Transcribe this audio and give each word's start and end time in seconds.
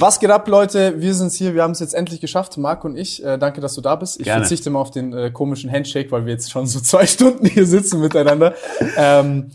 Was 0.00 0.18
geht 0.18 0.30
ab, 0.30 0.48
Leute? 0.48 1.00
Wir 1.00 1.14
sind's 1.14 1.36
hier. 1.36 1.54
Wir 1.54 1.62
haben 1.62 1.72
es 1.72 1.80
jetzt 1.80 1.94
endlich 1.94 2.20
geschafft, 2.20 2.56
Marc 2.56 2.84
und 2.84 2.96
ich. 2.96 3.24
Äh, 3.24 3.38
danke, 3.38 3.60
dass 3.60 3.74
du 3.74 3.80
da 3.80 3.96
bist. 3.96 4.18
Ich 4.18 4.24
Gerne. 4.24 4.42
verzichte 4.42 4.70
mal 4.70 4.80
auf 4.80 4.90
den 4.90 5.12
äh, 5.12 5.30
komischen 5.30 5.70
Handshake, 5.70 6.10
weil 6.10 6.26
wir 6.26 6.32
jetzt 6.32 6.50
schon 6.50 6.66
so 6.66 6.80
zwei 6.82 7.06
Stunden 7.06 7.46
hier 7.46 7.66
sitzen 7.66 8.00
miteinander. 8.00 8.54
ähm, 8.96 9.50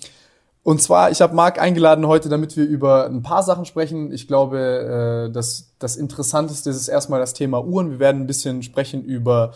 und 0.64 0.82
zwar, 0.82 1.10
ich 1.10 1.22
habe 1.22 1.36
Marc 1.36 1.60
eingeladen 1.60 2.06
heute, 2.06 2.30
damit 2.30 2.56
wir 2.56 2.66
über 2.66 3.06
ein 3.06 3.24
paar 3.24 3.44
Sachen 3.44 3.66
sprechen. 3.66 4.12
Ich 4.12 4.28
glaube, 4.28 5.28
äh, 5.30 5.34
dass 5.34 5.72
das 5.80 5.96
Interessanteste 5.96 6.70
ist 6.70 6.88
erstmal 6.88 7.20
das 7.20 7.34
Thema 7.34 7.64
Uhren. 7.66 7.92
Wir 7.92 8.00
werden 8.00 8.22
ein 8.22 8.28
bisschen 8.28 8.62
sprechen 8.62 9.04
über, 9.04 9.54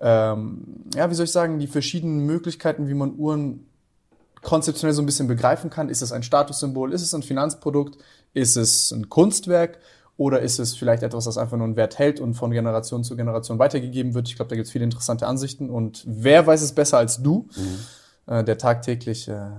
ähm, 0.00 0.84
ja, 0.94 1.10
wie 1.10 1.14
soll 1.14 1.24
ich 1.24 1.32
sagen, 1.32 1.58
die 1.58 1.66
verschiedenen 1.66 2.26
Möglichkeiten, 2.26 2.88
wie 2.88 2.94
man 2.94 3.14
Uhren 3.16 3.66
konzeptionell 4.42 4.94
so 4.94 5.02
ein 5.02 5.06
bisschen 5.06 5.28
begreifen 5.28 5.70
kann. 5.70 5.88
Ist 5.88 6.02
es 6.02 6.12
ein 6.12 6.22
Statussymbol? 6.22 6.92
Ist 6.92 7.02
es 7.02 7.14
ein 7.14 7.22
Finanzprodukt? 7.22 7.98
Ist 8.34 8.56
es 8.56 8.90
ein 8.90 9.08
Kunstwerk? 9.08 9.78
Oder 10.18 10.40
ist 10.40 10.58
es 10.58 10.76
vielleicht 10.76 11.04
etwas, 11.04 11.26
das 11.26 11.38
einfach 11.38 11.56
nur 11.56 11.64
einen 11.64 11.76
Wert 11.76 11.98
hält 11.98 12.18
und 12.18 12.34
von 12.34 12.50
Generation 12.50 13.04
zu 13.04 13.16
Generation 13.16 13.60
weitergegeben 13.60 14.14
wird? 14.14 14.28
Ich 14.28 14.34
glaube, 14.34 14.48
da 14.48 14.56
gibt 14.56 14.66
es 14.66 14.72
viele 14.72 14.84
interessante 14.84 15.28
Ansichten. 15.28 15.70
Und 15.70 16.02
wer 16.06 16.44
weiß 16.44 16.60
es 16.60 16.72
besser 16.72 16.98
als 16.98 17.22
du, 17.22 17.48
äh, 18.26 18.42
der 18.42 18.58
tagtäglich 18.58 19.28
äh, 19.28 19.50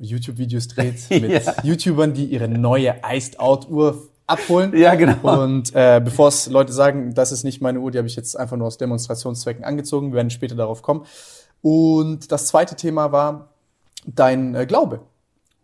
YouTube-Videos 0.00 0.66
dreht 0.66 1.08
mit 1.10 1.30
Ja. 1.30 1.54
YouTubern, 1.62 2.14
die 2.14 2.24
ihre 2.24 2.48
neue 2.48 2.96
Iced-Out-Uhr 3.08 4.08
abholen. 4.26 4.76
Ja, 4.76 4.96
genau. 4.96 5.40
Und 5.44 5.72
äh, 5.74 6.00
bevor 6.04 6.28
es 6.28 6.48
Leute 6.48 6.72
sagen, 6.72 7.14
das 7.14 7.30
ist 7.30 7.44
nicht 7.44 7.62
meine 7.62 7.78
Uhr, 7.78 7.92
die 7.92 7.98
habe 7.98 8.08
ich 8.08 8.16
jetzt 8.16 8.36
einfach 8.36 8.56
nur 8.56 8.66
aus 8.66 8.78
Demonstrationszwecken 8.78 9.64
angezogen. 9.64 10.08
Wir 10.10 10.16
werden 10.16 10.30
später 10.30 10.56
darauf 10.56 10.82
kommen. 10.82 11.06
Und 11.60 12.32
das 12.32 12.46
zweite 12.46 12.74
Thema 12.74 13.12
war 13.12 13.50
dein 14.04 14.56
äh, 14.56 14.66
Glaube. 14.66 15.00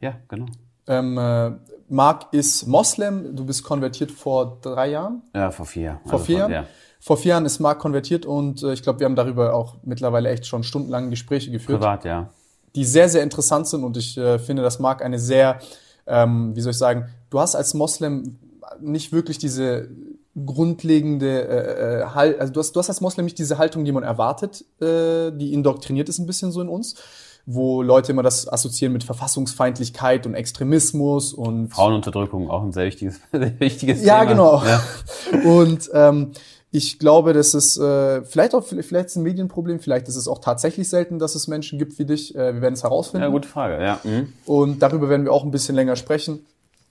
Ja, 0.00 0.14
genau. 0.28 0.46
Ähm, 0.86 1.18
äh, 1.18 1.50
Marc 1.88 2.32
ist 2.32 2.66
Moslem, 2.66 3.34
du 3.34 3.44
bist 3.44 3.62
konvertiert 3.62 4.10
vor 4.10 4.58
drei 4.62 4.90
Jahren. 4.90 5.22
Ja, 5.34 5.50
vor 5.50 5.66
vier. 5.66 6.00
Vor 6.04 6.18
vier 6.18 6.38
Jahren? 6.38 6.52
Ja. 6.52 6.66
Vor 7.00 7.16
vier 7.16 7.30
Jahren 7.30 7.46
ist 7.46 7.60
Marc 7.60 7.78
konvertiert 7.78 8.26
und 8.26 8.62
äh, 8.62 8.72
ich 8.72 8.82
glaube, 8.82 8.98
wir 9.00 9.04
haben 9.06 9.16
darüber 9.16 9.54
auch 9.54 9.76
mittlerweile 9.84 10.30
echt 10.30 10.46
schon 10.46 10.64
stundenlang 10.64 11.10
Gespräche 11.10 11.50
geführt, 11.50 11.80
Privat, 11.80 12.04
ja. 12.04 12.30
die 12.74 12.84
sehr, 12.84 13.08
sehr 13.08 13.22
interessant 13.22 13.68
sind 13.68 13.84
und 13.84 13.96
ich 13.96 14.18
äh, 14.18 14.38
finde, 14.38 14.62
dass 14.62 14.78
Marc 14.80 15.02
eine 15.02 15.18
sehr, 15.18 15.60
ähm, 16.06 16.56
wie 16.56 16.60
soll 16.60 16.72
ich 16.72 16.78
sagen, 16.78 17.08
du 17.30 17.38
hast 17.38 17.54
als 17.54 17.72
Moslem 17.74 18.38
nicht 18.80 19.12
wirklich 19.12 19.38
diese 19.38 19.88
grundlegende 20.44 21.48
äh, 21.48 22.00
äh, 22.00 22.04
Hal- 22.14 22.36
also 22.38 22.52
du 22.52 22.60
hast, 22.60 22.72
du 22.72 22.80
hast 22.80 22.88
als 22.88 23.00
Moslem 23.00 23.24
nicht 23.24 23.38
diese 23.38 23.58
Haltung, 23.58 23.84
die 23.84 23.92
man 23.92 24.02
erwartet, 24.02 24.64
äh, 24.80 25.30
die 25.32 25.52
indoktriniert 25.52 26.08
ist 26.08 26.18
ein 26.18 26.26
bisschen 26.26 26.52
so 26.52 26.60
in 26.60 26.68
uns, 26.68 26.96
wo 27.50 27.80
Leute 27.82 28.12
immer 28.12 28.22
das 28.22 28.46
assoziieren 28.46 28.92
mit 28.92 29.04
Verfassungsfeindlichkeit 29.04 30.26
und 30.26 30.34
Extremismus 30.34 31.32
und 31.32 31.68
Frauenunterdrückung 31.70 32.50
auch 32.50 32.62
ein 32.62 32.72
sehr 32.72 32.84
wichtiges, 32.84 33.20
sehr 33.32 33.58
wichtiges 33.58 34.04
Ja, 34.04 34.20
Thema. 34.20 34.30
genau. 34.30 34.62
Ja. 34.66 34.82
Und 35.50 35.88
ähm, 35.94 36.32
ich 36.70 36.98
glaube, 36.98 37.32
dass 37.32 37.54
es 37.54 37.78
äh, 37.78 38.22
vielleicht 38.26 38.54
auch 38.54 38.62
vielleicht 38.62 39.06
ist 39.06 39.10
es 39.12 39.16
ein 39.16 39.22
Medienproblem, 39.22 39.80
vielleicht 39.80 40.08
ist 40.08 40.16
es 40.16 40.28
auch 40.28 40.40
tatsächlich 40.40 40.90
selten, 40.90 41.18
dass 41.18 41.34
es 41.34 41.48
Menschen 41.48 41.78
gibt 41.78 41.98
wie 41.98 42.04
dich. 42.04 42.34
Äh, 42.34 42.52
wir 42.54 42.60
werden 42.60 42.74
es 42.74 42.82
herausfinden. 42.82 43.24
ja, 43.24 43.30
gute 43.30 43.48
Frage. 43.48 43.82
Ja. 43.82 43.98
Mhm. 44.04 44.30
Und 44.44 44.82
darüber 44.82 45.08
werden 45.08 45.24
wir 45.24 45.32
auch 45.32 45.44
ein 45.44 45.50
bisschen 45.50 45.74
länger 45.74 45.96
sprechen. 45.96 46.44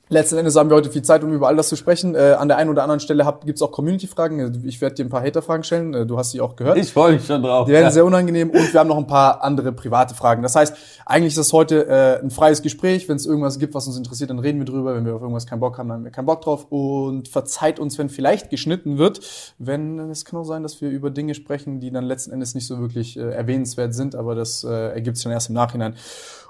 Letzten 0.10 0.38
Endes 0.38 0.56
haben 0.56 0.70
wir 0.70 0.78
heute 0.78 0.90
viel 0.90 1.02
Zeit, 1.02 1.22
um 1.26 1.34
über 1.34 1.48
all 1.48 1.58
das 1.58 1.68
zu 1.68 1.76
sprechen. 1.76 2.16
Äh, 2.16 2.36
an 2.40 2.48
der 2.48 2.56
einen 2.56 2.70
oder 2.70 2.82
anderen 2.84 3.02
Stelle 3.02 3.26
gibt 3.44 3.58
es 3.58 3.62
auch 3.62 3.72
Community-Fragen. 3.72 4.64
Ich 4.66 4.80
werde 4.80 4.96
dir 4.96 5.06
ein 5.06 5.10
paar 5.10 5.22
Hater-Fragen 5.22 5.64
stellen. 5.64 5.94
Äh, 5.94 6.06
du 6.06 6.18
hast 6.18 6.32
sie 6.32 6.40
auch 6.40 6.56
gehört. 6.56 6.78
Ich 6.78 6.94
freue 6.94 7.14
mich 7.14 7.26
schon 7.26 7.44
drauf. 7.44 7.66
Die 7.66 7.74
werden 7.74 7.84
ja. 7.84 7.92
sehr 7.92 8.06
unangenehm 8.06 8.50
und 8.50 8.72
wir 8.72 8.80
haben 8.80 8.88
noch 8.88 8.98
ein 8.98 9.08
paar 9.08 9.44
andere 9.44 9.74
private 9.74 10.16
Fragen. 10.16 10.44
Das 10.44 10.56
heißt, 10.56 10.76
eigentlich 11.06 11.32
ist 11.32 11.40
das 11.40 11.52
heute 11.52 11.88
äh, 11.88 12.24
ein 12.24 12.32
freies 12.32 12.62
Gespräch. 12.62 13.10
Wenn 13.10 13.18
es 13.18 13.26
irgendwas 13.26 13.60
gibt, 13.60 13.74
was 13.74 13.86
uns 13.86 13.98
interessiert, 13.98 14.30
dann 14.30 14.40
reden 14.40 14.60
wir 14.60 14.66
drüber. 14.66 14.96
Wenn 14.96 15.06
wir 15.06 15.14
auf 15.14 15.22
irgendwas 15.22 15.46
keinen 15.46 15.60
Bock 15.60 15.78
haben, 15.78 15.90
dann 15.90 15.98
haben 15.98 16.04
wir 16.06 16.12
keinen 16.12 16.26
Bock 16.26 16.42
drauf. 16.42 16.68
Und 16.70 17.28
verzeiht 17.28 17.78
uns, 17.78 17.98
wenn 17.98 18.08
vielleicht 18.08 18.50
geschnitten 18.50 18.98
wird. 18.98 19.20
Wenn 19.58 20.00
es 20.10 20.24
kann 20.24 20.40
auch 20.40 20.46
sein, 20.46 20.64
dass 20.64 20.80
wir 20.80 20.90
über 20.90 21.10
Dinge 21.10 21.36
sprechen, 21.36 21.82
die 21.82 21.92
dann 21.92 22.06
letzten 22.06 22.32
Endes 22.32 22.56
nicht 22.56 22.66
so 22.66 22.80
wirklich 22.80 23.18
äh, 23.18 23.24
erwähnenswert 23.24 23.94
sind, 23.94 24.16
aber 24.16 24.36
das 24.36 24.64
äh, 24.64 24.70
ergibt 24.70 25.18
sich 25.18 25.26
dann 25.26 25.34
erst 25.34 25.50
im 25.50 25.56
Nachhinein. 25.56 25.96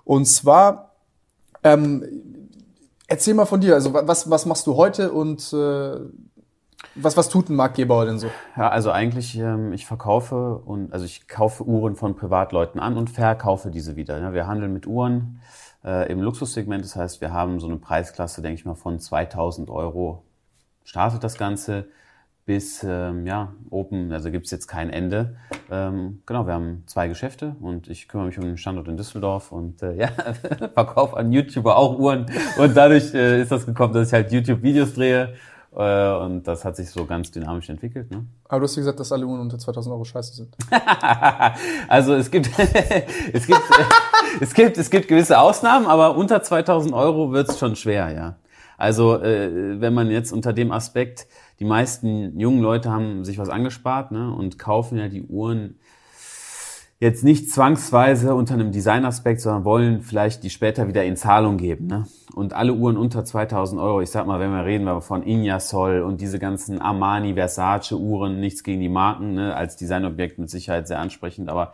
Und 0.03 0.25
zwar 0.25 0.91
ähm, 1.63 2.03
Erzähl 3.07 3.33
mal 3.33 3.45
von 3.45 3.61
dir, 3.61 3.73
also 3.73 3.93
wa- 3.93 4.03
was, 4.05 4.29
was 4.29 4.45
machst 4.45 4.67
du 4.67 4.75
heute 4.75 5.11
und 5.11 5.53
äh, 5.53 5.95
was, 6.95 7.15
was 7.17 7.29
tut 7.29 7.49
ein 7.49 7.55
Marc 7.55 7.75
Gebauer 7.75 8.05
denn 8.05 8.19
so? 8.19 8.27
Ja, 8.55 8.69
also 8.69 8.91
eigentlich, 8.91 9.37
ähm, 9.37 9.71
ich 9.73 9.85
verkaufe 9.85 10.57
und 10.65 10.91
also 10.93 11.05
ich 11.05 11.27
kaufe 11.27 11.63
Uhren 11.63 11.95
von 11.95 12.15
Privatleuten 12.15 12.79
an 12.79 12.97
und 12.97 13.09
verkaufe 13.09 13.71
diese 13.71 13.95
wieder. 13.95 14.19
Ja, 14.19 14.33
wir 14.33 14.47
handeln 14.47 14.73
mit 14.73 14.87
Uhren 14.87 15.39
äh, 15.85 16.11
im 16.11 16.21
Luxussegment. 16.21 16.83
Das 16.83 16.95
heißt, 16.95 17.21
wir 17.21 17.31
haben 17.31 17.59
so 17.59 17.67
eine 17.67 17.77
Preisklasse, 17.77 18.41
denke 18.41 18.59
ich 18.59 18.65
mal, 18.65 18.75
von 18.75 18.99
2000 18.99 19.69
Euro 19.69 20.23
startet 20.83 21.23
das 21.23 21.37
Ganze 21.37 21.87
bis 22.47 22.81
ähm, 22.81 23.27
ja 23.27 23.53
open. 23.69 24.11
Also 24.11 24.31
gibt's 24.31 24.49
jetzt 24.51 24.67
kein 24.67 24.89
Ende. 24.89 25.35
Ähm, 25.69 26.21
genau, 26.25 26.47
wir 26.47 26.53
haben 26.53 26.83
zwei 26.87 27.09
Geschäfte 27.09 27.57
und 27.59 27.89
ich 27.89 28.07
kümmere 28.07 28.27
mich 28.27 28.37
um 28.37 28.45
den 28.45 28.57
Standort 28.57 28.87
in 28.87 28.95
Düsseldorf 28.95 29.51
und 29.51 29.83
äh, 29.83 29.93
ja 29.99 30.07
verkaufe 30.73 31.17
an 31.17 31.31
YouTuber 31.31 31.75
auch 31.75 31.99
Uhren 31.99 32.25
und 32.57 32.75
dadurch 32.75 33.13
äh, 33.13 33.41
ist 33.41 33.51
das 33.51 33.65
gekommen, 33.65 33.93
dass 33.93 34.07
ich 34.07 34.13
halt 34.13 34.31
YouTube-Videos 34.31 34.95
drehe. 34.95 35.33
Äh, 35.75 36.13
und 36.15 36.47
das 36.47 36.63
hat 36.63 36.77
sich 36.77 36.89
so 36.89 37.05
ganz 37.05 37.29
dynamisch 37.31 37.69
entwickelt. 37.69 38.09
Ne? 38.09 38.25
Aber 38.45 38.61
du 38.61 38.63
hast 38.63 38.75
gesagt, 38.77 38.99
dass 38.99 39.11
alle 39.11 39.27
Uhren 39.27 39.41
unter 39.41 39.59
2000 39.59 39.93
Euro 39.93 40.05
scheiße 40.05 40.33
sind. 40.33 40.55
also 41.89 42.15
es 42.15 42.31
gibt, 42.31 42.49
es 43.33 43.45
gibt, 43.45 43.61
es 44.39 44.53
gibt, 44.53 44.77
es 44.77 44.89
gibt 44.89 45.09
gewisse 45.09 45.37
Ausnahmen, 45.37 45.85
aber 45.85 46.15
unter 46.15 46.41
2000 46.41 46.93
Euro 46.93 47.33
wird 47.33 47.49
es 47.49 47.59
schon 47.59 47.75
schwer, 47.75 48.09
ja. 48.11 48.35
Also 48.77 49.21
äh, 49.21 49.81
wenn 49.81 49.93
man 49.93 50.09
jetzt 50.09 50.31
unter 50.31 50.53
dem 50.53 50.71
Aspekt, 50.71 51.27
die 51.59 51.65
meisten 51.65 52.39
jungen 52.39 52.61
Leute 52.61 52.91
haben 52.91 53.25
sich 53.25 53.37
was 53.37 53.49
angespart 53.49 54.11
ne, 54.11 54.31
und 54.33 54.59
kaufen 54.59 54.97
ja 54.97 55.07
die 55.07 55.23
Uhren 55.23 55.75
jetzt 56.99 57.23
nicht 57.23 57.51
zwangsweise 57.51 58.33
unter 58.33 58.55
einem 58.55 58.71
Designaspekt, 58.71 59.41
sondern 59.41 59.65
wollen 59.65 60.01
vielleicht 60.01 60.43
die 60.43 60.49
später 60.49 60.87
wieder 60.87 61.03
in 61.03 61.15
Zahlung 61.15 61.57
geben. 61.57 61.87
Ne? 61.87 62.05
Und 62.33 62.53
alle 62.53 62.73
Uhren 62.73 62.97
unter 62.97 63.23
2000 63.23 63.79
Euro, 63.79 64.01
ich 64.01 64.09
sag 64.09 64.25
mal, 64.25 64.39
wenn 64.39 64.51
wir 64.51 64.65
reden 64.65 64.85
wir 64.85 65.01
von 65.01 65.25
Ignasol 65.25 66.01
und 66.01 66.21
diese 66.21 66.39
ganzen 66.39 66.81
Armani, 66.81 67.35
Versace 67.35 67.91
Uhren, 67.93 68.39
nichts 68.39 68.63
gegen 68.63 68.81
die 68.81 68.89
Marken, 68.89 69.35
ne? 69.35 69.55
als 69.55 69.77
Designobjekt 69.77 70.39
mit 70.39 70.49
Sicherheit 70.49 70.87
sehr 70.87 70.99
ansprechend, 70.99 71.49
aber 71.49 71.73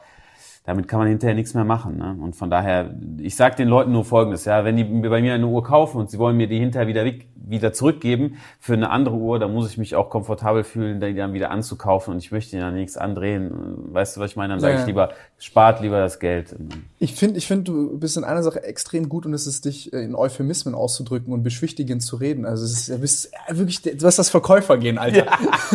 damit 0.66 0.88
kann 0.88 1.00
man 1.00 1.10
hinterher 1.10 1.36
nichts 1.36 1.54
mehr 1.54 1.66
machen. 1.66 1.98
Ne? 1.98 2.16
Und 2.22 2.36
von 2.36 2.50
daher, 2.50 2.96
ich 3.20 3.36
sage 3.36 3.56
den 3.58 3.68
Leuten 3.68 3.92
nur 3.92 4.06
Folgendes, 4.06 4.46
ja, 4.46 4.64
wenn 4.64 4.78
die 4.78 4.86
bei 4.86 5.22
mir 5.22 5.34
eine 5.34 5.46
Uhr 5.46 5.64
kaufen 5.64 5.98
und 5.98 6.10
sie 6.10 6.18
wollen 6.20 6.38
mir 6.38 6.48
die 6.48 6.58
hinterher 6.58 6.88
wieder, 6.88 7.06
wieder 7.36 7.74
zurückgeben 7.74 8.38
für 8.60 8.74
eine 8.74 8.90
andere 8.90 9.16
Uhr, 9.16 9.40
dann 9.40 9.54
muss 9.54 9.70
ich 9.70 9.78
mich 9.78 9.96
auch 9.96 10.10
komfortabel 10.10 10.64
fühlen, 10.64 11.02
die 11.02 11.14
dann 11.14 11.34
wieder 11.34 11.52
anzukaufen 11.52 12.14
und 12.14 12.20
ich 12.24 12.32
möchte 12.32 12.58
ja 12.58 12.72
nichts 12.72 12.96
andrehen. 12.96 13.52
Weißt 13.94 14.16
du, 14.16 14.22
was 14.22 14.32
ich 14.32 14.38
meine? 14.38 14.54
Dann 14.54 14.62
sage 14.62 14.76
Ja, 14.76 14.80
ich 14.80 14.88
lieber, 14.88 15.10
spart 15.44 15.82
lieber 15.82 16.00
das 16.00 16.20
Geld. 16.20 16.56
Ich 17.00 17.16
finde, 17.16 17.38
ich 17.38 17.48
finde, 17.48 17.64
du 17.66 17.98
bist 17.98 18.16
in 18.16 18.24
einer 18.24 18.44
Sache 18.44 18.64
extrem 18.64 19.10
gut 19.10 19.26
und 19.26 19.34
es 19.34 19.46
ist 19.46 19.66
dich 19.66 19.92
äh, 19.92 20.02
in 20.04 20.16
Euphemismen 20.16 20.74
auszudrücken 20.74 21.34
und 21.34 21.44
beschwichtigend 21.44 22.02
zu 22.02 22.16
reden. 22.16 22.46
Also 22.46 22.64
es 22.64 22.72
ist, 22.72 22.90
du 22.90 22.98
bist 23.00 23.32
wirklich, 23.50 23.82
du 23.82 24.06
hast 24.06 24.18
das 24.18 24.30
Verkäufergehen, 24.30 24.98
Alter. 24.98 25.26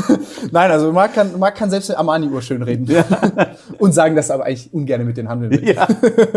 Nein, 0.53 0.71
also 0.71 0.91
Marc 0.93 1.15
kann, 1.15 1.39
Marc 1.39 1.57
kann 1.57 1.69
selbst 1.69 1.91
eine 1.91 1.99
Armani-Uhr 1.99 2.41
schön 2.41 2.63
reden. 2.63 2.89
und 3.79 3.93
sagen, 3.93 4.17
dass 4.17 4.31
er 4.31 4.37
aber 4.37 4.47
eigentlich 4.47 4.73
ungern 4.73 5.05
mit 5.05 5.19
denen 5.19 5.29
handeln 5.29 5.51
will. 5.51 5.69
Ja. 5.69 5.87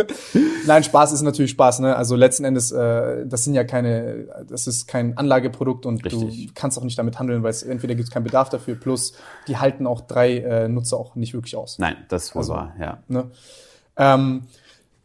Nein, 0.68 0.84
Spaß 0.84 1.14
ist 1.14 1.22
natürlich 1.22 1.52
Spaß, 1.52 1.80
ne? 1.80 1.96
Also 1.96 2.18
letzten 2.18 2.44
Endes, 2.44 2.72
äh, 2.72 3.25
das 3.25 3.46
sind 3.46 3.53
ja 3.53 3.64
keine, 3.64 4.28
das 4.47 4.68
ist 4.68 4.88
kein 4.88 5.18
Anlageprodukt 5.18 5.86
und 5.86 6.03
Richtig. 6.03 6.47
du 6.47 6.53
kannst 6.53 6.78
auch 6.78 6.84
nicht 6.84 7.00
damit 7.00 7.18
handeln, 7.18 7.44
weil 7.44 7.52
es 7.52 7.64
entweder 7.64 7.96
gibt 7.96 8.09
es 8.09 8.14
keinen 8.14 8.25
Bedarf 8.25 8.50
dafür, 8.50 8.75
plus 8.75 9.14
die 9.47 9.58
halten 9.58 9.88
auch 9.88 10.02
drei 10.02 10.40
äh, 10.40 10.68
Nutzer 10.68 10.97
auch 10.97 11.16
nicht 11.16 11.34
wirklich 11.34 11.56
aus. 11.56 11.80
Nein, 11.80 11.96
das 12.09 12.25
ist 12.25 12.36
wohl 12.36 12.41
Also- 12.41 12.53
wahr, 12.53 12.75
ja. 12.80 12.97
Ne? 13.08 13.21
Ähm, 13.98 14.44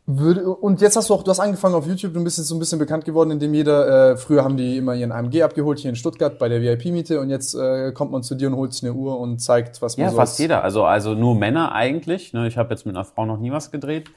würde, 0.08 0.46
und 0.48 0.80
jetzt 0.80 0.94
hast 0.96 1.10
du 1.10 1.14
auch, 1.14 1.24
du 1.24 1.30
hast 1.32 1.40
angefangen 1.40 1.74
auf 1.74 1.84
YouTube, 1.84 2.14
du 2.14 2.22
bist 2.22 2.38
jetzt 2.38 2.46
so 2.46 2.54
ein 2.54 2.60
bisschen 2.60 2.78
bekannt 2.78 3.04
geworden, 3.04 3.32
indem 3.32 3.52
jeder, 3.54 4.12
äh, 4.12 4.16
früher 4.16 4.44
haben 4.44 4.56
die 4.56 4.76
immer 4.76 4.94
ihren 4.94 5.10
AMG 5.10 5.42
abgeholt 5.42 5.80
hier 5.80 5.90
in 5.90 5.96
Stuttgart 5.96 6.38
bei 6.38 6.48
der 6.48 6.62
VIP-Miete 6.62 7.20
und 7.20 7.28
jetzt 7.28 7.54
äh, 7.56 7.90
kommt 7.90 8.12
man 8.12 8.22
zu 8.22 8.36
dir 8.36 8.46
und 8.48 8.54
holt 8.54 8.72
sich 8.72 8.84
eine 8.84 8.92
Uhr 8.94 9.18
und 9.18 9.40
zeigt, 9.40 9.82
was 9.82 9.96
man 9.96 10.04
Ja, 10.04 10.10
so 10.12 10.16
fast 10.16 10.34
als- 10.34 10.38
jeder. 10.38 10.62
Also, 10.62 10.84
also 10.84 11.14
nur 11.14 11.34
Männer 11.34 11.72
eigentlich. 11.72 12.32
Ne? 12.32 12.46
Ich 12.46 12.56
habe 12.56 12.70
jetzt 12.70 12.86
mit 12.86 12.94
einer 12.94 13.04
Frau 13.04 13.26
noch 13.26 13.38
nie 13.40 13.50
was 13.50 13.72
gedreht. 13.72 14.08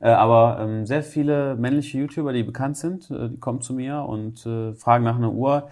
Äh, 0.00 0.10
aber 0.10 0.58
ähm, 0.60 0.84
sehr 0.84 1.02
viele 1.02 1.54
männliche 1.54 1.96
YouTuber, 1.96 2.32
die 2.34 2.42
bekannt 2.42 2.76
sind, 2.76 3.10
äh, 3.10 3.28
die 3.30 3.38
kommen 3.38 3.62
zu 3.62 3.72
mir 3.72 4.02
und 4.02 4.44
äh, 4.44 4.74
fragen 4.74 5.04
nach 5.04 5.16
einer 5.16 5.32
Uhr. 5.32 5.68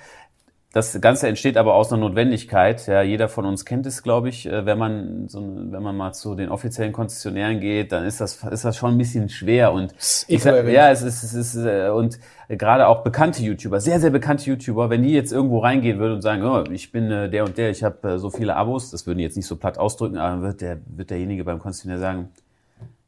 Das 0.73 1.01
Ganze 1.01 1.27
entsteht 1.27 1.57
aber 1.57 1.75
aus 1.75 1.93
einer 1.93 2.01
Notwendigkeit. 2.01 2.87
Ja, 2.87 3.03
jeder 3.03 3.29
von 3.29 3.45
uns 3.45 3.65
kennt 3.65 3.87
es, 3.87 4.05
glaube 4.05 4.29
ich. 4.29 4.47
Äh, 4.47 4.67
Wenn 4.67 4.79
man 4.79 5.27
so, 5.27 5.41
wenn 5.41 5.83
man 5.83 5.97
mal 5.97 6.13
zu 6.13 6.37
den 6.37 6.49
offiziellen 6.49 6.93
Konzessionären 6.93 7.59
geht, 7.59 7.91
dann 7.91 8.05
ist 8.05 8.21
das 8.21 8.45
ist 8.45 8.65
das 8.65 8.77
schon 8.77 8.93
ein 8.93 8.99
bisschen 8.99 9.29
schwer 9.29 9.73
und 9.73 9.93
ich 10.29 10.43
sag, 10.43 10.69
ja, 10.69 10.91
es 10.91 11.03
ist, 11.03 11.25
es 11.25 11.35
ist 11.35 11.57
äh, 11.57 11.89
und 11.89 12.21
gerade 12.49 12.87
auch 12.87 13.03
bekannte 13.03 13.43
YouTuber, 13.43 13.81
sehr 13.81 13.99
sehr 13.99 14.11
bekannte 14.11 14.45
YouTuber, 14.45 14.91
wenn 14.91 15.03
die 15.03 15.13
jetzt 15.13 15.33
irgendwo 15.33 15.59
reingehen 15.59 15.99
würden 15.99 16.15
und 16.15 16.23
sagen, 16.23 16.45
oh, 16.45 16.63
ich 16.71 16.93
bin 16.93 17.11
äh, 17.11 17.29
der 17.29 17.45
und 17.45 17.59
der, 17.59 17.71
ich 17.71 17.83
habe 17.83 18.09
äh, 18.09 18.19
so 18.19 18.31
viele 18.31 18.55
Abos, 18.55 18.93
das 18.93 19.09
würden 19.09 19.19
die 19.19 19.25
jetzt 19.25 19.37
nicht 19.37 19.47
so 19.47 19.57
platt 19.57 19.77
ausdrücken, 19.77 20.19
aber 20.19 20.31
dann 20.31 20.43
wird 20.43 20.61
der 20.61 20.79
wird 20.87 21.11
derjenige 21.11 21.43
beim 21.43 21.59
Konzessionär 21.59 21.99
sagen, 21.99 22.29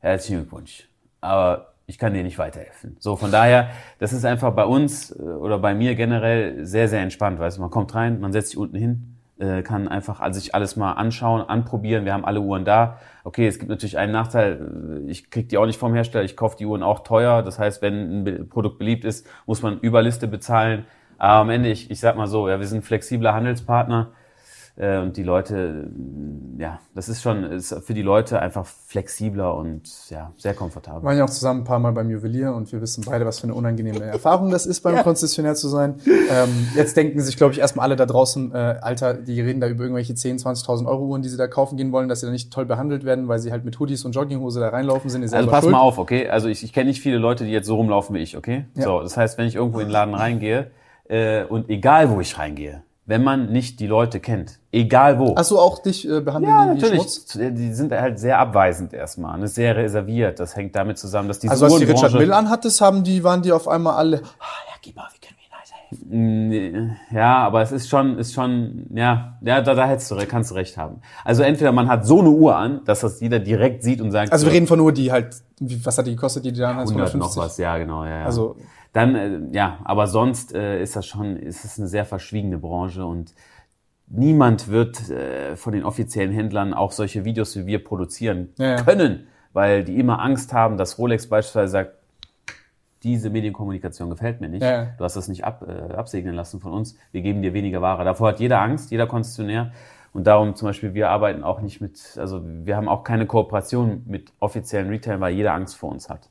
herzlichen 0.00 0.40
Glückwunsch. 0.42 0.88
Aber 1.20 1.71
ich 1.92 1.98
kann 1.98 2.14
dir 2.14 2.22
nicht 2.22 2.38
weiterhelfen. 2.38 2.96
So, 3.00 3.16
von 3.16 3.30
daher, 3.30 3.68
das 3.98 4.14
ist 4.14 4.24
einfach 4.24 4.50
bei 4.54 4.64
uns 4.64 5.10
äh, 5.10 5.22
oder 5.22 5.58
bei 5.58 5.74
mir 5.74 5.94
generell 5.94 6.64
sehr, 6.64 6.88
sehr 6.88 7.02
entspannt. 7.02 7.38
Weißt 7.38 7.58
du, 7.58 7.60
man 7.60 7.70
kommt 7.70 7.94
rein, 7.94 8.18
man 8.18 8.32
setzt 8.32 8.48
sich 8.48 8.56
unten 8.56 8.78
hin, 8.78 9.16
äh, 9.38 9.60
kann 9.62 9.88
einfach 9.88 10.32
sich 10.32 10.54
alles 10.54 10.76
mal 10.76 10.92
anschauen, 10.92 11.42
anprobieren. 11.42 12.06
Wir 12.06 12.14
haben 12.14 12.24
alle 12.24 12.40
Uhren 12.40 12.64
da. 12.64 12.96
Okay, 13.24 13.46
es 13.46 13.58
gibt 13.58 13.68
natürlich 13.68 13.98
einen 13.98 14.10
Nachteil. 14.10 15.02
Ich 15.06 15.30
krieg 15.30 15.50
die 15.50 15.58
auch 15.58 15.66
nicht 15.66 15.78
vom 15.78 15.92
Hersteller. 15.92 16.24
Ich 16.24 16.34
kaufe 16.34 16.56
die 16.56 16.64
Uhren 16.64 16.82
auch 16.82 17.00
teuer. 17.00 17.42
Das 17.42 17.58
heißt, 17.58 17.82
wenn 17.82 18.24
ein 18.24 18.48
Produkt 18.48 18.78
beliebt 18.78 19.04
ist, 19.04 19.26
muss 19.44 19.60
man 19.60 19.78
Überliste 19.78 20.28
bezahlen. 20.28 20.86
Aber 21.18 21.42
am 21.42 21.50
Ende, 21.50 21.68
ich, 21.68 21.90
ich 21.90 22.00
sag 22.00 22.16
mal 22.16 22.26
so, 22.26 22.48
ja, 22.48 22.58
wir 22.58 22.66
sind 22.66 22.86
flexibler 22.86 23.34
Handelspartner. 23.34 24.12
Äh, 24.74 24.98
und 25.00 25.18
die 25.18 25.22
Leute, 25.22 25.90
ja, 26.56 26.80
das 26.94 27.10
ist 27.10 27.20
schon 27.20 27.44
ist 27.44 27.74
für 27.84 27.92
die 27.92 28.00
Leute 28.00 28.40
einfach 28.40 28.64
flexibler 28.64 29.54
und 29.54 29.82
ja, 30.08 30.32
sehr 30.38 30.54
komfortabel. 30.54 31.02
Wir 31.02 31.08
waren 31.08 31.18
ja 31.18 31.24
auch 31.24 31.30
zusammen 31.30 31.60
ein 31.60 31.64
paar 31.64 31.78
Mal 31.78 31.92
beim 31.92 32.08
Juwelier 32.08 32.54
und 32.54 32.72
wir 32.72 32.80
wissen 32.80 33.04
beide, 33.04 33.26
was 33.26 33.38
für 33.38 33.44
eine 33.44 33.54
unangenehme 33.54 34.02
Erfahrung 34.02 34.50
das 34.50 34.64
ist, 34.64 34.80
beim 34.80 34.96
ja. 34.96 35.02
Konzessionär 35.02 35.54
zu 35.56 35.68
sein. 35.68 35.96
Ähm, 36.06 36.68
jetzt 36.74 36.96
denken 36.96 37.20
sich, 37.20 37.36
glaube 37.36 37.52
ich, 37.52 37.60
erstmal 37.60 37.84
alle 37.84 37.96
da 37.96 38.06
draußen, 38.06 38.52
äh, 38.54 38.56
Alter, 38.80 39.12
die 39.14 39.38
reden 39.42 39.60
da 39.60 39.68
über 39.68 39.82
irgendwelche 39.82 40.14
10.000, 40.14 40.64
20.000 40.64 40.86
Euro 40.86 41.04
Uhren, 41.04 41.20
die 41.20 41.28
sie 41.28 41.36
da 41.36 41.48
kaufen 41.48 41.76
gehen 41.76 41.92
wollen, 41.92 42.08
dass 42.08 42.20
sie 42.20 42.26
da 42.26 42.32
nicht 42.32 42.50
toll 42.50 42.64
behandelt 42.64 43.04
werden, 43.04 43.28
weil 43.28 43.40
sie 43.40 43.52
halt 43.52 43.66
mit 43.66 43.78
Hoodies 43.78 44.06
und 44.06 44.12
Jogginghose 44.12 44.58
da 44.58 44.70
reinlaufen 44.70 45.10
sind. 45.10 45.22
Also 45.22 45.50
pass 45.50 45.64
schuld. 45.64 45.72
mal 45.72 45.80
auf, 45.80 45.98
okay? 45.98 46.28
Also 46.28 46.48
ich, 46.48 46.64
ich 46.64 46.72
kenne 46.72 46.86
nicht 46.88 47.02
viele 47.02 47.18
Leute, 47.18 47.44
die 47.44 47.50
jetzt 47.50 47.66
so 47.66 47.76
rumlaufen 47.76 48.16
wie 48.16 48.20
ich, 48.20 48.38
okay? 48.38 48.64
Ja. 48.74 48.84
So, 48.84 49.00
das 49.02 49.18
heißt, 49.18 49.36
wenn 49.36 49.46
ich 49.46 49.56
irgendwo 49.56 49.80
in 49.80 49.88
den 49.88 49.92
Laden 49.92 50.14
reingehe 50.14 50.70
äh, 51.08 51.44
und 51.44 51.68
egal 51.68 52.08
wo 52.10 52.20
ich 52.20 52.38
reingehe, 52.38 52.82
wenn 53.12 53.24
man 53.24 53.52
nicht 53.52 53.78
die 53.78 53.86
Leute 53.86 54.20
kennt. 54.20 54.58
Egal 54.70 55.18
wo. 55.18 55.36
Hast 55.36 55.50
du 55.50 55.58
auch 55.58 55.80
dich 55.80 56.08
äh, 56.08 56.22
behandelt 56.22 56.50
ja, 56.50 56.64
natürlich. 56.64 56.94
Schmutz? 56.94 57.38
Die 57.38 57.74
sind 57.74 57.92
halt 57.92 58.18
sehr 58.18 58.38
abweisend 58.38 58.94
erstmal, 58.94 59.38
ne? 59.38 59.48
sehr 59.48 59.76
reserviert. 59.76 60.40
Das 60.40 60.56
hängt 60.56 60.74
damit 60.74 60.96
zusammen, 60.96 61.28
dass 61.28 61.38
die 61.38 61.50
Also 61.50 61.66
als 61.66 61.76
die 61.76 61.84
Richard 61.84 62.14
Mill 62.14 62.32
anhattest, 62.32 62.80
haben 62.80 63.04
die, 63.04 63.22
waren 63.22 63.42
die 63.42 63.52
auf 63.52 63.68
einmal 63.68 63.96
alle, 63.96 64.22
ah, 64.38 64.46
Herr 64.66 64.80
Gieber, 64.80 65.06
wie 65.12 65.26
können 65.26 65.36
wir 65.36 66.14
Ihnen 66.14 66.88
weiterhelfen? 66.88 66.96
Ja, 67.14 67.36
aber 67.36 67.60
es 67.60 67.70
ist 67.70 67.90
schon, 67.90 68.16
ist 68.16 68.32
schon, 68.32 68.86
ja, 68.94 69.36
ja, 69.42 69.60
da, 69.60 69.74
da 69.74 69.86
hättest 69.86 70.10
du, 70.10 70.16
kannst 70.26 70.50
du 70.50 70.54
recht 70.54 70.78
haben. 70.78 71.02
Also 71.22 71.42
entweder 71.42 71.72
man 71.72 71.88
hat 71.88 72.06
so 72.06 72.20
eine 72.20 72.30
Uhr 72.30 72.56
an, 72.56 72.80
dass 72.86 73.00
das 73.00 73.20
jeder 73.20 73.40
direkt 73.40 73.82
sieht 73.82 74.00
und 74.00 74.10
sagt. 74.10 74.32
Also 74.32 74.46
wir 74.46 74.54
reden 74.54 74.66
von 74.66 74.80
Uhr, 74.80 74.92
die 74.92 75.12
halt, 75.12 75.36
was 75.60 75.98
hat 75.98 76.06
die 76.06 76.12
gekostet, 76.12 76.46
die, 76.46 76.52
die 76.52 76.60
dann 76.60 76.78
100 76.78 77.14
noch 77.16 77.36
was, 77.36 77.58
ja, 77.58 77.76
genau, 77.76 78.04
ja, 78.04 78.20
ja. 78.20 78.24
Also, 78.24 78.56
dann, 78.92 79.14
äh, 79.14 79.40
ja, 79.56 79.78
aber 79.84 80.06
sonst 80.06 80.54
äh, 80.54 80.82
ist 80.82 80.96
das 80.96 81.06
schon, 81.06 81.36
ist 81.36 81.64
es 81.64 81.78
eine 81.78 81.88
sehr 81.88 82.04
verschwiegene 82.04 82.58
Branche 82.58 83.04
und 83.04 83.34
niemand 84.06 84.68
wird 84.68 85.10
äh, 85.10 85.56
von 85.56 85.72
den 85.72 85.84
offiziellen 85.84 86.32
Händlern 86.32 86.74
auch 86.74 86.92
solche 86.92 87.24
Videos 87.24 87.56
wie 87.56 87.66
wir 87.66 87.82
produzieren 87.82 88.50
ja, 88.58 88.76
ja. 88.76 88.82
können, 88.82 89.26
weil 89.52 89.84
die 89.84 89.98
immer 89.98 90.20
Angst 90.20 90.52
haben, 90.52 90.76
dass 90.76 90.98
Rolex 90.98 91.28
beispielsweise 91.28 91.72
sagt, 91.72 91.92
diese 93.02 93.30
Medienkommunikation 93.30 94.10
gefällt 94.10 94.40
mir 94.40 94.48
nicht. 94.48 94.62
Ja. 94.62 94.90
Du 94.96 95.02
hast 95.02 95.16
das 95.16 95.26
nicht 95.26 95.44
ab, 95.44 95.66
äh, 95.66 95.94
absegnen 95.94 96.34
lassen 96.34 96.60
von 96.60 96.72
uns. 96.72 96.96
Wir 97.10 97.22
geben 97.22 97.42
dir 97.42 97.52
weniger 97.52 97.82
Ware. 97.82 98.04
Davor 98.04 98.28
hat 98.28 98.40
jeder 98.40 98.60
Angst, 98.60 98.90
jeder 98.92 99.06
Konzessionär. 99.06 99.72
Und 100.12 100.26
darum 100.26 100.54
zum 100.54 100.68
Beispiel, 100.68 100.94
wir 100.94 101.08
arbeiten 101.08 101.42
auch 101.42 101.62
nicht 101.62 101.80
mit, 101.80 102.16
also 102.18 102.42
wir 102.44 102.76
haben 102.76 102.88
auch 102.88 103.02
keine 103.02 103.26
Kooperation 103.26 104.04
mit 104.06 104.32
offiziellen 104.38 104.88
Retailern, 104.88 105.20
weil 105.20 105.34
jeder 105.34 105.54
Angst 105.54 105.76
vor 105.76 105.90
uns 105.90 106.08
hat, 106.08 106.28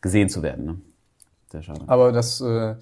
gesehen 0.00 0.28
zu 0.28 0.42
werden. 0.42 0.64
Ne? 0.64 0.76
Sehr 1.50 1.62
schade. 1.62 1.82
Aber 1.86 2.12
das, 2.12 2.40
äh, 2.40 2.74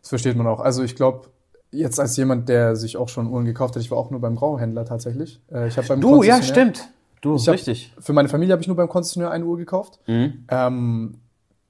das 0.00 0.08
versteht 0.08 0.36
man 0.36 0.46
auch. 0.46 0.60
Also 0.60 0.82
ich 0.82 0.96
glaube, 0.96 1.28
jetzt 1.70 2.00
als 2.00 2.16
jemand, 2.16 2.48
der 2.48 2.76
sich 2.76 2.96
auch 2.96 3.08
schon 3.08 3.28
Uhren 3.28 3.44
gekauft 3.44 3.76
hat, 3.76 3.82
ich 3.82 3.90
war 3.90 3.98
auch 3.98 4.10
nur 4.10 4.20
beim 4.20 4.36
Grauhändler 4.36 4.84
tatsächlich. 4.84 5.40
Äh, 5.52 5.68
ich 5.68 5.76
hab 5.76 5.86
beim 5.88 6.00
du, 6.00 6.22
ja, 6.22 6.42
stimmt. 6.42 6.88
Du, 7.20 7.36
ich 7.36 7.48
richtig. 7.48 7.92
Hab, 7.96 8.04
für 8.04 8.12
meine 8.12 8.28
Familie 8.28 8.52
habe 8.52 8.62
ich 8.62 8.68
nur 8.68 8.76
beim 8.76 8.88
Konzessionär 8.88 9.30
eine 9.30 9.44
Uhr 9.44 9.58
gekauft. 9.58 9.98
Mhm. 10.06 10.44
Ähm, 10.48 11.14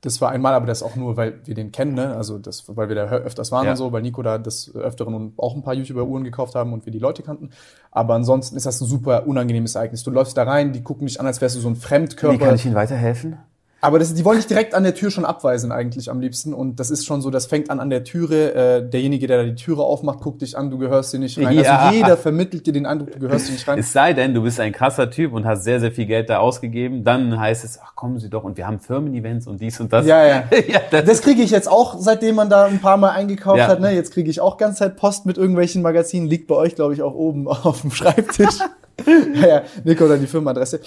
das 0.00 0.20
war 0.20 0.31
einmal, 0.31 0.55
aber 0.55 0.67
das 0.67 0.85
auch 0.85 0.94
nur, 0.94 1.17
weil 1.17 1.40
wir 1.44 1.56
den 1.56 1.73
kennen, 1.73 1.94
ne? 1.94 2.14
Also 2.14 2.38
das, 2.38 2.64
weil 2.69 2.88
wir 2.88 2.94
da 2.94 3.06
öfters 3.06 3.50
waren 3.50 3.64
ja. 3.64 3.73
und 3.73 3.76
so, 3.76 3.91
weil 3.91 4.02
Nico 4.02 4.23
da 4.23 4.38
des 4.38 4.73
Öfteren 4.73 5.12
und 5.12 5.38
auch 5.38 5.56
ein 5.56 5.62
paar 5.62 5.75
YouTuber-Uhren 5.75 6.23
gekauft 6.23 6.55
haben 6.55 6.73
und 6.73 6.87
wir 6.87 6.93
die 6.93 7.00
Leute 7.00 7.25
kannten. 7.25 7.50
Aber 7.91 8.14
ansonsten 8.14 8.56
ist 8.56 8.64
das 8.64 8.81
ein 8.81 8.87
super 8.87 9.26
unangenehmes 9.26 9.75
Ereignis. 9.75 10.05
Du 10.05 10.12
läufst 10.12 10.37
da 10.37 10.44
rein, 10.44 10.73
die 10.73 10.84
gucken 10.84 11.08
dich 11.08 11.19
an, 11.19 11.26
als 11.26 11.41
wärst 11.41 11.56
du 11.56 11.61
so 11.61 11.69
ein 11.69 11.75
Fremdkörper. 11.75 12.38
Wie 12.38 12.38
kann 12.38 12.55
ich 12.55 12.64
Ihnen 12.64 12.76
weiterhelfen? 12.76 13.38
Aber 13.81 14.01
das, 14.01 14.13
die 14.13 14.25
wollen 14.25 14.39
dich 14.39 14.49
direkt 14.49 14.75
an 14.75 14.83
der 14.83 14.95
Tür 14.95 15.11
schon 15.13 15.25
abweisen 15.25 15.71
eigentlich 15.71 16.11
am 16.11 16.21
liebsten. 16.21 16.53
Und 16.53 16.81
das 16.81 16.91
ist 16.91 17.07
schon 17.07 17.23
so, 17.23 17.31
das 17.31 17.47
fängt 17.47 17.71
an 17.71 17.79
an 17.79 17.91
der 17.91 18.03
Türe. 18.03 18.55
Äh, 18.55 18.89
derjenige, 18.89 19.29
der 19.29 19.39
da 19.39 19.45
die 19.45 19.55
Türe 19.55 19.83
aufmacht, 19.83 20.21
guckt 20.21 20.43
dich 20.43 20.59
an, 20.59 20.69
du 20.69 20.79
gehörst 20.79 21.13
hier 21.13 21.21
nicht 21.21 21.39
rein. 21.39 21.47
Also 21.47 21.61
ja. 21.61 21.79
Also 21.79 21.97
jeder 21.97 22.17
vermittelt 22.17 22.67
dir 22.67 22.73
den 22.73 22.87
Eindruck, 22.87 23.13
du 23.13 23.21
gehörst 23.21 23.47
hier 23.47 23.55
nicht 23.55 23.69
rein. 23.69 23.79
Es 23.79 23.93
sei 23.93 24.15
denn, 24.15 24.35
du 24.35 24.43
bist 24.43 24.59
ein 24.59 24.73
krasser 24.73 25.11
Typ 25.11 25.33
und 25.33 25.47
hast 25.47 25.63
sehr, 25.63 25.79
sehr 25.79 25.93
viel 25.93 26.07
Geld 26.07 26.29
da 26.29 26.39
ausgegeben. 26.39 27.05
Dann 27.05 27.39
heißt 27.39 27.65
es, 27.65 27.79
ach 27.81 27.95
kommen 27.95 28.19
Sie 28.19 28.29
doch 28.29 28.43
und 28.43 28.57
wir 28.57 28.67
haben 28.67 28.81
Firmen-Events 28.81 29.47
und 29.47 29.61
dies 29.61 29.79
und 29.79 29.93
das. 29.93 30.07
Ja, 30.07 30.27
ja. 30.27 30.45
ja 30.69 30.81
das, 30.91 31.05
das 31.05 31.23
kriege 31.23 31.43
ich 31.43 31.51
jetzt 31.51 31.69
auch, 31.69 31.97
seitdem 32.01 32.35
man 32.35 32.51
da 32.51 32.65
ein 32.65 32.81
paar 32.81 32.97
Mal 32.97 33.11
eingekauft 33.11 33.59
ja. 33.59 33.69
hat. 33.69 33.81
Ne? 33.81 33.93
Jetzt 33.93 34.13
kriege 34.13 34.29
ich 34.29 34.41
auch 34.41 34.57
ganz 34.57 34.79
Zeit 34.79 34.97
Post 34.97 35.25
mit 35.25 35.39
irgendwelchen 35.39 35.83
Magazinen. 35.83 36.27
Liegt 36.27 36.49
bei 36.49 36.57
euch, 36.57 36.75
glaube 36.75 36.95
ich, 36.95 37.03
auch 37.03 37.15
oben 37.15 37.47
auf 37.49 37.83
dem 37.83 37.93
Schreibtisch. 37.93 38.59
ja, 39.35 39.47
ja, 39.47 39.63
Nico 39.85 40.05
oder 40.05 40.19
die 40.19 40.27
Firmenadresse. 40.27 40.81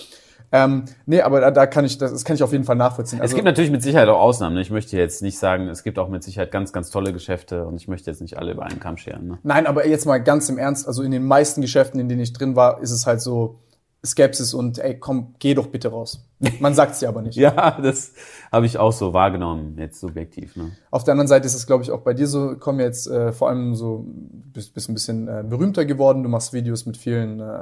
Ähm, 0.51 0.83
nee, 1.05 1.21
aber 1.21 1.39
da, 1.39 1.51
da 1.51 1.65
kann 1.65 1.85
ich, 1.85 1.97
das, 1.97 2.11
das 2.11 2.25
kann 2.25 2.35
ich 2.35 2.43
auf 2.43 2.51
jeden 2.51 2.65
Fall 2.65 2.75
nachvollziehen. 2.75 3.21
Also, 3.21 3.31
es 3.31 3.35
gibt 3.35 3.45
natürlich 3.45 3.71
mit 3.71 3.81
Sicherheit 3.81 4.09
auch 4.09 4.19
Ausnahmen. 4.19 4.55
Ne? 4.55 4.61
Ich 4.61 4.71
möchte 4.71 4.97
jetzt 4.97 5.21
nicht 5.21 5.39
sagen, 5.39 5.69
es 5.69 5.83
gibt 5.83 5.97
auch 5.97 6.09
mit 6.09 6.23
Sicherheit 6.23 6.51
ganz, 6.51 6.73
ganz 6.73 6.89
tolle 6.89 7.13
Geschäfte 7.13 7.65
und 7.65 7.75
ich 7.75 7.87
möchte 7.87 8.11
jetzt 8.11 8.21
nicht 8.21 8.37
alle 8.37 8.51
über 8.51 8.63
einen 8.63 8.79
Kamm 8.79 8.97
scheren. 8.97 9.27
Ne? 9.27 9.37
Nein, 9.43 9.65
aber 9.65 9.87
jetzt 9.87 10.05
mal 10.05 10.17
ganz 10.17 10.49
im 10.49 10.57
Ernst, 10.57 10.87
also 10.87 11.03
in 11.03 11.11
den 11.11 11.25
meisten 11.25 11.61
Geschäften, 11.61 11.99
in 11.99 12.09
denen 12.09 12.21
ich 12.21 12.33
drin 12.33 12.55
war, 12.55 12.81
ist 12.81 12.91
es 12.91 13.07
halt 13.07 13.21
so, 13.21 13.59
Skepsis 14.03 14.55
und 14.55 14.79
ey, 14.79 14.97
komm, 14.97 15.35
geh 15.37 15.53
doch 15.53 15.67
bitte 15.67 15.89
raus. 15.89 16.27
Man 16.59 16.73
sagt 16.73 16.93
es 16.93 17.01
ja 17.01 17.09
aber 17.09 17.21
nicht. 17.21 17.35
ja, 17.37 17.79
das 17.79 18.13
habe 18.51 18.65
ich 18.65 18.79
auch 18.79 18.91
so 18.91 19.13
wahrgenommen, 19.13 19.77
jetzt 19.77 19.99
subjektiv. 19.99 20.55
Ne? 20.55 20.71
Auf 20.89 21.03
der 21.03 21.11
anderen 21.11 21.27
Seite 21.27 21.45
ist 21.45 21.53
es, 21.53 21.67
glaube 21.67 21.83
ich, 21.83 21.91
auch 21.91 22.01
bei 22.01 22.15
dir 22.15 22.25
so, 22.25 22.55
komm 22.59 22.79
jetzt 22.79 23.07
äh, 23.07 23.31
vor 23.31 23.49
allem 23.49 23.75
so, 23.75 24.05
bist, 24.07 24.73
bist 24.73 24.89
ein 24.89 24.95
bisschen 24.95 25.27
äh, 25.27 25.43
berühmter 25.47 25.85
geworden. 25.85 26.23
Du 26.23 26.29
machst 26.29 26.51
Videos 26.51 26.87
mit 26.87 26.97
vielen 26.97 27.39
äh, 27.41 27.61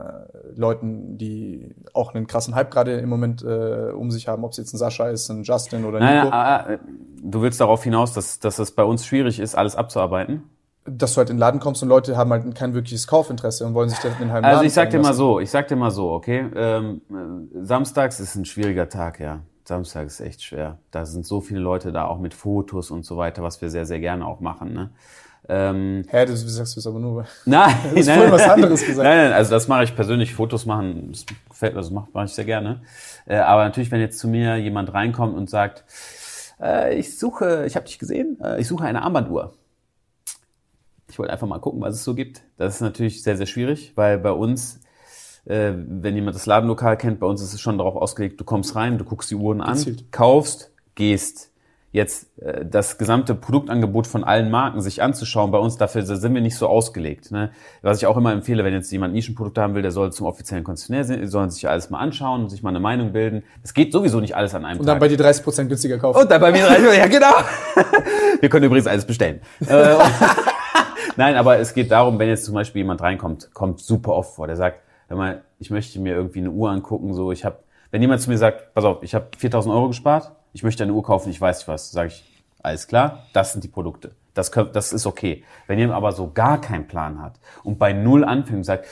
Leuten, 0.55 1.17
die 1.17 1.75
auch 1.93 2.13
einen 2.13 2.25
krassen 2.25 2.55
Hype 2.55 2.71
gerade 2.71 2.93
im 2.99 3.09
Moment 3.09 3.43
äh, 3.43 3.91
um 3.91 4.09
sich 4.09 4.29
haben, 4.29 4.45
ob 4.45 4.51
es 4.51 4.57
jetzt 4.57 4.73
ein 4.73 4.77
Sascha 4.77 5.09
ist, 5.09 5.29
ein 5.29 5.43
Justin 5.43 5.83
oder 5.83 5.99
Nico. 5.99 6.29
Naja, 6.29 6.69
äh, 6.69 6.79
du 7.21 7.41
willst 7.41 7.59
darauf 7.59 7.83
hinaus, 7.83 8.13
dass, 8.13 8.39
dass 8.39 8.59
es 8.59 8.71
bei 8.71 8.85
uns 8.85 9.05
schwierig 9.05 9.39
ist, 9.41 9.55
alles 9.55 9.75
abzuarbeiten? 9.75 10.43
Dass 10.85 11.13
du 11.13 11.17
halt 11.19 11.29
in 11.29 11.35
den 11.35 11.39
Laden 11.39 11.59
kommst 11.59 11.83
und 11.83 11.89
Leute 11.89 12.17
haben 12.17 12.31
halt 12.31 12.55
kein 12.55 12.73
wirkliches 12.73 13.07
Kaufinteresse 13.07 13.65
und 13.65 13.73
wollen 13.73 13.89
sich 13.89 13.99
das 13.99 14.13
in 14.13 14.19
den 14.19 14.31
halben 14.31 14.45
Also 14.45 14.63
ich 14.63 14.73
sag 14.73 14.89
dir 14.89 14.99
mal 14.99 15.13
so, 15.13 15.39
ich 15.39 15.49
sag 15.49 15.67
dir 15.67 15.75
mal 15.75 15.91
so, 15.91 16.11
okay, 16.11 16.45
ähm, 16.55 17.01
samstags 17.61 18.19
ist 18.19 18.35
ein 18.35 18.45
schwieriger 18.45 18.89
Tag, 18.89 19.19
ja. 19.19 19.41
Samstag 19.65 20.07
ist 20.07 20.19
echt 20.19 20.41
schwer. 20.41 20.79
Da 20.89 21.05
sind 21.05 21.27
so 21.27 21.41
viele 21.41 21.59
Leute 21.59 21.91
da, 21.91 22.05
auch 22.05 22.17
mit 22.17 22.33
Fotos 22.33 22.89
und 22.89 23.05
so 23.05 23.17
weiter, 23.17 23.43
was 23.43 23.61
wir 23.61 23.69
sehr, 23.69 23.85
sehr 23.85 23.99
gerne 23.99 24.25
auch 24.25 24.39
machen, 24.39 24.73
ne? 24.73 24.89
Ähm, 25.47 26.03
Hä, 26.09 26.25
das 26.25 26.41
sagst 26.41 26.75
du 26.75 26.79
es 26.79 26.87
aber 26.87 26.99
nur. 26.99 27.25
Nein, 27.45 27.75
du 27.93 27.97
hast 27.97 28.07
nein, 28.07 28.31
was 28.31 28.49
anderes 28.49 28.85
gesagt. 28.85 29.07
Nein, 29.07 29.17
nein, 29.17 29.33
also 29.33 29.51
das 29.51 29.67
mache 29.67 29.83
ich 29.83 29.95
persönlich, 29.95 30.33
Fotos 30.33 30.65
machen, 30.65 31.09
das 31.11 31.25
gefällt 31.47 31.73
mir, 31.73 31.81
das 31.81 31.91
mache 31.91 32.07
mach 32.13 32.25
ich 32.25 32.31
sehr 32.31 32.45
gerne. 32.45 32.81
Äh, 33.25 33.37
aber 33.37 33.63
natürlich, 33.63 33.89
wenn 33.91 34.01
jetzt 34.01 34.19
zu 34.19 34.27
mir 34.27 34.57
jemand 34.57 34.93
reinkommt 34.93 35.35
und 35.35 35.49
sagt, 35.49 35.85
äh, 36.61 36.95
ich 36.95 37.17
suche, 37.17 37.65
ich 37.65 37.75
habe 37.75 37.85
dich 37.85 37.97
gesehen, 37.97 38.37
äh, 38.43 38.59
ich 38.59 38.67
suche 38.67 38.83
eine 38.83 39.01
Armbanduhr 39.01 39.53
ich 41.09 41.19
wollte 41.19 41.31
einfach 41.33 41.47
mal 41.47 41.59
gucken, 41.59 41.81
was 41.81 41.95
es 41.95 42.03
so 42.03 42.13
gibt. 42.15 42.41
Das 42.57 42.75
ist 42.75 42.81
natürlich 42.81 43.23
sehr, 43.23 43.37
sehr 43.37 43.45
schwierig, 43.47 43.93
weil 43.95 44.17
bei 44.19 44.31
uns, 44.31 44.79
äh, 45.45 45.71
wenn 45.75 46.15
jemand 46.15 46.35
das 46.35 46.45
Ladenlokal 46.45 46.97
kennt, 46.97 47.19
bei 47.19 47.27
uns 47.27 47.41
ist 47.41 47.53
es 47.53 47.61
schon 47.61 47.77
darauf 47.77 47.95
ausgelegt, 47.95 48.39
du 48.39 48.43
kommst 48.43 48.75
rein, 48.75 48.97
du 48.97 49.03
guckst 49.05 49.29
die 49.31 49.35
Uhren 49.35 49.61
an, 49.61 49.73
Gezielt. 49.75 50.11
kaufst, 50.11 50.71
gehst. 50.95 51.47
Jetzt 51.91 52.27
äh, 52.39 52.63
das 52.67 52.99
gesamte 52.99 53.33
Produktangebot 53.33 54.05
von 54.05 54.23
allen 54.23 54.51
Marken 54.51 54.79
sich 54.79 55.01
anzuschauen, 55.01 55.49
bei 55.49 55.57
uns 55.57 55.75
dafür 55.75 56.03
sind 56.05 56.35
wir 56.35 56.41
nicht 56.41 56.55
so 56.55 56.67
ausgelegt. 56.67 57.31
Ne? 57.31 57.49
Was 57.81 57.97
ich 57.97 58.05
auch 58.05 58.15
immer 58.15 58.31
empfehle, 58.31 58.63
wenn 58.63 58.73
jetzt 58.75 58.91
jemand 58.91 59.15
Nischenprodukte 59.15 59.59
haben 59.59 59.73
will, 59.73 59.81
der 59.81 59.89
soll 59.89 60.13
zum 60.13 60.27
offiziellen 60.27 60.63
Konzessionär 60.63 61.03
sehen, 61.03 61.25
sollen 61.27 61.49
sich 61.49 61.67
alles 61.67 61.89
mal 61.89 61.97
anschauen, 61.97 62.47
sich 62.47 62.61
mal 62.61 62.69
eine 62.69 62.79
Meinung 62.79 63.11
bilden. 63.11 63.41
Es 63.63 63.73
geht 63.73 63.91
sowieso 63.91 64.19
nicht 64.19 64.35
alles 64.35 64.53
an 64.53 64.65
einem 64.65 64.81
Und 64.81 64.85
dann 64.85 64.99
Tag. 64.99 64.99
bei 64.99 65.07
dir 65.07 65.17
30% 65.17 65.65
günstiger 65.65 65.97
kaufen. 65.97 66.21
Und 66.21 66.29
dann 66.29 66.39
bei 66.39 66.51
mir 66.51 66.63
30%, 66.69 66.93
ja 66.93 67.07
genau. 67.07 67.33
wir 68.39 68.49
können 68.49 68.65
übrigens 68.65 68.85
alles 68.85 69.05
bestellen. 69.05 69.41
Nein, 71.19 71.35
aber 71.35 71.59
es 71.59 71.73
geht 71.73 71.91
darum, 71.91 72.17
wenn 72.17 72.29
jetzt 72.29 72.45
zum 72.45 72.53
Beispiel 72.53 72.79
jemand 72.79 73.01
reinkommt, 73.01 73.53
kommt 73.53 73.81
super 73.81 74.13
oft 74.13 74.35
vor, 74.35 74.47
der 74.47 74.55
sagt, 74.55 74.79
hör 75.09 75.17
mal, 75.17 75.41
ich 75.59 75.69
möchte 75.69 75.99
mir 75.99 76.13
irgendwie 76.13 76.39
eine 76.39 76.49
Uhr 76.49 76.69
angucken, 76.69 77.13
so 77.13 77.33
ich 77.33 77.43
habe, 77.43 77.57
wenn 77.91 78.01
jemand 78.01 78.21
zu 78.21 78.29
mir 78.29 78.37
sagt, 78.37 78.73
pass 78.73 78.85
auf, 78.85 79.03
ich 79.03 79.13
habe 79.13 79.27
4.000 79.37 79.69
Euro 79.69 79.89
gespart, 79.89 80.31
ich 80.53 80.63
möchte 80.63 80.83
eine 80.83 80.93
Uhr 80.93 81.03
kaufen, 81.03 81.29
ich 81.29 81.41
weiß 81.41 81.57
nicht 81.57 81.67
was, 81.67 81.91
sage 81.91 82.07
ich, 82.07 82.45
alles 82.63 82.87
klar, 82.87 83.25
das 83.33 83.51
sind 83.51 83.65
die 83.65 83.67
Produkte. 83.67 84.11
Das, 84.33 84.53
können, 84.53 84.69
das 84.71 84.93
ist 84.93 85.05
okay. 85.05 85.43
Wenn 85.67 85.77
jemand 85.77 85.97
aber 85.97 86.13
so 86.13 86.31
gar 86.31 86.61
keinen 86.61 86.87
Plan 86.87 87.21
hat 87.21 87.37
und 87.65 87.79
bei 87.79 87.91
Null 87.91 88.23
anfängt 88.23 88.59
und 88.59 88.63
sagt, 88.63 88.85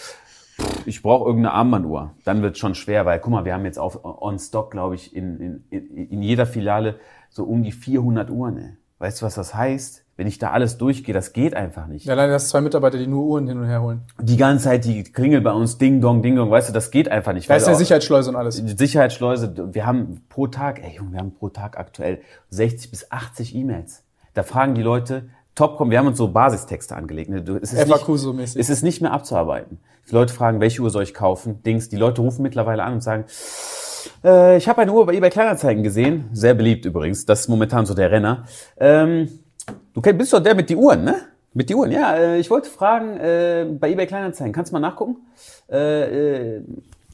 ich 0.86 1.01
brauche 1.01 1.27
irgendeine 1.27 1.53
Armbanduhr, 1.53 2.12
dann 2.25 2.41
wird 2.41 2.57
schon 2.57 2.75
schwer, 2.75 3.05
weil 3.05 3.22
guck 3.22 3.31
mal, 3.31 3.46
wir 3.46 3.53
haben 3.53 3.63
jetzt 3.63 3.79
auf 3.79 4.03
on 4.03 4.38
Stock, 4.38 4.72
glaube 4.72 4.96
ich, 4.96 5.15
in, 5.15 5.63
in, 5.69 6.10
in 6.10 6.22
jeder 6.22 6.46
Filiale 6.46 7.00
so 7.29 7.46
um 7.46 7.63
die 7.63 7.72
400 7.72 8.29
Uhren. 8.29 8.55
Ne? 8.55 8.77
Weißt 8.98 9.22
du, 9.22 9.25
was 9.25 9.36
das 9.36 9.55
heißt? 9.55 10.03
Wenn 10.17 10.25
ich 10.25 10.39
da 10.39 10.50
alles 10.50 10.77
durchgehe, 10.79 11.13
das 11.13 11.31
geht 11.31 11.55
einfach 11.55 11.86
nicht. 11.86 12.05
Ja, 12.05 12.15
leider 12.15 12.33
hast 12.33 12.50
zwei 12.50 12.59
Mitarbeiter, 12.59 12.97
die 12.97 13.05
nur 13.05 13.24
Uhren 13.24 13.47
hin 13.47 13.59
und 13.59 13.67
her 13.67 13.83
holen. 13.83 14.01
Die 14.19 14.36
ganze 14.36 14.65
Zeit, 14.65 14.83
die 14.83 15.03
klingelt 15.03 15.43
bei 15.43 15.51
uns, 15.51 15.77
Ding 15.77 16.01
Dong, 16.01 16.24
Ding 16.24 16.36
Dong, 16.36 16.50
weißt 16.50 16.69
du, 16.69 16.74
das 16.74 16.89
geht 16.89 17.07
einfach 17.09 17.33
nicht. 17.33 17.47
Da 17.50 17.55
ist 17.55 17.67
ja 17.67 17.75
Sicherheitsschleuse 17.75 18.31
und 18.31 18.36
alles. 18.36 18.62
die 18.63 18.75
Sicherheitsschleuse, 18.75 19.74
wir 19.74 19.86
haben 19.86 20.24
pro 20.27 20.47
Tag, 20.47 20.83
ey 20.83 20.95
Junge, 20.97 21.12
wir 21.13 21.19
haben 21.19 21.36
pro 21.36 21.50
Tag 21.50 21.77
aktuell 21.77 22.19
60 22.50 22.89
bis 22.89 23.12
80 23.12 23.55
E-Mails. 23.55 24.03
Da 24.33 24.41
fragen 24.41 24.74
die 24.74 24.81
Leute, 24.81 25.29
Topcom, 25.53 25.91
wir 25.91 26.00
haben 26.00 26.07
uns 26.07 26.17
so 26.17 26.27
Basistexte 26.27 26.95
angelegt. 26.95 27.29
ne? 27.29 27.43
Es 27.62 27.74
ist 27.74 27.88
nicht. 27.88 28.55
Es 28.55 28.69
ist 28.69 28.83
nicht 28.83 29.01
mehr 29.01 29.12
abzuarbeiten. 29.12 29.79
Die 30.09 30.13
Leute 30.13 30.33
fragen, 30.33 30.59
welche 30.59 30.81
Uhr 30.81 30.89
soll 30.89 31.03
ich 31.03 31.13
kaufen? 31.13 31.62
Dings, 31.63 31.89
die 31.89 31.95
Leute 31.95 32.21
rufen 32.21 32.41
mittlerweile 32.41 32.83
an 32.83 32.93
und 32.93 33.01
sagen, 33.01 33.25
äh, 34.24 34.57
ich 34.57 34.67
habe 34.67 34.81
eine 34.81 34.93
Uhr 34.93 35.05
bei 35.05 35.13
eBay 35.13 35.29
Kleinanzeigen 35.29 35.83
gesehen, 35.83 36.29
sehr 36.33 36.53
beliebt 36.53 36.86
übrigens, 36.86 37.25
das 37.25 37.41
ist 37.41 37.47
momentan 37.50 37.86
so 37.86 37.93
der 37.93 38.12
Renner. 38.12 38.45
Ähm, 38.77 39.29
du 40.01 40.13
bist 40.13 40.34
doch 40.34 40.39
der 40.39 40.56
mit 40.56 40.70
die 40.70 40.75
Uhren, 40.75 41.04
ne? 41.04 41.16
Mit 41.54 41.70
die 41.70 41.75
Uhren, 41.75 41.92
ja. 41.92 42.16
Äh, 42.16 42.39
ich 42.39 42.50
wollte 42.50 42.70
fragen, 42.70 43.18
äh, 43.18 43.66
bei 43.80 43.92
eBay 43.92 44.06
Kleinanzeigen, 44.06 44.54
kannst 44.54 44.72
du 44.72 44.75
mal 44.75 44.80
nachgucken? 44.80 45.18
Äh, 45.70 46.58
äh, 46.58 46.62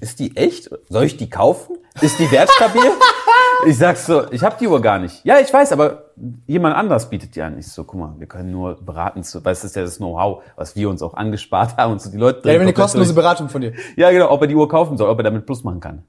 ist 0.02 0.20
die 0.20 0.36
echt? 0.36 0.70
Soll 0.90 1.06
ich 1.06 1.16
die 1.16 1.30
kaufen? 1.30 1.78
Ist 2.02 2.20
die 2.20 2.30
wertstabil? 2.30 2.82
ich 3.68 3.78
sag's 3.78 4.06
so, 4.06 4.30
ich 4.32 4.44
habe 4.44 4.58
die 4.60 4.68
Uhr 4.68 4.82
gar 4.82 5.00
nicht. 5.00 5.24
Ja, 5.24 5.40
ich 5.40 5.54
weiß, 5.54 5.72
aber 5.72 6.10
jemand 6.46 6.76
anders 6.76 7.10
bietet 7.10 7.36
die 7.38 7.42
an. 7.42 7.58
Ich 7.58 7.68
so, 7.68 7.86
guck 7.86 8.00
mal, 8.00 8.16
wir 8.18 8.28
können 8.28 8.52
nur 8.52 8.76
beraten, 8.82 9.24
zu, 9.24 9.46
weil 9.46 9.54
es 9.54 9.64
ist 9.64 9.78
ja 9.78 9.84
das 9.84 9.98
Know-how, 9.98 10.44
was 10.58 10.76
wir 10.76 10.90
uns 10.90 11.02
auch 11.02 11.14
angespart 11.14 11.78
haben 11.78 11.94
und 11.94 12.02
so 12.02 12.12
die 12.12 12.18
Leute. 12.18 12.40
Ja, 12.40 12.56
wenn 12.56 12.64
eine 12.64 12.74
kostenlose 12.74 13.14
durch. 13.14 13.24
Beratung 13.24 13.48
von 13.48 13.62
dir. 13.62 13.72
Ja, 13.96 14.12
genau, 14.12 14.30
ob 14.30 14.42
er 14.42 14.48
die 14.48 14.56
Uhr 14.56 14.68
kaufen 14.68 14.98
soll, 14.98 15.10
ob 15.10 15.18
er 15.20 15.24
damit 15.24 15.46
Plus 15.46 15.64
machen 15.64 15.80
kann. 15.80 16.04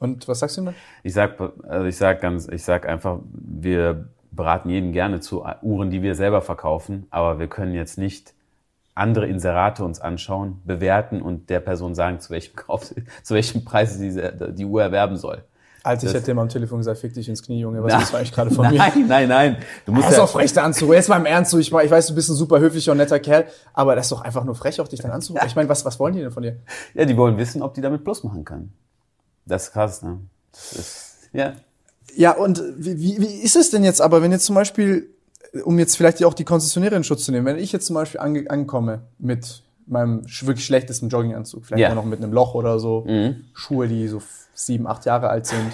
Und 0.00 0.26
was 0.26 0.40
sagst 0.40 0.56
du 0.56 0.62
ihm 0.62 0.64
dann? 0.66 0.74
Ich 1.04 1.14
sag, 1.14 1.38
also 1.68 1.86
ich 1.86 1.96
sag 1.96 2.20
ganz, 2.20 2.48
ich 2.48 2.64
sag 2.64 2.88
einfach, 2.88 3.20
wir 3.32 4.08
beraten 4.34 4.68
jeden 4.70 4.92
gerne 4.92 5.20
zu 5.20 5.44
Uhren, 5.62 5.90
die 5.90 6.02
wir 6.02 6.14
selber 6.14 6.40
verkaufen, 6.42 7.06
aber 7.10 7.38
wir 7.38 7.48
können 7.48 7.74
jetzt 7.74 7.98
nicht 7.98 8.34
andere 8.94 9.26
Inserate 9.26 9.84
uns 9.84 10.00
anschauen, 10.00 10.60
bewerten 10.64 11.20
und 11.20 11.50
der 11.50 11.60
Person 11.60 11.94
sagen, 11.94 12.20
zu 12.20 12.30
welchem 12.30 12.54
Kauf, 12.56 12.94
zu 13.22 13.34
welchem 13.34 13.64
Preis 13.64 13.94
sie 13.98 14.10
die 14.52 14.64
Uhr 14.64 14.82
erwerben 14.82 15.16
soll. 15.16 15.42
Alter, 15.82 16.06
ich 16.06 16.12
Das- 16.12 16.22
hätte 16.22 16.30
ihm 16.30 16.38
am 16.38 16.48
Telefon 16.48 16.78
gesagt, 16.78 16.98
fick 17.00 17.12
dich 17.12 17.28
ins 17.28 17.42
Knie, 17.42 17.60
Junge. 17.60 17.82
Was 17.82 17.92
willst 17.98 18.12
du 18.12 18.16
eigentlich 18.16 18.32
gerade 18.32 18.50
von 18.50 18.66
mir? 18.70 18.78
Nein, 18.78 19.06
nein, 19.06 19.28
nein. 19.28 19.56
Du 19.84 19.92
musst 19.92 20.04
Das 20.06 20.12
ist 20.12 20.16
ja, 20.18 20.24
doch 20.24 20.30
frech, 20.30 20.52
da 20.54 20.62
anzurufen. 20.64 20.94
Jetzt 20.96 21.08
mal 21.10 21.18
im 21.18 21.26
Ernst, 21.26 21.52
ich, 21.54 21.66
ich 21.72 21.72
weiß, 21.90 22.06
du 22.06 22.14
bist 22.14 22.30
ein 22.30 22.34
super 22.36 22.58
höflicher 22.58 22.92
und 22.92 22.98
netter 22.98 23.20
Kerl, 23.20 23.44
aber 23.74 23.94
das 23.94 24.06
ist 24.06 24.12
doch 24.12 24.22
einfach 24.22 24.44
nur 24.44 24.54
frech, 24.54 24.80
auch 24.80 24.88
dich 24.88 25.00
dann 25.00 25.10
anzurufen. 25.10 25.46
Ich 25.46 25.54
meine, 25.56 25.68
was, 25.68 25.84
was 25.84 25.98
wollen 26.00 26.14
die 26.14 26.20
denn 26.20 26.30
von 26.30 26.42
dir? 26.42 26.56
ja, 26.94 27.04
die 27.04 27.16
wollen 27.18 27.36
wissen, 27.36 27.60
ob 27.62 27.74
die 27.74 27.82
damit 27.82 28.02
Plus 28.04 28.24
machen 28.24 28.44
können. 28.46 28.72
Das 29.44 29.64
ist 29.64 29.72
krass, 29.72 30.02
ne? 30.02 30.20
Das 30.52 30.72
ist, 30.72 31.28
ja. 31.34 31.52
Ja, 32.16 32.32
und 32.36 32.62
wie, 32.76 32.98
wie, 32.98 33.20
wie 33.20 33.42
ist 33.42 33.56
es 33.56 33.70
denn 33.70 33.84
jetzt 33.84 34.00
aber, 34.00 34.22
wenn 34.22 34.30
jetzt 34.32 34.44
zum 34.46 34.54
Beispiel, 34.54 35.08
um 35.64 35.78
jetzt 35.78 35.96
vielleicht 35.96 36.24
auch 36.24 36.34
die 36.34 36.44
Konzessionäre 36.44 36.94
in 36.96 37.04
Schutz 37.04 37.24
zu 37.24 37.32
nehmen, 37.32 37.46
wenn 37.46 37.58
ich 37.58 37.72
jetzt 37.72 37.86
zum 37.86 37.94
Beispiel 37.94 38.20
ange, 38.20 38.44
ankomme 38.50 39.02
mit 39.18 39.62
meinem 39.86 40.22
wirklich 40.24 40.64
schlechtesten 40.64 41.08
Jogginganzug, 41.08 41.66
vielleicht 41.66 41.82
Ja. 41.82 41.90
auch 41.90 41.94
noch 41.94 42.04
mit 42.04 42.22
einem 42.22 42.32
Loch 42.32 42.54
oder 42.54 42.78
so, 42.78 43.06
Schuhe, 43.52 43.86
die 43.88 44.08
so 44.08 44.22
sieben, 44.54 44.86
acht 44.86 45.04
Jahre 45.04 45.28
alt 45.28 45.46
sind, 45.46 45.72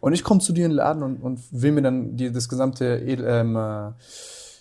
und 0.00 0.12
ich 0.12 0.22
komme 0.22 0.40
zu 0.40 0.52
dir 0.52 0.64
in 0.66 0.70
den 0.70 0.76
Laden 0.76 1.02
und, 1.02 1.16
und 1.22 1.40
will 1.50 1.72
mir 1.72 1.82
dann 1.82 2.16
die, 2.16 2.30
das 2.30 2.48
gesamte 2.48 2.98
Edel, 3.04 3.26
ähm, 3.28 3.56
äh, 3.56 3.90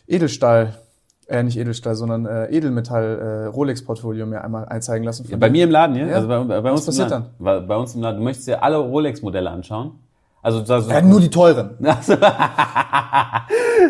Edelstahl, 0.08 0.80
äh, 1.28 1.44
nicht 1.44 1.58
Edelstahl, 1.58 1.96
sondern 1.96 2.26
äh, 2.26 2.48
Edelmetall 2.48 3.20
äh, 3.20 3.46
Rolex-Portfolio 3.48 4.26
mir 4.26 4.44
einmal 4.44 4.66
einzeigen 4.66 5.04
lassen. 5.04 5.26
von 5.26 5.40
Bei 5.40 5.50
mir 5.50 5.66
im 5.66 5.72
Laden, 5.72 5.96
ja? 5.96 6.08
Ja. 6.08 6.16
Also 6.16 6.28
bei, 6.28 6.62
bei 6.62 6.72
uns 6.72 6.86
passiert 6.86 7.08
im 7.08 7.12
Laden. 7.12 7.26
Bei, 7.38 7.60
bei 7.60 7.76
uns 7.76 7.94
im 7.94 8.02
Laden. 8.02 8.18
Du 8.18 8.24
möchtest 8.24 8.48
dir 8.48 8.64
alle 8.64 8.78
Rolex-Modelle 8.78 9.50
anschauen? 9.52 9.92
Also, 10.48 10.74
also 10.74 10.89
Ja, 10.89 11.01
nur 11.01 11.20
die 11.20 11.30
teuren. 11.30 11.72
Also, 11.84 12.13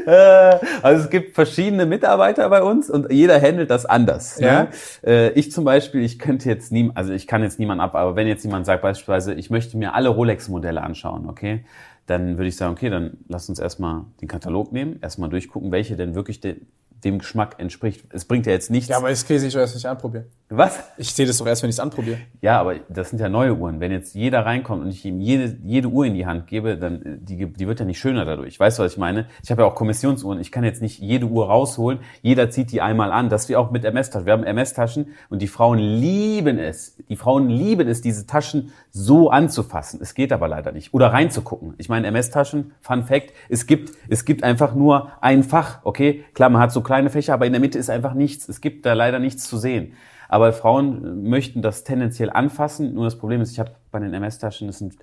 Äh, 0.05 0.59
also 0.81 1.03
es 1.03 1.09
gibt 1.09 1.35
verschiedene 1.35 1.85
Mitarbeiter 1.85 2.49
bei 2.49 2.61
uns 2.61 2.89
und 2.89 3.11
jeder 3.11 3.41
handelt 3.41 3.69
das 3.69 3.85
anders. 3.85 4.39
Ja. 4.39 4.67
Ne? 5.03 5.31
Ich 5.31 5.51
zum 5.51 5.65
Beispiel, 5.65 6.01
ich 6.01 6.17
könnte 6.17 6.49
jetzt 6.49 6.71
nie, 6.71 6.91
also 6.93 7.13
ich 7.13 7.27
kann 7.27 7.43
jetzt 7.43 7.59
niemanden 7.59 7.81
ab, 7.81 7.95
aber 7.95 8.15
wenn 8.15 8.27
jetzt 8.27 8.43
jemand 8.43 8.65
sagt 8.65 8.81
beispielsweise, 8.81 9.33
ich 9.33 9.49
möchte 9.49 9.77
mir 9.77 9.93
alle 9.95 10.09
Rolex-Modelle 10.09 10.81
anschauen, 10.81 11.29
okay, 11.29 11.65
dann 12.05 12.37
würde 12.37 12.47
ich 12.47 12.55
sagen, 12.55 12.71
okay, 12.73 12.89
dann 12.89 13.17
lass 13.27 13.49
uns 13.49 13.59
erstmal 13.59 14.05
den 14.21 14.27
Katalog 14.27 14.71
nehmen, 14.71 14.99
erstmal 15.01 15.29
durchgucken, 15.29 15.71
welche 15.71 15.97
denn 15.97 16.15
wirklich 16.15 16.39
de, 16.39 16.55
dem 17.03 17.19
Geschmack 17.19 17.55
entspricht. 17.59 18.05
Es 18.11 18.25
bringt 18.25 18.45
ja 18.45 18.51
jetzt 18.51 18.71
nichts. 18.71 18.89
Ja, 18.89 18.97
aber 18.97 19.09
das 19.09 19.25
käse 19.25 19.47
ich 19.47 19.55
erst, 19.55 19.73
wenn 19.73 19.79
ich 19.79 19.87
anprobiere. 19.87 20.25
Was? 20.49 20.79
Ich 20.97 21.13
sehe 21.13 21.25
das 21.25 21.37
doch 21.37 21.45
erst, 21.45 21.61
wenn 21.61 21.69
ich 21.69 21.75
es 21.75 21.79
anprobiere. 21.79 22.19
Ja, 22.39 22.59
aber 22.59 22.75
das 22.87 23.09
sind 23.09 23.19
ja 23.19 23.27
neue 23.27 23.53
Uhren. 23.53 23.81
Wenn 23.81 23.91
jetzt 23.91 24.15
jeder 24.15 24.45
reinkommt 24.45 24.81
und 24.81 24.89
ich 24.89 25.03
ihm 25.03 25.19
jede, 25.19 25.57
jede 25.65 25.89
Uhr 25.89 26.05
in 26.05 26.13
die 26.13 26.25
Hand 26.25 26.47
gebe, 26.47 26.77
dann 26.77 27.01
äh, 27.01 27.17
die, 27.19 27.51
die 27.51 27.67
wird 27.67 27.79
ja 27.81 27.85
nicht 27.85 27.99
schöner 27.99 28.23
dadurch. 28.23 28.57
Weißt 28.57 28.79
du, 28.79 28.83
was 28.83 28.93
ich 28.93 28.97
meine? 28.97 29.25
Ich 29.43 29.51
habe 29.51 29.63
ja 29.63 29.67
auch 29.67 29.75
Kommissionsuhren. 29.75 30.39
Ich 30.39 30.51
kann 30.53 30.63
jetzt 30.63 30.81
nicht 30.81 30.99
jede 30.99 31.25
Uhr 31.25 31.47
rausholen. 31.47 31.99
Jeder 32.21 32.49
zieht 32.49 32.71
die 32.71 32.81
einmal 32.81 33.11
an. 33.11 33.27
Das 33.27 33.49
wir 33.49 33.59
auch 33.59 33.71
mit 33.71 33.83
MS-Taschen. 33.83 34.25
Wir 34.25 34.33
haben 34.33 34.45
MS-Taschen 34.45 35.07
und 35.29 35.41
die 35.41 35.47
Frauen 35.47 35.79
lieben 35.79 36.59
es. 36.59 36.95
Die 37.09 37.17
Frauen 37.17 37.49
lieben 37.49 37.89
es, 37.89 37.99
diese 38.01 38.25
Taschen 38.25 38.71
so 38.89 39.29
anzufassen. 39.29 39.99
Es 40.01 40.13
geht 40.13 40.31
aber 40.31 40.47
leider 40.47 40.71
nicht. 40.71 40.93
Oder 40.93 41.11
reinzugucken. 41.11 41.73
Ich 41.77 41.89
meine, 41.89 42.07
MS-Taschen, 42.07 42.71
Fun 42.79 43.03
Fact, 43.03 43.33
es 43.49 43.67
gibt, 43.67 43.97
es 44.07 44.23
gibt 44.23 44.43
einfach 44.43 44.73
nur 44.73 45.11
ein 45.19 45.43
Fach. 45.43 45.79
Okay, 45.83 46.23
klar, 46.33 46.49
man 46.49 46.61
hat 46.61 46.71
so 46.71 46.81
kleine 46.87 47.09
Fächer, 47.11 47.33
aber 47.35 47.45
in 47.45 47.53
der 47.53 47.59
Mitte 47.61 47.77
ist 47.77 47.89
einfach 47.91 48.15
nichts. 48.15 48.49
Es 48.49 48.61
gibt 48.61 48.85
da 48.85 48.93
leider 48.93 49.19
nichts 49.19 49.47
zu 49.47 49.57
sehen. 49.57 49.93
Aber 50.29 50.51
Frauen 50.53 51.23
möchten 51.23 51.61
das 51.61 51.83
tendenziell 51.83 52.29
anfassen. 52.31 52.93
Nur 52.93 53.05
das 53.05 53.17
Problem 53.17 53.41
ist, 53.41 53.51
ich 53.51 53.59
habe 53.59 53.71
bei 53.91 53.99
den 53.99 54.13
MS-Taschen, 54.13 54.67
das 54.67 54.79
sind 54.79 54.95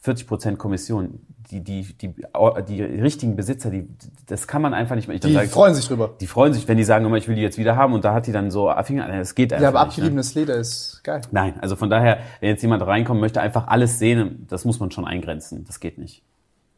40 0.00 0.26
Prozent 0.26 0.58
Kommission. 0.58 1.20
Die, 1.50 1.62
die, 1.64 1.82
die, 1.82 2.14
die 2.68 2.82
richtigen 2.82 3.34
Besitzer, 3.34 3.70
die, 3.70 3.88
das 4.26 4.46
kann 4.46 4.60
man 4.60 4.74
einfach 4.74 4.94
nicht 4.94 5.08
mehr. 5.08 5.14
Ich 5.14 5.22
Die 5.22 5.32
sage, 5.32 5.48
freuen 5.48 5.74
sich 5.74 5.86
drüber. 5.86 6.14
die 6.20 6.26
freuen 6.26 6.52
sich, 6.52 6.68
wenn 6.68 6.76
die 6.76 6.84
sagen 6.84 7.12
ich 7.14 7.26
will 7.26 7.36
die 7.36 7.42
jetzt 7.42 7.56
wieder 7.56 7.74
haben 7.74 7.94
und 7.94 8.04
da 8.04 8.12
hat 8.12 8.26
die 8.26 8.32
dann 8.32 8.50
so 8.50 8.70
Finger, 8.84 9.08
das 9.08 9.34
geht 9.34 9.52
einfach 9.52 9.62
Ja, 9.62 9.68
aber 9.68 9.78
nicht. 9.86 9.96
Ne? 9.96 10.02
abgeriebenes 10.02 10.34
Leder 10.34 10.56
ist 10.56 11.00
geil. 11.02 11.22
Nein, 11.30 11.54
also 11.60 11.74
von 11.74 11.88
daher, 11.88 12.18
wenn 12.40 12.50
jetzt 12.50 12.62
jemand 12.62 12.86
reinkommt, 12.86 13.20
möchte 13.20 13.40
einfach 13.40 13.66
alles 13.68 13.98
sehen, 13.98 14.46
das 14.48 14.64
muss 14.66 14.78
man 14.78 14.90
schon 14.90 15.06
eingrenzen. 15.06 15.64
Das 15.64 15.80
geht 15.80 15.96
nicht. 15.98 16.22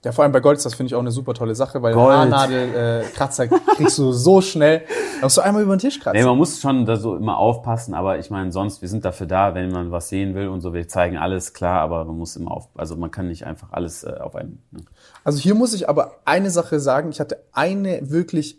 Ja, 0.02 0.12
vor 0.12 0.24
allem 0.24 0.32
bei 0.32 0.40
Gold 0.40 0.56
ist 0.56 0.64
das, 0.64 0.72
finde 0.74 0.88
ich, 0.88 0.94
auch 0.94 1.00
eine 1.00 1.10
super 1.10 1.34
tolle 1.34 1.54
Sache, 1.54 1.82
weil 1.82 1.92
Gold. 1.92 2.16
Haarnadel, 2.16 3.02
äh, 3.02 3.04
Kratzer 3.14 3.48
kriegst 3.48 3.98
du 3.98 4.12
so 4.12 4.40
schnell. 4.40 4.82
Da 5.20 5.26
musst 5.26 5.36
du 5.36 5.42
einmal 5.42 5.62
über 5.62 5.76
den 5.76 5.78
Tisch 5.80 6.00
kratzen. 6.00 6.18
Nee, 6.18 6.26
man 6.26 6.38
muss 6.38 6.58
schon 6.58 6.86
da 6.86 6.96
so 6.96 7.16
immer 7.16 7.36
aufpassen, 7.36 7.92
aber 7.92 8.18
ich 8.18 8.30
meine, 8.30 8.50
sonst, 8.50 8.80
wir 8.80 8.88
sind 8.88 9.04
dafür 9.04 9.26
da, 9.26 9.54
wenn 9.54 9.70
man 9.70 9.90
was 9.92 10.08
sehen 10.08 10.34
will 10.34 10.48
und 10.48 10.62
so, 10.62 10.72
wir 10.72 10.88
zeigen 10.88 11.18
alles, 11.18 11.52
klar, 11.52 11.82
aber 11.82 12.06
man 12.06 12.16
muss 12.16 12.34
immer 12.36 12.50
auf, 12.50 12.68
also 12.76 12.96
man 12.96 13.10
kann 13.10 13.28
nicht 13.28 13.44
einfach 13.44 13.72
alles 13.72 14.02
äh, 14.02 14.14
auf 14.20 14.36
einen. 14.36 14.62
Ne? 14.70 14.80
Also 15.22 15.38
hier 15.38 15.54
muss 15.54 15.74
ich 15.74 15.86
aber 15.86 16.12
eine 16.24 16.48
Sache 16.50 16.80
sagen. 16.80 17.10
Ich 17.10 17.20
hatte 17.20 17.42
eine 17.52 18.10
wirklich 18.10 18.56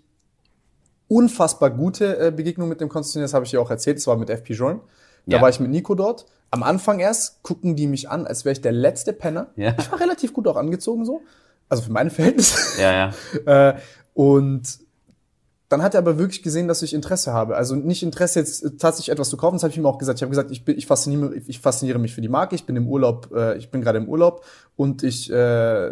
unfassbar 1.08 1.72
gute 1.72 2.20
äh, 2.28 2.32
Begegnung 2.32 2.70
mit 2.70 2.82
dem 2.82 2.90
Konzessionär. 2.90 3.26
Das 3.26 3.34
habe 3.34 3.46
ich 3.46 3.52
dir 3.52 3.62
auch 3.62 3.70
erzählt. 3.72 3.98
Das 3.98 4.06
war 4.08 4.16
mit 4.16 4.30
FP 4.30 4.54
Journe. 4.54 4.80
Da 5.26 5.38
Ja. 5.38 5.42
war 5.42 5.50
ich 5.50 5.60
mit 5.60 5.72
Nico 5.72 5.96
dort. 5.96 6.26
Am 6.52 6.64
Anfang 6.64 7.00
erst 7.00 7.44
gucken 7.44 7.76
die 7.76 7.88
mich 7.88 8.10
an, 8.10 8.28
als 8.28 8.46
wäre 8.46 8.54
ich 8.54 8.62
der 8.62 8.74
letzte 8.74 9.14
Penner. 9.14 9.48
Ja. 9.56 9.74
Ich 9.80 9.92
war 9.92 10.00
relativ 10.00 10.34
gut 10.34 10.48
auch 10.48 10.58
angezogen 10.58 11.06
so. 11.06 11.22
Also 11.70 11.84
für 11.84 11.92
meine 11.92 12.10
Verhältnisse. 12.10 12.82
Ja, 12.82 12.92
ja. 12.92 13.14
Äh, 13.46 13.80
und 14.14 14.80
dann 15.70 15.82
hat 15.82 15.96
er 15.96 16.00
aber 16.00 16.18
wirklich 16.18 16.44
gesehen, 16.44 16.68
dass 16.68 16.82
ich 16.82 16.94
Interesse 16.94 17.32
habe. 17.32 17.56
Also 17.56 17.76
nicht 17.76 18.04
Interesse 18.04 18.40
jetzt 18.40 18.62
tatsächlich 18.78 19.10
etwas 19.10 19.30
zu 19.30 19.38
kaufen, 19.38 19.56
das 19.56 19.64
habe 19.64 19.72
ich 19.72 19.78
ihm 19.78 19.86
auch 19.86 19.98
gesagt. 19.98 20.20
Ich 20.20 20.24
habe 20.24 20.30
gesagt, 20.30 20.52
ich, 20.52 20.66
bin, 20.66 20.78
ich, 20.78 20.86
fasziniere, 20.86 21.34
ich 21.34 21.60
fasziniere 21.62 21.98
mich 21.98 22.14
für 22.14 22.20
die 22.20 22.28
Marke, 22.28 22.56
ich 22.56 22.66
bin 22.66 22.76
im 22.76 22.90
Urlaub, 22.90 23.32
äh, 23.34 23.58
ich 23.58 23.72
bin 23.72 23.82
gerade 23.82 23.98
im 23.98 24.10
Urlaub 24.10 24.44
und 24.76 25.02
ich 25.02 25.32
äh, 25.32 25.92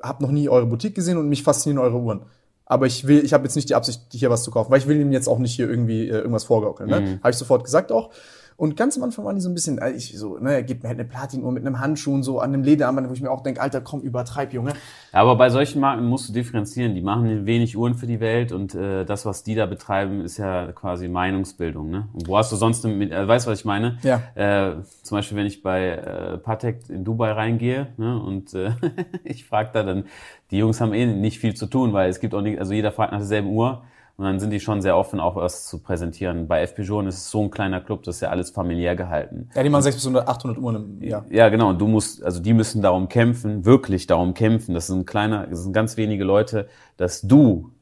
habe 0.00 0.22
noch 0.22 0.30
nie 0.30 0.48
eure 0.48 0.66
Boutique 0.66 0.94
gesehen 0.94 1.18
und 1.18 1.28
mich 1.28 1.42
faszinieren 1.42 1.84
eure 1.84 1.98
Uhren. 1.98 2.26
Aber 2.64 2.86
ich 2.86 3.08
will, 3.08 3.24
ich 3.24 3.32
habe 3.32 3.42
jetzt 3.44 3.56
nicht 3.56 3.68
die 3.68 3.74
Absicht, 3.74 4.02
hier 4.12 4.30
was 4.30 4.44
zu 4.44 4.52
kaufen, 4.52 4.70
weil 4.70 4.78
ich 4.78 4.86
will 4.86 5.00
ihm 5.00 5.10
jetzt 5.10 5.28
auch 5.28 5.38
nicht 5.38 5.54
hier 5.54 5.68
irgendwie 5.68 6.08
äh, 6.08 6.18
irgendwas 6.18 6.44
vorgaukeln. 6.44 6.88
Ne? 6.88 7.18
Habe 7.20 7.30
ich 7.30 7.36
sofort 7.36 7.64
gesagt 7.64 7.90
auch. 7.90 8.10
Und 8.56 8.74
ganz 8.76 8.96
am 8.96 9.02
Anfang 9.02 9.24
waren 9.26 9.36
die 9.36 9.42
so 9.42 9.50
ein 9.50 9.54
bisschen, 9.54 9.78
äh, 9.78 9.90
ich 9.90 10.18
so, 10.18 10.38
ne, 10.38 10.54
er 10.54 10.62
gibt 10.62 10.82
mir 10.82 10.88
halt 10.88 10.98
eine 10.98 11.06
Platinuhr 11.06 11.52
mit 11.52 11.66
einem 11.66 11.78
Handschuh 11.78 12.14
und 12.14 12.22
so 12.22 12.40
an 12.40 12.54
einem 12.54 12.62
Lederarmband, 12.62 13.08
wo 13.08 13.12
ich 13.12 13.20
mir 13.20 13.30
auch 13.30 13.42
denke, 13.42 13.60
Alter, 13.60 13.82
komm, 13.82 14.00
übertreib, 14.00 14.54
Junge. 14.54 14.72
Aber 15.12 15.36
bei 15.36 15.50
solchen 15.50 15.80
Marken 15.80 16.06
musst 16.06 16.30
du 16.30 16.32
differenzieren. 16.32 16.94
Die 16.94 17.02
machen 17.02 17.44
wenig 17.44 17.76
Uhren 17.76 17.94
für 17.94 18.06
die 18.06 18.18
Welt 18.18 18.52
und 18.52 18.74
äh, 18.74 19.04
das, 19.04 19.26
was 19.26 19.42
die 19.42 19.54
da 19.54 19.66
betreiben, 19.66 20.22
ist 20.22 20.38
ja 20.38 20.72
quasi 20.72 21.08
Meinungsbildung. 21.08 21.90
Ne? 21.90 22.08
Und 22.14 22.28
wo 22.28 22.38
hast 22.38 22.50
du 22.50 22.56
sonst, 22.56 22.84
mit, 22.84 23.12
äh, 23.12 23.28
weißt 23.28 23.46
du, 23.46 23.50
was 23.50 23.58
ich 23.58 23.64
meine? 23.66 23.98
Ja. 24.02 24.22
Äh, 24.34 24.76
zum 25.02 25.18
Beispiel, 25.18 25.36
wenn 25.36 25.46
ich 25.46 25.62
bei 25.62 25.88
äh, 25.90 26.38
Patek 26.38 26.88
in 26.88 27.04
Dubai 27.04 27.32
reingehe 27.32 27.88
ne, 27.98 28.18
und 28.18 28.54
äh, 28.54 28.70
ich 29.24 29.44
frage 29.44 29.70
da 29.74 29.82
dann, 29.82 30.04
die 30.50 30.58
Jungs 30.58 30.80
haben 30.80 30.94
eh 30.94 31.04
nicht 31.04 31.40
viel 31.40 31.54
zu 31.54 31.66
tun, 31.66 31.92
weil 31.92 32.08
es 32.08 32.20
gibt 32.20 32.32
auch 32.34 32.40
nicht, 32.40 32.58
also 32.58 32.72
jeder 32.72 32.92
fragt 32.92 33.12
nach 33.12 33.18
derselben 33.18 33.50
Uhr. 33.50 33.82
Und 34.18 34.24
dann 34.24 34.40
sind 34.40 34.50
die 34.50 34.60
schon 34.60 34.80
sehr 34.80 34.96
offen, 34.96 35.20
auch 35.20 35.36
was 35.36 35.66
zu 35.66 35.82
präsentieren. 35.82 36.48
Bei 36.48 36.62
FP 36.62 36.82
Journe 36.82 37.10
ist 37.10 37.16
es 37.16 37.30
so 37.30 37.42
ein 37.42 37.50
kleiner 37.50 37.82
Club, 37.82 38.02
das 38.04 38.16
ist 38.16 38.20
ja 38.22 38.30
alles 38.30 38.50
familiär 38.50 38.96
gehalten. 38.96 39.50
Ja, 39.54 39.62
die 39.62 39.68
machen 39.68 39.82
600 39.82 40.24
bis 40.24 40.34
800 40.34 40.58
Uhren 40.58 40.76
im 41.00 41.02
Jahr. 41.02 41.26
Ja, 41.28 41.50
genau. 41.50 41.68
Und 41.68 41.78
du 41.78 41.86
musst, 41.86 42.24
also 42.24 42.40
die 42.40 42.54
müssen 42.54 42.80
darum 42.80 43.10
kämpfen, 43.10 43.66
wirklich 43.66 44.06
darum 44.06 44.32
kämpfen. 44.32 44.72
Das 44.72 44.86
sind 44.86 45.06
kleiner, 45.06 45.46
das 45.46 45.64
sind 45.64 45.74
ganz 45.74 45.98
wenige 45.98 46.24
Leute, 46.24 46.66
dass 46.96 47.20
du, 47.20 47.72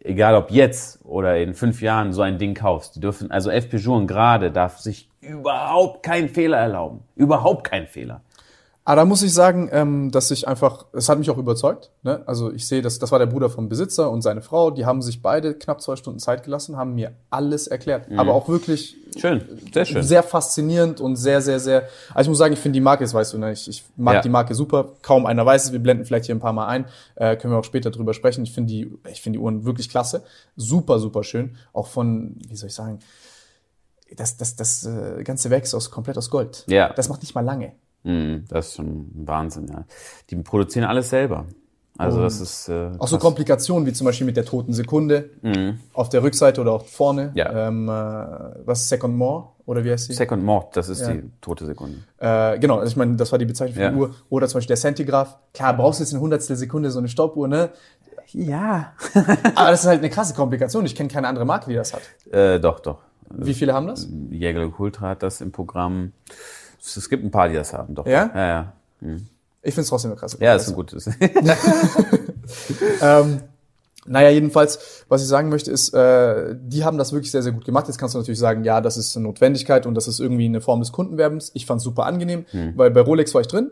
egal 0.00 0.34
ob 0.34 0.50
jetzt 0.50 1.04
oder 1.04 1.38
in 1.38 1.54
fünf 1.54 1.80
Jahren, 1.80 2.12
so 2.12 2.22
ein 2.22 2.38
Ding 2.38 2.54
kaufst. 2.54 2.96
Die 2.96 3.00
dürfen, 3.00 3.30
also 3.30 3.50
FP 3.50 3.76
Journe 3.76 4.06
gerade 4.06 4.50
darf 4.50 4.80
sich 4.80 5.08
überhaupt 5.20 6.02
keinen 6.02 6.28
Fehler 6.28 6.56
erlauben. 6.56 7.02
Überhaupt 7.14 7.62
keinen 7.62 7.86
Fehler. 7.86 8.22
Aber 8.86 8.96
da 8.96 9.04
muss 9.06 9.22
ich 9.22 9.32
sagen, 9.32 9.70
ähm, 9.72 10.10
dass 10.10 10.30
ich 10.30 10.46
einfach, 10.46 10.84
es 10.92 11.08
hat 11.08 11.18
mich 11.18 11.30
auch 11.30 11.38
überzeugt. 11.38 11.90
Ne? 12.02 12.22
Also 12.26 12.52
ich 12.52 12.68
sehe, 12.68 12.82
dass 12.82 12.98
das 12.98 13.10
war 13.12 13.18
der 13.18 13.24
Bruder 13.24 13.48
vom 13.48 13.70
Besitzer 13.70 14.10
und 14.10 14.20
seine 14.20 14.42
Frau. 14.42 14.70
Die 14.70 14.84
haben 14.84 15.00
sich 15.00 15.22
beide 15.22 15.54
knapp 15.54 15.80
zwei 15.80 15.96
Stunden 15.96 16.18
Zeit 16.18 16.42
gelassen, 16.44 16.76
haben 16.76 16.94
mir 16.94 17.12
alles 17.30 17.66
erklärt. 17.66 18.08
Aber 18.18 18.34
auch 18.34 18.46
wirklich 18.50 18.96
Schön, 19.16 19.42
sehr 19.72 19.86
schön. 19.86 20.02
sehr 20.02 20.22
faszinierend 20.22 21.00
und 21.00 21.16
sehr, 21.16 21.40
sehr, 21.40 21.60
sehr. 21.60 21.88
Also 22.12 22.28
ich 22.28 22.28
muss 22.28 22.38
sagen, 22.38 22.52
ich 22.52 22.58
finde 22.60 22.74
die 22.76 22.82
Marke, 22.82 23.04
das 23.04 23.14
weißt 23.14 23.32
du, 23.32 23.38
ne? 23.38 23.52
ich, 23.52 23.66
ich 23.68 23.84
mag 23.96 24.16
Ja. 24.16 24.20
die 24.20 24.28
Marke 24.28 24.54
super. 24.54 24.90
Kaum 25.00 25.24
einer 25.24 25.46
weiß 25.46 25.64
es. 25.64 25.72
Wir 25.72 25.78
blenden 25.78 26.04
vielleicht 26.04 26.26
hier 26.26 26.34
ein 26.34 26.40
paar 26.40 26.52
Mal 26.52 26.66
ein. 26.66 26.84
Äh, 27.14 27.36
können 27.36 27.54
wir 27.54 27.58
auch 27.60 27.64
später 27.64 27.90
drüber 27.90 28.12
sprechen. 28.12 28.44
Ich 28.44 28.52
finde 28.52 28.70
die, 28.70 28.92
ich 29.10 29.22
finde 29.22 29.38
die 29.38 29.42
Uhren 29.42 29.64
wirklich 29.64 29.88
klasse. 29.88 30.24
Super, 30.56 30.98
super 30.98 31.24
schön. 31.24 31.56
Auch 31.72 31.86
von, 31.86 32.36
wie 32.48 32.56
soll 32.56 32.68
ich 32.68 32.74
sagen, 32.74 32.98
das, 34.14 34.36
das, 34.36 34.56
das 34.56 34.84
äh, 34.84 35.22
ganze 35.24 35.48
Werk 35.48 35.64
ist 35.64 35.74
aus, 35.74 35.90
komplett 35.90 36.18
aus 36.18 36.28
Gold. 36.28 36.64
Ja. 36.68 36.92
Das 36.92 37.08
macht 37.08 37.22
nicht 37.22 37.34
mal 37.34 37.40
lange. 37.40 37.72
Mhm, 38.04 38.44
das 38.48 38.68
ist 38.68 38.74
schon 38.76 38.86
ein 38.86 39.22
Wahnsinn, 39.26 39.66
ja. 39.68 39.84
Die 40.30 40.36
produzieren 40.36 40.84
alles 40.86 41.10
selber. 41.10 41.46
Also 41.96 42.20
das 42.20 42.40
ist 42.40 42.68
äh, 42.68 42.90
Auch 42.98 43.06
so. 43.06 43.18
Komplikationen 43.18 43.86
wie 43.86 43.92
zum 43.92 44.04
Beispiel 44.06 44.26
mit 44.26 44.36
der 44.36 44.44
toten 44.44 44.72
Sekunde 44.72 45.30
auf 45.92 46.08
der 46.08 46.24
Rückseite 46.24 46.60
oder 46.60 46.72
auch 46.72 46.86
vorne. 46.86 47.26
Mhm. 47.26 47.36
Ja. 47.36 47.68
Ähm, 47.68 47.88
äh, 47.88 47.92
was 48.66 48.80
ist 48.80 48.88
Second 48.88 49.16
More 49.16 49.50
oder 49.64 49.84
wie 49.84 49.92
heißt 49.92 50.06
sie? 50.06 50.12
Second 50.12 50.42
Mord, 50.44 50.76
das 50.76 50.88
ist 50.88 51.06
die 51.06 51.22
tote 51.40 51.64
Sekunde. 51.66 51.98
Äh, 52.18 52.58
genau, 52.58 52.78
also 52.78 52.90
ich 52.90 52.96
meine, 52.96 53.14
das 53.14 53.30
war 53.30 53.38
die 53.38 53.44
Bezeichnung 53.46 53.76
für 53.76 53.82
Ja. 53.82 53.90
die 53.90 53.96
Uhr. 53.96 54.12
Oder 54.28 54.48
zum 54.48 54.58
Beispiel 54.58 54.74
der 54.74 54.80
Centigraph. 54.80 55.38
Klar, 55.54 55.76
brauchst 55.76 56.00
du 56.00 56.04
jetzt 56.04 56.12
eine 56.12 56.20
hundertstel 56.20 56.56
Sekunde 56.56 56.90
so 56.90 56.98
eine 56.98 57.06
Stoppuhr, 57.08 57.46
ne? 57.46 57.70
Ja. 58.32 58.92
Aber 59.54 59.70
das 59.70 59.82
ist 59.82 59.86
halt 59.86 60.00
eine 60.00 60.10
krasse 60.10 60.34
Komplikation. 60.34 60.84
Ich 60.86 60.96
kenne 60.96 61.08
keine 61.08 61.28
andere 61.28 61.44
Marke, 61.44 61.70
die 61.70 61.76
das 61.76 61.94
hat. 61.94 62.02
äh, 62.32 62.58
doch, 62.58 62.80
doch. 62.80 62.98
Wie 63.30 63.54
viele 63.54 63.72
haben 63.72 63.86
das? 63.86 64.08
Jägerle 64.30 64.72
Ultra 64.76 65.10
hat 65.10 65.22
das 65.22 65.40
im 65.40 65.52
Programm. 65.52 66.12
Es 66.84 67.08
gibt 67.08 67.24
ein 67.24 67.30
paar, 67.30 67.48
die 67.48 67.54
das 67.54 67.72
haben, 67.72 67.94
doch. 67.94 68.06
Ja? 68.06 68.30
Ja, 68.34 68.46
ja. 68.46 68.72
Ich 69.62 69.72
finde 69.74 69.82
es 69.82 69.88
trotzdem 69.88 70.10
eine 70.12 70.20
krasse 70.20 70.36
Ja, 70.40 70.54
ist 70.54 70.68
ein 70.68 70.74
gutes. 70.74 71.08
Ähm, 73.00 73.40
naja, 74.06 74.28
jedenfalls, 74.28 75.04
was 75.08 75.22
ich 75.22 75.28
sagen 75.28 75.48
möchte, 75.48 75.70
ist, 75.70 75.94
äh, 75.94 76.54
die 76.60 76.84
haben 76.84 76.98
das 76.98 77.12
wirklich 77.12 77.30
sehr, 77.30 77.42
sehr 77.42 77.52
gut 77.52 77.64
gemacht. 77.64 77.86
Jetzt 77.88 77.96
kannst 77.96 78.14
du 78.14 78.18
natürlich 78.18 78.38
sagen, 78.38 78.62
ja, 78.64 78.82
das 78.82 78.98
ist 78.98 79.16
eine 79.16 79.24
Notwendigkeit 79.26 79.86
und 79.86 79.94
das 79.94 80.08
ist 80.08 80.20
irgendwie 80.20 80.44
eine 80.44 80.60
Form 80.60 80.80
des 80.80 80.92
Kundenwerbens. 80.92 81.50
Ich 81.54 81.64
fand 81.64 81.80
super 81.80 82.04
angenehm, 82.04 82.44
Hm. 82.50 82.74
weil 82.76 82.90
bei 82.90 83.00
Rolex 83.00 83.32
war 83.34 83.40
ich 83.40 83.46
drin. 83.46 83.70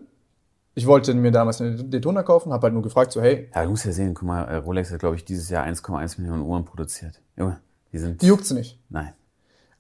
Ich 0.75 0.87
wollte 0.87 1.12
mir 1.12 1.33
damals 1.33 1.61
eine 1.61 1.75
Daytona 1.85 2.23
kaufen, 2.23 2.50
habe 2.50 2.62
halt 2.64 2.73
nur 2.73 2.83
gefragt, 2.83 3.12
so, 3.12 3.21
hey, 3.21 3.50
ja, 3.54 3.64
du 3.64 3.71
musst 3.71 3.85
ja 3.85 3.92
sehen, 3.92 4.14
guck 4.14 4.26
mal, 4.26 4.45
äh, 4.45 4.57
Rolex 4.57 4.90
hat, 4.90 5.00
glaube 5.00 5.16
ich, 5.16 5.25
dieses 5.26 5.50
Jahr 5.50 5.66
1,1 5.66 6.19
Millionen 6.19 6.42
Uhren 6.42 6.64
produziert. 6.64 7.21
Junge, 7.37 7.59
die 7.92 7.99
sind. 7.99 8.23
die 8.23 8.26
juckt 8.26 8.47
sie 8.47 8.54
nicht. 8.54 8.78
Nein. 8.88 9.12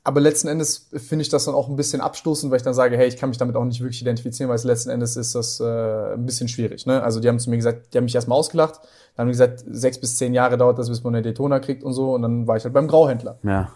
Aber 0.04 0.20
letzten 0.20 0.48
Endes 0.48 0.88
finde 0.96 1.22
ich 1.22 1.28
das 1.28 1.44
dann 1.44 1.54
auch 1.54 1.68
ein 1.68 1.76
bisschen 1.76 2.00
abstoßend, 2.00 2.50
weil 2.50 2.56
ich 2.56 2.64
dann 2.64 2.74
sage, 2.74 2.96
hey, 2.96 3.06
ich 3.06 3.16
kann 3.16 3.28
mich 3.28 3.38
damit 3.38 3.54
auch 3.54 3.64
nicht 3.64 3.80
wirklich 3.80 4.02
identifizieren, 4.02 4.48
weil 4.48 4.56
es 4.56 4.64
letzten 4.64 4.90
Endes 4.90 5.16
ist 5.16 5.36
das 5.36 5.60
äh, 5.60 6.14
ein 6.14 6.26
bisschen 6.26 6.48
schwierig. 6.48 6.86
Ne? 6.86 7.00
Also 7.02 7.20
die 7.20 7.28
haben 7.28 7.38
zu 7.38 7.50
mir 7.50 7.56
gesagt, 7.56 7.94
die 7.94 7.98
haben 7.98 8.04
mich 8.04 8.14
erstmal 8.14 8.36
ausgelacht, 8.36 8.80
dann 9.16 9.24
haben 9.24 9.30
gesagt, 9.30 9.62
sechs 9.70 9.98
bis 10.00 10.16
zehn 10.16 10.34
Jahre 10.34 10.56
dauert 10.58 10.78
das, 10.78 10.88
bis 10.88 11.04
man 11.04 11.14
eine 11.14 11.22
Daytona 11.22 11.60
kriegt 11.60 11.84
und 11.84 11.92
so. 11.92 12.14
Und 12.14 12.22
dann 12.22 12.48
war 12.48 12.56
ich 12.56 12.64
halt 12.64 12.74
beim 12.74 12.88
Grauhändler. 12.88 13.38
Ja. 13.44 13.70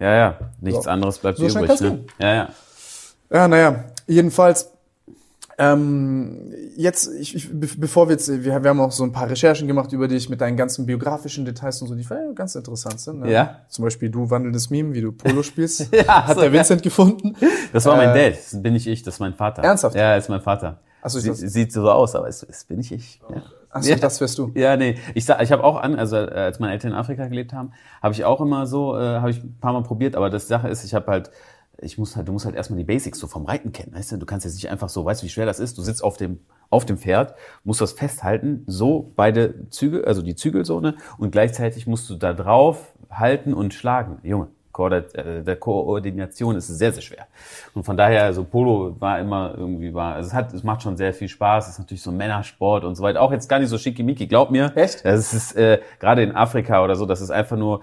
Ja, 0.00 0.14
ja. 0.14 0.38
Nichts 0.60 0.84
So. 0.84 0.90
anderes 0.90 1.18
bleibt 1.18 1.38
So 1.38 1.46
übrig. 1.46 1.80
Ne? 1.80 2.04
Ja, 2.18 2.34
ja. 2.34 2.48
Ja, 3.30 3.48
naja, 3.48 3.84
jedenfalls, 4.06 4.70
ähm, 5.58 6.52
jetzt, 6.76 7.10
ich, 7.18 7.34
ich, 7.34 7.50
be- 7.50 7.68
bevor 7.76 8.08
wir 8.08 8.12
jetzt, 8.12 8.28
wir, 8.28 8.44
wir 8.62 8.70
haben 8.70 8.80
auch 8.80 8.92
so 8.92 9.02
ein 9.04 9.12
paar 9.12 9.28
Recherchen 9.28 9.66
gemacht 9.66 9.92
über 9.92 10.06
dich 10.08 10.28
mit 10.28 10.40
deinen 10.40 10.56
ganzen 10.56 10.86
biografischen 10.86 11.44
Details 11.44 11.82
und 11.82 11.88
so, 11.88 11.94
die 11.94 12.02
ja, 12.08 12.32
ganz 12.34 12.54
interessant 12.54 13.00
sind. 13.00 13.20
Ne? 13.20 13.32
Ja. 13.32 13.60
Zum 13.68 13.84
Beispiel 13.84 14.08
du 14.10 14.30
wandelndes 14.30 14.70
Meme, 14.70 14.94
wie 14.94 15.00
du 15.00 15.12
Polo 15.12 15.42
spielst, 15.42 15.92
Ja, 15.94 16.26
hat 16.26 16.36
so, 16.36 16.42
der 16.42 16.52
Vincent 16.52 16.82
gefunden. 16.82 17.34
Das 17.72 17.84
war 17.86 17.96
mein 17.96 18.10
Äh, 18.16 18.30
Dad. 18.30 18.38
Das 18.38 18.62
bin 18.62 18.72
nicht 18.72 18.86
ich, 18.86 19.02
das 19.02 19.14
ist 19.14 19.20
mein 19.20 19.34
Vater. 19.34 19.62
Ernsthaft? 19.62 19.96
Ja, 19.96 20.16
ist 20.16 20.28
mein 20.28 20.40
Vater. 20.40 20.78
Ach 21.02 21.10
so, 21.10 21.18
ist 21.18 21.38
Sie, 21.38 21.48
sieht 21.48 21.72
so 21.72 21.88
aus, 21.90 22.14
aber 22.14 22.28
es, 22.28 22.42
es 22.42 22.64
bin 22.64 22.78
nicht 22.78 22.92
ich. 22.92 23.20
Ja. 23.30 23.42
Achso, 23.70 23.90
Ja. 23.90 23.96
das 23.96 24.20
wärst 24.20 24.38
du. 24.38 24.50
Ja, 24.54 24.76
nee. 24.76 24.96
Ich 25.14 25.24
sag, 25.26 25.42
ich 25.42 25.52
habe 25.52 25.62
auch 25.62 25.76
an, 25.80 25.96
also 25.96 26.16
äh, 26.16 26.20
als 26.30 26.58
meine 26.58 26.72
Eltern 26.72 26.92
in 26.92 26.96
Afrika 26.96 27.26
gelebt 27.26 27.52
haben, 27.52 27.72
habe 28.02 28.14
ich 28.14 28.24
auch 28.24 28.40
immer 28.40 28.66
so, 28.66 28.96
äh, 28.96 29.00
habe 29.00 29.30
ich 29.30 29.42
ein 29.44 29.56
paar 29.60 29.72
Mal 29.74 29.82
probiert, 29.82 30.16
aber 30.16 30.30
das 30.30 30.48
Sache 30.48 30.68
ist, 30.68 30.84
ich 30.84 30.94
habe 30.94 31.10
halt, 31.10 31.30
ich 31.80 31.98
muss 31.98 32.16
halt, 32.16 32.28
du 32.28 32.32
musst 32.32 32.44
halt 32.44 32.56
erstmal 32.56 32.78
die 32.78 32.84
Basics 32.84 33.18
so 33.18 33.26
vom 33.26 33.46
Reiten 33.46 33.72
kennen, 33.72 33.94
weißt 33.94 34.12
du? 34.12 34.16
Du 34.16 34.26
kannst 34.26 34.44
jetzt 34.44 34.54
nicht 34.54 34.68
einfach 34.68 34.88
so, 34.88 35.04
weißt 35.04 35.22
du, 35.22 35.26
wie 35.26 35.30
schwer 35.30 35.46
das 35.46 35.60
ist? 35.60 35.78
Du 35.78 35.82
sitzt 35.82 36.02
auf 36.02 36.16
dem 36.16 36.40
auf 36.70 36.84
dem 36.84 36.98
Pferd, 36.98 37.34
musst 37.64 37.80
das 37.80 37.92
festhalten, 37.92 38.62
so 38.66 39.12
beide 39.16 39.70
Zügel, 39.70 40.04
also 40.04 40.20
die 40.20 40.34
Zügelsohne 40.34 40.96
und 41.16 41.30
gleichzeitig 41.30 41.86
musst 41.86 42.10
du 42.10 42.16
da 42.16 42.34
drauf 42.34 42.92
halten 43.10 43.54
und 43.54 43.72
schlagen. 43.72 44.18
Junge, 44.22 44.48
äh, 44.78 45.42
der 45.42 45.56
Koordination 45.56 46.56
ist 46.56 46.68
sehr, 46.68 46.92
sehr 46.92 47.02
schwer. 47.02 47.26
Und 47.74 47.84
von 47.84 47.96
daher, 47.96 48.24
also 48.24 48.44
Polo 48.44 48.94
war 49.00 49.18
immer 49.18 49.54
irgendwie, 49.56 49.92
war, 49.92 50.14
also 50.14 50.28
es 50.28 50.34
hat, 50.34 50.52
es 50.52 50.62
macht 50.62 50.82
schon 50.82 50.96
sehr 50.96 51.12
viel 51.12 51.28
Spaß, 51.28 51.66
es 51.66 51.72
ist 51.72 51.78
natürlich 51.78 52.02
so 52.02 52.10
ein 52.10 52.16
Männersport 52.16 52.84
und 52.84 52.94
so 52.94 53.02
weiter. 53.02 53.20
Auch 53.22 53.32
jetzt 53.32 53.48
gar 53.48 53.58
nicht 53.58 53.70
so 53.70 53.78
schickimicki, 53.78 54.26
glaub 54.26 54.50
mir. 54.50 54.72
Echt? 54.76 55.04
Das 55.04 55.32
ist, 55.34 55.56
äh, 55.56 55.80
gerade 55.98 56.22
in 56.22 56.36
Afrika 56.36 56.84
oder 56.84 56.96
so, 56.96 57.06
das 57.06 57.20
ist 57.20 57.30
einfach 57.30 57.56
nur, 57.56 57.80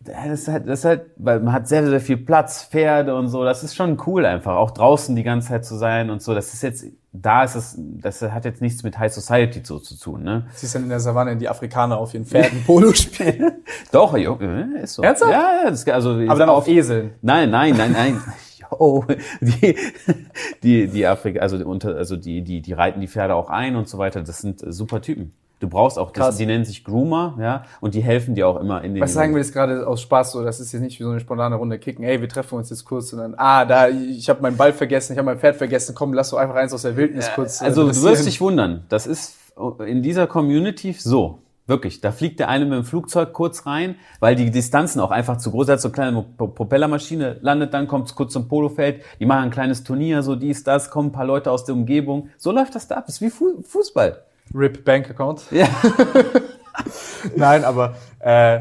das 0.00 0.40
ist 0.40 0.48
halt, 0.48 0.68
das 0.68 0.80
ist 0.80 0.84
halt, 0.84 1.02
weil 1.16 1.40
man 1.40 1.52
hat 1.52 1.68
sehr, 1.68 1.86
sehr 1.88 2.00
viel 2.00 2.16
Platz, 2.16 2.64
Pferde 2.64 3.14
und 3.14 3.28
so. 3.28 3.44
Das 3.44 3.62
ist 3.62 3.74
schon 3.74 4.00
cool 4.06 4.24
einfach, 4.24 4.56
auch 4.56 4.70
draußen 4.70 5.14
die 5.16 5.22
ganze 5.22 5.48
Zeit 5.48 5.64
zu 5.64 5.76
sein 5.76 6.10
und 6.10 6.22
so. 6.22 6.34
Das 6.34 6.54
ist 6.54 6.62
jetzt, 6.62 6.84
da 7.12 7.44
ist 7.44 7.54
es, 7.54 7.76
das 7.78 8.22
hat 8.22 8.44
jetzt 8.44 8.60
nichts 8.60 8.82
mit 8.82 8.98
High 8.98 9.12
Society 9.12 9.60
so 9.64 9.78
zu 9.78 9.98
tun, 9.98 10.22
ne? 10.22 10.46
Siehst 10.54 10.74
dann 10.74 10.84
in 10.84 10.88
der 10.88 11.00
Savanne 11.00 11.36
die 11.36 11.48
Afrikaner 11.48 11.98
auf 11.98 12.14
ihren 12.14 12.24
Pferden 12.24 12.62
Polo 12.64 12.92
spielen. 12.92 13.52
Doch, 13.92 14.16
jo, 14.16 14.38
äh, 14.40 14.82
ist 14.82 14.94
so. 14.94 15.02
Ernsthaft? 15.02 15.32
Ja, 15.32 15.62
ja, 15.64 15.70
das, 15.70 15.86
also 15.88 16.10
Aber 16.10 16.38
dann 16.38 16.48
auf 16.48 16.68
Eseln. 16.68 17.12
Nein, 17.22 17.50
nein, 17.50 17.76
nein, 17.76 17.92
nein. 17.92 18.22
Jo, 18.70 19.02
die, 19.40 19.76
die, 20.62 20.88
die 20.88 21.06
Afrika, 21.06 21.40
also, 21.40 21.56
unter, 21.56 21.96
also 21.96 22.16
die, 22.16 22.42
die, 22.42 22.60
die 22.60 22.72
reiten 22.74 23.00
die 23.00 23.08
Pferde 23.08 23.34
auch 23.34 23.48
ein 23.48 23.76
und 23.76 23.88
so 23.88 23.96
weiter. 23.96 24.22
Das 24.22 24.40
sind 24.40 24.62
super 24.66 25.00
Typen. 25.00 25.32
Du 25.60 25.68
brauchst 25.68 25.98
auch, 25.98 26.12
das, 26.12 26.36
die 26.36 26.46
nennen 26.46 26.64
sich 26.64 26.84
Groomer, 26.84 27.36
ja, 27.40 27.64
und 27.80 27.94
die 27.94 28.00
helfen 28.00 28.36
dir 28.36 28.46
auch 28.46 28.60
immer 28.60 28.84
in 28.84 28.94
den. 28.94 29.02
Was 29.02 29.12
sagen 29.12 29.32
wir 29.34 29.40
jetzt 29.40 29.52
gerade 29.52 29.86
aus 29.88 30.00
Spaß 30.02 30.30
so? 30.32 30.44
Das 30.44 30.60
ist 30.60 30.72
jetzt 30.72 30.82
nicht 30.82 31.00
wie 31.00 31.02
so 31.02 31.10
eine 31.10 31.18
spontane 31.18 31.56
Runde 31.56 31.78
kicken. 31.80 32.04
Ey, 32.04 32.20
wir 32.20 32.28
treffen 32.28 32.54
uns 32.56 32.70
jetzt 32.70 32.84
kurz 32.84 33.12
und 33.12 33.18
dann, 33.18 33.34
ah, 33.36 33.64
da, 33.64 33.88
ich 33.88 34.28
habe 34.30 34.40
meinen 34.40 34.56
Ball 34.56 34.72
vergessen, 34.72 35.14
ich 35.14 35.18
habe 35.18 35.26
mein 35.26 35.38
Pferd 35.38 35.56
vergessen. 35.56 35.94
Komm, 35.96 36.12
lass 36.12 36.30
doch 36.30 36.38
einfach 36.38 36.54
eins 36.54 36.72
aus 36.72 36.82
der 36.82 36.96
Wildnis 36.96 37.28
kurz. 37.34 37.60
äh, 37.60 37.64
Also 37.64 37.88
du 37.88 38.02
wirst 38.02 38.24
dich 38.26 38.40
wundern. 38.40 38.84
Das 38.88 39.06
ist 39.08 39.34
in 39.84 40.02
dieser 40.02 40.26
Community 40.28 40.92
so. 40.92 41.40
Wirklich. 41.66 42.00
Da 42.00 42.12
fliegt 42.12 42.40
der 42.40 42.48
eine 42.48 42.64
mit 42.64 42.74
dem 42.78 42.84
Flugzeug 42.84 43.34
kurz 43.34 43.66
rein, 43.66 43.96
weil 44.20 44.34
die 44.36 44.50
Distanzen 44.50 45.00
auch 45.02 45.10
einfach 45.10 45.36
zu 45.36 45.50
groß 45.50 45.66
sind. 45.66 45.80
So 45.80 45.88
eine 45.88 45.92
kleine 45.94 46.24
Pro- 46.38 46.46
Propellermaschine 46.46 47.36
landet 47.42 47.74
dann, 47.74 47.86
kommt 47.86 48.14
kurz 48.14 48.32
zum 48.32 48.48
Polofeld. 48.48 49.02
Die 49.20 49.26
machen 49.26 49.42
ein 49.44 49.50
kleines 49.50 49.84
Turnier, 49.84 50.22
so 50.22 50.34
dies, 50.34 50.64
das, 50.64 50.88
kommen 50.88 51.08
ein 51.08 51.12
paar 51.12 51.26
Leute 51.26 51.50
aus 51.50 51.64
der 51.66 51.74
Umgebung. 51.74 52.28
So 52.38 52.52
läuft 52.52 52.74
das 52.74 52.88
da 52.88 52.94
ab. 52.96 53.04
Das 53.06 53.16
ist 53.16 53.20
wie 53.20 53.28
Fu 53.28 53.60
Fußball. 53.62 54.22
RIP 54.54 54.84
Bank 54.84 55.10
Account. 55.10 55.42
Ja. 55.50 55.68
Nein, 57.36 57.64
aber 57.64 57.96
äh, 58.20 58.60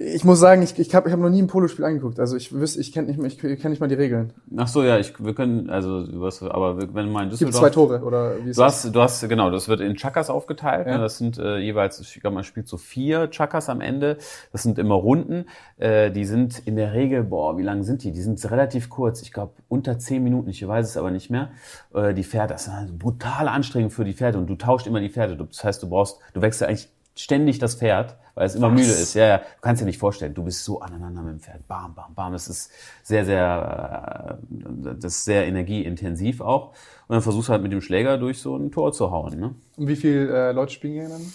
ich 0.00 0.24
muss 0.24 0.38
sagen, 0.38 0.62
ich, 0.62 0.78
ich 0.78 0.94
habe 0.94 1.08
ich 1.08 1.12
hab 1.12 1.20
noch 1.20 1.28
nie 1.28 1.42
ein 1.42 1.48
Polospiel 1.48 1.84
angeguckt. 1.84 2.20
Also 2.20 2.36
ich 2.36 2.52
wüsste, 2.52 2.80
ich 2.80 2.92
kenne 2.92 3.12
nicht, 3.16 3.42
ich 3.42 3.60
kenn 3.60 3.70
nicht 3.70 3.80
mal 3.80 3.88
die 3.88 3.96
Regeln. 3.96 4.32
Ach 4.56 4.68
so, 4.68 4.84
ja, 4.84 4.96
ich, 4.98 5.12
wir 5.22 5.34
können, 5.34 5.70
also, 5.70 6.04
was, 6.20 6.40
aber 6.42 6.78
wenn 6.78 7.06
du 7.06 7.12
mal 7.12 7.24
in 7.24 7.30
Gibt 7.30 7.40
Düsseldorf... 7.40 7.60
zwei 7.60 7.70
Tore 7.70 8.02
oder 8.02 8.36
wie 8.44 8.50
ist 8.50 8.58
Du 8.58 8.62
das? 8.62 8.84
hast, 8.84 8.94
du 8.94 9.00
hast, 9.00 9.28
genau, 9.28 9.50
das 9.50 9.68
wird 9.68 9.80
in 9.80 9.96
Chakas 9.96 10.30
aufgeteilt. 10.30 10.86
Ja. 10.86 10.94
Ne? 10.94 11.02
Das 11.02 11.18
sind 11.18 11.38
äh, 11.38 11.58
jeweils, 11.58 11.98
ich 12.00 12.20
glaube, 12.20 12.34
man 12.34 12.44
spielt 12.44 12.68
so 12.68 12.76
vier 12.76 13.28
Chakas 13.30 13.68
am 13.68 13.80
Ende. 13.80 14.18
Das 14.52 14.62
sind 14.62 14.78
immer 14.78 14.94
Runden. 14.94 15.46
Äh, 15.78 16.12
die 16.12 16.24
sind 16.24 16.60
in 16.64 16.76
der 16.76 16.92
Regel, 16.92 17.24
boah, 17.24 17.58
wie 17.58 17.62
lang 17.62 17.82
sind 17.82 18.04
die? 18.04 18.12
Die 18.12 18.22
sind 18.22 18.38
relativ 18.50 18.90
kurz. 18.90 19.22
Ich 19.22 19.32
glaube, 19.32 19.54
unter 19.68 19.98
zehn 19.98 20.22
Minuten. 20.22 20.48
Ich 20.50 20.66
weiß 20.66 20.88
es 20.88 20.96
aber 20.96 21.10
nicht 21.10 21.28
mehr. 21.30 21.50
Äh, 21.92 22.14
die 22.14 22.24
Pferde, 22.24 22.52
das 22.52 22.68
ist 22.68 22.72
eine 22.72 22.92
brutale 22.92 23.50
Anstrengung 23.50 23.90
für 23.90 24.04
die 24.04 24.14
Pferde. 24.14 24.38
Und 24.38 24.46
du 24.46 24.54
tauscht 24.54 24.86
immer 24.86 25.00
die 25.00 25.10
Pferde. 25.10 25.36
Das 25.36 25.64
heißt, 25.64 25.82
du 25.82 25.88
brauchst, 25.88 26.20
du 26.34 26.40
wechselst 26.40 26.62
eigentlich 26.68 26.88
ständig 27.16 27.58
das 27.58 27.74
Pferd, 27.74 28.16
weil 28.38 28.46
es 28.46 28.54
immer 28.54 28.70
müde 28.70 28.92
ist. 28.92 29.14
Ja, 29.14 29.26
ja. 29.26 29.38
Du 29.38 29.60
kannst 29.62 29.82
dir 29.82 29.86
nicht 29.86 29.98
vorstellen, 29.98 30.32
du 30.32 30.44
bist 30.44 30.62
so 30.62 30.80
aneinander 30.80 31.22
mit 31.22 31.32
dem 31.32 31.40
Pferd. 31.40 31.66
Bam, 31.66 31.92
bam, 31.92 32.14
bam. 32.14 32.32
Das 32.32 32.46
ist 32.46 32.70
sehr, 33.02 33.24
sehr, 33.24 34.38
äh, 34.48 34.94
das 35.00 35.16
ist 35.16 35.24
sehr 35.24 35.48
energieintensiv 35.48 36.40
auch. 36.40 36.68
Und 37.08 37.14
dann 37.14 37.22
versuchst 37.22 37.48
du 37.48 37.52
halt 37.52 37.64
mit 37.64 37.72
dem 37.72 37.80
Schläger 37.80 38.16
durch 38.16 38.40
so 38.40 38.56
ein 38.56 38.70
Tor 38.70 38.92
zu 38.92 39.10
hauen. 39.10 39.40
Ne? 39.40 39.54
Und 39.76 39.88
wie 39.88 39.96
viele 39.96 40.50
äh, 40.50 40.52
Leute 40.52 40.72
spielen 40.72 40.94
gegeneinander? 40.94 41.26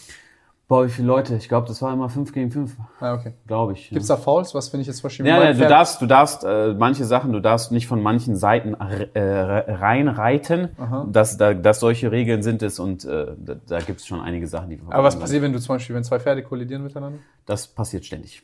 Boah, 0.74 0.86
wie 0.86 0.90
viele 0.90 1.08
Leute? 1.08 1.36
Ich 1.36 1.50
glaube, 1.50 1.68
das 1.68 1.84
war 1.84 1.94
immer 1.94 2.10
5 2.10 2.34
gegen 2.34 2.50
5, 2.50 2.76
Ah, 3.00 3.14
okay. 3.14 3.34
glaube 3.46 3.74
ich. 3.74 3.92
Gibt's 3.92 4.08
da 4.08 4.18
Fouls? 4.18 4.56
Was 4.56 4.70
finde 4.70 4.82
ich 4.82 4.88
jetzt 4.88 4.98
zum 4.98 5.04
Beispiel 5.04 5.28
ja, 5.28 5.44
ja, 5.44 5.54
du 5.54 5.68
darfst, 5.68 6.02
du 6.02 6.08
darfst 6.08 6.44
äh, 6.44 6.74
manche 6.74 7.06
Sachen, 7.06 7.32
du 7.32 7.40
darfst 7.42 7.72
nicht 7.72 7.86
von 7.86 8.02
manchen 8.02 8.36
Seiten 8.36 8.74
äh, 8.74 9.20
reinreiten. 9.20 10.70
Dass, 11.12 11.38
da, 11.38 11.54
dass 11.54 11.80
solche 11.80 12.12
Regeln 12.12 12.42
sind 12.42 12.64
es 12.64 12.80
und 12.80 13.06
äh, 13.06 13.36
da, 13.38 13.56
da 13.68 13.80
gibt 13.82 14.00
es 14.00 14.08
schon 14.08 14.20
einige 14.20 14.48
Sachen, 14.48 14.72
die. 14.72 14.82
Aber 14.90 15.04
was 15.04 15.20
passiert, 15.20 15.44
wenn 15.44 15.54
du 15.54 15.60
zum 15.60 15.76
Beispiel, 15.76 15.96
wenn 15.96 16.04
zwei 16.04 16.20
Pferde 16.20 16.42
kollidieren 16.42 16.82
miteinander? 16.82 17.20
Das 17.46 17.68
passiert 17.68 18.04
ständig. 18.04 18.42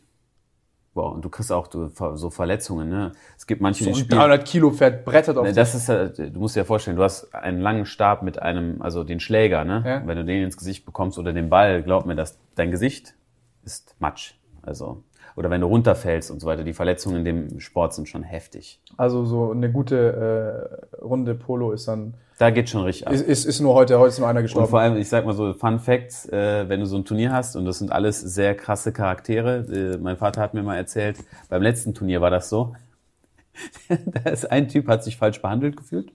Boah, 0.93 1.11
und 1.13 1.23
du 1.23 1.29
kriegst 1.29 1.51
auch 1.51 1.67
so 2.15 2.29
Verletzungen. 2.29 2.89
Ne? 2.89 3.11
Es 3.37 3.45
gibt 3.45 3.61
manche, 3.61 3.83
So 3.83 3.91
die 3.91 3.95
ein 3.97 4.05
spielen. 4.05 4.19
300 4.19 4.45
Kilo 4.45 4.71
Pferd 4.71 5.05
brettert 5.05 5.37
auf 5.37 5.43
Ne, 5.43 5.49
dich. 5.49 5.55
Das 5.55 5.75
ist, 5.75 5.87
ja- 5.87 6.07
du 6.07 6.39
musst 6.39 6.55
dir 6.55 6.61
ja 6.61 6.65
vorstellen, 6.65 6.97
du 6.97 7.03
hast 7.03 7.33
einen 7.33 7.61
langen 7.61 7.85
Stab 7.85 8.23
mit 8.23 8.41
einem, 8.41 8.81
also 8.81 9.03
den 9.03 9.19
Schläger, 9.19 9.63
ne? 9.65 9.83
Ja. 9.85 10.01
Wenn 10.07 10.17
du 10.17 10.25
den 10.25 10.43
ins 10.43 10.57
Gesicht 10.57 10.85
bekommst 10.85 11.19
oder 11.19 11.31
den 11.31 11.49
Ball, 11.49 11.83
glaub 11.83 12.05
mir, 12.05 12.15
dass 12.15 12.37
dein 12.55 12.71
Gesicht 12.71 13.13
ist 13.63 13.95
Matsch. 13.99 14.33
Also 14.63 15.03
oder 15.35 15.49
wenn 15.49 15.61
du 15.61 15.67
runterfällst 15.67 16.31
und 16.31 16.41
so 16.41 16.47
weiter. 16.47 16.63
Die 16.65 16.73
Verletzungen 16.73 17.17
in 17.17 17.23
dem 17.25 17.59
Sport 17.61 17.93
sind 17.93 18.09
schon 18.09 18.23
heftig. 18.23 18.81
Also 18.97 19.23
so 19.25 19.51
eine 19.51 19.71
gute 19.71 20.75
äh, 20.91 20.95
Runde 21.01 21.33
Polo 21.35 21.71
ist 21.71 21.87
dann 21.87 22.15
Da 22.39 22.51
geht 22.51 22.69
schon 22.69 22.83
richtig 22.83 23.05
ab. 23.05 23.13
ist, 23.13 23.21
ist, 23.21 23.43
ist 23.43 23.59
nur 23.59 23.73
heute 23.73 23.99
heute 23.99 24.09
ist 24.09 24.19
nur 24.19 24.29
einer 24.29 24.39
Und 24.39 24.45
gestorben. 24.45 24.69
vor 24.69 24.79
allem, 24.79 24.95
ich 24.95 25.09
sag 25.09 25.25
mal 25.25 25.33
so, 25.33 25.53
Fun 25.53 25.77
Facts, 25.77 26.25
äh, 26.29 26.69
wenn 26.69 26.79
du 26.79 26.85
so 26.85 26.95
ein 26.95 27.03
Turnier 27.03 27.33
hast, 27.33 27.57
und 27.57 27.65
das 27.65 27.79
sind 27.79 27.91
alles 27.91 28.21
sehr 28.21 28.55
krasse 28.55 28.93
Charaktere. 28.93 29.65
Äh, 29.69 29.97
mein 29.97 30.15
Vater 30.15 30.39
hat 30.39 30.53
mir 30.53 30.63
mal 30.63 30.77
erzählt, 30.77 31.17
beim 31.49 31.61
letzten 31.61 31.93
Turnier 31.93 32.21
war 32.21 32.29
das 32.29 32.47
so. 32.47 32.75
da 33.89 34.29
ist 34.29 34.49
ein 34.49 34.69
Typ, 34.69 34.87
hat 34.87 35.03
sich 35.03 35.17
falsch 35.17 35.41
behandelt 35.41 35.75
gefühlt. 35.75 36.13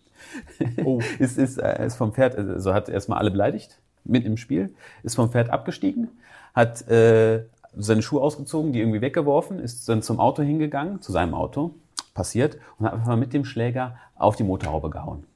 Oh. 0.83 0.99
ist, 1.19 1.37
ist, 1.37 1.59
äh, 1.59 1.85
ist 1.85 1.97
vom 1.97 2.15
Pferd, 2.15 2.39
also 2.39 2.73
hat 2.73 2.89
erstmal 2.89 3.19
alle 3.19 3.31
beleidigt, 3.31 3.79
mit 4.05 4.25
im 4.25 4.39
Spiel, 4.39 4.75
ist 5.03 5.17
vom 5.17 5.31
Pferd 5.31 5.51
abgestiegen, 5.51 6.09
hat 6.55 6.89
äh, 6.89 7.45
seine 7.77 8.01
Schuhe 8.01 8.23
ausgezogen, 8.23 8.73
die 8.73 8.81
irgendwie 8.81 9.03
weggeworfen, 9.03 9.59
ist 9.59 9.87
dann 9.91 10.01
zum 10.01 10.21
Auto 10.21 10.43
hingegangen, 10.43 11.03
zu 11.03 11.13
seinem 11.13 11.35
Auto, 11.35 11.75
passiert, 12.15 12.57
und 12.79 12.87
hat 12.87 12.95
einfach 12.95 13.17
mit 13.17 13.35
dem 13.35 13.45
Schläger 13.45 13.99
auf 14.17 14.37
die 14.37 14.45
Motorhaube 14.45 14.89
gehauen. 14.89 15.27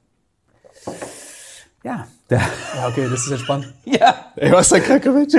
Ja, 1.83 2.07
Ja, 2.29 2.87
okay, 2.87 3.07
das 3.09 3.25
ist 3.25 3.31
entspannt. 3.31 3.73
ja, 3.85 4.31
Ey, 4.35 4.51
was 4.51 4.71
ist 4.71 4.71
der 4.73 4.81
Krakowitsch? 4.81 5.35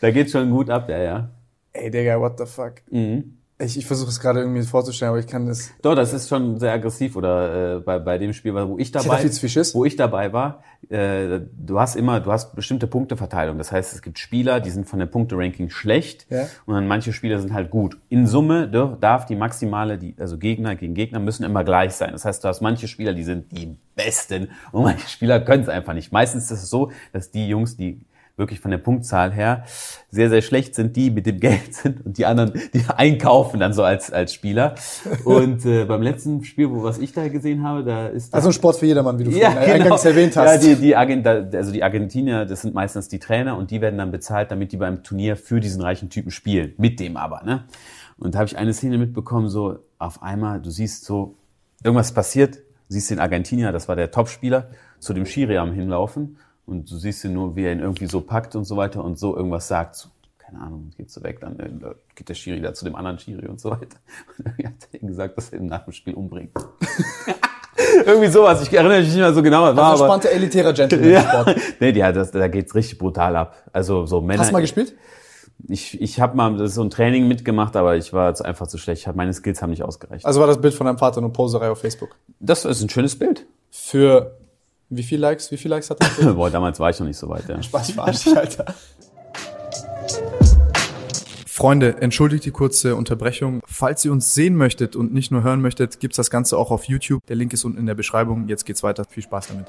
da 0.00 0.10
geht 0.10 0.30
schon 0.30 0.50
gut 0.50 0.68
ab, 0.70 0.88
ja, 0.88 0.98
ja. 0.98 1.30
Ey, 1.72 1.90
Digga, 1.90 2.20
what 2.20 2.38
the 2.38 2.46
fuck? 2.46 2.74
Mhm. 2.90 3.38
Ich, 3.62 3.76
ich 3.78 3.86
versuche 3.86 4.08
es 4.08 4.18
gerade 4.20 4.40
irgendwie 4.40 4.62
vorzustellen, 4.62 5.10
aber 5.10 5.18
ich 5.20 5.26
kann 5.26 5.46
das. 5.46 5.70
Doch, 5.82 5.94
das 5.94 6.12
ist 6.12 6.28
schon 6.28 6.58
sehr 6.58 6.72
aggressiv 6.72 7.16
oder 7.16 7.76
äh, 7.76 7.80
bei, 7.80 7.98
bei 7.98 8.18
dem 8.18 8.32
Spiel, 8.32 8.54
wo 8.54 8.78
ich 8.78 8.90
dabei, 8.90 9.20
Schiss. 9.30 9.74
wo 9.74 9.84
ich 9.84 9.96
dabei 9.96 10.32
war, 10.32 10.62
äh, 10.88 11.40
du 11.56 11.78
hast 11.78 11.94
immer, 11.96 12.20
du 12.20 12.32
hast 12.32 12.54
bestimmte 12.56 12.86
Punkteverteilung. 12.86 13.58
Das 13.58 13.70
heißt, 13.70 13.94
es 13.94 14.02
gibt 14.02 14.18
Spieler, 14.18 14.60
die 14.60 14.70
sind 14.70 14.88
von 14.88 14.98
der 14.98 15.06
Punkteranking 15.06 15.70
schlecht 15.70 16.26
Ja. 16.30 16.46
und 16.66 16.74
dann 16.74 16.88
manche 16.88 17.12
Spieler 17.12 17.38
sind 17.38 17.52
halt 17.52 17.70
gut. 17.70 17.98
In 18.08 18.26
Summe 18.26 18.68
darf 19.00 19.26
die 19.26 19.36
maximale, 19.36 19.96
die, 19.98 20.14
also 20.18 20.38
Gegner 20.38 20.74
gegen 20.74 20.94
Gegner 20.94 21.20
müssen 21.20 21.44
immer 21.44 21.62
gleich 21.62 21.92
sein. 21.92 22.10
Das 22.12 22.24
heißt, 22.24 22.42
du 22.42 22.48
hast 22.48 22.60
manche 22.62 22.88
Spieler, 22.88 23.14
die 23.14 23.24
sind 23.24 23.52
die 23.52 23.76
Besten 23.94 24.48
und 24.72 24.82
manche 24.82 25.08
Spieler 25.08 25.40
können 25.40 25.62
es 25.62 25.68
einfach 25.68 25.94
nicht. 25.94 26.10
Meistens 26.12 26.50
ist 26.50 26.62
es 26.62 26.70
so, 26.70 26.90
dass 27.12 27.30
die 27.30 27.46
Jungs, 27.48 27.76
die 27.76 28.00
wirklich 28.36 28.60
von 28.60 28.70
der 28.70 28.78
Punktzahl 28.78 29.32
her 29.32 29.64
sehr, 30.10 30.30
sehr 30.30 30.42
schlecht 30.42 30.74
sind, 30.74 30.96
die 30.96 31.10
mit 31.10 31.26
dem 31.26 31.40
Geld 31.40 31.74
sind 31.74 32.04
und 32.04 32.18
die 32.18 32.26
anderen, 32.26 32.52
die 32.72 32.84
einkaufen 32.88 33.60
dann 33.60 33.72
so 33.72 33.82
als, 33.82 34.12
als 34.12 34.32
Spieler. 34.32 34.74
Und 35.24 35.64
äh, 35.66 35.84
beim 35.84 36.02
letzten 36.02 36.44
Spiel, 36.44 36.70
wo 36.70 36.82
was 36.82 36.98
ich 36.98 37.12
da 37.12 37.28
gesehen 37.28 37.62
habe, 37.62 37.84
da 37.84 38.08
ist 38.08 38.34
Also 38.34 38.48
ein 38.48 38.52
Sport 38.52 38.76
für 38.76 38.86
jedermann, 38.86 39.18
wie 39.18 39.24
du 39.24 39.30
ja, 39.30 39.50
vorhin 39.50 39.72
eingangs 39.82 40.04
erwähnt 40.04 40.36
hast. 40.36 40.64
Ja, 40.64 40.74
die, 40.74 40.80
die, 40.80 40.96
Argent, 40.96 41.26
also 41.26 41.72
die 41.72 41.82
Argentinier, 41.82 42.44
das 42.44 42.62
sind 42.62 42.74
meistens 42.74 43.08
die 43.08 43.18
Trainer 43.18 43.56
und 43.56 43.70
die 43.70 43.80
werden 43.80 43.98
dann 43.98 44.10
bezahlt, 44.10 44.50
damit 44.50 44.72
die 44.72 44.76
beim 44.76 45.02
Turnier 45.02 45.36
für 45.36 45.60
diesen 45.60 45.82
reichen 45.82 46.10
Typen 46.10 46.30
spielen. 46.30 46.74
Mit 46.78 47.00
dem 47.00 47.16
aber, 47.16 47.42
ne? 47.44 47.64
Und 48.18 48.34
da 48.34 48.40
habe 48.40 48.46
ich 48.46 48.56
eine 48.56 48.72
Szene 48.72 48.98
mitbekommen, 48.98 49.48
so 49.48 49.78
auf 49.98 50.22
einmal, 50.22 50.60
du 50.60 50.70
siehst 50.70 51.04
so, 51.04 51.34
irgendwas 51.82 52.12
passiert, 52.12 52.56
du 52.56 52.62
siehst 52.88 53.10
den 53.10 53.18
Argentinier, 53.18 53.72
das 53.72 53.88
war 53.88 53.96
der 53.96 54.10
Topspieler, 54.12 54.70
zu 55.00 55.12
dem 55.12 55.26
Schiri 55.26 55.58
am 55.58 55.72
hinlaufen 55.72 56.36
und 56.66 56.90
du 56.90 56.96
siehst 56.96 57.24
ihn 57.24 57.32
nur, 57.34 57.56
wie 57.56 57.64
er 57.64 57.72
ihn 57.72 57.80
irgendwie 57.80 58.06
so 58.06 58.20
packt 58.20 58.54
und 58.56 58.64
so 58.64 58.76
weiter 58.76 59.04
und 59.04 59.18
so 59.18 59.36
irgendwas 59.36 59.68
sagt. 59.68 60.08
Keine 60.38 60.60
Ahnung, 60.60 60.90
geht 60.96 61.10
so 61.10 61.22
weg, 61.22 61.40
dann 61.40 61.58
äh, 61.58 61.94
geht 62.14 62.28
der 62.28 62.34
Schiri 62.34 62.60
da 62.60 62.74
zu 62.74 62.84
dem 62.84 62.94
anderen 62.94 63.18
Schiri 63.18 63.46
und 63.46 63.60
so 63.60 63.70
weiter. 63.70 63.96
Und 64.38 64.46
irgendwie 64.46 64.66
hat 64.66 64.74
er 64.92 65.00
ihm 65.00 65.08
gesagt, 65.08 65.36
dass 65.38 65.50
er 65.50 65.60
ihn 65.60 65.66
nach 65.66 65.84
dem 65.84 65.92
Spiel 65.92 66.14
umbringt. 66.14 66.52
irgendwie 68.06 68.28
sowas, 68.28 68.62
ich 68.62 68.72
erinnere 68.72 68.98
mich 69.00 69.08
nicht 69.08 69.16
mehr 69.18 69.32
so 69.32 69.42
genau. 69.42 69.62
War 69.62 69.90
also 69.92 70.04
entspannter, 70.04 70.30
elitärer 70.30 70.72
Gentleman 70.72 71.10
ja. 71.10 71.46
Nee, 71.80 71.92
die 71.92 72.00
das, 72.00 72.30
da 72.30 72.48
geht's 72.48 72.74
richtig 72.74 72.98
brutal 72.98 73.36
ab. 73.36 73.56
Also 73.72 74.06
so 74.06 74.20
Männer. 74.20 74.40
Hast 74.40 74.50
du 74.50 74.52
mal 74.52 74.60
gespielt? 74.60 74.94
Ich, 75.68 76.00
ich 76.00 76.20
habe 76.20 76.36
mal 76.36 76.56
das 76.56 76.70
ist 76.70 76.74
so 76.74 76.82
ein 76.82 76.90
Training 76.90 77.28
mitgemacht, 77.28 77.76
aber 77.76 77.96
ich 77.96 78.12
war 78.12 78.28
jetzt 78.28 78.44
einfach 78.44 78.66
zu 78.66 78.78
schlecht. 78.78 79.06
Hab- 79.06 79.16
Meine 79.16 79.32
Skills 79.32 79.62
haben 79.62 79.70
nicht 79.70 79.82
ausgereicht. 79.84 80.26
Also 80.26 80.40
war 80.40 80.46
das 80.46 80.60
Bild 80.60 80.74
von 80.74 80.86
deinem 80.86 80.98
Vater 80.98 81.20
nur 81.20 81.32
Poserei 81.32 81.70
auf 81.70 81.80
Facebook. 81.80 82.16
Das 82.40 82.64
ist 82.64 82.82
ein 82.82 82.88
schönes 82.88 83.18
Bild. 83.18 83.46
Für 83.70 84.36
wie 84.94 85.02
viel 85.02 85.18
Likes? 85.20 85.50
Wie 85.50 85.56
viel 85.56 85.70
Likes 85.70 85.88
hat 85.90 86.00
das 86.02 86.16
Bild? 86.16 86.36
Boah, 86.36 86.50
damals 86.50 86.78
war 86.78 86.90
ich 86.90 86.98
noch 87.00 87.06
nicht 87.06 87.16
so 87.16 87.28
weit. 87.28 87.48
Ja. 87.48 87.62
Spaß, 87.62 87.88
ich 87.88 87.94
verarsch 87.94 88.24
dich, 88.24 88.36
Alter. 88.36 88.66
Freunde, 91.46 91.96
entschuldigt 92.00 92.44
die 92.44 92.50
kurze 92.50 92.96
Unterbrechung. 92.96 93.60
Falls 93.66 94.04
ihr 94.04 94.12
uns 94.12 94.34
sehen 94.34 94.56
möchtet 94.56 94.96
und 94.96 95.12
nicht 95.12 95.30
nur 95.30 95.42
hören 95.42 95.60
möchtet, 95.60 96.00
gibt's 96.00 96.16
das 96.16 96.30
Ganze 96.30 96.56
auch 96.58 96.70
auf 96.70 96.84
YouTube. 96.84 97.24
Der 97.26 97.36
Link 97.36 97.52
ist 97.52 97.64
unten 97.64 97.78
in 97.78 97.86
der 97.86 97.94
Beschreibung. 97.94 98.48
Jetzt 98.48 98.64
geht's 98.64 98.82
weiter. 98.82 99.04
Viel 99.08 99.22
Spaß 99.22 99.48
damit. 99.48 99.66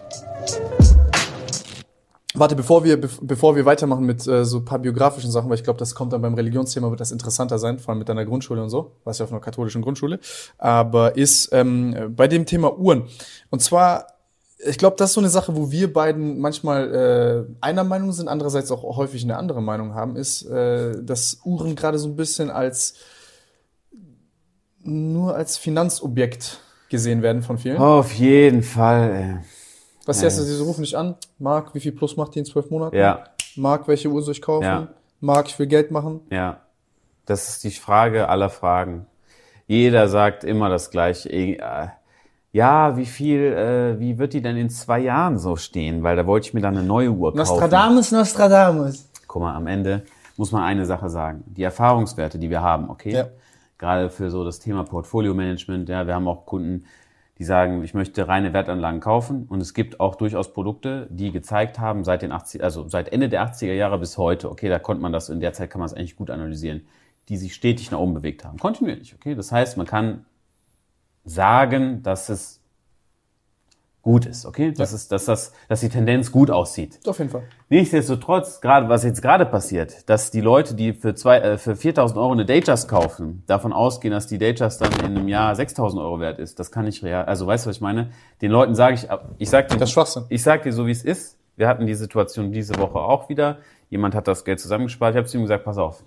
Warte, 2.36 2.56
bevor 2.56 2.84
wir, 2.84 2.98
bev- 3.00 3.20
bevor 3.22 3.56
wir 3.56 3.66
weitermachen 3.66 4.06
mit 4.08 4.26
äh, 4.28 4.44
so 4.44 4.58
ein 4.58 4.66
paar 4.66 4.80
biografischen 4.80 5.30
Sachen, 5.30 5.50
weil 5.52 5.58
ich 5.58 5.64
glaube, 5.64 5.78
das 5.78 5.94
kommt 5.94 6.14
dann 6.14 6.22
beim 6.24 6.34
Religionsthema, 6.34 6.90
wird 6.90 7.00
das 7.00 7.12
interessanter 7.12 7.60
sein, 7.60 7.78
vor 7.78 7.92
allem 7.92 8.00
mit 8.00 8.10
deiner 8.10 8.26
Grundschule 8.26 8.64
und 8.64 8.72
so, 8.72 8.96
was 9.04 9.20
ja 9.20 9.26
auf 9.26 9.32
einer 9.32 9.40
katholischen 9.40 9.84
Grundschule, 9.84 10.20
aber 10.58 11.16
ist 11.16 11.50
ähm, 11.54 12.12
bei 12.16 12.28
dem 12.28 12.48
Thema 12.48 12.76
Uhren. 12.76 13.04
Und 13.52 13.62
zwar, 13.62 14.08
ich 14.66 14.78
glaube, 14.78 14.96
das 14.98 15.12
ist 15.12 15.14
so 15.16 15.22
eine 15.22 15.30
Sache, 15.30 15.56
wo 15.56 15.72
wir 15.72 15.92
beiden 15.92 16.40
manchmal 16.40 17.48
äh, 17.50 17.56
einer 17.62 17.84
Meinung 17.84 18.12
sind, 18.12 18.28
andererseits 18.28 18.72
auch 18.72 18.84
häufig 18.98 19.24
eine 19.24 19.38
andere 19.38 19.62
Meinung 19.62 19.94
haben, 19.94 20.16
ist, 20.16 20.44
äh, 20.44 21.02
dass 21.04 21.40
Uhren 21.44 21.76
gerade 21.76 21.98
so 21.98 22.08
ein 22.08 22.16
bisschen 22.16 22.50
als 22.50 22.96
nur 24.82 25.36
als 25.36 25.58
Finanzobjekt 25.58 26.60
gesehen 26.90 27.22
werden 27.22 27.42
von 27.42 27.58
vielen. 27.58 27.78
Auf 27.78 28.14
jeden 28.14 28.64
Fall. 28.64 29.12
Ey. 29.12 29.46
Was 30.06 30.22
heißt 30.22 30.38
das? 30.40 30.46
Sie 30.46 30.62
rufen 30.62 30.84
dich 30.84 30.98
an. 30.98 31.16
Marc, 31.40 31.74
wie 31.74 31.80
viel 31.80 31.94
plus 31.94 32.18
macht 32.18 32.36
die 32.36 32.40
in 32.40 32.46
zwölf 32.46 32.70
Monaten? 32.70 32.96
Ja, 32.96 33.24
Marc, 33.56 33.88
welche 33.88 34.10
Uhr 34.10 34.22
soll 34.22 34.34
ich 34.34 34.42
kaufen? 34.42 34.66
Ja. 34.66 34.88
Marc, 35.22 35.48
ich 35.48 35.58
will 35.60 35.68
Geld 35.68 35.92
machen. 35.92 36.22
ja. 36.30 36.60
Das 37.26 37.48
ist 37.48 37.64
die 37.64 37.72
Frage 37.72 38.28
aller 38.28 38.50
Fragen. 38.50 39.06
Jeder 39.66 40.10
sagt 40.10 40.44
immer 40.44 40.68
das 40.68 40.92
Gleiche. 40.92 41.30
Ja, 42.54 42.96
wie 42.98 43.08
viel, 43.08 43.42
äh, 43.42 44.00
wie 44.00 44.20
wird 44.20 44.34
die 44.34 44.42
denn 44.42 44.56
in 44.58 44.70
zwei 44.70 45.00
Jahren 45.00 45.40
so 45.40 45.56
stehen? 45.56 46.04
Weil 46.04 46.16
da 46.16 46.28
wollte 46.28 46.48
ich 46.48 46.54
mir 46.54 46.62
dann 46.62 46.78
eine 46.78 46.86
neue 46.86 47.10
Uhr 47.10 47.32
kaufen. 47.32 47.38
Nostradamus, 47.38 48.12
Nostradamus. 48.12 49.10
Guck 49.28 49.42
mal, 49.42 49.56
am 49.56 49.66
Ende 49.66 50.04
muss 50.38 50.52
man 50.52 50.62
eine 50.62 50.86
Sache 50.86 51.10
sagen. 51.10 51.44
Die 51.48 51.64
Erfahrungswerte, 51.64 52.38
die 52.38 52.52
wir 52.52 52.62
haben, 52.62 52.92
okay? 52.92 53.12
Ja. 53.12 53.26
Gerade 53.80 54.12
für 54.12 54.30
so 54.30 54.46
das 54.46 54.60
Thema 54.60 54.84
Portfolio-Management, 54.84 55.90
ja, 55.90 56.06
wir 56.06 56.14
haben 56.14 56.28
auch 56.28 56.46
Kunden, 56.46 56.86
die 57.40 57.44
sagen, 57.44 57.84
ich 57.84 57.96
möchte 57.96 58.28
reine 58.28 58.54
Wertanlagen 58.54 59.00
kaufen. 59.00 59.48
Und 59.50 59.60
es 59.60 59.74
gibt 59.74 60.00
auch 60.00 60.14
durchaus 60.14 60.54
Produkte, 60.54 61.08
die 61.10 61.32
gezeigt 61.32 61.80
haben, 61.80 62.04
seit 62.04 62.22
den 62.22 62.32
80, 62.32 62.64
also 62.64 62.88
seit 62.88 63.12
Ende 63.12 63.30
der 63.30 63.44
80er 63.48 63.74
Jahre 63.74 63.98
bis 63.98 64.20
heute, 64.20 64.52
okay, 64.52 64.70
da 64.70 64.78
konnte 64.78 65.02
man 65.02 65.12
das, 65.12 65.30
in 65.30 65.40
der 65.40 65.54
Zeit 65.54 65.72
kann 65.72 65.80
man 65.80 65.88
es 65.88 65.96
eigentlich 65.96 66.16
gut 66.16 66.30
analysieren, 66.30 66.82
die 67.30 67.38
sich 67.38 67.56
stetig 67.56 67.90
nach 67.90 67.98
oben 67.98 68.14
bewegt 68.14 68.46
haben. 68.46 68.60
Kontinuierlich, 68.60 69.16
okay? 69.16 69.34
Das 69.34 69.52
heißt, 69.52 69.76
man 69.76 69.88
kann 69.88 70.26
sagen, 71.26 72.04
dass 72.04 72.30
es 72.30 72.60
gut 74.04 74.26
ist, 74.26 74.46
okay? 74.46 74.74
Dass, 74.74 74.92
es, 74.92 75.08
dass, 75.08 75.26
das, 75.26 75.54
dass 75.70 75.80
die 75.80 75.88
Tendenz 75.90 76.32
gut 76.32 76.52
aussieht. 76.52 77.00
Auf 77.08 77.20
jeden 77.20 77.32
Fall. 77.32 77.44
Nichtsdestotrotz, 77.70 78.60
gerade 78.60 78.90
was 78.90 79.04
jetzt 79.04 79.22
gerade 79.22 79.46
passiert, 79.46 80.08
dass 80.10 80.30
die 80.30 80.42
Leute, 80.42 80.76
die 80.76 80.94
für, 80.94 81.16
zwei, 81.16 81.38
äh, 81.38 81.58
für 81.58 81.72
4.000 81.72 82.18
Euro 82.18 82.34
eine 82.34 82.46
Datejust 82.46 82.90
kaufen, 82.90 83.44
davon 83.48 83.72
ausgehen, 83.72 84.12
dass 84.12 84.28
die 84.28 84.38
Datejust 84.38 84.82
dann 84.82 84.92
in 85.00 85.18
einem 85.18 85.28
Jahr 85.30 85.54
6.000 85.54 86.02
Euro 86.02 86.20
wert 86.20 86.38
ist, 86.38 86.60
das 86.60 86.70
kann 86.70 86.84
nicht 86.84 87.02
real. 87.04 87.26
Also 87.26 87.48
weißt 87.48 87.66
du, 87.66 87.70
was 87.70 87.78
ich 87.78 87.82
meine? 87.82 88.10
Den 88.42 88.52
Leuten 88.52 88.76
sage 88.76 88.96
ich, 88.96 89.08
ich 89.38 89.50
sag 89.50 89.70
dir, 89.70 89.78
Das 89.78 89.90
ist 89.90 89.94
Schwachsinn. 89.94 90.26
ich 90.28 90.44
sag 90.44 90.64
dir 90.64 90.74
so, 90.74 90.86
wie 90.86 90.92
es 90.92 91.04
ist. 91.04 91.38
Wir 91.56 91.68
hatten 91.68 91.86
die 91.86 91.96
Situation 91.96 92.52
diese 92.52 92.78
Woche 92.78 93.00
auch 93.00 93.30
wieder. 93.30 93.60
Jemand 93.90 94.16
hat 94.16 94.28
das 94.28 94.44
Geld 94.44 94.60
zusammengespart. 94.60 95.14
Ich 95.14 95.18
habe 95.18 95.28
zu 95.28 95.38
ihm 95.38 95.44
gesagt, 95.44 95.64
pass 95.64 95.78
auf. 95.78 96.04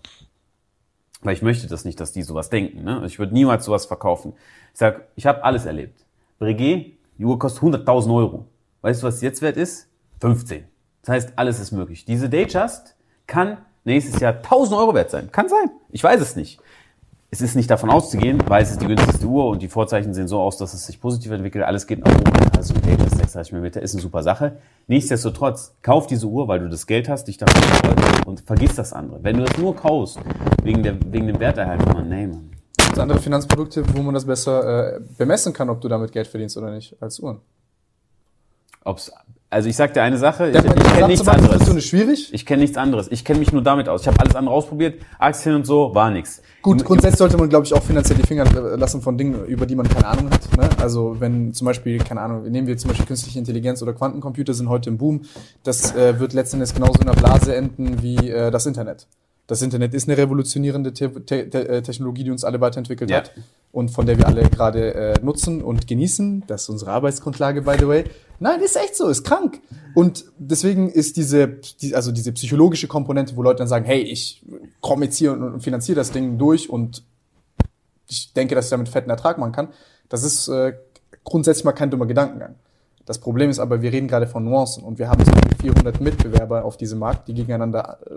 Weil 1.23 1.35
ich 1.35 1.43
möchte 1.43 1.67
das 1.67 1.85
nicht, 1.85 1.99
dass 2.01 2.13
die 2.13 2.23
sowas 2.23 2.51
denken. 2.51 2.85
Ne? 2.85 3.03
Ich 3.07 3.19
würde 3.19 3.33
niemals 3.33 3.65
sowas 3.65 3.87
verkaufen. 3.87 4.35
Ich 4.73 4.79
sag, 4.79 5.09
ich 5.17 5.27
habe 5.27 5.45
alles 5.45 5.65
erlebt. 5.65 6.05
Breguet, 6.39 6.99
die 7.19 7.25
Uhr 7.25 7.39
kostet 7.39 7.63
100.000 7.63 8.15
Euro. 8.15 8.47
Weißt 8.83 9.03
du, 9.03 9.07
was 9.07 9.21
jetzt 9.23 9.43
wert 9.43 9.57
ist? 9.57 9.89
15. 10.21 10.65
Das 11.03 11.15
heißt, 11.15 11.33
alles 11.37 11.61
ist 11.61 11.73
möglich. 11.73 12.05
Diese 12.05 12.29
Datejust 12.29 12.97
kann 13.27 13.59
nächstes 13.85 14.21
Jahr 14.21 14.35
1000 14.35 14.79
Euro 14.79 14.95
wert 14.95 15.11
sein. 15.11 15.31
Kann 15.33 15.49
sein. 15.49 15.71
Ich 15.91 16.03
weiß 16.03 16.21
es 16.21 16.37
nicht. 16.37 16.61
Es 17.31 17.41
ist 17.41 17.57
nicht 17.57 17.71
davon 17.71 17.91
auszugehen, 17.91 18.41
weil 18.47 18.63
es 18.63 18.71
ist 18.71 18.81
die 18.81 18.87
günstigste 18.87 19.27
Uhr 19.27 19.47
und 19.49 19.61
die 19.61 19.69
Vorzeichen 19.69 20.15
sehen 20.15 20.29
so 20.29 20.41
aus, 20.41 20.59
dass 20.59 20.75
es 20.75 20.87
sich 20.87 21.01
positiv 21.01 21.33
entwickelt. 21.33 21.65
Alles 21.65 21.87
geht 21.87 22.05
nach 22.05 22.13
oben. 22.13 22.33
Also 22.57 22.75
Datejust 22.75 23.17
36 23.17 23.53
mm 23.53 23.65
ist 23.81 23.95
eine 23.95 24.03
super 24.03 24.23
Sache. 24.23 24.59
Nichtsdestotrotz, 24.87 25.75
kauf 25.83 26.07
diese 26.07 26.27
Uhr, 26.27 26.47
weil 26.49 26.61
du 26.61 26.69
das 26.69 26.87
Geld 26.87 27.09
hast, 27.09 27.25
dich 27.25 27.37
davon 27.39 27.63
freust 27.63 28.27
und 28.27 28.41
vergiss 28.41 28.77
das 28.77 28.93
andere. 28.93 29.23
Wenn 29.23 29.39
du 29.39 29.45
das 29.45 29.59
nur 29.59 29.75
kaufst, 29.75 30.19
wegen, 30.67 30.83
der, 30.83 30.97
wegen 31.13 31.27
dem 31.27 31.41
Werterhalt, 31.41 31.85
man, 31.87 32.09
nee, 32.09 32.27
man. 32.27 32.51
Gibt 32.77 32.99
andere 32.99 33.21
Finanzprodukte, 33.21 33.85
wo 33.95 34.03
man 34.03 34.15
das 34.15 34.25
besser 34.25 34.97
äh, 34.97 35.01
bemessen 35.17 35.53
kann, 35.53 35.71
ob 35.71 35.81
du 35.81 35.89
damit 35.89 36.13
Geld 36.13 36.27
verdienst 36.27 36.57
oder 36.57 36.71
nicht, 36.71 36.95
als 37.01 37.19
Uhren? 37.21 37.41
Ob's, 38.85 39.11
also 39.49 39.69
ich 39.69 39.77
sag 39.77 39.95
dir 39.95 40.03
eine 40.03 40.19
Sache, 40.19 40.51
ich, 40.51 40.57
ich 40.57 40.63
kenne 40.63 40.75
nichts 40.75 40.89
Findest 40.97 41.27
du 41.27 41.31
anderes. 41.31 41.73
nicht 41.73 41.89
schwierig? 41.89 42.35
Ich 42.35 42.45
kenne 42.45 42.63
nichts 42.63 42.77
anderes. 42.77 43.11
Ich 43.11 43.25
kenne 43.25 43.39
mich 43.39 43.53
nur 43.53 43.63
damit 43.63 43.89
aus. 43.89 44.03
Ich 44.03 44.09
habe 44.09 44.19
alles 44.21 44.35
andere 44.35 44.55
ausprobiert. 44.55 45.01
Aktien 45.19 45.55
und 45.55 45.67
so, 45.67 45.95
war 45.95 46.11
nix. 46.11 46.43
Gut, 46.63 46.85
grundsätzlich 46.85 47.19
sollte 47.19 47.37
man, 47.37 47.49
glaube 47.49 47.65
ich, 47.65 47.73
auch 47.73 47.83
finanziell 47.83 48.19
die 48.19 48.27
Finger 48.27 48.45
lassen 48.77 49.01
von 49.03 49.17
Dingen, 49.17 49.45
über 49.47 49.67
die 49.67 49.77
man 49.77 49.89
keine 49.89 50.07
Ahnung 50.07 50.31
hat. 50.31 50.57
Ne? 50.57 50.69
Also 50.81 51.17
wenn 51.21 51.55
zum 51.55 51.65
Beispiel, 51.65 51.99
keine 51.99 52.23
Ahnung, 52.23 52.43
nehmen 52.43 52.67
wir 52.67 52.77
zum 52.77 52.89
Beispiel 52.89 53.07
künstliche 53.07 53.39
Intelligenz 53.39 53.83
oder 53.83 53.93
Quantencomputer 53.93 54.53
sind 54.53 54.69
heute 54.69 54.91
im 54.91 54.99
Boom. 54.99 55.23
Das 55.63 55.95
äh, 55.95 56.19
wird 56.19 56.33
letzten 56.33 56.57
Endes 56.57 56.75
genauso 56.75 56.99
in 57.01 57.07
der 57.07 57.15
Blase 57.15 57.55
enden 57.55 58.03
wie 58.03 58.31
äh, 58.31 58.51
das 58.51 58.67
Internet. 58.67 59.07
Das 59.47 59.63
Internet 59.63 59.95
ist 59.95 60.09
eine 60.09 60.19
revolutionierende 60.19 60.93
Te 60.93 61.13
Te 61.25 61.49
Te 61.49 61.69
äh, 61.69 61.83
Technologie, 61.83 62.25
die 62.25 62.31
uns 62.31 62.43
alle 62.45 62.61
weiterentwickelt 62.61 63.11
Ja. 63.11 63.19
hat 63.19 63.33
und 63.71 63.91
von 63.91 64.05
der 64.07 64.19
wir 64.19 64.27
alle 64.27 64.43
gerade 64.49 64.95
äh, 64.95 65.15
nutzen 65.23 65.63
und 65.63 65.87
genießen. 65.87 66.43
Das 66.47 66.63
ist 66.63 66.69
unsere 66.69 66.91
Arbeitsgrundlage, 66.91 67.63
by 67.63 67.77
the 67.79 67.87
way. 67.87 68.05
Nein, 68.41 68.61
ist 68.61 68.77
echt 68.77 68.97
so, 68.97 69.09
ist 69.09 69.23
krank. 69.25 69.61
Und 69.95 70.25
deswegen 70.39 70.91
ist 70.91 71.17
diese, 71.17 71.47
die, 71.81 71.95
also 71.95 72.11
diese 72.13 72.33
psychologische 72.33 72.89
Komponente, 72.89 73.37
wo 73.37 73.43
Leute 73.43 73.59
dann 73.59 73.69
sagen, 73.69 73.85
hey, 73.85 74.01
ich 74.03 74.43
komme 74.81 75.05
jetzt 75.07 75.17
hier 75.17 75.33
und, 75.33 75.43
und 75.43 75.61
finanziere 75.63 75.97
das 75.97 76.11
Ding 76.11 76.39
durch 76.39 76.69
und 76.69 77.03
ich 78.09 78.33
denke, 78.33 78.55
dass 78.55 78.67
ich 78.67 78.71
damit 78.71 78.89
fetten 78.89 79.11
Ertrag 79.11 79.39
machen 79.39 79.53
kann. 79.53 79.69
Das 80.09 80.23
ist 80.23 80.49
äh, 80.49 80.75
grundsätzlich 81.25 81.65
mal 81.65 81.73
kein 81.73 81.91
dummer 81.91 82.07
Gedankengang. 82.07 82.57
Das 83.05 83.19
Problem 83.21 83.51
ist 83.51 83.59
aber, 83.61 83.83
wir 83.83 83.93
reden 83.93 84.09
gerade 84.09 84.27
von 84.27 84.45
Nuancen 84.45 84.83
und 84.83 84.99
wir 84.99 85.09
haben 85.09 85.25
zum 85.25 85.35
Beispiel 85.35 85.57
400 85.73 86.01
Mitbewerber 86.01 86.65
auf 86.65 86.77
diesem 86.77 86.99
Markt, 86.99 87.29
die 87.29 87.35
gegeneinander 87.35 87.99
äh, 88.07 88.15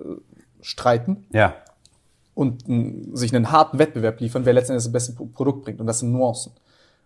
streiten 0.61 1.25
Ja. 1.31 1.53
und 2.35 2.63
sich 3.17 3.35
einen 3.35 3.51
harten 3.51 3.79
Wettbewerb 3.79 4.19
liefern, 4.19 4.45
wer 4.45 4.53
letztendlich 4.53 4.83
das 4.85 4.91
beste 4.91 5.13
Pro- 5.13 5.25
Produkt 5.25 5.63
bringt. 5.63 5.79
Und 5.79 5.87
das 5.87 5.99
sind 5.99 6.11
Nuancen. 6.11 6.51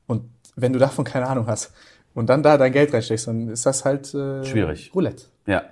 Und 0.07 0.23
wenn 0.55 0.73
du 0.73 0.79
davon 0.79 1.05
keine 1.05 1.27
Ahnung 1.27 1.47
hast 1.47 1.71
und 2.13 2.27
dann 2.29 2.43
da 2.43 2.57
dein 2.57 2.71
Geld 2.71 2.93
reinsteckst, 2.93 3.27
dann 3.27 3.49
ist 3.49 3.65
das 3.65 3.85
halt 3.85 4.13
äh, 4.13 4.43
Schwierig. 4.43 4.91
Roulette. 4.93 5.25
Ja. 5.47 5.63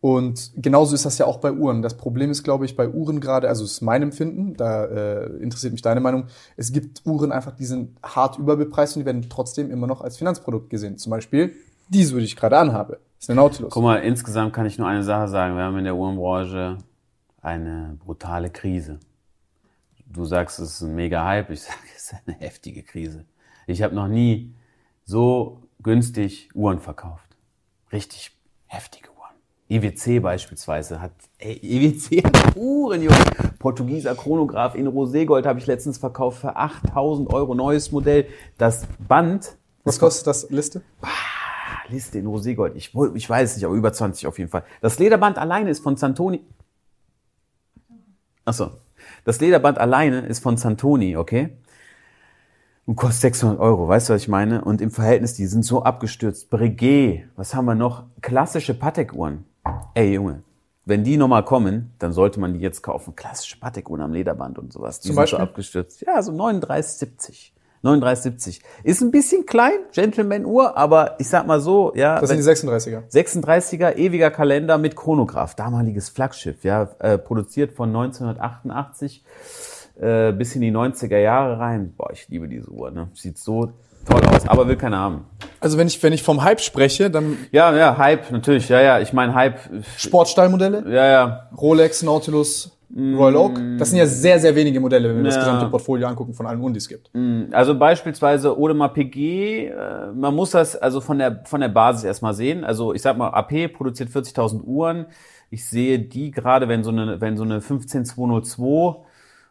Und 0.00 0.52
genauso 0.56 0.94
ist 0.94 1.04
das 1.04 1.18
ja 1.18 1.26
auch 1.26 1.38
bei 1.38 1.50
Uhren. 1.50 1.82
Das 1.82 1.96
Problem 1.96 2.30
ist, 2.30 2.44
glaube 2.44 2.64
ich, 2.64 2.76
bei 2.76 2.88
Uhren 2.88 3.18
gerade, 3.18 3.48
also 3.48 3.64
es 3.64 3.72
ist 3.72 3.80
mein 3.80 4.02
Empfinden, 4.02 4.54
da 4.56 4.84
äh, 4.84 5.26
interessiert 5.38 5.72
mich 5.72 5.82
deine 5.82 6.00
Meinung, 6.00 6.26
es 6.56 6.70
gibt 6.70 7.02
Uhren 7.06 7.32
einfach, 7.32 7.56
die 7.56 7.64
sind 7.64 7.96
hart 8.02 8.38
überbepreist 8.38 8.96
und 8.96 9.00
die 9.00 9.06
werden 9.06 9.26
trotzdem 9.28 9.70
immer 9.70 9.86
noch 9.86 10.02
als 10.02 10.16
Finanzprodukt 10.18 10.70
gesehen. 10.70 10.98
Zum 10.98 11.10
Beispiel 11.10 11.54
diese, 11.88 12.16
die 12.18 12.24
ich 12.24 12.36
gerade 12.36 12.58
anhabe. 12.58 12.98
Das 13.18 13.24
ist 13.24 13.30
eine 13.30 13.40
Nautilus. 13.40 13.72
Guck 13.72 13.82
mal, 13.82 13.96
insgesamt 13.96 14.52
kann 14.52 14.66
ich 14.66 14.78
nur 14.78 14.86
eine 14.86 15.02
Sache 15.02 15.28
sagen. 15.28 15.56
Wir 15.56 15.64
haben 15.64 15.78
in 15.78 15.84
der 15.84 15.96
Uhrenbranche 15.96 16.78
eine 17.46 17.96
brutale 18.04 18.50
Krise. 18.50 18.98
Du 20.04 20.24
sagst, 20.24 20.58
es 20.58 20.74
ist 20.74 20.80
ein 20.82 20.94
mega 20.94 21.24
Hype. 21.24 21.50
Ich 21.50 21.62
sage, 21.62 21.78
es 21.94 22.12
ist 22.12 22.14
eine 22.26 22.36
heftige 22.36 22.82
Krise. 22.82 23.24
Ich 23.66 23.82
habe 23.82 23.94
noch 23.94 24.08
nie 24.08 24.54
so 25.04 25.62
günstig 25.82 26.50
Uhren 26.54 26.80
verkauft. 26.80 27.36
Richtig 27.92 28.36
heftige 28.66 29.10
Uhren. 29.10 29.34
IWC 29.68 30.20
beispielsweise 30.20 31.00
hat, 31.00 31.12
ey, 31.38 31.54
IWC 31.62 32.24
hat 32.24 32.56
Uhren, 32.56 33.02
Junge. 33.02 33.16
Portugieser 33.58 34.14
Chronograph 34.14 34.74
in 34.74 34.86
Roségold 34.88 35.46
habe 35.46 35.58
ich 35.58 35.66
letztens 35.66 35.98
verkauft 35.98 36.40
für 36.40 36.56
8000 36.56 37.32
Euro. 37.32 37.54
Neues 37.54 37.92
Modell. 37.92 38.26
Das 38.58 38.86
Band, 39.06 39.56
Was 39.84 40.00
kostet 40.00 40.26
das 40.26 40.50
Liste? 40.50 40.82
Ah, 41.00 41.08
Liste 41.88 42.18
in 42.18 42.26
Roségold. 42.26 42.74
Ich, 42.74 42.92
ich 43.14 43.30
weiß 43.30 43.50
es 43.50 43.56
nicht, 43.56 43.64
aber 43.64 43.74
über 43.74 43.92
20 43.92 44.26
auf 44.26 44.38
jeden 44.38 44.50
Fall. 44.50 44.64
Das 44.80 44.98
Lederband 44.98 45.38
alleine 45.38 45.70
ist 45.70 45.82
von 45.82 45.96
Santoni. 45.96 46.44
Achso. 48.46 48.70
Das 49.24 49.40
Lederband 49.40 49.78
alleine 49.78 50.20
ist 50.20 50.42
von 50.42 50.56
Santoni, 50.56 51.16
okay? 51.16 51.50
Und 52.86 52.94
kostet 52.94 53.22
600 53.22 53.58
Euro, 53.58 53.88
weißt 53.88 54.08
du, 54.08 54.14
was 54.14 54.22
ich 54.22 54.28
meine? 54.28 54.64
Und 54.64 54.80
im 54.80 54.92
Verhältnis, 54.92 55.34
die 55.34 55.46
sind 55.46 55.64
so 55.64 55.82
abgestürzt. 55.82 56.48
Breguet, 56.48 57.24
was 57.34 57.54
haben 57.54 57.64
wir 57.64 57.74
noch? 57.74 58.04
Klassische 58.22 58.74
Patek-Uhren. 58.74 59.44
Ey, 59.94 60.14
Junge, 60.14 60.42
wenn 60.84 61.02
die 61.02 61.16
nochmal 61.16 61.44
kommen, 61.44 61.92
dann 61.98 62.12
sollte 62.12 62.38
man 62.38 62.54
die 62.54 62.60
jetzt 62.60 62.82
kaufen. 62.82 63.16
Klassische 63.16 63.58
Patek-Uhren 63.58 64.02
am 64.02 64.12
Lederband 64.12 64.60
und 64.60 64.72
sowas. 64.72 65.00
Die 65.00 65.08
Zum 65.08 65.14
sind 65.14 65.22
Beispiel? 65.22 65.38
so 65.38 65.42
abgestürzt. 65.42 66.00
Ja, 66.02 66.22
so 66.22 66.30
39,70. 66.30 67.50
39,70. 67.86 68.60
Ist 68.82 69.00
ein 69.00 69.10
bisschen 69.10 69.46
klein, 69.46 69.78
Gentleman-Uhr, 69.92 70.76
aber 70.76 71.16
ich 71.18 71.28
sag 71.28 71.46
mal 71.46 71.60
so, 71.60 71.92
ja. 71.94 72.20
Das 72.20 72.30
sind 72.30 72.38
die 72.38 72.44
36er. 72.44 73.08
36er 73.10 73.96
ewiger 73.96 74.30
Kalender 74.30 74.78
mit 74.78 74.96
Chronograph, 74.96 75.54
damaliges 75.54 76.08
Flaggschiff, 76.08 76.64
ja, 76.64 76.88
äh, 76.98 77.18
produziert 77.18 77.72
von 77.72 77.88
1988 77.88 79.24
äh, 80.00 80.32
bis 80.32 80.54
in 80.54 80.60
die 80.60 80.72
90er 80.72 81.18
Jahre 81.18 81.58
rein. 81.58 81.94
Boah, 81.96 82.10
ich 82.12 82.28
liebe 82.28 82.48
diese 82.48 82.70
Uhr, 82.70 82.90
ne? 82.90 83.08
Sieht 83.14 83.38
so 83.38 83.72
toll 84.08 84.20
aus, 84.26 84.46
aber 84.46 84.68
will 84.68 84.76
keiner 84.76 84.98
haben. 84.98 85.24
Also 85.60 85.78
wenn 85.78 85.86
ich, 85.86 86.02
wenn 86.02 86.12
ich 86.12 86.22
vom 86.22 86.42
Hype 86.44 86.60
spreche, 86.60 87.10
dann 87.10 87.38
Ja, 87.50 87.74
ja, 87.74 87.96
Hype, 87.98 88.30
natürlich, 88.30 88.68
ja, 88.68 88.80
ja, 88.80 89.00
ich 89.00 89.12
meine 89.12 89.34
Hype, 89.34 89.56
äh, 89.66 89.82
Sportstallmodelle, 89.96 90.84
ja, 90.88 91.06
ja, 91.06 91.50
Rolex, 91.56 92.02
Nautilus, 92.02 92.75
Royal 92.94 93.36
Oak. 93.36 93.60
Das 93.78 93.90
sind 93.90 93.98
ja 93.98 94.06
sehr, 94.06 94.38
sehr 94.38 94.54
wenige 94.54 94.78
Modelle, 94.78 95.08
wenn 95.08 95.16
wir 95.16 95.24
das 95.24 95.34
Ja. 95.34 95.40
gesamte 95.40 95.66
Portfolio 95.66 96.06
angucken 96.06 96.34
von 96.34 96.46
allen 96.46 96.72
die 96.72 96.78
es 96.78 96.88
gibt. 96.88 97.10
Also 97.50 97.76
beispielsweise 97.78 98.56
Audemars 98.56 98.92
PG, 98.92 99.66
äh, 99.66 100.12
man 100.14 100.34
muss 100.34 100.52
das 100.52 100.76
also 100.76 101.00
von 101.00 101.18
der 101.18 101.42
von 101.44 101.60
der 101.60 101.68
Basis 101.68 102.04
erstmal 102.04 102.34
sehen. 102.34 102.64
Also 102.64 102.94
ich 102.94 103.02
sag 103.02 103.16
mal, 103.18 103.28
AP 103.30 103.68
produziert 103.68 104.10
40.000 104.10 104.62
Uhren. 104.62 105.06
Ich 105.50 105.66
sehe 105.68 105.98
die 105.98 106.30
gerade, 106.30 106.68
wenn 106.68 106.84
so 106.84 106.90
eine 106.90 107.20
wenn 107.20 107.36
so 107.36 107.42
eine 107.44 107.60
15202, 107.60 109.04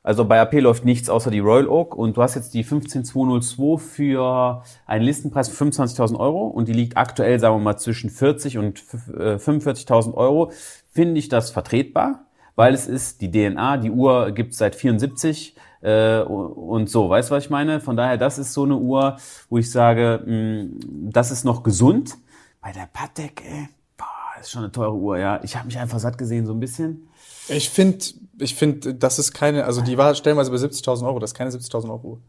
also 0.03 0.23
bei 0.25 0.39
AP 0.39 0.59
läuft 0.61 0.85
nichts 0.85 1.09
außer 1.09 1.29
die 1.31 1.39
Royal 1.39 1.67
Oak 1.67 1.95
und 1.95 2.15
du 2.15 2.21
hast 2.21 2.35
jetzt 2.35 2.53
die 2.53 2.63
15202 2.63 3.77
für 3.77 4.61
einen 4.85 5.03
Listenpreis 5.03 5.49
von 5.49 5.71
25.000 5.71 6.17
Euro 6.19 6.47
und 6.47 6.67
die 6.67 6.73
liegt 6.73 6.95
aktuell, 6.95 7.39
sagen 7.39 7.55
wir 7.55 7.61
mal, 7.61 7.77
zwischen 7.77 8.09
40 8.09 8.57
und 8.57 8.83
äh, 9.17 9.35
45.000 9.35 10.13
Euro. 10.13 10.51
Finde 10.91 11.19
ich 11.19 11.27
das 11.27 11.51
vertretbar? 11.51 12.21
Weil 12.55 12.73
es 12.73 12.87
ist 12.87 13.21
die 13.21 13.31
DNA, 13.31 13.77
die 13.77 13.91
Uhr 13.91 14.31
gibt's 14.31 14.57
seit 14.57 14.75
74 14.75 15.55
äh, 15.81 16.21
und 16.21 16.89
so, 16.89 17.09
weißt 17.09 17.29
du, 17.29 17.35
was 17.35 17.43
ich 17.43 17.49
meine? 17.49 17.79
Von 17.79 17.95
daher, 17.95 18.17
das 18.17 18.37
ist 18.37 18.53
so 18.53 18.63
eine 18.63 18.75
Uhr, 18.77 19.17
wo 19.49 19.57
ich 19.57 19.69
sage, 19.69 20.23
mh, 20.25 21.11
das 21.11 21.31
ist 21.31 21.43
noch 21.43 21.63
gesund. 21.63 22.17
Bei 22.61 22.71
der 22.71 22.87
Patek, 22.91 23.43
ey, 23.45 23.69
boah, 23.97 24.05
ist 24.39 24.51
schon 24.51 24.63
eine 24.63 24.71
teure 24.71 24.95
Uhr, 24.95 25.17
ja. 25.17 25.39
Ich 25.43 25.55
habe 25.55 25.67
mich 25.67 25.77
einfach 25.77 25.99
satt 25.99 26.17
gesehen, 26.17 26.45
so 26.45 26.53
ein 26.53 26.59
bisschen. 26.59 27.07
Ich 27.47 27.69
finde, 27.69 28.03
ich 28.39 28.55
finde, 28.55 28.95
das 28.95 29.19
ist 29.19 29.33
keine, 29.33 29.65
also 29.65 29.81
die 29.81 29.97
war 29.97 30.15
stellenweise 30.15 30.49
bei 30.49 30.57
70.000 30.57 31.05
Euro, 31.05 31.19
das 31.19 31.31
ist 31.31 31.37
keine 31.37 31.51
70.000 31.51 31.89
Euro 31.89 32.07
Uhr. 32.07 32.19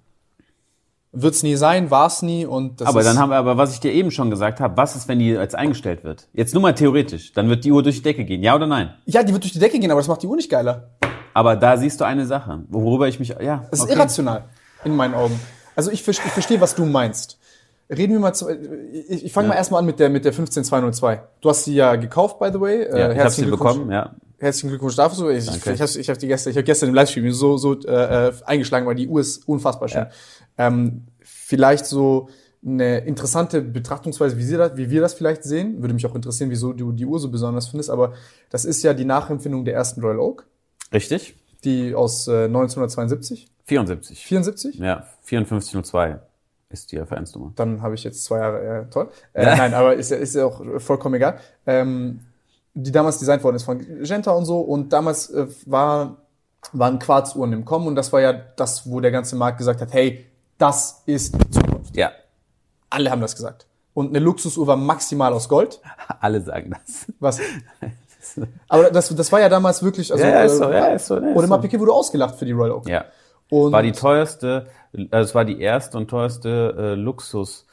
Wird's 1.19 1.43
nie 1.43 1.57
sein, 1.57 1.91
war's 1.91 2.21
nie 2.21 2.45
und 2.45 2.81
das 2.81 2.89
Aber 2.89 3.01
ist, 3.01 3.07
dann 3.07 3.19
haben 3.19 3.31
wir, 3.31 3.37
aber 3.37 3.57
was 3.57 3.73
ich 3.73 3.81
dir 3.81 3.93
eben 3.93 4.11
schon 4.11 4.29
gesagt 4.31 4.61
habe, 4.61 4.77
was 4.77 4.95
ist, 4.97 5.09
wenn 5.09 5.19
die 5.19 5.31
jetzt 5.31 5.55
eingestellt 5.55 6.05
wird? 6.05 6.29
Jetzt 6.35 6.53
nur 6.53 6.63
mal 6.63 6.75
theoretisch, 6.75 7.33
dann 7.33 7.49
wird 7.49 7.65
die 7.65 7.73
Uhr 7.73 7.83
durch 7.83 7.97
die 7.97 8.03
Decke 8.03 8.25
gehen, 8.27 8.43
ja 8.43 8.55
oder 8.55 8.67
nein? 8.67 8.93
Ja, 9.07 9.23
die 9.23 9.33
wird 9.33 9.43
durch 9.43 9.53
die 9.55 9.59
Decke 9.59 9.79
gehen, 9.79 9.91
aber 9.91 10.01
das 10.01 10.09
macht 10.09 10.23
die 10.23 10.27
Uhr 10.27 10.37
nicht 10.37 10.51
geiler. 10.51 10.91
Aber 11.33 11.57
da 11.57 11.77
siehst 11.79 12.01
du 12.01 12.05
eine 12.05 12.27
Sache, 12.27 12.65
worüber 12.69 13.09
ich 13.09 13.19
mich, 13.19 13.29
ja. 13.41 13.65
Das 13.71 13.81
ist 13.81 13.87
okay. 13.87 13.95
irrational, 13.95 14.45
in 14.85 14.95
meinen 14.95 15.15
Augen. 15.15 15.41
Also 15.75 15.91
ich, 15.91 16.07
ich 16.07 16.17
verstehe, 16.17 16.61
was 16.61 16.75
du 16.75 16.85
meinst. 16.85 17.39
Reden 17.89 18.13
wir 18.15 18.21
mal 18.21 18.33
zu, 18.35 18.49
ich, 18.51 19.27
ich 19.27 19.33
fange 19.33 19.49
mal 19.49 19.55
erstmal 19.55 19.81
an 19.81 19.87
mit 19.87 20.01
der, 20.01 20.11
mit 20.11 20.25
der 20.25 20.33
15202. 20.33 21.23
Du 21.41 21.49
hast 21.49 21.65
sie 21.65 21.75
ja 21.75 21.95
gekauft, 21.97 22.39
by 22.39 22.51
the 22.53 22.61
way. 22.61 22.83
Äh, 22.83 22.99
Ja, 22.99 23.13
ich 23.13 23.19
habe 23.19 23.31
sie 23.31 23.43
Glückwunsch. 23.45 23.75
bekommen, 23.75 23.93
ja. 23.93 24.11
Herzlichen 24.39 24.69
Glückwunsch 24.69 24.97
dafür. 24.97 25.31
Ich, 25.31 25.47
ich, 25.49 25.67
ich, 25.67 25.99
ich 25.99 26.09
habe 26.09 26.19
die 26.19 26.27
gestern, 26.27 26.51
ich 26.51 26.57
habe 26.57 26.65
gestern 26.65 26.89
im 26.91 26.95
Livestream 26.95 27.33
so, 27.33 27.57
so 27.57 27.75
äh, 27.81 28.29
äh, 28.29 28.33
eingeschlagen, 28.45 28.87
weil 28.87 28.97
die 28.97 29.09
Uhr 29.09 29.21
ist 29.21 29.49
unfassbar 29.49 29.89
schön. 29.89 30.07
Ähm, 30.59 31.07
vielleicht 31.21 31.87
so 31.87 32.29
eine 32.65 32.99
interessante 32.99 33.63
Betrachtungsweise, 33.63 34.37
wie, 34.37 34.43
sie 34.43 34.57
das, 34.57 34.77
wie 34.77 34.91
wir 34.91 35.01
das 35.01 35.15
vielleicht 35.15 35.45
sehen. 35.45 35.81
Würde 35.83 35.95
mich 35.95 36.05
auch 36.07 36.15
interessieren, 36.15 36.51
wieso 36.51 36.73
du 36.73 36.93
die 36.93 37.07
Uhr 37.07 37.19
so 37.21 37.31
besonders 37.31 37.69
findest. 37.69 37.91
Aber 37.91 38.15
das 38.51 38.65
ist 38.65 38.83
ja 38.83 38.93
die 38.93 39.05
Nachempfindung 39.05 39.65
der 39.65 39.75
ersten 39.75 40.01
Royal 40.01 40.19
Oak, 40.19 40.47
Richtig? 40.93 41.37
die 41.65 41.95
aus 41.95 42.27
äh, 42.27 42.45
1972, 42.45 43.49
74. 43.67 44.27
74. 44.27 44.79
Ja, 44.79 45.07
5402 45.23 46.21
ist 46.71 46.91
die 46.91 46.97
Referenznummer. 46.97 47.53
Dann 47.55 47.83
habe 47.83 47.95
ich 47.95 48.05
jetzt 48.05 48.25
zwei 48.25 48.39
Jahre, 48.39 48.81
äh, 48.81 48.91
toll. 48.91 49.09
Äh, 49.33 49.57
Nein, 49.57 49.75
aber 49.75 49.95
ist 49.95 50.11
ja, 50.11 50.17
ist 50.17 50.35
ja 50.35 50.47
auch 50.47 50.63
vollkommen 50.81 51.15
egal. 51.15 51.39
Ähm, 51.67 52.21
die 52.75 52.93
damals 52.93 53.19
designt 53.19 53.43
worden 53.43 53.57
ist 53.57 53.65
von 53.65 53.79
Genta 54.03 54.33
und 54.33 54.45
so. 54.45 54.61
Und 54.61 54.93
damals 54.93 55.31
äh, 55.31 55.47
war, 55.67 56.19
waren 56.73 56.99
Quarzuhren 56.99 57.53
im 57.53 57.65
Kommen. 57.65 57.87
Und 57.87 57.95
das 57.95 58.13
war 58.13 58.21
ja 58.21 58.33
das, 58.33 58.91
wo 58.91 59.01
der 59.01 59.13
ganze 59.13 59.37
Markt 59.37 59.59
gesagt 59.59 59.81
hat, 59.81 59.93
hey, 59.93 60.27
das 60.59 61.03
ist 61.07 61.35
die 61.35 61.51
Zukunft. 61.51 61.97
Ja, 61.97 62.13
Alle 62.91 63.11
haben 63.11 63.21
das 63.21 63.35
gesagt. 63.35 63.67
Und 63.95 64.11
eine 64.11 64.19
Luxusuhr 64.19 64.67
war 64.67 64.77
maximal 64.77 65.33
aus 65.33 65.49
Gold. 65.49 65.81
alle 66.21 66.41
sagen 66.41 66.71
das. 66.71 67.07
Was? 67.19 67.41
Aber 68.69 68.91
das, 68.91 69.15
das 69.15 69.33
war 69.33 69.41
ja 69.41 69.49
damals 69.49 69.83
wirklich, 69.83 70.13
also, 70.13 70.25
Ja, 70.25 70.31
ja, 70.31 70.43
ist 70.43 70.59
so, 70.59 70.65
äh, 70.65 70.75
ja, 70.75 70.87
ist 70.89 71.07
so, 71.07 71.15
ja, 71.15 71.21
ist 71.31 71.37
Audemars 71.37 71.63
so. 71.63 71.63
Piguet 71.63 71.81
wurde 71.81 71.93
ausgelacht 71.93 72.35
für 72.37 72.45
die 72.45 72.53
Royal 72.53 72.73
Oak. 72.73 72.89
Ja. 72.89 73.05
Und 73.49 73.73
War 73.73 73.83
die 73.83 73.93
teuerste, 73.93 74.67
also 75.11 75.29
es 75.29 75.35
war 75.35 75.45
die 75.45 75.61
erste 75.61 75.97
und 75.97 76.09
teuerste 76.09 76.75
äh, 76.77 76.95
Luxus 76.95 77.67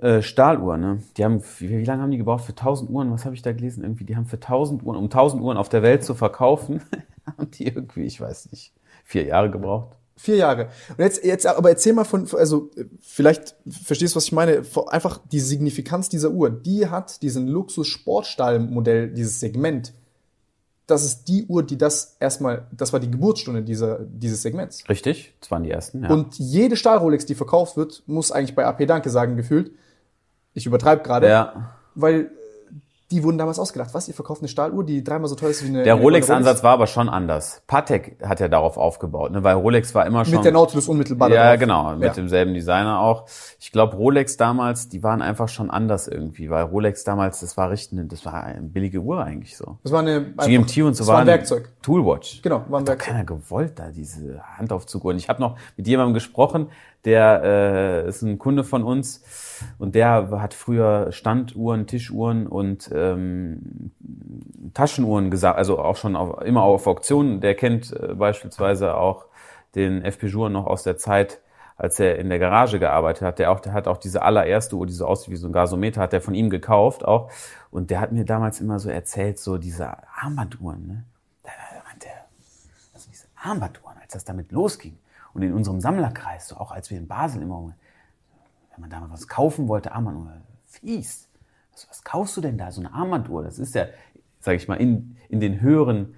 äh, 0.00 0.22
Stahluhr, 0.22 0.76
ne? 0.76 1.02
Die 1.16 1.24
haben, 1.24 1.42
wie, 1.58 1.68
wie 1.68 1.84
lange 1.84 2.02
haben 2.02 2.10
die 2.10 2.18
gebraucht? 2.18 2.44
Für 2.44 2.52
1000 2.52 2.90
Uhren, 2.90 3.12
was 3.12 3.24
habe 3.24 3.34
ich 3.34 3.42
da 3.42 3.52
gelesen? 3.52 3.82
Irgendwie, 3.82 4.04
die 4.04 4.16
haben 4.16 4.26
für 4.26 4.36
1000 4.36 4.82
Uhren, 4.82 4.96
um 4.96 5.04
1000 5.04 5.42
Uhren 5.42 5.56
auf 5.56 5.68
der 5.68 5.82
Welt 5.82 6.04
zu 6.04 6.14
verkaufen, 6.14 6.82
haben 7.26 7.50
die 7.50 7.66
irgendwie, 7.66 8.04
ich 8.04 8.20
weiß 8.20 8.50
nicht, 8.52 8.72
vier 9.04 9.24
Jahre 9.24 9.50
gebraucht. 9.50 9.96
Vier 10.22 10.36
Jahre. 10.36 10.68
Und 10.90 10.98
jetzt, 10.98 11.24
jetzt, 11.24 11.46
aber 11.46 11.70
erzähl 11.70 11.94
mal 11.94 12.04
von, 12.04 12.28
also 12.36 12.70
vielleicht 13.00 13.54
verstehst 13.70 14.14
du, 14.14 14.16
was 14.18 14.24
ich 14.24 14.32
meine. 14.32 14.62
Einfach 14.88 15.18
die 15.32 15.40
Signifikanz 15.40 16.10
dieser 16.10 16.30
Uhr. 16.30 16.50
Die 16.50 16.88
hat 16.88 17.22
diesen 17.22 17.48
Luxus-Sportstahl-Modell, 17.48 19.08
dieses 19.12 19.40
Segment. 19.40 19.94
Das 20.86 21.06
ist 21.06 21.24
die 21.24 21.46
Uhr, 21.46 21.62
die 21.62 21.78
das 21.78 22.16
erstmal, 22.20 22.66
das 22.70 22.92
war 22.92 23.00
die 23.00 23.10
Geburtsstunde 23.10 23.62
dieser, 23.62 24.00
dieses 24.00 24.42
Segments. 24.42 24.86
Richtig? 24.90 25.32
Das 25.40 25.50
waren 25.50 25.62
die 25.62 25.70
ersten, 25.70 26.02
ja. 26.02 26.10
Und 26.10 26.38
jede 26.38 26.76
Stahl-Rolex, 26.76 27.24
die 27.24 27.34
verkauft 27.34 27.78
wird, 27.78 28.02
muss 28.06 28.30
eigentlich 28.30 28.54
bei 28.54 28.66
AP 28.66 28.86
Danke 28.86 29.08
sagen, 29.08 29.38
gefühlt. 29.38 29.70
Ich 30.52 30.66
übertreibe 30.66 31.02
gerade. 31.02 31.28
ja, 31.28 31.76
Weil 31.94 32.30
die 33.10 33.24
wurden 33.24 33.38
damals 33.38 33.58
ausgelacht. 33.58 33.92
Was, 33.94 34.06
ihr 34.08 34.14
verkauft 34.14 34.40
eine 34.42 34.48
Stahluhr, 34.48 34.84
die 34.84 35.02
dreimal 35.02 35.28
so 35.28 35.34
teuer 35.34 35.50
ist 35.50 35.64
wie 35.64 35.68
eine 35.68 35.82
Der 35.82 35.94
Rolex-Ansatz 35.94 36.62
war 36.62 36.72
aber 36.74 36.86
schon 36.86 37.08
anders. 37.08 37.62
Patek 37.66 38.16
hat 38.24 38.38
ja 38.40 38.48
darauf 38.48 38.76
aufgebaut, 38.76 39.32
ne? 39.32 39.42
weil 39.42 39.56
Rolex 39.56 39.94
war 39.94 40.06
immer 40.06 40.24
schon... 40.24 40.34
Mit 40.36 40.44
der 40.44 40.52
Nautilus 40.52 40.88
unmittelbar 40.88 41.28
Ja, 41.30 41.42
darauf. 41.44 41.58
genau, 41.60 41.92
mit 41.94 42.02
Ja. 42.04 42.12
demselben 42.12 42.54
Designer 42.54 43.00
auch. 43.00 43.26
Ich 43.58 43.72
glaube, 43.72 43.96
Rolex 43.96 44.36
damals, 44.36 44.88
die 44.88 45.02
waren 45.02 45.22
einfach 45.22 45.48
schon 45.48 45.70
anders 45.70 46.06
irgendwie, 46.08 46.50
weil 46.50 46.64
Rolex 46.64 47.02
damals, 47.04 47.40
das 47.40 47.56
war 47.56 47.70
richtig, 47.70 47.98
das 48.08 48.24
war 48.24 48.44
eine 48.44 48.62
billige 48.62 49.00
Uhr 49.00 49.24
eigentlich 49.24 49.56
so. 49.56 49.78
Das 49.82 49.92
war 49.92 50.00
eine... 50.00 50.16
einfach- 50.36 50.46
GMT 50.46 50.78
und 50.82 50.94
so 50.94 51.00
das 51.04 51.06
war 51.08 51.18
ein 51.20 51.26
Werkzeug. 51.26 51.70
Toolwatch. 51.82 52.42
Genau, 52.42 52.64
war 52.68 52.78
ein 52.78 52.82
Hat 52.82 52.88
Werkzeug. 52.88 52.98
keiner 53.08 53.24
gewollt 53.24 53.78
da, 53.78 53.90
diese 53.90 54.40
Handaufzuguhren. 54.56 55.16
Ich 55.16 55.28
habe 55.28 55.40
noch 55.40 55.56
mit 55.76 55.86
jemandem 55.88 56.14
gesprochen, 56.14 56.68
der 57.04 57.42
äh, 57.42 58.08
ist 58.08 58.22
ein 58.22 58.38
Kunde 58.38 58.64
von 58.64 58.82
uns 58.82 59.22
und 59.78 59.94
der 59.94 60.30
hat 60.30 60.54
früher 60.54 61.12
Standuhren, 61.12 61.86
Tischuhren 61.86 62.46
und 62.46 62.90
ähm, 62.94 63.92
Taschenuhren 64.74 65.30
gesagt, 65.30 65.56
also 65.56 65.78
auch 65.78 65.96
schon 65.96 66.16
auf, 66.16 66.42
immer 66.42 66.62
auf 66.62 66.86
Auktionen. 66.86 67.40
Der 67.40 67.54
kennt 67.54 67.92
äh, 67.92 68.14
beispielsweise 68.14 68.96
auch 68.96 69.26
den 69.74 70.02
FP 70.04 70.26
Jour 70.26 70.50
noch 70.50 70.66
aus 70.66 70.82
der 70.82 70.98
Zeit, 70.98 71.40
als 71.76 71.98
er 71.98 72.18
in 72.18 72.28
der 72.28 72.38
Garage 72.38 72.78
gearbeitet 72.78 73.22
hat. 73.22 73.38
Der 73.38 73.50
auch, 73.50 73.60
der 73.60 73.72
hat 73.72 73.88
auch 73.88 73.96
diese 73.96 74.22
allererste 74.22 74.76
Uhr, 74.76 74.86
die 74.86 74.92
so 74.92 75.06
aussieht 75.06 75.32
wie 75.32 75.36
so 75.36 75.48
ein 75.48 75.52
Gasometer, 75.52 76.02
hat 76.02 76.12
er 76.12 76.20
von 76.20 76.34
ihm 76.34 76.50
gekauft 76.50 77.04
auch. 77.04 77.30
Und 77.70 77.90
der 77.90 78.00
hat 78.00 78.12
mir 78.12 78.24
damals 78.24 78.60
immer 78.60 78.78
so 78.78 78.90
erzählt, 78.90 79.38
so 79.38 79.56
diese 79.56 79.96
Armbanduhren, 80.20 80.86
ne? 80.86 81.04
Da 81.44 81.50
meinte 81.88 82.08
er, 82.08 82.26
also 82.92 83.08
diese 83.10 83.26
Armbanduhren, 83.36 83.96
als 84.02 84.12
das 84.12 84.24
damit 84.24 84.52
losging 84.52 84.98
und 85.34 85.42
in 85.42 85.52
unserem 85.52 85.80
Sammlerkreis, 85.80 86.48
so 86.48 86.56
auch 86.56 86.72
als 86.72 86.90
wir 86.90 86.98
in 86.98 87.06
Basel 87.08 87.42
immer, 87.42 87.74
wenn 88.72 88.80
man 88.80 88.90
da 88.90 89.00
mal 89.00 89.10
was 89.10 89.28
kaufen 89.28 89.68
wollte, 89.68 89.92
Armbanduhr, 89.92 90.32
fies. 90.66 91.28
Was, 91.72 91.88
was 91.88 92.04
kaufst 92.04 92.36
du 92.36 92.40
denn 92.40 92.58
da, 92.58 92.70
so 92.72 92.80
eine 92.80 92.92
Armbanduhr? 92.92 93.42
Das 93.42 93.58
ist 93.58 93.74
ja, 93.74 93.86
sage 94.40 94.56
ich 94.56 94.68
mal, 94.68 94.76
in, 94.76 95.16
in 95.28 95.40
den 95.40 95.60
höheren 95.60 96.14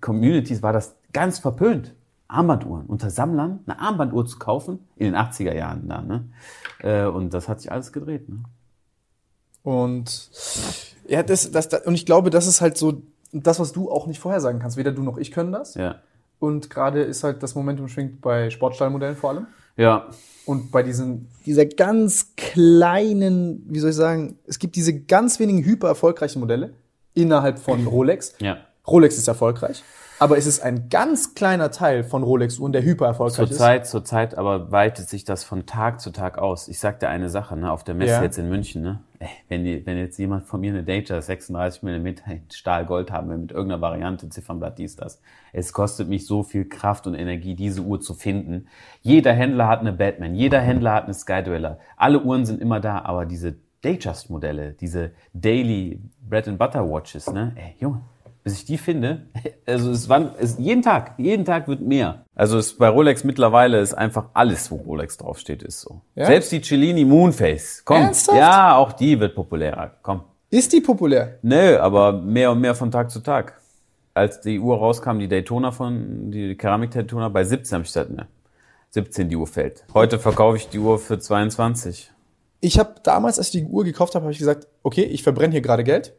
Communities 0.00 0.62
war 0.62 0.72
das 0.72 0.96
ganz 1.12 1.38
verpönt. 1.38 1.94
Armbanduhren, 2.28 2.86
unter 2.86 3.10
Sammlern 3.10 3.60
eine 3.66 3.78
Armbanduhr 3.78 4.24
zu 4.24 4.38
kaufen, 4.38 4.78
in 4.96 5.04
den 5.04 5.14
80er 5.14 5.54
Jahren 5.54 5.86
da, 5.88 6.00
ne? 6.00 6.30
Äh, 6.78 7.04
Und 7.04 7.34
das 7.34 7.46
hat 7.46 7.60
sich 7.60 7.70
alles 7.70 7.92
gedreht, 7.92 8.28
ne? 8.28 8.42
Und 9.62 10.30
ja, 11.06 11.22
das, 11.22 11.50
das, 11.52 11.68
das, 11.68 11.86
und 11.86 11.94
ich 11.94 12.06
glaube, 12.06 12.30
das 12.30 12.46
ist 12.46 12.60
halt 12.60 12.76
so 12.76 13.02
das, 13.32 13.60
was 13.60 13.72
du 13.72 13.90
auch 13.90 14.06
nicht 14.06 14.18
vorhersagen 14.18 14.60
kannst. 14.60 14.76
Weder 14.76 14.92
du 14.92 15.02
noch 15.02 15.18
ich 15.18 15.30
können 15.30 15.52
das. 15.52 15.74
Ja. 15.74 15.96
Und 16.42 16.70
gerade 16.70 17.02
ist 17.02 17.22
halt 17.22 17.40
das 17.44 17.54
Momentum 17.54 17.86
schwingt 17.86 18.20
bei 18.20 18.50
Sportstallmodellen 18.50 19.14
vor 19.16 19.30
allem. 19.30 19.46
Ja, 19.76 20.08
Und 20.44 20.72
bei 20.72 20.82
diesen, 20.82 21.28
dieser 21.46 21.66
ganz 21.66 22.34
kleinen, 22.36 23.64
wie 23.68 23.78
soll 23.78 23.90
ich 23.90 23.96
sagen, 23.96 24.38
es 24.46 24.58
gibt 24.58 24.74
diese 24.74 25.00
ganz 25.02 25.38
wenigen 25.38 25.62
hyper 25.64 25.86
erfolgreichen 25.86 26.40
Modelle 26.40 26.72
innerhalb 27.14 27.58
von 27.60 27.86
Rolex. 27.86 28.34
ja. 28.40 28.56
Rolex 28.88 29.16
ist 29.16 29.28
erfolgreich, 29.28 29.84
aber 30.18 30.36
es 30.36 30.46
ist 30.46 30.60
ein 30.60 30.88
ganz 30.88 31.34
kleiner 31.36 31.70
Teil 31.70 32.02
von 32.02 32.24
Rolex-Uhren, 32.24 32.72
der 32.72 32.82
hyper 32.82 33.06
erfolgreich 33.06 33.44
ist. 33.44 33.48
Zurzeit, 33.50 33.86
zurzeit 33.86 34.34
aber 34.36 34.72
weitet 34.72 35.08
sich 35.08 35.24
das 35.24 35.44
von 35.44 35.64
Tag 35.64 36.00
zu 36.00 36.10
Tag 36.10 36.38
aus. 36.38 36.66
Ich 36.66 36.80
sag 36.80 36.98
dir 36.98 37.08
eine 37.08 37.30
Sache, 37.30 37.56
ne, 37.56 37.70
auf 37.70 37.84
der 37.84 37.94
Messe 37.94 38.14
Ja. 38.14 38.22
jetzt 38.24 38.38
in 38.38 38.48
München, 38.48 38.82
ne, 38.82 38.98
wenn, 39.48 39.64
die, 39.64 39.84
wenn 39.86 39.98
jetzt 39.98 40.18
jemand 40.18 40.44
von 40.46 40.60
mir 40.60 40.72
eine 40.72 40.82
Datejust 40.82 41.26
36 41.26 41.82
mm 41.82 42.08
Stahl-Gold 42.50 43.10
haben 43.10 43.28
will, 43.28 43.38
mit 43.38 43.52
irgendeiner 43.52 43.80
Variante, 43.80 44.28
Ziffernblatt, 44.28 44.78
dies, 44.78 44.96
das. 44.96 45.20
Es 45.52 45.72
kostet 45.72 46.08
mich 46.08 46.26
so 46.26 46.42
viel 46.42 46.68
Kraft 46.68 47.06
und 47.06 47.14
Energie, 47.14 47.54
diese 47.54 47.82
Uhr 47.82 48.00
zu 48.00 48.14
finden. 48.14 48.66
Jeder 49.00 49.32
Händler 49.32 49.68
hat 49.68 49.80
eine 49.80 49.92
Batman, 49.92 50.34
jeder 50.34 50.60
Händler 50.60 50.94
hat 50.94 51.04
eine 51.04 51.14
Skydweller. 51.14 51.78
Alle 51.96 52.22
Uhren 52.22 52.44
sind 52.44 52.60
immer 52.60 52.80
da, 52.80 53.00
aber 53.02 53.26
diese 53.26 53.56
Datejust-Modelle, 53.82 54.72
diese 54.74 55.12
Daily 55.32 56.00
Bread 56.20 56.48
and 56.48 56.58
Butter 56.58 56.88
Watches, 56.88 57.30
ne, 57.32 57.52
ey, 57.56 57.74
Junge, 57.78 58.02
bis 58.42 58.54
ich 58.54 58.64
die 58.64 58.78
finde, 58.78 59.26
also 59.66 59.90
es 59.90 60.08
war 60.08 60.34
es, 60.38 60.58
jeden 60.58 60.82
Tag, 60.82 61.14
jeden 61.18 61.44
Tag 61.44 61.68
wird 61.68 61.80
mehr. 61.80 62.24
Also 62.34 62.58
es, 62.58 62.76
bei 62.76 62.88
Rolex 62.88 63.24
mittlerweile 63.24 63.80
ist 63.80 63.94
einfach 63.94 64.30
alles, 64.34 64.70
wo 64.70 64.76
Rolex 64.76 65.16
draufsteht, 65.16 65.62
ist 65.62 65.80
so. 65.80 66.00
Ja? 66.14 66.26
Selbst 66.26 66.50
die 66.50 66.60
Cellini 66.60 67.04
Moonface, 67.04 67.82
komm. 67.84 68.02
Ernsthaft? 68.02 68.38
Ja, 68.38 68.76
auch 68.76 68.92
die 68.92 69.18
wird 69.20 69.34
populärer, 69.34 69.92
komm. 70.02 70.22
Ist 70.50 70.72
die 70.72 70.80
populär? 70.80 71.38
Nö, 71.42 71.78
aber 71.78 72.12
mehr 72.12 72.50
und 72.50 72.60
mehr 72.60 72.74
von 72.74 72.90
Tag 72.90 73.10
zu 73.10 73.20
Tag. 73.20 73.60
Als 74.14 74.40
die 74.40 74.58
Uhr 74.58 74.76
rauskam, 74.76 75.18
die 75.18 75.28
Daytona 75.28 75.70
von, 75.70 76.30
die 76.30 76.56
Keramik-Daytona, 76.56 77.28
bei 77.28 77.44
17 77.44 77.74
habe 77.76 77.84
ich 77.84 77.88
gesagt, 77.88 78.10
ne, 78.10 78.26
17 78.90 79.28
die 79.30 79.36
Uhr 79.36 79.46
fällt. 79.46 79.84
Heute 79.94 80.18
verkaufe 80.18 80.58
ich 80.58 80.68
die 80.68 80.78
Uhr 80.78 80.98
für 80.98 81.18
22. 81.18 82.10
Ich 82.60 82.78
habe 82.78 82.96
damals, 83.02 83.38
als 83.38 83.54
ich 83.54 83.62
die 83.62 83.66
Uhr 83.66 83.84
gekauft 83.84 84.14
habe, 84.14 84.24
habe 84.24 84.32
ich 84.32 84.38
gesagt, 84.38 84.68
okay, 84.82 85.04
ich 85.04 85.22
verbrenne 85.22 85.52
hier 85.52 85.62
gerade 85.62 85.84
Geld. 85.84 86.12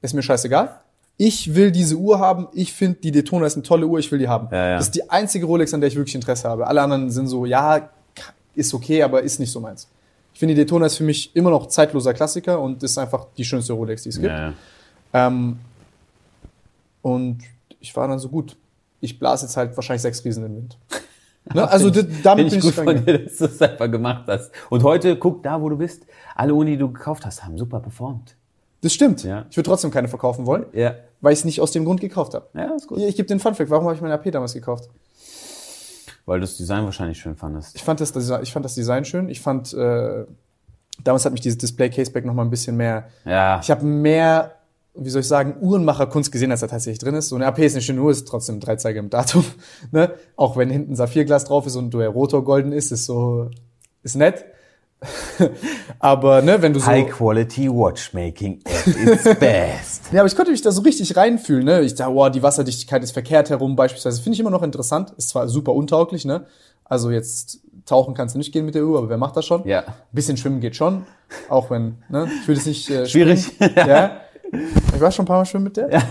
Ist 0.00 0.14
mir 0.14 0.22
scheißegal. 0.22 0.80
Ich 1.16 1.54
will 1.54 1.70
diese 1.70 1.96
Uhr 1.96 2.18
haben. 2.18 2.48
Ich 2.52 2.72
finde, 2.72 2.98
die 3.00 3.12
Daytona 3.12 3.46
ist 3.46 3.54
eine 3.54 3.62
tolle 3.62 3.86
Uhr. 3.86 3.98
Ich 4.00 4.10
will 4.10 4.18
die 4.18 4.28
haben. 4.28 4.48
Ja, 4.50 4.68
ja. 4.70 4.76
Das 4.76 4.86
ist 4.86 4.94
die 4.96 5.08
einzige 5.10 5.46
Rolex, 5.46 5.72
an 5.72 5.80
der 5.80 5.88
ich 5.88 5.96
wirklich 5.96 6.14
Interesse 6.16 6.48
habe. 6.48 6.66
Alle 6.66 6.82
anderen 6.82 7.10
sind 7.10 7.28
so, 7.28 7.46
ja, 7.46 7.88
ist 8.54 8.74
okay, 8.74 9.02
aber 9.02 9.22
ist 9.22 9.38
nicht 9.38 9.52
so 9.52 9.60
meins. 9.60 9.88
Ich 10.32 10.40
finde, 10.40 10.54
die 10.54 10.60
Daytona 10.60 10.86
ist 10.86 10.96
für 10.96 11.04
mich 11.04 11.34
immer 11.36 11.50
noch 11.50 11.66
zeitloser 11.66 12.12
Klassiker 12.14 12.60
und 12.60 12.82
ist 12.82 12.98
einfach 12.98 13.26
die 13.36 13.44
schönste 13.44 13.72
Rolex, 13.74 14.02
die 14.02 14.08
es 14.08 14.16
gibt. 14.16 14.32
Ja. 14.32 14.52
Ähm, 15.12 15.58
und 17.02 17.38
ich 17.80 17.94
war 17.96 18.08
dann 18.08 18.18
so 18.18 18.28
gut. 18.28 18.56
Ich 19.00 19.18
blase 19.18 19.46
jetzt 19.46 19.56
halt 19.56 19.76
wahrscheinlich 19.76 20.02
sechs 20.02 20.24
Riesen 20.24 20.44
im 20.46 20.56
Wind. 20.56 20.78
Ne? 21.52 21.68
Also 21.68 21.90
d- 21.90 22.06
damit 22.22 22.48
bin 22.48 22.58
ich 22.58 22.64
ich, 22.64 22.74
gut 22.74 22.86
von 22.86 23.04
dir, 23.04 23.18
dass 23.18 23.36
du 23.36 23.44
es 23.44 23.60
einfach 23.60 23.90
gemacht 23.90 24.24
hast. 24.28 24.50
Und 24.70 24.82
heute, 24.82 25.14
guck 25.18 25.42
da, 25.42 25.60
wo 25.60 25.68
du 25.68 25.76
bist. 25.76 26.06
Alle 26.34 26.54
Uni, 26.54 26.70
die 26.70 26.78
du 26.78 26.90
gekauft 26.90 27.26
hast, 27.26 27.44
haben 27.44 27.58
super 27.58 27.80
performt. 27.80 28.34
Das 28.84 28.92
stimmt. 28.92 29.24
Ja. 29.24 29.46
Ich 29.48 29.56
würde 29.56 29.66
trotzdem 29.68 29.90
keine 29.90 30.08
verkaufen 30.08 30.44
wollen, 30.44 30.66
Ja. 30.74 30.94
weil 31.22 31.32
ich 31.32 31.38
es 31.38 31.44
nicht 31.46 31.60
aus 31.62 31.72
dem 31.72 31.86
Grund 31.86 32.02
gekauft 32.02 32.34
habe. 32.34 32.46
Ja, 32.52 32.74
ist 32.76 32.86
gut. 32.86 32.98
Hier, 32.98 33.08
Ich 33.08 33.16
gebe 33.16 33.26
den 33.26 33.40
Funfact. 33.40 33.70
Warum 33.70 33.86
habe 33.86 33.94
ich 33.94 34.02
meine 34.02 34.12
AP 34.12 34.30
damals 34.30 34.52
gekauft? 34.52 34.90
Weil 36.26 36.38
du 36.40 36.42
das 36.42 36.58
Design 36.58 36.84
wahrscheinlich 36.84 37.18
schön 37.18 37.34
fandest. 37.34 37.74
Ich 37.76 37.82
fand 37.82 38.00
das, 38.00 38.14
ich 38.42 38.52
fand 38.52 38.64
das 38.64 38.74
Design 38.74 39.06
schön. 39.06 39.30
Ich 39.30 39.40
fand, 39.40 39.72
äh, 39.72 40.24
damals 41.02 41.24
hat 41.24 41.32
mich 41.32 41.40
dieses 41.40 41.56
Display 41.56 41.88
Caseback 41.88 42.26
noch 42.26 42.34
mal 42.34 42.42
ein 42.42 42.50
bisschen 42.50 42.76
mehr. 42.76 43.08
Ja. 43.24 43.58
Ich 43.62 43.70
habe 43.70 43.86
mehr, 43.86 44.52
wie 44.94 45.08
soll 45.08 45.22
ich 45.22 45.28
sagen, 45.28 45.56
Uhrenmacherkunst 45.62 46.30
gesehen, 46.30 46.50
als 46.50 46.60
da 46.60 46.66
tatsächlich 46.66 46.98
drin 46.98 47.14
ist. 47.14 47.30
So 47.30 47.36
eine 47.36 47.46
AP 47.46 47.60
ist 47.60 47.72
eine 47.74 47.80
schöne 47.82 48.02
Uhr, 48.02 48.10
ist 48.10 48.28
trotzdem 48.28 48.60
drei 48.60 48.76
Zeiger 48.76 49.00
im 49.00 49.08
Datum. 49.08 49.44
Ne? 49.92 50.12
Auch 50.36 50.58
wenn 50.58 50.68
hinten 50.68 50.94
Saphirglas 50.94 51.46
drauf 51.46 51.66
ist 51.66 51.76
und 51.76 51.94
der 51.94 52.08
Rotor 52.10 52.44
golden 52.44 52.72
ist, 52.72 52.90
ist 52.92 53.06
so, 53.06 53.50
ist 54.02 54.16
nett. 54.16 54.44
Aber 55.98 56.42
ne, 56.42 56.60
wenn 56.62 56.72
du 56.72 56.80
so. 56.80 56.86
High 56.86 57.10
Quality 57.10 57.68
Watchmaking 57.68 58.60
at 58.64 58.86
its 58.86 59.24
best. 59.40 60.12
Ja, 60.12 60.20
aber 60.20 60.26
ich 60.26 60.36
konnte 60.36 60.50
mich 60.50 60.62
da 60.62 60.70
so 60.70 60.82
richtig 60.82 61.16
reinfühlen, 61.16 61.64
ne? 61.64 61.82
Ich 61.82 61.94
dachte, 61.94 62.14
wow, 62.14 62.30
die 62.30 62.42
Wasserdichtigkeit 62.42 63.02
ist 63.02 63.12
verkehrt 63.12 63.50
herum 63.50 63.76
beispielsweise. 63.76 64.22
Finde 64.22 64.34
ich 64.34 64.40
immer 64.40 64.50
noch 64.50 64.62
interessant. 64.62 65.12
Ist 65.16 65.30
zwar 65.30 65.48
super 65.48 65.74
untauglich, 65.74 66.24
ne? 66.24 66.46
Also 66.84 67.10
jetzt 67.10 67.60
tauchen 67.86 68.14
kannst 68.14 68.34
du 68.34 68.38
nicht 68.38 68.52
gehen 68.52 68.64
mit 68.64 68.74
der 68.74 68.84
Uhr, 68.84 68.98
aber 68.98 69.08
wer 69.08 69.18
macht 69.18 69.36
das 69.36 69.44
schon? 69.44 69.66
Ja. 69.66 69.84
Bisschen 70.12 70.36
schwimmen 70.36 70.60
geht 70.60 70.76
schon, 70.76 71.06
auch 71.48 71.70
wenn, 71.70 71.98
ne? 72.08 72.28
Ich 72.40 72.48
würde 72.48 72.60
es 72.60 72.66
nicht 72.66 72.90
äh, 72.90 73.06
Schwierig. 73.06 73.50
ja. 73.76 74.20
Ich 74.52 75.00
war 75.00 75.10
schon 75.10 75.24
ein 75.24 75.28
paar 75.28 75.38
Mal 75.38 75.44
schwimmen 75.44 75.64
mit 75.64 75.76
der. 75.76 75.90
Ja. 75.92 76.02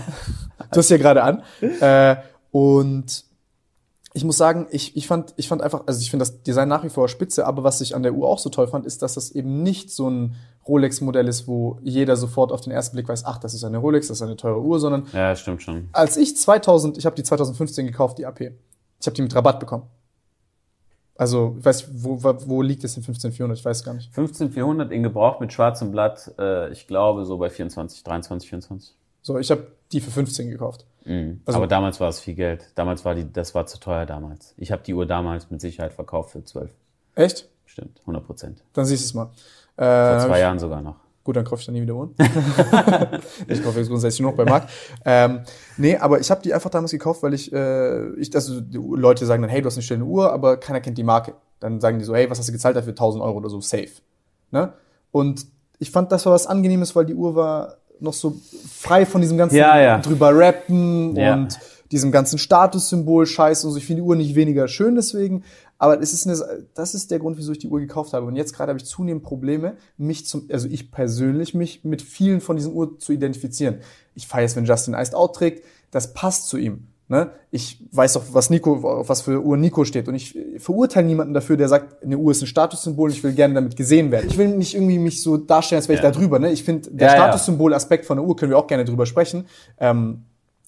Du 0.70 0.78
hast 0.78 0.90
ja 0.90 0.96
gerade 0.96 1.22
an. 1.22 1.42
Äh, 1.80 2.16
und 2.50 3.24
ich 4.16 4.24
muss 4.24 4.36
sagen, 4.36 4.68
ich, 4.70 4.96
ich, 4.96 5.08
fand, 5.08 5.34
ich 5.36 5.48
fand 5.48 5.60
einfach, 5.60 5.82
also 5.86 6.00
ich 6.00 6.08
finde 6.08 6.22
das 6.22 6.40
Design 6.42 6.68
nach 6.68 6.84
wie 6.84 6.88
vor 6.88 7.08
spitze, 7.08 7.46
aber 7.46 7.64
was 7.64 7.80
ich 7.80 7.96
an 7.96 8.04
der 8.04 8.14
Uhr 8.14 8.28
auch 8.28 8.38
so 8.38 8.48
toll 8.48 8.68
fand, 8.68 8.86
ist, 8.86 9.02
dass 9.02 9.14
das 9.14 9.32
eben 9.32 9.64
nicht 9.64 9.90
so 9.90 10.08
ein 10.08 10.36
Rolex-Modell 10.68 11.26
ist, 11.26 11.48
wo 11.48 11.78
jeder 11.82 12.16
sofort 12.16 12.52
auf 12.52 12.60
den 12.60 12.72
ersten 12.72 12.94
Blick 12.94 13.08
weiß, 13.08 13.24
ach, 13.24 13.38
das 13.38 13.54
ist 13.54 13.64
eine 13.64 13.78
Rolex, 13.78 14.06
das 14.06 14.18
ist 14.18 14.22
eine 14.22 14.36
teure 14.36 14.62
Uhr, 14.62 14.78
sondern 14.78 15.08
Ja, 15.12 15.34
stimmt 15.34 15.62
schon. 15.62 15.88
als 15.92 16.16
ich 16.16 16.36
2000, 16.36 16.96
ich 16.96 17.06
habe 17.06 17.16
die 17.16 17.24
2015 17.24 17.86
gekauft, 17.86 18.18
die 18.18 18.24
AP. 18.24 18.40
Ich 18.40 19.06
habe 19.06 19.16
die 19.16 19.22
mit 19.22 19.34
Rabatt 19.34 19.58
bekommen. 19.58 19.82
Also, 21.16 21.56
ich 21.58 21.64
weiß, 21.64 21.88
wo, 22.04 22.18
wo 22.22 22.62
liegt 22.62 22.82
es 22.84 22.96
in 22.96 23.02
15400? 23.02 23.58
Ich 23.58 23.64
weiß 23.64 23.84
gar 23.84 23.94
nicht. 23.94 24.12
15400 24.14 24.90
in 24.92 25.02
Gebrauch 25.02 25.40
mit 25.40 25.52
schwarzem 25.52 25.90
Blatt, 25.90 26.32
äh, 26.38 26.72
ich 26.72 26.86
glaube 26.86 27.24
so 27.24 27.38
bei 27.38 27.50
24, 27.50 28.02
23, 28.02 28.48
24. 28.48 28.94
So, 29.22 29.38
ich 29.38 29.50
habe 29.50 29.66
die 29.92 30.00
für 30.00 30.10
15 30.10 30.50
gekauft. 30.50 30.86
Mhm. 31.04 31.40
Also- 31.44 31.58
Aber 31.58 31.66
damals 31.66 32.00
war 32.00 32.08
es 32.08 32.20
viel 32.20 32.34
Geld. 32.34 32.70
Damals 32.74 33.04
war 33.04 33.14
die, 33.14 33.30
das 33.32 33.54
war 33.54 33.66
zu 33.66 33.78
teuer 33.78 34.06
damals. 34.06 34.54
Ich 34.56 34.72
habe 34.72 34.82
die 34.82 34.94
Uhr 34.94 35.06
damals 35.06 35.50
mit 35.50 35.60
Sicherheit 35.60 35.92
verkauft 35.92 36.30
für 36.30 36.44
12. 36.44 36.70
Echt? 37.14 37.48
Stimmt, 37.66 38.00
100 38.00 38.24
Prozent. 38.26 38.62
Dann 38.72 38.84
siehst 38.84 39.02
du 39.04 39.06
es 39.06 39.14
mal. 39.14 39.30
Vor 39.76 39.84
Äh, 39.86 40.26
zwei 40.26 40.40
Jahren 40.40 40.58
sogar 40.58 40.80
noch. 40.80 40.96
Gut, 41.24 41.36
dann 41.36 41.44
kaufe 41.44 41.60
ich 41.60 41.66
dann 41.66 41.74
nie 41.74 41.80
wieder 41.82 41.94
Uhren. 41.94 42.14
ich 43.48 43.62
kaufe 43.62 43.78
jetzt 43.78 43.88
grundsätzlich 43.88 44.20
nur 44.20 44.32
noch 44.32 44.36
bei 44.36 44.44
Marc. 44.44 44.68
Ähm, 45.06 45.40
nee, 45.78 45.96
aber 45.96 46.20
ich 46.20 46.30
habe 46.30 46.42
die 46.42 46.52
einfach 46.52 46.68
damals 46.70 46.90
gekauft, 46.90 47.22
weil 47.22 47.32
ich, 47.32 47.50
äh, 47.52 48.10
ich 48.16 48.34
also 48.34 48.60
die 48.60 48.76
Leute 48.76 49.24
sagen 49.24 49.40
dann, 49.42 49.50
hey, 49.50 49.62
du 49.62 49.66
hast 49.66 49.76
eine 49.76 49.82
schöne 49.82 50.04
Uhr, 50.04 50.30
aber 50.32 50.58
keiner 50.58 50.80
kennt 50.82 50.98
die 50.98 51.02
Marke. 51.02 51.34
Dann 51.60 51.80
sagen 51.80 51.98
die 51.98 52.04
so, 52.04 52.14
hey, 52.14 52.28
was 52.28 52.38
hast 52.38 52.48
du 52.48 52.52
gezahlt 52.52 52.76
dafür? 52.76 52.90
1000 52.92 53.24
Euro 53.24 53.38
oder 53.38 53.48
so, 53.48 53.58
safe. 53.60 53.88
Ne? 54.50 54.74
Und 55.12 55.46
ich 55.78 55.90
fand, 55.90 56.12
das 56.12 56.26
war 56.26 56.34
was 56.34 56.46
Angenehmes, 56.46 56.94
weil 56.94 57.06
die 57.06 57.14
Uhr 57.14 57.34
war 57.34 57.76
noch 58.00 58.12
so 58.12 58.36
frei 58.70 59.06
von 59.06 59.20
diesem 59.20 59.36
ganzen 59.38 59.56
Ja, 59.56 59.80
ja. 59.80 59.98
drüber 59.98 60.36
rappen 60.36 61.16
Ja. 61.16 61.34
und 61.34 61.58
diesem 61.92 62.10
ganzen 62.10 62.38
Statussymbol 62.38 63.26
Scheiß 63.26 63.64
und 63.64 63.72
so. 63.72 63.76
Ich 63.78 63.86
finde 63.86 64.02
die 64.02 64.08
Uhr 64.08 64.16
nicht 64.16 64.34
weniger 64.34 64.66
schön 64.68 64.94
deswegen, 64.96 65.44
aber 65.78 66.00
es 66.00 66.12
ist 66.12 66.26
eine, 66.26 66.66
das 66.74 66.94
ist 66.94 67.10
der 67.10 67.18
Grund, 67.18 67.36
wieso 67.38 67.52
ich 67.52 67.58
die 67.58 67.68
Uhr 67.68 67.78
gekauft 67.80 68.12
habe. 68.14 68.26
Und 68.26 68.36
jetzt 68.36 68.54
gerade 68.54 68.70
habe 68.70 68.78
ich 68.78 68.86
zunehmend 68.86 69.22
Probleme, 69.22 69.76
mich 69.96 70.26
zum, 70.26 70.48
also 70.50 70.66
ich 70.68 70.90
persönlich, 70.90 71.54
mich 71.54 71.84
mit 71.84 72.02
vielen 72.02 72.40
von 72.40 72.56
diesen 72.56 72.72
Uhren 72.72 72.98
zu 72.98 73.12
identifizieren. 73.12 73.76
Ich 74.14 74.26
feiere 74.26 74.46
es, 74.46 74.56
wenn 74.56 74.64
Justin 74.64 74.94
Iced 74.94 75.14
Out 75.14 75.36
trägt, 75.36 75.64
das 75.90 76.14
passt 76.14 76.48
zu 76.48 76.56
ihm. 76.56 76.88
Ne? 77.06 77.30
Ich 77.50 77.82
weiß 77.92 78.16
auch, 78.16 78.22
was 78.32 78.48
Nico, 78.48 78.76
auf 78.82 79.08
was 79.10 79.20
für 79.22 79.42
Uhr 79.42 79.56
Nico 79.58 79.84
steht. 79.84 80.08
Und 80.08 80.14
ich 80.14 80.38
verurteile 80.56 81.06
niemanden 81.06 81.34
dafür, 81.34 81.58
der 81.58 81.68
sagt, 81.68 82.02
eine 82.02 82.16
Uhr 82.16 82.30
ist 82.32 82.40
ein 82.42 82.46
Statussymbol, 82.46 83.10
ich 83.10 83.22
will 83.22 83.32
gerne 83.32 83.52
damit 83.54 83.76
gesehen 83.76 84.10
werden. 84.10 84.26
Ich 84.30 84.38
will 84.38 84.48
nicht 84.48 84.74
irgendwie 84.74 84.98
mich 84.98 85.22
so 85.22 85.36
darstellen, 85.36 85.78
als 85.80 85.88
wäre 85.88 86.02
Ja. 86.02 86.08
ich 86.08 86.14
da 86.14 86.18
drüber. 86.18 86.38
Ne? 86.38 86.50
Ich 86.50 86.64
finde, 86.64 86.90
der 86.90 87.08
Ja. 87.08 87.14
Statussymbol-Aspekt 87.14 88.06
von 88.06 88.16
der 88.16 88.24
Uhr 88.26 88.34
können 88.36 88.50
wir 88.50 88.58
auch 88.58 88.66
gerne 88.66 88.86
drüber 88.86 89.04
sprechen. 89.04 89.44
Ähm, 89.78 90.22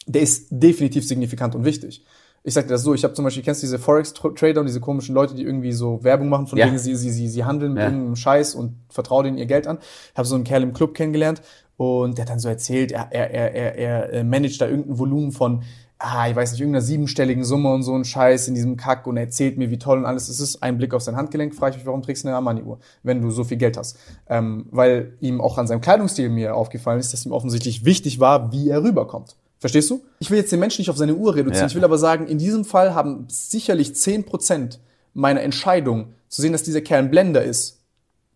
der 0.07 0.20
ist 0.22 0.49
definitiv 0.51 1.07
signifikant 1.09 1.55
und 1.55 1.64
wichtig. 1.64 2.05
Ich 2.45 2.55
sag 2.55 2.64
dir 2.66 2.74
das 2.74 2.82
so, 2.82 2.93
ich 2.95 3.03
habe 3.03 3.12
zum 3.14 3.24
Beispiel, 3.24 3.43
kennst 3.43 3.62
du 3.62 3.66
diese 3.66 3.78
Forex-Trader 3.78 4.61
und 4.61 4.66
diese 4.66 4.78
komischen 4.78 5.14
Leute, 5.16 5.34
die 5.34 5.43
irgendwie 5.43 5.72
so 5.72 6.05
Werbung 6.05 6.28
machen, 6.28 6.47
von 6.47 6.59
Ja. 6.59 6.66
wegen 6.66 6.78
sie, 6.78 6.95
sie, 6.95 7.11
sie, 7.11 7.28
sie 7.28 7.45
handeln 7.45 7.72
mit 7.72 7.82
Ja. 7.82 7.89
irgendeinem 7.89 8.14
Scheiß 8.14 8.55
und 8.55 8.74
vertrauen 8.91 9.24
denen 9.24 9.39
ihr 9.39 9.47
Geld 9.47 9.66
an. 9.66 9.78
Ich 10.12 10.16
habe 10.18 10.28
so 10.28 10.34
einen 10.37 10.45
Kerl 10.45 10.62
im 10.62 10.72
Club 10.74 10.95
kennengelernt 10.95 11.41
und 11.78 12.18
der 12.18 12.22
hat 12.26 12.30
dann 12.30 12.39
so 12.39 12.49
erzählt, 12.49 12.93
er, 12.93 13.09
er, 13.11 13.30
er, 13.32 13.74
er, 13.74 14.12
er 14.12 14.24
managt 14.24 14.61
da 14.61 14.68
irgendein 14.68 14.99
Volumen 14.99 15.32
von, 15.32 15.62
ah, 15.99 16.28
ich 16.28 16.36
weiß 16.36 16.53
nicht, 16.53 16.61
irgendeiner 16.61 16.84
siebenstelligen 16.84 17.44
Summe 17.44 17.72
und 17.72 17.82
so 17.82 17.94
ein 17.94 18.05
Scheiß 18.05 18.49
in 18.49 18.55
diesem 18.55 18.76
Kack 18.76 19.07
und 19.07 19.16
er 19.16 19.24
erzählt 19.24 19.57
mir, 19.57 19.70
wie 19.70 19.78
toll 19.78 19.99
und 19.99 20.07
alles 20.07 20.28
es 20.28 20.40
ist. 20.40 20.62
Ein 20.62 20.78
Blick 20.78 20.92
auf 20.92 21.03
sein 21.03 21.16
Handgelenk, 21.16 21.55
frage 21.55 21.72
ich 21.72 21.78
mich, 21.78 21.86
warum 21.86 22.03
trägst 22.03 22.24
du 22.24 22.28
eine 22.28 22.36
Armani-Uhr, 22.36 22.78
wenn 23.03 23.22
du 23.22 23.30
so 23.30 23.44
viel 23.44 23.57
Geld 23.57 23.76
hast? 23.76 23.99
Ähm, 24.28 24.66
weil 24.70 25.14
ihm 25.20 25.40
auch 25.40 25.59
an 25.59 25.66
seinem 25.66 25.80
Kleidungsstil 25.80 26.28
mir 26.28 26.55
aufgefallen 26.55 27.01
ist, 27.01 27.12
dass 27.12 27.24
ihm 27.24 27.32
offensichtlich 27.32 27.84
wichtig 27.84 28.20
war, 28.20 28.53
wie 28.53 28.68
er 28.68 28.82
rüberkommt. 28.82 29.36
Verstehst 29.59 29.90
du? 29.90 30.03
Ich 30.18 30.30
will 30.30 30.38
jetzt 30.38 30.53
den 30.53 30.61
Menschen 30.61 30.82
nicht 30.82 30.90
auf 30.90 30.99
seine 30.99 31.14
Uhr 31.14 31.34
reduzieren. 31.34 31.62
Ja. 31.62 31.66
Ich 31.66 31.74
will 31.74 31.84
aber 31.84 31.99
sagen, 31.99 32.26
in 32.26 32.38
diesem 32.38 32.64
Fall 32.64 32.94
haben 32.94 33.26
sicherlich 33.28 33.90
10% 33.90 34.78
meiner 35.14 35.40
Entscheidung, 35.40 36.12
zu 36.28 36.42
sehen, 36.42 36.53
dass 36.53 36.62
dieser 36.62 36.82
Kerl 36.82 37.05
ein 37.05 37.11
Blender 37.11 37.42
ist, 37.42 37.80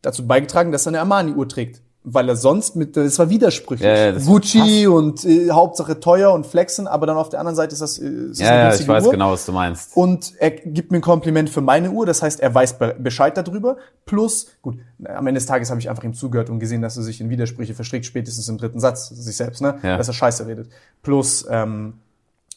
dazu 0.00 0.26
beigetragen, 0.26 0.72
dass 0.72 0.86
er 0.86 0.90
eine 0.90 1.00
Armani-Uhr 1.00 1.48
trägt. 1.48 1.82
Weil 2.02 2.30
er 2.30 2.36
sonst 2.36 2.76
mit, 2.76 2.96
das 2.96 3.18
war 3.18 3.28
widersprüchlich. 3.28 3.86
Ja, 3.86 4.12
ja, 4.12 4.18
Gucci 4.18 4.86
und 4.86 5.22
äh, 5.26 5.50
Hauptsache 5.50 6.00
teuer 6.00 6.32
und 6.32 6.46
flexen, 6.46 6.86
aber 6.86 7.06
dann 7.06 7.18
auf 7.18 7.28
der 7.28 7.40
anderen 7.40 7.56
Seite 7.56 7.74
ist 7.74 7.82
das, 7.82 7.98
äh, 7.98 8.06
ist 8.06 8.40
das 8.40 8.48
Ja, 8.48 8.54
ja, 8.56 8.74
ich 8.74 8.88
weiß 8.88 9.04
Uhr. 9.04 9.12
genau, 9.12 9.32
was 9.32 9.44
du 9.44 9.52
meinst. 9.52 9.94
Und 9.94 10.32
er 10.38 10.50
gibt 10.50 10.92
mir 10.92 10.98
ein 10.98 11.02
Kompliment 11.02 11.50
für 11.50 11.60
meine 11.60 11.90
Uhr, 11.90 12.06
das 12.06 12.22
heißt, 12.22 12.40
er 12.40 12.54
weiß 12.54 12.78
be 12.78 12.96
Bescheid 12.98 13.36
darüber. 13.36 13.76
Plus, 14.06 14.46
gut, 14.62 14.78
am 15.04 15.26
Ende 15.26 15.38
des 15.40 15.46
Tages 15.46 15.68
habe 15.68 15.78
ich 15.78 15.90
einfach 15.90 16.04
ihm 16.04 16.14
zugehört 16.14 16.48
und 16.48 16.58
gesehen, 16.58 16.80
dass 16.80 16.96
er 16.96 17.02
sich 17.02 17.20
in 17.20 17.28
Widersprüche 17.28 17.74
verstrickt, 17.74 18.06
spätestens 18.06 18.48
im 18.48 18.56
dritten 18.56 18.80
Satz, 18.80 19.10
sich 19.10 19.36
selbst, 19.36 19.60
ne? 19.60 19.78
Ja. 19.82 19.98
Dass 19.98 20.08
er 20.08 20.14
Scheiße 20.14 20.46
redet. 20.46 20.70
Plus, 21.02 21.46
ähm, 21.50 21.94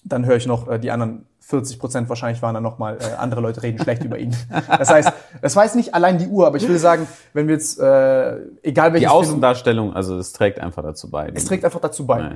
dann 0.04 0.26
höre 0.26 0.36
ich 0.38 0.48
noch, 0.48 0.68
äh, 0.68 0.80
die 0.80 0.92
anderen 0.92 1.26
40 1.40 1.78
Prozent 1.80 2.10
wahrscheinlich 2.10 2.42
waren 2.42 2.54
dann 2.54 2.64
nochmal, 2.64 2.98
äh, 3.02 3.16
andere 3.18 3.42
Leute 3.42 3.64
reden 3.64 3.78
schlecht 3.80 4.04
über 4.04 4.18
ihn. 4.18 4.36
Das 4.78 4.90
heißt, 4.90 5.12
das 5.42 5.56
jetzt 5.66 5.76
nicht 5.76 5.94
allein 5.94 6.18
die 6.18 6.28
Uhr, 6.28 6.48
aber 6.48 6.58
ich 6.58 6.68
will 6.68 6.78
sagen, 6.78 7.08
wenn 7.34 7.48
wir 7.48 7.56
jetzt, 7.56 7.80
äh, 7.80 8.38
egal 8.62 8.90
Die 8.90 8.94
welches 8.96 9.10
Phänomen- 9.10 9.12
Außendarstellung, 9.12 9.94
also 9.94 10.18
es 10.18 10.32
trägt 10.32 10.60
einfach 10.60 10.84
dazu 10.84 11.10
bei. 11.10 11.32
es 11.34 11.46
trägt 11.46 11.66
einfach 11.66 11.82
dazu 11.82 12.06
bei. 12.06 12.20
Ja. 12.20 12.32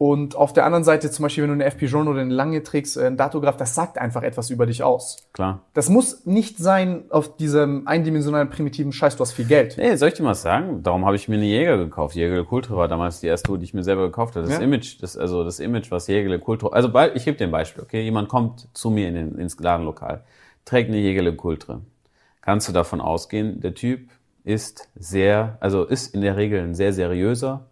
Und 0.00 0.34
auf 0.34 0.54
der 0.54 0.64
anderen 0.64 0.82
Seite, 0.82 1.10
zum 1.10 1.24
Beispiel, 1.24 1.42
wenn 1.42 1.50
du 1.50 1.54
eine 1.56 1.66
FP 1.66 1.84
Journal 1.84 2.14
oder 2.14 2.22
eine 2.22 2.32
lange 2.32 2.62
trägst, 2.62 2.96
äh, 2.96 3.06
ein 3.06 3.18
Datograph, 3.18 3.58
das 3.58 3.74
sagt 3.74 3.98
einfach 3.98 4.22
etwas 4.22 4.48
über 4.48 4.64
dich 4.64 4.82
aus. 4.82 5.18
Klar. 5.34 5.60
Das 5.74 5.90
muss 5.90 6.24
nicht 6.24 6.56
sein 6.56 7.04
auf 7.10 7.36
diesem 7.36 7.86
eindimensionalen 7.86 8.48
primitiven 8.48 8.92
Scheiß, 8.92 9.16
du 9.16 9.20
hast 9.20 9.32
viel 9.32 9.44
Geld. 9.44 9.76
Hey, 9.76 9.94
soll 9.98 10.08
ich 10.08 10.14
dir 10.14 10.22
mal 10.22 10.34
sagen? 10.34 10.82
Darum 10.82 11.04
habe 11.04 11.16
ich 11.16 11.28
mir 11.28 11.34
eine 11.34 11.44
Jäger 11.44 11.76
gekauft. 11.76 12.16
Jägerle 12.16 12.46
Kultur 12.46 12.78
war 12.78 12.88
damals 12.88 13.20
die 13.20 13.26
erste 13.26 13.58
die 13.58 13.64
ich 13.64 13.74
mir 13.74 13.82
selber 13.82 14.06
gekauft 14.06 14.36
habe. 14.36 14.46
Das 14.46 14.56
Ja. 14.56 14.64
Image, 14.64 15.02
das, 15.02 15.18
also 15.18 15.44
das 15.44 15.60
Image, 15.60 15.90
was 15.90 16.06
Jägerle 16.06 16.38
Kultur, 16.38 16.72
also 16.72 16.88
ich 17.12 17.26
gebe 17.26 17.36
dir 17.36 17.44
ein 17.44 17.50
Beispiel, 17.50 17.82
okay? 17.82 18.00
Jemand 18.00 18.30
kommt 18.30 18.68
zu 18.72 18.88
mir 18.88 19.06
in 19.06 19.14
den, 19.16 19.38
ins 19.38 19.60
Ladenlokal, 19.60 20.24
trägt 20.64 20.88
eine 20.88 20.98
Jägerle 20.98 21.36
Kultur. 21.36 21.82
Kannst 22.40 22.66
du 22.66 22.72
davon 22.72 23.02
ausgehen, 23.02 23.60
der 23.60 23.74
Typ 23.74 24.08
ist 24.44 24.88
sehr, 24.94 25.58
also 25.60 25.84
ist 25.84 26.14
in 26.14 26.22
der 26.22 26.38
Regel 26.38 26.62
ein 26.62 26.74
sehr 26.74 26.94
seriöser, 26.94 27.66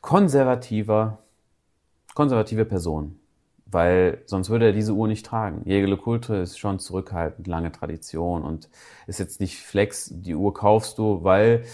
konservativer, 0.00 1.18
konservative 2.14 2.64
Person. 2.64 3.18
Weil 3.66 4.22
sonst 4.26 4.50
würde 4.50 4.66
er 4.66 4.72
diese 4.72 4.92
Uhr 4.92 5.08
nicht 5.08 5.26
tragen. 5.26 5.62
Jägerle 5.64 5.96
Kultur 5.96 6.36
ist 6.36 6.58
schon 6.58 6.78
zurückhaltend, 6.78 7.46
lange 7.46 7.72
Tradition 7.72 8.42
und 8.42 8.68
ist 9.06 9.18
jetzt 9.18 9.40
nicht 9.40 9.58
Flex. 9.58 10.10
Die 10.12 10.34
Uhr 10.34 10.54
kaufst 10.54 10.98
du, 10.98 11.24
weil, 11.24 11.64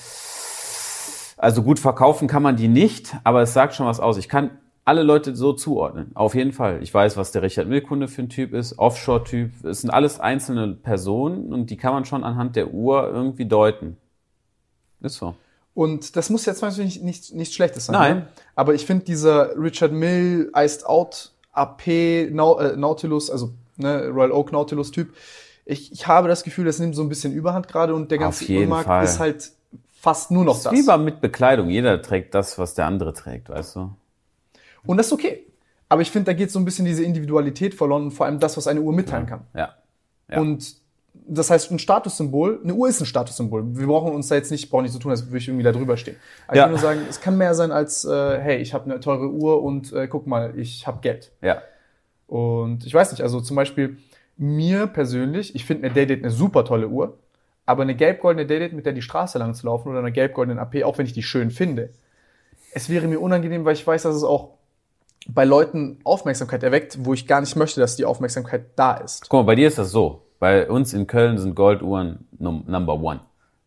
also 1.36 1.62
gut 1.62 1.78
verkaufen 1.78 2.26
kann 2.26 2.42
man 2.42 2.56
die 2.56 2.68
nicht, 2.68 3.16
aber 3.22 3.42
es 3.42 3.52
sagt 3.52 3.74
schon 3.74 3.86
was 3.86 4.00
aus. 4.00 4.16
Ich 4.16 4.28
kann 4.28 4.50
alle 4.84 5.02
Leute 5.02 5.36
so 5.36 5.52
zuordnen. 5.52 6.12
Auf 6.14 6.34
jeden 6.34 6.52
Fall. 6.52 6.82
Ich 6.82 6.92
weiß, 6.92 7.16
was 7.16 7.32
der 7.32 7.42
Richard 7.42 7.68
Milkunde 7.68 8.08
für 8.08 8.22
ein 8.22 8.28
Typ 8.28 8.54
ist, 8.54 8.78
Offshore-Typ. 8.78 9.64
Es 9.64 9.82
sind 9.82 9.90
alles 9.90 10.20
einzelne 10.20 10.68
Personen 10.68 11.52
und 11.52 11.70
die 11.70 11.76
kann 11.76 11.92
man 11.92 12.04
schon 12.04 12.24
anhand 12.24 12.56
der 12.56 12.72
Uhr 12.72 13.08
irgendwie 13.08 13.46
deuten. 13.46 13.98
Ist 15.00 15.16
so. 15.16 15.34
Und 15.74 16.16
das 16.16 16.30
muss 16.30 16.46
jetzt 16.46 16.62
natürlich 16.62 16.96
nicht, 16.96 17.04
nicht, 17.04 17.34
nichts 17.34 17.54
Schlechtes 17.54 17.86
sein. 17.86 17.94
Nein. 17.94 18.16
Ne? 18.18 18.28
Aber 18.54 18.74
ich 18.74 18.86
finde 18.86 19.04
dieser 19.04 19.56
Richard 19.56 19.92
Mill, 19.92 20.50
Iced 20.54 20.84
Out, 20.84 21.32
AP, 21.52 21.86
äh, 21.86 22.30
Nautilus, 22.30 23.30
also 23.30 23.52
ne, 23.76 24.08
Royal 24.08 24.32
Oak 24.32 24.52
Nautilus 24.52 24.90
Typ, 24.90 25.14
ich, 25.64 25.92
ich 25.92 26.06
habe 26.06 26.28
das 26.28 26.42
Gefühl, 26.42 26.64
das 26.64 26.78
nimmt 26.78 26.96
so 26.96 27.02
ein 27.02 27.08
bisschen 27.08 27.32
Überhand 27.32 27.68
gerade 27.68 27.94
und 27.94 28.10
der 28.10 28.18
ganze 28.18 28.44
Fall. 28.44 29.04
ist 29.04 29.20
halt 29.20 29.52
fast 30.00 30.30
nur 30.30 30.44
noch 30.44 30.54
Das 30.54 30.64
das. 30.64 30.72
ist 30.72 30.82
wie 30.82 30.86
beim 30.86 31.04
mit 31.04 31.20
Bekleidung. 31.20 31.68
Jeder 31.68 32.00
trägt 32.02 32.34
das, 32.34 32.58
was 32.58 32.74
der 32.74 32.86
andere 32.86 33.12
trägt, 33.12 33.50
weißt 33.50 33.76
du? 33.76 33.90
Und 34.84 34.96
das 34.96 35.06
ist 35.06 35.12
okay. 35.12 35.46
Aber 35.88 36.02
ich 36.02 36.10
finde, 36.10 36.26
da 36.26 36.32
geht 36.32 36.50
so 36.50 36.58
ein 36.58 36.64
bisschen 36.64 36.84
diese 36.84 37.04
Individualität 37.04 37.74
verloren 37.74 38.04
und 38.04 38.10
vor 38.12 38.26
allem 38.26 38.38
das, 38.40 38.56
was 38.56 38.66
eine 38.66 38.80
Uhr 38.80 38.92
mitteilen 38.92 39.26
kann. 39.26 39.42
Ja. 39.54 39.74
Ja. 40.28 40.40
Und 40.40 40.76
das 41.26 41.50
heißt, 41.50 41.70
ein 41.70 41.78
Statussymbol, 41.78 42.60
eine 42.62 42.74
Uhr 42.74 42.88
ist 42.88 43.00
ein 43.00 43.06
Statussymbol. 43.06 43.76
Wir 43.76 43.86
brauchen 43.86 44.12
uns 44.12 44.28
da 44.28 44.34
jetzt 44.34 44.50
nicht, 44.50 44.70
brauchen 44.70 44.82
nicht 44.82 44.92
so 44.92 44.98
tun, 44.98 45.10
als 45.10 45.26
würde 45.26 45.38
ich 45.38 45.48
irgendwie 45.48 45.64
da 45.64 45.72
drüber 45.72 45.96
stehen. 45.96 46.16
Aber 46.46 46.56
Ja. 46.56 46.62
ich 46.62 46.66
will 46.66 46.72
nur 46.72 46.80
sagen, 46.80 47.00
es 47.08 47.20
kann 47.20 47.36
mehr 47.38 47.54
sein 47.54 47.72
als, 47.72 48.04
äh, 48.04 48.38
hey, 48.40 48.58
ich 48.58 48.74
habe 48.74 48.84
eine 48.90 49.00
teure 49.00 49.28
Uhr 49.30 49.62
und 49.62 49.92
äh, 49.92 50.08
guck 50.08 50.26
mal, 50.26 50.58
ich 50.58 50.86
habe 50.86 50.98
Geld. 51.00 51.32
Ja. 51.42 51.62
Und 52.26 52.86
ich 52.86 52.94
weiß 52.94 53.10
nicht, 53.12 53.22
also 53.22 53.40
zum 53.40 53.56
Beispiel 53.56 53.98
mir 54.36 54.86
persönlich, 54.86 55.54
ich 55.54 55.64
finde 55.64 55.86
eine 55.86 55.94
Daydate 55.94 56.22
eine 56.22 56.30
super 56.30 56.64
tolle 56.64 56.88
Uhr, 56.88 57.18
aber 57.66 57.82
eine 57.82 57.94
gelb-goldene 57.94 58.46
Daydate, 58.46 58.74
mit 58.74 58.86
der 58.86 58.92
die 58.92 59.02
Straße 59.02 59.38
lang 59.38 59.54
zu 59.54 59.66
laufen 59.66 59.88
oder 59.90 59.98
eine 59.98 60.12
gelb-goldene 60.12 60.60
AP, 60.60 60.82
auch 60.84 60.98
wenn 60.98 61.06
ich 61.06 61.12
die 61.12 61.22
schön 61.22 61.50
finde, 61.50 61.90
es 62.72 62.88
wäre 62.88 63.06
mir 63.08 63.20
unangenehm, 63.20 63.64
weil 63.64 63.74
ich 63.74 63.86
weiß, 63.86 64.02
dass 64.02 64.14
es 64.14 64.22
auch 64.24 64.50
bei 65.28 65.44
Leuten 65.44 65.98
Aufmerksamkeit 66.04 66.62
erweckt, 66.62 66.98
wo 67.04 67.12
ich 67.14 67.26
gar 67.26 67.40
nicht 67.40 67.56
möchte, 67.56 67.80
dass 67.80 67.96
die 67.96 68.04
Aufmerksamkeit 68.04 68.62
da 68.76 68.94
ist. 68.94 69.28
Guck 69.28 69.40
mal, 69.40 69.44
bei 69.46 69.54
dir 69.54 69.68
ist 69.68 69.78
das 69.78 69.90
so. 69.90 70.22
Bei 70.40 70.68
uns 70.68 70.94
in 70.94 71.06
Köln 71.06 71.38
sind 71.38 71.54
Golduhren 71.54 72.26
num 72.38 72.64
Number 72.66 72.94
One. 72.94 73.20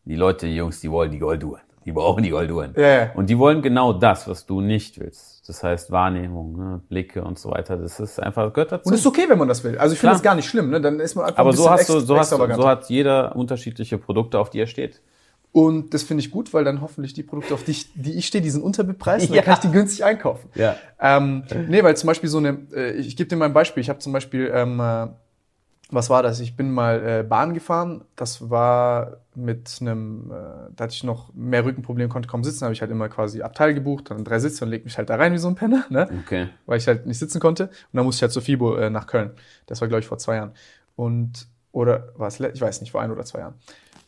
Die 0.06 0.16
Leute, 0.16 0.48
die 0.48 0.56
Jungs, 0.56 0.82
die 0.82 0.92
wollen 0.92 1.12
die 1.12 1.20
Golduhren. 1.20 1.62
Die 1.86 1.92
brauchen 1.92 2.24
die 2.24 2.30
Golduhren. 2.32 2.74
Ja, 2.76 2.88
ja. 2.88 3.12
Und 3.14 3.30
die 3.30 3.38
wollen 3.38 3.62
genau 3.62 3.94
das, 3.94 4.28
was 4.28 4.46
du 4.46 4.60
nicht 4.60 5.00
willst. 5.00 5.48
Das 5.48 5.64
heißt 5.64 5.92
Wahrnehmung, 5.92 6.58
ne, 6.58 6.82
Blicke 6.90 7.24
und 7.24 7.38
so 7.38 7.52
weiter. 7.52 7.78
Das 7.78 8.00
ist 8.00 8.20
einfach, 8.22 8.52
gehört 8.54 8.72
dazu. 8.72 8.90
Und 8.90 8.96
ist 8.96 9.06
okay, 9.06 9.26
wenn 9.28 9.38
man 9.38 9.48
das 9.48 9.64
will. 9.64 9.78
Also 9.78 9.94
ich 9.94 10.00
finde 10.00 10.16
das 10.16 10.24
gar 10.24 10.34
nicht 10.36 10.48
schlimm, 10.50 10.70
ne? 10.72 10.82
Dann 10.82 11.00
ist 11.00 11.16
man 11.16 11.26
einfach 11.26 11.40
Aber 11.40 11.52
ein 11.52 11.56
so 11.56 11.70
hast 11.70 11.88
du, 11.90 12.00
so 12.00 12.18
hast 12.18 12.32
du, 12.32 12.38
so 12.38 12.68
hat 12.68 12.90
jeder 12.90 13.36
unterschiedliche 13.36 13.98
Produkte, 13.98 14.40
auf 14.40 14.50
die 14.50 14.60
er 14.60 14.68
steht. 14.68 15.02
Und 15.52 15.94
das 15.94 16.02
finde 16.02 16.22
ich 16.24 16.32
gut, 16.32 16.52
weil 16.54 16.64
dann 16.64 16.82
hoffentlich 16.82 17.14
die 17.14 17.22
Produkte, 17.22 17.54
auf 17.54 17.64
die 17.64 17.72
ich, 17.72 17.94
die 17.94 18.14
ich 18.18 18.26
stehe, 18.26 18.42
die 18.42 18.50
sind 18.50 18.64
unterbepreist 18.64 19.30
und 19.30 19.36
Ja. 19.36 19.42
dann 19.44 19.46
kann 19.54 19.54
ich 19.62 19.70
die 19.70 19.72
günstig 19.78 20.04
einkaufen. 20.04 20.50
Ja. 20.56 20.76
Ähm, 21.00 21.44
nee, 21.68 21.84
weil 21.84 21.96
zum 21.96 22.08
Beispiel 22.08 22.30
so 22.30 22.40
eine, 22.40 22.58
äh, 22.74 22.94
ich 22.94 23.16
gebe 23.16 23.28
dir 23.30 23.36
mal 23.36 23.46
ein 23.46 23.54
Beispiel. 23.54 23.82
Ich 23.82 23.90
habe 23.90 24.00
zum 24.00 24.14
Beispiel, 24.14 24.52
ähm, 24.52 24.80
äh, 24.80 25.08
was 25.90 26.10
war 26.10 26.24
das? 26.24 26.40
Ich 26.40 26.56
bin 26.56 26.72
mal 26.72 27.20
äh, 27.20 27.24
Bahn 27.24 27.54
gefahren. 27.54 28.04
Das 28.16 28.50
war 28.50 29.18
mit 29.36 29.78
einem, 29.82 30.32
äh, 30.32 30.72
da 30.76 30.86
hatte 30.86 30.94
ich 30.94 31.04
noch 31.04 31.34
mehr 31.36 31.66
Rückenprobleme, 31.66 32.10
konnte 32.10 32.28
kaum 32.28 32.44
sitzen. 32.44 32.64
habe 32.64 32.74
ich 32.74 32.82
halt 32.82 32.90
immer 32.92 33.10
quasi 33.10 33.42
Abteil 33.44 33.74
gebucht, 33.76 34.10
dann 34.10 34.24
drei 34.24 34.40
Sitze 34.40 34.66
und 34.66 34.72
leg 34.72 34.86
mich 34.86 34.98
halt 34.98 35.10
da 35.10 35.16
rein 35.16 35.34
wie 35.34 35.38
so 35.38 35.48
ein 35.48 35.56
Penner, 35.56 35.86
ne? 35.90 36.10
Okay. 36.26 36.48
weil 36.66 36.78
ich 36.80 36.88
halt 36.88 37.06
nicht 37.06 37.20
sitzen 37.20 37.40
konnte. 37.40 37.66
Und 37.66 37.72
dann 37.94 38.06
musste 38.06 38.20
ich 38.20 38.22
halt 38.24 38.32
zur 38.32 38.42
FIBO 38.42 38.76
äh, 38.76 38.90
nach 38.90 39.06
Köln. 39.08 39.32
Das 39.68 39.82
war, 39.82 39.88
glaube 39.88 40.00
ich, 40.02 40.08
vor 40.08 40.18
zwei 40.18 40.36
Jahren. 40.38 40.52
Und, 40.96 41.48
oder 41.72 42.10
war 42.16 42.28
es, 42.28 42.40
le- 42.40 42.52
ich 42.54 42.62
weiß 42.62 42.82
nicht, 42.82 42.92
vor 42.92 43.02
ein 43.02 43.12
oder 43.12 43.24
zwei 43.26 43.40
Jahren. 43.40 43.54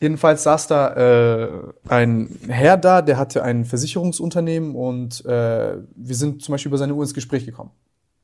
Jedenfalls 0.00 0.42
saß 0.42 0.66
da 0.66 0.94
äh, 0.94 1.48
ein 1.88 2.28
Herr 2.48 2.76
da, 2.76 3.00
der 3.00 3.16
hatte 3.16 3.42
ein 3.42 3.64
Versicherungsunternehmen 3.64 4.74
und 4.74 5.24
äh, 5.24 5.76
wir 5.94 6.14
sind 6.14 6.42
zum 6.42 6.52
Beispiel 6.52 6.68
über 6.70 6.78
seine 6.78 6.94
Uhr 6.94 7.02
ins 7.02 7.14
Gespräch 7.14 7.46
gekommen. 7.46 7.70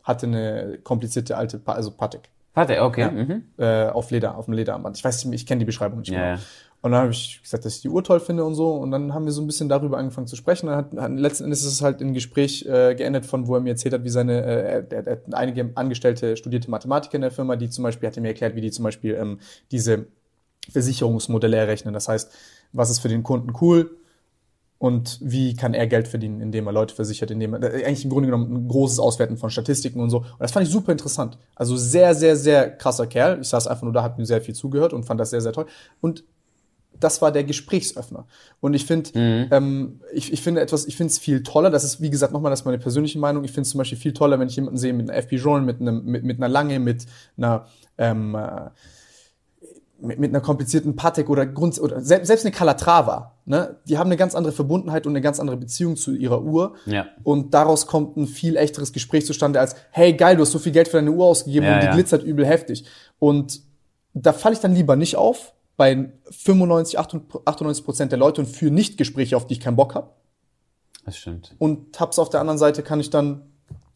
Hatte 0.03 0.27
eine 0.27 0.79
komplizierte 0.83 1.37
alte, 1.37 1.59
pa 1.59 1.73
also 1.73 1.91
Patek 1.93 2.29
Warte, 2.55 2.83
okay. 2.83 3.01
Ja. 3.01 3.11
Mhm. 3.11 3.43
äh, 3.57 3.87
auf 3.87 4.11
Leder, 4.11 4.37
auf 4.37 4.45
dem 4.47 4.55
Lederarmband. 4.55 4.97
Ich 4.97 5.05
weiß 5.05 5.25
nicht, 5.25 5.41
ich 5.41 5.47
kenne 5.47 5.61
die 5.61 5.65
Beschreibung 5.65 6.01
nicht 6.01 6.11
Ja, 6.11 6.19
genau. 6.19 6.37
ja. 6.37 6.41
Und 6.83 6.91
dann 6.91 7.03
habe 7.03 7.13
ich 7.13 7.41
gesagt, 7.41 7.65
dass 7.65 7.77
ich 7.77 7.83
die 7.83 7.89
Uhr 7.89 8.03
toll 8.03 8.19
finde 8.19 8.45
und 8.45 8.57
so. 8.57 8.75
Und 8.75 8.91
dann 8.91 9.15
haben 9.15 9.25
wir 9.25 9.33
so 9.33 9.41
ein 9.41 9.47
bisschen 9.47 9.69
darüber 9.69 9.99
angefangen 9.99 10.27
zu 10.27 10.35
sprechen. 10.35 10.67
Dann 10.67 10.77
hat, 10.77 10.93
hat 10.93 11.13
letzten 11.13 11.45
Endes 11.45 11.61
ist 11.61 11.73
es 11.75 11.81
halt 11.81 12.01
ein 12.01 12.13
Gespräch 12.13 12.67
äh, 12.67 12.97
geendet, 12.97 13.25
von 13.25 13.47
wo 13.47 13.55
er 13.55 13.61
mir 13.61 13.71
erzählt 13.71 13.95
hat, 13.95 14.03
wie 14.03 14.09
seine, 14.09 14.43
äh, 14.43 14.63
er, 14.63 14.93
er, 14.93 15.07
er 15.07 15.13
hat 15.13 15.33
einige 15.33 15.71
Angestellte, 15.77 16.37
studierte 16.37 16.69
Mathematiker 16.71 17.15
in 17.15 17.23
der 17.23 17.31
Firma, 17.31 17.55
die 17.55 17.71
zum 17.71 17.85
Beispiel, 17.85 18.09
hat 18.09 18.17
er 18.17 18.23
mir 18.23 18.29
erklärt, 18.29 18.57
wie 18.57 18.61
die 18.61 18.73
zum 18.73 18.83
Beispiel 18.83 19.15
ähm, 19.15 19.39
diese 19.71 20.07
Versicherungsmodelle 20.71 21.57
errechnen. 21.57 21.95
Das 21.95 22.09
heißt, 22.09 22.33
was 22.73 22.91
ist 22.91 22.99
für 22.99 23.09
den 23.09 23.23
Kunden 23.23 23.53
cool 23.61 23.97
Und 24.83 25.21
wie 25.23 25.55
kann 25.55 25.75
er 25.75 25.87
Geld 25.87 26.09
verdienen, 26.09 26.41
indem 26.41 26.67
er 26.67 26.73
Leute 26.73 26.93
versichert, 26.93 27.31
indem 27.31 27.55
er 27.55 27.63
äh, 27.63 27.85
eigentlich 27.85 28.03
im 28.03 28.11
Grunde 28.11 28.27
genommen 28.27 28.53
ein 28.53 28.67
großes 28.67 28.99
Auswerten 28.99 29.37
von 29.37 29.49
Statistiken 29.49 30.01
und 30.01 30.11
so. 30.11 30.19
Und 30.23 30.41
das 30.41 30.51
fand 30.51 30.67
ich 30.67 30.73
super 30.73 30.91
interessant. 30.91 31.39
Also 31.55 31.77
sehr, 31.77 32.17
sehr, 32.17 32.35
sehr 32.35 32.69
krasser 32.69 33.07
Kerl. 33.07 33.39
Ich 33.41 33.49
saß 33.49 33.69
einfach 33.69 33.85
nur 33.85 33.93
da, 33.93 34.03
hab 34.03 34.19
mir 34.19 34.27
sehr 34.27 34.41
viel 34.41 34.57
zugehört 34.57 34.93
und 34.93 35.05
fand 35.05 35.21
das 35.21 35.31
sehr, 35.31 35.41
sehr 35.41 35.53
toll. 35.53 35.67
Und 36.01 36.25
das 36.99 37.23
war 37.23 37.31
der 37.31 37.45
Gesprächsöffner. 37.45 38.27
Und 38.59 38.75
ich 38.75 38.85
finde, 38.85 39.17
mhm. 39.17 39.47
ähm, 39.53 40.01
ich, 40.13 40.33
ich 40.33 40.43
finde 40.43 40.61
etwas, 40.61 40.85
ich 40.87 40.97
finde 40.97 41.13
es 41.13 41.19
viel 41.21 41.45
toller. 41.45 41.71
Das 41.71 41.85
ist, 41.85 42.01
wie 42.01 42.11
gesagt, 42.11 42.33
nochmal, 42.33 42.51
das 42.51 42.63
ist 42.63 42.67
meine 42.67 42.79
persönliche 42.79 43.21
Meinung. 43.21 43.45
Ich 43.45 43.53
finde 43.53 43.67
es 43.67 43.71
zum 43.71 43.79
Beispiel 43.79 43.99
viel 43.99 44.15
toller, 44.15 44.41
wenn 44.41 44.49
ich 44.49 44.57
jemanden 44.57 44.79
sehe 44.79 44.93
mit 44.93 45.09
einer 45.09 45.17
FP 45.17 45.37
Journal, 45.37 45.65
mit 45.65 45.81
einem, 45.81 46.05
mit, 46.05 46.25
mit 46.25 46.39
einer 46.39 46.49
Lange, 46.49 46.81
mit 46.81 47.07
einer, 47.37 47.67
ähm, 47.99 48.35
äh, 48.35 48.71
mit, 50.03 50.19
mit 50.19 50.31
einer 50.31 50.41
komplizierten 50.41 50.97
Patek 50.97 51.31
oder 51.31 51.47
Grund 51.47 51.79
oder 51.81 52.01
selbst, 52.01 52.27
selbst 52.27 52.45
eine 52.45 52.53
Calatrava, 52.53 53.33
ne, 53.45 53.77
die 53.89 53.99
haben 53.99 54.09
eine 54.09 54.17
ganz 54.17 54.35
andere 54.35 54.53
Verbundenheit 54.53 55.07
und 55.07 55.13
eine 55.13 55.21
ganz 55.21 55.41
andere 55.41 55.57
Beziehung 55.57 55.97
zu 55.97 56.15
ihrer 56.15 56.43
Uhr. 56.43 56.75
Ja. 56.87 57.07
Und 57.23 57.55
daraus 57.55 57.87
kommt 57.87 58.17
ein 58.17 58.27
viel 58.27 58.57
echteres 58.57 58.93
Gespräch 58.93 59.27
zustande 59.27 59.61
als, 59.61 59.77
hey 59.91 60.15
geil, 60.15 60.37
du 60.37 60.43
hast 60.43 60.53
so 60.53 60.59
viel 60.59 60.73
Geld 60.73 60.89
für 60.89 60.97
deine 60.97 61.13
Uhr 61.13 61.25
ausgegeben 61.25 61.67
Ja, 61.67 61.75
und 61.75 61.81
die 61.81 61.87
ja. 61.87 61.95
glitzert 61.95 62.23
übel 62.23 62.47
heftig. 62.47 62.85
Und 63.19 63.61
da 64.15 64.33
falle 64.33 64.55
ich 64.55 64.61
dann 64.61 64.75
lieber 64.75 64.97
nicht 64.97 65.17
auf 65.17 65.55
bei 65.77 66.13
95, 66.31 66.99
98 66.99 67.85
Prozent 67.85 68.13
der 68.13 68.19
Leute 68.19 68.41
und 68.41 68.47
führe 68.47 68.73
nicht 68.73 68.99
Gespräche, 68.99 69.37
auf 69.37 69.47
die 69.47 69.55
ich 69.55 69.61
keinen 69.61 69.77
Bock 69.77 69.95
habe. 69.95 70.11
Das 71.05 71.17
stimmt. 71.17 71.55
Und 71.59 71.99
hab's 71.99 72.19
auf 72.19 72.31
der 72.31 72.41
anderen 72.41 72.59
Seite, 72.59 72.83
kann 72.83 73.01
ich 73.01 73.11
dann 73.11 73.43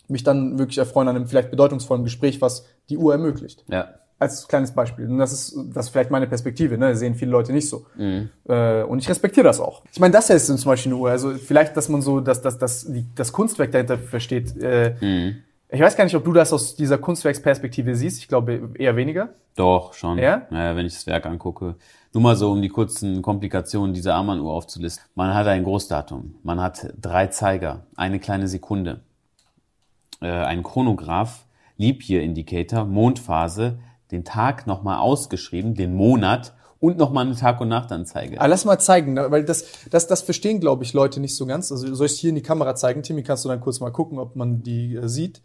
mich 0.08 0.22
dann 0.22 0.58
wirklich 0.58 0.78
erfreuen 0.78 1.08
an 1.08 1.16
einem 1.16 1.26
vielleicht 1.26 1.50
bedeutungsvollen 1.50 2.04
Gespräch, 2.04 2.40
was 2.40 2.64
die 2.88 2.96
Uhr 2.96 3.12
ermöglicht 3.12 3.64
Ja. 3.68 3.88
Als 4.18 4.48
kleines 4.48 4.72
Beispiel. 4.72 5.08
Und 5.08 5.18
das 5.18 5.32
ist, 5.32 5.58
das 5.74 5.86
ist 5.86 5.90
vielleicht 5.90 6.10
meine 6.10 6.26
Perspektive, 6.26 6.78
ne? 6.78 6.90
Das 6.90 7.00
sehen 7.00 7.14
viele 7.14 7.30
Leute 7.30 7.52
nicht 7.52 7.68
so. 7.68 7.86
Mhm. 7.96 8.30
Äh, 8.48 8.82
und 8.82 8.98
ich 8.98 9.08
respektiere 9.08 9.44
das 9.44 9.60
auch. 9.60 9.82
Ich 9.92 10.00
meine, 10.00 10.12
das 10.12 10.28
hier 10.28 10.36
ist 10.36 10.46
zum 10.46 10.56
Beispiel 10.64 10.92
eine 10.92 11.00
Uhr. 11.00 11.10
Also 11.10 11.34
vielleicht, 11.34 11.76
dass 11.76 11.88
man 11.88 12.02
so 12.02 12.20
dass, 12.20 12.40
dass, 12.40 12.58
dass 12.58 12.86
die, 12.86 13.04
das 13.14 13.32
Kunstwerk 13.32 13.72
dahinter 13.72 13.98
versteht. 13.98 14.56
Äh, 14.56 14.94
Mhm. 15.00 15.36
Ich 15.68 15.80
weiß 15.80 15.96
gar 15.96 16.04
nicht, 16.04 16.14
ob 16.14 16.24
du 16.24 16.32
das 16.32 16.52
aus 16.52 16.76
dieser 16.76 16.96
Kunstwerksperspektive 16.96 17.96
siehst. 17.96 18.20
Ich 18.20 18.28
glaube 18.28 18.70
eher 18.74 18.94
weniger. 18.94 19.30
Doch, 19.56 19.94
schon. 19.94 20.16
Ja? 20.18 20.46
Naja, 20.50 20.76
wenn 20.76 20.86
ich 20.86 20.94
das 20.94 21.06
Werk 21.08 21.26
angucke. 21.26 21.74
Nur 22.12 22.22
mal 22.22 22.36
so, 22.36 22.52
um 22.52 22.62
die 22.62 22.68
kurzen 22.68 23.20
Komplikationen 23.20 23.92
dieser 23.92 24.14
Armbanduhr 24.14 24.52
aufzulisten. 24.52 25.04
Man 25.16 25.34
hat 25.34 25.46
ein 25.48 25.64
Großdatum. 25.64 26.36
Man 26.44 26.60
hat 26.60 26.94
drei 27.00 27.26
Zeiger, 27.26 27.84
eine 27.96 28.20
kleine 28.20 28.46
Sekunde, 28.46 29.00
äh, 30.20 30.28
ein 30.28 30.62
Chronograph, 30.62 31.44
Leap 31.78 32.08
Year 32.08 32.22
Indicator, 32.22 32.84
Mondphase, 32.84 33.78
den 34.10 34.24
Tag 34.24 34.66
nochmal 34.66 34.98
ausgeschrieben, 34.98 35.74
den 35.74 35.94
Monat 35.94 36.54
und 36.80 36.98
nochmal 36.98 37.26
eine 37.26 37.34
Tag- 37.34 37.60
und 37.60 37.68
Nachtanzeige. 37.68 38.38
Aber 38.38 38.48
lass 38.48 38.64
mal 38.64 38.78
zeigen, 38.78 39.14
ne? 39.14 39.30
weil 39.30 39.44
das, 39.44 39.64
das, 39.90 40.06
das 40.06 40.22
verstehen, 40.22 40.60
glaube 40.60 40.84
ich, 40.84 40.92
Leute 40.92 41.20
nicht 41.20 41.34
so 41.34 41.46
ganz. 41.46 41.72
Also 41.72 41.94
soll 41.94 42.06
ich 42.06 42.20
hier 42.20 42.30
in 42.30 42.36
die 42.36 42.42
Kamera 42.42 42.74
zeigen? 42.74 43.02
Timmy, 43.02 43.22
kannst 43.22 43.44
du 43.44 43.48
dann 43.48 43.60
kurz 43.60 43.80
mal 43.80 43.90
gucken, 43.90 44.18
ob 44.18 44.36
man 44.36 44.62
die 44.62 44.96
äh, 44.96 45.08
sieht? 45.08 45.40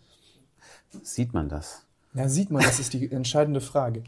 Sieht 1.01 1.34
man 1.34 1.47
das? 1.47 1.84
Ja, 2.14 2.28
sieht 2.28 2.51
man, 2.51 2.62
das 2.62 2.80
ist 2.80 2.93
die 2.93 3.12
entscheidende 3.12 3.62
Frage. 3.62 4.03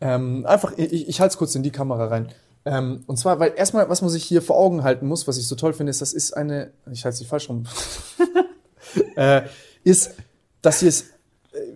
ähm, 0.00 0.46
einfach, 0.46 0.72
ich, 0.76 1.08
ich 1.08 1.20
halte 1.20 1.32
es 1.32 1.38
kurz 1.38 1.54
in 1.54 1.64
die 1.64 1.72
Kamera 1.72 2.06
rein. 2.06 2.28
Ähm, 2.64 3.04
und 3.06 3.16
zwar, 3.16 3.38
weil 3.38 3.52
erstmal, 3.56 3.88
was 3.88 4.02
man 4.02 4.10
sich 4.10 4.24
hier 4.24 4.42
vor 4.42 4.56
Augen 4.56 4.84
halten 4.84 5.06
muss, 5.06 5.26
was 5.26 5.38
ich 5.38 5.46
so 5.48 5.54
toll 5.54 5.72
finde, 5.72 5.90
ist, 5.90 6.00
das 6.00 6.12
ist 6.12 6.36
eine, 6.36 6.72
ich 6.90 7.04
halte 7.04 7.18
nicht 7.18 7.28
falsch 7.28 7.48
rum, 7.48 7.64
äh, 9.16 9.42
ist, 9.84 10.14
dass 10.62 10.80
hier 10.80 10.88
ist, 10.88 11.06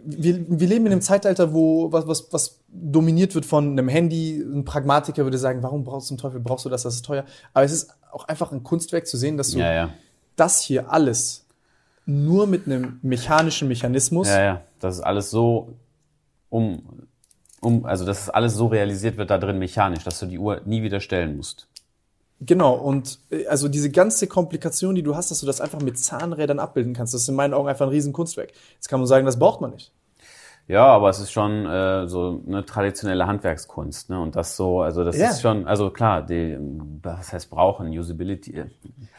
wir, 0.05 0.45
wir 0.49 0.69
leben 0.69 0.87
in 0.87 0.93
einem 0.93 1.01
Zeitalter, 1.01 1.53
wo 1.53 1.93
was, 1.93 2.07
was, 2.07 2.33
was 2.33 2.61
dominiert 2.69 3.35
wird 3.35 3.47
von 3.47 3.73
einem 3.73 3.89
Handy. 3.89 4.41
Ein 4.41 4.65
Pragmatiker 4.65 5.25
würde 5.25 5.39
sagen, 5.39 5.63
warum 5.63 5.85
brauchst 5.85 6.09
du 6.11 6.17
zum 6.17 6.19
Teufel, 6.19 6.41
brauchst 6.41 6.65
du 6.65 6.69
das, 6.69 6.83
das 6.83 6.97
ist 6.97 7.05
teuer. 7.05 7.25
Aber 7.53 7.65
es 7.65 7.73
ist 7.73 7.91
auch 8.13 8.25
einfach 8.25 8.53
ein 8.53 8.63
Kunstwerk 8.63 9.07
zu 9.07 9.17
sehen, 9.17 9.37
dass 9.37 9.51
du 9.51 9.59
Ja, 9.59 9.73
ja. 9.73 9.91
das 10.37 10.61
hier 10.61 10.93
alles 10.93 11.47
nur 12.07 12.47
mit 12.47 12.67
einem 12.67 12.99
mechanischen 13.03 13.69
Mechanismus 13.69 14.29
Ja, 14.29 14.43
ja. 14.43 14.61
Das 14.81 14.97
ist 14.97 15.03
alles 15.03 15.31
so 15.31 15.75
um, 16.49 16.83
um, 17.61 17.85
also 17.85 18.05
dass 18.05 18.23
es 18.23 18.31
alles 18.31 18.55
so 18.55 18.67
realisiert 18.67 19.17
wird 19.17 19.31
da 19.31 19.39
drin 19.39 19.59
mechanisch, 19.59 20.03
dass 20.05 20.19
du 20.19 20.27
die 20.27 20.39
Uhr 20.39 20.63
nie 20.65 20.83
wieder 20.83 21.01
stellen 21.01 21.37
musst. 21.37 21.69
Genau, 22.41 22.75
und 22.75 23.19
äh, 23.31 23.47
also 23.47 23.69
diese 23.69 23.91
ganze 23.91 24.27
Komplikation, 24.27 24.95
die 24.95 25.03
du 25.03 25.15
hast, 25.15 25.31
dass 25.31 25.41
du 25.41 25.47
das 25.47 25.61
einfach 25.61 25.81
mit 25.81 25.99
Zahnrädern 25.99 26.59
abbilden 26.59 26.95
kannst, 26.95 27.13
das 27.15 27.23
ist 27.23 27.29
in 27.29 27.35
meinen 27.35 27.55
Augen 27.55 27.69
einfach 27.69 27.87
ein 27.87 27.91
Riesenkunstwerk. 27.91 28.51
Jetzt 28.75 28.89
kann 28.89 28.99
man 29.01 29.07
sagen, 29.07 29.27
das 29.27 29.39
braucht 29.39 29.61
man 29.61 29.71
nicht. 29.73 29.93
Ja, 30.69 30.87
aber 30.87 31.11
es 31.11 31.19
ist 31.19 31.33
schon 31.33 31.67
äh, 31.67 32.07
so 32.07 32.43
eine 32.47 32.65
traditionelle 32.65 33.27
Handwerkskunst, 33.27 34.09
ne? 34.09 34.21
Und 34.21 34.37
das 34.37 34.57
so, 34.57 34.83
also 34.83 35.03
das 35.03 35.17
Ja. 35.17 35.31
ist 35.31 35.43
schon, 35.43 35.67
also 35.67 35.91
klar, 35.91 36.23
die, 36.25 36.57
was 37.03 37.33
heißt 37.33 37.51
brauchen, 37.51 37.89
Usability. 37.89 38.53
äh, 38.53 38.67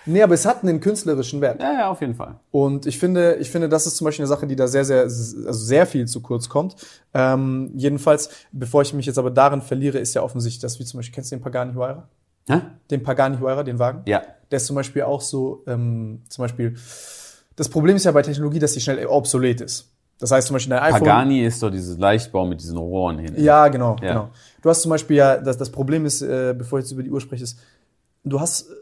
Nee, 0.06 0.24
aber 0.24 0.34
es 0.34 0.46
hat 0.46 0.64
einen 0.64 0.80
künstlerischen 0.80 1.42
Wert. 1.42 1.62
Ja, 1.62 1.74
ja, 1.74 1.90
auf 1.92 2.00
jeden 2.00 2.16
Fall. 2.16 2.40
Und 2.52 2.86
ich 2.86 2.98
finde, 2.98 3.36
ich 3.36 3.52
finde, 3.52 3.68
das 3.68 3.86
ist 3.86 3.98
zum 3.98 4.06
Beispiel 4.06 4.24
eine 4.24 4.30
Sache, 4.30 4.48
die 4.48 4.56
da 4.56 4.68
sehr, 4.68 4.86
sehr, 4.86 5.02
also 5.04 5.52
sehr 5.52 5.86
viel 5.86 6.08
zu 6.08 6.22
kurz 6.22 6.48
kommt. 6.48 6.76
Ähm, 7.14 7.72
jedenfalls, 7.76 8.30
bevor 8.54 8.82
ich 8.84 8.94
mich 8.94 9.06
jetzt 9.06 9.18
aber 9.20 9.30
darin 9.32 9.62
verliere, 9.62 9.98
ist 10.00 10.14
ja 10.14 10.24
offensichtlich, 10.24 10.62
dass 10.62 10.80
wie 10.80 10.86
zum 10.86 11.00
Beispiel, 11.00 11.14
kennst 11.16 11.32
du 11.34 11.36
den 11.36 11.44
Pagani 11.44 11.74
Huayra? 11.74 12.08
Hä? 12.50 12.62
Den 12.90 13.04
Pagani 13.04 13.38
Huayra, 13.38 13.64
den 13.64 13.80
Wagen? 13.80 14.02
Ja. 14.06 14.22
Der 14.50 14.58
ist 14.58 14.66
zum 14.66 14.76
Beispiel 14.76 15.04
auch 15.04 15.22
so, 15.22 15.64
ähm, 15.68 16.24
zum 16.28 16.44
Beispiel, 16.44 16.76
das 17.56 17.70
Problem 17.70 17.96
ist 17.96 18.06
ja 18.06 18.12
bei 18.12 18.22
Technologie, 18.22 18.60
dass 18.60 18.74
die 18.74 18.82
schnell 18.82 19.06
obsolet 19.06 19.62
ist. 19.62 19.88
Das 20.20 20.32
heißt 20.32 20.48
zum 20.48 20.56
Beispiel 20.56 20.72
dein 20.72 20.84
iPhone. 20.84 21.00
Pagani 21.00 21.44
ist 21.46 21.64
doch 21.64 21.72
dieses 21.72 21.98
Leichtbau 21.98 22.46
mit 22.46 22.62
diesen 22.62 22.78
Rohren 22.78 23.18
hin. 23.18 23.34
Ja, 23.38 23.68
genau, 23.70 23.96
Ja. 24.02 24.08
genau. 24.08 24.30
Du 24.62 24.70
hast 24.70 24.82
zum 24.84 24.90
Beispiel 24.90 25.18
ja, 25.18 25.38
das, 25.38 25.58
das 25.58 25.70
Problem 25.72 26.06
ist, 26.06 26.22
äh, 26.22 26.54
bevor 26.56 26.80
ich 26.80 26.86
jetzt 26.86 26.92
über 26.92 27.02
die 27.04 27.10
Uhr 27.10 27.20
spreche, 27.22 27.44
ist, 27.44 27.58
du 28.24 28.40
hast 28.40 28.70
äh, 28.70 28.74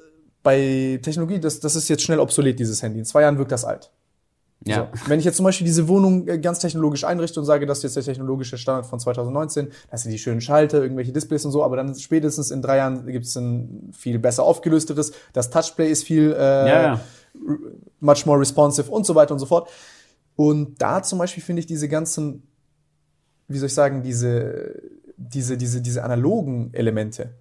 bei 0.44 1.00
Technologie, 1.02 1.40
das, 1.40 1.60
das 1.60 1.76
ist 1.76 1.88
jetzt 1.88 2.04
schnell 2.04 2.20
obsolet, 2.20 2.60
dieses 2.60 2.82
Handy. 2.84 3.00
In 3.00 3.06
zwei 3.06 3.22
Jahren 3.22 3.38
wirkt 3.38 3.52
das 3.52 3.64
alt. 3.64 3.90
Ja. 4.66 4.90
So. 4.94 5.10
Wenn 5.10 5.20
ich 5.20 5.26
jetzt 5.26 5.38
zum 5.38 5.46
Beispiel 5.46 5.66
diese 5.66 5.88
Wohnung 5.88 6.28
äh, 6.28 6.38
ganz 6.38 6.60
technologisch 6.60 7.06
einrichte 7.06 7.40
und 7.40 7.46
sage, 7.46 7.66
das 7.66 7.78
ist 7.80 7.84
jetzt 7.84 7.96
der 7.96 8.04
technologische 8.04 8.58
Standard 8.58 8.86
von 8.86 9.00
2019, 9.00 9.70
das 9.90 10.04
sind 10.04 10.12
die 10.12 10.20
schönen 10.20 10.42
Schalter, 10.42 10.82
irgendwelche 10.82 11.14
Displays 11.14 11.46
und 11.46 11.52
so, 11.52 11.64
aber 11.64 11.78
dann 11.78 11.96
spätestens 11.96 12.52
in 12.52 12.62
drei 12.62 12.78
Jahren 12.78 13.06
gibt 13.08 13.26
es 13.26 13.36
ein 13.38 13.92
viel 13.94 14.20
besser 14.20 14.44
aufgelösteres, 14.44 15.14
das 15.32 15.50
Touchplay 15.50 15.90
ist 15.90 16.04
viel 16.04 16.34
äh, 16.34 16.38
Ja, 16.38 16.82
ja. 16.82 17.02
much 18.02 18.26
more 18.26 18.40
responsive 18.40 18.92
und 18.92 19.06
so 19.06 19.16
weiter 19.16 19.34
und 19.34 19.40
so 19.40 19.46
fort. 19.46 19.70
Und 20.36 20.82
da 20.82 21.04
zum 21.04 21.20
Beispiel 21.20 21.44
finde 21.44 21.62
ich 21.62 21.66
diese 21.66 21.88
ganzen, 21.88 22.44
wie 23.48 23.58
soll 23.58 23.68
ich 23.68 23.74
sagen, 23.74 24.04
diese, 24.04 24.74
diese, 25.16 25.58
diese, 25.58 25.82
diese 25.82 26.04
analogen 26.04 26.74
Elemente, 26.74 27.34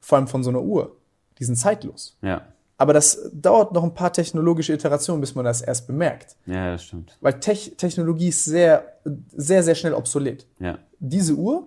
vor 0.00 0.18
allem 0.18 0.28
von 0.28 0.42
so 0.42 0.50
einer 0.50 0.62
Uhr, 0.62 0.96
die 1.38 1.44
sind 1.44 1.56
zeitlos. 1.56 2.16
Ja. 2.22 2.42
Aber 2.80 2.94
das 2.94 3.28
dauert 3.34 3.72
noch 3.72 3.82
ein 3.84 3.92
paar 3.92 4.10
technologische 4.12 4.72
Iterationen, 4.72 5.20
bis 5.20 5.34
man 5.34 5.44
das 5.44 5.60
erst 5.60 5.86
bemerkt. 5.86 6.36
Ja, 6.46 6.72
das 6.72 6.84
stimmt. 6.84 7.16
Weil 7.20 7.38
Tech 7.38 7.74
Technologie 7.76 8.28
ist 8.28 8.44
sehr, 8.46 8.84
sehr, 9.36 9.62
sehr 9.62 9.74
schnell 9.74 9.92
obsolet. 9.92 10.46
Ja. 10.58 10.78
Diese 10.98 11.34
Uhr, 11.34 11.66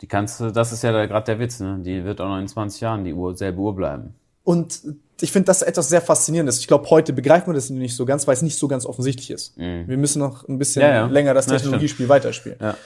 Die 0.00 0.06
kannst 0.06 0.40
du, 0.40 0.50
das 0.50 0.72
ist 0.72 0.82
ja 0.82 0.90
gerade 1.06 1.26
der 1.26 1.38
Witz, 1.38 1.60
ne? 1.60 1.78
Die 1.82 2.02
wird 2.04 2.20
auch 2.22 2.28
noch 2.28 2.38
in 2.38 2.48
20 2.48 2.80
Jahren 2.80 3.04
die 3.04 3.12
Uhr, 3.12 3.36
selbe 3.36 3.60
Uhr 3.60 3.74
bleiben. 3.76 4.14
und 4.44 4.80
ich 5.20 5.32
finde 5.32 5.46
das 5.46 5.62
etwas 5.62 5.88
sehr 5.88 6.00
Faszinierendes. 6.00 6.60
Ich 6.60 6.68
glaube, 6.68 6.88
heute 6.90 7.12
begreifen 7.12 7.48
wir 7.48 7.54
das 7.54 7.70
nicht 7.70 7.96
so 7.96 8.06
ganz, 8.06 8.26
weil 8.28 8.34
es 8.34 8.42
nicht 8.42 8.56
so 8.56 8.68
ganz 8.68 8.86
offensichtlich 8.86 9.30
ist. 9.32 9.56
Wir 9.58 9.96
müssen 9.98 10.20
noch 10.20 10.46
ein 10.48 10.58
bisschen 10.58 10.82
Mhm. 10.82 10.88
Ja, 10.88 10.94
ja. 10.94 11.06
länger 11.08 11.34
das 11.34 11.46
Ja, 11.46 11.54
Technologiespiel 11.56 12.08
weiterspielen. 12.08 12.56
Ja. 12.60 12.76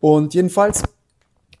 Und 0.00 0.32
jedenfalls, 0.32 0.82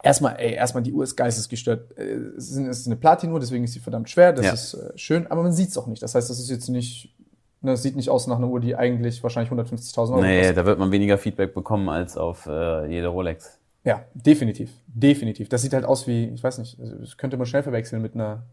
erstmal, 0.02 0.36
ey, 0.38 0.54
erstmal 0.54 0.82
die 0.82 0.92
Uhr 0.92 1.04
ist 1.04 1.16
geistesgestört. 1.16 1.96
Äh, 1.98 2.02
Es 2.36 2.50
ist 2.50 2.86
eine 2.86 2.96
Platinuhr, 2.96 3.40
deswegen 3.40 3.64
ist 3.64 3.72
sie 3.72 3.80
verdammt 3.80 4.10
schwer. 4.10 4.32
Das 4.32 4.46
Ja. 4.46 4.52
ist 4.52 4.74
äh, 4.74 4.92
schön, 4.96 5.26
aber 5.30 5.42
man 5.42 5.52
sieht 5.52 5.68
es 5.70 5.78
auch 5.78 5.86
nicht. 5.86 6.02
Das 6.02 6.14
heißt, 6.14 6.28
das 6.30 6.38
ist 6.38 6.50
jetzt 6.50 6.68
nicht, 6.68 7.14
ne, 7.60 7.72
es 7.72 7.82
sieht 7.82 7.96
nicht 7.96 8.08
aus 8.10 8.26
nach 8.26 8.36
einer 8.38 8.48
Uhr, 8.48 8.60
die 8.60 8.76
eigentlich 8.76 9.22
wahrscheinlich 9.22 9.52
150.000 9.52 10.12
Euro 10.12 10.20
Nee, 10.22 10.38
kostet. 10.38 10.56
da 10.56 10.66
wird 10.66 10.78
man 10.78 10.90
weniger 10.92 11.18
Feedback 11.18 11.54
bekommen 11.54 11.88
als 11.88 12.16
auf 12.16 12.46
äh, 12.46 12.86
jede 12.86 13.08
Rolex. 13.08 13.58
Ja, 13.84 14.04
definitiv. 14.14 14.70
Definitiv. 14.86 15.48
Das 15.48 15.62
sieht 15.62 15.72
halt 15.72 15.84
aus 15.84 16.06
wie, 16.06 16.26
ich 16.26 16.42
weiß 16.42 16.58
nicht, 16.58 16.78
also, 16.78 16.94
das 16.96 17.16
könnte 17.16 17.36
man 17.36 17.46
schnell 17.46 17.62
verwechseln 17.64 18.00
mit 18.00 18.14
einer 18.14 18.44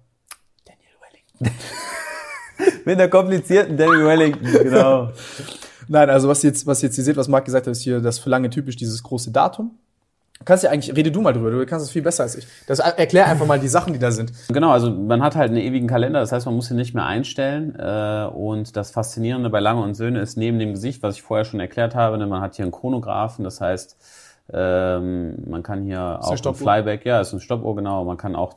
Daniel 0.65 0.95
Wellington. 1.01 1.59
Mit 2.85 2.95
einer 2.99 3.07
komplizierten 3.07 3.77
Daniel 3.77 4.05
Wellington, 4.05 4.51
genau. 4.63 5.11
Nein, 5.87 6.09
also 6.09 6.27
was 6.27 6.43
jetzt, 6.43 6.65
was 6.67 6.81
jetzt 6.81 6.97
ihr 6.97 7.03
seht, 7.03 7.15
was 7.17 7.27
Marc 7.27 7.45
gesagt 7.45 7.67
hat, 7.67 7.71
ist 7.71 7.81
hier 7.81 8.01
das 8.01 8.19
für 8.19 8.29
lange 8.29 8.49
typisch 8.49 8.75
dieses 8.75 9.01
große 9.03 9.31
Datum. 9.31 9.77
Du 10.39 10.45
kannst 10.45 10.63
ja 10.63 10.69
eigentlich, 10.69 10.95
rede 10.95 11.11
du 11.11 11.21
mal 11.21 11.33
drüber, 11.33 11.51
du 11.51 11.65
kannst 11.65 11.85
es 11.85 11.91
viel 11.91 12.01
besser 12.01 12.23
als 12.23 12.35
ich. 12.35 12.47
Das 12.65 12.79
erklär 12.79 13.27
einfach 13.27 13.45
mal 13.45 13.59
die 13.59 13.67
Sachen, 13.67 13.91
die 13.91 13.99
da 13.99 14.09
sind. 14.09 14.31
Genau, 14.47 14.71
also 14.71 14.89
man 14.89 15.21
hat 15.21 15.35
halt 15.35 15.49
einen 15.49 15.59
ewigen 15.59 15.87
Kalender, 15.87 16.21
das 16.21 16.31
heißt, 16.31 16.45
man 16.45 16.55
muss 16.55 16.71
ihn 16.71 16.77
nicht 16.77 16.95
mehr 16.95 17.05
einstellen. 17.05 17.75
Äh, 17.77 18.25
und 18.33 18.77
das 18.77 18.91
Faszinierende 18.91 19.49
bei 19.49 19.59
Lange 19.59 19.81
und 19.81 19.95
Söhne 19.95 20.21
ist 20.21 20.37
neben 20.37 20.57
dem 20.57 20.71
Gesicht, 20.71 21.03
was 21.03 21.15
ich 21.15 21.21
vorher 21.21 21.43
schon 21.43 21.59
erklärt 21.59 21.93
habe, 21.93 22.17
ne, 22.17 22.25
man 22.25 22.41
hat 22.41 22.55
hier 22.55 22.63
einen 22.63 22.71
Chronographen, 22.71 23.43
das 23.43 23.59
heißt, 23.59 23.97
ähm, 24.53 25.43
man 25.45 25.61
kann 25.61 25.83
hier 25.83 26.19
auch 26.21 26.31
ein? 26.31 26.55
Flyback, 26.55 27.05
ja, 27.05 27.19
ist 27.19 27.33
ein 27.33 27.41
Stoppuhr, 27.41 27.75
genau, 27.75 28.05
man 28.05 28.17
kann 28.17 28.35
auch 28.35 28.55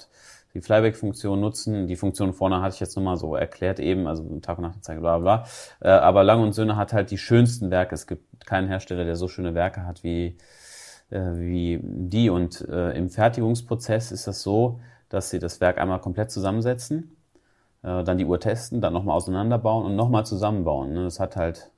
die 0.55 0.61
Flyback-Funktion 0.61 1.41
nutzen. 1.41 1.87
Die 1.87 1.97
Funktion 1.97 2.33
vorne 2.33 2.61
hatte 2.61 2.75
ich 2.75 2.81
jetzt 2.81 2.97
nochmal 2.97 3.17
so 3.17 3.35
erklärt 3.35 3.81
eben, 3.81 4.07
also 4.07 4.23
Tag 4.41 4.59
und 4.59 4.65
Nachtzeit, 4.65 5.01
bla 5.01 5.19
bla 5.19 5.45
bla. 5.81 5.91
Äh, 5.91 5.99
aber 5.99 6.25
Lange 6.25 6.43
und 6.43 6.53
Söhne 6.53 6.77
hat 6.77 6.93
halt 6.93 7.11
die 7.11 7.19
schönsten 7.19 7.71
Werke. 7.71 7.95
Es 7.95 8.07
gibt 8.07 8.47
keinen 8.47 8.69
Hersteller, 8.69 9.05
der 9.05 9.17
so 9.17 9.29
schöne 9.29 9.55
Werke 9.55 9.87
hat 9.87 10.05
wie, 10.05 10.37
wie 11.39 11.81
die. 11.83 12.31
Und 12.31 12.67
äh, 12.69 12.93
im 12.97 13.11
Fertigungsprozess 13.11 14.13
ist 14.13 14.27
das 14.27 14.43
so, 14.43 14.81
dass 15.09 15.31
sie 15.31 15.39
das 15.39 15.61
Werk 15.61 15.79
einmal 15.79 16.01
komplett 16.01 16.31
zusammensetzen. 16.31 17.17
äh, 17.83 18.05
dann 18.05 18.19
die 18.19 18.25
Uhr 18.25 18.41
testen, 18.41 18.81
dann 18.81 18.93
nochmal 18.93 19.17
auseinanderbauen 19.17 19.87
und 19.87 19.97
nochmal 19.97 20.25
zusammenbauen. 20.27 20.93
Ne? 20.93 21.05
Das 21.05 21.21
hat 21.21 21.37
halt, 21.37 21.71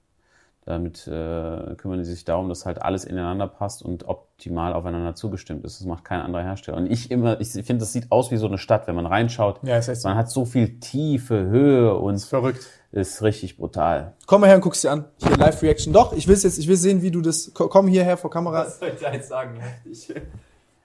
damit 0.64 1.06
äh, 1.06 1.74
kümmern 1.76 1.98
die 1.98 2.04
sich 2.04 2.24
darum, 2.24 2.48
dass 2.48 2.64
halt 2.66 2.80
alles 2.82 3.04
ineinander 3.04 3.46
passt 3.48 3.82
und 3.82 4.08
optimal 4.08 4.72
aufeinander 4.72 5.14
zugestimmt 5.14 5.64
ist. 5.64 5.80
Das 5.80 5.86
macht 5.86 6.04
kein 6.04 6.20
anderer 6.20 6.42
Hersteller. 6.42 6.78
Und 6.78 6.90
ich 6.90 7.10
immer, 7.10 7.40
ich 7.40 7.48
finde, 7.50 7.78
das 7.78 7.92
sieht 7.92 8.10
aus 8.10 8.30
wie 8.30 8.36
so 8.36 8.46
eine 8.46 8.58
Stadt, 8.58 8.86
wenn 8.86 8.94
man 8.94 9.06
reinschaut. 9.06 9.60
Ja, 9.62 9.76
echt 9.76 9.96
so. 9.96 10.08
Man 10.08 10.16
hat 10.16 10.30
so 10.30 10.44
viel 10.44 10.80
Tiefe, 10.80 11.46
Höhe 11.46 11.94
und 11.94 12.14
ist 12.14 12.26
verrückt. 12.26 12.66
Ist 13.00 13.22
richtig 13.22 13.56
brutal. 13.56 14.14
Komm 14.26 14.40
mal 14.42 14.46
her 14.46 14.56
und 14.56 14.62
guck's 14.62 14.80
dir 14.82 14.90
an. 14.92 15.04
Hier 15.18 15.36
Live-Reaction. 15.36 15.92
Doch, 15.92 16.12
ich 16.12 16.28
will's 16.28 16.42
jetzt, 16.44 16.58
ich 16.58 16.68
will 16.68 16.76
sehen, 16.76 17.02
wie 17.02 17.10
du 17.10 17.20
das. 17.20 17.52
ko- 17.52 17.68
Komm 17.68 17.88
hierher 17.88 18.16
vor 18.16 18.30
Kamera. 18.30 18.68
soll 18.70 18.88
ich 18.94 19.00
da 19.00 19.12
jetzt 19.12 19.28
sagen? 19.28 19.58
Heftig. 19.58 20.14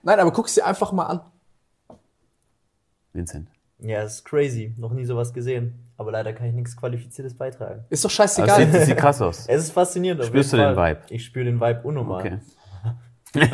Nein, 0.02 0.18
aber 0.18 0.32
guck's 0.32 0.54
dir 0.54 0.66
einfach 0.66 0.90
mal 0.92 1.04
an. 1.06 1.20
Vincent. 3.12 3.48
Ja, 3.78 4.02
es 4.02 4.16
ist 4.16 4.24
crazy. 4.24 4.74
Noch 4.76 4.92
nie 4.92 5.04
sowas 5.04 5.32
gesehen. 5.32 5.74
Aber 5.96 6.12
leider 6.12 6.32
kann 6.32 6.46
ich 6.48 6.54
nichts 6.54 6.76
Qualifiziertes 6.76 7.34
beitragen. 7.34 7.84
Ist 7.90 8.04
doch 8.04 8.10
scheißegal. 8.10 8.62
es 8.62 8.72
sieht, 8.72 8.86
sieht 8.86 8.96
krass 8.96 9.20
aus. 9.20 9.44
Es 9.46 9.64
ist 9.64 9.72
faszinierend. 9.72 10.20
auf 10.22 10.28
Spürst 10.28 10.52
jeden 10.52 10.64
du 10.64 10.74
den. 10.74 10.84
Vibe? 10.84 11.00
Ich 11.10 11.24
spüre 11.24 11.44
den 11.44 11.60
Vibe 11.60 11.80
unnormal. 11.84 12.20
Okay. 12.20 12.38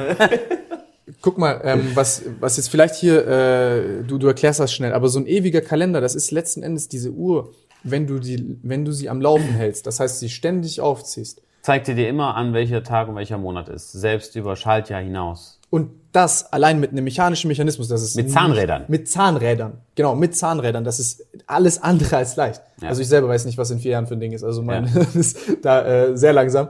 Guck 1.22 1.38
mal, 1.38 1.60
ähm, 1.64 1.90
was, 1.94 2.22
was 2.40 2.56
jetzt 2.56 2.68
vielleicht 2.68 2.94
hier, 2.96 3.26
äh, 3.26 4.02
du, 4.04 4.18
du 4.18 4.26
erklärst 4.26 4.58
das 4.60 4.72
schnell, 4.72 4.92
aber 4.92 5.08
so 5.08 5.18
ein 5.20 5.26
ewiger 5.26 5.60
Kalender, 5.60 6.00
das 6.00 6.14
ist 6.14 6.30
letzten 6.32 6.62
Endes 6.64 6.88
diese 6.88 7.10
Uhr, 7.12 7.52
wenn 7.90 8.06
du, 8.06 8.18
die, 8.18 8.58
wenn 8.62 8.84
du 8.84 8.92
sie 8.92 9.08
am 9.08 9.20
Laufen 9.20 9.54
hältst, 9.54 9.86
das 9.86 10.00
heißt, 10.00 10.18
sie 10.20 10.28
ständig 10.28 10.80
aufziehst. 10.80 11.42
Zeigt 11.62 11.88
dir 11.88 11.94
dir 11.96 12.08
immer 12.08 12.36
an, 12.36 12.52
welcher 12.52 12.82
Tag 12.84 13.08
und 13.08 13.16
welcher 13.16 13.38
Monat 13.38 13.68
ist. 13.68 13.90
Selbst 13.92 14.36
über 14.36 14.54
Schaltjahr 14.56 15.00
hinaus. 15.02 15.58
Und 15.68 15.90
das 16.12 16.52
allein 16.52 16.78
mit 16.78 16.92
einem 16.92 17.02
mechanischen 17.04 17.48
Mechanismus, 17.48 17.88
das 17.88 18.00
ist 18.02 18.14
Mit 18.14 18.26
nicht- 18.26 18.34
Zahnrädern. 18.34 18.84
Mit 18.86 19.08
Zahnrädern, 19.10 19.72
genau, 19.96 20.14
mit 20.14 20.36
Zahnrädern, 20.36 20.84
das 20.84 21.00
ist 21.00 21.26
alles 21.48 21.82
andere 21.82 22.16
als 22.18 22.36
leicht. 22.36 22.62
Ja. 22.80 22.88
Also 22.88 23.02
ich 23.02 23.08
selber 23.08 23.28
weiß 23.28 23.44
nicht, 23.46 23.58
was 23.58 23.70
in 23.72 23.80
vier 23.80 23.92
Jahren 23.92 24.06
für 24.06 24.14
ein 24.14 24.20
Ding 24.20 24.32
ist, 24.32 24.44
also 24.44 24.62
mein 24.62 24.86
Ja. 24.86 25.00
ist 25.14 25.38
da 25.62 25.84
äh, 25.84 26.16
sehr 26.16 26.32
langsam. 26.32 26.68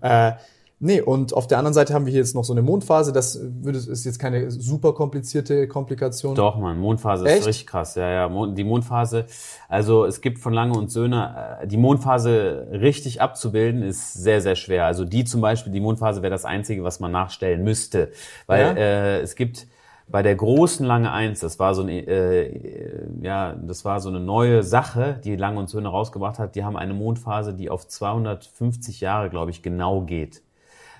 Äh, 0.00 0.32
nee, 0.80 1.00
und 1.00 1.34
auf 1.34 1.46
der 1.46 1.58
anderen 1.58 1.74
Seite 1.74 1.94
haben 1.94 2.06
wir 2.06 2.10
hier 2.10 2.20
jetzt 2.20 2.34
noch 2.34 2.44
so 2.44 2.52
eine 2.52 2.62
Mondphase, 2.62 3.12
das 3.12 3.40
würde, 3.42 3.78
ist 3.78 4.04
jetzt 4.04 4.18
keine 4.18 4.50
super 4.50 4.92
komplizierte 4.92 5.68
Komplikation. 5.68 6.34
Doch, 6.34 6.56
man, 6.56 6.78
Mondphase 6.78 7.26
Echt? 7.26 7.40
ist 7.40 7.46
richtig 7.46 7.66
krass. 7.66 7.94
Ja, 7.94 8.10
ja, 8.10 8.46
die 8.46 8.64
Mondphase, 8.64 9.26
also 9.68 10.04
es 10.04 10.20
gibt 10.20 10.38
von 10.38 10.52
Lange 10.52 10.78
und 10.78 10.90
Söhne, 10.90 11.58
äh, 11.62 11.66
die 11.66 11.76
Mondphase 11.76 12.68
richtig 12.72 13.20
abzubilden, 13.20 13.82
ist 13.82 14.14
sehr, 14.14 14.40
sehr 14.40 14.56
schwer. 14.56 14.84
Also 14.86 15.04
die 15.04 15.24
zum 15.24 15.40
Beispiel, 15.40 15.72
die 15.72 15.80
Mondphase 15.80 16.22
wäre 16.22 16.30
das 16.30 16.44
Einzige, 16.44 16.84
was 16.84 17.00
man 17.00 17.12
nachstellen 17.12 17.64
müsste. 17.64 18.10
Weil 18.46 18.60
Ja? 18.60 18.72
äh, 18.72 19.20
es 19.20 19.34
gibt 19.34 19.66
bei 20.10 20.22
der 20.22 20.36
großen 20.36 20.86
Lange 20.86 21.12
1, 21.12 21.40
das 21.40 21.58
war 21.58 21.74
so 21.74 21.82
eine, 21.82 22.00
äh, 22.06 23.06
ja, 23.20 23.54
das 23.54 23.84
war 23.84 24.00
so 24.00 24.08
eine 24.08 24.20
neue 24.20 24.62
Sache, 24.62 25.20
die 25.22 25.36
Lange 25.36 25.58
und 25.58 25.68
Söhne 25.68 25.88
rausgebracht 25.88 26.38
hat, 26.38 26.54
die 26.54 26.64
haben 26.64 26.76
eine 26.76 26.94
Mondphase, 26.94 27.52
die 27.52 27.68
auf 27.68 27.86
250 27.86 29.00
Jahre, 29.00 29.28
glaube 29.28 29.50
ich, 29.50 29.62
genau 29.62 30.00
geht. 30.02 30.42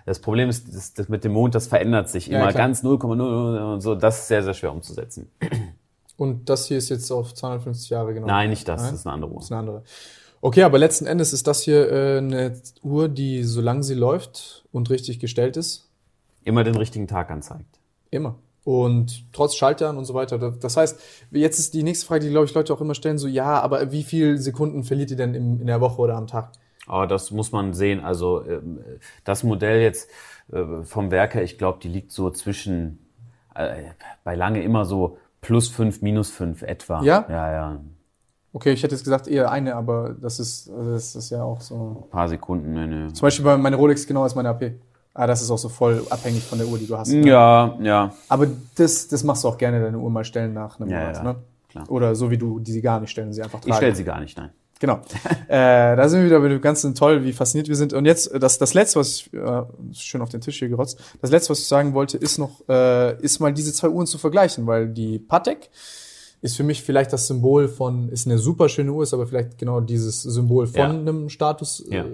Das 0.08 0.20
Problem 0.20 0.48
ist, 0.48 0.74
das, 0.74 0.94
das 0.94 1.08
mit 1.08 1.22
dem 1.24 1.32
Mond, 1.32 1.54
das 1.54 1.66
verändert 1.66 2.08
sich 2.08 2.26
Ja, 2.28 2.38
immer 2.40 2.50
klar. 2.50 2.64
ganz 2.66 2.82
0,0 2.82 3.72
und 3.74 3.80
so. 3.80 3.94
Das 3.94 4.20
ist 4.20 4.28
sehr, 4.28 4.42
sehr 4.42 4.54
schwer 4.54 4.72
umzusetzen. 4.72 5.30
Und 6.16 6.48
das 6.48 6.66
hier 6.66 6.78
ist 6.78 6.88
jetzt 6.88 7.10
auf 7.12 7.34
250 7.34 7.90
Jahre 7.90 8.14
genau. 8.14 8.26
Nein, 8.26 8.50
nicht 8.50 8.66
das, 8.66 8.80
Nein? 8.82 8.90
das 8.92 9.00
ist 9.00 9.06
eine 9.06 9.14
andere 9.14 9.30
Uhr. 9.30 9.36
Das 9.36 9.44
ist 9.44 9.52
eine 9.52 9.60
andere. 9.60 9.82
Okay, 10.40 10.62
aber 10.62 10.78
letzten 10.78 11.06
Endes 11.06 11.32
ist 11.32 11.46
das 11.46 11.62
hier 11.62 11.90
äh, 11.90 12.18
eine 12.18 12.60
Uhr, 12.82 13.08
die, 13.08 13.44
solange 13.44 13.82
sie 13.82 13.94
läuft 13.94 14.64
und 14.72 14.90
richtig 14.90 15.18
gestellt 15.20 15.56
ist, 15.56 15.84
Immer 16.44 16.64
den 16.64 16.76
richtigen 16.76 17.06
Tag 17.06 17.30
anzeigt. 17.30 17.78
immer. 18.10 18.36
Und 18.64 19.24
trotz 19.32 19.54
Schaltjahren 19.54 19.96
und 19.96 20.04
so 20.04 20.12
weiter. 20.14 20.38
Das 20.38 20.76
heißt, 20.76 21.00
jetzt 21.30 21.58
ist 21.58 21.72
die 21.72 21.82
nächste 21.82 22.04
Frage, 22.06 22.24
die, 22.24 22.30
glaube 22.30 22.44
ich, 22.46 22.52
Leute 22.54 22.72
auch 22.74 22.80
immer 22.82 22.94
stellen, 22.94 23.16
so, 23.16 23.26
ja, 23.26 23.60
aber 23.60 23.92
wie 23.92 24.02
viel 24.02 24.36
Sekunden 24.38 24.84
verliert 24.84 25.10
ihr 25.10 25.16
denn 25.16 25.34
im, 25.34 25.60
in 25.60 25.66
der 25.66 25.80
Woche 25.80 26.00
oder 26.02 26.16
am 26.16 26.26
Tag? 26.26 26.52
Aber 26.88 27.06
das 27.06 27.30
muss 27.30 27.52
man 27.52 27.74
sehen. 27.74 28.00
Also 28.04 28.44
ähm, 28.44 28.78
das 29.24 29.42
Modell 29.44 29.80
jetzt 29.82 30.10
äh, 30.52 30.82
vom 30.84 31.10
Werker, 31.10 31.42
ich 31.42 31.58
glaube, 31.58 31.78
die 31.82 31.88
liegt 31.88 32.10
so 32.12 32.30
zwischen, 32.30 32.98
äh, 33.54 33.82
bei 34.24 34.34
lange 34.34 34.62
immer 34.62 34.84
so 34.84 35.18
plus 35.40 35.68
fünf, 35.68 36.02
minus 36.02 36.30
fünf 36.30 36.62
etwa. 36.62 37.02
Ja? 37.02 37.24
Ja, 37.28 37.52
ja. 37.52 37.80
Okay, 38.52 38.72
ich 38.72 38.82
hätte 38.82 38.94
jetzt 38.94 39.04
gesagt 39.04 39.28
eher 39.28 39.50
eine, 39.52 39.76
aber 39.76 40.16
das 40.20 40.40
ist, 40.40 40.68
das 40.68 41.14
ist 41.14 41.30
ja 41.30 41.42
auch 41.42 41.60
so. 41.60 42.04
Ein 42.06 42.10
paar 42.10 42.28
Sekunden. 42.28 42.72
Ne, 42.72 42.88
ne. 42.88 43.12
Zum 43.12 43.26
Beispiel 43.26 43.44
bei 43.44 43.56
meine 43.56 43.76
Rolex 43.76 44.06
genau 44.06 44.24
ist 44.24 44.34
meine 44.34 44.48
AP. 44.48 44.72
Ah, 45.14 45.26
das 45.26 45.42
ist 45.42 45.50
auch 45.50 45.58
so 45.58 45.68
voll 45.68 46.02
abhängig 46.10 46.44
von 46.44 46.58
der 46.58 46.66
Uhr, 46.68 46.78
die 46.78 46.86
du 46.86 46.96
hast. 46.96 47.08
ne? 47.12 47.26
Ja, 47.28 47.76
ja. 47.80 48.12
Aber 48.28 48.46
das, 48.76 49.08
das 49.08 49.24
machst 49.24 49.44
du 49.44 49.48
auch 49.48 49.58
gerne, 49.58 49.80
deine 49.80 49.98
Uhr 49.98 50.10
mal 50.10 50.24
stellen 50.24 50.54
nach 50.54 50.80
einem 50.80 50.90
Ja, 50.90 51.00
Monat, 51.00 51.16
ja, 51.16 51.22
ne? 51.24 51.36
klar. 51.68 51.90
Oder 51.90 52.14
so 52.14 52.30
wie 52.30 52.38
du 52.38 52.58
die 52.60 52.72
sie 52.72 52.80
gar 52.82 53.00
nicht 53.00 53.10
stellen, 53.10 53.32
sie 53.32 53.42
einfach 53.42 53.60
tragen. 53.60 53.70
Ich 53.70 53.76
stelle 53.76 53.94
sie 53.94 54.04
gar 54.04 54.20
nicht, 54.20 54.38
nein. 54.38 54.50
Genau. 54.80 55.00
äh, 55.48 55.96
da 55.96 56.08
sind 56.08 56.20
wir 56.20 56.26
wieder 56.26 56.40
bei 56.40 56.48
dem 56.48 56.60
ganzen 56.60 56.94
toll, 56.94 57.24
wie 57.24 57.32
fasziniert 57.32 57.68
wir 57.68 57.76
sind. 57.76 57.92
Und 57.92 58.04
jetzt 58.04 58.30
äh, 58.32 58.38
das 58.38 58.58
das 58.58 58.74
letzte, 58.74 59.00
was 59.00 59.08
ich 59.16 59.32
äh, 59.34 59.62
schön 59.92 60.20
auf 60.22 60.28
den 60.28 60.40
Tisch 60.40 60.58
hier 60.58 60.68
gerotzt. 60.68 60.98
Das 61.20 61.30
letzte, 61.30 61.50
was 61.50 61.60
ich 61.60 61.66
sagen 61.66 61.94
wollte, 61.94 62.16
ist 62.16 62.38
noch 62.38 62.62
äh, 62.68 63.20
ist 63.22 63.40
mal 63.40 63.52
diese 63.52 63.72
zwei 63.72 63.88
Uhren 63.88 64.06
zu 64.06 64.18
vergleichen, 64.18 64.66
weil 64.66 64.88
die 64.88 65.18
Patek 65.18 65.70
ist 66.40 66.56
für 66.56 66.62
mich 66.62 66.82
vielleicht 66.82 67.12
das 67.12 67.26
Symbol 67.26 67.66
von 67.68 68.08
ist 68.10 68.26
eine 68.26 68.38
super 68.38 68.68
schöne 68.68 68.92
Uhr, 68.92 69.02
ist 69.02 69.12
aber 69.12 69.26
vielleicht 69.26 69.58
genau 69.58 69.80
dieses 69.80 70.22
Symbol 70.22 70.66
von 70.68 70.80
Ja. 70.80 70.88
einem 70.90 71.28
Status 71.28 71.84
Ja. 71.90 72.04
äh, 72.04 72.10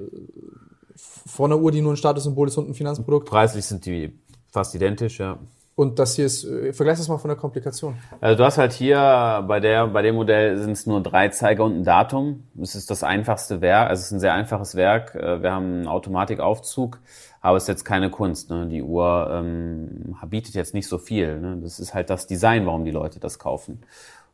von 1.26 1.52
einer 1.52 1.60
Uhr, 1.60 1.72
die 1.72 1.80
nur 1.80 1.92
ein 1.92 1.96
Statussymbol 1.96 2.48
ist 2.48 2.56
und 2.58 2.68
ein 2.68 2.74
Finanzprodukt. 2.74 3.28
Preislich 3.28 3.64
sind 3.64 3.84
die 3.86 4.12
fast 4.50 4.74
identisch, 4.74 5.18
ja. 5.18 5.38
Und 5.76 5.98
das 5.98 6.14
hier 6.14 6.26
ist, 6.26 6.44
äh, 6.44 6.72
vergleich 6.72 6.98
das 6.98 7.08
mal 7.08 7.18
von 7.18 7.28
der 7.28 7.36
Komplikation. 7.36 7.96
Also 8.20 8.38
du 8.38 8.44
hast 8.44 8.58
halt 8.58 8.72
hier 8.72 9.44
bei 9.48 9.58
der 9.58 9.88
bei 9.88 10.02
dem 10.02 10.14
Modell 10.14 10.56
sind 10.58 10.72
es 10.72 10.86
nur 10.86 11.02
drei 11.02 11.28
Zeiger 11.30 11.64
und 11.64 11.76
ein 11.76 11.84
Datum. 11.84 12.44
Das 12.54 12.76
ist 12.76 12.90
das 12.90 13.02
einfachste 13.02 13.60
Werk, 13.60 13.88
also 13.88 14.00
es 14.00 14.06
ist 14.06 14.12
ein 14.12 14.20
sehr 14.20 14.34
einfaches 14.34 14.76
Werk. 14.76 15.14
Äh, 15.16 15.42
Wir 15.42 15.50
haben 15.52 15.64
einen 15.64 15.88
Automatikaufzug, 15.88 17.00
aber 17.40 17.56
es 17.56 17.64
ist 17.64 17.68
jetzt 17.68 17.84
keine 17.84 18.08
Kunst. 18.10 18.50
Ne? 18.50 18.66
Die 18.68 18.82
Uhr 18.82 19.28
ähm, 19.32 20.16
bietet 20.28 20.54
jetzt 20.54 20.74
nicht 20.74 20.86
so 20.86 20.98
viel. 20.98 21.40
Ne? 21.40 21.58
Das 21.60 21.80
ist 21.80 21.92
halt 21.92 22.08
das 22.08 22.28
Design, 22.28 22.66
warum 22.66 22.84
die 22.84 22.92
Leute 22.92 23.18
das 23.18 23.40
kaufen. 23.40 23.82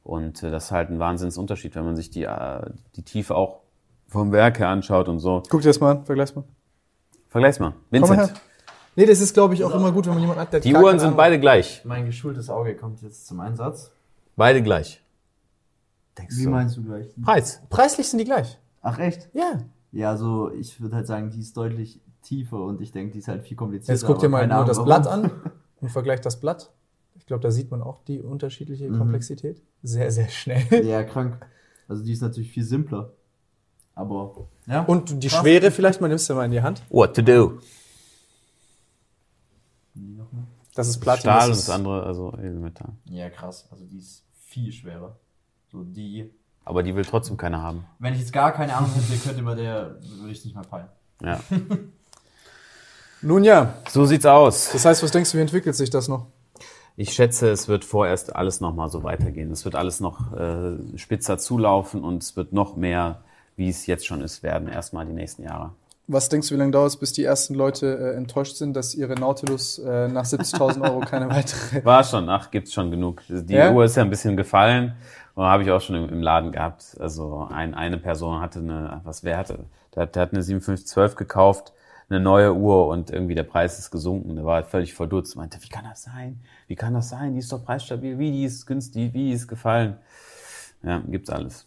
Und 0.05 0.43
äh, 0.43 0.51
das 0.51 0.64
ist 0.64 0.70
halt 0.72 0.91
ein 0.91 0.99
Wahnsinnsunterschied, 0.99 1.74
wenn 1.74 1.84
man 1.86 1.97
sich 1.97 2.11
die 2.11 2.24
äh, 2.24 2.61
die 2.97 3.03
Tiefe 3.03 3.34
auch 3.34 3.61
vom 4.09 4.32
Werk 4.32 4.59
her 4.59 4.68
anschaut 4.68 5.09
und 5.09 5.20
so. 5.20 5.43
Guck 5.49 5.62
dir 5.62 5.68
das 5.68 5.80
mal 5.80 5.93
an, 5.93 6.05
vergleich's 6.05 6.34
mal. 6.34 6.45
Vergleich's 7.28 7.61
mal. 7.61 7.72
Komm 7.91 8.01
mal 8.01 8.09
her. 8.09 8.18
Vincent, 8.18 8.41
Nee, 8.97 9.07
das 9.07 9.20
ist, 9.20 9.32
glaube 9.34 9.55
ich, 9.55 9.64
auch 9.64 9.74
immer 9.74 9.93
gut, 9.93 10.07
wenn 10.07 10.14
man 10.14 10.20
jemanden 10.22 10.41
hat, 10.43 10.53
der 10.53 10.61
die 10.61 10.74
Uhren 10.74 10.99
sind 10.99 11.16
beide 11.16 11.38
gleich. 11.41 11.82
Mein 11.84 12.07
geschultes 12.07 12.51
Auge 12.51 12.74
kommt 12.76 13.01
jetzt 13.03 13.26
zum 13.26 13.41
Einsatz. 13.41 13.91
Beide 14.36 14.62
gleich. 14.62 15.03
Denkst 16.18 16.36
Wie 16.38 16.45
du? 16.45 16.51
meinst 16.51 16.76
du 16.76 16.82
gleich? 16.82 17.07
Preis. 17.22 17.61
Preislich 17.70 18.09
sind 18.09 18.18
die 18.18 18.24
gleich. 18.24 18.59
Ach 18.82 18.99
echt? 18.99 19.28
Ja. 19.32 19.59
Ja, 19.93 20.11
also 20.11 20.51
ich 20.53 20.80
würde 20.80 20.97
halt 20.97 21.07
sagen, 21.07 21.30
die 21.30 21.41
ist 21.41 21.57
deutlich 21.57 22.01
tiefer 22.22 22.61
und 22.62 22.80
ich 22.80 22.93
denke, 22.93 23.12
die 23.12 23.20
ist 23.20 23.28
halt 23.28 23.45
viel 23.47 23.57
komplizierter. 23.57 23.93
Jetzt 23.93 24.05
guck 24.07 24.18
dir 24.18 24.28
mal 24.28 24.47
nur 24.47 24.57
Ahnung, 24.57 24.66
das 24.68 24.76
warum. 24.78 24.86
Blatt 24.86 25.07
an 25.07 25.30
und 25.80 25.88
vergleich 25.91 26.20
das 26.20 26.38
Blatt. 26.41 26.70
Ich 27.16 27.26
glaube, 27.26 27.43
da 27.43 27.51
sieht 27.51 27.70
man 27.70 27.82
auch 27.82 28.03
die 28.05 28.20
unterschiedliche 28.20 28.88
Mhm. 28.91 28.99
Komplexität. 28.99 29.62
Sehr, 29.82 30.11
sehr 30.11 30.28
schnell. 30.28 30.84
Ja, 30.84 31.03
krank. 31.05 31.38
Also 31.88 32.05
die 32.05 32.12
ist 32.12 32.20
natürlich 32.22 32.51
viel 32.51 32.64
simpler. 32.64 33.12
Aber 33.95 34.49
ja. 34.66 34.82
Und 34.82 35.22
die 35.22 35.28
Krass. 35.28 35.41
Schwere 35.41 35.70
vielleicht, 35.70 36.01
man 36.01 36.11
nimmst 36.11 36.28
du 36.28 36.34
mal 36.34 36.45
in 36.45 36.51
die 36.53 36.62
Hand. 36.62 36.82
What 36.91 37.14
to 37.14 37.22
do? 37.22 37.59
Die 39.95 40.14
noch 40.14 40.30
mal. 40.32 40.45
Das 40.81 40.89
ist 40.89 41.01
Platin. 41.01 41.20
Stahl 41.22 41.43
und 41.45 41.49
das 41.51 41.59
das 41.59 41.68
ist, 41.68 41.70
andere, 41.70 42.03
also 42.05 42.33
Edelmetall. 42.39 42.93
Ja, 43.05 43.28
krass. 43.31 43.68
Also 43.70 43.85
die 43.85 43.99
ist 43.99 44.24
viel 44.47 44.72
schwerer. 44.72 45.16
So 45.70 45.85
die. 45.85 46.31
Aber 46.64 46.83
die 46.83 46.95
will 46.95 47.05
trotzdem 47.05 47.37
keiner 47.37 47.62
haben. 47.62 47.85
Wenn 47.99 48.14
ich 48.14 48.20
jetzt 48.20 48.33
gar 48.33 48.53
keine 48.53 48.74
Ahnung 48.74 48.91
hätte, 48.95 49.18
könnte 49.22 49.43
man 49.43 49.57
der, 49.57 49.97
würde 50.18 50.33
ich 50.33 50.39
es 50.39 50.45
nicht 50.45 50.55
mal 50.55 50.64
peilen. 50.64 50.89
Ja. 51.22 51.41
Nun 53.22 53.45
ja, 53.45 53.74
So 53.89 54.07
sieht's 54.07 54.24
aus. 54.24 54.70
das 54.72 54.85
heißt, 54.85 55.03
was 55.03 55.11
denkst 55.11 55.33
du, 55.33 55.37
wie 55.39 55.43
entwickelt 55.43 55.76
sich 55.76 55.91
das 55.91 56.09
noch? 56.09 56.26
Ich 56.97 57.12
schätze, 57.12 57.51
es 57.51 57.68
wird 57.68 57.85
vorerst 57.85 58.35
alles 58.35 58.61
nochmal 58.61 58.89
so 58.89 59.03
weitergehen. 59.03 59.51
Es 59.51 59.64
wird 59.64 59.74
alles 59.74 60.01
noch 60.01 60.33
äh, 60.33 60.76
spitzer 60.97 61.39
zulaufen 61.39 62.03
und 62.03 62.22
es 62.22 62.37
wird 62.37 62.53
noch 62.53 62.76
mehr, 62.76 63.22
wie 63.57 63.68
es 63.68 63.87
jetzt 63.87 64.07
schon 64.07 64.22
ist, 64.22 64.43
werden, 64.43 64.68
erstmal 64.68 65.07
die 65.07 65.12
nächsten 65.12 65.43
Jahre. 65.43 65.72
Was 66.13 66.29
denkst 66.29 66.49
du, 66.49 66.55
wie 66.55 66.59
lange 66.59 66.73
dauert 66.73 66.89
es, 66.89 66.97
bis 66.97 67.13
die 67.13 67.23
ersten 67.25 67.55
Leute 67.55 67.87
äh, 67.99 68.17
enttäuscht 68.17 68.57
sind, 68.57 68.75
dass 68.75 68.95
ihre 68.97 69.15
Nautilus 69.15 69.79
äh, 69.79 70.09
nach 70.09 70.25
70.000 70.25 70.83
Euro 70.83 71.01
keine 71.01 71.29
weitere... 71.31 71.85
War 71.85 72.03
schon, 72.03 72.29
ach, 72.29 72.51
gibt's 72.51 72.73
schon 72.73 72.91
genug. 72.91 73.23
Die 73.29 73.55
Ja? 73.55 73.71
Uhr 73.73 73.85
ist 73.85 73.97
ja 73.97 74.03
ein 74.03 74.11
bisschen 74.11 74.37
gefallen 74.37 74.95
und 75.37 75.45
habe 75.45 75.63
ich 75.63 75.71
auch 75.71 75.81
schon 75.81 75.95
im, 75.97 76.09
im 76.09 76.21
Laden 76.23 76.51
gehabt. 76.53 76.97
Also 76.99 77.47
ein, 77.51 77.75
eine 77.75 77.97
Person 77.97 78.41
hatte 78.41 78.59
eine, 78.59 79.01
was 79.05 79.23
wer 79.23 79.37
hatte? 79.39 79.61
Der, 79.95 80.03
hat- 80.03 80.17
der 80.17 80.23
hat 80.23 80.33
eine 80.33 80.43
5712 80.43 81.15
gekauft, 81.15 81.73
eine 82.09 82.19
neue 82.19 82.55
Uhr 82.55 82.89
und 82.89 83.11
irgendwie 83.11 83.37
der 83.37 83.45
Preis 83.45 83.79
ist 83.79 83.93
gesunken. 83.93 84.35
Der 84.35 84.45
war 84.45 84.65
völlig 84.65 84.95
verdutzt, 84.95 85.37
meinte, 85.37 85.59
wie 85.63 85.69
kann 85.69 85.85
das 85.89 86.03
sein? 86.03 86.41
Wie 86.67 86.75
kann 86.75 86.93
das 86.93 87.09
sein? 87.09 87.35
Die 87.35 87.39
ist 87.39 87.53
doch 87.53 87.65
preisstabil, 87.65 88.19
wie 88.19 88.33
die 88.33 88.45
ist 88.45 88.67
günstig, 88.67 89.15
wie 89.15 89.27
die 89.27 89.33
ist 89.33 89.47
gefallen. 89.47 89.97
Ja, 90.83 91.03
gibt's 91.07 91.31
alles. 91.31 91.67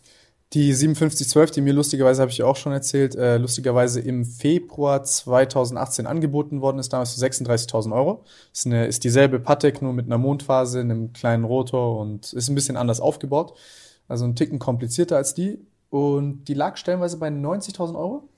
Die 0.53 0.71
5712, 0.71 1.49
die 1.51 1.61
mir 1.61 1.73
lustigerweise, 1.73 2.21
habe 2.21 2.31
ich 2.31 2.43
auch 2.43 2.55
schon 2.55 2.73
erzählt, 2.73 3.15
äh, 3.15 3.37
lustigerweise 3.37 3.99
im 3.99 4.23
Februar 4.23 5.03
2018 5.03 6.05
angeboten 6.05 6.61
worden 6.61 6.77
ist, 6.77 6.93
damals 6.93 7.13
für 7.13 7.19
36.000 7.19 7.91
Euro. 7.91 8.23
Ist, 8.53 8.67
eine, 8.67 8.85
ist 8.85 9.03
dieselbe 9.03 9.39
Patek, 9.39 9.81
nur 9.81 9.93
mit 9.93 10.05
einer 10.05 10.19
Mondphase, 10.19 10.79
einem 10.79 11.11
kleinen 11.11 11.43
Rotor 11.43 11.99
und 11.99 12.33
ist 12.33 12.49
ein 12.49 12.55
bisschen 12.55 12.77
anders 12.77 12.99
aufgebaut. 12.99 13.53
Also 14.07 14.25
ein 14.25 14.35
Ticken 14.35 14.59
komplizierter 14.59 15.17
als 15.17 15.33
die. 15.33 15.59
Und 15.89 16.45
die 16.45 16.53
lag 16.53 16.77
stellenweise 16.77 17.17
bei 17.17 17.29
90.000 17.29 17.95
Euro. 17.95 18.29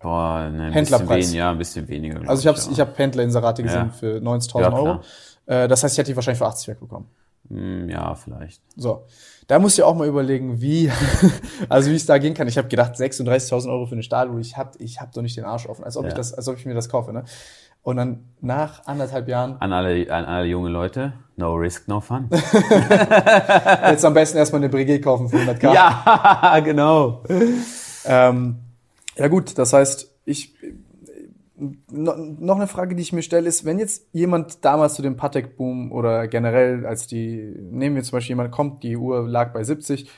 Boah, 0.00 0.48
ne, 0.50 0.64
ein 0.64 0.72
Händlerpreis. 0.72 1.18
bisschen 1.18 1.32
weniger, 1.32 1.50
ein 1.50 1.58
bisschen 1.58 1.88
weniger. 1.88 2.28
Also 2.28 2.40
ich 2.42 2.46
habe 2.46 2.58
ja. 2.58 2.72
ich 2.72 2.80
hab 2.80 2.98
Händlerinserate 2.98 3.62
gesehen 3.62 3.86
Ja. 3.86 3.92
für 3.92 4.18
90.000 4.20 4.60
Ja, 4.60 4.72
Euro. 4.72 5.00
Äh, 5.46 5.68
das 5.68 5.82
heißt, 5.82 5.94
ich 5.94 5.98
hätte 5.98 6.10
die 6.12 6.16
wahrscheinlich 6.16 6.38
für 6.38 6.46
80 6.46 6.68
wegbekommen. 6.68 7.08
Hm, 7.48 7.88
Ja, 7.88 8.14
vielleicht. 8.14 8.60
So, 8.76 9.06
da 9.46 9.58
musst 9.58 9.78
du 9.78 9.84
auch 9.84 9.94
mal 9.94 10.06
überlegen, 10.06 10.60
wie, 10.60 10.90
also 11.68 11.90
wie 11.90 11.94
es 11.96 12.04
da 12.06 12.18
gehen 12.18 12.34
kann. 12.34 12.48
Ich 12.48 12.58
habe 12.58 12.68
gedacht, 12.68 12.94
36.000 12.94 13.70
Euro 13.70 13.86
für 13.86 13.92
eine 13.92 14.02
Stahluhr, 14.02 14.38
ich 14.40 14.56
hab, 14.56 14.76
ich 14.80 15.00
hab 15.00 15.12
doch 15.12 15.22
nicht 15.22 15.36
den 15.36 15.44
Arsch 15.44 15.66
offen, 15.66 15.84
als 15.84 15.96
ob 15.96 16.04
ich 16.06 16.10
Ja. 16.12 16.16
das, 16.16 16.34
als 16.34 16.46
ob 16.48 16.56
ich 16.58 16.66
mir 16.66 16.74
das 16.74 16.88
kaufe, 16.88 17.12
ne? 17.12 17.24
Und 17.82 17.96
dann 17.96 18.24
nach 18.40 18.84
anderthalb 18.86 19.28
Jahren, 19.28 19.56
An 19.60 19.72
alle, 19.72 20.12
an 20.12 20.24
alle 20.26 20.46
junge 20.46 20.68
Leute, 20.68 21.14
no 21.36 21.54
risk, 21.54 21.88
no 21.88 22.00
fun. 22.00 22.28
jetzt 23.88 24.04
am 24.04 24.12
besten 24.14 24.36
erstmal 24.38 24.60
eine 24.60 24.68
Breguet 24.68 25.02
kaufen 25.02 25.28
für 25.28 25.36
100k. 25.38 25.72
ja, 25.72 26.60
genau. 26.64 27.22
Ähm, 28.04 28.56
ja 29.16 29.28
gut, 29.28 29.56
das 29.56 29.72
heißt, 29.72 30.12
ich 30.24 30.54
no, 31.58 32.14
noch 32.16 32.56
eine 32.56 32.66
Frage, 32.66 32.94
die 32.94 33.02
ich 33.02 33.12
mir 33.12 33.22
stelle, 33.22 33.48
ist, 33.48 33.64
wenn 33.64 33.78
jetzt 33.78 34.06
jemand 34.12 34.64
damals 34.64 34.94
zu 34.94 35.02
dem 35.02 35.16
Patek-Boom 35.16 35.92
oder 35.92 36.28
generell, 36.28 36.86
als 36.86 37.06
die, 37.06 37.54
nehmen 37.70 37.96
wir 37.96 38.02
zum 38.02 38.16
Beispiel 38.16 38.32
jemand 38.32 38.52
kommt, 38.52 38.82
die 38.82 38.96
Uhr 38.96 39.26
lag 39.28 39.52
bei 39.52 39.62
70, 39.64 40.10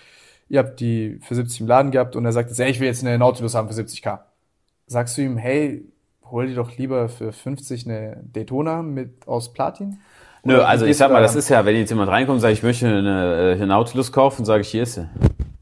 ihr 0.49 0.59
habt 0.59 0.81
die 0.81 1.19
für 1.23 1.35
70 1.35 1.63
im 1.63 1.67
Laden 1.67 1.91
gehabt 1.91 2.17
und 2.17 2.25
er 2.25 2.33
sagt 2.33 2.51
jetzt, 2.51 2.61
ey, 2.61 2.71
ich 2.71 2.81
will 2.81 2.89
jetzt 2.89 3.05
eine 3.05 3.19
Nautilus 3.19 3.55
haben 3.55 3.69
für 3.69 3.75
70k. 3.75 4.21
Sagst 4.87 5.17
du 5.17 5.23
ihm, 5.23 5.37
hey, 5.37 5.85
hol 6.31 6.47
dir 6.47 6.57
doch 6.57 6.77
lieber 6.77 7.09
für 7.09 7.33
50 7.33 7.87
eine 7.87 8.23
Daytona 8.33 8.83
mit 8.83 9.27
aus 9.27 9.53
Platin? 9.53 9.99
Nö, 10.43 10.61
also 10.63 10.87
ich 10.87 10.97
sag 10.97 11.11
mal, 11.11 11.17
da 11.17 11.23
das 11.23 11.37
ist 11.37 11.49
ja, 11.51 11.65
wenn 11.67 11.77
jetzt 11.77 11.91
jemand 11.91 12.11
reinkommt 12.11 12.37
und 12.37 12.41
sagt, 12.41 12.55
ich 12.55 12.63
möchte 12.63 12.87
eine, 12.87 13.51
äh, 13.51 13.53
eine 13.53 13.67
Nautilus 13.67 14.11
kaufen, 14.11 14.45
sage 14.45 14.63
ich, 14.63 14.69
hier 14.69 14.85
ist 14.85 14.95
sie. 14.95 15.09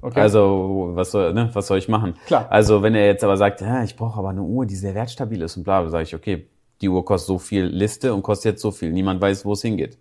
Okay. 0.09 0.21
Also, 0.21 0.91
was 0.95 1.11
soll, 1.11 1.33
ne, 1.35 1.51
was 1.53 1.67
soll 1.67 1.79
ich 1.79 1.89
machen? 1.89 2.15
Klar. 2.27 2.47
Also, 2.51 2.83
wenn 2.83 2.95
er 2.95 3.07
jetzt 3.07 3.25
aber 3.25 3.37
sagt, 3.37 3.61
ja, 3.61 3.83
ich 3.85 3.97
brauche 3.97 4.19
aber 4.19 4.31
eine 4.31 4.43
Uhr, 4.43 4.67
die 4.67 4.77
sehr 4.77 4.95
wertstabil 4.95 5.43
ist 5.43 5.57
und 5.57 5.65
bla, 5.65 5.83
dann 5.83 5.91
sage 5.91 6.05
ich, 6.05 6.15
okay, 6.15 6.49
die 6.81 6.89
Uhr 6.89 7.05
kostet 7.05 7.27
so 7.29 7.39
viel 7.39 7.65
Liste 7.65 8.15
und 8.15 8.23
kostet 8.23 8.53
jetzt 8.53 8.63
so 8.63 8.71
viel. 8.71 8.93
Niemand 8.93 9.21
weiß, 9.21 9.45
wo 9.45 9.53
es 9.53 9.63
hingeht. 9.63 9.99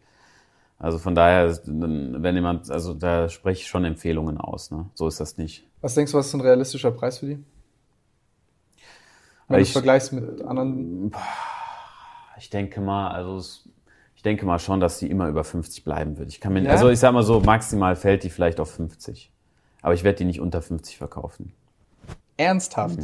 Also 0.80 1.00
von 1.00 1.16
daher, 1.16 1.58
wenn 1.66 2.36
jemand, 2.36 2.70
also 2.70 2.94
da 2.94 3.30
spreche 3.30 3.62
ich 3.62 3.68
schon 3.68 3.84
Empfehlungen 3.84 4.38
aus, 4.38 4.70
ne? 4.70 4.86
So 4.94 5.08
ist 5.08 5.20
das 5.20 5.38
nicht. 5.38 5.66
Was 5.82 5.96
denkst 5.96 6.12
du, 6.12 6.20
was 6.20 6.28
ist 6.28 6.34
ein 6.36 6.42
realistischer 6.42 6.92
Preis 6.92 7.18
für 7.18 7.26
die? 7.26 7.44
Wenn 9.48 9.58
du 9.58 9.62
es 9.64 9.70
Ich- 9.70 9.74
vergleichst 9.74 10.14
mit 10.14 10.42
anderen. 10.44 11.12
Ich 12.38 12.50
denke 12.52 12.80
mal, 12.80 13.10
also 13.10 13.38
es, 13.38 13.68
ich 14.16 14.22
denke 14.22 14.46
mal 14.46 14.60
schon, 14.60 14.80
dass 14.80 15.00
die 15.00 15.10
immer 15.10 15.28
über 15.30 15.44
50 15.44 15.84
bleiben 15.84 16.18
wird. 16.20 16.30
Ich 16.30 16.40
kann 16.40 16.54
mir, 16.54 16.62
Ja? 16.62 16.72
also 16.72 16.90
ich 16.90 17.00
sag 17.00 17.12
mal 17.14 17.24
so, 17.24 17.40
maximal 17.40 17.96
fällt 17.96 18.24
die 18.24 18.30
vielleicht 18.30 18.60
auf 18.60 18.70
50. 18.72 19.32
Aber 19.88 19.94
ich 19.94 20.04
werde 20.04 20.18
die 20.18 20.26
nicht 20.26 20.42
unter 20.42 20.62
50 20.62 20.98
verkaufen. 20.98 21.54
Ernsthaft? 22.36 23.00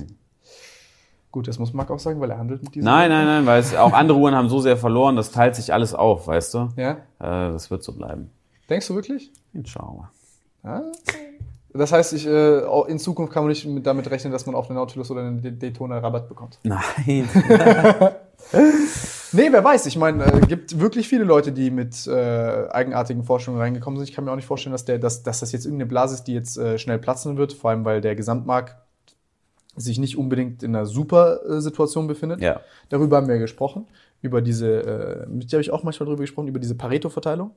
Gut, 1.31 1.47
das 1.47 1.57
muss 1.57 1.71
Marc 1.71 1.89
auch 1.89 1.97
sagen, 1.97 2.19
weil 2.19 2.29
er 2.29 2.37
handelt 2.37 2.61
mit 2.61 2.75
diesen. 2.75 2.83
Nein, 2.83 3.09
nein, 3.09 3.25
nein, 3.25 3.45
weil 3.45 3.61
es, 3.61 3.73
auch 3.73 3.93
andere 3.93 4.17
Uhren 4.17 4.35
haben 4.35 4.49
so 4.49 4.59
sehr 4.59 4.75
verloren, 4.75 5.15
das 5.15 5.31
teilt 5.31 5.55
sich 5.55 5.71
alles 5.71 5.93
auf, 5.93 6.27
weißt 6.27 6.53
du? 6.55 6.67
Ja? 6.75 6.91
Äh, 6.91 7.53
das 7.53 7.71
wird 7.71 7.83
so 7.83 7.93
bleiben. 7.93 8.31
Denkst 8.69 8.85
du 8.89 8.95
wirklich? 8.95 9.31
Schauen 9.63 10.09
wir. 10.61 10.69
Ah. 10.69 10.81
Das 11.73 11.93
heißt, 11.93 12.11
ich, 12.11 12.27
äh, 12.27 12.89
in 12.89 12.99
Zukunft 12.99 13.31
kann 13.31 13.43
man 13.43 13.51
nicht 13.51 13.65
mit, 13.65 13.87
damit 13.87 14.11
rechnen, 14.11 14.33
dass 14.33 14.45
man 14.45 14.53
auf 14.53 14.69
eine 14.69 14.77
Nautilus 14.77 15.09
oder 15.09 15.21
eine 15.21 15.53
Daytona 15.53 15.99
Rabatt 15.99 16.27
bekommt. 16.27 16.59
Nein. 16.63 17.29
Nee, 19.33 19.47
wer 19.51 19.63
weiß. 19.63 19.85
Ich 19.87 19.97
meine, 19.97 20.25
äh, 20.25 20.41
gibt 20.41 20.79
wirklich 20.79 21.07
viele 21.07 21.23
Leute, 21.23 21.51
die 21.51 21.71
mit 21.71 22.07
äh, 22.07 22.67
eigenartigen 22.69 23.23
Forschungen 23.23 23.59
reingekommen 23.59 23.99
sind. 23.99 24.09
Ich 24.09 24.15
kann 24.15 24.25
mir 24.25 24.31
auch 24.31 24.35
nicht 24.35 24.45
vorstellen, 24.45 24.71
dass, 24.71 24.85
der, 24.85 24.99
dass, 24.99 25.23
dass 25.23 25.39
das 25.39 25.51
jetzt 25.51 25.65
irgendeine 25.65 25.87
Blase 25.87 26.15
ist, 26.15 26.25
die 26.25 26.33
jetzt 26.33 26.57
äh, 26.57 26.77
schnell 26.77 26.99
platzen 26.99 27.37
wird. 27.37 27.53
Vor 27.53 27.71
allem, 27.71 27.83
weil 27.83 28.01
der 28.01 28.15
Gesamtmarkt 28.15 28.75
sich 29.75 29.97
nicht 29.97 30.17
unbedingt 30.17 30.61
in 30.61 30.75
einer 30.75 30.85
super 30.85 31.41
äh, 31.45 31.61
Situation 31.61 32.07
befindet. 32.07 32.41
ja. 32.41 32.61
Darüber 32.89 33.17
haben 33.17 33.27
wir 33.27 33.39
gesprochen. 33.39 33.87
Über 34.21 34.41
diese, 34.41 35.25
äh, 35.25 35.27
mit 35.27 35.51
dir 35.51 35.57
habe 35.57 35.61
ich 35.63 35.71
auch 35.71 35.83
manchmal 35.83 36.05
darüber 36.05 36.21
gesprochen, 36.21 36.47
über 36.47 36.59
diese 36.59 36.75
Pareto-Verteilung. 36.75 37.51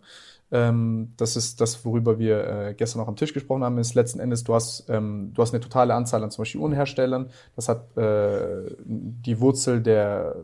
Ähm, 0.51 1.13
das 1.17 1.37
ist 1.37 1.61
das, 1.61 1.85
worüber 1.85 2.19
wir 2.19 2.47
äh, 2.47 2.75
gestern 2.75 3.03
auch 3.03 3.09
am 3.09 3.17
Tisch 3.17 3.35
gesprochen 3.35 3.63
haben, 3.63 3.79
ist 3.79 3.95
letzten 3.95 4.19
Endes, 4.21 4.45
du 4.45 4.55
hast, 4.55 4.87
ähm, 4.89 5.33
du 5.35 5.43
hast 5.43 5.53
eine 5.53 5.61
totale 5.61 5.95
Anzahl 5.95 6.25
an 6.25 6.31
zum 6.31 6.43
Beispiel 6.43 6.61
Uhrenherstellern. 6.61 7.31
Das 7.55 7.69
hat 7.69 7.97
äh, 7.97 8.75
die 8.85 9.41
Wurzel 9.41 9.81
der 9.81 10.37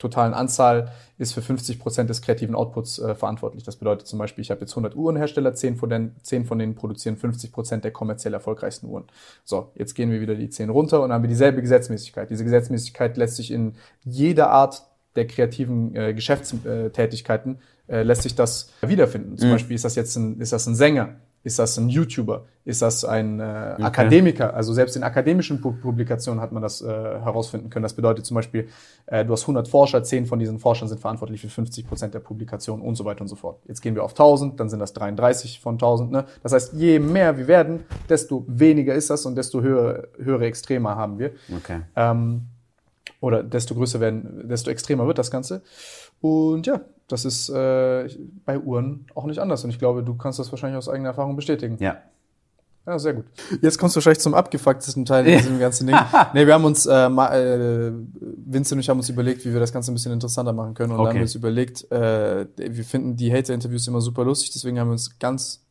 totalen 0.00 0.34
Anzahl 0.34 0.90
ist 1.18 1.34
für 1.34 1.42
50 1.42 1.78
Prozent 1.78 2.10
des 2.10 2.22
kreativen 2.22 2.54
Outputs 2.54 2.98
äh, 2.98 3.14
verantwortlich. 3.14 3.62
Das 3.62 3.76
bedeutet 3.76 4.08
zum 4.08 4.18
Beispiel, 4.18 4.42
ich 4.42 4.50
habe 4.50 4.62
jetzt 4.62 4.72
100 4.72 4.96
Uhrenhersteller, 4.96 5.54
10 5.54 5.76
von, 5.76 5.90
denen, 5.90 6.16
10 6.22 6.46
von 6.46 6.58
denen 6.58 6.74
produzieren 6.74 7.16
50 7.16 7.52
Prozent 7.52 7.84
der 7.84 7.92
kommerziell 7.92 8.34
erfolgreichsten 8.34 8.88
Uhren. 8.88 9.04
So, 9.44 9.70
jetzt 9.76 9.94
gehen 9.94 10.10
wir 10.10 10.20
wieder 10.20 10.34
die 10.34 10.48
10 10.48 10.70
runter 10.70 11.02
und 11.02 11.12
haben 11.12 11.22
wir 11.22 11.28
dieselbe 11.28 11.60
Gesetzmäßigkeit. 11.60 12.30
Diese 12.30 12.42
Gesetzmäßigkeit 12.42 13.16
lässt 13.16 13.36
sich 13.36 13.50
in 13.50 13.74
jeder 14.02 14.50
Art 14.50 14.82
der 15.14 15.26
kreativen 15.26 15.94
äh, 15.94 16.14
Geschäftstätigkeiten 16.14 17.58
äh, 17.88 18.02
lässt 18.02 18.22
sich 18.22 18.34
das 18.34 18.72
wiederfinden. 18.80 19.36
Zum 19.36 19.50
Beispiel 19.50 19.74
ist 19.74 19.84
das 19.84 19.96
jetzt 19.96 20.16
ein, 20.16 20.40
ist 20.40 20.52
das 20.52 20.66
ein 20.66 20.76
Sänger, 20.76 21.16
ist 21.42 21.58
das 21.58 21.78
ein 21.78 21.88
YouTuber, 21.88 22.44
ist 22.66 22.82
das 22.82 23.02
ein 23.04 23.40
äh, 23.40 23.42
Akademiker. 23.80 24.52
Also 24.52 24.74
selbst 24.74 24.94
in 24.96 25.02
akademischen 25.02 25.62
Pu- 25.62 25.80
Publikationen 25.80 26.38
hat 26.40 26.52
man 26.52 26.62
das 26.62 26.82
äh, 26.82 26.86
herausfinden 26.86 27.70
können. 27.70 27.82
Das 27.82 27.94
bedeutet 27.94 28.26
zum 28.26 28.34
Beispiel, 28.34 28.68
äh, 29.06 29.24
du 29.24 29.32
hast 29.32 29.42
100 29.44 29.66
Forscher, 29.66 30.02
10 30.02 30.26
von 30.26 30.38
diesen 30.38 30.58
Forschern 30.58 30.86
sind 30.88 31.00
verantwortlich 31.00 31.40
für 31.40 31.48
50 31.48 31.88
Prozent 31.88 32.12
der 32.12 32.18
Publikationen 32.20 32.84
und 32.84 32.94
so 32.94 33.06
weiter 33.06 33.22
und 33.22 33.28
so 33.28 33.36
fort. 33.36 33.58
Jetzt 33.66 33.80
gehen 33.80 33.94
wir 33.94 34.04
auf 34.04 34.12
1000, 34.12 34.60
dann 34.60 34.68
sind 34.68 34.80
das 34.80 34.92
33 34.92 35.60
von 35.60 35.76
1000. 35.76 36.12
Ne? 36.12 36.24
Das 36.42 36.52
heißt, 36.52 36.74
je 36.74 36.98
mehr 36.98 37.38
wir 37.38 37.48
werden, 37.48 37.84
desto 38.08 38.44
weniger 38.46 38.94
ist 38.94 39.08
das 39.08 39.24
und 39.24 39.34
desto 39.36 39.62
höhere, 39.62 40.08
höhere 40.18 40.44
Extreme 40.44 40.90
haben 40.90 41.18
wir. 41.18 41.30
Okay. 41.56 41.80
Ähm, 41.96 42.42
oder 43.22 43.42
desto 43.42 43.74
größer 43.74 44.00
werden, 44.00 44.46
desto 44.48 44.70
extremer 44.70 45.06
wird 45.06 45.18
das 45.18 45.30
Ganze. 45.30 45.62
Und 46.20 46.66
ja, 46.66 46.82
das 47.10 47.24
ist 47.24 47.48
äh, 47.50 48.08
bei 48.44 48.58
Uhren 48.58 49.06
auch 49.14 49.26
nicht 49.26 49.38
anders. 49.40 49.64
Und 49.64 49.70
ich 49.70 49.78
glaube, 49.78 50.02
du 50.02 50.14
kannst 50.14 50.38
das 50.38 50.50
wahrscheinlich 50.52 50.78
aus 50.78 50.88
eigener 50.88 51.10
Erfahrung 51.10 51.36
bestätigen. 51.36 51.76
Ja. 51.80 51.96
Ja, 52.86 52.98
sehr 52.98 53.12
gut. 53.12 53.26
Jetzt 53.60 53.78
kommst 53.78 53.94
du 53.94 53.98
wahrscheinlich 53.98 54.20
zum 54.20 54.32
abgefucktesten 54.34 55.04
Teil 55.04 55.26
in 55.26 55.38
diesem 55.38 55.58
ganzen 55.60 55.86
Ding. 55.86 55.96
nee, 56.34 56.46
wir 56.46 56.54
haben 56.54 56.64
uns, 56.64 56.86
äh, 56.86 57.08
ma- 57.10 57.32
äh, 57.36 57.92
Vince 58.20 58.74
und 58.74 58.80
ich 58.80 58.88
haben 58.88 58.96
uns 58.98 59.08
überlegt, 59.10 59.44
wie 59.44 59.52
wir 59.52 59.60
das 59.60 59.70
Ganze 59.72 59.92
ein 59.92 59.94
bisschen 59.94 60.12
interessanter 60.12 60.54
machen 60.54 60.72
können. 60.74 60.92
Und 60.92 60.96
dann 60.98 61.02
Okay. 61.06 61.10
haben 61.10 61.16
wir 61.16 61.22
uns 61.22 61.34
überlegt, 61.34 61.92
äh, 61.92 62.46
wir 62.56 62.84
finden 62.84 63.16
die 63.16 63.30
Hater-Interviews 63.32 63.86
immer 63.86 64.00
super 64.00 64.24
lustig, 64.24 64.52
deswegen 64.52 64.80
haben 64.80 64.88
wir 64.88 64.92
uns 64.92 65.18
ganz 65.18 65.62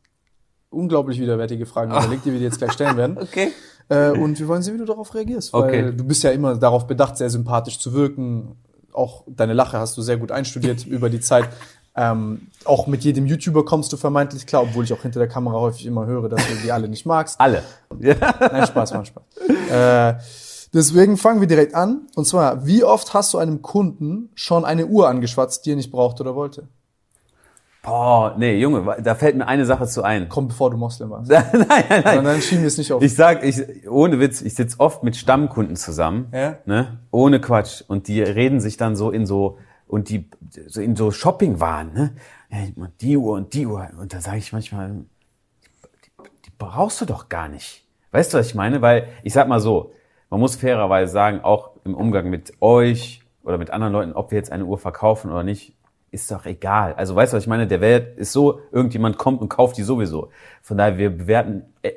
unglaublich 0.70 1.20
widerwärtige 1.20 1.66
Fragen 1.66 1.90
überlegt, 1.96 2.24
die 2.24 2.32
wir 2.32 2.38
dir 2.38 2.44
jetzt 2.44 2.58
gleich 2.58 2.72
stellen 2.72 2.96
werden. 2.96 3.18
Okay. 3.20 3.50
Äh, 3.88 4.10
und 4.12 4.38
wir 4.38 4.46
wollen 4.46 4.62
sehen, 4.62 4.74
wie 4.74 4.78
du 4.78 4.84
darauf 4.84 5.12
reagierst. 5.12 5.52
Weil 5.52 5.62
Okay. 5.64 5.92
du 5.96 6.04
bist 6.04 6.22
ja 6.22 6.30
immer 6.30 6.54
darauf 6.56 6.86
bedacht, 6.86 7.16
sehr 7.16 7.28
sympathisch 7.28 7.76
zu 7.80 7.92
wirken. 7.92 8.52
Auch 8.92 9.24
deine 9.26 9.52
Lache 9.52 9.78
hast 9.78 9.96
du 9.96 10.02
sehr 10.02 10.16
gut 10.16 10.32
einstudiert 10.32 10.86
über 10.86 11.10
die 11.10 11.20
Zeit. 11.20 11.48
Ähm, 11.96 12.48
auch 12.64 12.86
mit 12.86 13.02
jedem 13.02 13.26
YouTuber 13.26 13.64
kommst 13.64 13.92
du 13.92 13.96
vermeintlich 13.96 14.46
klar, 14.46 14.62
obwohl 14.62 14.84
ich 14.84 14.92
auch 14.92 15.02
hinter 15.02 15.18
der 15.18 15.28
Kamera 15.28 15.58
häufig 15.58 15.86
immer 15.86 16.06
höre, 16.06 16.28
dass 16.28 16.46
du 16.46 16.54
die 16.62 16.70
alle 16.70 16.88
nicht 16.88 17.04
magst. 17.04 17.40
Alle. 17.40 17.62
Nein, 17.98 18.66
Spaß, 18.66 18.94
Mann, 18.94 19.06
Spaß. 19.06 19.22
Äh, 19.70 20.14
deswegen 20.72 21.16
fangen 21.16 21.40
wir 21.40 21.48
direkt 21.48 21.74
an. 21.74 22.06
Und 22.14 22.26
zwar, 22.26 22.64
wie 22.64 22.84
oft 22.84 23.12
hast 23.12 23.34
du 23.34 23.38
einem 23.38 23.60
Kunden 23.60 24.30
schon 24.34 24.64
eine 24.64 24.86
Uhr 24.86 25.08
angeschwatzt, 25.08 25.66
die 25.66 25.72
er 25.72 25.76
nicht 25.76 25.90
brauchte 25.90 26.22
oder 26.22 26.36
wollte? 26.36 26.68
Boah, 27.82 28.34
nee, 28.36 28.58
Junge, 28.58 28.96
da 29.02 29.14
fällt 29.14 29.36
mir 29.36 29.46
eine 29.46 29.64
Sache 29.64 29.86
zu 29.86 30.02
ein. 30.02 30.28
Komm, 30.28 30.48
bevor 30.48 30.70
du 30.70 30.76
Moslem 30.76 31.10
warst. 31.10 31.30
nein, 31.30 31.44
nein, 31.54 32.02
nein. 32.04 32.18
Und 32.18 32.24
dann 32.26 32.40
schieben 32.42 32.62
wir 32.62 32.68
es 32.68 32.76
nicht 32.76 32.92
auf. 32.92 33.02
Ich 33.02 33.14
sag, 33.14 33.42
ich, 33.42 33.88
ohne 33.88 34.20
Witz, 34.20 34.42
ich 34.42 34.54
sitz 34.54 34.78
oft 34.78 35.02
mit 35.02 35.16
Stammkunden 35.16 35.76
zusammen, 35.76 36.28
Ja. 36.32 36.58
ne? 36.66 37.00
ohne 37.10 37.40
Quatsch. 37.40 37.82
Und 37.88 38.08
die 38.08 38.20
reden 38.22 38.60
sich 38.60 38.76
dann 38.76 38.96
so 38.96 39.10
in 39.10 39.24
so, 39.24 39.56
und 39.86 40.10
die, 40.10 40.28
so 40.66 40.80
in 40.82 40.94
so 40.94 41.10
Shoppingwaren, 41.10 41.92
ne? 41.94 42.12
Die 43.00 43.16
Uhr 43.16 43.34
und 43.34 43.54
die 43.54 43.66
Uhr. 43.66 43.88
Und 43.98 44.12
da 44.12 44.20
sage 44.20 44.38
ich 44.38 44.52
manchmal, 44.52 44.90
die, 46.04 46.10
die 46.46 46.50
brauchst 46.58 47.00
du 47.00 47.06
doch 47.06 47.28
gar 47.30 47.48
nicht. 47.48 47.86
Weißt 48.12 48.34
du, 48.34 48.38
was 48.38 48.48
ich 48.48 48.54
meine? 48.54 48.82
Weil, 48.82 49.06
ich 49.22 49.32
sag 49.32 49.48
mal 49.48 49.60
so, 49.60 49.92
man 50.28 50.40
muss 50.40 50.56
fairerweise 50.56 51.12
sagen, 51.12 51.40
auch 51.40 51.70
im 51.84 51.94
Umgang 51.94 52.28
mit 52.28 52.52
euch 52.60 53.22
oder 53.42 53.56
mit 53.56 53.70
anderen 53.70 53.92
Leuten, 53.92 54.12
ob 54.12 54.32
wir 54.32 54.36
jetzt 54.38 54.52
eine 54.52 54.64
Uhr 54.64 54.78
verkaufen 54.78 55.30
oder 55.30 55.44
nicht, 55.44 55.76
ist 56.10 56.30
doch 56.30 56.44
egal. 56.46 56.94
Also 56.94 57.14
weißt 57.14 57.32
du, 57.32 57.36
was 57.36 57.44
ich 57.44 57.48
meine? 57.48 57.66
Der 57.66 57.80
Wert 57.80 58.18
ist 58.18 58.32
so, 58.32 58.60
irgendjemand 58.72 59.18
kommt 59.18 59.40
und 59.40 59.48
kauft 59.48 59.76
die 59.76 59.82
sowieso. 59.82 60.30
Von 60.62 60.78
daher, 60.78 60.98
wir 60.98 61.10
bewerten, 61.10 61.62
äh, 61.82 61.92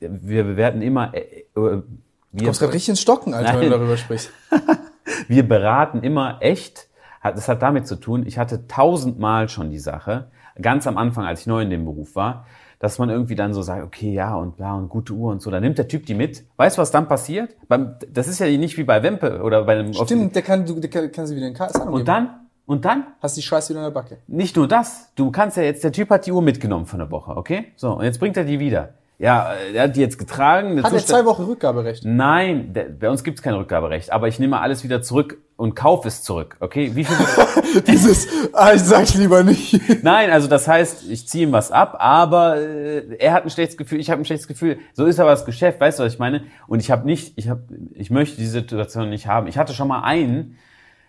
wir 0.00 0.44
bewerten 0.44 0.82
immer, 0.82 1.14
äh, 1.14 1.20
äh, 1.20 1.44
du 1.54 1.84
wir, 2.32 2.44
kommst 2.44 2.60
gerade 2.60 2.72
richtig 2.72 2.90
ins 2.90 3.00
Stocken, 3.00 3.32
Alter, 3.32 3.54
wenn 3.54 3.60
du 3.60 3.70
Nein. 3.70 3.78
darüber 3.80 3.96
sprichst. 3.96 4.30
wir 5.28 5.48
beraten 5.48 6.02
immer 6.02 6.38
echt. 6.40 6.88
Das 7.22 7.48
hat 7.48 7.62
damit 7.62 7.86
zu 7.86 7.96
tun, 7.96 8.26
ich 8.26 8.36
hatte 8.36 8.66
tausendmal 8.66 9.48
schon 9.48 9.70
die 9.70 9.78
Sache, 9.78 10.26
ganz 10.60 10.86
am 10.86 10.98
Anfang, 10.98 11.24
als 11.24 11.40
ich 11.40 11.46
neu 11.46 11.62
in 11.62 11.70
dem 11.70 11.86
Beruf 11.86 12.16
war, 12.16 12.44
dass 12.78 12.98
man 12.98 13.08
irgendwie 13.08 13.34
dann 13.34 13.54
so 13.54 13.62
sagt, 13.62 13.82
okay, 13.82 14.12
ja, 14.12 14.34
und 14.34 14.58
bla, 14.58 14.74
und 14.74 14.90
gute 14.90 15.14
Uhr 15.14 15.32
und 15.32 15.40
so. 15.40 15.50
Dann 15.50 15.62
nimmt 15.62 15.78
der 15.78 15.88
Typ 15.88 16.04
die 16.04 16.12
mit. 16.12 16.44
Weißt 16.56 16.76
du, 16.76 16.82
was 16.82 16.90
dann 16.90 17.08
passiert? 17.08 17.56
Beim, 17.66 17.94
das 18.10 18.28
ist 18.28 18.40
ja 18.40 18.46
nicht 18.46 18.76
wie 18.76 18.84
bei 18.84 19.02
Wempe 19.02 19.40
oder 19.42 19.64
bei 19.64 19.72
einem 19.72 19.94
Stimmt, 19.94 20.34
der 20.34 20.42
kann, 20.42 20.66
du, 20.66 20.78
der 20.78 20.90
kann, 20.90 21.10
kann 21.10 21.26
sie 21.26 21.34
wieder 21.34 21.46
in 21.46 21.56
angeben. 21.56 21.88
Und 21.88 22.06
dann 22.06 22.43
Und 22.66 22.84
dann 22.84 23.04
Hast 23.20 23.36
die 23.36 23.42
Scheiße 23.42 23.70
wieder 23.70 23.80
in 23.80 23.92
der 23.92 24.00
Backe. 24.00 24.18
nicht 24.26 24.56
nur 24.56 24.66
das, 24.66 25.10
du 25.16 25.30
kannst 25.30 25.56
ja 25.56 25.62
jetzt, 25.62 25.84
der 25.84 25.92
Typ 25.92 26.10
hat 26.10 26.26
die 26.26 26.32
Uhr 26.32 26.42
mitgenommen 26.42 26.86
von 26.86 26.98
der 26.98 27.10
Woche, 27.10 27.36
okay? 27.36 27.66
So, 27.76 27.92
und 27.92 28.04
jetzt 28.04 28.18
bringt 28.18 28.36
er 28.36 28.44
die 28.44 28.58
wieder. 28.58 28.94
Ja, 29.18 29.52
er 29.72 29.84
hat 29.84 29.96
die 29.96 30.00
jetzt 30.00 30.18
getragen. 30.18 30.82
Hat 30.82 30.92
er 30.92 30.98
zwei 30.98 31.24
Wochen 31.24 31.44
Rückgaberecht? 31.44 32.04
Nein, 32.04 32.72
der, 32.72 32.84
bei 32.84 33.08
uns 33.08 33.22
gibt's 33.22 33.42
kein 33.42 33.54
Rückgaberecht, 33.54 34.10
aber 34.12 34.26
ich 34.26 34.40
nehme 34.40 34.60
alles 34.60 34.82
wieder 34.82 35.02
zurück 35.02 35.38
und 35.56 35.76
kaufe 35.76 36.08
es 36.08 36.22
zurück, 36.24 36.56
okay? 36.58 36.90
Wie 36.94 37.04
viel? 37.04 37.16
Dieses, 37.86 38.26
ah, 38.52 38.72
ich 38.74 38.82
sag's 38.82 39.14
lieber 39.14 39.44
nicht. 39.44 40.02
Nein, 40.02 40.30
also 40.30 40.48
das 40.48 40.66
heißt, 40.66 41.08
ich 41.08 41.28
ziehe 41.28 41.46
ihm 41.46 41.52
was 41.52 41.70
ab, 41.70 41.96
aber 42.00 42.56
äh, 42.56 43.16
er 43.18 43.32
hat 43.34 43.44
ein 43.44 43.50
schlechtes 43.50 43.76
Gefühl, 43.76 44.00
ich 44.00 44.10
habe 44.10 44.20
ein 44.20 44.24
schlechtes 44.24 44.48
Gefühl. 44.48 44.78
So 44.94 45.04
ist 45.04 45.20
aber 45.20 45.30
das 45.30 45.44
Geschäft, 45.44 45.80
weißt 45.80 46.00
du, 46.00 46.02
was 46.02 46.14
ich 46.14 46.18
meine? 46.18 46.42
Und 46.66 46.80
ich 46.80 46.90
habe 46.90 47.06
nicht, 47.06 47.34
ich 47.36 47.48
habe, 47.48 47.62
ich 47.92 48.10
möchte 48.10 48.36
diese 48.36 48.50
Situation 48.50 49.10
nicht 49.10 49.28
haben. 49.28 49.46
Ich 49.46 49.58
hatte 49.58 49.74
schon 49.74 49.86
mal 49.86 50.02
einen, 50.02 50.58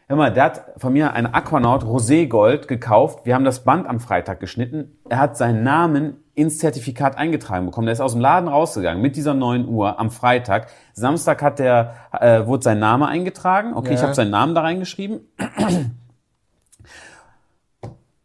hör 0.08 0.16
mal, 0.18 0.32
der 0.34 0.44
hat 0.44 0.66
von 0.78 0.94
mir 0.94 1.14
eine 1.14 1.34
Aquanaut 1.34 1.84
Rosé 1.84 2.28
Gold 2.28 2.68
gekauft. 2.68 3.26
Wir 3.26 3.34
haben 3.36 3.46
das 3.46 3.64
Band 3.64 3.88
am 3.88 4.00
Freitag 4.00 4.40
geschnitten. 4.40 4.98
Er 5.10 5.20
hat 5.20 5.38
seinen 5.38 5.64
Namen 5.64 6.18
ins 6.36 6.60
Zertifikat 6.60 7.18
eingetragen 7.18 7.66
bekommen. 7.66 7.86
Der 7.88 7.94
ist 7.94 8.02
aus 8.02 8.12
dem 8.12 8.22
Laden 8.22 8.50
rausgegangen 8.50 9.02
mit 9.02 9.16
dieser 9.16 9.34
neuen 9.34 9.68
Uhr 9.68 10.00
am 10.00 10.12
Freitag. 10.12 10.68
Samstag 10.94 11.42
hat 11.42 11.60
der, 11.60 11.96
äh, 12.12 12.46
wurde 12.46 12.64
sein 12.64 12.80
Name 12.80 13.08
eingetragen. 13.08 13.74
Okay, 13.74 13.94
ich 13.94 14.00
Ja. 14.00 14.08
habe 14.08 14.16
seinen 14.16 14.32
Namen 14.32 14.54
da 14.54 14.62
reingeschrieben. 14.62 15.22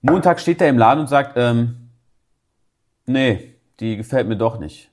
Montag 0.02 0.40
steht 0.40 0.60
er 0.60 0.68
im 0.68 0.78
Laden 0.78 1.00
und 1.00 1.08
sagt, 1.08 1.32
ähm, 1.36 1.90
nee, 3.06 3.54
die 3.80 3.96
gefällt 3.96 4.28
mir 4.28 4.36
doch 4.36 4.58
nicht. 4.58 4.90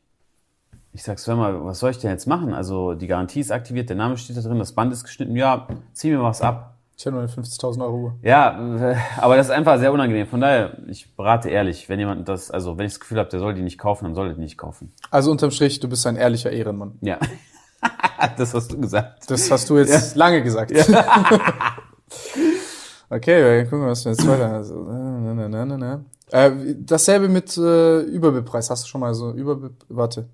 Ich 0.93 1.03
sag, 1.03 1.19
hör 1.25 1.35
mal, 1.35 1.65
was 1.65 1.79
soll 1.79 1.91
ich 1.91 1.99
denn 1.99 2.11
jetzt 2.11 2.27
machen? 2.27 2.53
Also 2.53 2.93
die 2.93 3.07
Garantie 3.07 3.39
ist 3.39 3.51
aktiviert, 3.51 3.89
der 3.89 3.95
Name 3.95 4.17
steht 4.17 4.35
da 4.37 4.41
drin, 4.41 4.59
das 4.59 4.73
Band 4.73 4.91
ist 4.91 5.03
geschnitten. 5.03 5.35
Ja, 5.35 5.67
zieh 5.93 6.09
mir 6.11 6.23
was 6.23 6.41
ab. 6.41 6.76
Ich 6.99 7.05
habe 7.05 7.15
nur 7.15 7.23
eine 7.23 7.31
50.000 7.31 7.83
Euro. 7.83 8.13
Ja, 8.23 8.91
äh, 8.91 8.95
aber 9.17 9.37
das 9.37 9.45
ist 9.47 9.51
einfach 9.51 9.77
sehr 9.77 9.93
unangenehm. 9.93 10.25
Von 10.25 10.41
daher, 10.41 10.79
ich 10.87 11.15
berate 11.15 11.47
ehrlich, 11.47 11.87
wenn 11.89 11.99
jemand 11.99 12.27
das, 12.27 12.49
also 12.49 12.79
wenn 12.79 12.87
ich 12.87 12.93
das 12.93 12.99
Gefühl 12.99 13.19
habe, 13.19 13.29
der 13.29 13.39
soll 13.39 13.53
die 13.53 13.61
nicht 13.61 13.77
kaufen, 13.77 14.05
dann 14.05 14.15
soll 14.15 14.29
er 14.29 14.33
die 14.33 14.41
nicht 14.41 14.57
kaufen. 14.57 14.91
Also 15.11 15.29
unterm 15.29 15.51
Strich, 15.51 15.79
du 15.79 15.87
bist 15.87 16.07
ein 16.07 16.15
ehrlicher 16.15 16.51
Ehrenmann. 16.51 16.97
Ja. 17.01 17.19
das 18.37 18.55
hast 18.55 18.71
du 18.71 18.81
gesagt. 18.81 19.29
Das 19.29 19.51
hast 19.51 19.69
du 19.69 19.77
jetzt 19.77 20.15
lange 20.15 20.41
gesagt. 20.41 20.71
okay, 23.11 23.43
wir 23.43 23.65
gucken, 23.65 23.85
was 23.85 24.03
wir 24.03 24.13
jetzt 24.13 24.27
weiter. 24.27 24.53
Also, 24.53 24.83
na, 24.83 25.35
na, 25.35 25.49
na, 25.49 25.65
na, 25.65 25.77
na. 25.77 26.03
Äh, 26.31 26.51
dasselbe 26.79 27.29
mit 27.29 27.55
äh, 27.57 27.99
Überbepreis. 27.99 28.71
Hast 28.71 28.85
du 28.85 28.87
schon 28.87 29.01
mal 29.01 29.13
so 29.13 29.33
Überbe 29.33 29.69
warte. 29.87 30.29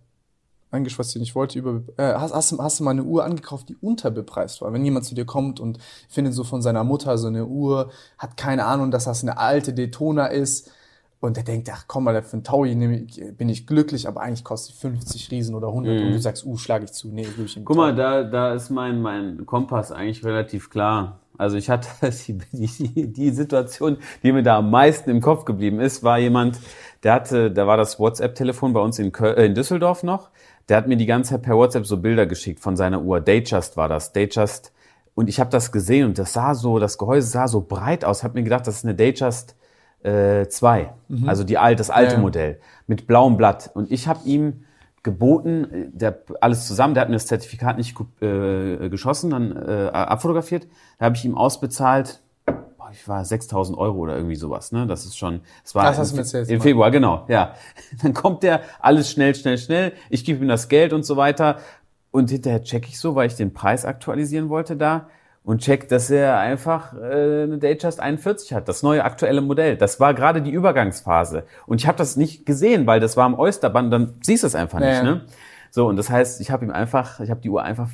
Was 0.73 1.15
ich 1.15 1.35
wollte, 1.35 1.59
über 1.59 1.81
äh, 1.97 2.13
hast, 2.15 2.33
hast, 2.33 2.51
du- 2.51 2.57
hast 2.57 2.79
du 2.79 2.83
mal 2.83 2.91
eine 2.91 3.03
Uhr 3.03 3.23
angekauft, 3.23 3.69
die 3.69 3.75
unterbepreist 3.75 4.61
war? 4.61 4.73
Wenn 4.73 4.83
jemand 4.83 5.05
zu 5.05 5.13
dir 5.13 5.25
kommt 5.25 5.59
und 5.59 5.77
findet 6.09 6.33
so 6.33 6.43
von 6.43 6.63
seiner 6.63 6.83
Mutter 6.83 7.15
so 7.19 7.27
eine 7.27 7.45
Uhr, 7.45 7.91
hat 8.17 8.37
keine 8.37 8.65
Ahnung, 8.65 8.89
dass 8.89 9.05
das 9.05 9.21
eine 9.21 9.37
alte 9.37 9.73
Daytona 9.73 10.25
ist 10.27 10.71
und 11.19 11.37
der 11.37 11.43
denkt, 11.43 11.69
ach 11.71 11.85
komm 11.87 12.05
mal, 12.05 12.21
für 12.23 12.33
einen 12.33 12.43
Taui 12.43 12.73
nehme 12.75 13.01
ich, 13.01 13.21
bin 13.37 13.49
ich 13.49 13.67
glücklich, 13.67 14.07
aber 14.07 14.21
eigentlich 14.21 14.43
kostet 14.43 14.75
die 14.75 14.79
50 14.79 15.29
Riesen 15.31 15.53
oder 15.55 15.67
100 15.67 16.01
und 16.01 16.11
du 16.11 16.19
sagst, 16.19 16.43
uh, 16.45 16.57
schlage 16.57 16.85
ich 16.85 16.91
zu. 16.91 17.07
Nee, 17.09 17.21
gebe 17.23 17.43
ich 17.43 17.55
ihm 17.55 17.61
Mhm. 17.61 17.65
Guck 17.65 17.77
mal, 17.77 17.95
da, 17.95 18.23
da 18.23 18.53
ist 18.55 18.71
mein, 18.71 18.99
mein 19.01 19.45
Kompass 19.45 19.91
eigentlich 19.91 20.25
relativ 20.25 20.69
klar. 20.71 21.19
Also 21.37 21.55
ich 21.57 21.69
hatte 21.69 21.87
die, 22.27 22.37
die, 22.51 23.13
die 23.13 23.29
Situation, 23.31 23.97
die 24.23 24.31
mir 24.31 24.43
da 24.43 24.57
am 24.57 24.69
meisten 24.71 25.09
im 25.11 25.21
Kopf 25.21 25.45
geblieben 25.45 25.79
ist, 25.79 26.03
war 26.03 26.17
jemand, 26.19 26.59
der 27.03 27.13
hatte, 27.13 27.51
da 27.51 27.67
war 27.67 27.77
das 27.77 27.99
WhatsApp-Telefon 27.99 28.73
bei 28.73 28.79
uns 28.81 28.99
in, 28.99 29.11
Köl 29.11 29.35
äh, 29.35 29.45
in 29.45 29.55
Düsseldorf 29.55 30.03
noch. 30.03 30.29
Der 30.69 30.77
hat 30.77 30.87
mir 30.87 30.97
die 30.97 31.05
ganze 31.05 31.31
Zeit 31.31 31.41
per 31.43 31.55
WhatsApp 31.55 31.85
so 31.85 31.97
Bilder 31.97 32.25
geschickt 32.25 32.59
von 32.59 32.75
seiner 32.75 33.01
Uhr. 33.01 33.19
Datejust 33.19 33.77
war 33.77 33.89
das. 33.89 34.13
Datejust. 34.13 34.71
Und 35.15 35.29
ich 35.29 35.39
habe 35.39 35.49
das 35.49 35.71
gesehen 35.71 36.07
und 36.07 36.17
das 36.17 36.33
sah 36.33 36.55
so, 36.55 36.79
das 36.79 36.97
Gehäuse 36.97 37.27
sah 37.27 37.47
so 37.47 37.61
breit 37.61 38.05
aus. 38.05 38.23
Hab 38.23 38.33
mir 38.33 38.43
gedacht, 38.43 38.65
das 38.65 38.77
ist 38.77 38.85
eine 38.85 38.95
Datejust 38.95 39.55
äh, 40.03 40.47
2. 40.47 40.93
Also 41.27 41.43
die 41.43 41.57
alte, 41.57 41.77
das 41.77 41.89
alte 41.89 42.15
Ja. 42.15 42.19
Modell 42.19 42.59
mit 42.87 43.07
blauem 43.07 43.37
Blatt. 43.37 43.69
Und 43.73 43.91
ich 43.91 44.07
habe 44.07 44.21
ihm 44.25 44.63
geboten, 45.03 45.91
der 45.93 46.23
alles 46.39 46.65
zusammen, 46.65 46.93
der 46.93 47.01
hat 47.01 47.09
mir 47.09 47.15
das 47.17 47.27
Zertifikat 47.27 47.77
nicht 47.77 47.95
äh, 48.21 48.89
geschossen, 48.89 49.31
dann 49.31 49.51
äh, 49.51 49.89
abfotografiert. 49.91 50.67
Da 50.97 51.05
habe 51.05 51.15
ich 51.15 51.25
ihm 51.25 51.35
ausbezahlt, 51.35 52.22
ich 52.93 53.07
war 53.07 53.21
6.000 53.23 53.77
Euro 53.77 53.97
oder 53.99 54.15
irgendwie 54.15 54.35
sowas. 54.35 54.71
Ne, 54.71 54.87
das 54.87 55.05
ist 55.05 55.17
schon. 55.17 55.41
Es 55.63 55.75
war 55.75 55.85
Das 55.85 56.11
im, 56.11 56.55
im. 56.55 56.61
Februar, 56.61 56.91
genau. 56.91 57.25
Ja, 57.27 57.55
dann 58.03 58.13
kommt 58.13 58.43
der 58.43 58.61
alles 58.79 59.09
schnell, 59.09 59.35
schnell, 59.35 59.57
schnell. 59.57 59.93
Ich 60.09 60.23
gebe 60.25 60.43
ihm 60.43 60.47
das 60.47 60.69
Geld 60.69 60.93
und 60.93 61.03
so 61.03 61.17
weiter. 61.17 61.57
Und 62.11 62.29
hinterher 62.29 62.61
check 62.63 62.87
ich 62.87 62.99
so, 62.99 63.15
weil 63.15 63.27
ich 63.27 63.35
den 63.35 63.53
Preis 63.53 63.85
aktualisieren 63.85 64.49
wollte 64.49 64.77
da 64.77 65.07
und 65.43 65.61
check, 65.61 65.89
dass 65.89 66.09
er 66.09 66.37
einfach 66.37 66.93
äh, 66.93 67.43
eine 67.43 67.57
Datejust 67.57 67.99
41 67.99 68.53
hat, 68.53 68.67
das 68.67 68.83
neue 68.83 69.03
aktuelle 69.03 69.41
Modell. 69.41 69.77
Das 69.77 69.99
war 69.99 70.13
gerade 70.13 70.41
die 70.41 70.51
Übergangsphase 70.51 71.43
und 71.65 71.81
ich 71.81 71.87
habe 71.87 71.97
das 71.97 72.15
nicht 72.15 72.45
gesehen, 72.45 72.87
weil 72.87 72.99
das 72.99 73.17
war 73.17 73.25
am 73.25 73.37
Oysterband, 73.37 73.91
dann 73.91 74.13
siehst 74.21 74.43
du 74.43 74.47
es 74.47 74.55
einfach 74.55 74.79
Ja, 74.79 74.89
nicht, 74.89 75.03
ne? 75.03 75.21
So 75.71 75.87
und 75.87 75.97
das 75.97 76.09
heißt, 76.09 76.39
ich 76.39 76.51
habe 76.51 76.63
ihm 76.65 76.71
einfach, 76.71 77.19
ich 77.19 77.29
habe 77.29 77.41
die 77.41 77.49
Uhr 77.49 77.63
einfach 77.63 77.89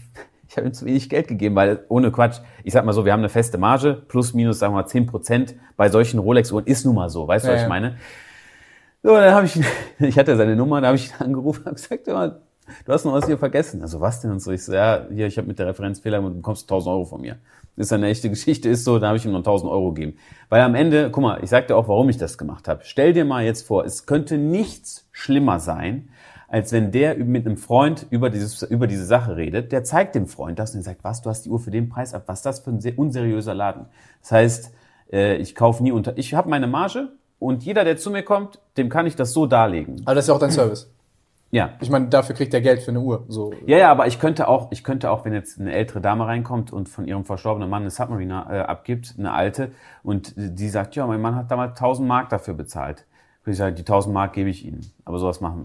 ich 0.50 0.58
habe 0.58 0.66
ihm 0.68 0.74
zu 0.74 0.86
wenig 0.86 1.10
Geld 1.10 1.28
gegeben, 1.28 1.56
weil 1.56 1.86
ohne 1.90 2.12
Quatsch, 2.12 2.40
ich 2.64 2.74
sag 2.74 2.84
mal 2.84 2.92
so, 2.94 3.06
wir 3.06 3.14
haben 3.14 3.20
eine 3.20 3.30
feste 3.30 3.58
Marge, 3.60 4.02
plus 4.08 4.34
minus 4.34 4.58
sagen 4.60 4.74
wir 4.74 4.82
mal 4.82 4.88
10 4.88 5.06
Prozent 5.06 5.56
bei 5.78 5.90
solchen 5.90 6.20
Rolex-Uhren 6.20 6.66
ist 6.66 6.86
nun 6.86 6.96
mal 6.96 7.10
so, 7.10 7.28
weißt 7.28 7.46
du, 7.46 7.50
Ja, 7.50 7.56
was 7.56 7.62
ich 7.64 7.70
meine? 7.70 7.98
So, 9.04 9.14
dann 9.16 9.34
habe 9.34 9.46
ich, 9.46 9.56
ihn- 9.56 9.66
ich 10.00 10.18
hatte 10.18 10.36
seine 10.36 10.56
Nummer, 10.56 10.82
da 10.82 10.88
habe 10.88 10.98
ich 10.98 11.10
ihn 11.12 11.14
angerufen 11.24 11.64
und 11.68 11.76
gesagt, 11.76 12.08
du 12.08 12.34
hast 12.88 13.06
noch 13.06 13.14
was 13.14 13.28
hier 13.28 13.38
vergessen. 13.38 13.82
Also 13.82 14.02
was 14.02 14.22
denn? 14.22 14.32
Und 14.32 14.40
so, 14.42 14.52
ich 14.52 14.64
so, 14.64 14.74
ja, 14.74 15.06
hier, 15.12 15.28
ich 15.28 15.38
habe 15.38 15.48
mit 15.48 15.60
der 15.60 15.68
Referenzfehler 15.68 16.20
und 16.20 16.26
du 16.26 16.36
bekommst 16.38 16.64
1000 16.64 16.92
Euro 16.94 17.06
von 17.06 17.22
mir. 17.22 17.38
Ist 17.78 17.94
eine 17.94 18.08
echte 18.08 18.30
Geschichte, 18.30 18.68
ist 18.68 18.84
so, 18.84 19.00
da 19.00 19.08
habe 19.08 19.18
ich 19.18 19.26
ihm 19.26 19.32
noch 19.32 19.38
1000 19.40 19.72
Euro 19.72 19.94
gegeben. 19.94 20.18
Weil 20.50 20.62
am 20.62 20.76
Ende, 20.76 21.12
guck 21.12 21.24
mal, 21.24 21.42
ich 21.44 21.50
sag 21.50 21.68
dir 21.68 21.78
auch, 21.78 21.88
warum 21.88 22.10
ich 22.10 22.18
das 22.18 22.38
gemacht 22.38 22.68
habe. 22.68 22.82
Stell 22.84 23.14
dir 23.14 23.24
mal 23.24 23.46
jetzt 23.46 23.66
vor, 23.66 23.86
es 23.86 24.06
könnte 24.06 24.38
nichts 24.38 25.08
schlimmer 25.14 25.60
sein, 25.62 26.10
als 26.50 26.72
wenn 26.72 26.92
der 26.92 27.16
mit 27.16 27.46
einem 27.46 27.58
Freund 27.58 28.08
über, 28.10 28.30
dieses, 28.30 28.64
über 28.64 28.88
diese 28.88 29.06
Sache 29.06 29.38
redet. 29.38 29.72
Der 29.72 29.84
zeigt 29.84 30.16
dem 30.16 30.28
Freund 30.28 30.60
das 30.60 30.72
und 30.72 30.78
der 30.78 30.84
sagt, 30.84 31.04
was, 31.04 31.22
du 31.22 31.30
hast 31.30 31.46
die 31.46 31.50
Uhr 31.50 31.60
für 31.60 31.72
den 31.72 31.90
Preis 31.90 32.14
ab, 32.14 32.24
was 32.26 32.40
ist 32.40 32.46
das 32.46 32.60
für 32.60 32.72
ein 32.72 32.82
sehr 32.82 32.98
unseriöser 32.98 33.54
Laden. 33.54 33.86
Das 34.22 34.32
heißt, 34.32 34.74
äh, 35.12 35.36
ich 35.38 35.56
kaufe 35.56 35.84
nie 35.84 35.92
unter, 35.92 36.18
ich 36.18 36.34
habe 36.34 36.50
meine 36.50 36.68
Marge 36.68 37.10
und 37.38 37.64
jeder, 37.64 37.84
der 37.84 37.98
zu 37.98 38.12
mir 38.12 38.24
kommt, 38.24 38.60
dem 38.78 38.90
kann 38.90 39.06
ich 39.06 39.16
das 39.16 39.32
so 39.32 39.46
darlegen. 39.46 40.02
Aber 40.06 40.16
das 40.16 40.26
ist 40.26 40.30
ja 40.30 40.36
auch 40.36 40.40
dein 40.40 40.52
Service. 40.52 40.92
Ja. 41.52 41.72
Ich 41.82 41.90
meine, 41.90 42.08
dafür 42.10 42.36
kriegt 42.36 42.54
er 42.54 42.62
Geld 42.62 42.82
für 42.82 42.92
eine 42.92 43.00
Uhr. 43.00 43.26
So. 43.28 43.54
Ja, 43.66 43.78
ja, 43.78 43.92
aber 43.92 44.08
ich 44.08 44.20
könnte 44.20 44.48
auch, 44.48 44.72
ich 44.72 44.84
könnte 44.84 45.10
auch, 45.10 45.26
wenn 45.26 45.34
jetzt 45.34 45.60
eine 45.60 45.74
ältere 45.74 46.00
Dame 46.00 46.28
reinkommt 46.28 46.72
und 46.72 46.90
von 46.90 47.06
ihrem 47.06 47.26
verstorbenen 47.26 47.70
Mann 47.70 47.84
eine 47.84 47.90
Submarine 47.90 48.46
äh, 48.50 48.60
abgibt, 48.60 49.16
eine 49.18 49.34
alte, 49.34 49.72
und 50.04 50.34
die 50.36 50.70
sagt, 50.70 50.96
ja, 50.96 51.08
mein 51.08 51.22
Mann 51.22 51.36
hat 51.36 51.50
damals 51.50 51.72
1000 51.72 52.08
Mark 52.08 52.30
dafür 52.30 52.54
bezahlt. 52.54 53.06
Würde 53.50 53.54
ich 53.54 53.58
sagen, 53.58 53.76
die 53.76 53.82
1000 53.82 54.14
Mark 54.14 54.34
gebe 54.34 54.52
ich 54.52 54.64
Ihnen. 54.64 54.86
Aber 55.06 55.18
sowas 55.18 55.42
mache 55.42 55.58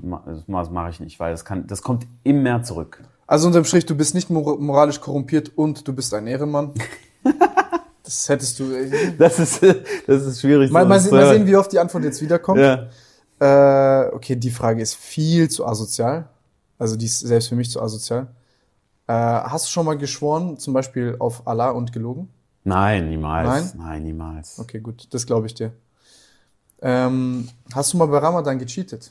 mach, 0.46 0.70
mache 0.70 0.88
ich 0.88 1.00
nicht, 1.00 1.20
weil 1.20 1.32
das 1.32 1.44
kann, 1.44 1.66
das 1.66 1.82
kommt 1.82 2.06
immer 2.22 2.62
zurück. 2.62 3.04
Also 3.26 3.46
unterm 3.46 3.66
Strich, 3.66 3.84
du 3.84 3.94
bist 3.94 4.14
nicht 4.14 4.30
mor 4.30 4.58
moralisch 4.58 5.02
korrumpiert 5.02 5.52
und 5.54 5.86
du 5.86 5.92
bist 5.92 6.14
ein 6.14 6.26
Ehrenmann. 6.26 6.72
das 8.02 8.26
hättest 8.26 8.58
du. 8.58 8.72
Äh, 8.72 9.12
Das 9.18 9.38
ist, 9.38 9.62
das 10.06 10.24
ist 10.24 10.40
schwierig. 10.40 10.70
mal, 10.70 10.86
mal, 10.86 10.98
sowas 10.98 11.24
mal 11.26 11.34
sehen, 11.34 11.46
wie 11.46 11.56
oft 11.56 11.70
die 11.72 11.78
Antwort 11.78 12.04
jetzt 12.04 12.22
wiederkommt. 12.22 12.58
Ja. 12.58 12.88
Äh, 13.38 14.14
okay, 14.14 14.36
die 14.36 14.50
Frage 14.50 14.80
ist 14.80 14.94
viel 14.94 15.50
zu 15.50 15.66
asozial. 15.66 16.30
Also 16.78 16.96
die 16.96 17.04
ist 17.04 17.20
selbst 17.20 17.50
für 17.50 17.54
mich 17.54 17.70
zu 17.70 17.82
asozial. 17.82 18.28
Äh, 19.08 19.12
hast 19.12 19.66
du 19.66 19.70
schon 19.70 19.84
mal 19.84 19.98
geschworen, 19.98 20.56
zum 20.56 20.72
Beispiel 20.72 21.16
auf 21.18 21.46
Allah 21.46 21.68
und 21.68 21.92
gelogen? 21.92 22.30
Nein, 22.62 23.10
niemals. 23.10 23.74
Nein? 23.74 23.86
Nein, 23.86 24.02
niemals. 24.04 24.58
Okay, 24.58 24.80
gut, 24.80 25.06
das 25.12 25.26
glaube 25.26 25.48
ich 25.48 25.54
dir. 25.54 25.72
Ähm, 26.84 27.48
hast 27.74 27.92
du 27.92 27.96
mal 27.96 28.06
bei 28.06 28.18
Ramadan 28.18 28.58
gecheatet? 28.58 29.10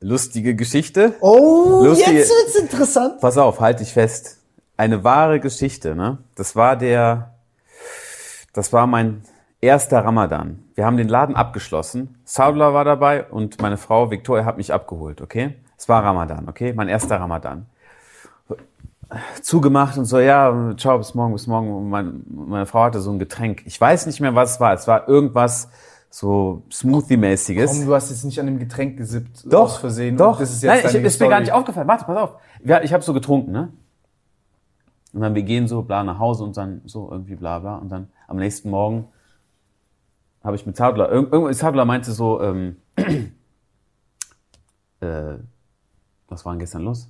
Lustige 0.00 0.54
Geschichte. 0.54 1.14
Oh, 1.20 1.82
Lustige- 1.84 2.18
jetzt 2.18 2.30
wird's 2.30 2.54
interessant. 2.54 3.18
Pass 3.20 3.38
auf, 3.38 3.60
halt 3.60 3.80
dich 3.80 3.92
fest. 3.92 4.38
Eine 4.76 5.02
wahre 5.02 5.40
Geschichte, 5.40 5.94
ne? 5.96 6.18
Das 6.34 6.54
war 6.54 6.76
der, 6.76 7.34
das 8.52 8.72
war 8.72 8.86
mein 8.86 9.22
erster 9.60 10.04
Ramadan. 10.04 10.62
Wir 10.74 10.84
haben 10.84 10.96
den 10.98 11.08
Laden 11.08 11.34
abgeschlossen. 11.34 12.16
Saudullah 12.24 12.74
war 12.74 12.84
dabei 12.84 13.24
und 13.24 13.60
meine 13.62 13.78
Frau 13.78 14.10
Victoria 14.10 14.44
hat 14.44 14.58
mich 14.58 14.72
abgeholt, 14.72 15.20
okay? 15.22 15.54
Es 15.78 15.88
war 15.88 16.04
Ramadan, 16.04 16.48
okay? 16.48 16.72
Mein 16.74 16.88
erster 16.88 17.18
Ramadan. 17.18 17.66
Zugemacht 19.42 19.98
und 19.98 20.06
so, 20.06 20.18
ja, 20.20 20.74
ciao, 20.78 20.96
bis 20.98 21.14
morgen, 21.14 21.32
bis 21.34 21.46
morgen. 21.46 21.74
Und 21.74 21.90
mein, 21.90 22.22
meine 22.28 22.66
Frau 22.66 22.84
hatte 22.84 23.00
so 23.00 23.10
ein 23.12 23.18
Getränk. 23.18 23.62
Ich 23.66 23.78
weiß 23.80 24.06
nicht 24.06 24.20
mehr, 24.20 24.34
was 24.34 24.52
es 24.52 24.60
war. 24.60 24.72
Es 24.72 24.86
war 24.86 25.06
irgendwas 25.08 25.68
so 26.12 26.62
Smoothie-mäßiges. 26.70 27.70
Komm, 27.70 27.86
du 27.86 27.94
hast 27.94 28.10
jetzt 28.10 28.24
nicht 28.24 28.38
an 28.38 28.44
dem 28.44 28.58
Getränk 28.58 28.98
gesippt. 28.98 29.50
Doch, 29.50 29.62
aus 29.62 29.76
Versehen. 29.78 30.18
Doch. 30.18 30.38
Das 30.38 30.50
ist 30.50 30.62
jetzt 30.62 30.84
Nein, 30.84 30.96
ich, 30.96 31.06
ist 31.06 31.20
mir 31.20 31.28
gar 31.28 31.40
nicht 31.40 31.52
aufgefallen. 31.52 31.88
Warte, 31.88 32.04
pass 32.04 32.16
auf. 32.18 32.36
Ja, 32.62 32.82
ich 32.82 32.92
habe 32.92 33.02
so 33.02 33.14
getrunken, 33.14 33.50
ne? 33.50 33.72
Und 35.14 35.22
dann 35.22 35.34
wir 35.34 35.42
gehen 35.42 35.68
so 35.68 35.82
bla 35.82 36.04
nach 36.04 36.18
Hause 36.18 36.44
und 36.44 36.56
dann 36.56 36.82
so 36.84 37.10
irgendwie 37.10 37.34
bla 37.34 37.58
bla. 37.60 37.76
Und 37.76 37.88
dann 37.88 38.10
am 38.28 38.36
nächsten 38.36 38.68
Morgen 38.68 39.08
habe 40.44 40.54
ich 40.56 40.66
mit 40.66 40.76
Zadler, 40.76 41.10
irgendwann 41.10 41.54
Zadler 41.54 41.86
meinte 41.86 42.12
so, 42.12 42.42
ähm, 42.42 42.76
äh, 45.00 45.36
was 46.28 46.44
war 46.44 46.52
denn 46.52 46.60
gestern 46.60 46.82
los? 46.82 47.08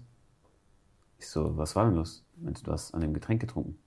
Ich 1.18 1.28
so, 1.28 1.56
was 1.56 1.74
war 1.74 1.86
denn 1.86 1.96
los? 1.96 2.24
Meinte, 2.36 2.62
du 2.62 2.70
hast 2.70 2.94
an 2.94 3.00
dem 3.00 3.14
Getränk 3.14 3.40
getrunken. 3.40 3.78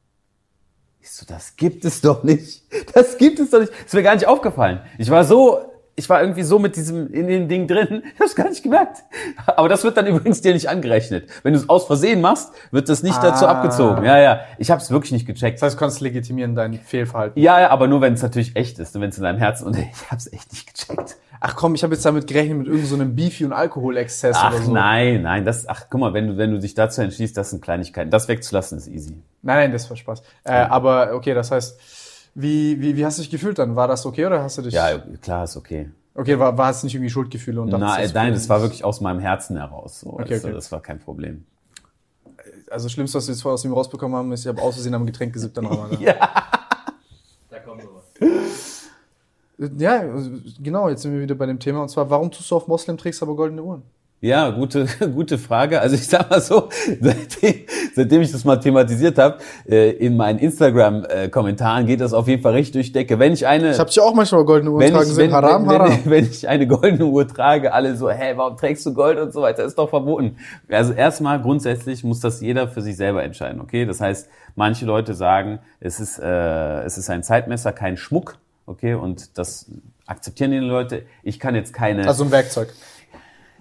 Ich 1.05 1.11
so, 1.11 1.23
das 1.27 1.55
gibt 1.55 1.85
es 1.85 2.01
doch 2.01 2.23
nicht. 2.23 2.63
Das 2.95 3.19
gibt 3.19 3.39
es 3.39 3.51
doch 3.51 3.59
nicht. 3.59 3.71
Ist 3.85 3.93
mir 3.93 4.01
gar 4.01 4.15
nicht 4.15 4.25
aufgefallen. 4.25 4.79
Ich 4.97 5.11
war 5.11 5.23
so, 5.23 5.59
ich 5.95 6.09
war 6.09 6.19
irgendwie 6.19 6.41
so 6.41 6.57
mit 6.57 6.75
diesem, 6.75 7.13
in 7.13 7.27
dem 7.27 7.47
Ding 7.47 7.67
drin. 7.67 8.01
Ich 8.15 8.19
hab's 8.19 8.33
gar 8.35 8.49
nicht 8.49 8.63
gemerkt. 8.63 9.03
Aber 9.45 9.69
das 9.69 9.83
wird 9.83 9.97
dann 9.97 10.07
übrigens 10.07 10.41
dir 10.41 10.51
nicht 10.53 10.67
angerechnet. 10.67 11.29
Wenn 11.43 11.53
du 11.53 11.59
es 11.59 11.69
aus 11.69 11.85
Versehen 11.85 12.21
machst, 12.21 12.49
wird 12.71 12.89
das 12.89 13.03
nicht 13.03 13.21
dazu 13.21 13.45
Ah. 13.45 13.51
abgezogen. 13.51 14.03
Ja, 14.03 14.17
ja. 14.17 14.39
Ich 14.57 14.71
hab's 14.71 14.89
wirklich 14.89 15.11
nicht 15.11 15.27
gecheckt. 15.27 15.59
Das 15.59 15.67
heißt, 15.67 15.75
du 15.75 15.79
kannst 15.79 16.01
legitimieren 16.01 16.55
dein 16.55 16.73
Fehlverhalten. 16.79 17.39
Ja, 17.39 17.61
ja, 17.61 17.69
aber 17.69 17.87
nur 17.87 18.01
wenn 18.01 18.13
es 18.13 18.23
natürlich 18.23 18.55
echt 18.55 18.79
ist, 18.79 18.99
wenn 18.99 19.09
es 19.11 19.17
in 19.17 19.23
deinem 19.23 19.37
Herzen 19.37 19.67
und 19.67 19.77
ich 19.77 19.85
hab's 20.09 20.25
echt 20.33 20.51
nicht 20.51 20.73
gecheckt. 20.73 21.17
Ach 21.47 21.55
komm, 21.55 21.75
ich 21.75 21.83
habe 21.83 21.93
jetzt 21.93 22.03
damit 22.03 22.25
gerechnet 22.25 22.57
mit 22.57 22.65
irgendeinem 22.65 22.89
so 22.89 22.95
einem 22.95 23.15
Beefy- 23.15 23.45
und 23.45 23.53
Alkoholexzess 23.53 24.35
Ach 24.35 24.51
oder 24.51 24.63
so. 24.63 24.71
nein, 24.71 25.21
nein, 25.21 25.45
das, 25.45 25.69
ach 25.69 25.85
guck 25.91 25.99
mal, 25.99 26.11
wenn 26.11 26.29
du, 26.29 26.37
wenn 26.37 26.49
du 26.49 26.57
dich 26.57 26.73
dazu 26.73 27.01
entschließt, 27.01 27.37
das 27.37 27.51
sind 27.51 27.61
Kleinigkeiten. 27.61 28.09
Das 28.09 28.27
wegzulassen 28.27 28.79
ist 28.79 28.87
easy. 28.87 29.21
Nein, 29.43 29.57
nein, 29.57 29.71
das 29.71 29.87
war 29.87 29.95
Spaß. 29.95 30.23
Äh, 30.43 30.53
aber 30.53 31.13
okay, 31.13 31.35
das 31.35 31.51
heißt, 31.51 31.79
wie, 32.33 32.81
wie, 32.81 32.97
wie 32.97 33.05
hast 33.05 33.19
du 33.19 33.21
dich 33.21 33.29
gefühlt 33.29 33.59
dann? 33.59 33.75
War 33.75 33.87
das 33.87 34.07
okay 34.07 34.25
oder 34.25 34.41
hast 34.41 34.57
du 34.57 34.63
dich... 34.63 34.73
Ja, 34.73 34.97
klar, 35.21 35.43
ist 35.43 35.55
okay. 35.55 35.91
Okay, 36.15 36.39
war, 36.39 36.57
war 36.57 36.71
es 36.71 36.81
nicht 36.81 36.95
irgendwie 36.95 37.11
Schuldgefühle? 37.11 37.61
Und 37.61 37.69
dachtest, 37.69 37.89
Nein, 37.89 37.97
das 38.01 38.07
ist 38.07 38.15
nein, 38.15 38.33
das 38.33 38.49
war 38.49 38.61
wirklich 38.61 38.83
aus 38.83 39.01
meinem 39.01 39.19
Herzen 39.19 39.55
heraus. 39.57 39.99
So, 39.99 40.13
Okay, 40.13 40.33
also, 40.33 40.47
okay. 40.47 40.55
Das 40.55 40.71
war 40.71 40.81
kein 40.81 40.97
Problem. 40.97 41.45
Also 42.71 42.85
das 42.85 42.91
Schlimmste, 42.91 43.19
was 43.19 43.27
wir 43.27 43.35
jetzt 43.35 43.43
vorher 43.43 43.53
aus 43.53 43.63
ihm 43.65 43.73
rausbekommen 43.73 44.17
haben, 44.17 44.31
ist, 44.31 44.41
ich 44.41 44.47
habe 44.47 44.63
aus 44.63 44.73
Versehen 44.73 44.95
am 44.95 45.05
Getränk 45.05 45.31
gesippt 45.31 45.59
an 45.59 45.67
Ramadan. 45.67 45.99
Da 47.51 47.59
kommt 47.59 47.83
sowas. 47.83 48.05
Ja, 49.57 50.03
genau, 50.61 50.89
jetzt 50.89 51.03
sind 51.03 51.13
wir 51.13 51.21
wieder 51.21 51.35
bei 51.35 51.45
dem 51.45 51.59
Thema. 51.59 51.81
Und 51.81 51.89
zwar, 51.89 52.09
warum 52.09 52.29
tust 52.31 52.51
du 52.51 52.55
auf 52.55 52.67
Moslem 52.67 52.97
trägst 52.97 53.21
aber 53.23 53.35
goldene 53.35 53.63
Uhren? 53.63 53.83
Ja, 54.21 54.49
gute, 54.49 54.87
gute 55.13 55.37
Frage. 55.37 55.79
Also 55.79 55.95
ich 55.95 56.07
sag 56.07 56.29
mal 56.29 56.41
so, 56.41 56.69
seitdem, 57.01 57.53
seitdem 57.93 58.21
ich 58.21 58.31
das 58.31 58.43
mal 58.43 58.55
thematisiert 58.57 59.17
habe, 59.17 59.37
äh, 59.69 59.91
in 59.91 60.17
meinen 60.17 60.39
Instagram-Kommentaren 60.39 61.85
geht 61.85 62.01
das 62.01 62.11
auf 62.13 62.27
jeden 62.27 62.41
Fall 62.41 62.53
richtig 62.53 62.73
durch 62.73 62.87
die 62.87 62.93
Decke. 62.93 63.19
Wenn 63.19 63.33
ich 63.33 63.45
eine, 63.45 63.71
Ich 63.71 63.79
habe 63.79 63.89
dich 63.89 63.99
auch 63.99 64.13
manchmal 64.13 64.43
goldene 64.43 64.71
Uhren 64.71 64.81
wenn 64.81 64.93
tragen 64.93 65.09
ich, 65.09 65.13
sehen. 65.13 65.25
wenn, 65.25 65.33
Haram, 65.33 65.67
wenn, 65.67 65.79
haram. 65.79 65.99
Wenn, 66.05 66.11
wenn 66.11 66.25
ich 66.25 66.47
eine 66.47 66.65
goldene 66.65 67.05
Uhr 67.05 67.27
trage, 67.27 67.71
alle 67.71 67.95
so, 67.95 68.09
hey, 68.09 68.35
warum 68.35 68.57
trägst 68.57 68.85
du 68.85 68.93
Gold 68.93 69.19
und 69.19 69.31
so 69.31 69.41
weiter, 69.41 69.63
ist 69.63 69.77
doch 69.77 69.89
verboten. 69.89 70.37
Also 70.69 70.93
erstmal 70.93 71.39
grundsätzlich 71.41 72.03
muss 72.03 72.19
das 72.19 72.41
jeder 72.41 72.67
für 72.67 72.81
sich 72.81 72.97
selber 72.97 73.21
entscheiden, 73.23 73.61
okay? 73.61 73.85
Das 73.85 74.01
heißt, 74.01 74.27
manche 74.55 74.85
Leute 74.85 75.13
sagen, 75.13 75.59
es 75.79 75.99
ist, 75.99 76.17
äh, 76.17 76.81
es 76.83 76.97
ist 76.97 77.09
ein 77.09 77.21
Zeitmesser, 77.21 77.73
kein 77.73 77.95
Schmuck, 77.95 78.37
okay? 78.65 78.93
Und 78.93 79.37
das 79.37 79.69
akzeptieren 80.05 80.51
die 80.51 80.57
Leute. 80.59 81.05
Ich 81.23 81.39
kann 81.39 81.55
jetzt 81.55 81.73
keine 81.73 82.07
Also 82.07 82.23
ein 82.23 82.31
Werkzeug. 82.31 82.73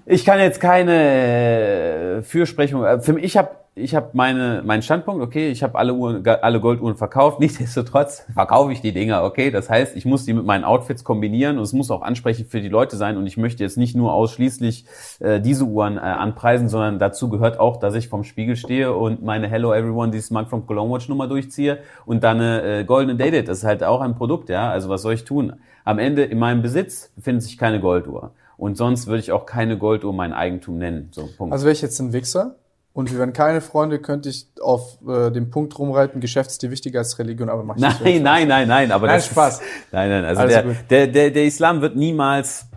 ich 0.07 0.25
kann 0.25 0.39
jetzt 0.39 0.61
keine 0.61 2.23
Fürsprechung. 2.25 2.85
äh, 2.85 3.01
Für 3.01 3.13
mich, 3.15 3.25
ich 3.25 3.37
habe 3.37 3.51
ich 3.77 3.97
hab 3.97 4.15
meine 4.15 4.63
meinen 4.65 4.83
Standpunkt. 4.83 5.21
Okay, 5.21 5.51
ich 5.51 5.65
habe 5.65 5.77
alle 5.77 5.95
Uhren, 5.95 6.25
alle 6.27 6.61
Golduhren 6.61 6.97
verkauft. 6.97 7.41
Nichtsdestotrotz 7.41 8.25
verkaufe 8.33 8.73
ich 8.73 8.81
die 8.81 8.93
Dinger. 8.93 9.25
Okay, 9.25 9.51
das 9.51 9.69
heißt, 9.69 9.97
ich 9.97 10.05
muss 10.05 10.25
die 10.25 10.33
mit 10.33 10.45
meinen 10.45 10.65
Outfits 10.65 11.03
kombinieren 11.03 11.59
und 11.59 11.65
es 11.65 11.73
muss 11.73 11.91
auch 11.91 12.03
ansprechend 12.03 12.51
für 12.51 12.61
die 12.61 12.69
Leute 12.69 12.97
sein. 12.97 13.17
Und 13.17 13.27
ich 13.27 13.37
möchte 13.37 13.65
jetzt 13.65 13.77
nicht 13.77 13.97
nur 13.97 14.13
ausschließlich 14.13 14.85
äh, 15.19 15.41
diese 15.41 15.65
Uhren 15.65 15.97
äh, 15.97 16.01
anpreisen, 16.01 16.69
sondern 16.69 17.01
dazu 17.01 17.29
gehört 17.29 17.59
auch, 17.59 17.79
dass 17.79 17.95
ich 17.97 18.09
vom 18.09 18.23
Spiegel 18.23 18.55
stehe 18.55 18.93
und 18.95 19.25
meine 19.25 19.49
Hello 19.49 19.73
Everyone, 19.73 20.13
die 20.13 20.21
Smart 20.21 20.49
from 20.49 20.67
Cologne 20.67 20.95
Watch 20.95 21.09
Nummer 21.09 21.27
durchziehe 21.27 21.79
und 22.07 22.23
dann 22.23 22.37
eine 22.37 22.81
äh, 22.81 22.85
goldene 22.85 23.17
Date. 23.17 23.49
Das 23.49 23.59
ist 23.59 23.65
halt 23.65 23.83
auch 23.83 24.01
ein 24.01 24.15
Produkt, 24.15 24.51
ja. 24.51 24.71
Also 24.71 24.89
was 24.89 25.03
soll 25.03 25.15
ich 25.15 25.25
tun? 25.25 25.55
Am 25.85 25.99
Ende 25.99 26.23
in 26.23 26.39
meinem 26.39 26.63
Besitz 26.63 27.11
befindet 27.17 27.43
sich 27.43 27.59
keine 27.59 27.81
Golduhr. 27.81 28.31
Und 28.57 28.77
sonst 28.77 29.09
würde 29.09 29.19
ich 29.19 29.33
auch 29.33 29.47
keine 29.47 29.77
Golduhr 29.77 30.13
mein 30.13 30.33
Eigentum 30.33 30.79
nennen. 30.79 31.09
So, 31.11 31.29
Punkt. 31.37 31.53
Also 31.53 31.65
wäre 31.65 31.73
ich 31.73 31.83
jetzt 31.83 31.99
ein 31.99 32.13
Wichser 32.13 32.55
und 32.95 33.11
wir 33.11 33.19
wären 33.19 33.33
keine 33.33 33.61
Freunde, 33.61 33.99
könnte 33.99 34.29
ich 34.29 34.47
auf 34.63 34.99
äh, 35.07 35.31
dem 35.33 35.51
Punkt 35.51 35.77
rumreiten, 35.79 36.21
Geschäft 36.21 36.51
ist 36.51 36.63
dir 36.63 36.71
wichtiger 36.71 37.01
als 37.01 37.19
Religion, 37.19 37.51
aber 37.51 37.65
mach 37.65 37.77
ich 37.77 37.83
nicht. 37.83 38.01
nein, 38.01 38.23
nein, 38.23 38.49
nein, 38.49 38.69
nein, 38.69 38.93
aber 38.93 39.09
Nein, 39.09 39.17
das 39.17 39.27
Spaß. 39.27 39.61
Ist, 39.61 39.63
nein, 39.93 40.09
nein, 40.09 40.25
also 40.25 40.47
der, 40.47 40.63
der, 40.63 41.07
der, 41.09 41.31
der 41.33 41.45
Islam 41.45 41.81
wird 41.83 41.97
niemals 41.97 42.69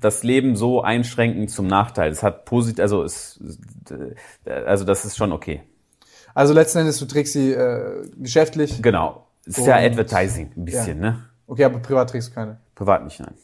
das 0.00 0.22
Leben 0.22 0.56
so 0.56 0.82
einschränken 0.82 1.48
zum 1.48 1.66
Nachteil. 1.66 2.10
Es 2.10 2.22
hat 2.22 2.46
positiv, 2.46 2.80
also 2.80 3.02
es, 3.04 3.38
also 4.44 4.84
das 4.84 5.04
ist 5.04 5.16
schon 5.16 5.32
okay. 5.32 5.62
Also 6.34 6.54
letzten 6.54 6.78
Endes, 6.78 6.98
du 6.98 7.04
trägst 7.04 7.34
sie 7.34 7.52
äh, 7.52 8.08
geschäftlich. 8.16 8.82
Genau. 8.82 9.26
Es 9.46 9.58
ist 9.58 9.66
ja 9.66 9.76
Advertising 9.76 10.52
ein 10.56 10.64
bisschen, 10.64 11.00
ne? 11.00 11.24
Okay, 11.46 11.64
aber 11.64 11.78
privat 11.78 12.10
trägst 12.10 12.30
du 12.30 12.34
keine. 12.34 12.60
Privat 12.74 13.04
nicht, 13.04 13.20
nein. 13.20 13.34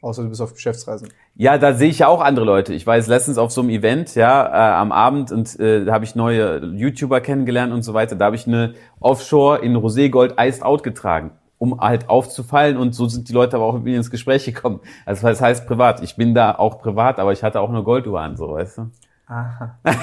Außer 0.00 0.22
du 0.22 0.28
bist 0.28 0.40
auf 0.40 0.54
Geschäftsreisen. 0.54 1.08
Ja, 1.34 1.58
da 1.58 1.74
sehe 1.74 1.88
ich 1.88 2.00
ja 2.00 2.08
auch 2.08 2.20
andere 2.20 2.44
Leute. 2.44 2.72
Ich 2.72 2.86
war 2.86 2.96
jetzt 2.96 3.08
letztens 3.08 3.38
auf 3.38 3.50
so 3.50 3.60
einem 3.60 3.70
Event, 3.70 4.14
ja, 4.14 4.46
äh, 4.46 4.74
am 4.74 4.92
Abend 4.92 5.32
und 5.32 5.58
äh, 5.58 5.84
da 5.84 5.92
habe 5.92 6.04
ich 6.04 6.14
neue 6.14 6.64
YouTuber 6.64 7.20
kennengelernt 7.20 7.72
und 7.72 7.82
so 7.82 7.94
weiter. 7.94 8.14
Da 8.16 8.26
habe 8.26 8.36
ich 8.36 8.46
eine 8.46 8.74
Offshore 9.00 9.58
in 9.58 9.76
Roségold 9.76 10.34
Iced 10.38 10.62
Out 10.62 10.82
getragen, 10.82 11.32
um 11.58 11.80
halt 11.80 12.08
aufzufallen 12.08 12.76
und 12.76 12.94
so 12.94 13.08
sind 13.08 13.28
die 13.28 13.32
Leute 13.32 13.56
aber 13.56 13.64
auch 13.64 13.74
mit 13.74 13.84
mir 13.84 13.96
ins 13.96 14.10
Gespräch 14.10 14.44
gekommen. 14.44 14.80
Also 15.04 15.26
das 15.26 15.40
heißt 15.40 15.66
privat. 15.66 16.02
Ich 16.02 16.16
bin 16.16 16.34
da 16.34 16.54
auch 16.54 16.80
privat, 16.80 17.18
aber 17.18 17.32
ich 17.32 17.42
hatte 17.42 17.60
auch 17.60 17.70
eine 17.70 17.82
Golduhr 17.82 18.20
an, 18.20 18.36
so, 18.36 18.52
weißt 18.52 18.78
du? 18.78 18.90
Aha. 19.26 19.78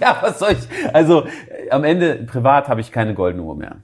ja, 0.00 0.18
was 0.20 0.38
soll 0.38 0.52
ich? 0.52 0.94
Also 0.94 1.24
äh, 1.24 1.70
am 1.70 1.84
Ende 1.84 2.24
privat 2.26 2.68
habe 2.68 2.80
ich 2.80 2.90
keine 2.90 3.14
goldene 3.14 3.42
Uhr 3.42 3.54
mehr. 3.54 3.76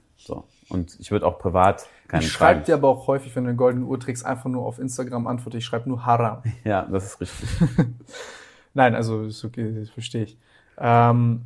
Und 0.71 0.97
ich 0.99 1.11
würde 1.11 1.25
auch 1.25 1.37
privat 1.37 1.87
keine 2.07 2.23
Ich 2.23 2.31
schreibe 2.31 2.61
dir 2.61 2.75
aber 2.75 2.87
auch 2.87 3.07
häufig, 3.07 3.35
wenn 3.35 3.43
du 3.43 3.49
eine 3.49 3.57
goldene 3.57 3.85
Uhr 3.85 3.99
trägst, 3.99 4.25
einfach 4.25 4.49
nur 4.49 4.65
auf 4.65 4.79
Instagram 4.79 5.27
antworte, 5.27 5.57
ich 5.57 5.65
schreibe 5.65 5.89
nur 5.89 6.05
Haram. 6.05 6.43
Ja, 6.63 6.83
das 6.83 7.05
ist 7.05 7.21
richtig. 7.21 7.49
Nein, 8.73 8.95
also 8.95 9.23
ist 9.23 9.43
okay, 9.43 9.73
das 9.79 9.89
verstehe 9.89 10.23
ich. 10.23 10.37
Ähm, 10.77 11.45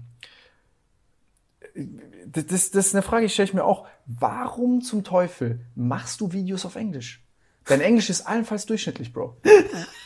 das, 2.26 2.46
das, 2.46 2.72
das 2.72 2.88
ist 2.88 2.96
eine 2.96 3.02
Frage, 3.02 3.26
die 3.26 3.32
stelle 3.32 3.48
ich 3.48 3.54
mir 3.54 3.64
auch. 3.64 3.88
Warum 4.06 4.82
zum 4.82 5.04
Teufel 5.04 5.60
machst 5.76 6.22
du 6.22 6.32
Videos 6.32 6.66
auf 6.66 6.76
Englisch? 6.76 7.24
Dein 7.66 7.82
Englisch 7.82 8.10
ist 8.10 8.22
allenfalls 8.28 8.66
durchschnittlich, 8.68 9.12
Bro. 9.12 9.38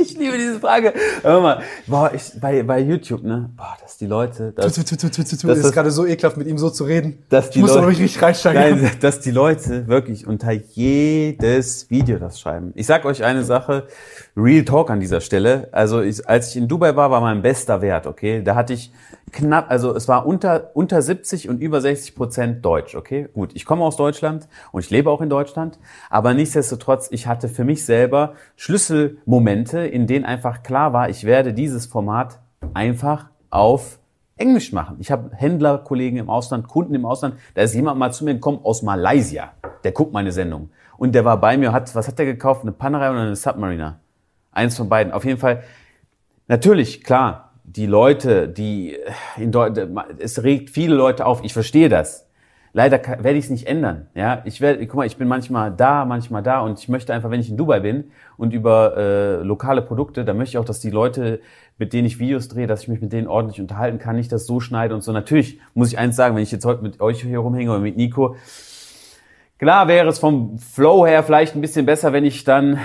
Ich 0.00 0.16
liebe 0.16 0.36
diese 0.36 0.60
Frage. 0.60 0.92
Hör 1.22 1.40
mal, 1.40 1.62
boah, 1.86 2.12
ich, 2.14 2.40
bei, 2.40 2.62
bei 2.62 2.78
YouTube, 2.80 3.22
ne? 3.24 3.50
Boah, 3.56 3.76
dass 3.82 3.98
die 3.98 4.06
Leute, 4.06 4.52
dass, 4.52 4.74
tu, 4.74 4.82
tu, 4.84 4.96
tu, 4.96 5.08
tu, 5.08 5.24
tu, 5.24 5.36
tu. 5.36 5.46
das 5.46 5.58
ist 5.58 5.72
gerade 5.72 5.90
so 5.90 6.06
ekelhaft, 6.06 6.36
mit 6.36 6.46
ihm 6.46 6.58
so 6.58 6.70
zu 6.70 6.84
reden. 6.84 7.24
dass 7.28 7.50
die 7.50 7.58
ich 7.58 7.62
muss 7.62 7.74
Leute, 7.74 7.86
ruhig 7.86 8.00
richtig 8.00 8.22
reinsteigen. 8.22 8.82
nein, 8.82 8.90
dass 9.00 9.20
die 9.20 9.32
Leute 9.32 9.88
wirklich 9.88 10.26
unter 10.26 10.52
jedes 10.52 11.90
Video 11.90 12.18
das 12.18 12.38
schreiben. 12.38 12.72
Ich 12.76 12.86
sag 12.86 13.04
euch 13.04 13.24
eine 13.24 13.44
Sache, 13.44 13.88
Real 14.36 14.64
Talk 14.64 14.90
an 14.90 15.00
dieser 15.00 15.20
Stelle. 15.20 15.68
Also 15.72 16.00
ich, 16.00 16.28
als 16.28 16.50
ich 16.50 16.56
in 16.56 16.68
Dubai 16.68 16.94
war, 16.94 17.10
war 17.10 17.20
mein 17.20 17.42
bester 17.42 17.82
Wert, 17.82 18.06
okay? 18.06 18.42
Da 18.42 18.54
hatte 18.54 18.74
ich 18.74 18.92
knapp, 19.32 19.70
also 19.70 19.94
es 19.94 20.08
war 20.08 20.26
unter, 20.26 20.70
unter 20.74 21.02
70 21.02 21.48
und 21.48 21.60
über 21.60 21.80
60 21.80 22.14
Prozent 22.14 22.64
Deutsch, 22.64 22.94
okay? 22.94 23.28
Gut, 23.32 23.50
ich 23.54 23.64
komme 23.64 23.84
aus 23.84 23.96
Deutschland 23.96 24.48
und 24.72 24.84
ich 24.84 24.90
lebe 24.90 25.10
auch 25.10 25.20
in 25.20 25.28
Deutschland, 25.30 25.78
aber 26.10 26.34
nichtsdestotrotz, 26.34 27.08
ich 27.10 27.26
hatte 27.26 27.48
für 27.48 27.64
mich 27.64 27.84
selber 27.84 28.34
Schlüsselmomente, 28.56 29.86
in 29.88 30.06
denen 30.06 30.24
einfach 30.24 30.62
klar 30.62 30.92
war, 30.92 31.08
ich 31.08 31.24
werde 31.24 31.52
dieses 31.52 31.86
Format 31.86 32.40
einfach 32.74 33.26
auf 33.50 33.98
Englisch 34.36 34.72
machen. 34.72 34.96
Ich 35.00 35.10
habe 35.10 35.30
Händlerkollegen 35.34 36.18
im 36.18 36.30
Ausland, 36.30 36.68
Kunden 36.68 36.94
im 36.94 37.04
Ausland. 37.04 37.36
Da 37.54 37.62
ist 37.62 37.74
jemand 37.74 37.98
mal 37.98 38.12
zu 38.12 38.24
mir 38.24 38.34
gekommen 38.34 38.60
aus 38.62 38.82
Malaysia. 38.82 39.52
Der 39.84 39.92
guckt 39.92 40.12
meine 40.12 40.32
Sendung. 40.32 40.70
Und 40.96 41.14
der 41.14 41.24
war 41.24 41.40
bei 41.40 41.56
mir, 41.56 41.72
hat, 41.72 41.94
was 41.94 42.08
hat 42.08 42.18
der 42.18 42.26
gekauft? 42.26 42.62
Eine 42.62 42.72
Panerai 42.72 43.10
oder 43.10 43.20
eine 43.22 43.36
Submariner? 43.36 44.00
Eins 44.52 44.76
von 44.76 44.88
beiden. 44.88 45.12
Auf 45.12 45.24
jeden 45.24 45.38
Fall, 45.38 45.62
natürlich, 46.46 47.04
klar, 47.04 47.52
die 47.64 47.86
Leute, 47.86 48.48
die 48.48 48.96
in 49.36 49.52
Deutschland, 49.52 49.98
es 50.18 50.42
regt 50.42 50.70
viele 50.70 50.94
Leute 50.94 51.26
auf. 51.26 51.44
Ich 51.44 51.52
verstehe 51.52 51.88
das. 51.88 52.27
Leider 52.72 53.00
werde 53.22 53.38
ich 53.38 53.44
es 53.44 53.50
nicht 53.50 53.66
ändern. 53.66 54.08
Ja, 54.14 54.42
ich 54.44 54.60
werde, 54.60 54.86
guck 54.86 54.96
mal, 54.96 55.06
ich 55.06 55.16
bin 55.16 55.26
manchmal 55.26 55.72
da, 55.72 56.04
manchmal 56.04 56.42
da 56.42 56.60
und 56.60 56.78
ich 56.78 56.88
möchte 56.88 57.14
einfach, 57.14 57.30
wenn 57.30 57.40
ich 57.40 57.48
in 57.48 57.56
Dubai 57.56 57.80
bin 57.80 58.10
und 58.36 58.52
über 58.52 58.96
äh, 58.96 59.42
lokale 59.42 59.82
Produkte, 59.82 60.24
dann 60.24 60.36
möchte 60.36 60.50
ich 60.50 60.58
auch, 60.58 60.64
dass 60.64 60.80
die 60.80 60.90
Leute, 60.90 61.40
mit 61.78 61.92
denen 61.92 62.06
ich 62.06 62.18
Videos 62.18 62.48
drehe, 62.48 62.66
dass 62.66 62.82
ich 62.82 62.88
mich 62.88 63.00
mit 63.00 63.12
denen 63.12 63.26
ordentlich 63.26 63.60
unterhalten 63.60 63.98
kann, 63.98 64.16
nicht 64.16 64.32
das 64.32 64.46
so 64.46 64.60
schneide 64.60 64.94
und 64.94 65.02
so. 65.02 65.12
Natürlich 65.12 65.60
muss 65.74 65.88
ich 65.88 65.98
eins 65.98 66.16
sagen, 66.16 66.36
wenn 66.36 66.42
ich 66.42 66.52
jetzt 66.52 66.64
heute 66.64 66.82
mit 66.82 67.00
euch 67.00 67.22
hier 67.22 67.38
rumhänge 67.38 67.70
oder 67.70 67.80
mit 67.80 67.96
Nico, 67.96 68.36
klar 69.58 69.88
wäre 69.88 70.08
es 70.08 70.18
vom 70.18 70.58
Flow 70.58 71.06
her 71.06 71.22
vielleicht 71.22 71.54
ein 71.54 71.60
bisschen 71.60 71.86
besser, 71.86 72.12
wenn 72.12 72.24
ich 72.24 72.44
dann 72.44 72.78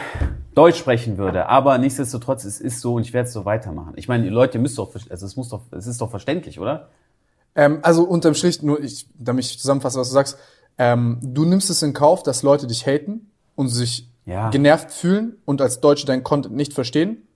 Deutsch 0.56 0.78
sprechen 0.78 1.18
würde, 1.18 1.48
aber 1.48 1.78
nichtsdestotrotz, 1.80 2.46
es 2.46 2.62
ist 2.62 2.80
so 2.80 2.94
und 2.94 3.02
ich 3.02 3.14
werde 3.14 3.28
es 3.28 3.34
so 3.34 3.44
weitermachen. 3.44 3.94
Ich 3.96 4.08
meine, 4.08 4.24
die 4.24 4.30
Leute 4.30 4.60
müssen 4.60 4.76
doch, 4.76 4.92
also 5.10 5.26
es 5.26 5.36
muss 5.36 5.50
doch, 5.50 5.62
es 5.72 5.88
ist 5.88 6.00
doch 6.00 6.12
verständlich, 6.12 6.60
oder? 6.60 6.90
Ähm, 7.56 7.80
also 7.82 8.04
unterm 8.04 8.34
Strich, 8.34 8.62
nur 8.64 8.82
ich, 8.82 9.08
damit 9.18 9.46
ich 9.46 9.60
zusammenfasse, 9.60 10.00
was 10.00 10.10
du 10.10 10.14
sagst, 10.14 10.38
ähm, 10.78 11.20
du 11.22 11.46
nimmst 11.46 11.70
es 11.70 11.82
in 11.84 11.94
Kauf, 11.94 12.24
dass 12.24 12.42
Leute 12.44 12.66
dich 12.68 12.86
haten 12.88 13.32
und 13.56 13.68
sich 13.70 14.10
Ja. 14.26 14.50
genervt 14.50 14.92
fühlen 14.92 15.38
und 15.46 15.62
als 15.62 15.80
Deutsche 15.82 16.06
deinen 16.08 16.24
Content 16.24 16.56
nicht 16.56 16.74
verstehen, 16.74 17.28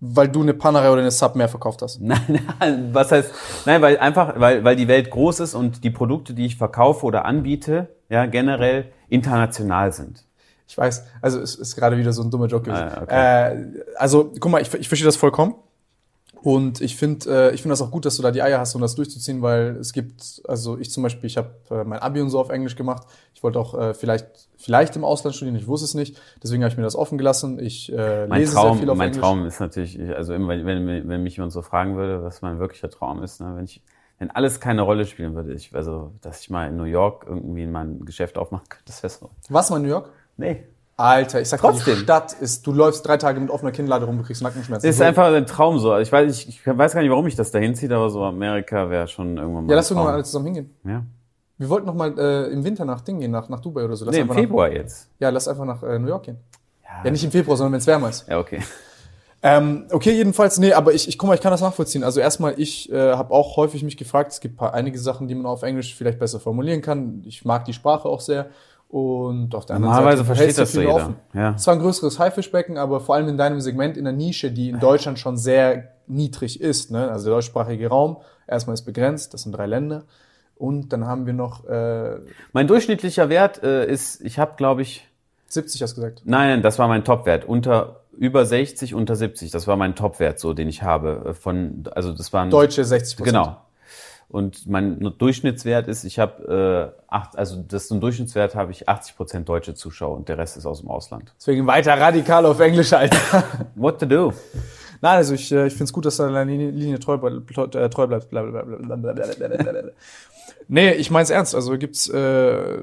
weil 0.00 0.28
du 0.28 0.42
eine 0.42 0.54
Panerai 0.54 0.90
oder 0.90 1.00
eine 1.00 1.10
Sub 1.10 1.34
mehr 1.34 1.48
verkauft 1.48 1.82
hast. 1.82 2.00
Nein, 2.00 2.20
nein, 2.60 2.90
was 2.92 3.10
heißt, 3.10 3.32
nein, 3.66 3.82
weil 3.82 3.98
einfach, 3.98 4.38
weil, 4.38 4.62
weil 4.62 4.76
die 4.76 4.86
Welt 4.86 5.10
groß 5.10 5.40
ist 5.40 5.54
und 5.54 5.82
die 5.82 5.90
Produkte, 5.90 6.34
die 6.34 6.46
ich 6.46 6.56
verkaufe 6.56 7.04
oder 7.04 7.24
anbiete, 7.24 7.88
ja, 8.08 8.26
generell 8.26 8.92
international 9.08 9.92
sind. 9.92 10.24
Ich 10.68 10.76
weiß, 10.78 11.04
also 11.22 11.40
es 11.40 11.54
ist 11.56 11.74
gerade 11.76 11.96
wieder 11.96 12.12
so 12.12 12.22
ein 12.22 12.30
dummer 12.30 12.46
Joke 12.46 12.66
gewesen. 12.66 12.88
Ah, 12.94 13.02
okay. 13.02 13.56
äh, 13.56 13.84
also, 13.96 14.32
guck 14.38 14.52
mal, 14.52 14.60
ich, 14.62 14.72
ich 14.74 14.86
verstehe 14.86 15.06
das 15.06 15.16
vollkommen. 15.16 15.54
Und 16.42 16.80
ich 16.80 16.96
finde, 16.96 17.48
äh, 17.50 17.54
ich 17.54 17.62
finde 17.62 17.72
das 17.72 17.82
auch 17.82 17.90
gut, 17.90 18.04
dass 18.04 18.16
du 18.16 18.22
da 18.22 18.30
die 18.30 18.42
Eier 18.42 18.60
hast, 18.60 18.74
um 18.74 18.80
das 18.80 18.94
durchzuziehen, 18.94 19.42
weil 19.42 19.76
es 19.76 19.92
gibt, 19.92 20.42
also 20.46 20.78
ich 20.78 20.90
zum 20.90 21.02
Beispiel, 21.02 21.26
ich 21.26 21.36
habe 21.36 21.50
äh, 21.70 21.84
mein 21.84 21.98
Abi 21.98 22.20
und 22.20 22.30
so 22.30 22.38
auf 22.38 22.50
Englisch 22.50 22.76
gemacht. 22.76 23.06
Ich 23.34 23.42
wollte 23.42 23.58
auch 23.58 23.74
äh, 23.78 23.94
vielleicht, 23.94 24.48
vielleicht 24.56 24.96
im 24.96 25.04
Ausland 25.04 25.34
studieren, 25.34 25.56
ich 25.56 25.66
wusste 25.66 25.84
es 25.84 25.94
nicht. 25.94 26.20
Deswegen 26.42 26.62
habe 26.62 26.70
ich 26.70 26.76
mir 26.76 26.84
das 26.84 26.96
offen 26.96 27.18
gelassen. 27.18 27.58
Ich 27.58 27.92
äh, 27.92 28.26
Mein 28.26 28.40
lese 28.40 28.54
Traum, 28.54 28.72
sehr 28.72 28.80
viel 28.80 28.90
auf 28.90 28.96
mein 28.96 29.08
Englisch. 29.08 29.20
Traum 29.20 29.46
ist 29.46 29.60
natürlich, 29.60 30.00
also 30.14 30.32
immer, 30.34 30.48
wenn, 30.48 30.86
wenn, 30.86 31.08
wenn 31.08 31.22
mich 31.22 31.36
jemand 31.36 31.52
so 31.52 31.62
fragen 31.62 31.96
würde, 31.96 32.22
was 32.22 32.42
mein 32.42 32.58
wirklicher 32.58 32.90
Traum 32.90 33.22
ist, 33.22 33.40
ne, 33.40 33.54
wenn 33.56 33.64
ich, 33.64 33.82
wenn 34.18 34.30
alles 34.30 34.60
keine 34.60 34.82
Rolle 34.82 35.06
spielen 35.06 35.34
würde, 35.34 35.52
ich, 35.54 35.74
also, 35.74 36.12
dass 36.20 36.40
ich 36.40 36.50
mal 36.50 36.68
in 36.68 36.76
New 36.76 36.84
York 36.84 37.24
irgendwie 37.28 37.66
mein 37.66 38.04
Geschäft 38.04 38.38
aufmachen 38.38 38.68
könnte, 38.68 38.86
das 38.86 39.02
wäre 39.02 39.12
so. 39.12 39.30
Was 39.48 39.70
mal 39.70 39.76
in 39.76 39.82
New 39.82 39.88
York? 39.88 40.10
Nee. 40.36 40.64
Alter, 40.98 41.40
ich 41.40 41.48
sag 41.48 41.60
dir, 41.60 41.68
die 41.68 41.74
Trotzdem. 41.76 41.96
Stadt 41.96 42.32
ist, 42.34 42.66
du 42.66 42.72
läufst 42.72 43.06
drei 43.06 43.16
Tage 43.16 43.38
mit 43.40 43.50
offener 43.50 43.70
Kinnlade 43.70 44.04
rum, 44.04 44.18
du 44.18 44.24
kriegst 44.24 44.42
Nackenschmerzen. 44.42 44.86
Ist 44.88 44.98
So. 44.98 45.04
einfach 45.04 45.32
ein 45.32 45.46
Traum 45.46 45.78
so. 45.78 45.96
Ich 45.98 46.10
weiß, 46.10 46.36
ich, 46.36 46.48
ich 46.48 46.66
weiß 46.66 46.92
gar 46.92 47.00
nicht, 47.02 47.10
warum 47.10 47.26
ich 47.28 47.36
das 47.36 47.52
dahin 47.52 47.74
ziehe, 47.76 47.94
aber 47.94 48.10
so 48.10 48.22
Amerika 48.24 48.90
wäre 48.90 49.06
schon 49.06 49.36
irgendwann 49.38 49.64
mal. 49.66 49.70
Ja, 49.70 49.76
lass 49.76 49.90
uns 49.92 50.00
mal 50.00 50.12
alle 50.12 50.24
zusammen 50.24 50.46
hingehen. 50.46 50.74
Ja. 50.84 51.02
Wir 51.56 51.68
wollten 51.68 51.86
noch 51.86 51.94
mal 51.94 52.18
äh, 52.18 52.46
im 52.52 52.64
Winter 52.64 52.84
nach 52.84 53.00
Ding 53.00 53.20
gehen, 53.20 53.30
nach, 53.30 53.48
nach 53.48 53.60
Dubai 53.60 53.84
oder 53.84 53.96
so. 53.96 54.04
Lass 54.04 54.12
Nee, 54.14 54.20
im 54.20 54.24
einfach 54.24 54.34
nach- 54.34 54.42
Februar 54.42 54.72
jetzt. 54.72 55.08
Ja, 55.20 55.30
lass 55.30 55.46
einfach 55.48 55.64
nach 55.64 55.82
äh, 55.84 55.98
New 56.00 56.08
York 56.08 56.24
gehen. 56.24 56.38
Ja. 57.04 57.10
nicht 57.10 57.22
im 57.24 57.30
Februar, 57.30 57.56
sondern 57.56 57.72
wenn 57.74 57.78
es 57.80 57.86
wärmer 57.86 58.08
ist. 58.08 58.26
Ja, 58.28 58.38
okay. 58.40 58.60
Ähm, 59.40 59.86
okay, 59.92 60.10
jedenfalls, 60.12 60.58
nee, 60.58 60.72
aber 60.72 60.92
ich, 60.94 61.06
ich 61.06 61.16
guck 61.16 61.28
mal, 61.28 61.34
ich 61.34 61.40
kann 61.40 61.52
das 61.52 61.60
nachvollziehen. 61.60 62.02
Also 62.02 62.18
erstmal, 62.18 62.54
ich 62.58 62.90
äh, 62.90 63.12
habe 63.12 63.32
auch 63.32 63.56
häufig 63.56 63.84
mich 63.84 63.96
gefragt, 63.96 64.32
es 64.32 64.40
gibt 64.40 64.56
paar, 64.56 64.74
einige 64.74 64.98
Sachen, 64.98 65.28
die 65.28 65.34
man 65.36 65.46
auf 65.46 65.62
Englisch 65.62 65.94
vielleicht 65.94 66.18
besser 66.18 66.40
formulieren 66.40 66.82
kann. 66.82 67.22
Ich 67.24 67.44
mag 67.44 67.64
die 67.64 67.72
Sprache 67.72 68.08
auch 68.08 68.20
sehr. 68.20 68.46
Und 68.88 69.54
auf 69.54 69.66
der 69.66 69.76
anderen 69.76 69.92
Normalerweise 69.94 70.24
Seite 70.24 70.34
versteht 70.34 70.58
das 70.58 70.72
jeder. 70.72 70.94
offen. 70.94 71.16
Ja. 71.34 71.54
Es 71.54 71.66
war 71.66 71.74
ein 71.74 71.80
größeres 71.80 72.18
Haifischbecken, 72.18 72.78
aber 72.78 73.00
vor 73.00 73.16
allem 73.16 73.28
in 73.28 73.36
deinem 73.36 73.60
Segment 73.60 73.96
in 73.98 74.04
der 74.04 74.14
Nische, 74.14 74.50
die 74.50 74.70
in 74.70 74.80
Deutschland 74.80 75.18
schon 75.18 75.36
sehr 75.36 75.88
niedrig 76.06 76.60
ist. 76.60 76.90
Ne? 76.90 77.10
Also 77.10 77.26
der 77.26 77.34
deutschsprachige 77.34 77.88
Raum, 77.88 78.16
erstmal 78.46 78.72
ist 78.74 78.82
begrenzt, 78.86 79.34
das 79.34 79.42
sind 79.42 79.52
drei 79.52 79.66
Länder. 79.66 80.04
Und 80.56 80.92
dann 80.92 81.06
haben 81.06 81.26
wir 81.26 81.34
noch 81.34 81.66
äh, 81.66 82.16
Mein 82.52 82.66
durchschnittlicher 82.66 83.28
Wert 83.28 83.62
äh, 83.62 83.86
ist, 83.86 84.22
ich 84.22 84.38
habe, 84.38 84.54
glaube 84.56 84.82
ich, 84.82 85.06
70, 85.48 85.82
hast 85.82 85.96
du 85.96 86.00
gesagt. 86.00 86.22
nein, 86.24 86.48
nein, 86.48 86.62
das 86.62 86.78
war 86.78 86.88
mein 86.88 87.04
Topwert. 87.04 87.44
Unter 87.44 88.00
über 88.16 88.44
60, 88.44 88.94
unter 88.94 89.14
70. 89.16 89.50
Das 89.50 89.66
war 89.66 89.76
mein 89.76 89.94
Topwert, 89.94 90.40
so 90.40 90.54
den 90.54 90.68
ich 90.68 90.82
habe. 90.82 91.26
äh, 91.28 91.34
Von, 91.34 91.84
also 91.94 92.12
das 92.12 92.32
waren 92.32 92.50
Deutsche 92.50 92.84
60 92.84 93.18
Genau. 93.18 93.58
Und 94.30 94.66
mein 94.66 95.14
Durchschnittswert 95.16 95.88
ist, 95.88 96.04
ich 96.04 96.18
habe 96.18 96.92
äh, 96.94 97.02
acht, 97.08 97.38
also 97.38 97.64
das 97.66 97.84
ist 97.84 97.92
ein 97.92 98.00
Durchschnittswert 98.00 98.54
habe 98.54 98.72
ich 98.72 98.86
80 98.86 99.16
Prozent 99.16 99.48
deutsche 99.48 99.74
Zuschauer 99.74 100.16
und 100.16 100.28
der 100.28 100.36
Rest 100.36 100.58
ist 100.58 100.66
aus 100.66 100.80
dem 100.80 100.90
Ausland. 100.90 101.32
Deswegen 101.38 101.66
weiter 101.66 101.98
radikal 101.98 102.44
auf 102.44 102.60
Englisch, 102.60 102.92
Alter. 102.92 103.44
What 103.74 104.00
to 104.00 104.06
do? 104.06 104.34
Nein, 105.00 105.16
also 105.16 105.32
ich, 105.32 105.50
äh, 105.50 105.66
ich 105.66 105.72
finde 105.72 105.84
es 105.84 105.92
gut, 105.94 106.04
dass 106.04 106.18
du 106.18 106.24
deiner 106.24 106.44
Linie, 106.44 106.70
Linie 106.70 106.98
treu, 106.98 107.14
äh, 107.14 107.88
treu 107.88 108.06
bleibst. 108.06 108.28
Blablabla. 108.28 109.94
nee, 110.68 110.92
ich 110.92 111.10
mein's 111.10 111.30
ernst. 111.30 111.54
Also 111.54 111.78
gibt's, 111.78 112.08
äh, 112.08 112.82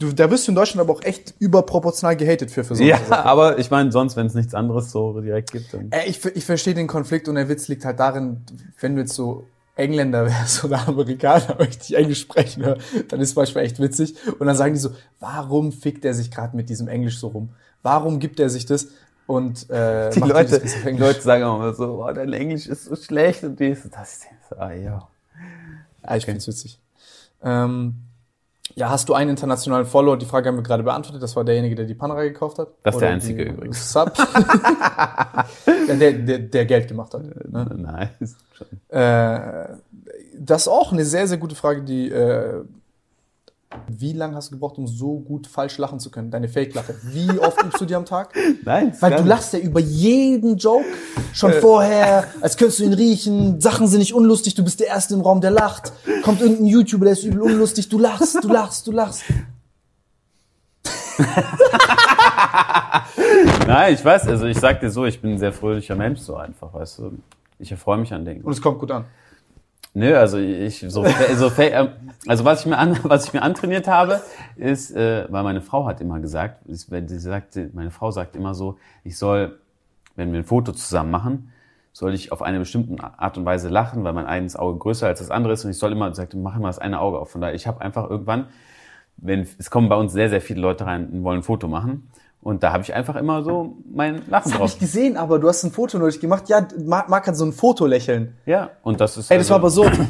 du, 0.00 0.12
da 0.12 0.30
wirst 0.30 0.48
du 0.48 0.52
in 0.52 0.56
Deutschland 0.56 0.80
aber 0.80 0.98
auch 0.98 1.02
echt 1.04 1.34
überproportional 1.38 2.16
gehatet 2.16 2.50
für, 2.50 2.64
für 2.64 2.74
so 2.74 2.82
Ja, 2.82 2.98
aber 3.08 3.58
ich 3.58 3.70
meine, 3.70 3.92
sonst, 3.92 4.16
wenn 4.16 4.26
es 4.26 4.34
nichts 4.34 4.54
anderes 4.54 4.90
so 4.90 5.20
direkt 5.20 5.52
gibt, 5.52 5.74
dann. 5.74 5.92
Äh, 5.92 6.08
ich, 6.08 6.24
ich 6.24 6.44
verstehe 6.44 6.74
den 6.74 6.88
Konflikt 6.88 7.28
und 7.28 7.36
der 7.36 7.48
Witz 7.48 7.68
liegt 7.68 7.84
halt 7.84 8.00
darin, 8.00 8.38
wenn 8.80 8.96
du 8.96 9.02
jetzt 9.02 9.14
so 9.14 9.46
Engländer 9.76 10.26
wärst 10.26 10.64
oder 10.64 10.86
Amerikaner, 10.88 11.54
möchte 11.58 11.84
ich 11.84 11.96
Englisch 11.96 12.20
sprechen 12.20 12.64
höre, 12.64 12.78
dann 13.08 13.20
ist 13.20 13.34
manchmal 13.34 13.64
echt 13.64 13.80
witzig. 13.80 14.14
Und 14.38 14.46
dann 14.46 14.56
sagen 14.56 14.74
die 14.74 14.80
so, 14.80 14.90
warum 15.20 15.72
fickt 15.72 16.04
er 16.04 16.14
sich 16.14 16.30
gerade 16.30 16.56
mit 16.56 16.68
diesem 16.68 16.88
Englisch 16.88 17.18
so 17.18 17.28
rum? 17.28 17.50
Warum 17.82 18.18
gibt 18.18 18.38
er 18.38 18.48
sich 18.48 18.66
das? 18.66 18.88
Und 19.26 19.70
äh, 19.70 20.10
Die 20.10 20.20
Leute, 20.20 20.60
die? 20.60 20.90
Leute 20.90 21.20
sagen 21.20 21.44
auch 21.44 21.56
immer 21.56 21.74
so, 21.74 22.04
oh, 22.04 22.12
dein 22.12 22.32
Englisch 22.32 22.66
ist 22.66 22.84
so 22.84 22.96
schlecht 22.96 23.44
und 23.44 23.58
dies 23.58 23.84
und 23.84 23.94
das. 23.94 24.22
Ah, 24.56 24.72
ja. 24.72 25.08
Ja, 26.04 26.16
ich 26.16 26.24
find's 26.24 26.46
witzig. 26.46 26.78
Ähm, 27.42 27.94
ja, 28.74 28.90
hast 28.90 29.08
du 29.08 29.14
einen 29.14 29.30
internationalen 29.30 29.86
Follower? 29.86 30.16
Die 30.16 30.26
Frage 30.26 30.48
haben 30.48 30.56
wir 30.56 30.62
gerade 30.62 30.82
beantwortet. 30.82 31.22
Das 31.22 31.36
war 31.36 31.44
derjenige, 31.44 31.74
der 31.74 31.84
die 31.84 31.94
Panera 31.94 32.22
gekauft 32.22 32.58
hat. 32.58 32.68
Das 32.82 32.94
ist 32.94 33.00
der 33.00 33.10
einzige 33.10 33.44
übrigens. 33.44 33.92
Sub. 33.92 34.12
der, 35.66 36.12
der, 36.12 36.38
der 36.38 36.66
Geld 36.66 36.88
gemacht 36.88 37.14
hat. 37.14 37.22
Ne? 37.22 37.70
Nein, 37.76 38.10
ist 38.20 38.36
schon. 38.52 38.66
Äh, 38.88 39.68
das 40.38 40.62
ist 40.62 40.68
auch 40.68 40.92
eine 40.92 41.04
sehr, 41.04 41.28
sehr 41.28 41.38
gute 41.38 41.54
Frage, 41.54 41.82
die 41.82 42.08
äh, 42.10 42.62
wie 43.88 44.12
lange 44.12 44.34
hast 44.34 44.48
du 44.48 44.52
gebraucht, 44.52 44.78
um 44.78 44.86
so 44.86 45.20
gut 45.20 45.46
falsch 45.46 45.78
lachen 45.78 46.00
zu 46.00 46.10
können? 46.10 46.30
Deine 46.30 46.48
Fake-Lache. 46.48 46.94
Wie 47.02 47.38
oft 47.38 47.62
übst 47.62 47.80
du 47.80 47.84
die 47.84 47.94
am 47.94 48.04
Tag? 48.04 48.34
Nein, 48.64 48.94
Weil 49.00 49.16
du 49.16 49.24
lachst 49.24 49.52
ja 49.52 49.58
über 49.58 49.80
jeden 49.80 50.56
Joke 50.56 50.84
schon 51.32 51.52
vorher, 51.52 52.28
als 52.40 52.56
könntest 52.56 52.80
du 52.80 52.84
ihn 52.84 52.92
riechen. 52.92 53.60
Sachen 53.60 53.86
sind 53.86 54.00
nicht 54.00 54.14
unlustig, 54.14 54.54
du 54.54 54.64
bist 54.64 54.80
der 54.80 54.88
Erste 54.88 55.14
im 55.14 55.20
Raum, 55.20 55.40
der 55.40 55.50
lacht. 55.50 55.92
Kommt 56.22 56.40
irgendein 56.40 56.66
YouTuber, 56.66 57.04
der 57.04 57.12
ist 57.12 57.24
übel 57.24 57.42
unlustig, 57.42 57.88
du 57.88 57.98
lachst, 57.98 58.42
du 58.42 58.48
lachst, 58.48 58.86
du 58.86 58.92
lachst. 58.92 59.22
Nein, 63.66 63.94
ich 63.94 64.04
weiß, 64.04 64.28
also 64.28 64.46
ich 64.46 64.58
sag 64.58 64.80
dir 64.80 64.90
so, 64.90 65.04
ich 65.04 65.20
bin 65.20 65.32
ein 65.32 65.38
sehr 65.38 65.52
fröhlicher 65.52 65.94
Mensch, 65.94 66.20
so 66.20 66.36
einfach, 66.36 66.72
weißt 66.74 66.98
du. 66.98 67.12
Ich 67.58 67.70
erfreue 67.70 67.98
mich 67.98 68.12
an 68.12 68.24
Dingen. 68.24 68.42
Und 68.42 68.52
es 68.52 68.60
kommt 68.60 68.80
gut 68.80 68.90
an. 68.90 69.04
Nö, 69.94 70.16
also 70.16 70.38
ich 70.38 70.80
so, 70.80 71.04
so 71.34 71.48
äh, 71.60 71.88
also 72.26 72.44
was 72.46 72.60
ich 72.60 72.66
mir 72.66 72.78
an, 72.78 72.98
was 73.02 73.26
ich 73.26 73.32
mir 73.34 73.42
antrainiert 73.42 73.88
habe, 73.88 74.22
ist, 74.56 74.90
äh, 74.92 75.26
weil 75.30 75.42
meine 75.42 75.60
Frau 75.60 75.86
hat 75.86 76.00
immer 76.00 76.18
gesagt, 76.20 76.62
wenn 76.88 77.08
sie 77.08 77.18
sagte, 77.18 77.70
meine 77.74 77.90
Frau 77.90 78.10
sagt 78.10 78.34
immer 78.34 78.54
so, 78.54 78.78
ich 79.04 79.18
soll, 79.18 79.58
wenn 80.16 80.32
wir 80.32 80.40
ein 80.40 80.44
Foto 80.44 80.72
zusammen 80.72 81.10
machen, 81.10 81.52
soll 81.92 82.14
ich 82.14 82.32
auf 82.32 82.40
eine 82.40 82.58
bestimmte 82.58 83.02
Art 83.18 83.36
und 83.36 83.44
Weise 83.44 83.68
lachen, 83.68 84.02
weil 84.02 84.14
mein 84.14 84.24
eigenes 84.24 84.56
Auge 84.56 84.78
größer 84.78 85.06
als 85.08 85.18
das 85.18 85.30
andere 85.30 85.52
ist 85.52 85.64
und 85.66 85.70
ich 85.70 85.78
soll 85.78 85.92
immer, 85.92 86.14
sagte, 86.14 86.38
mach 86.38 86.58
mal 86.58 86.68
das 86.68 86.78
eine 86.78 86.98
Auge 86.98 87.18
auf. 87.18 87.30
Von 87.30 87.42
daher, 87.42 87.54
ich 87.54 87.66
habe 87.66 87.82
einfach 87.82 88.08
irgendwann, 88.08 88.46
wenn 89.18 89.40
es 89.58 89.70
kommen 89.70 89.90
bei 89.90 89.96
uns 89.96 90.12
sehr 90.14 90.30
sehr 90.30 90.40
viele 90.40 90.62
Leute 90.62 90.86
rein 90.86 91.10
und 91.10 91.22
wollen 91.22 91.40
ein 91.40 91.42
Foto 91.42 91.68
machen 91.68 92.08
und 92.42 92.62
da 92.62 92.72
habe 92.72 92.82
ich 92.82 92.92
einfach 92.92 93.16
immer 93.16 93.42
so 93.42 93.76
mein 93.90 94.16
Lachen 94.28 94.30
Das 94.30 94.44
habe 94.46 94.58
drauf. 94.58 94.72
ich 94.74 94.78
gesehen, 94.78 95.16
aber 95.16 95.38
du 95.38 95.48
hast 95.48 95.62
ein 95.64 95.70
Foto 95.70 95.98
neulich 95.98 96.20
gemacht. 96.20 96.48
Ja, 96.48 96.66
Marc, 96.84 97.08
Marc 97.08 97.26
hat 97.26 97.36
so 97.36 97.44
ein 97.44 97.52
Foto 97.52 97.86
lächeln. 97.86 98.36
Ja, 98.46 98.70
und 98.82 99.00
das 99.00 99.16
ist 99.16 99.30
Ey, 99.30 99.38
das 99.38 99.48
war 99.50 99.62
also- 99.62 99.84
aber 99.84 99.94
so. 99.96 100.04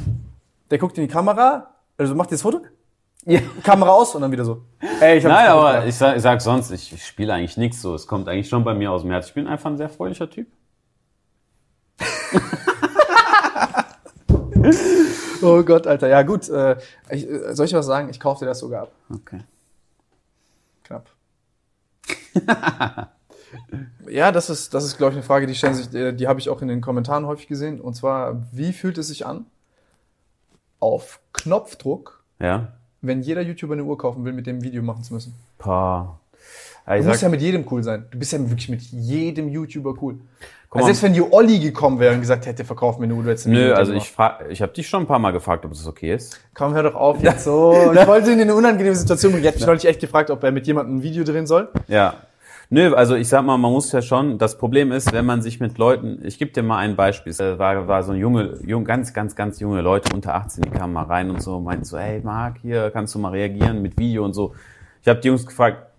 Der 0.71 0.79
guckt 0.79 0.97
in 0.99 1.05
die 1.07 1.13
Kamera, 1.13 1.69
also 1.99 2.15
macht 2.15 2.31
jetzt 2.31 2.41
Foto, 2.43 2.63
ja. 3.27 3.41
Kamera 3.63 3.91
aus 3.91 4.15
und 4.15 4.23
dann 4.23 4.33
wieder 4.33 4.45
so. 4.45 4.63
Ey, 5.01 5.19
ich 5.19 5.25
Nein, 5.25 5.33
das 5.45 5.49
aber 5.53 5.71
gemacht. 5.73 5.89
ich 5.89 5.95
sag, 5.95 6.17
ich 6.17 6.23
sag 6.23 6.41
sonst, 6.41 6.71
ich, 6.71 6.93
ich 6.93 7.05
spiele 7.07 7.35
eigentlich 7.35 7.57
nichts 7.59 7.83
so. 7.83 7.95
Es 7.95 8.07
kommt 8.07 8.27
eigentlich 8.29 8.49
schon 8.49 8.65
bei 8.65 8.75
mir 8.75 8.91
aus 8.91 9.03
dem 9.03 9.11
Herz. 9.11 9.27
Ich 9.29 9.35
bin 9.35 9.47
einfach 9.47 9.71
ein 9.71 9.77
sehr 9.77 9.89
fröhlicher 9.91 10.29
Typ. 10.31 10.49
Oh 15.43 15.63
Gott, 15.65 15.87
Alter. 15.89 16.09
Ja, 16.09 16.23
gut. 16.23 16.49
Äh, 16.49 16.77
ich, 17.11 17.27
soll 17.51 17.67
ich 17.67 17.75
was 17.75 17.87
sagen? 17.87 18.09
Ich 18.11 18.21
kauf 18.21 18.39
dir 18.39 18.47
das 18.47 18.61
sogar 18.61 18.83
ab. 18.83 18.93
Okay. 19.13 19.41
Ja, 24.09 24.33
das 24.33 24.49
ist, 24.51 24.73
das 24.75 24.85
ist, 24.85 24.97
glaube 24.97 25.13
ich, 25.13 25.17
eine 25.17 25.23
Frage, 25.25 25.47
die 25.47 25.55
stellen 25.55 25.75
sich, 25.75 25.93
äh, 25.95 26.13
die 26.13 26.27
habe 26.27 26.41
ich 26.41 26.49
auch 26.49 26.63
in 26.63 26.69
den 26.69 26.81
Kommentaren 26.81 27.27
häufig 27.27 27.47
gesehen. 27.49 27.81
Und 27.81 27.95
zwar, 27.95 28.43
wie 28.53 28.73
fühlt 28.73 28.99
es 28.99 29.09
sich 29.09 29.27
an, 29.27 29.47
auf 30.81 31.21
Knopfdruck, 31.33 32.23
Ja. 32.41 32.73
wenn 33.01 33.23
jeder 33.23 33.43
YouTuber 33.43 33.75
eine 33.75 33.85
Uhr 33.85 33.97
kaufen 33.99 34.25
will, 34.25 34.33
mit 34.33 34.47
dem 34.47 34.63
Video 34.63 34.83
machen 34.83 35.05
zu 35.05 35.15
müssen? 35.15 35.35
Pah. 35.59 36.19
Ja, 36.87 36.97
Du 36.99 37.05
musst 37.05 37.23
ja 37.23 37.29
mit 37.29 37.41
jedem 37.41 37.65
cool 37.71 37.83
sein. 37.83 38.07
Du 38.11 38.19
bist 38.19 38.33
ja 38.33 38.41
wirklich 38.41 38.69
mit 38.69 38.83
jedem 38.83 39.49
YouTuber 39.49 39.95
cool. 40.03 40.19
Also 40.75 40.87
selbst 40.87 41.03
wenn 41.03 41.13
die 41.13 41.23
Olli 41.23 41.59
gekommen 41.59 42.01
wäre 42.01 42.15
und 42.15 42.21
gesagt 42.21 42.47
hätte, 42.47 42.65
verkauf 42.65 42.99
mir 42.99 43.05
eine 43.05 43.15
Uhr, 43.15 43.23
du 43.23 43.31
hättest 43.31 43.47
ein 43.47 43.53
Video 43.53 43.69
nö, 43.69 43.75
also 43.75 43.93
ich 43.93 44.11
frag, 44.11 44.47
ich 44.49 44.63
habe 44.63 44.73
dich 44.73 44.89
schon 44.89 45.03
ein 45.03 45.07
paar 45.07 45.19
Mal 45.19 45.33
gefragt, 45.33 45.65
ob 45.67 45.73
das 45.73 45.87
okay 45.87 46.15
ist. 46.15 46.41
Komm, 46.55 46.73
hör 46.73 46.83
doch 46.83 46.95
auf 46.95 47.23
jetzt 47.23 47.45
so. 47.45 47.93
Ich 47.95 48.07
wollte 48.07 48.33
ihn 48.33 48.39
in 48.39 48.43
eine 48.43 48.55
unangenehme 48.55 48.97
Situation 48.97 49.33
bringen. 49.33 49.45
Ich 49.45 49.49
hätte 49.49 49.59
mich 49.59 49.67
neulich 49.67 49.85
echt 49.85 50.01
gefragt, 50.01 50.31
ob 50.31 50.43
er 50.43 50.51
mit 50.51 50.67
jemandem 50.67 50.97
ein 50.97 51.03
Video 51.03 51.25
drehen 51.25 51.47
soll. 51.47 51.69
Ja. 51.89 52.15
Nö, 52.71 52.95
also 52.95 53.17
ich 53.17 53.29
sag 53.29 53.45
mal, 53.45 53.59
man 53.59 53.71
muss 53.71 53.93
ja 53.93 54.01
schon, 54.01 54.39
das 54.39 54.57
Problem 54.57 54.93
ist, 54.93 55.13
wenn 55.13 55.27
man 55.27 55.43
sich 55.43 55.61
mit 55.61 55.77
Leuten, 55.77 56.21
ich 56.25 56.39
gebe 56.39 56.53
dir 56.53 56.63
mal 56.63 56.79
ein 56.79 56.97
Beispiel, 56.97 57.31
es 57.31 57.39
war, 57.39 57.87
war 57.87 58.03
so 58.03 58.13
ein 58.13 58.19
junge, 58.19 58.59
jung, 58.65 58.87
ganz, 58.87 59.13
ganz, 59.13 59.37
ganz 59.37 59.61
junge 59.61 59.83
Leute 59.83 60.15
unter 60.15 60.35
18, 60.35 60.63
die 60.63 60.71
kamen 60.71 60.95
mal 60.95 61.05
rein 61.05 61.29
und 61.29 61.43
so, 61.43 61.61
meinten 61.61 61.85
so, 61.85 61.99
hey 61.99 62.23
Marc, 62.25 62.57
hier 62.63 62.91
kannst 62.91 63.15
du 63.15 63.19
mal 63.19 63.29
reagieren 63.29 63.83
mit 63.83 63.99
Video 63.99 64.25
und 64.25 64.33
so. 64.33 64.55
Ich 65.03 65.09
habe 65.09 65.21
die 65.21 65.29
Jungs 65.29 65.45
gefragt, 65.45 65.92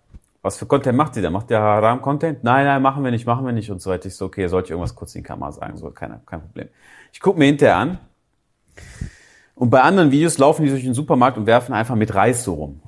was 0.43 0.57
für 0.57 0.65
Content 0.65 0.97
macht 0.97 1.15
ihr 1.15 1.23
da? 1.23 1.29
Macht 1.29 1.49
ihr 1.49 1.59
Haram-Content? 1.59 2.43
Nein, 2.43 2.65
nein, 2.65 2.81
machen 2.81 3.03
wir 3.03 3.11
nicht, 3.11 3.25
machen 3.25 3.45
wir 3.45 3.53
nicht 3.53 3.71
und 3.71 3.81
so 3.81 3.89
weiter. 3.89 4.07
Ich 4.07 4.15
so, 4.15 4.25
okay, 4.25 4.47
sollte 4.47 4.67
ich 4.67 4.71
irgendwas 4.71 4.93
kurz 4.93 5.15
in 5.15 5.21
die 5.21 5.27
Kamera 5.27 5.53
sagen? 5.53 5.77
So, 5.77 5.89
kein, 5.89 6.19
kein 6.25 6.41
Problem. 6.41 6.67
Ich 7.13 7.21
gucke 7.21 7.39
mir 7.39 7.45
hinterher 7.45 7.77
an 7.77 7.97
und 9.55 9.69
bei 9.69 9.81
anderen 9.81 10.11
Videos 10.11 10.37
laufen 10.37 10.63
die 10.65 10.69
durch 10.69 10.83
den 10.83 10.93
Supermarkt 10.93 11.37
und 11.37 11.45
werfen 11.45 11.73
einfach 11.73 11.95
mit 11.95 12.13
Reis 12.13 12.43
so 12.43 12.55
rum. 12.55 12.81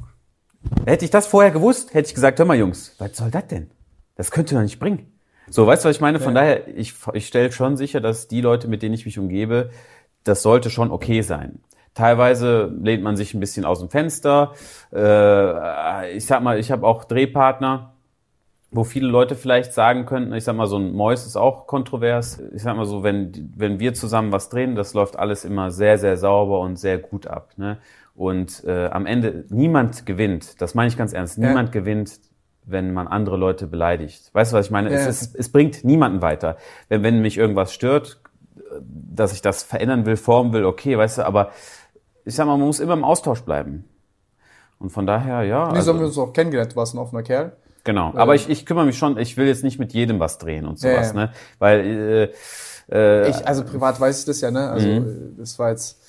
Hätte 0.86 1.06
ich 1.06 1.12
das 1.12 1.28
vorher 1.28 1.52
gewusst, 1.52 1.94
hätte 1.94 2.10
ich 2.10 2.14
gesagt, 2.14 2.40
hör 2.40 2.46
mal 2.46 2.58
Jungs, 2.58 2.94
was 2.98 3.16
soll 3.16 3.32
das 3.32 3.48
denn? 3.48 3.72
Das 4.16 4.32
könnt 4.32 4.52
ihr 4.52 4.58
doch 4.58 4.64
nicht 4.64 4.80
bringen. 4.80 5.12
So, 5.48 5.66
weißt 5.66 5.86
du, 5.86 5.90
was 5.90 5.96
ich 5.96 6.02
meine? 6.02 6.20
Von 6.20 6.36
daher, 6.36 6.68
ich, 6.76 6.94
ich 7.14 7.28
stelle 7.28 7.52
schon 7.52 7.78
sicher, 7.78 8.02
dass 8.02 8.28
die 8.28 8.42
Leute, 8.42 8.68
mit 8.68 8.82
denen 8.82 8.96
ich 8.96 9.06
mich 9.06 9.20
umgebe, 9.20 9.70
das 10.24 10.42
sollte 10.42 10.70
schon 10.70 10.92
okay 10.92 11.22
sein. 11.22 11.60
Teilweise 11.96 12.72
lehnt 12.82 13.04
man 13.04 13.16
sich 13.16 13.34
ein 13.34 13.40
bisschen 13.40 13.66
aus 13.66 13.80
dem 13.80 13.90
Fenster. 13.90 14.54
Äh, 14.94 16.12
ich 16.16 16.26
sag 16.26 16.44
mal, 16.44 16.60
ich 16.60 16.70
habe 16.72 16.86
auch 16.86 17.06
Drehpartner, 17.06 17.94
wo 18.70 18.84
viele 18.84 19.08
Leute 19.08 19.36
vielleicht 19.36 19.72
sagen 19.74 20.06
könnten, 20.06 20.34
ich 20.34 20.44
sag 20.44 20.56
mal, 20.58 20.68
so 20.68 20.78
ein 20.78 20.92
Mois 20.92 21.26
ist 21.26 21.38
auch 21.38 21.68
kontrovers. 21.68 22.42
Ich 22.54 22.64
sag 22.64 22.76
mal 22.76 22.86
so, 22.86 23.04
wenn, 23.04 23.54
wenn 23.56 23.80
wir 23.80 23.94
zusammen 23.94 24.34
was 24.34 24.50
drehen, 24.50 24.76
das 24.76 24.94
läuft 24.94 25.18
alles 25.18 25.46
immer 25.46 25.72
sehr, 25.72 25.98
sehr 25.98 26.18
sauber 26.18 26.60
und 26.60 26.78
sehr 26.78 26.98
gut 26.98 27.28
ab. 27.28 27.52
Ne? 27.56 27.78
Und 28.14 28.64
äh, 28.66 28.88
am 28.88 29.06
Ende, 29.06 29.46
niemand 29.50 30.06
gewinnt, 30.06 30.62
das 30.62 30.76
meine 30.76 30.90
ich 30.90 30.98
ganz 30.98 31.14
ernst, 31.14 31.38
Ja. 31.38 31.48
niemand 31.48 31.72
gewinnt, 31.72 32.20
wenn 32.66 32.94
man 32.94 33.08
andere 33.08 33.38
Leute 33.38 33.68
beleidigt. 33.68 34.32
Weißt 34.34 34.52
du, 34.52 34.58
was 34.58 34.66
ich 34.66 34.72
meine? 34.72 34.90
Ja. 34.92 34.98
Es, 34.98 35.08
es, 35.08 35.36
es 35.36 35.50
bringt 35.50 35.86
niemanden 35.86 36.22
weiter. 36.22 36.58
Wenn, 36.90 37.04
wenn 37.04 37.22
mich 37.22 37.38
irgendwas 37.38 37.74
stört, 37.74 38.20
dass 38.82 39.32
ich 39.32 39.42
das 39.42 39.64
verändern 39.64 40.06
will, 40.06 40.18
formen 40.18 40.52
will, 40.52 40.66
okay, 40.66 40.98
weißt 40.98 41.20
du, 41.20 41.26
aber 41.26 41.52
ich 42.26 42.36
sag 42.36 42.46
mal, 42.48 42.58
man 42.58 42.68
muss 42.68 42.80
immer 42.80 42.94
im 42.94 43.04
Austausch 43.04 43.42
bleiben. 43.42 43.86
Und 44.80 44.90
von 44.92 45.06
daher, 45.06 45.44
ja. 45.44 45.68
Nee, 45.68 45.72
so 45.74 45.76
also- 45.78 45.94
haben 45.94 46.00
wir 46.00 46.08
uns 46.08 46.18
auch 46.18 46.34
kennengelernt, 46.34 46.74
du 46.74 46.76
warst 46.76 46.94
ein 46.94 46.98
offener 46.98 47.24
Kerl. 47.24 47.54
Genau, 47.86 48.12
aber 48.16 48.34
ich, 48.34 48.50
ich 48.50 48.66
kümmere 48.66 48.86
mich 48.86 48.98
schon, 48.98 49.18
ich 49.20 49.38
will 49.38 49.46
jetzt 49.46 49.64
nicht 49.64 49.78
mit 49.78 49.94
jedem 49.94 50.20
was 50.20 50.40
drehen 50.40 50.66
und 50.66 50.80
sowas, 50.80 51.10
ja. 51.10 51.14
ne? 51.14 51.32
Weil 51.60 52.32
äh, 52.92 53.24
äh, 53.26 53.30
Ich, 53.30 53.48
also 53.48 53.64
privat 53.64 54.00
weiß 54.00 54.20
ich 54.22 54.26
das 54.26 54.42
ja, 54.42 54.50
ne? 54.50 54.70
Also 54.72 54.88
Mhm. 54.88 55.34
äh, 55.36 55.40
das 55.40 55.58
war 55.60 55.70
jetzt. 55.70 56.02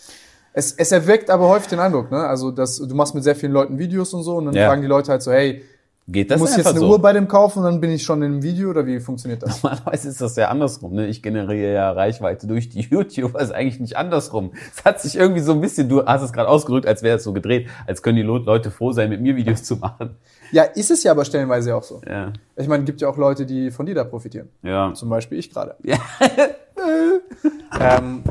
Es, 0.55 0.73
es 0.73 0.91
erweckt 0.91 1.29
aber 1.29 1.49
häufig 1.49 1.69
den 1.69 1.79
Eindruck, 1.81 2.11
ne? 2.11 2.27
Also 2.27 2.51
dass 2.51 2.79
du 2.79 2.95
machst 2.95 3.15
mit 3.15 3.25
sehr 3.25 3.37
vielen 3.37 3.53
Leuten 3.53 3.79
Videos 3.79 4.15
und 4.15 4.23
so 4.23 4.37
und 4.37 4.47
dann 4.47 4.55
Ja. 4.55 4.69
fragen 4.69 4.81
die 4.81 4.89
Leute 4.89 5.11
halt 5.13 5.21
so, 5.23 5.31
hey, 5.33 5.63
geht 6.09 6.31
das 6.31 6.39
musst 6.39 6.57
jetzt 6.57 6.67
einfach 6.67 6.79
eine 6.79 6.87
so. 6.87 6.91
Uhr 6.93 7.01
bei 7.01 7.13
dem 7.13 7.27
kaufen 7.29 7.59
und 7.61 7.65
dann 7.65 7.81
bin 7.81 7.91
ich 7.91 8.03
schon 8.03 8.23
im 8.23 8.43
Video 8.43 8.71
oder 8.71 8.87
wie 8.87 9.01
funktioniert 9.01 9.43
das? 9.43 9.63
Normalerweise 9.63 10.09
ist 10.09 10.21
das 10.21 10.37
ja 10.37 10.49
andersrum, 10.49 10.95
ne? 10.95 11.07
Ich 11.07 11.23
generiere 11.23 11.73
ja 11.75 11.91
Reichweite 11.91 12.47
durch 12.47 12.69
die 12.69 12.81
YouTuber, 12.91 13.41
ist 13.41 13.53
eigentlich 13.53 13.81
nicht 13.81 13.97
andersrum. 13.97 14.53
Es 14.77 14.85
hat 14.85 15.01
sich 15.01 15.17
irgendwie 15.17 15.41
so 15.41 15.53
ein 15.53 15.61
bisschen, 15.61 15.89
du 15.89 16.05
hast 16.05 16.23
es 16.23 16.33
gerade 16.33 16.49
ausgedrückt, 16.49 16.87
als 16.87 17.03
wäre 17.03 17.17
es 17.17 17.25
so 17.25 17.33
gedreht, 17.33 17.69
als 17.87 18.03
können 18.03 18.17
die 18.17 18.23
Leute 18.23 18.71
froh 18.71 18.93
sein, 18.93 19.11
mit 19.11 19.21
mir 19.21 19.37
Videos 19.37 19.63
zu 19.65 19.77
machen. 19.77 20.17
Ja, 20.53 20.63
ist 20.63 20.91
es 20.91 21.03
ja 21.03 21.11
aber 21.11 21.25
stellenweise 21.25 21.75
auch 21.75 21.83
so. 21.83 22.01
Ja, 22.09 22.33
Ich 22.57 22.69
meine, 22.69 22.85
gibt 22.85 23.01
ja 23.01 23.09
auch 23.09 23.17
Leute, 23.17 23.47
die 23.47 23.71
von 23.71 23.87
dir 23.87 23.95
da 23.95 24.05
profitieren. 24.05 24.49
ja. 24.63 24.93
Zum 24.95 25.09
Beispiel 25.09 25.39
ich 25.39 25.51
gerade. 25.51 25.75
Ja. 25.83 25.97
ähm, 27.81 28.23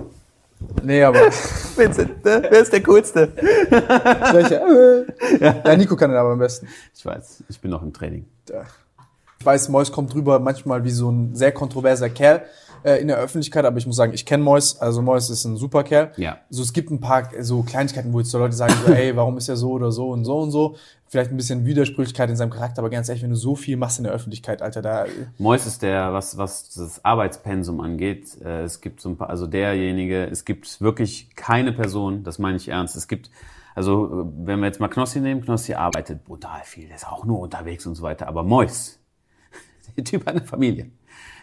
nee, 0.84 1.04
aber 1.04 1.20
Vincent, 1.76 2.24
ne? 2.24 2.48
wer 2.50 2.60
ist 2.62 2.74
der 2.74 2.84
Coolste? 2.84 3.32
welche? 3.36 5.06
ja, 5.64 5.76
Nico 5.76 5.96
kann 5.96 6.10
den 6.10 6.20
aber 6.20 6.32
am 6.32 6.40
besten. 6.40 6.68
Ich 6.96 7.06
weiß, 7.06 7.44
ich 7.50 7.60
bin 7.60 7.72
noch 7.72 7.84
im 7.84 7.94
Training. 7.94 8.26
Ja. 8.50 8.64
Ich 9.40 9.46
weiß, 9.46 9.70
Mois 9.70 9.92
kommt 9.92 10.14
drüber 10.14 10.40
manchmal 10.40 10.84
wie 10.84 10.92
so 10.92 11.12
ein 11.12 11.36
sehr 11.36 11.52
kontroverser 11.52 12.10
Kerl 12.10 12.44
äh, 12.86 12.98
in 12.98 13.08
der 13.08 13.18
Öffentlichkeit, 13.18 13.66
aber 13.66 13.78
ich 13.78 13.88
muss 13.88 13.96
sagen, 13.96 14.14
ich 14.14 14.26
kenne 14.26 14.44
Mois, 14.44 14.78
also 14.80 15.02
Mois 15.02 15.30
ist 15.30 15.44
ein 15.44 15.58
super 15.58 15.84
Kerl. 15.84 16.12
Ja. 16.18 16.38
So, 16.50 16.62
es 16.62 16.72
gibt 16.72 16.92
ein 16.92 17.00
paar 17.00 17.30
so 17.42 17.64
Kleinigkeiten, 17.64 18.14
wo 18.14 18.20
jetzt 18.20 18.30
so 18.30 18.38
Leute 18.38 18.56
sagen, 18.56 18.76
so, 18.86 18.94
ey, 18.94 19.16
warum 19.16 19.38
ist 19.38 19.50
er 19.50 19.56
so 19.56 19.72
oder 19.72 19.92
so 19.92 20.10
und 20.10 20.24
so 20.24 20.38
und 20.38 20.52
so. 20.52 20.76
Vielleicht 21.08 21.32
ein 21.32 21.38
bisschen 21.38 21.66
Widersprüchlichkeit 21.66 22.30
in 22.30 22.36
seinem 22.36 22.52
Charakter, 22.52 22.80
aber 22.80 22.90
ganz 22.90 23.10
ehrlich, 23.10 23.24
wenn 23.24 23.32
du 23.32 23.36
so 23.36 23.56
viel 23.56 23.76
machst 23.76 23.98
in 23.98 24.04
der 24.04 24.14
Öffentlichkeit, 24.14 24.62
Alter, 24.62 24.82
da. 24.82 25.06
Mois 25.38 25.66
ist 25.66 25.82
der, 25.82 26.14
was, 26.14 26.38
was 26.38 26.70
das 26.76 27.04
Arbeitspensum 27.04 27.82
angeht. 27.82 28.40
Äh, 28.44 28.64
es 28.64 28.82
gibt 28.82 29.02
so 29.02 29.10
ein 29.10 29.18
paar, 29.18 29.30
also 29.30 29.48
derjenige, 29.48 30.26
es 30.26 30.46
gibt 30.46 30.80
wirklich 30.80 31.36
keine 31.36 31.74
Person, 31.74 32.24
das 32.24 32.38
meine 32.38 32.58
ich 32.58 32.68
ernst. 32.68 32.96
Es 32.96 33.08
gibt, 33.08 33.32
also 33.74 34.06
äh, 34.06 34.46
wenn 34.46 34.60
wir 34.60 34.68
jetzt 34.68 34.80
mal 34.80 34.90
Knossi 34.90 35.22
nehmen, 35.22 35.42
Knossi 35.42 35.74
arbeitet 35.74 36.24
brutal 36.24 36.62
viel, 36.64 36.88
der 36.88 36.98
ist 36.98 37.08
auch 37.08 37.26
nur 37.26 37.40
unterwegs 37.40 37.88
und 37.88 37.96
so 37.96 38.04
weiter. 38.04 38.28
Aber 38.28 38.44
Mois, 38.44 39.00
der 39.98 40.04
Typ 40.04 40.28
hat 40.28 40.36
eine 40.36 40.46
Familie. 40.46 40.92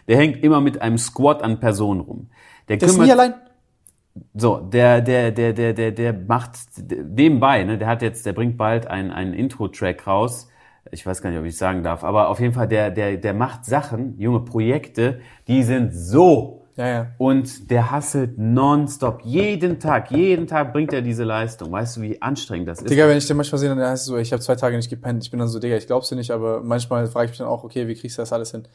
Der 0.07 0.17
hängt 0.17 0.43
immer 0.43 0.61
mit 0.61 0.81
einem 0.81 0.97
Squad 0.97 1.41
an 1.43 1.59
Personen 1.59 2.01
rum. 2.01 2.29
Der 2.69 2.77
Der 2.77 2.87
ist 2.87 2.97
nie 2.97 3.11
allein. 3.11 3.33
so, 4.35 4.57
der, 4.57 5.01
der, 5.01 5.31
der, 5.31 5.53
der, 5.53 5.73
der, 5.73 5.91
der 5.91 6.13
macht 6.13 6.51
nebenbei, 6.87 7.63
ne, 7.63 7.77
der 7.77 7.87
hat 7.87 8.01
jetzt, 8.01 8.25
der 8.25 8.33
bringt 8.33 8.57
bald 8.57 8.87
einen, 8.87 9.11
einen 9.11 9.33
Intro-Track 9.33 10.05
raus. 10.07 10.49
Ich 10.91 11.05
weiß 11.05 11.21
gar 11.21 11.29
nicht, 11.31 11.39
ob 11.39 11.45
ich 11.45 11.57
sagen 11.57 11.83
darf, 11.83 12.03
aber 12.03 12.29
auf 12.29 12.39
jeden 12.39 12.53
Fall, 12.53 12.67
der, 12.67 12.91
der, 12.91 13.17
der 13.17 13.33
macht 13.33 13.65
Sachen, 13.65 14.17
junge 14.19 14.41
Projekte, 14.41 15.19
die 15.47 15.63
sind 15.63 15.93
so. 15.93 16.59
Ja, 16.75 16.87
ja. 16.87 17.07
Und 17.19 17.69
der 17.69 17.91
hasselt 17.91 18.37
nonstop. 18.39 19.21
Jeden 19.23 19.79
Tag, 19.79 20.09
jeden 20.09 20.47
Tag 20.47 20.73
bringt 20.73 20.91
er 20.91 21.03
diese 21.03 21.23
Leistung. 21.23 21.71
Weißt 21.71 21.97
du, 21.97 22.01
wie 22.01 22.19
anstrengend 22.21 22.67
das 22.67 22.79
ist? 22.81 22.89
Digga, 22.89 23.07
wenn 23.07 23.17
ich 23.17 23.27
den 23.27 23.37
manchmal 23.37 23.59
sehe, 23.59 23.69
dann 23.69 23.79
heißt 23.79 24.01
es 24.01 24.07
so, 24.07 24.17
ich 24.17 24.31
habe 24.33 24.41
zwei 24.41 24.55
Tage 24.55 24.75
nicht 24.75 24.89
gepennt. 24.89 25.23
Ich 25.23 25.29
bin 25.29 25.39
dann 25.39 25.47
so, 25.47 25.59
Digga, 25.59 25.77
ich 25.77 25.85
glaub's 25.85 26.09
dir 26.09 26.15
nicht, 26.15 26.31
aber 26.31 26.61
manchmal 26.63 27.05
frage 27.07 27.25
ich 27.25 27.31
mich 27.31 27.37
dann 27.37 27.47
auch, 27.47 27.63
okay, 27.63 27.87
wie 27.87 27.93
kriegst 27.93 28.17
du 28.17 28.23
das 28.23 28.33
alles 28.33 28.51
hin? 28.51 28.67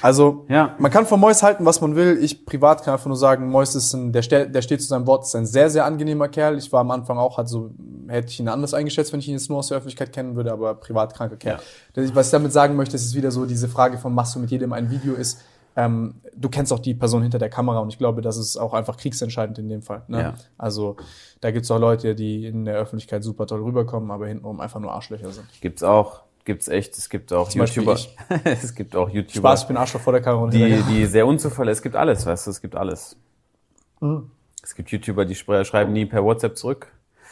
Also, 0.00 0.46
Ja. 0.48 0.74
man 0.78 0.90
kann 0.90 1.06
von 1.06 1.20
Mois 1.20 1.42
halten, 1.42 1.64
was 1.64 1.80
man 1.80 1.94
will. 1.94 2.18
Ich 2.22 2.46
privat 2.46 2.82
kann 2.82 2.94
einfach 2.94 3.06
nur 3.06 3.16
sagen, 3.16 3.48
Mois 3.50 3.74
ist 3.74 3.92
ein, 3.92 4.12
der, 4.12 4.22
ste- 4.22 4.48
der 4.48 4.62
steht 4.62 4.80
zu 4.80 4.88
seinem 4.88 5.06
Wort, 5.06 5.24
ist 5.24 5.36
ein 5.36 5.46
sehr, 5.46 5.68
sehr 5.70 5.84
angenehmer 5.84 6.28
Kerl. 6.28 6.56
Ich 6.58 6.72
war 6.72 6.80
am 6.80 6.90
Anfang 6.90 7.18
auch, 7.18 7.36
hat 7.38 7.48
so, 7.48 7.70
hätte 8.08 8.28
ich 8.28 8.40
ihn 8.40 8.48
anders 8.48 8.74
eingeschätzt, 8.74 9.12
wenn 9.12 9.20
ich 9.20 9.28
ihn 9.28 9.34
jetzt 9.34 9.48
nur 9.50 9.58
aus 9.58 9.68
der 9.68 9.76
Öffentlichkeit 9.76 10.12
kennen 10.12 10.34
würde, 10.34 10.52
aber 10.52 10.74
privat 10.74 11.14
kranker 11.14 11.36
Kerl. 11.36 11.58
Das- 11.94 12.14
Was 12.14 12.26
ich 12.28 12.32
damit 12.32 12.52
sagen 12.52 12.74
möchte, 12.76 12.96
ist 12.96 13.14
wieder 13.14 13.30
so 13.30 13.44
diese 13.44 13.68
Frage 13.68 13.98
von, 13.98 14.14
machst 14.14 14.34
du 14.34 14.38
mit 14.40 14.50
jedem 14.50 14.72
ein 14.72 14.90
Video 14.90 15.14
ist, 15.14 15.40
ähm, 15.76 16.14
du 16.36 16.48
kennst 16.50 16.70
auch 16.72 16.78
die 16.80 16.94
Person 16.94 17.22
hinter 17.22 17.38
der 17.38 17.48
Kamera 17.48 17.78
und 17.78 17.88
ich 17.88 17.96
glaube, 17.98 18.20
das 18.20 18.36
ist 18.36 18.58
auch 18.58 18.74
einfach 18.74 18.96
kriegsentscheidend 18.98 19.58
in 19.58 19.68
dem 19.70 19.80
Fall. 19.82 20.02
Ne? 20.08 20.20
Ja. 20.20 20.34
Also 20.58 20.96
da 21.40 21.50
gibt's 21.50 21.70
auch 21.70 21.78
Leute, 21.78 22.14
die 22.14 22.44
in 22.46 22.64
der 22.66 22.74
Öffentlichkeit 22.76 23.24
super 23.24 23.46
toll 23.46 23.62
rüberkommen, 23.62 24.10
aber 24.10 24.26
hintenrum 24.26 24.60
einfach 24.60 24.80
nur 24.80 24.92
Arschlöcher 24.92 25.30
sind. 25.30 25.46
Gibt's 25.62 25.82
auch, 25.82 26.20
gibt's 26.44 26.68
echt, 26.68 26.96
es 26.98 27.08
gibt 27.08 27.32
auch 27.32 27.48
Zum 27.48 27.60
YouTuber. 27.62 27.94
ich. 27.94 28.16
es 28.44 28.74
gibt 28.74 28.96
auch 28.96 29.08
YouTuber. 29.08 29.50
Spaß, 29.50 29.62
ich 29.62 29.68
bin 29.68 29.76
Arschloch 29.76 30.00
vor 30.00 30.12
der 30.12 30.22
Kamera. 30.22 30.50
die, 30.50 30.82
die 30.82 31.06
sehr 31.06 31.26
unzuverlässig, 31.26 31.78
es 31.78 31.82
gibt 31.82 31.96
alles, 31.96 32.26
weißt 32.26 32.46
du, 32.46 32.50
es 32.50 32.60
gibt 32.60 32.74
alles. 32.76 33.16
Mhm. 34.00 34.30
Es 34.62 34.74
gibt 34.74 34.90
YouTuber, 34.90 35.24
die 35.24 35.34
schreiben 35.34 35.92
nie 35.92 36.06
per 36.06 36.22
WhatsApp 36.24 36.56
zurück. 36.56 36.88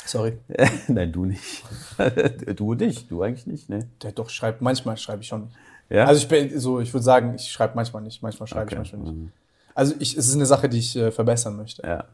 Sorry. 0.06 0.38
Nein, 0.88 1.12
du 1.12 1.24
nicht. 1.24 1.62
du 2.56 2.74
nicht, 2.74 3.10
du 3.10 3.22
eigentlich 3.22 3.46
nicht, 3.46 3.68
ne? 3.68 3.88
Der 4.02 4.12
doch 4.12 4.30
schreibt, 4.30 4.62
manchmal 4.62 4.96
schreibe 4.96 5.22
ich 5.22 5.28
schon. 5.28 5.50
Ja? 5.88 6.06
Also 6.06 6.20
ich 6.22 6.28
bin 6.28 6.58
so, 6.58 6.80
ich 6.80 6.92
würde 6.92 7.04
sagen, 7.04 7.34
ich 7.34 7.50
schreibe 7.50 7.74
manchmal 7.76 8.02
nicht, 8.02 8.22
manchmal 8.22 8.46
schreibe 8.46 8.66
ich, 8.70 8.78
Okay. 8.78 8.92
manchmal 8.96 9.12
nicht. 9.12 9.32
Also 9.74 9.94
ich, 9.98 10.16
es 10.16 10.26
ist 10.28 10.34
eine 10.34 10.46
Sache, 10.46 10.68
die 10.68 10.78
ich 10.78 10.96
äh, 10.96 11.10
verbessern 11.10 11.56
möchte. 11.56 11.82
ja. 11.86 12.04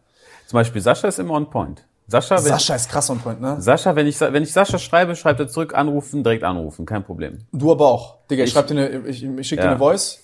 Zum 0.47 0.59
Beispiel 0.59 0.81
Sascha 0.81 1.09
ist 1.09 1.19
immer 1.19 1.35
on 1.35 1.51
point. 1.51 1.85
Sascha, 2.09 2.37
wenn, 2.37 2.45
Sascha 2.45 2.75
ist 2.77 2.89
krass 2.89 3.11
on 3.11 3.19
point, 3.19 3.41
ne? 3.41 3.57
Sascha, 3.61 3.97
wenn 3.97 4.07
ich, 4.07 4.21
wenn 4.21 4.43
ich 4.43 4.53
Sascha 4.53 4.79
schreibe, 4.79 5.17
schreibt 5.17 5.41
er 5.41 5.49
zurück, 5.49 5.75
anrufen, 5.75 6.23
direkt 6.23 6.45
anrufen, 6.45 6.87
kein 6.87 7.03
Problem. 7.03 7.39
Du 7.53 7.73
aber 7.73 7.87
auch. 7.89 8.19
Digga, 8.31 8.43
ich, 8.45 8.49
Ich- 8.49 8.53
schreib 8.55 8.69
dir 8.69 8.75
eine, 8.75 8.89
ich, 9.09 9.25
ich 9.25 9.49
schicke 9.49 9.63
Ja. 9.63 9.69
dir 9.69 9.71
eine 9.73 9.79
Voice. 9.79 10.21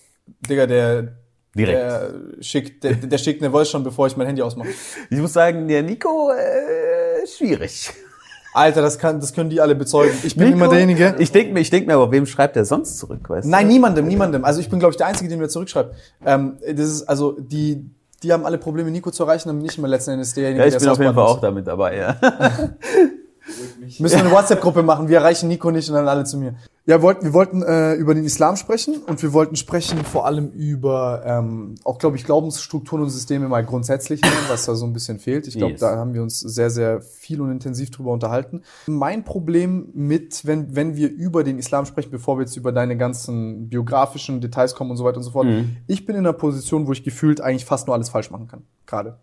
Digga, 0.48 0.66
der, 0.66 1.08
Direkt. 1.56 1.78
der 1.78 2.10
schickt, 2.40 2.84
der, 2.84 2.94
der 2.94 3.18
schickt 3.18 3.42
eine 3.42 3.50
Voice 3.50 3.68
schon, 3.70 3.82
bevor 3.82 4.06
ich 4.06 4.16
mein 4.16 4.26
Handy 4.28 4.42
ausmache. 4.42 4.68
Ich 5.10 5.18
muss 5.18 5.32
sagen, 5.32 5.66
der 5.66 5.82
Nico, 5.82 6.30
äh, 6.30 7.26
schwierig. 7.26 7.90
Alter, 8.54 8.82
das 8.82 8.98
kann, 8.98 9.18
das 9.18 9.32
können 9.32 9.48
die 9.50 9.60
alle 9.62 9.74
bezeugen. 9.74 10.14
Ich 10.24 10.36
bin 10.36 10.52
immer 10.52 10.68
derjenige. 10.68 11.16
Ich 11.18 11.32
denke 11.32 11.52
mir, 11.54 11.60
ich 11.60 11.70
denk 11.70 11.86
mir, 11.86 11.94
aber 11.94 12.12
wem 12.12 12.26
schreibt 12.26 12.54
er 12.56 12.64
sonst 12.66 12.98
zurück, 12.98 13.28
weißt 13.30 13.48
Nein, 13.48 13.66
du? 13.66 13.72
niemandem, 13.72 14.06
niemandem. 14.06 14.44
Also 14.44 14.60
ich 14.60 14.68
bin, 14.68 14.78
glaube 14.78 14.92
ich, 14.92 14.98
der 14.98 15.06
Einzige, 15.06 15.28
der 15.30 15.38
mir 15.38 15.48
zurückschreibt. 15.48 15.94
Ähm, 16.26 16.58
das 16.60 16.86
ist, 16.88 17.02
also, 17.04 17.32
die, 17.40 17.90
die 18.22 18.32
haben 18.32 18.46
alle 18.46 18.58
Probleme, 18.58 18.90
Nico 18.90 19.10
zu 19.10 19.24
erreichen, 19.24 19.50
aber 19.50 19.58
nicht 19.58 19.76
immer 19.78 19.88
letzten 19.88 20.12
Endes 20.12 20.34
derjenige, 20.34 20.60
Ja, 20.60 20.66
ich 20.66 20.72
der 20.74 20.80
bin 20.80 20.88
auf 20.88 20.98
jeden 20.98 21.14
Fall 21.14 21.24
ausbaden 21.24 21.38
auch 21.38 21.40
damit 21.40 21.66
dabei, 21.66 21.96
ja. 21.96 22.16
Müssen 23.98 24.16
wir 24.16 24.24
eine 24.24 24.30
WhatsApp-Gruppe 24.30 24.82
machen. 24.82 25.08
Wir 25.08 25.18
erreichen 25.18 25.48
Nico 25.48 25.70
nicht 25.70 25.88
und 25.88 25.96
dann 25.96 26.08
alle 26.08 26.24
zu 26.24 26.38
mir. 26.38 26.54
Ja, 26.84 26.98
wir 26.98 27.02
wollten, 27.02 27.24
wir 27.24 27.32
wollten 27.32 27.62
äh, 27.62 27.94
über 27.94 28.12
den 28.12 28.24
Islam 28.24 28.56
sprechen 28.56 28.96
und 29.06 29.22
wir 29.22 29.32
wollten 29.32 29.54
sprechen 29.54 30.04
vor 30.04 30.26
allem 30.26 30.50
über 30.50 31.22
ähm, 31.24 31.76
auch, 31.84 31.98
glaube 31.98 32.16
ich, 32.16 32.24
Glaubensstrukturen 32.24 33.04
und 33.04 33.10
Systeme 33.10 33.46
mal 33.48 33.64
grundsätzlich, 33.64 34.20
was 34.48 34.64
da 34.66 34.74
so 34.74 34.84
ein 34.84 34.92
bisschen 34.92 35.20
fehlt. 35.20 35.46
Ich 35.46 35.56
glaube, 35.56 35.72
Yes. 35.74 35.80
da 35.80 35.96
haben 35.96 36.12
wir 36.12 36.22
uns 36.22 36.40
sehr, 36.40 36.70
sehr 36.70 37.00
viel 37.00 37.40
und 37.40 37.52
intensiv 37.52 37.90
drüber 37.92 38.10
unterhalten. 38.10 38.62
Mein 38.88 39.24
Problem 39.24 39.90
mit, 39.94 40.44
wenn, 40.44 40.74
wenn 40.74 40.96
wir 40.96 41.08
über 41.08 41.44
den 41.44 41.58
Islam 41.60 41.86
sprechen, 41.86 42.10
bevor 42.10 42.36
wir 42.38 42.42
jetzt 42.46 42.56
über 42.56 42.72
deine 42.72 42.96
ganzen 42.96 43.68
biografischen 43.68 44.40
Details 44.40 44.74
kommen 44.74 44.90
und 44.90 44.96
so 44.96 45.04
weiter 45.04 45.18
und 45.18 45.22
so 45.22 45.30
fort, 45.30 45.46
ich 45.86 46.04
bin 46.04 46.16
in 46.16 46.22
einer 46.22 46.32
Position, 46.32 46.88
wo 46.88 46.92
ich 46.92 47.04
gefühlt 47.04 47.40
eigentlich 47.40 47.64
fast 47.64 47.86
nur 47.86 47.94
alles 47.94 48.08
falsch 48.08 48.32
machen 48.32 48.48
kann. 48.48 48.64
Gerade. 48.86 49.18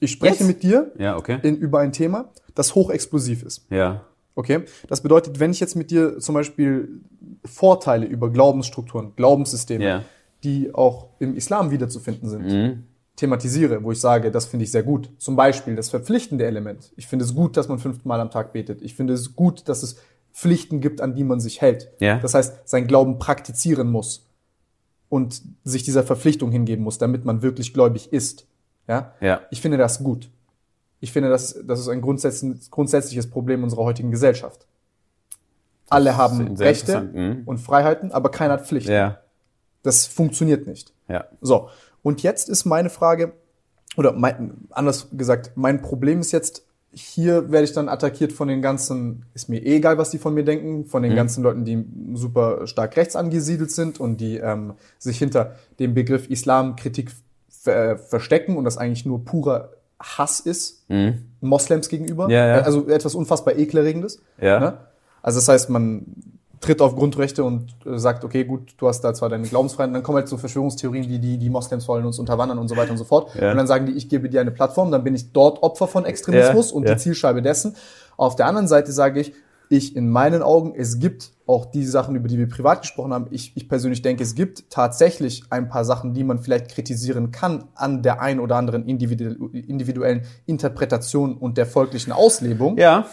Ich 0.00 0.10
spreche 0.10 0.38
Jetzt? 0.40 0.46
mit 0.48 0.62
dir 0.64 0.90
Ja, 0.98 1.16
okay. 1.16 1.38
in, 1.44 1.56
über 1.56 1.78
ein 1.78 1.92
Thema, 1.92 2.32
das 2.56 2.74
hochexplosiv 2.74 3.44
ist. 3.44 3.64
Ja. 3.70 4.00
Okay? 4.36 4.64
Das 4.88 5.00
bedeutet, 5.00 5.40
wenn 5.40 5.50
ich 5.50 5.58
jetzt 5.60 5.74
mit 5.74 5.90
dir 5.90 6.18
zum 6.20 6.34
Beispiel 6.34 7.00
Vorteile 7.44 8.06
über 8.06 8.30
Glaubensstrukturen, 8.30 9.12
Glaubenssysteme, 9.16 9.84
Ja. 9.84 10.04
die 10.44 10.72
auch 10.74 11.08
im 11.18 11.34
Islam 11.34 11.70
wiederzufinden 11.72 12.28
sind, 12.28 12.46
Mhm. 12.46 12.82
thematisiere, 13.16 13.82
wo 13.82 13.92
ich 13.92 14.00
sage, 14.00 14.30
das 14.30 14.44
finde 14.46 14.64
ich 14.64 14.70
sehr 14.70 14.82
gut. 14.82 15.10
Zum 15.18 15.36
Beispiel 15.36 15.74
das 15.74 15.88
verpflichtende 15.88 16.44
Element. 16.44 16.92
Ich 16.96 17.06
finde 17.06 17.24
es 17.24 17.34
gut, 17.34 17.56
dass 17.56 17.66
man 17.68 17.78
fünfmal 17.78 18.20
am 18.20 18.30
Tag 18.30 18.52
betet. 18.52 18.82
Ich 18.82 18.94
finde 18.94 19.14
es 19.14 19.34
gut, 19.34 19.68
dass 19.68 19.82
es 19.82 19.96
Pflichten 20.34 20.82
gibt, 20.82 21.00
an 21.00 21.14
die 21.14 21.24
man 21.24 21.40
sich 21.40 21.62
hält. 21.62 21.88
Ja. 21.98 22.18
Das 22.18 22.34
heißt, 22.34 22.68
sein 22.68 22.86
Glauben 22.86 23.18
praktizieren 23.18 23.90
muss 23.90 24.26
und 25.08 25.40
sich 25.64 25.82
dieser 25.82 26.02
Verpflichtung 26.02 26.52
hingeben 26.52 26.84
muss, 26.84 26.98
damit 26.98 27.24
man 27.24 27.40
wirklich 27.40 27.72
gläubig 27.72 28.12
ist. 28.12 28.46
Ja? 28.86 29.14
Ja. 29.22 29.40
Ich 29.50 29.62
finde 29.62 29.78
das 29.78 30.02
gut. 30.04 30.28
Ich 31.00 31.12
finde, 31.12 31.28
das, 31.28 31.58
das 31.64 31.80
ist 31.80 31.88
ein 31.88 32.00
grundsätzlich, 32.00 32.70
grundsätzliches 32.70 33.28
Problem 33.28 33.62
unserer 33.62 33.84
heutigen 33.84 34.10
Gesellschaft. 34.10 34.66
Alle 35.88 36.16
haben 36.16 36.56
Rechte 36.56 37.00
mhm. 37.00 37.42
und 37.46 37.58
Freiheiten, 37.58 38.10
aber 38.12 38.30
keiner 38.30 38.54
hat 38.54 38.66
Pflichten. 38.66 38.92
Ja. 38.92 39.20
Das 39.82 40.06
funktioniert 40.06 40.66
nicht. 40.66 40.92
Ja. 41.08 41.26
So, 41.40 41.68
und 42.02 42.22
jetzt 42.22 42.48
ist 42.48 42.64
meine 42.64 42.90
Frage, 42.90 43.34
oder 43.96 44.12
mein, 44.12 44.66
anders 44.70 45.08
gesagt, 45.12 45.52
mein 45.54 45.82
Problem 45.82 46.20
ist 46.20 46.32
jetzt, 46.32 46.64
hier 46.90 47.50
werde 47.50 47.64
ich 47.64 47.72
dann 47.72 47.88
attackiert 47.88 48.32
von 48.32 48.48
den 48.48 48.62
ganzen, 48.62 49.26
ist 49.34 49.48
mir 49.48 49.60
eh 49.62 49.76
egal, 49.76 49.98
was 49.98 50.10
die 50.10 50.18
von 50.18 50.32
mir 50.32 50.44
denken, 50.44 50.86
von 50.86 51.02
den 51.02 51.12
Mhm. 51.12 51.16
ganzen 51.16 51.42
Leuten, 51.42 51.64
die 51.64 51.84
super 52.14 52.66
stark 52.66 52.96
rechts 52.96 53.16
angesiedelt 53.16 53.70
sind 53.70 54.00
und 54.00 54.20
die 54.20 54.38
ähm, 54.38 54.74
sich 54.98 55.18
hinter 55.18 55.56
dem 55.78 55.94
Begriff 55.94 56.28
Islamkritik 56.30 57.12
ver 57.48 57.98
verstecken 57.98 58.56
und 58.56 58.64
das 58.64 58.78
eigentlich 58.78 59.04
nur 59.04 59.24
purer 59.24 59.72
Hass 60.00 60.40
ist, 60.40 60.84
Moslems 61.40 61.88
gegenüber. 61.88 62.24
Mhm. 62.26 62.30
Ja, 62.30 62.46
ja. 62.46 62.62
Also 62.62 62.88
etwas 62.88 63.14
unfassbar 63.14 63.56
ekelerregendes. 63.56 64.20
Ja. 64.40 64.60
Ne? 64.60 64.78
Also 65.22 65.38
das 65.38 65.48
heißt, 65.48 65.70
man 65.70 66.06
tritt 66.60 66.80
auf 66.80 66.96
Grundrechte 66.96 67.44
und 67.44 67.74
äh, 67.84 67.98
sagt, 67.98 68.24
okay, 68.24 68.44
gut, 68.44 68.74
du 68.78 68.88
hast 68.88 69.02
da 69.02 69.14
zwar 69.14 69.28
deine 69.28 69.46
Glaubensfreiheit, 69.46 69.94
dann 69.94 70.02
kommen 70.02 70.16
halt 70.16 70.28
so 70.28 70.36
Verschwörungstheorien 70.36 71.08
wie 71.08 71.18
die, 71.18 71.38
die 71.38 71.50
Moslems 71.50 71.86
wollen 71.86 72.04
uns 72.04 72.18
unterwandern 72.18 72.58
und 72.58 72.68
so 72.68 72.76
weiter 72.76 72.92
und 72.92 72.98
so 72.98 73.04
fort. 73.04 73.34
Ja. 73.34 73.50
Und 73.50 73.56
dann 73.56 73.66
sagen 73.66 73.86
die, 73.86 73.92
ich 73.92 74.08
gebe 74.08 74.28
dir 74.28 74.40
eine 74.40 74.50
Plattform, 74.50 74.90
dann 74.90 75.04
bin 75.04 75.14
ich 75.14 75.32
dort 75.32 75.62
Opfer 75.62 75.86
von 75.86 76.04
Extremismus 76.04 76.70
Ja, 76.70 76.76
und 76.76 76.88
ja. 76.88 76.94
die 76.94 77.00
Zielscheibe 77.00 77.42
dessen. 77.42 77.76
Auf 78.16 78.36
der 78.36 78.46
anderen 78.46 78.68
Seite 78.68 78.92
sage 78.92 79.20
ich, 79.20 79.34
ich 79.68 79.96
in 79.96 80.10
meinen 80.10 80.42
Augen, 80.42 80.74
es 80.76 80.98
gibt 80.98 81.32
auch 81.46 81.66
die 81.66 81.84
Sachen, 81.84 82.16
über 82.16 82.28
die 82.28 82.38
wir 82.38 82.48
privat 82.48 82.82
gesprochen 82.82 83.12
haben. 83.12 83.26
Ich, 83.30 83.52
ich 83.54 83.68
persönlich 83.68 84.02
denke, 84.02 84.22
es 84.22 84.34
gibt 84.34 84.70
tatsächlich 84.70 85.44
ein 85.50 85.68
paar 85.68 85.84
Sachen, 85.84 86.12
die 86.12 86.24
man 86.24 86.38
vielleicht 86.38 86.68
kritisieren 86.68 87.30
kann 87.30 87.64
an 87.74 88.02
der 88.02 88.20
ein 88.20 88.40
oder 88.40 88.56
anderen 88.56 88.86
individu 88.86 89.48
individuellen 89.52 90.22
Interpretation 90.46 91.36
und 91.36 91.56
der 91.56 91.66
folglichen 91.66 92.12
Auslebung 92.12 92.78
Ja. 92.78 93.06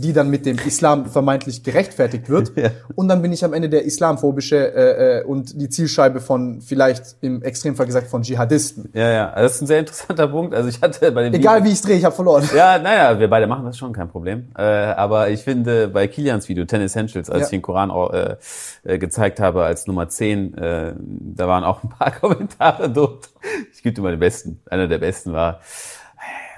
Die 0.00 0.12
dann 0.12 0.28
mit 0.30 0.46
dem 0.46 0.58
Islam 0.58 1.06
vermeintlich 1.06 1.62
gerechtfertigt 1.62 2.28
wird. 2.28 2.52
Ja. 2.60 2.70
Und 2.94 3.08
dann 3.08 3.22
bin 3.22 3.32
ich 3.32 3.42
am 3.44 3.54
Ende 3.54 3.70
der 3.70 3.84
islamphobische 3.84 4.56
äh, 4.74 5.20
äh, 5.20 5.24
und 5.24 5.58
die 5.60 5.68
Zielscheibe 5.70 6.20
von 6.20 6.60
vielleicht 6.60 7.16
im 7.22 7.42
Extremfall 7.42 7.86
gesagt 7.86 8.08
von 8.08 8.22
Dschihadisten. 8.22 8.90
Ja, 8.92 9.08
ja. 9.10 9.32
Das 9.34 9.54
ist 9.54 9.62
ein 9.62 9.66
sehr 9.66 9.78
interessanter 9.78 10.28
Punkt. 10.28 10.54
Also 10.54 10.68
ich 10.68 10.82
hatte 10.82 11.10
bei 11.12 11.22
dem 11.22 11.32
Egal 11.34 11.64
wie 11.64 11.70
ich 11.70 11.80
drehe, 11.80 11.96
ich 11.96 12.04
habe 12.04 12.14
verloren. 12.14 12.46
Ja, 12.54 12.78
naja, 12.78 13.18
wir 13.18 13.30
beide 13.30 13.46
machen 13.46 13.64
das 13.64 13.78
schon, 13.78 13.92
kein 13.94 14.08
Problem. 14.08 14.48
Äh, 14.58 14.62
aber 14.62 15.30
ich 15.30 15.42
finde, 15.42 15.88
bei 15.88 16.06
Kilians 16.06 16.48
Video, 16.48 16.66
10 16.66 16.82
Essentials, 16.82 17.30
als 17.30 17.38
Ja. 17.40 17.44
ich 17.46 17.50
den 17.50 17.62
Koran 17.62 17.90
äh, 18.12 18.36
äh, 18.84 18.98
gezeigt 18.98 19.40
habe 19.40 19.64
als 19.64 19.86
Nummer 19.86 20.08
10, 20.08 20.54
äh, 20.58 20.92
da 20.98 21.48
waren 21.48 21.64
auch 21.64 21.82
ein 21.82 21.88
paar 21.88 22.10
Kommentare 22.20 22.90
dort. 22.90 23.30
Ich 23.72 23.82
gebe 23.82 23.94
dir 23.94 24.02
mal 24.02 24.10
den 24.10 24.20
besten. 24.20 24.60
Einer 24.68 24.86
der 24.88 24.98
besten 24.98 25.32
war, 25.32 25.60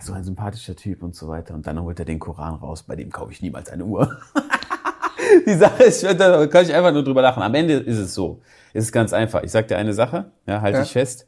so 0.03 0.13
ein 0.13 0.25
sympathischer 0.25 0.77
Typ 0.77 1.03
und 1.03 1.15
so 1.15 1.29
weiter. 1.29 1.55
Und 1.55 1.67
dann 1.67 1.81
holt 1.83 1.99
er 1.99 2.05
den 2.05 2.19
Koran 2.19 2.55
raus, 2.57 2.83
bei 2.83 2.97
dem 2.97 3.11
kaufe 3.11 3.33
ich 3.33 3.43
niemals 3.43 3.71
eine 3.71 3.85
Uhr. 3.85 4.19
Die 5.47 5.55
Sache 5.55 5.85
ist, 5.85 6.03
da 6.03 6.47
kann 6.47 6.65
ich 6.65 6.75
einfach 6.75 6.93
nur 6.93 7.05
drüber 7.05 7.23
lachen. 7.23 7.43
Am 7.43 7.55
Ende 7.55 7.75
ist 7.75 7.99
es 7.99 8.13
so. 8.15 8.41
Es 8.75 8.85
ist 8.85 8.93
ganz 8.93 9.13
einfach. 9.13 9.43
Ich 9.43 9.51
sag 9.51 9.69
dir 9.69 9.79
eine 9.79 9.95
Sache, 9.95 10.33
ja, 10.47 10.61
halte 10.61 10.79
Ja. 10.79 10.85
ich 10.85 10.93
fest. 10.93 11.27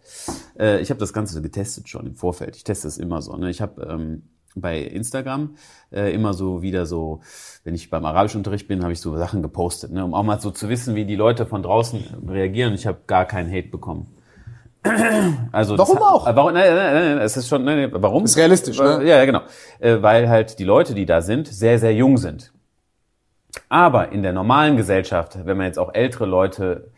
Äh, 0.59 0.81
ich 0.81 0.91
habe 0.91 1.01
das 1.01 1.13
Ganze 1.13 1.41
getestet 1.41 1.89
schon 1.89 2.07
im 2.07 2.15
Vorfeld. 2.15 2.57
Ich 2.57 2.65
teste 2.65 2.89
es 2.89 2.99
immer 2.99 3.23
so. 3.23 3.37
Ne? 3.37 3.51
Ich 3.51 3.61
habe 3.63 3.83
ähm, 3.91 4.23
bei 4.57 4.81
Instagram 4.81 5.57
äh, 5.93 6.13
immer 6.15 6.35
so 6.35 6.63
wieder 6.63 6.87
so, 6.87 7.21
wenn 7.65 7.75
ich 7.75 7.91
beim 7.91 8.05
Arabischunterricht 8.05 8.69
bin, 8.69 8.83
habe 8.83 8.93
ich 8.93 9.01
so 9.01 9.17
Sachen 9.17 9.43
gepostet, 9.43 9.93
ne? 9.93 10.05
um 10.05 10.15
auch 10.15 10.23
mal 10.23 10.41
so 10.41 10.51
zu 10.51 10.69
wissen, 10.69 10.95
wie 10.95 11.05
die 11.07 11.17
Leute 11.17 11.47
von 11.47 11.63
draußen 11.63 12.05
reagieren. 12.29 12.75
Ich 12.75 12.87
habe 12.87 12.99
gar 13.07 13.25
keinen 13.25 13.51
Hate 13.51 13.69
bekommen. 13.69 14.14
Also 15.51 15.79
Warum 15.79 15.97
das, 15.97 16.05
auch? 16.05 16.27
Warum? 16.27 16.53
Nein, 16.53 16.75
nein, 16.75 16.95
nein, 16.95 17.19
es 17.19 17.37
ist 17.37 17.49
schon. 17.49 17.65
Nein, 17.65 17.89
warum? 17.93 18.25
Ist 18.25 18.37
realistisch, 18.37 18.79
ne? 18.79 19.01
Ja, 19.03 19.17
ja, 19.17 19.25
genau. 19.25 19.41
Äh, 19.79 20.03
weil 20.03 20.29
halt 20.29 20.59
die 20.59 20.65
Leute, 20.65 20.95
die 20.95 21.07
da 21.07 21.23
sind, 21.23 21.49
sehr, 21.49 21.79
sehr 21.79 21.95
jung 21.95 22.19
sind. 22.19 22.53
Aber 23.69 24.13
in 24.13 24.23
der 24.23 24.33
normalen 24.33 24.77
Gesellschaft, 24.77 25.39
wenn 25.45 25.57
man 25.57 25.67
jetzt 25.67 25.79
auch 25.79 25.95
ältere 25.95 26.27
Leute 26.27 26.91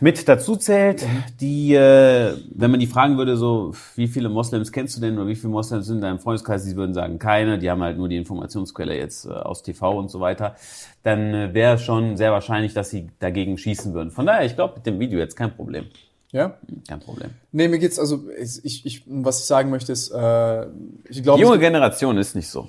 mit 0.00 0.28
dazu 0.28 0.56
zählt, 0.56 1.04
die, 1.40 1.74
äh, 1.74 2.34
wenn 2.54 2.70
man 2.70 2.80
die 2.80 2.86
fragen 2.86 3.16
würde, 3.16 3.36
so, 3.36 3.72
wie 3.94 4.08
viele 4.08 4.28
Moslems 4.28 4.72
kennst 4.72 4.96
du 4.96 5.00
denn 5.00 5.16
oder 5.18 5.28
wie 5.28 5.34
viele 5.34 5.50
Moslems 5.50 5.86
sind 5.86 5.96
in 5.96 6.02
deinem 6.02 6.18
Freundeskreis, 6.18 6.64
die 6.64 6.76
würden 6.76 6.94
sagen, 6.94 7.18
keine, 7.18 7.58
die 7.58 7.70
haben 7.70 7.82
halt 7.82 7.96
nur 7.96 8.08
die 8.08 8.16
Informationsquelle 8.16 8.96
jetzt 8.96 9.26
äh, 9.26 9.30
aus 9.30 9.62
TV 9.62 9.98
und 9.98 10.10
so 10.10 10.20
weiter, 10.20 10.56
dann 11.02 11.34
äh, 11.34 11.54
wäre 11.54 11.78
schon 11.78 12.16
sehr 12.16 12.32
wahrscheinlich, 12.32 12.74
dass 12.74 12.90
sie 12.90 13.08
dagegen 13.18 13.58
schießen 13.58 13.94
würden. 13.94 14.10
Von 14.10 14.26
daher, 14.26 14.44
ich 14.44 14.54
glaube, 14.54 14.74
mit 14.76 14.86
dem 14.86 14.98
Video 14.98 15.18
jetzt 15.18 15.36
kein 15.36 15.54
Problem. 15.54 15.86
Ja? 16.32 16.58
Kein 16.86 17.00
Problem. 17.00 17.30
Nee, 17.52 17.68
mir 17.68 17.78
geht's 17.78 17.98
also, 17.98 18.24
ich, 18.38 18.84
ich, 18.84 19.04
was 19.06 19.40
ich 19.40 19.46
sagen 19.46 19.70
möchte 19.70 19.92
ist, 19.92 20.10
äh, 20.10 20.66
ich 21.08 21.22
glaube, 21.22 21.38
Die 21.38 21.44
junge 21.44 21.58
Generation 21.58 22.18
ist 22.18 22.34
nicht 22.34 22.48
so. 22.48 22.68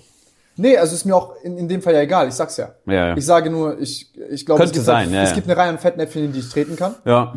nee, 0.55 0.77
also 0.77 0.95
ist 0.95 1.05
mir 1.05 1.15
auch 1.15 1.35
in, 1.43 1.57
in 1.57 1.67
dem 1.67 1.81
Fall 1.81 1.93
ja 1.93 2.01
egal, 2.01 2.27
ich 2.27 2.35
sag's 2.35 2.57
ja. 2.57 2.73
Ja, 2.85 3.09
ja. 3.09 3.17
Ich 3.17 3.25
sage 3.25 3.49
nur, 3.49 3.79
ich, 3.79 4.13
ich 4.29 4.45
glaube, 4.45 4.63
es 4.63 4.71
gibt, 4.71 4.85
sein, 4.85 5.07
halt, 5.07 5.11
ja, 5.11 5.23
es 5.23 5.33
gibt 5.33 5.47
eine 5.47 5.57
Reihe 5.57 5.69
an 5.69 5.77
Fettnäpfchen, 5.79 6.25
in 6.25 6.31
die 6.33 6.39
ich 6.39 6.49
treten 6.49 6.75
kann. 6.75 6.95
Ja. 7.05 7.33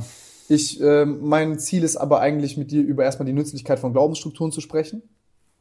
Ich, 0.49 0.81
ähm, 0.81 1.21
mein 1.23 1.59
Ziel 1.59 1.83
ist 1.83 1.97
aber 1.97 2.21
eigentlich 2.21 2.57
mit 2.57 2.71
dir 2.71 2.83
über 2.83 3.05
erstmal 3.05 3.27
die 3.27 3.33
Nützlichkeit 3.33 3.79
von 3.79 3.93
Glaubensstrukturen 3.93 4.53
zu 4.53 4.61
sprechen. 4.61 5.03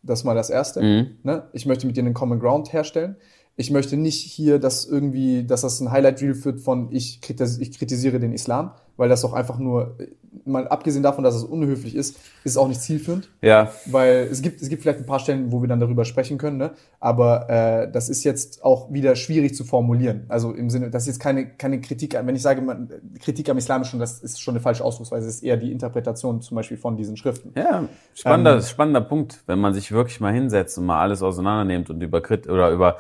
Das 0.04 0.20
ist 0.20 0.26
mal 0.26 0.36
das 0.36 0.50
Erste. 0.50 0.82
Mhm. 0.82 1.18
Ne? 1.24 1.44
Ich 1.54 1.66
möchte 1.66 1.88
mit 1.88 1.96
dir 1.96 2.02
einen 2.02 2.14
Common 2.14 2.40
Ground 2.40 2.74
herstellen. 2.74 3.16
Ich 3.56 3.70
möchte 3.70 3.96
nicht 3.96 4.22
hier, 4.22 4.60
dass 4.60 4.86
irgendwie, 4.86 5.44
dass 5.44 5.62
das 5.62 5.80
ein 5.80 5.92
Highlight 5.92 6.22
Reel 6.22 6.34
führt 6.36 6.60
von 6.60 6.92
ich, 6.92 7.22
kritis 7.22 7.58
ich 7.60 7.78
kritisiere 7.78 8.20
den 8.20 8.34
Islam, 8.34 8.72
weil 9.02 9.10
das 9.10 9.26
auch 9.26 9.34
einfach 9.34 9.58
nur, 9.58 9.98
mal 10.46 10.68
abgesehen 10.68 11.02
davon, 11.02 11.24
dass 11.24 11.34
es 11.34 11.44
unhöflich 11.44 11.96
ist, 11.96 12.18
ist 12.44 12.52
es 12.52 12.58
auch 12.58 12.68
nicht 12.68 12.82
zielführend. 12.82 13.32
Ja. 13.42 13.72
Weil 13.88 14.28
es 14.32 14.44
gibt, 14.44 14.62
es 14.62 14.70
gibt 14.70 14.84
vielleicht 14.84 15.00
ein 15.00 15.08
paar 15.08 15.18
Stellen, 15.18 15.52
wo 15.52 15.60
wir 15.64 15.68
dann 15.68 15.80
darüber 15.80 16.06
sprechen 16.06 16.38
können, 16.38 16.58
ne? 16.58 16.74
aber 17.00 17.50
äh, 17.50 17.92
das 17.92 18.10
ist 18.10 18.24
jetzt 18.24 18.64
auch 18.64 18.94
wieder 18.94 19.16
schwierig 19.16 19.56
zu 19.56 19.64
formulieren. 19.64 20.26
Also 20.30 20.52
im 20.52 20.70
Sinne, 20.70 20.92
das 20.92 21.02
ist 21.04 21.08
jetzt 21.08 21.20
keine, 21.20 21.48
keine 21.48 21.82
Kritik, 21.82 22.14
wenn 22.14 22.36
ich 22.36 22.44
sage, 22.44 22.62
man, 22.62 22.90
Kritik 23.20 23.50
am 23.50 23.58
Islamischen, 23.58 24.00
das 24.00 24.20
ist 24.20 24.40
schon 24.40 24.54
eine 24.54 24.62
falsche 24.62 24.86
Ausdrucksweise, 24.86 25.26
das 25.26 25.38
ist 25.38 25.44
eher 25.44 25.58
die 25.58 25.72
Interpretation 25.72 26.44
zum 26.44 26.54
Beispiel 26.54 26.78
von 26.78 26.96
diesen 26.96 27.18
Schriften. 27.18 27.54
Ja, 27.56 27.86
spannender, 28.14 28.58
Ähm, 28.58 28.62
spannender 28.62 29.02
Punkt, 29.02 29.42
wenn 29.48 29.58
man 29.58 29.74
sich 29.74 29.92
wirklich 29.92 30.20
mal 30.20 30.32
hinsetzt 30.32 30.78
und 30.78 30.86
mal 30.86 31.02
alles 31.02 31.24
auseinandernimmt 31.24 31.90
und 31.90 32.04
über 32.04 32.22
Krit 32.22 32.48
oder 32.48 32.70
über 32.70 32.98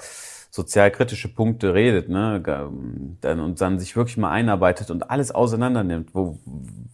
sozialkritische 0.51 1.33
Punkte 1.33 1.73
redet, 1.73 2.09
ne, 2.09 2.41
dann 3.21 3.39
und 3.39 3.61
dann 3.61 3.79
sich 3.79 3.95
wirklich 3.95 4.17
mal 4.17 4.31
einarbeitet 4.31 4.91
und 4.91 5.09
alles 5.09 5.31
auseinandernimmt, 5.91 6.15
wo 6.15 6.39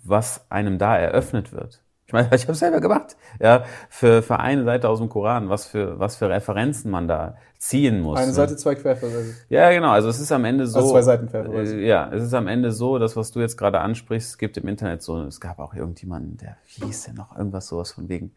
was 0.03 0.45
einem 0.49 0.77
da 0.77 0.97
eröffnet 0.97 1.51
wird. 1.51 1.81
Ich 2.05 2.13
meine, 2.13 2.29
ich 2.35 2.43
habe 2.43 2.55
selber 2.55 2.79
gemacht, 2.79 3.17
ja, 3.39 3.65
für 3.89 4.21
für 4.21 4.39
eine 4.39 4.63
Seite 4.63 4.89
aus 4.89 4.99
dem 4.99 5.09
Koran, 5.09 5.49
was 5.49 5.65
für 5.67 5.99
was 5.99 6.15
für 6.15 6.29
Referenzen 6.29 6.89
man 6.89 7.07
da 7.07 7.35
ziehen 7.57 8.01
muss. 8.01 8.17
Eine 8.17 8.27
ne? 8.27 8.33
Seite, 8.33 8.55
zwei 8.55 8.75
Querverweise. 8.75 9.35
Ja, 9.49 9.71
genau. 9.71 9.89
Also 9.89 10.09
es 10.09 10.19
ist 10.19 10.31
am 10.31 10.45
Ende 10.45 10.67
so. 10.67 10.79
Also 10.79 10.91
zwei 10.91 11.01
Seiten 11.01 11.27
Querverweise. 11.27 11.75
Äh, 11.75 11.87
ja, 11.87 12.09
es 12.13 12.23
ist 12.23 12.33
am 12.33 12.47
Ende 12.47 12.71
so, 12.71 12.99
das, 12.99 13.15
was 13.15 13.31
du 13.31 13.39
jetzt 13.39 13.57
gerade 13.57 13.79
ansprichst, 13.79 14.29
es 14.29 14.37
gibt 14.37 14.57
im 14.57 14.67
Internet 14.67 15.01
so, 15.01 15.21
es 15.23 15.41
gab 15.41 15.59
auch 15.59 15.73
irgendjemanden, 15.73 16.37
der, 16.37 16.57
wie 16.75 16.85
hieß 16.85 17.05
der 17.05 17.13
noch, 17.15 17.35
irgendwas 17.35 17.67
sowas 17.67 17.91
von 17.91 18.09
wegen, 18.09 18.33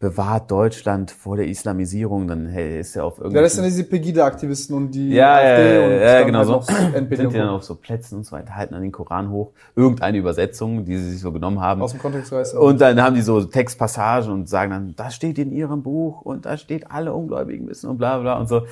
bewahrt 0.00 0.50
Deutschland 0.50 1.10
vor 1.10 1.36
der 1.36 1.46
Islamisierung, 1.46 2.26
dann 2.26 2.46
hey, 2.46 2.80
ist 2.80 2.96
er 2.96 3.04
auf 3.04 3.18
Ja, 3.18 3.24
irgendwie. 3.24 3.42
das 3.42 3.54
sind 3.54 3.64
diese 3.66 3.84
Pegida-Aktivisten 3.84 4.74
und 4.74 4.90
die 4.92 5.10
ja, 5.10 5.42
ja, 5.42 5.58
ja, 5.60 5.84
und 5.84 5.92
ja, 5.92 6.18
dann 6.18 6.26
genau 6.26 6.38
halt 6.38 6.48
so. 6.48 6.60
Sind 6.94 7.10
die 7.10 7.16
dann 7.38 7.48
auf 7.50 7.64
so 7.64 7.74
Plätzen 7.74 8.16
und 8.16 8.24
so 8.24 8.32
weiter, 8.32 8.56
halten 8.56 8.72
dann 8.72 8.82
den 8.82 8.92
Koran 8.92 9.30
hoch, 9.30 9.50
irgendeine 9.76 10.16
Übersetzung, 10.16 10.86
die 10.86 10.96
sie 10.96 11.10
sich 11.12 11.20
so 11.20 11.32
genommen 11.32 11.60
haben. 11.60 11.82
aus 11.82 11.92
dem 11.92 12.00
Kontext 12.00 12.32
reißen. 12.32 12.58
Und 12.58 12.80
dann 12.80 13.00
haben 13.02 13.14
die 13.14 13.20
so 13.20 13.44
Textpassagen 13.44 14.32
und 14.32 14.48
sagen 14.48 14.70
dann, 14.70 14.94
das 14.96 15.14
steht 15.14 15.38
in 15.38 15.52
ihrem 15.52 15.82
Buch 15.82 16.22
und 16.22 16.46
da 16.46 16.56
steht 16.56 16.90
alle 16.90 17.12
Ungläubigen 17.12 17.68
wissen 17.68 17.90
und 17.90 17.98
bla 17.98 18.18
bla 18.18 18.38
und 18.38 18.48
so. 18.48 18.62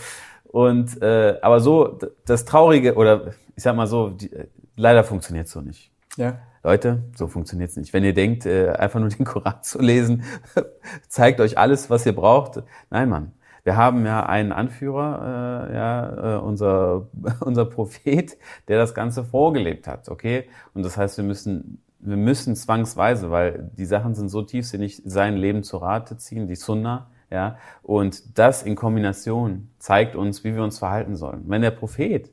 Und 0.45 1.03
äh, 1.03 1.37
aber 1.43 1.61
so 1.61 1.99
das 2.25 2.47
Traurige 2.47 2.95
oder 2.95 3.35
ich 3.55 3.63
sag 3.63 3.77
mal 3.77 3.87
so, 3.87 4.09
die, 4.09 4.33
äh, 4.33 4.47
leider 4.77 5.05
funktioniert's 5.05 5.53
so 5.53 5.61
nicht. 5.61 5.91
ja. 6.17 6.39
Leute, 6.69 7.03
so 7.17 7.29
funktioniert's 7.29 7.77
nicht. 7.77 7.95
Wenn 7.95 8.05
ihr 8.05 8.13
denkt, 8.13 8.45
äh, 8.45 8.73
einfach 8.73 9.01
nur 9.01 9.09
den 9.09 9.25
Koran 9.25 9.55
zu 9.63 9.81
lesen, 9.81 10.25
zeigt 11.09 11.41
euch 11.41 11.57
alles, 11.57 11.89
was 11.89 12.05
ihr 12.05 12.15
braucht. 12.15 12.63
Nein, 12.91 13.09
Mann. 13.09 13.33
Wir 13.65 13.77
haben 13.77 14.05
ja 14.05 14.27
einen 14.27 14.53
Anführer, 14.53 15.69
äh, 15.71 15.75
ja, 15.75 16.37
äh, 16.37 16.41
unser, 16.41 17.09
unser 17.41 17.65
Prophet, 17.65 18.37
der 18.69 18.77
das 18.77 18.95
Ganze 18.95 19.25
vorgelebt 19.25 19.87
hat, 19.87 20.11
okay? 20.11 20.45
Und 20.75 20.83
das 20.83 20.99
heißt, 20.99 21.17
wir 21.17 21.25
müssen, 21.25 21.83
wir 22.01 22.19
müssen 22.19 22.55
zwangsweise, 22.55 23.31
weil 23.31 23.71
die 23.79 23.87
Sachen 23.87 24.15
sind 24.15 24.29
so 24.29 24.43
tiefsinnig, 24.43 25.03
sein 25.07 25.39
Leben 25.39 25.63
zu 25.63 25.79
Rate 25.79 26.19
ziehen, 26.19 26.49
die 26.49 26.55
Sunna, 26.55 27.09
ja? 27.31 27.57
Und 27.83 28.39
das 28.39 28.63
in 28.63 28.77
Kombination 28.77 29.71
zeigt 29.79 30.17
uns, 30.17 30.45
wie 30.45 30.55
wir 30.55 30.63
uns 30.63 30.79
verhalten 30.79 31.17
sollen. 31.17 31.45
Wenn 31.47 31.63
der 31.63 31.71
Prophet 31.71 32.31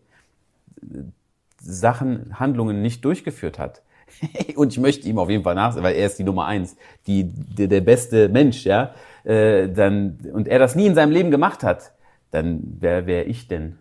Sachen, 1.57 2.37
Handlungen 2.37 2.81
nicht 2.81 3.03
durchgeführt 3.05 3.59
hat. 3.59 3.81
Und 4.55 4.71
ich 4.71 4.79
möchte 4.79 5.07
ihm 5.07 5.19
auf 5.19 5.29
jeden 5.29 5.43
Fall 5.43 5.55
nachsehen, 5.55 5.83
weil 5.83 5.95
er 5.95 6.05
ist 6.05 6.17
die 6.19 6.23
Nummer 6.23 6.45
eins, 6.45 6.75
die, 7.07 7.25
der, 7.25 7.67
der 7.67 7.81
beste 7.81 8.29
Mensch, 8.29 8.65
ja. 8.65 8.93
Äh, 9.23 9.69
dann, 9.69 10.19
und 10.33 10.47
er 10.47 10.59
das 10.59 10.75
nie 10.75 10.85
in 10.85 10.93
seinem 10.93 11.11
Leben 11.11 11.31
gemacht 11.31 11.63
hat, 11.63 11.93
dann 12.29 12.61
wer 12.79 13.07
wäre 13.07 13.23
ich 13.23 13.47
denn, 13.47 13.77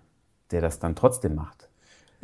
der 0.51 0.63
das 0.63 0.79
dann 0.79 0.97
trotzdem 0.97 1.35
macht? 1.35 1.69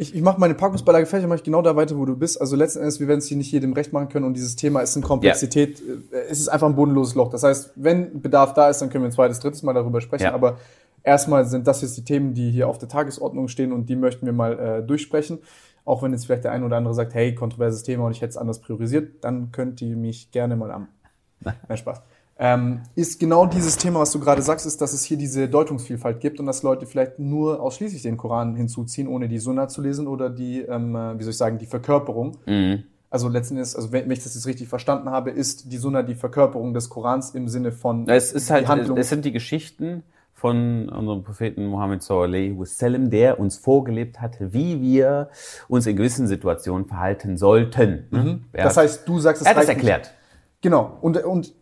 Ich, 0.01 0.15
ich 0.15 0.23
mache 0.23 0.41
meine 0.41 0.55
Packungsbeilage 0.55 1.05
fertig, 1.05 1.29
mache 1.29 1.37
ich 1.37 1.43
genau 1.43 1.61
da 1.61 1.77
weiter, 1.77 1.99
wo 1.99 2.07
du 2.07 2.17
bist. 2.17 2.41
Also 2.41 2.57
letzten 2.57 2.79
Endes, 2.79 3.01
wir 3.01 3.09
werden 3.09 3.19
es 3.19 3.27
hier 3.27 3.37
nicht 3.37 3.53
jedem 3.53 3.75
recht 3.75 3.93
machen 3.93 4.09
können 4.09 4.25
und 4.25 4.33
dieses 4.33 4.57
Thema 4.57 4.81
ist 4.81 4.97
in 4.97 5.03
Komplexität, 5.03 5.83
äh, 6.11 6.17
es 6.31 6.41
ist 6.41 6.49
einfach 6.49 6.67
ein 6.67 6.75
bodenloses 6.75 7.15
Loch. 7.15 7.29
Das 7.29 7.43
heißt, 7.43 7.73
wenn 7.77 8.23
Bedarf 8.23 8.55
da 8.55 8.71
ist, 8.71 8.81
dann 8.81 8.89
können 8.89 9.05
wir 9.05 9.11
ein 9.11 9.13
zweites, 9.13 9.41
drittes 9.41 9.63
Mal 9.63 9.75
darüber 9.75 10.01
sprechen. 10.01 10.25
Ja. 10.25 10.33
Aber 10.33 10.57
erstmal 11.03 11.45
sind 11.45 11.67
das 11.67 11.83
jetzt 11.83 11.99
die 11.99 12.05
Themen, 12.05 12.33
die 12.33 12.51
hier 12.51 12.69
auf 12.69 12.79
der 12.79 12.89
Tagesordnung 12.89 13.49
stehen 13.49 13.73
und 13.73 13.91
die 13.91 13.97
möchten 13.97 14.25
wir 14.25 14.33
mal 14.33 14.59
äh, 14.59 14.83
durchsprechen. 14.83 15.41
Auch 15.85 16.03
wenn 16.03 16.13
jetzt 16.13 16.27
vielleicht 16.27 16.45
der 16.45 16.53
eine 16.53 16.65
oder 16.65 16.77
andere 16.77 16.95
sagt, 16.95 17.15
hey, 17.15 17.35
kontroverses 17.35 17.83
Thema 17.83 18.05
und 18.07 18.13
ich 18.13 18.21
hätte 18.21 18.31
es 18.31 18.37
anders 18.37 18.61
priorisiert, 18.61 19.25
dann 19.25 19.53
könnt 19.53 19.81
ihr 19.83 19.97
mich 19.97 20.31
gerne 20.31 20.57
mal 20.57 20.71
am. 20.71 20.89
Nein, 21.41 21.77
Spaß. 21.77 22.03
ähm, 22.39 22.83
ist 22.95 23.19
genau 23.19 23.47
dieses 23.47 23.77
Thema, 23.77 24.01
was 24.01 24.13
du 24.13 24.21
gerade 24.21 24.43
sagst, 24.43 24.67
ist, 24.67 24.81
dass 24.81 24.93
es 24.93 25.05
hier 25.05 25.17
diese 25.17 25.49
Deutungsvielfalt 25.49 26.21
gibt 26.21 26.39
und 26.39 26.47
dass 26.47 26.63
Leute 26.63 26.87
vielleicht 26.87 27.19
nur 27.19 27.61
ausschließlich 27.61 28.03
den 28.03 28.17
Koran 28.17 28.55
hinzuziehen, 28.57 29.09
ohne 29.09 29.29
die 29.29 29.39
Sunna 29.39 29.69
zu 29.69 29.81
lesen 29.83 30.07
oder 30.07 30.31
die, 30.31 30.61
ähm, 30.61 30.95
äh, 30.95 31.19
wie 31.19 31.23
soll 31.23 31.31
ich 31.31 31.39
sagen, 31.39 31.59
die 31.59 31.67
Verkörperung. 31.67 32.37
Mhm. 32.47 32.85
Also 33.11 33.29
letzten 33.29 33.55
Endes, 33.55 33.75
also 33.75 33.91
wenn 33.91 34.09
ich 34.11 34.23
das 34.23 34.35
jetzt 34.37 34.47
richtig 34.47 34.69
verstanden 34.69 35.11
habe, 35.11 35.31
ist 35.31 35.73
die 35.73 35.79
Sunna 35.79 36.05
die 36.05 36.15
Verkörperung 36.15 36.75
des 36.75 36.89
Korans 36.89 37.31
im 37.31 37.49
Sinne 37.49 37.73
von 37.73 38.09
Es 38.09 38.33
ist 38.33 38.51
halt, 38.51 38.69
Handlung. 38.69 38.97
es 38.99 39.09
sind 39.09 39.25
die 39.25 39.33
Geschichten 39.33 40.05
von 40.41 40.89
unserem 40.89 41.23
Propheten 41.23 41.67
Mohammed 41.67 42.03
sallallahu 42.03 42.29
alaihi 42.29 42.59
wasallam, 42.59 43.11
der 43.11 43.39
uns 43.39 43.59
vorgelebt 43.59 44.21
hat, 44.23 44.37
wie 44.41 44.81
wir 44.81 45.29
uns 45.69 45.87
in 45.87 45.97
gewissen 45.97 46.27
Situationen 46.27 46.87
verhalten 46.87 47.37
sollten. 47.37 48.07
Mhm. 48.11 48.45
das 48.53 48.77
heißt, 48.79 49.07
du 49.07 49.19
sagst, 49.21 49.43
es 49.43 49.47
er 49.47 49.51
hat 49.51 49.57
das 49.63 49.69
reicht 49.69 49.79
nicht- 49.83 49.89
erklärt. 49.91 50.15
Genau. 50.63 50.97
Und, 51.03 51.23
und 51.25 51.53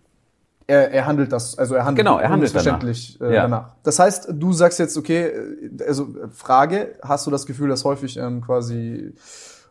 er, 0.68 0.92
er 0.92 1.06
handelt 1.06 1.32
das, 1.32 1.58
also 1.58 1.74
er 1.74 1.84
handelt, 1.86 2.06
Genau, 2.06 2.18
er 2.18 2.28
handelt 2.28 2.50
unmissverständlich 2.52 3.16
danach. 3.18 3.32
Äh, 3.32 3.34
Ja. 3.36 3.42
danach. 3.42 3.70
Das 3.82 3.98
heißt, 3.98 4.28
du 4.34 4.52
sagst 4.52 4.78
jetzt, 4.78 4.96
okay, 4.96 5.22
äh, 5.26 5.84
also 5.86 6.08
Frage, 6.30 6.94
hast 7.02 7.26
du 7.26 7.30
das 7.32 7.46
Gefühl, 7.46 7.68
dass 7.70 7.84
häufig 7.84 8.16
ähm, 8.16 8.42
quasi 8.42 9.12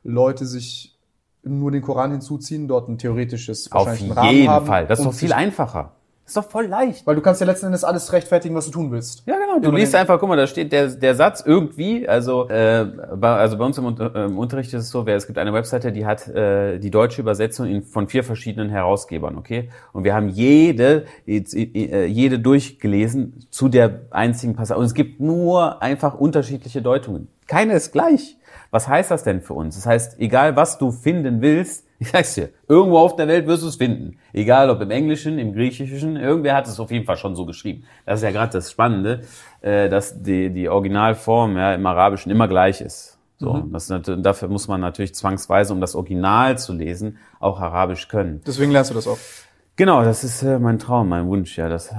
Leute 0.03 0.45
sich 0.45 0.97
nur 1.43 1.71
den 1.71 1.81
Koran 1.81 2.11
hinzuziehen, 2.11 2.67
dort 2.67 2.89
ein 2.89 2.97
theoretisches 2.97 3.71
Auf 3.71 3.97
jeden 3.97 4.13
Fall. 4.13 4.85
Das 4.87 4.99
ist 4.99 5.05
doch 5.05 5.13
viel 5.13 5.31
einfacher. 5.33 5.93
Das 6.27 6.35
ist 6.35 6.43
doch 6.43 6.51
voll 6.51 6.65
leicht. 6.65 7.07
Weil 7.07 7.15
du 7.15 7.21
kannst 7.21 7.39
ja 7.39 7.47
letzten 7.47 7.67
Endes 7.67 7.85
alles 7.85 8.11
rechtfertigen, 8.11 8.53
was 8.53 8.65
du 8.65 8.71
tun 8.71 8.91
willst. 8.91 9.23
Ja, 9.25 9.37
genau. 9.37 9.61
Du 9.61 9.71
liest 9.71 9.95
einfach, 9.95 10.19
guck 10.19 10.27
mal, 10.27 10.35
da 10.35 10.45
steht 10.45 10.73
der, 10.73 10.89
der 10.89 11.15
Satz 11.15 11.41
irgendwie, 11.45 12.05
also, 12.05 12.49
äh, 12.49 12.85
bei, 13.15 13.29
also 13.29 13.57
bei 13.57 13.63
uns 13.63 13.77
im, 13.77 13.97
äh, 13.97 14.25
im 14.25 14.37
Unterricht 14.37 14.73
ist 14.73 14.81
es 14.81 14.89
so, 14.89 15.05
wer, 15.05 15.15
es 15.15 15.25
gibt 15.25 15.39
eine 15.39 15.53
Webseite, 15.53 15.93
die 15.93 16.05
hat 16.05 16.27
äh, 16.27 16.79
die 16.79 16.91
deutsche 16.91 17.21
Übersetzung 17.21 17.67
in, 17.67 17.81
von 17.81 18.09
vier 18.09 18.25
verschiedenen 18.25 18.69
Herausgebern, 18.69 19.37
okay? 19.37 19.69
Und 19.93 20.03
wir 20.03 20.13
haben 20.13 20.27
jede, 20.27 21.05
äh, 21.25 22.05
jede 22.07 22.39
durchgelesen 22.39 23.47
zu 23.49 23.69
der 23.69 24.01
einzigen 24.11 24.53
Passage. 24.53 24.77
Und 24.77 24.85
es 24.85 24.93
gibt 24.93 25.21
nur 25.21 25.81
einfach 25.81 26.13
unterschiedliche 26.13 26.81
Deutungen. 26.81 27.29
Keine 27.47 27.71
ist 27.71 27.93
gleich. 27.93 28.35
Was 28.69 28.89
heißt 28.89 29.11
das 29.11 29.23
denn 29.23 29.39
für 29.39 29.53
uns? 29.53 29.75
Das 29.75 29.85
heißt, 29.85 30.19
egal 30.19 30.57
was 30.57 30.77
du 30.77 30.91
finden 30.91 31.39
willst, 31.39 31.86
ich 31.99 32.09
sag's 32.09 32.35
dir, 32.35 32.49
irgendwo 32.67 32.99
auf 32.99 33.15
der 33.15 33.27
Welt 33.27 33.47
wirst 33.47 33.63
du 33.63 33.67
es 33.67 33.75
finden. 33.75 34.17
Egal 34.33 34.69
ob 34.69 34.81
im 34.81 34.91
Englischen, 34.91 35.39
im 35.39 35.53
Griechischen, 35.53 36.15
irgendwer 36.15 36.55
hat 36.55 36.67
es 36.67 36.79
auf 36.79 36.91
jeden 36.91 37.05
Fall 37.05 37.17
schon 37.17 37.35
so 37.35 37.45
geschrieben. 37.45 37.83
Das 38.05 38.19
ist 38.19 38.23
ja 38.23 38.31
gerade 38.31 38.53
das 38.53 38.71
Spannende, 38.71 39.21
äh, 39.61 39.89
dass 39.89 40.21
die, 40.21 40.51
die 40.51 40.69
Originalform 40.69 41.57
ja, 41.57 41.73
im 41.73 41.85
Arabischen 41.85 42.31
immer 42.31 42.47
gleich 42.47 42.81
ist. 42.81 43.17
So, 43.39 43.63
das, 43.71 43.83
ist 43.83 43.89
nat- 44.07 44.25
dafür 44.25 44.47
muss 44.47 44.67
man 44.67 44.81
natürlich 44.81 45.13
zwangsweise, 45.13 45.71
um 45.71 45.79
das 45.79 45.93
Original 45.93 46.57
zu 46.57 46.73
lesen, 46.73 47.17
auch 47.39 47.59
Arabisch 47.59 48.07
können. 48.07 48.41
Deswegen 48.47 48.71
lernst 48.71 48.89
du 48.89 48.95
das 48.95 49.07
auch. 49.07 49.19
Genau, 49.75 50.03
das 50.03 50.23
ist 50.23 50.41
äh, 50.41 50.57
mein 50.57 50.79
Traum, 50.79 51.09
mein 51.09 51.27
Wunsch, 51.27 51.55
ja. 51.55 51.69
Das, 51.69 51.91
äh, 51.91 51.95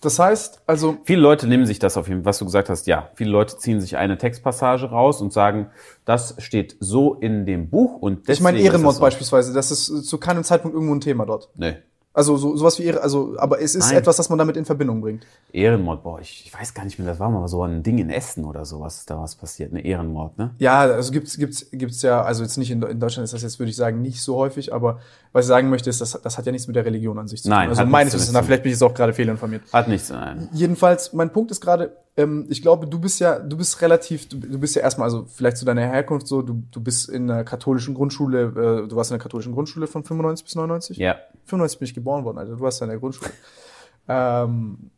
Das 0.00 0.18
heißt, 0.18 0.62
also 0.66 0.98
Viele 1.04 1.20
Leute 1.20 1.48
nehmen 1.48 1.66
sich 1.66 1.78
das 1.78 1.96
auf 1.96 2.08
jeden 2.08 2.20
Fall, 2.20 2.30
was 2.30 2.38
du 2.38 2.44
gesagt 2.44 2.68
hast, 2.68 2.86
ja. 2.86 3.10
Viele 3.14 3.30
Leute 3.30 3.56
ziehen 3.58 3.80
sich 3.80 3.96
eine 3.96 4.16
Textpassage 4.16 4.86
raus 4.86 5.20
und 5.20 5.32
sagen, 5.32 5.70
das 6.04 6.36
steht 6.38 6.76
so 6.78 7.14
in 7.14 7.46
dem 7.46 7.68
Buch 7.68 7.96
und 8.00 8.20
deswegen 8.20 8.32
ich 8.32 8.40
meine 8.40 8.60
Ehrenmord 8.60 8.96
so. 8.96 9.00
beispielsweise, 9.00 9.52
das 9.52 9.70
ist 9.70 10.04
zu 10.04 10.18
keinem 10.18 10.44
Zeitpunkt 10.44 10.74
irgendwo 10.74 10.94
ein 10.94 11.00
Thema 11.00 11.26
dort. 11.26 11.48
Nee. 11.56 11.76
Also 12.18 12.36
so, 12.36 12.56
sowas 12.56 12.76
wie 12.80 12.84
Ehre, 12.84 13.00
also, 13.00 13.36
aber 13.38 13.60
es 13.60 13.76
ist 13.76 13.90
Nein. 13.90 13.98
etwas, 13.98 14.16
das 14.16 14.28
man 14.28 14.38
damit 14.38 14.56
in 14.56 14.64
Verbindung 14.64 15.00
bringt. 15.00 15.24
Ehrenmord, 15.52 16.02
boah, 16.02 16.18
ich, 16.20 16.46
ich 16.46 16.52
weiß 16.52 16.74
gar 16.74 16.84
nicht 16.84 16.98
mehr, 16.98 17.06
das 17.06 17.20
war 17.20 17.30
mal 17.30 17.46
so 17.46 17.62
ein 17.62 17.84
Ding 17.84 17.98
in 17.98 18.10
Essen 18.10 18.44
oder 18.44 18.64
sowas, 18.64 19.06
da 19.06 19.20
was 19.20 19.36
passiert, 19.36 19.72
ne 19.72 19.84
Ehrenmord, 19.84 20.36
ne? 20.36 20.52
Ja, 20.58 20.80
also 20.80 21.12
gibt's 21.12 21.36
gibt's 21.36 21.70
gibt's 21.70 22.02
ja, 22.02 22.22
also 22.22 22.42
jetzt 22.42 22.56
nicht 22.56 22.72
in, 22.72 22.82
in 22.82 22.98
Deutschland 22.98 23.24
ist 23.24 23.34
das 23.34 23.42
jetzt 23.42 23.60
würde 23.60 23.70
ich 23.70 23.76
sagen 23.76 24.02
nicht 24.02 24.20
so 24.20 24.34
häufig, 24.34 24.72
aber 24.72 24.98
was 25.32 25.44
ich 25.44 25.48
sagen 25.48 25.68
möchte 25.68 25.90
ist, 25.90 26.00
das, 26.00 26.20
das 26.22 26.38
hat 26.38 26.46
ja 26.46 26.52
nichts 26.52 26.66
mit 26.66 26.76
der 26.76 26.84
Religion 26.84 27.18
an 27.18 27.28
sich 27.28 27.42
zu 27.42 27.48
Nein, 27.48 27.64
tun. 27.64 27.70
Also 27.70 27.80
hat 27.80 27.86
nichts 27.86 27.92
meines 27.92 28.14
Wissens 28.14 28.32
tun. 28.32 28.44
vielleicht 28.44 28.62
bin 28.62 28.72
ich 28.72 28.76
jetzt 28.76 28.82
auch 28.82 28.94
gerade 28.94 29.12
fehlinformiert. 29.12 29.62
Hat 29.72 29.88
nichts, 29.88 30.10
nein. 30.10 30.48
Jedenfalls, 30.52 31.12
mein 31.12 31.32
Punkt 31.32 31.50
ist 31.50 31.60
gerade, 31.60 31.96
ähm, 32.16 32.46
ich 32.48 32.62
glaube, 32.62 32.86
du 32.86 32.98
bist 32.98 33.20
ja, 33.20 33.38
du 33.38 33.56
bist 33.56 33.80
relativ, 33.82 34.28
du, 34.28 34.38
du 34.38 34.58
bist 34.58 34.74
ja 34.74 34.82
erstmal, 34.82 35.06
also 35.06 35.26
vielleicht 35.26 35.56
zu 35.58 35.64
deiner 35.64 35.82
Herkunft 35.82 36.26
so, 36.26 36.42
du, 36.42 36.62
du 36.70 36.80
bist 36.80 37.08
in 37.08 37.30
einer 37.30 37.44
katholischen 37.44 37.94
Grundschule, 37.94 38.84
äh, 38.84 38.88
du 38.88 38.96
warst 38.96 39.10
in 39.10 39.16
der 39.16 39.22
katholischen 39.22 39.52
Grundschule 39.52 39.86
von 39.86 40.04
95 40.04 40.44
bis 40.44 40.54
99? 40.54 40.96
Ja. 40.96 41.16
95 41.44 41.78
bin 41.78 41.86
ich 41.86 41.94
geboren 41.94 42.24
worden, 42.24 42.38
also 42.38 42.56
du 42.56 42.60
warst 42.60 42.80
ja 42.80 42.84
in 42.84 42.90
der 42.90 42.98
Grundschule. 42.98 43.30
ähm, 44.08 44.90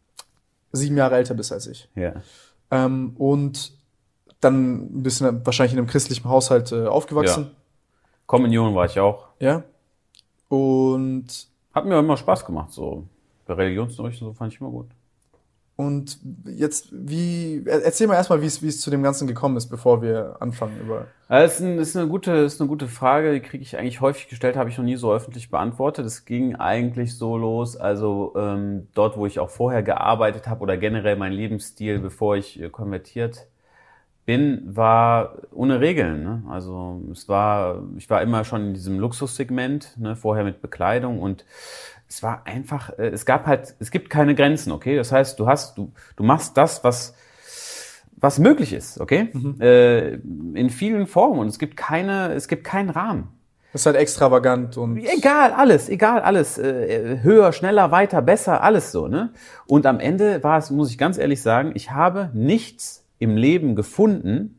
sieben 0.72 0.96
Jahre 0.96 1.16
älter 1.16 1.34
bist 1.34 1.52
als 1.52 1.66
ich. 1.66 1.88
Ja. 1.94 2.14
Ähm, 2.70 3.14
und 3.18 3.72
dann 4.40 4.98
ein 4.98 5.02
bisschen 5.02 5.44
wahrscheinlich 5.44 5.72
in 5.72 5.78
einem 5.78 5.88
christlichen 5.88 6.28
Haushalt 6.28 6.72
äh, 6.72 6.86
aufgewachsen. 6.86 7.50
Kommunion 8.26 8.74
war 8.74 8.86
ich 8.86 8.98
auch. 9.00 9.26
Ja. 9.38 9.64
Und, 10.50 11.48
Hat 11.72 11.86
mir 11.86 11.98
immer 11.98 12.16
Spaß 12.18 12.44
gemacht, 12.44 12.72
so. 12.72 13.06
Bei 13.46 13.54
Religionsunterricht 13.54 14.18
so 14.20 14.32
fand 14.34 14.52
ich 14.52 14.60
immer 14.60 14.70
gut. 14.70 14.88
und 15.76 16.18
jetzt, 16.44 16.88
wie, 16.92 17.62
er- 17.66 17.82
erzähl 17.84 18.06
mal 18.06 18.16
erstmal, 18.16 18.42
wie 18.42 18.46
es, 18.46 18.62
wie 18.62 18.68
es 18.68 18.80
zu 18.82 18.90
dem 18.90 19.02
Ganzen 19.02 19.26
gekommen 19.26 19.56
ist, 19.56 19.68
bevor 19.68 20.02
wir 20.02 20.36
anfangen 20.40 20.78
über. 20.80 21.14
Das 21.28 21.54
ist, 21.54 21.60
ein, 21.60 21.78
ist, 21.78 21.96
eine 21.96 22.08
gute, 22.08 22.32
ist 22.32 22.60
eine 22.60 22.68
gute 22.68 22.88
Frage, 22.88 23.32
die 23.32 23.40
kriege 23.40 23.62
ich 23.62 23.78
eigentlich 23.78 24.00
häufig 24.00 24.28
gestellt, 24.28 24.56
habe 24.56 24.68
ich 24.68 24.76
noch 24.78 24.84
nie 24.84 24.96
so 24.96 25.12
öffentlich 25.12 25.48
beantwortet. 25.50 26.04
Es 26.04 26.24
ging 26.24 26.56
eigentlich 26.56 27.16
so 27.16 27.36
los, 27.38 27.76
also 27.76 28.34
ähm, 28.36 28.88
dort, 28.94 29.16
wo 29.16 29.26
ich 29.26 29.38
auch 29.38 29.48
vorher 29.50 29.82
gearbeitet 29.84 30.48
habe 30.48 30.62
oder 30.62 30.76
generell 30.76 31.16
mein 31.16 31.32
Lebensstil, 31.32 32.00
bevor 32.00 32.36
ich 32.36 32.60
äh, 32.60 32.68
konvertiert 32.68 33.46
bin, 34.26 34.62
war 34.76 35.34
ohne 35.52 35.80
Regeln. 35.80 36.22
Ne? 36.22 36.42
Also 36.48 37.02
es 37.10 37.28
war, 37.28 37.82
ich 37.96 38.08
war 38.10 38.22
immer 38.22 38.44
schon 38.44 38.68
in 38.68 38.74
diesem 38.74 38.98
Luxussegment, 38.98 39.96
ne? 39.98 40.16
vorher 40.16 40.44
mit 40.44 40.62
Bekleidung 40.62 41.20
und 41.20 41.44
es 42.08 42.22
war 42.22 42.46
einfach, 42.46 42.98
äh, 42.98 43.08
es 43.08 43.24
gab 43.24 43.46
halt, 43.46 43.74
es 43.78 43.90
gibt 43.90 44.10
keine 44.10 44.34
Grenzen, 44.34 44.72
okay? 44.72 44.96
Das 44.96 45.12
heißt, 45.12 45.38
du 45.38 45.46
hast, 45.46 45.78
du, 45.78 45.92
du 46.16 46.24
machst 46.24 46.56
das, 46.56 46.82
was 46.82 47.14
was 48.20 48.38
möglich 48.38 48.72
ist, 48.72 49.00
okay? 49.00 49.30
Äh, 49.60 50.14
in 50.54 50.70
vielen 50.70 51.06
Formen 51.06 51.40
und 51.40 51.48
es 51.48 51.58
gibt 51.58 51.76
keine, 51.76 52.34
es 52.34 52.48
gibt 52.48 52.64
keinen 52.64 52.90
Rahmen. 52.90 53.28
Das 53.72 53.82
ist 53.82 53.86
halt 53.86 53.96
extravagant 53.96 54.76
und. 54.76 54.98
Egal, 54.98 55.52
alles, 55.52 55.88
egal, 55.88 56.20
alles. 56.20 56.58
Äh, 56.58 57.20
höher, 57.22 57.52
schneller, 57.52 57.90
weiter, 57.90 58.20
besser, 58.20 58.62
alles 58.62 58.90
so, 58.90 59.06
ne? 59.06 59.32
Und 59.66 59.86
am 59.86 60.00
Ende 60.00 60.42
war 60.42 60.58
es, 60.58 60.70
muss 60.70 60.90
ich 60.90 60.98
ganz 60.98 61.18
ehrlich 61.18 61.40
sagen, 61.40 61.72
ich 61.74 61.92
habe 61.92 62.30
nichts 62.34 62.99
im 63.20 63.36
Leben 63.36 63.76
gefunden, 63.76 64.56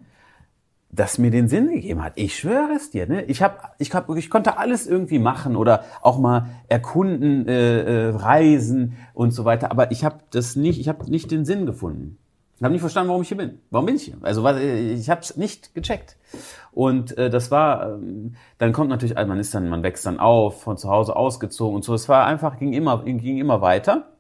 das 0.89 1.17
mir 1.17 1.31
den 1.31 1.47
Sinn 1.47 1.69
gegeben 1.69 2.03
hat. 2.03 2.13
Ich 2.15 2.37
schwöre 2.37 2.73
es 2.75 2.91
dir, 2.91 3.07
ne? 3.07 3.23
Ich 3.23 3.41
hab, 3.41 3.75
ich 3.79 3.93
hab, 3.93 4.09
ich 4.15 4.29
konnte 4.29 4.57
alles 4.57 4.87
irgendwie 4.87 5.19
machen 5.19 5.55
oder 5.55 5.83
auch 6.01 6.19
mal 6.19 6.49
erkunden, 6.67 7.47
äh, 7.47 7.81
äh, 7.81 8.09
reisen 8.09 8.97
und 9.13 9.31
so 9.31 9.45
weiter. 9.45 9.71
Aber 9.71 9.91
ich 9.91 10.03
habe 10.03 10.19
das 10.31 10.55
nicht, 10.55 10.79
ich 10.79 10.89
habe 10.89 11.09
nicht 11.09 11.31
den 11.31 11.45
Sinn 11.45 11.65
gefunden. 11.65 12.17
Ich 12.57 12.63
habe 12.63 12.73
nicht 12.73 12.81
verstanden, 12.81 13.09
warum 13.09 13.23
ich 13.23 13.29
hier 13.29 13.37
bin. 13.37 13.57
Warum 13.71 13.87
bin 13.87 13.95
ich 13.95 14.03
hier? 14.03 14.17
Also 14.21 14.45
äh, 14.45 14.93
ich 14.93 15.09
habe 15.09 15.21
es 15.21 15.35
nicht 15.37 15.73
gecheckt. 15.73 16.17
Und 16.71 17.17
äh, 17.17 17.29
das 17.29 17.49
war, 17.51 17.95
ähm, 17.95 18.35
dann 18.57 18.73
kommt 18.73 18.89
natürlich, 18.89 19.17
also 19.17 19.27
man 19.27 19.39
ist 19.39 19.55
dann, 19.55 19.69
man 19.69 19.83
wächst 19.83 20.05
dann 20.05 20.19
auf, 20.19 20.61
von 20.61 20.77
zu 20.77 20.89
Hause 20.89 21.15
ausgezogen 21.15 21.77
und 21.77 21.83
so. 21.83 21.93
Es 21.93 22.09
war 22.09 22.25
einfach, 22.25 22.59
ging 22.59 22.73
immer, 22.73 23.03
ging 23.03 23.37
immer 23.37 23.61
weiter. 23.61 24.11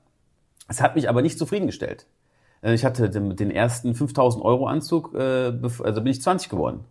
Es 0.69 0.81
hat 0.81 0.95
mich 0.95 1.09
aber 1.09 1.21
nicht 1.21 1.37
zufriedengestellt. 1.37 2.07
Äh, 2.61 2.73
Ich 2.73 2.85
hatte 2.85 3.09
den, 3.09 3.51
ersten 3.51 3.95
5000 3.95 4.43
Euro 4.43 4.67
Anzug, 4.67 5.13
äh, 5.13 5.53
also 5.83 6.01
bin 6.01 6.07
ich 6.07 6.21
20 6.21 6.49
geworden. 6.49 6.85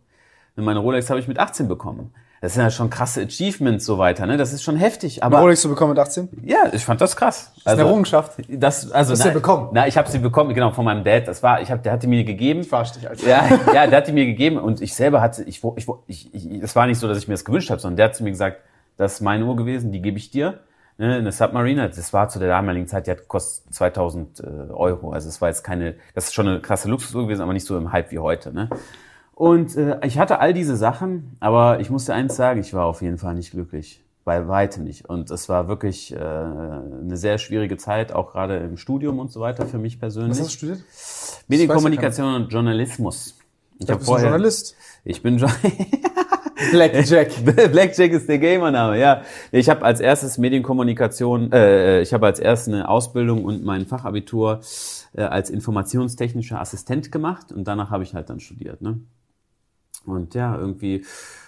Und 0.56 0.64
Meine 0.64 0.80
Rolex 0.80 1.10
habe 1.10 1.20
ich 1.20 1.28
mit 1.28 1.38
18 1.38 1.68
bekommen. 1.68 2.12
Das 2.42 2.54
sind 2.54 2.62
ja 2.62 2.70
schon 2.70 2.88
krasse 2.88 3.20
Achievements 3.20 3.84
so 3.84 3.98
weiter, 3.98 4.24
ne? 4.24 4.38
Das 4.38 4.54
ist 4.54 4.62
schon 4.62 4.76
heftig. 4.76 5.22
Aber 5.22 5.40
Rolex 5.40 5.60
zu 5.60 5.68
bekommen 5.68 5.90
mit 5.90 5.98
18? 5.98 6.28
ja, 6.42 6.70
ich 6.72 6.82
fand 6.82 6.98
das 7.02 7.14
krass. 7.14 7.52
Das 7.64 7.74
eine 7.74 7.82
Errungenschaft. 7.82 8.32
Das, 8.48 8.90
also, 8.90 9.12
Hast 9.12 9.24
du 9.24 9.28
na, 9.28 9.34
bekommen? 9.34 9.68
Na, 9.72 9.86
ich 9.86 9.98
habe 9.98 10.10
sie 10.10 10.18
bekommen, 10.18 10.54
genau, 10.54 10.70
von 10.70 10.86
meinem 10.86 11.04
Dad. 11.04 11.28
Das 11.28 11.42
war, 11.42 11.60
ich 11.60 11.70
hab, 11.70 11.82
der 11.82 11.92
hatte 11.92 12.08
mir 12.08 12.24
gegeben. 12.24 12.64
Verarsch 12.64 12.92
dich, 12.92 13.06
Alter. 13.06 13.28
Ja, 13.28 13.46
ja, 13.74 13.86
der 13.86 13.98
hat 13.98 14.08
die 14.08 14.12
mir 14.12 14.24
gegeben 14.24 14.56
und 14.56 14.80
ich 14.80 14.94
selber 14.94 15.20
hatte, 15.20 15.42
ich, 15.44 15.62
ich, 15.76 15.86
ich, 16.06 16.34
ich 16.34 16.62
es 16.62 16.74
war 16.74 16.86
nicht 16.86 16.98
so, 16.98 17.06
dass 17.08 17.18
ich 17.18 17.28
mir 17.28 17.34
das 17.34 17.44
gewünscht 17.44 17.68
habe, 17.68 17.78
sondern 17.78 17.98
der 17.98 18.06
hat 18.06 18.16
zu 18.16 18.24
mir 18.24 18.30
gesagt, 18.30 18.62
das 18.96 19.14
ist 19.14 19.20
meine 19.20 19.44
Uhr 19.44 19.56
gewesen, 19.56 19.92
die 19.92 20.00
gebe 20.00 20.16
ich 20.16 20.30
dir. 20.30 20.60
Ne, 21.00 21.14
eine 21.14 21.32
Submariner, 21.32 21.88
das 21.88 22.12
war 22.12 22.28
zu 22.28 22.38
der 22.38 22.48
damaligen 22.48 22.86
Zeit, 22.86 23.06
die 23.06 23.10
hat 23.10 23.20
gekostet 23.20 23.72
2000 23.72 24.40
äh, 24.40 24.46
Euro. 24.70 25.12
Also 25.12 25.30
es 25.30 25.40
war 25.40 25.48
jetzt 25.48 25.64
keine, 25.64 25.94
das 26.14 26.26
ist 26.26 26.34
schon 26.34 26.46
eine 26.46 26.60
krasse 26.60 26.90
Luxusuhr 26.90 27.22
gewesen, 27.22 27.40
aber 27.40 27.54
nicht 27.54 27.64
so 27.64 27.78
im 27.78 27.90
Hype 27.90 28.10
wie 28.10 28.18
heute. 28.18 28.52
Ne? 28.52 28.68
Und 29.32 29.78
äh, 29.78 29.98
ich 30.04 30.18
hatte 30.18 30.40
all 30.40 30.52
diese 30.52 30.76
Sachen, 30.76 31.38
aber 31.40 31.80
ich 31.80 31.88
musste 31.88 32.12
eins 32.12 32.36
sagen, 32.36 32.60
ich 32.60 32.74
war 32.74 32.84
auf 32.84 33.00
jeden 33.00 33.16
Fall 33.16 33.34
nicht 33.34 33.52
glücklich. 33.52 34.04
Bei 34.26 34.46
weitem 34.46 34.84
nicht. 34.84 35.08
Und 35.08 35.30
es 35.30 35.48
war 35.48 35.68
wirklich 35.68 36.12
äh, 36.14 36.18
eine 36.18 37.16
sehr 37.16 37.38
schwierige 37.38 37.78
Zeit, 37.78 38.12
auch 38.12 38.32
gerade 38.32 38.58
im 38.58 38.76
Studium 38.76 39.20
und 39.20 39.32
so 39.32 39.40
weiter 39.40 39.64
für 39.64 39.78
mich 39.78 39.98
persönlich. 39.98 40.32
Was 40.32 40.40
hast 40.40 40.48
du 40.48 40.56
studiert? 40.58 40.84
Medienkommunikation 41.48 42.34
und 42.34 42.52
Journalismus. 42.52 43.39
Ich 43.80 43.86
Du 43.86 43.94
bist 43.94 44.02
ein 44.02 44.04
vorher. 44.04 44.28
Journalist. 44.28 44.76
Ich 45.04 45.22
bin 45.22 45.36
Blackjack. 46.70 47.32
Blackjack 47.72 48.12
ist 48.12 48.28
der 48.28 48.38
Gamername, 48.38 48.98
ja. 48.98 49.22
Ich 49.50 49.70
habe 49.70 49.84
als 49.84 50.00
erstes 50.00 50.36
Medienkommunikation, 50.36 51.50
äh, 51.52 52.02
ich 52.02 52.12
habe 52.12 52.26
als 52.26 52.38
erstes 52.38 52.72
eine 52.72 52.88
Ausbildung 52.88 53.44
und 53.44 53.64
mein 53.64 53.86
Fachabitur 53.86 54.60
äh, 55.14 55.22
als 55.22 55.48
informationstechnischer 55.48 56.60
Assistent 56.60 57.10
gemacht 57.10 57.52
und 57.52 57.64
danach 57.66 57.90
habe 57.90 58.04
ich 58.04 58.14
halt 58.14 58.28
dann 58.28 58.38
studiert, 58.40 58.82
ne? 58.82 59.00
Und 60.04 60.34
ja, 60.34 60.56
irgendwie 60.56 61.04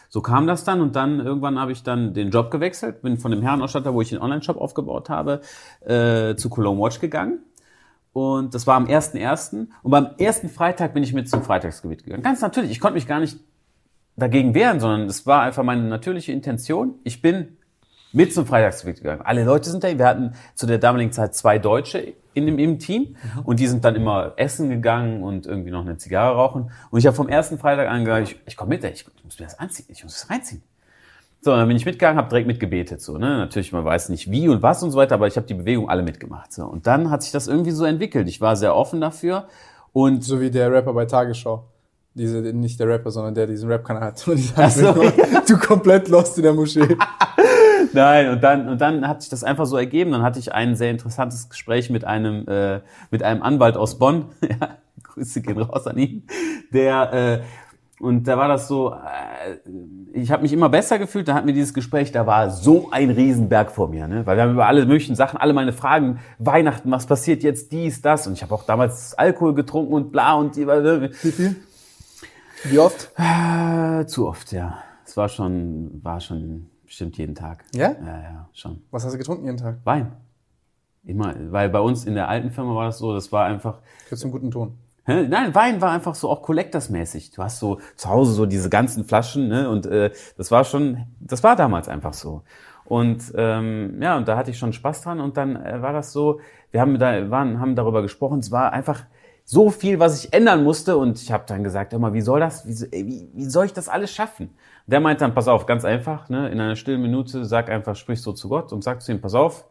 so 0.08 0.20
kam 0.20 0.46
das 0.46 0.64
dann 0.64 0.80
und 0.80 0.96
dann 0.96 1.20
irgendwann 1.20 1.58
habe 1.58 1.72
ich 1.72 1.82
dann 1.82 2.14
den 2.14 2.30
Job 2.30 2.50
gewechselt, 2.50 3.02
bin 3.02 3.18
von 3.18 3.30
dem 3.30 3.42
Herrenausstatter, 3.42 3.94
wo 3.94 4.00
ich 4.02 4.10
den 4.10 4.20
Online-Shop 4.20 4.58
aufgebaut 4.58 5.08
habe, 5.10 5.40
äh, 5.80 6.34
zu 6.36 6.48
Cologne 6.50 6.82
Watch 6.82 7.00
gegangen. 7.00 7.40
Und 8.12 8.54
das 8.54 8.66
war 8.66 8.76
am 8.76 8.86
1.1. 8.86 9.68
Und 9.82 9.90
beim 9.90 10.10
ersten 10.18 10.48
Freitag 10.48 10.94
bin 10.94 11.02
ich 11.02 11.14
mit 11.14 11.28
zum 11.28 11.42
Freitagsgebet 11.42 12.04
gegangen. 12.04 12.22
Ganz 12.22 12.40
natürlich, 12.40 12.70
ich 12.70 12.80
konnte 12.80 12.94
mich 12.94 13.06
gar 13.06 13.20
nicht 13.20 13.38
dagegen 14.16 14.54
wehren, 14.54 14.80
sondern 14.80 15.06
es 15.08 15.26
war 15.26 15.42
einfach 15.42 15.62
meine 15.62 15.82
natürliche 15.82 16.32
Intention. 16.32 16.96
Ich 17.04 17.22
bin 17.22 17.56
mit 18.12 18.34
zum 18.34 18.46
Freitagsgebet 18.46 18.98
gegangen. 18.98 19.22
Alle 19.22 19.44
Leute 19.44 19.70
sind 19.70 19.82
da. 19.82 19.98
Wir 19.98 20.06
hatten 20.06 20.34
zu 20.54 20.66
der 20.66 20.78
damaligen 20.78 21.12
Zeit 21.12 21.34
zwei 21.34 21.58
Deutsche 21.58 22.14
in 22.34 22.46
dem, 22.46 22.58
im 22.58 22.78
Team 22.78 23.16
und 23.44 23.60
die 23.60 23.66
sind 23.66 23.84
dann 23.84 23.94
immer 23.94 24.34
essen 24.36 24.68
gegangen 24.68 25.22
und 25.22 25.46
irgendwie 25.46 25.70
noch 25.70 25.80
eine 25.80 25.96
Zigarre 25.96 26.36
rauchen. 26.36 26.70
Und 26.90 26.98
ich 26.98 27.06
habe 27.06 27.16
vom 27.16 27.28
ersten 27.28 27.58
Freitag 27.58 27.88
an 27.88 28.04
gesagt, 28.04 28.28
ich, 28.28 28.40
ich 28.46 28.56
komme 28.56 28.70
mit, 28.70 28.84
ich, 28.84 29.06
ich 29.16 29.24
muss 29.24 29.38
mir 29.38 29.46
das 29.46 29.58
anziehen, 29.58 29.86
ich 29.88 30.02
muss 30.02 30.12
das 30.20 30.30
reinziehen. 30.30 30.62
So, 31.44 31.50
dann 31.56 31.66
bin 31.66 31.76
ich 31.76 31.84
mitgegangen, 31.84 32.18
habe 32.18 32.28
direkt 32.28 32.46
mitgebetet. 32.46 33.02
So, 33.02 33.18
ne? 33.18 33.36
Natürlich, 33.38 33.72
man 33.72 33.84
weiß 33.84 34.10
nicht 34.10 34.30
wie 34.30 34.48
und 34.48 34.62
was 34.62 34.80
und 34.84 34.92
so 34.92 34.98
weiter, 34.98 35.16
aber 35.16 35.26
ich 35.26 35.36
habe 35.36 35.46
die 35.46 35.54
Bewegung 35.54 35.90
alle 35.90 36.04
mitgemacht. 36.04 36.52
So. 36.52 36.64
Und 36.64 36.86
dann 36.86 37.10
hat 37.10 37.24
sich 37.24 37.32
das 37.32 37.48
irgendwie 37.48 37.72
so 37.72 37.84
entwickelt. 37.84 38.28
Ich 38.28 38.40
war 38.40 38.54
sehr 38.54 38.76
offen 38.76 39.00
dafür. 39.00 39.48
Und 39.92 40.22
So 40.22 40.40
wie 40.40 40.52
der 40.52 40.70
Rapper 40.70 40.92
bei 40.92 41.04
Tagesschau. 41.04 41.64
Diese, 42.14 42.40
nicht 42.40 42.78
der 42.78 42.86
Rapper, 42.86 43.10
sondern 43.10 43.34
der 43.34 43.48
diesen 43.48 43.68
Rap-Kanal 43.68 44.04
hat. 44.04 44.28
Und 44.28 44.36
die 44.36 44.50
Ach 44.54 44.70
so, 44.70 44.94
Du 45.48 45.58
komplett 45.58 46.08
lost 46.08 46.36
in 46.36 46.44
der 46.44 46.52
Moschee. 46.52 46.96
Nein, 47.92 48.30
und 48.30 48.42
dann, 48.42 48.68
und 48.68 48.80
dann 48.80 49.06
hat 49.06 49.20
sich 49.20 49.28
das 49.28 49.44
einfach 49.44 49.66
so 49.66 49.76
ergeben. 49.76 50.12
Dann 50.12 50.22
hatte 50.22 50.38
ich 50.38 50.54
ein 50.54 50.76
sehr 50.76 50.90
interessantes 50.90 51.50
Gespräch 51.50 51.90
mit 51.90 52.04
einem, 52.04 52.46
äh, 52.48 52.80
mit 53.10 53.22
einem 53.22 53.42
Anwalt 53.42 53.76
aus 53.76 53.98
Bonn. 53.98 54.26
ja, 54.42 54.78
Grüße 55.02 55.42
gehen 55.42 55.60
raus 55.60 55.86
an 55.86 55.98
ihn. 55.98 56.26
Der, 56.72 57.12
äh, 57.12 57.40
und 58.02 58.26
da 58.26 58.36
war 58.36 58.48
das 58.48 58.66
so, 58.66 58.92
äh, 58.92 59.58
ich 60.12 60.32
habe 60.32 60.42
mich 60.42 60.52
immer 60.52 60.68
besser 60.68 60.98
gefühlt, 60.98 61.28
da 61.28 61.34
hatten 61.34 61.46
wir 61.46 61.54
dieses 61.54 61.72
Gespräch, 61.72 62.10
da 62.10 62.26
war 62.26 62.50
so 62.50 62.90
ein 62.90 63.10
Riesenberg 63.10 63.70
vor 63.70 63.86
mir, 63.86 64.08
ne? 64.08 64.26
weil 64.26 64.36
wir 64.36 64.42
haben 64.42 64.54
über 64.54 64.66
alle 64.66 64.86
möglichen 64.86 65.14
Sachen, 65.14 65.36
alle 65.36 65.52
meine 65.52 65.72
Fragen, 65.72 66.18
Weihnachten, 66.40 66.90
was 66.90 67.06
passiert 67.06 67.44
jetzt, 67.44 67.70
dies, 67.70 68.02
das, 68.02 68.26
und 68.26 68.32
ich 68.32 68.42
habe 68.42 68.52
auch 68.56 68.64
damals 68.64 69.14
Alkohol 69.14 69.54
getrunken 69.54 69.92
und 69.92 70.10
bla 70.10 70.34
und 70.34 70.56
die, 70.56 70.66
Wie 70.66 71.30
viel? 71.30 71.56
Wie 72.64 72.80
oft? 72.80 73.12
äh, 73.16 74.04
zu 74.06 74.26
oft, 74.26 74.50
ja. 74.50 74.78
Es 75.06 75.16
war 75.16 75.28
schon, 75.28 76.00
war 76.02 76.20
schon 76.20 76.70
bestimmt 76.84 77.16
jeden 77.18 77.36
Tag. 77.36 77.64
Ja? 77.72 77.92
Ja, 78.04 78.20
ja, 78.20 78.48
schon. 78.52 78.82
Was 78.90 79.04
hast 79.04 79.12
du 79.12 79.18
getrunken 79.18 79.44
jeden 79.44 79.58
Tag? 79.58 79.76
Wein. 79.84 80.10
Immer, 81.04 81.36
weil 81.52 81.68
bei 81.68 81.80
uns 81.80 82.04
in 82.04 82.16
der 82.16 82.28
alten 82.28 82.50
Firma 82.50 82.74
war 82.74 82.86
das 82.86 82.98
so, 82.98 83.14
das 83.14 83.30
war 83.30 83.44
einfach, 83.44 83.78
Gehört 84.06 84.18
zum 84.18 84.32
guten 84.32 84.50
Ton. 84.50 84.76
Nein, 85.04 85.52
Wein 85.54 85.80
war 85.80 85.90
einfach 85.90 86.14
so 86.14 86.30
auch 86.30 86.42
Collectors-mäßig. 86.42 87.32
Du 87.32 87.42
hast 87.42 87.58
so 87.58 87.80
zu 87.96 88.08
Hause 88.08 88.32
so 88.32 88.46
diese 88.46 88.70
ganzen 88.70 89.04
Flaschen, 89.04 89.48
ne? 89.48 89.68
Und 89.68 89.86
äh, 89.86 90.12
das 90.36 90.50
war 90.52 90.64
schon, 90.64 91.06
das 91.18 91.42
war 91.42 91.56
damals 91.56 91.88
einfach 91.88 92.14
so. 92.14 92.42
Und 92.84 93.32
ähm, 93.36 94.00
ja, 94.00 94.16
und 94.16 94.28
da 94.28 94.36
hatte 94.36 94.50
ich 94.50 94.58
schon 94.58 94.72
Spaß 94.72 95.02
dran. 95.02 95.20
Und 95.20 95.36
dann 95.36 95.56
äh, 95.56 95.82
war 95.82 95.92
das 95.92 96.12
so, 96.12 96.40
wir 96.70 96.80
haben 96.80 96.98
da 96.98 97.30
waren, 97.30 97.58
haben 97.58 97.74
darüber 97.74 98.00
gesprochen. 98.02 98.38
Es 98.38 98.52
war 98.52 98.72
einfach 98.72 99.02
so 99.44 99.70
viel, 99.70 99.98
was 99.98 100.24
ich 100.24 100.32
ändern 100.32 100.62
musste. 100.62 100.96
Und 100.96 101.20
ich 101.20 101.32
habe 101.32 101.44
dann 101.48 101.64
gesagt, 101.64 101.92
immer, 101.92 102.12
wie 102.12 102.20
soll 102.20 102.38
das, 102.38 102.66
wie, 102.66 102.86
ey, 102.92 103.06
wie, 103.06 103.30
wie 103.34 103.44
soll 103.44 103.66
ich 103.66 103.72
das 103.72 103.88
alles 103.88 104.12
schaffen? 104.12 104.50
Der 104.86 105.00
meint 105.00 105.20
dann, 105.20 105.34
pass 105.34 105.48
auf, 105.48 105.66
ganz 105.66 105.84
einfach, 105.84 106.28
ne? 106.28 106.48
In 106.48 106.60
einer 106.60 106.76
stillen 106.76 107.02
Minute 107.02 107.44
sag 107.44 107.70
einfach, 107.70 107.96
sprich 107.96 108.22
so 108.22 108.32
zu 108.32 108.48
Gott 108.48 108.72
und 108.72 108.84
sag 108.84 109.02
zu 109.02 109.10
ihm, 109.10 109.20
pass 109.20 109.34
auf, 109.34 109.64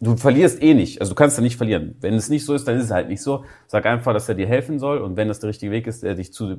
du 0.00 0.16
verlierst 0.16 0.62
eh 0.62 0.74
nicht. 0.74 1.00
Also 1.00 1.12
du 1.12 1.16
kannst 1.16 1.38
da 1.38 1.42
nicht 1.42 1.56
verlieren. 1.56 1.96
Wenn 2.00 2.14
es 2.14 2.28
nicht 2.28 2.44
so 2.44 2.54
ist, 2.54 2.66
dann 2.66 2.76
ist 2.76 2.84
es 2.84 2.90
halt 2.90 3.08
nicht 3.08 3.22
so. 3.22 3.44
Sag 3.66 3.86
einfach, 3.86 4.12
dass 4.12 4.28
er 4.28 4.34
dir 4.34 4.46
helfen 4.46 4.78
soll 4.78 4.98
und 4.98 5.16
wenn 5.16 5.28
das 5.28 5.40
der 5.40 5.48
richtige 5.48 5.72
Weg 5.72 5.86
ist, 5.86 6.04
er 6.04 6.14
dich 6.14 6.32
zu, 6.32 6.56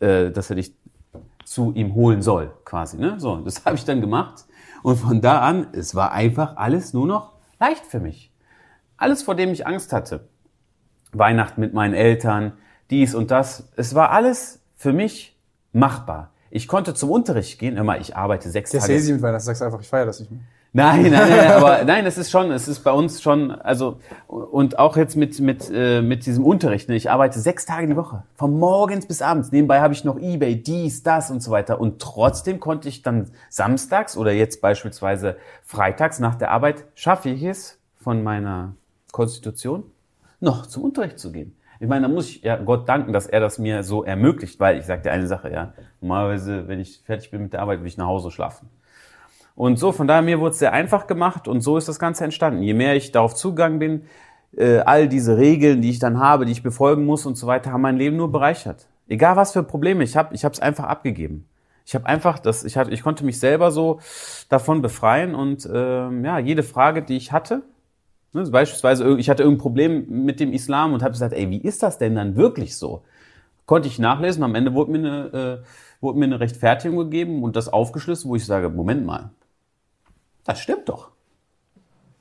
äh, 0.00 0.30
dass 0.30 0.50
er 0.50 0.56
dich 0.56 0.74
zu 1.44 1.72
ihm 1.74 1.94
holen 1.94 2.22
soll, 2.22 2.52
quasi. 2.64 2.96
Ne? 2.96 3.18
So, 3.18 3.36
das 3.36 3.64
habe 3.64 3.76
ich 3.76 3.84
dann 3.84 4.00
gemacht 4.00 4.44
und 4.82 4.96
von 4.96 5.20
da 5.20 5.40
an, 5.40 5.68
es 5.72 5.94
war 5.94 6.12
einfach 6.12 6.56
alles 6.56 6.92
nur 6.92 7.06
noch 7.06 7.32
leicht 7.60 7.84
für 7.84 8.00
mich. 8.00 8.32
Alles, 8.96 9.22
vor 9.22 9.34
dem 9.34 9.50
ich 9.50 9.66
Angst 9.66 9.92
hatte. 9.92 10.28
Weihnachten 11.12 11.60
mit 11.60 11.74
meinen 11.74 11.94
Eltern, 11.94 12.52
dies 12.90 13.14
und 13.14 13.30
das. 13.30 13.68
Es 13.76 13.94
war 13.94 14.10
alles 14.10 14.60
für 14.76 14.92
mich 14.92 15.38
machbar. 15.72 16.32
Ich 16.50 16.68
konnte 16.68 16.94
zum 16.94 17.10
Unterricht 17.10 17.58
gehen. 17.58 17.76
Hör 17.76 17.84
mal, 17.84 18.00
ich 18.00 18.16
arbeite 18.16 18.50
sechs 18.50 18.72
ist 18.72 18.82
Tage. 18.82 18.94
easy 18.94 19.12
mit 19.12 19.22
Weihnachten. 19.22 19.44
Sagst 19.44 19.62
einfach, 19.62 19.80
ich 19.80 19.88
feiere 19.88 20.06
das 20.06 20.20
nicht 20.20 20.30
mehr. 20.30 20.40
Nein, 20.74 21.10
nein, 21.10 21.28
nein, 21.28 21.50
aber 21.52 21.84
nein, 21.86 22.06
es 22.06 22.16
ist 22.16 22.30
schon, 22.30 22.50
es 22.50 22.66
ist 22.66 22.80
bei 22.80 22.92
uns 22.92 23.20
schon, 23.20 23.50
also 23.50 23.98
und 24.26 24.78
auch 24.78 24.96
jetzt 24.96 25.16
mit 25.16 25.38
mit 25.38 25.70
äh, 25.70 26.00
mit 26.00 26.24
diesem 26.24 26.46
Unterricht. 26.46 26.88
Ne? 26.88 26.96
Ich 26.96 27.10
arbeite 27.10 27.40
sechs 27.40 27.66
Tage 27.66 27.86
die 27.86 27.96
Woche, 27.96 28.22
von 28.36 28.58
morgens 28.58 29.04
bis 29.04 29.20
abends. 29.20 29.52
Nebenbei 29.52 29.82
habe 29.82 29.92
ich 29.92 30.04
noch 30.04 30.18
eBay, 30.18 30.56
dies, 30.56 31.02
das 31.02 31.30
und 31.30 31.42
so 31.42 31.50
weiter. 31.50 31.78
Und 31.78 32.00
trotzdem 32.00 32.58
konnte 32.58 32.88
ich 32.88 33.02
dann 33.02 33.30
samstags 33.50 34.16
oder 34.16 34.32
jetzt 34.32 34.62
beispielsweise 34.62 35.36
freitags 35.62 36.20
nach 36.20 36.36
der 36.36 36.50
Arbeit 36.50 36.86
schaffe 36.94 37.28
ich 37.28 37.42
es 37.42 37.78
von 37.98 38.22
meiner 38.22 38.74
Konstitution 39.12 39.84
noch 40.40 40.66
zum 40.66 40.84
Unterricht 40.84 41.18
zu 41.18 41.32
gehen. 41.32 41.54
Ich 41.80 41.88
meine, 41.88 42.08
da 42.08 42.12
muss 42.12 42.30
ich 42.30 42.42
ja 42.42 42.56
Gott 42.56 42.88
danken, 42.88 43.12
dass 43.12 43.26
er 43.26 43.40
das 43.40 43.58
mir 43.58 43.82
so 43.82 44.04
ermöglicht, 44.04 44.58
weil 44.58 44.78
ich 44.78 44.86
sage 44.86 45.02
dir 45.02 45.12
eine 45.12 45.26
Sache, 45.26 45.52
ja. 45.52 45.74
Normalerweise, 46.00 46.66
wenn 46.66 46.80
ich 46.80 47.02
fertig 47.04 47.30
bin 47.30 47.42
mit 47.42 47.52
der 47.52 47.60
Arbeit, 47.60 47.80
will 47.80 47.88
ich 47.88 47.98
nach 47.98 48.06
Hause 48.06 48.30
schlafen. 48.30 48.70
Und 49.54 49.78
so, 49.78 49.92
von 49.92 50.06
daher, 50.06 50.22
mir 50.22 50.40
wurde 50.40 50.52
es 50.52 50.58
sehr 50.58 50.72
einfach 50.72 51.06
gemacht 51.06 51.46
und 51.46 51.60
so 51.60 51.76
ist 51.76 51.88
das 51.88 51.98
Ganze 51.98 52.24
entstanden. 52.24 52.62
Je 52.62 52.74
mehr 52.74 52.96
ich 52.96 53.12
darauf 53.12 53.34
zugegangen 53.34 53.78
bin, 53.78 54.02
äh, 54.56 54.78
all 54.78 55.08
diese 55.08 55.36
Regeln, 55.36 55.82
die 55.82 55.90
ich 55.90 55.98
dann 55.98 56.18
habe, 56.18 56.46
die 56.46 56.52
ich 56.52 56.62
befolgen 56.62 57.04
muss 57.04 57.26
und 57.26 57.36
so 57.36 57.46
weiter, 57.46 57.72
haben 57.72 57.82
mein 57.82 57.96
Leben 57.96 58.16
nur 58.16 58.30
bereichert. 58.32 58.86
Egal 59.08 59.36
was 59.36 59.52
für 59.52 59.62
Probleme 59.62 60.04
ich 60.04 60.16
habe, 60.16 60.34
ich 60.34 60.44
habe 60.44 60.52
es 60.52 60.60
einfach 60.60 60.84
abgegeben. 60.84 61.46
Ich 61.84 61.94
habe 61.94 62.06
einfach 62.06 62.38
das, 62.38 62.64
ich, 62.64 62.76
hatte, 62.76 62.92
ich 62.92 63.02
konnte 63.02 63.24
mich 63.24 63.40
selber 63.40 63.70
so 63.70 64.00
davon 64.48 64.82
befreien 64.82 65.34
und 65.34 65.68
ähm, 65.72 66.24
ja, 66.24 66.38
jede 66.38 66.62
Frage, 66.62 67.02
die 67.02 67.16
ich 67.16 67.32
hatte, 67.32 67.62
ne, 68.32 68.44
beispielsweise, 68.44 69.18
ich 69.18 69.28
hatte 69.28 69.42
irgendein 69.42 69.62
Problem 69.62 70.24
mit 70.24 70.38
dem 70.38 70.52
Islam 70.52 70.92
und 70.92 71.02
habe 71.02 71.12
gesagt, 71.12 71.32
ey, 71.32 71.50
wie 71.50 71.60
ist 71.60 71.82
das 71.82 71.98
denn 71.98 72.14
dann 72.14 72.36
wirklich 72.36 72.76
so? 72.76 73.02
Konnte 73.66 73.88
ich 73.88 73.98
nachlesen, 73.98 74.42
am 74.44 74.54
Ende 74.54 74.74
wurde 74.74 74.92
mir 74.92 74.98
eine, 74.98 75.62
äh, 75.62 75.66
wurde 76.00 76.18
mir 76.18 76.26
eine 76.26 76.40
Rechtfertigung 76.40 76.98
gegeben 76.98 77.42
und 77.42 77.56
das 77.56 77.68
aufgeschlüsselt, 77.68 78.28
wo 78.28 78.36
ich 78.36 78.46
sage, 78.46 78.68
Moment 78.68 79.04
mal, 79.04 79.30
das 80.44 80.60
stimmt 80.60 80.88
doch. 80.88 81.10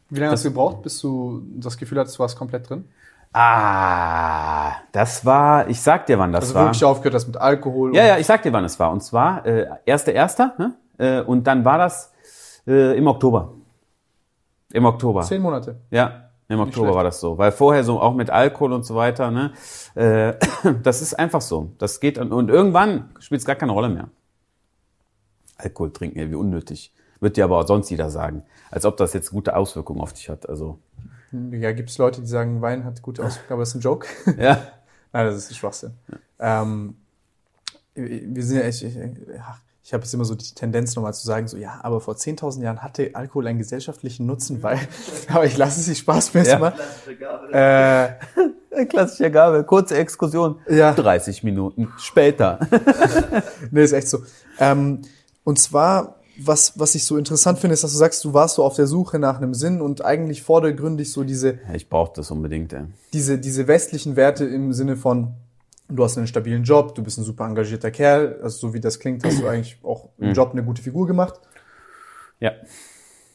Wie 0.09 0.19
lange 0.19 0.33
hast 0.33 0.43
du 0.43 0.49
gebraucht, 0.49 0.81
bis 0.81 0.99
du 0.99 1.41
das 1.55 1.77
Gefühl 1.77 1.99
hattest, 1.99 2.17
du 2.17 2.19
warst 2.19 2.37
komplett 2.37 2.69
drin? 2.69 2.85
Ah, 3.33 4.73
das 4.91 5.25
war, 5.25 5.69
ich 5.69 5.79
sag 5.79 6.05
dir, 6.05 6.19
wann 6.19 6.33
das 6.33 6.43
Also 6.43 6.55
war. 6.55 6.65
wirklich 6.65 6.83
aufgehört 6.83 7.15
hast 7.15 7.27
mit 7.27 7.37
Alkohol. 7.37 7.95
Ja, 7.95 8.05
ja, 8.05 8.17
ich 8.17 8.25
sag 8.27 8.43
dir, 8.43 8.51
wann 8.51 8.65
es 8.65 8.77
war. 8.77 8.91
Und 8.91 9.01
zwar 9.01 9.45
äh, 9.45 9.67
1.1. 9.87 10.59
Ne? 10.59 10.73
Äh, 10.97 11.21
und 11.21 11.45
dann 11.47 11.63
war 11.63 11.77
das 11.77 12.11
äh, 12.67 12.97
im 12.97 13.07
Oktober. 13.07 13.53
Im 14.73 14.85
Oktober. 14.85 15.21
Zehn 15.21 15.41
Monate. 15.41 15.79
Ja, 15.91 16.29
im 16.49 16.59
Oktober 16.59 16.87
schlecht. 16.87 16.95
war 16.97 17.03
das 17.05 17.19
so. 17.21 17.37
Weil 17.37 17.53
vorher 17.53 17.85
so 17.85 18.01
auch 18.01 18.13
mit 18.13 18.29
Alkohol 18.29 18.73
und 18.73 18.83
so 18.83 18.95
weiter, 18.95 19.31
ne? 19.31 19.53
Äh, 19.95 20.33
das 20.83 21.01
ist 21.01 21.17
einfach 21.17 21.41
so. 21.41 21.71
Das 21.77 22.01
geht 22.01 22.17
und 22.17 22.49
irgendwann 22.49 23.11
spielt 23.19 23.39
es 23.39 23.45
gar 23.45 23.55
keine 23.55 23.71
Rolle 23.71 23.87
mehr. 23.87 24.09
Alkohol 25.55 25.93
trinken, 25.93 26.19
ja, 26.19 26.29
wie 26.29 26.35
unnötig. 26.35 26.93
Wird 27.21 27.37
dir 27.37 27.45
aber 27.45 27.59
auch 27.59 27.67
sonst 27.67 27.89
jeder 27.89 28.09
sagen. 28.09 28.43
Als 28.69 28.83
ob 28.85 28.97
das 28.97 29.13
jetzt 29.13 29.31
gute 29.31 29.55
Auswirkungen 29.55 30.01
auf 30.01 30.11
dich 30.11 30.27
hat. 30.29 30.49
Also, 30.49 30.79
Ja, 31.31 31.71
gibt 31.71 31.89
es 31.91 31.97
Leute, 31.97 32.19
die 32.21 32.27
sagen, 32.27 32.61
Wein 32.61 32.83
hat 32.83 33.01
gute 33.01 33.23
Auswirkungen, 33.23 33.53
aber 33.53 33.61
das 33.61 33.69
ist 33.69 33.75
ein 33.75 33.81
Joke. 33.81 34.07
ja. 34.37 34.59
Nein, 35.13 35.25
das 35.27 35.35
ist 35.35 35.55
Schwachsinn. 35.55 35.91
Ähm, 36.39 36.95
wir 37.95 38.43
sind 38.43 38.57
ja 38.57 38.63
echt, 38.63 38.81
ich, 38.83 38.95
ja, 38.95 39.57
ich 39.83 39.93
habe 39.93 40.03
jetzt 40.03 40.13
immer 40.13 40.23
so 40.25 40.35
die 40.35 40.53
Tendenz 40.55 40.95
nochmal 40.95 41.13
zu 41.13 41.25
sagen, 41.25 41.47
so 41.49 41.57
ja, 41.57 41.79
aber 41.83 41.99
vor 41.99 42.13
10.000 42.15 42.61
Jahren 42.61 42.81
hatte 42.81 43.11
Alkohol 43.13 43.47
einen 43.47 43.59
gesellschaftlichen 43.59 44.25
Nutzen, 44.25 44.63
weil, 44.63 44.79
aber 45.27 45.45
ich 45.45 45.57
lasse 45.57 45.81
es 45.81 45.87
sich 45.87 45.97
Spaß 45.99 46.33
mir 46.33 46.43
Ja. 46.43 46.59
mal. 46.59 46.73
Äh, 47.51 48.85
Klassischer 48.85 49.29
Gabe, 49.29 49.65
kurze 49.65 49.97
Exkursion. 49.97 50.59
Ja. 50.69 50.93
30 50.93 51.43
Minuten 51.43 51.89
später. 51.97 52.59
nee, 53.71 53.83
ist 53.83 53.91
echt 53.91 54.07
so. 54.07 54.19
Ähm, 54.59 55.01
und 55.43 55.59
zwar, 55.59 56.15
was, 56.45 56.77
was 56.79 56.95
ich 56.95 57.05
so 57.05 57.17
interessant 57.17 57.59
finde, 57.59 57.73
ist, 57.73 57.83
dass 57.83 57.91
du 57.91 57.97
sagst, 57.97 58.23
du 58.23 58.33
warst 58.33 58.55
so 58.55 58.63
auf 58.63 58.75
der 58.75 58.87
Suche 58.87 59.19
nach 59.19 59.37
einem 59.37 59.53
Sinn 59.53 59.81
und 59.81 60.03
eigentlich 60.03 60.43
vordergründig 60.43 61.11
so 61.11 61.23
diese, 61.23 61.59
Ja, 61.67 61.73
ich 61.75 61.89
brauche 61.89 62.13
das 62.15 62.31
unbedingt, 62.31 62.73
ey. 62.73 62.85
diese, 63.13 63.37
diese 63.37 63.67
westlichen 63.67 64.15
Werte 64.15 64.45
im 64.45 64.73
Sinne 64.73 64.95
von, 64.97 65.33
du 65.89 66.03
hast 66.03 66.17
einen 66.17 66.27
stabilen 66.27 66.63
Job, 66.63 66.95
du 66.95 67.03
bist 67.03 67.17
ein 67.17 67.23
super 67.23 67.45
engagierter 67.45 67.91
Kerl, 67.91 68.39
also 68.41 68.57
so 68.67 68.73
wie 68.73 68.79
das 68.79 68.99
klingt, 68.99 69.23
hast 69.25 69.39
du 69.39 69.47
eigentlich 69.47 69.77
auch 69.83 70.09
Mhm. 70.17 70.27
im 70.29 70.33
Job 70.33 70.51
eine 70.51 70.63
gute 70.63 70.81
Figur 70.81 71.07
gemacht. 71.07 71.39
Ja, 72.39 72.53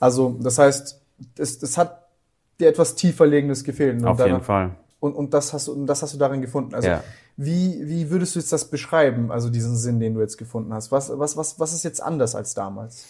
Also, 0.00 0.36
das 0.40 0.58
heißt, 0.58 1.00
es, 1.38 1.62
es 1.62 1.78
hat 1.78 2.06
dir 2.60 2.68
etwas 2.68 2.94
tiefer 2.94 3.26
liegendes 3.26 3.62
gefehlt. 3.64 4.00
Und 4.02 4.06
auf 4.08 4.18
jeden 4.24 4.42
Fall. 4.42 4.76
Und, 5.00 5.14
und, 5.14 5.34
das 5.34 5.52
hast 5.52 5.68
du, 5.68 5.72
und 5.72 5.86
das 5.86 6.02
hast 6.02 6.14
du 6.14 6.18
darin 6.18 6.40
gefunden. 6.40 6.74
Also, 6.74 6.88
Ja. 6.88 7.02
wie, 7.36 7.82
wie 7.86 8.10
würdest 8.10 8.34
du 8.34 8.38
jetzt 8.38 8.52
das 8.52 8.66
beschreiben, 8.66 9.30
also 9.30 9.50
diesen 9.50 9.76
Sinn, 9.76 10.00
den 10.00 10.14
du 10.14 10.20
jetzt 10.20 10.38
gefunden 10.38 10.72
hast? 10.72 10.90
Was, 10.90 11.10
was, 11.18 11.36
was, 11.36 11.60
was 11.60 11.72
ist 11.72 11.82
jetzt 11.84 12.02
anders 12.02 12.34
als 12.34 12.54
damals? 12.54 13.06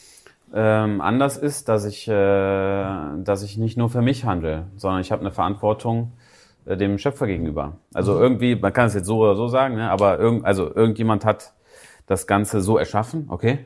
Ähm, 0.54 1.00
anders 1.00 1.36
ist, 1.36 1.68
dass 1.68 1.84
ich, 1.84 2.06
äh, 2.08 2.12
dass 2.12 3.42
ich 3.42 3.56
nicht 3.58 3.76
nur 3.76 3.90
für 3.90 4.02
mich 4.02 4.24
handle, 4.24 4.66
sondern 4.76 5.00
ich 5.00 5.10
habe 5.12 5.20
eine 5.20 5.30
Verantwortung 5.32 6.12
äh, 6.66 6.76
dem 6.76 6.98
Schöpfer 6.98 7.26
gegenüber. 7.26 7.76
Also 7.94 8.14
Mhm. 8.14 8.20
irgendwie, 8.20 8.56
man 8.56 8.72
kann 8.72 8.86
es 8.86 8.94
jetzt 8.94 9.06
so 9.06 9.18
oder 9.18 9.34
so 9.36 9.48
sagen, 9.48 9.74
ne, 9.76 9.90
aber 9.90 10.18
irgend, 10.18 10.44
also 10.44 10.72
irgendjemand 10.74 11.24
hat 11.24 11.52
das 12.06 12.26
Ganze 12.26 12.60
so 12.60 12.78
erschaffen, 12.78 13.26
okay? 13.28 13.60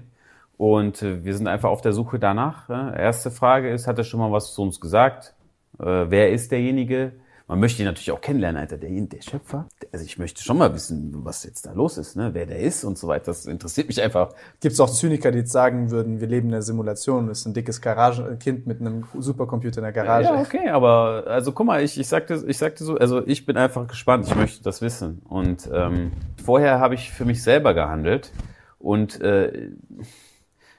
Und 0.57 1.03
äh, 1.03 1.25
wir 1.25 1.35
sind 1.35 1.49
einfach 1.49 1.71
auf 1.71 1.81
der 1.81 1.93
Suche 1.93 2.19
danach. 2.19 2.69
Äh. 2.69 3.01
Erste 3.03 3.31
Frage 3.31 3.71
ist, 3.71 3.87
hat 3.87 3.99
er 3.99 4.05
schon 4.05 4.21
mal 4.21 4.33
was 4.33 4.55
zu 4.55 4.63
uns 4.63 4.81
gesagt? 4.81 5.35
Äh, 5.79 5.85
wer 6.09 6.31
ist 6.33 6.51
derjenige? 6.53 7.13
Man 7.51 7.59
möchte 7.59 7.83
ihn 7.83 7.87
natürlich 7.87 8.13
auch 8.13 8.21
kennenlernen, 8.21 8.61
Alter, 8.61 8.77
der, 8.77 8.91
der 8.91 9.23
Schöpfer. 9.23 9.67
Also 9.91 10.05
ich 10.05 10.19
möchte 10.19 10.41
schon 10.41 10.57
mal 10.57 10.73
wissen, 10.73 11.11
was 11.25 11.43
jetzt 11.43 11.67
da 11.67 11.73
los 11.73 11.99
ist, 11.99 12.15
ne? 12.15 12.31
wer 12.33 12.47
der 12.47 12.61
ist 12.61 12.85
und 12.85 12.97
so 12.97 13.09
weiter. 13.09 13.25
Das 13.25 13.45
interessiert 13.45 13.89
mich 13.89 14.01
einfach. 14.01 14.35
Gibt 14.61 14.75
es 14.75 14.79
auch 14.79 14.89
Zyniker, 14.89 15.33
die 15.33 15.39
jetzt 15.39 15.51
sagen 15.51 15.91
würden, 15.91 16.21
wir 16.21 16.29
leben 16.29 16.47
in 16.47 16.55
einer 16.55 16.63
Simulation, 16.63 17.27
das 17.27 17.41
ist 17.41 17.47
ein 17.47 17.55
dickes 17.55 17.81
Garagenkind 17.81 18.69
mit 18.69 18.81
einem 18.81 19.05
Supercomputer 19.19 19.79
in 19.79 19.83
der 19.83 19.93
Garage. 19.93 20.29
Ja, 20.29 20.41
okay, 20.41 20.69
aber 20.69 21.25
also 21.27 21.51
guck 21.51 21.67
mal, 21.67 21.83
ich, 21.83 21.99
ich 21.99 22.07
sagte, 22.07 22.41
ich 22.47 22.57
sagte 22.57 22.85
so, 22.85 22.95
also 22.95 23.27
ich 23.27 23.47
bin 23.47 23.57
einfach 23.57 23.89
gespannt, 23.89 24.29
ich 24.29 24.37
möchte 24.37 24.63
das 24.63 24.81
wissen. 24.81 25.21
Und 25.29 25.69
ähm, 25.73 26.13
vorher 26.45 26.79
habe 26.79 26.95
ich 26.95 27.11
für 27.11 27.25
mich 27.25 27.43
selber 27.43 27.75
gehandelt 27.75 28.31
und 28.79 29.21
äh, 29.23 29.71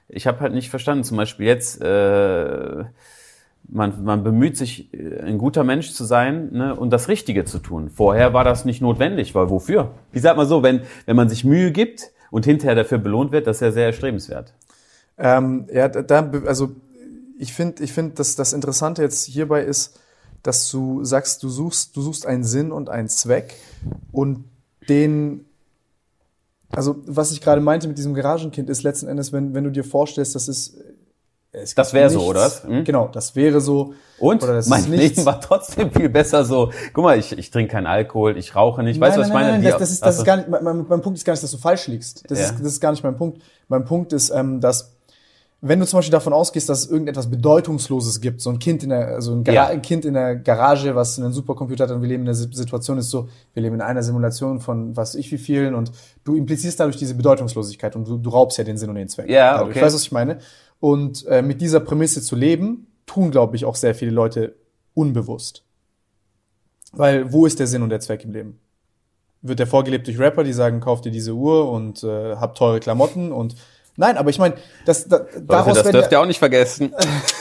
ich 0.08 0.26
habe 0.26 0.40
halt 0.40 0.54
nicht 0.54 0.70
verstanden, 0.70 1.04
zum 1.04 1.18
Beispiel 1.18 1.44
jetzt. 1.44 1.82
Äh, 1.82 2.84
man, 3.68 4.04
man 4.04 4.24
bemüht 4.24 4.56
sich, 4.56 4.92
äh, 4.92 5.20
ein 5.20 5.38
guter 5.38 5.64
Mensch 5.64 5.92
zu 5.92 6.04
sein 6.04 6.50
ne, 6.52 6.74
und 6.74 6.90
das 6.90 7.08
Richtige 7.08 7.44
zu 7.44 7.58
tun. 7.58 7.90
Vorher 7.90 8.34
war 8.34 8.44
das 8.44 8.64
nicht 8.64 8.80
notwendig, 8.80 9.34
weil 9.34 9.50
wofür? 9.50 9.92
Ich 10.12 10.22
sag 10.22 10.36
mal 10.36 10.46
so, 10.46 10.62
wenn, 10.62 10.82
wenn 11.06 11.16
man 11.16 11.28
sich 11.28 11.44
Mühe 11.44 11.72
gibt 11.72 12.10
und 12.30 12.44
hinterher 12.44 12.74
dafür 12.74 12.98
belohnt 12.98 13.32
wird, 13.32 13.46
das 13.46 13.56
ist 13.56 13.60
ja 13.60 13.72
sehr 13.72 13.86
erstrebenswert. 13.86 14.54
Ähm, 15.18 15.66
ja, 15.72 15.88
da, 15.88 16.30
also 16.46 16.72
ich 17.38 17.52
finde, 17.52 17.82
ich 17.82 17.92
finde, 17.92 18.14
dass 18.14 18.36
das 18.36 18.52
Interessante 18.52 19.02
jetzt 19.02 19.24
hierbei 19.24 19.62
ist, 19.62 19.98
dass 20.42 20.70
du 20.70 21.04
sagst, 21.04 21.42
du 21.42 21.48
suchst, 21.48 21.96
du 21.96 22.02
suchst 22.02 22.26
einen 22.26 22.44
Sinn 22.44 22.72
und 22.72 22.88
einen 22.88 23.08
Zweck 23.08 23.54
und 24.10 24.44
den, 24.88 25.44
also 26.70 26.96
was 27.06 27.30
ich 27.30 27.40
gerade 27.40 27.60
meinte 27.60 27.86
mit 27.86 27.98
diesem 27.98 28.14
Garagenkind 28.14 28.68
ist 28.68 28.82
letzten 28.82 29.06
Endes, 29.06 29.32
wenn, 29.32 29.54
wenn 29.54 29.64
du 29.64 29.70
dir 29.70 29.84
vorstellst, 29.84 30.34
das 30.34 30.48
ist 30.48 30.76
es 30.76 30.84
das 31.52 31.92
wäre 31.92 32.08
so, 32.08 32.22
oder? 32.22 32.50
Hm? 32.66 32.84
Genau, 32.84 33.08
das 33.12 33.36
wäre 33.36 33.60
so. 33.60 33.92
Und 34.18 34.42
mein 34.68 34.90
Leben 34.90 35.24
war 35.26 35.38
trotzdem 35.40 35.90
viel 35.90 36.08
besser 36.08 36.44
so. 36.44 36.70
Guck 36.94 37.04
mal, 37.04 37.18
ich, 37.18 37.36
ich 37.36 37.50
trinke 37.50 37.72
keinen 37.72 37.86
Alkohol, 37.86 38.38
ich 38.38 38.56
rauche 38.56 38.82
nicht. 38.82 38.98
Weißt 38.98 39.16
du, 39.16 39.20
was 39.20 39.28
ich 39.28 39.34
meine? 39.34 39.52
Nein, 39.52 39.62
das, 39.62 39.78
das, 39.78 39.90
ist, 39.90 40.04
das 40.04 40.18
ist 40.18 40.24
gar 40.24 40.38
nicht, 40.38 40.48
mein, 40.48 40.62
mein, 40.62 41.02
Punkt 41.02 41.18
ist 41.18 41.24
gar 41.24 41.34
nicht, 41.34 41.42
dass 41.42 41.50
du 41.50 41.58
falsch 41.58 41.88
liegst. 41.88 42.30
Das, 42.30 42.38
ja. 42.38 42.44
ist, 42.46 42.54
das 42.54 42.66
ist 42.66 42.80
gar 42.80 42.92
nicht 42.92 43.04
mein 43.04 43.16
Punkt. 43.16 43.42
Mein 43.68 43.84
Punkt 43.84 44.14
ist, 44.14 44.30
ähm, 44.30 44.60
dass 44.60 44.92
wenn 45.64 45.78
du 45.78 45.86
zum 45.86 45.98
Beispiel 45.98 46.10
davon 46.10 46.32
ausgehst, 46.32 46.68
dass 46.68 46.80
es 46.80 46.90
irgendetwas 46.90 47.30
Bedeutungsloses 47.30 48.20
gibt, 48.20 48.40
so 48.40 48.50
ein 48.50 48.58
Kind 48.58 48.82
in 48.82 48.88
der, 48.88 49.08
also 49.08 49.32
ein, 49.32 49.44
ja. 49.44 49.68
ein 49.68 49.80
Kind 49.80 50.04
in 50.04 50.14
der 50.14 50.34
Garage, 50.34 50.96
was 50.96 51.20
einen 51.20 51.32
Supercomputer 51.32 51.84
hat 51.84 51.92
und 51.92 52.02
wir 52.02 52.08
leben 52.08 52.22
in 52.22 52.26
der 52.26 52.34
Situation 52.34 52.98
ist 52.98 53.10
so, 53.10 53.28
wir 53.54 53.62
leben 53.62 53.76
in 53.76 53.80
einer 53.80 54.02
Simulation 54.02 54.58
von 54.58 54.96
was 54.96 55.14
ich 55.14 55.30
wie 55.30 55.38
vielen 55.38 55.76
und 55.76 55.92
du 56.24 56.34
implizierst 56.34 56.80
dadurch 56.80 56.96
diese 56.96 57.14
Bedeutungslosigkeit 57.14 57.94
und 57.94 58.08
du, 58.08 58.18
du 58.18 58.30
raubst 58.30 58.58
ja 58.58 58.64
den 58.64 58.76
Sinn 58.76 58.88
und 58.88 58.96
den 58.96 59.08
Zweck. 59.08 59.30
Ja, 59.30 59.52
dadurch. 59.52 59.70
okay. 59.70 59.82
Weißt 59.82 59.94
du, 59.94 59.96
was 59.98 60.02
ich 60.02 60.12
meine? 60.12 60.38
Und 60.82 61.24
äh, 61.26 61.42
mit 61.42 61.60
dieser 61.60 61.78
Prämisse 61.78 62.22
zu 62.22 62.34
leben, 62.34 62.88
tun, 63.06 63.30
glaube 63.30 63.54
ich, 63.54 63.64
auch 63.64 63.76
sehr 63.76 63.94
viele 63.94 64.10
Leute 64.10 64.56
unbewusst. 64.94 65.62
Weil 66.90 67.32
wo 67.32 67.46
ist 67.46 67.60
der 67.60 67.68
Sinn 67.68 67.82
und 67.82 67.90
der 67.90 68.00
Zweck 68.00 68.24
im 68.24 68.32
Leben? 68.32 68.58
Wird 69.42 69.60
der 69.60 69.68
vorgelebt 69.68 70.08
durch 70.08 70.18
Rapper, 70.18 70.42
die 70.42 70.52
sagen, 70.52 70.80
kauf 70.80 71.00
dir 71.00 71.12
diese 71.12 71.34
Uhr 71.34 71.70
und 71.70 72.02
äh, 72.02 72.34
hab 72.34 72.56
teure 72.56 72.80
Klamotten 72.80 73.30
und 73.30 73.54
Nein, 73.94 74.16
aber 74.16 74.30
ich 74.30 74.40
meine, 74.40 74.56
das, 74.84 75.06
da, 75.06 75.20
daraus 75.40 75.80
das 75.80 75.90
dürft 75.90 76.10
ihr 76.10 76.20
auch 76.20 76.26
nicht 76.26 76.40
vergessen. 76.40 76.92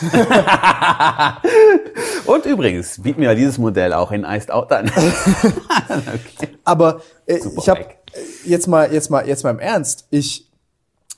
und 2.26 2.46
übrigens 2.46 3.02
bieten 3.02 3.22
wir 3.22 3.34
dieses 3.34 3.58
Modell 3.58 3.94
auch 3.94 4.12
in 4.12 4.24
Iced 4.24 4.52
Out 4.52 4.72
an. 4.72 4.90
okay. 5.90 6.50
Aber 6.64 7.02
äh, 7.26 7.40
ich 7.58 7.70
habe 7.70 7.86
jetzt 8.46 8.68
mal, 8.68 8.94
jetzt 8.94 9.10
mal, 9.10 9.26
jetzt 9.26 9.44
mal 9.44 9.52
im 9.52 9.60
Ernst. 9.60 10.08
Ich 10.12 10.51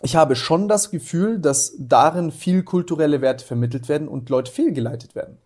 ich 0.03 0.15
habe 0.15 0.35
schon 0.35 0.67
das 0.67 0.91
Gefühl, 0.91 1.39
dass 1.39 1.73
darin 1.80 2.31
viel 2.31 2.63
kulturelle 2.63 3.21
Werte 3.21 3.45
vermittelt 3.45 3.88
werden 3.88 4.07
und 4.07 4.30
Leute 4.30 4.51
fehlgeleitet 4.51 5.15
werden. 5.15 5.38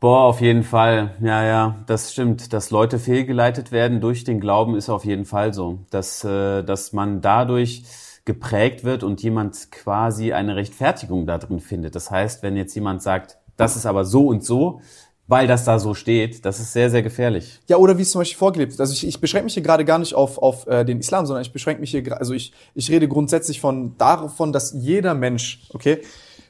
Boah, 0.00 0.20
auf 0.20 0.40
jeden 0.40 0.62
Fall. 0.62 1.16
Ja, 1.20 1.42
ja, 1.44 1.76
das 1.86 2.12
stimmt. 2.12 2.52
Dass 2.52 2.70
Leute 2.70 2.98
fehlgeleitet 2.98 3.72
werden 3.72 4.00
durch 4.00 4.22
den 4.22 4.38
Glauben 4.38 4.76
ist 4.76 4.90
auf 4.90 5.04
jeden 5.04 5.24
Fall 5.24 5.54
so. 5.54 5.80
Dass, 5.90 6.22
äh, 6.24 6.62
dass 6.62 6.92
man 6.92 7.20
dadurch 7.20 7.82
geprägt 8.24 8.84
wird 8.84 9.02
und 9.02 9.22
jemand 9.22 9.72
quasi 9.72 10.32
eine 10.34 10.54
Rechtfertigung 10.54 11.26
da 11.26 11.38
drin 11.38 11.58
findet. 11.58 11.96
Das 11.96 12.10
heißt, 12.10 12.42
wenn 12.42 12.56
jetzt 12.56 12.74
jemand 12.74 13.02
sagt, 13.02 13.38
das 13.56 13.74
ist 13.74 13.86
aber 13.86 14.04
so 14.04 14.28
und 14.28 14.44
so, 14.44 14.82
weil 15.28 15.46
das 15.46 15.64
da 15.64 15.78
so 15.78 15.94
steht. 15.94 16.44
Das 16.44 16.58
ist 16.58 16.72
sehr, 16.72 16.90
sehr 16.90 17.02
gefährlich. 17.02 17.60
Ja, 17.68 17.76
oder 17.76 17.98
wie 17.98 18.02
es 18.02 18.10
zum 18.10 18.22
Beispiel 18.22 18.38
vorgelebt 18.38 18.72
ist. 18.72 18.80
Also 18.80 18.94
ich, 18.94 19.06
ich 19.06 19.20
beschränke 19.20 19.44
mich 19.44 19.54
hier 19.54 19.62
gerade 19.62 19.84
gar 19.84 19.98
nicht 19.98 20.14
auf, 20.14 20.38
auf 20.38 20.66
äh, 20.66 20.84
den 20.84 20.98
Islam, 20.98 21.26
sondern 21.26 21.42
ich 21.42 21.52
beschränke 21.52 21.80
mich 21.80 21.90
hier, 21.90 22.18
also 22.18 22.32
ich, 22.32 22.52
ich 22.74 22.90
rede 22.90 23.06
grundsätzlich 23.06 23.60
von 23.60 23.96
davon, 23.98 24.52
dass 24.52 24.72
jeder 24.72 25.14
Mensch, 25.14 25.68
okay, 25.74 26.00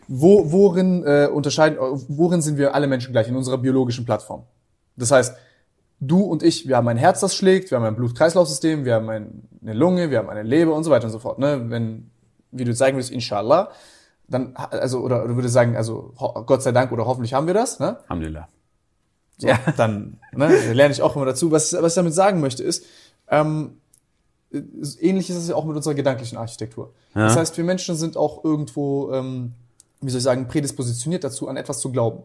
wo, 0.07 0.53
worin 0.53 1.03
äh, 1.05 1.29
unterscheiden, 1.31 1.77
worin 2.09 2.41
sind 2.41 2.57
wir 2.57 2.75
alle 2.75 2.87
Menschen 2.87 3.13
gleich 3.13 3.29
in 3.29 3.37
unserer 3.37 3.59
biologischen 3.59 4.05
Plattform? 4.07 4.45
Das 4.97 5.11
heißt, 5.11 5.35
du 6.01 6.23
und 6.23 6.45
ich, 6.45 6.69
wir 6.69 6.77
haben 6.77 6.89
ein 6.89 6.97
Herz, 6.97 7.21
das 7.21 7.35
schlägt, 7.35 7.73
wir 7.73 7.79
haben 7.79 7.85
ein 7.85 7.97
Blut-Kreislauf-System, 7.97 8.85
wir 8.85 8.95
haben 8.95 9.09
eine 9.09 9.75
Lunge, 9.75 10.11
wir 10.11 10.19
haben 10.19 10.31
eine 10.31 10.45
Leber 10.45 10.75
und 10.75 10.85
so 10.85 10.91
weiter 10.91 11.07
und 11.07 11.13
so 11.13 11.19
fort. 11.19 11.41
Ne? 11.41 11.65
Wenn, 11.69 12.11
wie 12.53 12.65
du 12.65 12.73
zeigen 12.75 12.97
willst, 12.97 13.11
inshallah, 13.11 13.71
dann, 14.29 14.55
also, 14.55 15.01
oder, 15.01 15.25
oder 15.25 15.35
würde 15.35 15.49
sagen, 15.49 15.77
also 15.77 16.15
Gott 16.47 16.63
sei 16.63 16.71
Dank 16.71 16.93
oder 16.93 17.07
hoffentlich 17.07 17.35
haben 17.35 17.47
wir 17.49 17.55
das, 17.55 17.81
ne? 17.81 17.99
Alhamdulillah. 18.05 18.49
So, 19.39 19.47
ja. 19.47 19.59
Dann 19.77 20.19
ne, 20.33 20.73
lerne 20.73 20.93
ich 20.93 21.01
auch 21.01 21.17
immer 21.17 21.25
dazu. 21.25 21.51
Was, 21.51 21.73
was 21.73 21.93
ich 21.93 21.97
damit 21.97 22.15
sagen 22.15 22.41
möchte 22.41 22.63
ist, 22.63 22.85
ähm, 23.31 23.79
ähnlich 25.01 25.31
ist 25.31 25.37
es 25.37 25.49
ja 25.49 25.55
auch 25.55 25.65
mit 25.65 25.77
unserer 25.77 25.95
gedanklichen 25.95 26.37
Architektur. 26.37 26.93
Ja. 27.15 27.27
Das 27.27 27.37
heißt, 27.37 27.57
wir 27.57 27.65
Menschen 27.65 27.95
sind 27.95 28.17
auch 28.17 28.45
irgendwo, 28.45 29.13
ähm, 29.13 29.53
wie 30.01 30.11
soll 30.11 30.19
ich 30.19 30.25
sagen, 30.25 30.49
prädispositioniert 30.49 31.25
dazu, 31.25 31.49
an 31.49 31.57
etwas 31.57 31.81
zu 31.81 31.93
glauben. 31.93 32.23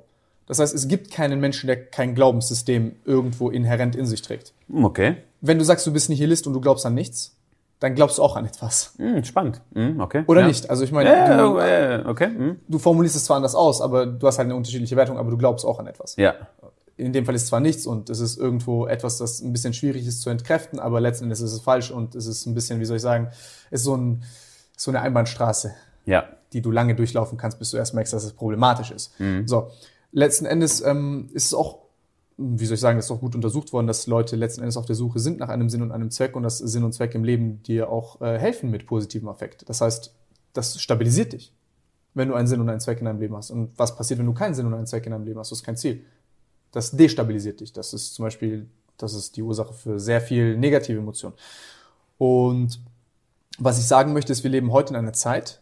Das 0.47 0.59
heißt, 0.59 0.73
es 0.73 0.87
gibt 0.87 1.11
keinen 1.11 1.39
Menschen, 1.39 1.67
der 1.67 1.85
kein 1.85 2.15
Glaubenssystem 2.15 2.95
irgendwo 3.05 3.49
inhärent 3.49 3.95
in 3.95 4.05
sich 4.05 4.21
trägt. 4.21 4.53
Okay. 4.73 5.17
Wenn 5.39 5.57
du 5.57 5.63
sagst, 5.63 5.87
du 5.87 5.93
bist 5.93 6.09
Nihilist 6.09 6.47
und 6.47 6.53
du 6.53 6.59
glaubst 6.59 6.85
an 6.85 6.93
nichts, 6.93 7.35
dann 7.79 7.95
glaubst 7.95 8.17
du 8.17 8.23
auch 8.23 8.35
an 8.35 8.45
etwas. 8.45 8.93
Hm, 8.97 9.23
spannend. 9.23 9.61
Hm, 9.73 9.99
okay. 9.99 10.23
Oder 10.27 10.41
ja. 10.41 10.47
nicht? 10.47 10.69
Also 10.69 10.83
ich 10.83 10.91
meine, 10.91 11.09
ja, 11.09 11.37
du, 11.37 12.09
okay. 12.09 12.27
Hm. 12.27 12.59
du 12.67 12.79
formulierst 12.79 13.15
es 13.15 13.25
zwar 13.25 13.37
anders 13.37 13.55
aus, 13.55 13.81
aber 13.81 14.05
du 14.05 14.25
hast 14.25 14.37
halt 14.37 14.47
eine 14.47 14.55
unterschiedliche 14.55 14.95
Wertung, 14.95 15.17
aber 15.17 15.31
du 15.31 15.37
glaubst 15.37 15.65
auch 15.65 15.79
an 15.79 15.87
etwas. 15.87 16.15
Ja 16.15 16.35
in 16.95 17.13
dem 17.13 17.25
Fall 17.25 17.35
ist 17.35 17.43
es 17.43 17.47
zwar 17.49 17.59
nichts 17.59 17.87
und 17.87 18.09
es 18.09 18.19
ist 18.19 18.37
irgendwo 18.37 18.85
etwas, 18.85 19.17
das 19.17 19.41
ein 19.41 19.51
bisschen 19.51 19.73
schwierig 19.73 20.05
ist 20.05 20.21
zu 20.21 20.29
entkräften, 20.29 20.79
aber 20.79 21.01
letzten 21.01 21.25
Endes 21.25 21.41
ist 21.41 21.51
es 21.51 21.61
falsch 21.61 21.91
und 21.91 22.13
es 22.15 22.27
ist 22.27 22.45
ein 22.45 22.53
bisschen, 22.53 22.79
wie 22.79 22.85
soll 22.85 22.97
ich 22.97 23.01
sagen, 23.01 23.29
ist 23.71 23.83
so, 23.83 23.95
ein, 23.95 24.23
so 24.77 24.91
eine 24.91 25.01
Einbahnstraße, 25.01 25.73
ja. 26.05 26.25
die 26.53 26.61
du 26.61 26.69
lange 26.69 26.95
durchlaufen 26.95 27.37
kannst, 27.37 27.57
bis 27.57 27.71
du 27.71 27.77
erst 27.77 27.95
merkst, 27.95 28.13
dass 28.13 28.23
es 28.23 28.33
problematisch 28.33 28.91
ist. 28.91 29.19
Mhm. 29.19 29.47
So, 29.47 29.71
letzten 30.11 30.45
Endes 30.45 30.81
ähm, 30.81 31.29
ist 31.33 31.47
es 31.47 31.53
auch, 31.55 31.79
wie 32.37 32.65
soll 32.65 32.75
ich 32.75 32.81
sagen, 32.81 32.97
das 32.97 33.05
ist 33.05 33.11
auch 33.11 33.21
gut 33.21 33.33
untersucht 33.33 33.73
worden, 33.73 33.87
dass 33.87 34.05
Leute 34.05 34.35
letzten 34.35 34.61
Endes 34.61 34.77
auf 34.77 34.85
der 34.85 34.95
Suche 34.95 35.19
sind 35.19 35.39
nach 35.39 35.49
einem 35.49 35.69
Sinn 35.69 35.81
und 35.81 35.91
einem 35.91 36.11
Zweck 36.11 36.35
und 36.35 36.43
dass 36.43 36.59
Sinn 36.59 36.83
und 36.83 36.93
Zweck 36.93 37.15
im 37.15 37.23
Leben 37.23 37.63
dir 37.63 37.89
auch 37.89 38.21
äh, 38.21 38.37
helfen 38.37 38.69
mit 38.69 38.85
positivem 38.85 39.27
Affekt. 39.29 39.67
Das 39.67 39.81
heißt, 39.81 40.13
das 40.53 40.79
stabilisiert 40.79 41.33
dich, 41.33 41.55
wenn 42.13 42.27
du 42.27 42.35
einen 42.35 42.47
Sinn 42.47 42.61
und 42.61 42.69
einen 42.69 42.79
Zweck 42.79 42.99
in 42.99 43.05
deinem 43.05 43.19
Leben 43.19 43.35
hast. 43.35 43.49
Und 43.49 43.71
was 43.77 43.95
passiert, 43.95 44.19
wenn 44.19 44.27
du 44.27 44.33
keinen 44.33 44.53
Sinn 44.53 44.67
und 44.67 44.75
einen 44.75 44.85
Zweck 44.85 45.07
in 45.07 45.11
deinem 45.11 45.25
Leben 45.25 45.39
hast? 45.39 45.49
Du 45.49 45.55
hast 45.55 45.63
kein 45.63 45.77
Ziel 45.77 46.05
das 46.73 46.91
destabilisiert 46.91 47.61
dich. 47.61 47.71
Das 47.71 47.93
ist 47.93 48.13
zum 48.15 48.23
Beispiel, 48.23 48.67
das 48.97 49.13
ist 49.13 49.37
die 49.37 49.41
Ursache 49.41 49.73
für 49.73 49.99
sehr 49.99 50.19
viel 50.19 50.57
negative 50.57 50.99
Emotionen. 50.99 51.35
Und 52.17 52.81
was 53.57 53.79
ich 53.79 53.85
sagen 53.85 54.11
möchte, 54.11 54.33
ist, 54.33 54.43
wir 54.43 54.51
leben 54.51 54.71
heute 54.71 54.93
in 54.93 54.97
einer 54.97 55.13
Zeit, 55.13 55.61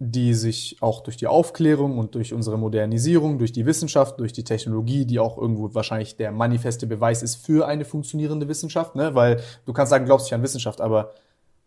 die 0.00 0.34
sich 0.34 0.78
auch 0.80 1.00
durch 1.00 1.16
die 1.16 1.28
Aufklärung 1.28 1.96
und 1.96 2.16
durch 2.16 2.32
unsere 2.34 2.58
Modernisierung, 2.58 3.38
durch 3.38 3.52
die 3.52 3.66
Wissenschaft, 3.66 4.18
durch 4.18 4.32
die 4.32 4.42
Technologie, 4.42 5.06
die 5.06 5.20
auch 5.20 5.38
irgendwo 5.38 5.72
wahrscheinlich 5.74 6.16
der 6.16 6.32
manifeste 6.32 6.88
Beweis 6.88 7.22
ist 7.22 7.36
für 7.36 7.68
eine 7.68 7.84
funktionierende 7.84 8.48
Wissenschaft, 8.48 8.96
ne? 8.96 9.14
weil 9.14 9.40
du 9.64 9.72
kannst 9.72 9.90
sagen, 9.90 10.04
glaubst 10.04 10.26
nicht 10.26 10.34
an 10.34 10.42
Wissenschaft, 10.42 10.80
aber 10.80 11.14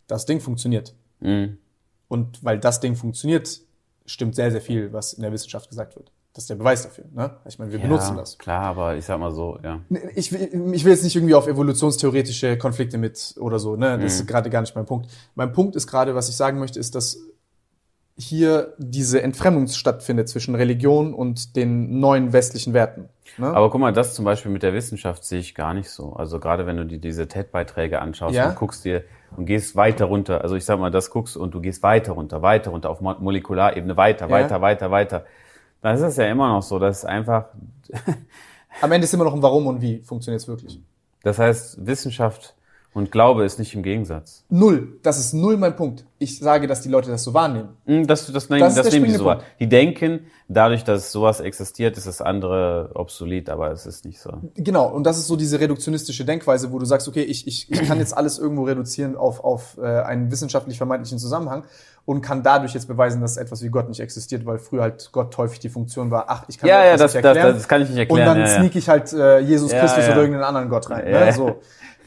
das 0.08 0.26
Ding 0.26 0.42
funktioniert. 0.42 0.94
Mhm. 1.22 1.58
Und 2.10 2.44
weil 2.44 2.60
das 2.60 2.82
Ding 2.82 2.98
funktioniert, 2.98 3.62
stimmt 4.06 4.36
sehr, 4.36 4.52
sehr 4.52 4.62
viel, 4.62 4.92
was 4.92 5.14
in 5.14 5.22
der 5.22 5.32
Wissenschaft 5.32 5.70
gesagt 5.70 5.96
wird. 5.96 6.12
Das 6.36 6.44
ist 6.44 6.50
der 6.50 6.56
Beweis 6.56 6.84
dafür. 6.84 7.06
Ne? 7.14 7.32
Ich 7.48 7.58
meine, 7.60 7.72
wir 7.72 7.80
ja, 7.80 7.86
benutzen 7.86 8.18
das. 8.18 8.38
Klar, 8.38 8.64
aber 8.64 8.98
ich 8.98 9.06
sag 9.06 9.18
mal 9.22 9.32
so, 9.32 9.58
ja. 9.64 9.80
Ich, 10.16 10.34
ich 10.34 10.84
will 10.84 10.92
jetzt 10.92 11.06
nicht 11.06 11.16
irgendwie 11.16 11.34
auf 11.34 11.48
evolutionstheoretische 11.48 12.58
Konflikte 12.58 12.98
mit 12.98 13.36
oder 13.40 13.58
so. 13.58 13.78
Ne? 13.78 13.92
Das 13.92 14.00
mhm. 14.00 14.06
ist 14.06 14.28
gerade 14.28 14.50
gar 14.50 14.60
nicht 14.60 14.76
mein 14.76 14.86
Punkt. 14.86 15.10
Mein 15.36 15.54
Punkt 15.54 15.78
ist 15.78 15.88
gerade, 15.88 16.14
was 16.14 16.28
ich 16.28 16.36
sagen 16.36 16.60
möchte, 16.60 16.78
ist, 16.78 16.94
dass 16.94 17.20
hier 18.18 18.74
diese 18.78 19.22
Entfremdung 19.22 19.68
stattfindet 19.68 20.28
zwischen 20.28 20.56
Religion 20.56 21.14
und 21.14 21.56
den 21.56 22.02
neuen 22.02 22.34
westlichen 22.34 22.74
Werten. 22.74 23.08
Ne? 23.38 23.48
Aber 23.48 23.70
guck 23.70 23.80
mal, 23.80 23.94
das 23.94 24.14
zum 24.14 24.26
Beispiel 24.26 24.52
mit 24.52 24.62
der 24.62 24.74
Wissenschaft 24.74 25.24
sehe 25.24 25.40
ich 25.40 25.56
gar 25.56 25.74
nicht 25.74 25.90
so. 25.90 26.14
Also 26.14 26.42
gerade 26.42 26.66
wenn 26.66 26.76
du 26.76 26.86
dir 26.86 27.00
diese 27.00 27.30
TED-Beiträge 27.30 28.02
anschaust 28.02 28.36
ja? 28.36 28.50
und 28.50 28.56
guckst 28.58 28.84
dir 28.84 29.06
und 29.38 29.46
gehst 29.46 29.78
weiter 29.78 30.06
runter, 30.06 30.42
also 30.42 30.56
ich 30.56 30.66
sag 30.66 30.80
mal, 30.80 30.92
das 30.92 31.12
guckst 31.12 31.38
und 31.38 31.54
du 31.54 31.62
gehst 31.62 31.82
weiter 31.82 32.12
runter, 32.12 32.42
weiter 32.42 32.72
runter 32.72 32.90
auf 32.90 33.00
Molekularebene, 33.00 33.96
weiter, 33.96 34.26
ja? 34.26 34.32
weiter, 34.32 34.60
weiter, 34.60 34.92
weiter 34.92 35.26
dann 35.82 35.96
ist 35.96 36.02
es 36.02 36.18
ja 36.18 36.28
immer 36.28 36.48
noch 36.50 36.64
so, 36.64 36.80
dass 36.80 37.06
einfach. 37.06 37.46
Am 38.82 38.92
Ende 38.92 39.06
ist 39.06 39.14
immer 39.14 39.24
noch 39.24 39.34
ein 39.34 39.42
Warum 39.42 39.68
und 39.68 39.82
wie 39.82 40.00
funktioniert 40.00 40.42
es 40.42 40.48
wirklich. 40.48 40.82
Das 41.24 41.40
heißt, 41.40 41.86
Wissenschaft 41.86 42.56
Und 42.96 43.12
Glaube 43.12 43.44
ist 43.44 43.60
nicht 43.60 43.76
im 43.76 43.84
Gegensatz. 43.84 44.46
Null. 44.50 44.98
Das 45.04 45.20
ist 45.20 45.34
null 45.34 45.58
mein 45.58 45.76
Punkt. 45.76 46.06
Ich 46.18 46.40
sage, 46.40 46.66
dass 46.66 46.80
die 46.80 46.88
Leute 46.88 47.12
das 47.12 47.26
so 47.26 47.34
wahrnehmen. 47.34 47.70
Hm, 47.86 48.08
Das, 48.08 48.26
das, 48.32 48.50
nehmen, 48.50 48.62
Das 48.62 48.74
das, 48.76 48.90
nehmen 48.94 49.04
die 49.06 49.12
so 49.12 49.26
wahr. 49.26 49.42
Die 49.60 49.68
denken, 49.68 50.28
dadurch, 50.48 50.86
dass 50.86 51.12
sowas 51.12 51.42
existiert, 51.42 51.98
ist 51.98 52.08
das 52.08 52.22
andere 52.22 52.92
obsolet, 52.94 53.50
aber 53.50 53.70
es 53.72 53.86
ist 53.86 54.06
nicht 54.06 54.22
so. 54.22 54.32
Genau, 54.56 54.88
und 54.88 55.04
das 55.04 55.18
ist 55.18 55.28
so 55.28 55.36
diese 55.36 55.60
reduktionistische 55.60 56.24
Denkweise, 56.24 56.72
wo 56.72 56.80
du 56.80 56.86
sagst, 56.86 57.10
okay, 57.10 57.22
ich, 57.24 57.46
ich, 57.48 57.70
ich 57.70 57.82
kann 57.86 58.00
jetzt 58.00 58.16
alles 58.16 58.40
irgendwo 58.40 58.64
reduzieren 58.64 59.18
auf, 59.18 59.44
auf 59.44 59.78
äh, 59.78 59.86
einen 59.86 60.32
wissenschaftlich 60.32 60.78
vermeintlichen 60.78 61.20
Zusammenhang 61.20 61.66
und 62.06 62.22
kann 62.22 62.44
dadurch 62.44 62.74
jetzt 62.76 62.88
beweisen, 62.88 63.20
dass 63.20 63.36
etwas 63.36 63.62
wie 63.62 63.68
Gott 63.70 63.90
nicht 63.90 64.00
existiert, 64.00 64.46
weil 64.46 64.58
früher 64.58 64.84
halt 64.84 65.10
Gott 65.12 65.38
häufig 65.38 65.60
die 65.60 65.70
Funktion 65.70 66.12
war, 66.12 66.26
ach, 66.30 66.46
ich 66.48 66.58
kann 66.58 66.70
Ja, 66.70 66.86
ja, 66.86 66.96
das, 66.96 67.14
nicht 67.14 67.26
das, 67.26 67.36
erklären. 67.36 67.56
das 67.58 67.68
kann 67.68 67.82
ich 67.82 67.90
nicht 67.90 68.10
und 68.10 68.18
erklären. 68.20 68.38
dann 68.38 68.48
ja, 68.48 68.54
ja. 68.54 68.60
sneak 68.62 68.76
ich 68.78 68.88
halt 68.88 69.12
äh, 69.12 69.40
Jesus 69.40 69.74
Ja, 69.74 69.82
Christus 69.82 70.06
oder 70.06 70.16
irgendeinen 70.18 70.46
anderen 70.46 70.70
Gott 70.70 70.90
rein. 70.90 71.12
Ne? 71.12 71.34
So. 71.34 71.60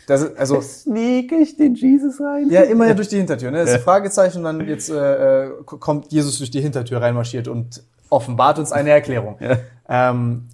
Das 0.08 0.22
ist, 0.22 0.38
also 0.38 0.62
Sneak 0.62 1.32
ich 1.32 1.58
den 1.58 1.74
Jesus 1.74 2.18
rein? 2.18 2.48
ja, 2.48 2.62
immer 2.62 2.86
ja 2.86 2.94
durch 2.94 3.08
die 3.08 3.18
Hintertür. 3.18 3.50
Ne? 3.50 3.58
Das 3.58 3.68
ist 3.68 3.74
ein 3.76 3.82
Fragezeichen 3.82 4.38
und 4.38 4.44
dann 4.44 4.66
jetzt 4.66 4.88
äh, 4.88 5.44
äh, 5.44 5.50
kommt 5.64 6.10
Jesus 6.10 6.38
durch 6.38 6.50
die 6.50 6.62
Hintertür 6.62 7.02
reinmarschiert 7.02 7.46
und 7.46 7.82
offenbart 8.08 8.58
uns 8.58 8.72
eine 8.72 8.88
Erklärung. 8.88 9.36
Ja. 9.38 9.58
Ähm, 9.86 10.48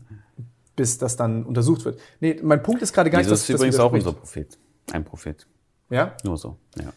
bis 0.75 0.99
das 0.99 1.15
dann 1.15 1.45
untersucht 1.45 1.85
wird. 1.85 2.01
Nee, 2.19 2.41
mein 2.43 2.65
Punkt 2.65 2.83
ist 2.83 2.93
gerade 2.93 3.11
gar 3.11 3.21
Jesus 3.21 3.43
ist 3.43 3.49
nicht, 3.49 3.55
dass 3.55 3.61
übrigens 3.61 3.77
das 3.77 3.85
auch 3.85 3.93
unser. 3.93 4.13
Prophet. 4.13 4.59
Ein 4.91 5.05
Prophet. 5.05 5.47
Ja? 5.89 6.17
Nur 6.25 6.37
so. 6.37 6.57
Ja. 6.77 6.93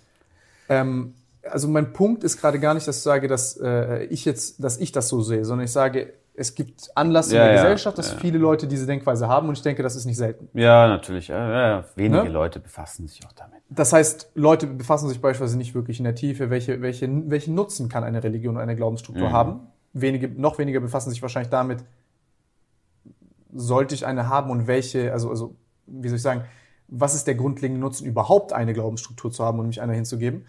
Ähm, 0.69 1.13
also 1.43 1.67
mein 1.67 1.93
Punkt 1.93 2.23
ist 2.23 2.41
gerade 2.41 2.59
gar 2.59 2.73
nicht, 2.73 2.87
dass 2.87 2.97
ich 2.97 3.03
sage, 3.03 3.27
dass 3.27 3.55
äh, 3.57 4.05
ich 4.05 4.25
jetzt, 4.25 4.63
dass 4.63 4.79
ich 4.79 4.91
das 4.91 5.09
so 5.09 5.21
sehe, 5.21 5.45
sondern 5.45 5.65
ich 5.65 5.71
sage, 5.71 6.11
es 6.39 6.53
gibt 6.53 6.91
Anlass 6.95 7.29
in 7.31 7.35
Ja, 7.37 7.45
der 7.45 7.55
ja, 7.55 7.61
Gesellschaft, 7.63 7.97
dass 7.97 8.11
ja. 8.11 8.17
viele 8.19 8.37
Leute 8.37 8.67
diese 8.67 8.85
Denkweise 8.85 9.27
haben 9.27 9.49
und 9.49 9.57
ich 9.57 9.63
denke, 9.63 9.81
das 9.81 9.95
ist 9.95 10.05
nicht 10.05 10.17
selten. 10.17 10.47
Ja, 10.53 10.87
natürlich. 10.87 11.29
Wenige 11.29 12.23
Ne? 12.23 12.29
Leute 12.29 12.59
befassen 12.59 13.07
sich 13.07 13.25
auch 13.25 13.33
damit. 13.33 13.59
Das 13.69 13.91
heißt, 13.91 14.31
Leute 14.35 14.67
befassen 14.67 15.09
sich 15.09 15.19
beispielsweise 15.19 15.57
nicht 15.57 15.73
wirklich 15.73 15.97
in 15.97 16.03
der 16.03 16.13
Tiefe, 16.13 16.51
welche, 16.51 16.79
welche, 16.81 17.09
welchen 17.29 17.55
Nutzen 17.55 17.89
kann 17.89 18.03
eine 18.03 18.23
Religion 18.23 18.55
oder 18.55 18.63
eine 18.63 18.75
Glaubensstruktur 18.75 19.29
Mhm. 19.29 19.33
haben. 19.33 19.59
Wenige, 19.93 20.29
noch 20.29 20.59
weniger 20.59 20.79
befassen 20.79 21.09
sich 21.09 21.23
wahrscheinlich 21.23 21.49
damit, 21.49 21.83
sollte 23.53 23.95
ich 23.95 24.05
eine 24.05 24.29
haben 24.29 24.51
und 24.51 24.67
welche, 24.67 25.11
also, 25.11 25.29
also, 25.29 25.55
wie 25.87 26.07
soll 26.09 26.17
ich 26.17 26.21
sagen, 26.21 26.43
was 26.87 27.15
ist 27.15 27.25
der 27.25 27.35
grundlegende 27.35 27.81
Nutzen, 27.81 28.05
überhaupt 28.05 28.53
eine 28.53 28.73
Glaubensstruktur 28.73 29.31
zu 29.31 29.43
haben 29.43 29.59
und 29.59 29.67
mich 29.67 29.81
einer 29.81 29.93
hinzugeben? 29.93 30.45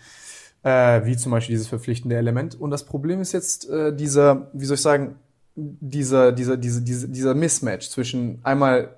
Äh, 0.65 1.05
wie 1.07 1.17
zum 1.17 1.33
Beispiel 1.33 1.55
dieses 1.55 1.69
verpflichtende 1.69 2.17
Element. 2.17 2.61
Und 2.61 2.71
das 2.73 2.85
Problem 2.85 3.21
ist 3.21 3.33
jetzt 3.33 3.71
äh, 3.71 3.95
dieser, 3.95 4.51
wie 4.53 4.65
soll 4.65 4.75
ich 4.75 4.83
sagen, 4.83 5.15
dieser, 5.59 6.33
dieser, 6.33 6.57
diese, 6.57 6.83
diese, 6.83 7.09
dieser 7.09 7.35
Mismatch 7.35 7.91
zwischen 7.91 8.39
einmal 8.45 8.98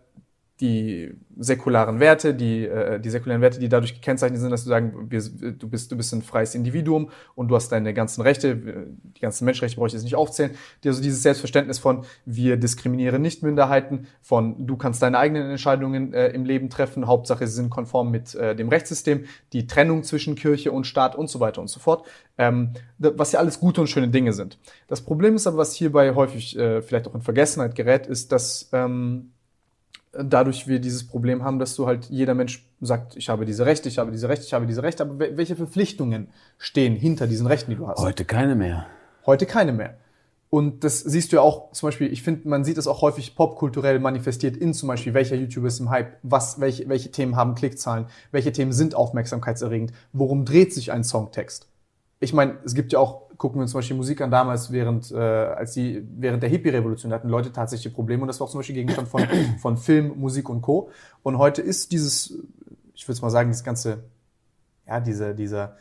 die 0.61 1.15
säkularen 1.39 2.01
Werte, 2.01 2.35
die, 2.35 2.66
äh, 2.66 3.01
die 3.01 3.09
säkularen 3.09 3.41
Werte, 3.41 3.59
die 3.59 3.70
dadurch 3.70 3.95
gekennzeichnet 3.95 4.41
sind, 4.41 4.51
dass 4.51 4.65
du 4.65 4.69
sagen, 4.69 5.07
wir, 5.09 5.23
du 5.53 5.69
bist, 5.69 5.91
du 5.91 5.97
bist 5.97 6.12
ein 6.12 6.23
freies 6.23 6.55
Individuum 6.55 7.11
und 7.35 7.49
du 7.49 7.57
hast 7.57 7.73
deine 7.73 7.95
ganzen 7.95 8.20
Rechte, 8.20 8.57
die 8.57 9.20
ganzen 9.20 9.47
Menschenrechte 9.47 9.77
brauche 9.77 9.89
ich 9.89 9.95
jetzt 9.95 10.03
nicht 10.03 10.16
aufzählen, 10.16 10.51
also 10.85 11.03
dieses 11.03 11.23
Selbstverständnis 11.23 11.78
von, 11.78 12.05
wir 12.27 12.59
diskriminieren 12.59 13.23
nicht 13.23 13.43
Minderheiten, 13.43 14.07
von, 14.20 14.66
du 14.66 14.77
kannst 14.77 15.03
deine 15.03 15.19
eigenen 15.19 15.51
Entscheidungen 15.51 16.12
äh, 16.12 16.28
im 16.28 16.45
Leben 16.45 16.69
treffen, 16.69 17.07
Hauptsache 17.07 17.47
sie 17.47 17.55
sind 17.55 17.70
konform 17.70 18.11
mit 18.11 18.35
äh, 18.35 18.55
dem 18.55 18.69
Rechtssystem, 18.69 19.24
die 19.55 19.66
Trennung 19.66 20.03
zwischen 20.03 20.35
Kirche 20.35 20.73
und 20.73 20.87
Staat 20.87 21.16
und 21.16 21.31
so 21.31 21.41
weiter 21.41 21.62
und 21.62 21.69
so 21.69 21.81
fort, 21.81 22.07
ähm, 22.37 22.74
was 22.99 23.32
ja 23.32 23.39
alles 23.39 23.61
gute 23.61 23.81
und 23.81 23.87
schöne 23.87 24.09
Dinge 24.09 24.35
sind. 24.35 24.59
Das 24.89 25.01
Problem 25.01 25.37
ist 25.37 25.47
aber, 25.47 25.57
was 25.57 25.74
hierbei 25.74 26.15
häufig 26.15 26.59
äh, 26.59 26.82
vielleicht 26.82 27.09
auch 27.09 27.15
in 27.15 27.23
Vergessenheit 27.23 27.74
gerät, 27.74 28.07
ist, 28.07 28.31
dass 28.32 28.69
ähm, 28.73 29.31
dadurch 30.12 30.66
wir 30.66 30.81
dieses 30.81 31.07
Problem 31.07 31.45
haben, 31.45 31.59
dass 31.59 31.77
du 31.77 31.87
halt 31.87 32.07
jeder 32.07 32.35
Mensch 32.35 32.69
sagt, 32.81 33.16
ich 33.16 33.28
habe 33.28 33.45
diese 33.45 33.66
Rechte, 33.66 33.89
ich 33.89 33.99
habe 33.99 34.11
diese 34.11 34.28
Rechte, 34.28 34.45
ich 34.45 34.53
habe 34.53 34.66
diese 34.66 34.82
Rechte, 34.82 35.03
aber 35.05 35.15
wel- 35.15 35.37
welche 35.37 35.57
Verpflichtungen 35.57 36.28
stehen 36.59 36.97
hinter 36.97 37.27
diesen 37.27 37.47
Rechten, 37.47 37.70
die 37.70 37.77
du 37.77 37.87
hast? 37.87 38.01
Heute 38.01 38.24
keine 38.24 38.55
mehr. 38.55 38.87
Heute 39.27 39.47
keine 39.47 39.73
mehr. 39.73 39.97
Und 40.49 40.82
das 40.82 40.99
siehst 40.99 41.31
du 41.31 41.37
ja 41.37 41.43
auch, 41.43 41.70
zum 41.70 41.87
Beispiel, 41.87 42.12
ich 42.12 42.24
finde, 42.24 42.49
man 42.49 42.65
sieht 42.65 42.77
es 42.77 42.89
auch 42.89 43.03
häufig 43.03 43.37
popkulturell 43.37 44.01
manifestiert 44.01 44.57
in 44.57 44.74
zum 44.74 44.89
Beispiel, 44.89 45.15
welcher 45.15 45.37
YouTuber 45.37 45.69
ist 45.69 45.78
im 45.78 45.91
Hype, 45.91 46.16
was, 46.24 46.59
welche, 46.59 46.89
welche 46.89 47.12
Themen 47.12 47.37
haben 47.37 47.55
Klickzahlen, 47.55 48.07
welche 48.32 48.51
Themen 48.51 48.73
sind 48.73 48.97
aufmerksamkeitserregend, 48.97 49.93
worum 50.12 50.45
dreht 50.45 50.74
sich 50.74 50.91
ein 50.91 51.05
Songtext? 51.05 51.69
Ich 52.19 52.32
meine, 52.32 52.59
es 52.65 52.74
gibt 52.74 52.93
ja 52.93 52.99
auch, 52.99 53.30
gucken 53.41 53.59
wir 53.59 53.62
uns 53.62 53.71
zum 53.71 53.79
Beispiel 53.79 53.97
Musik 53.97 54.21
an, 54.21 54.31
damals 54.31 54.71
während, 54.71 55.11
äh, 55.12 55.17
als 55.17 55.73
die, 55.73 56.07
während 56.19 56.43
der 56.43 56.51
Hippie-Revolution 56.51 57.11
hatten 57.11 57.31
Leute 57.31 57.51
tatsächlich 57.51 57.93
Probleme 57.95 58.21
und 58.21 58.29
das 58.29 58.39
war 58.39 58.47
auch 58.47 58.51
zum 58.51 58.59
Beispiel 58.59 58.75
Gegenstand 58.75 59.09
von, 59.09 59.23
von 59.62 59.79
Film, 59.79 60.12
Musik 60.19 60.51
und 60.51 60.61
Co. 60.61 60.91
Und 61.23 61.39
heute 61.39 61.62
ist 61.62 61.91
dieses, 61.91 62.35
ich 62.95 63.09
würde 63.09 63.19
mal 63.23 63.31
sagen, 63.31 63.49
dieses 63.49 63.65
ganze, 63.65 64.05
ja, 64.87 65.01
diese, 65.01 65.35
dieser, 65.35 65.77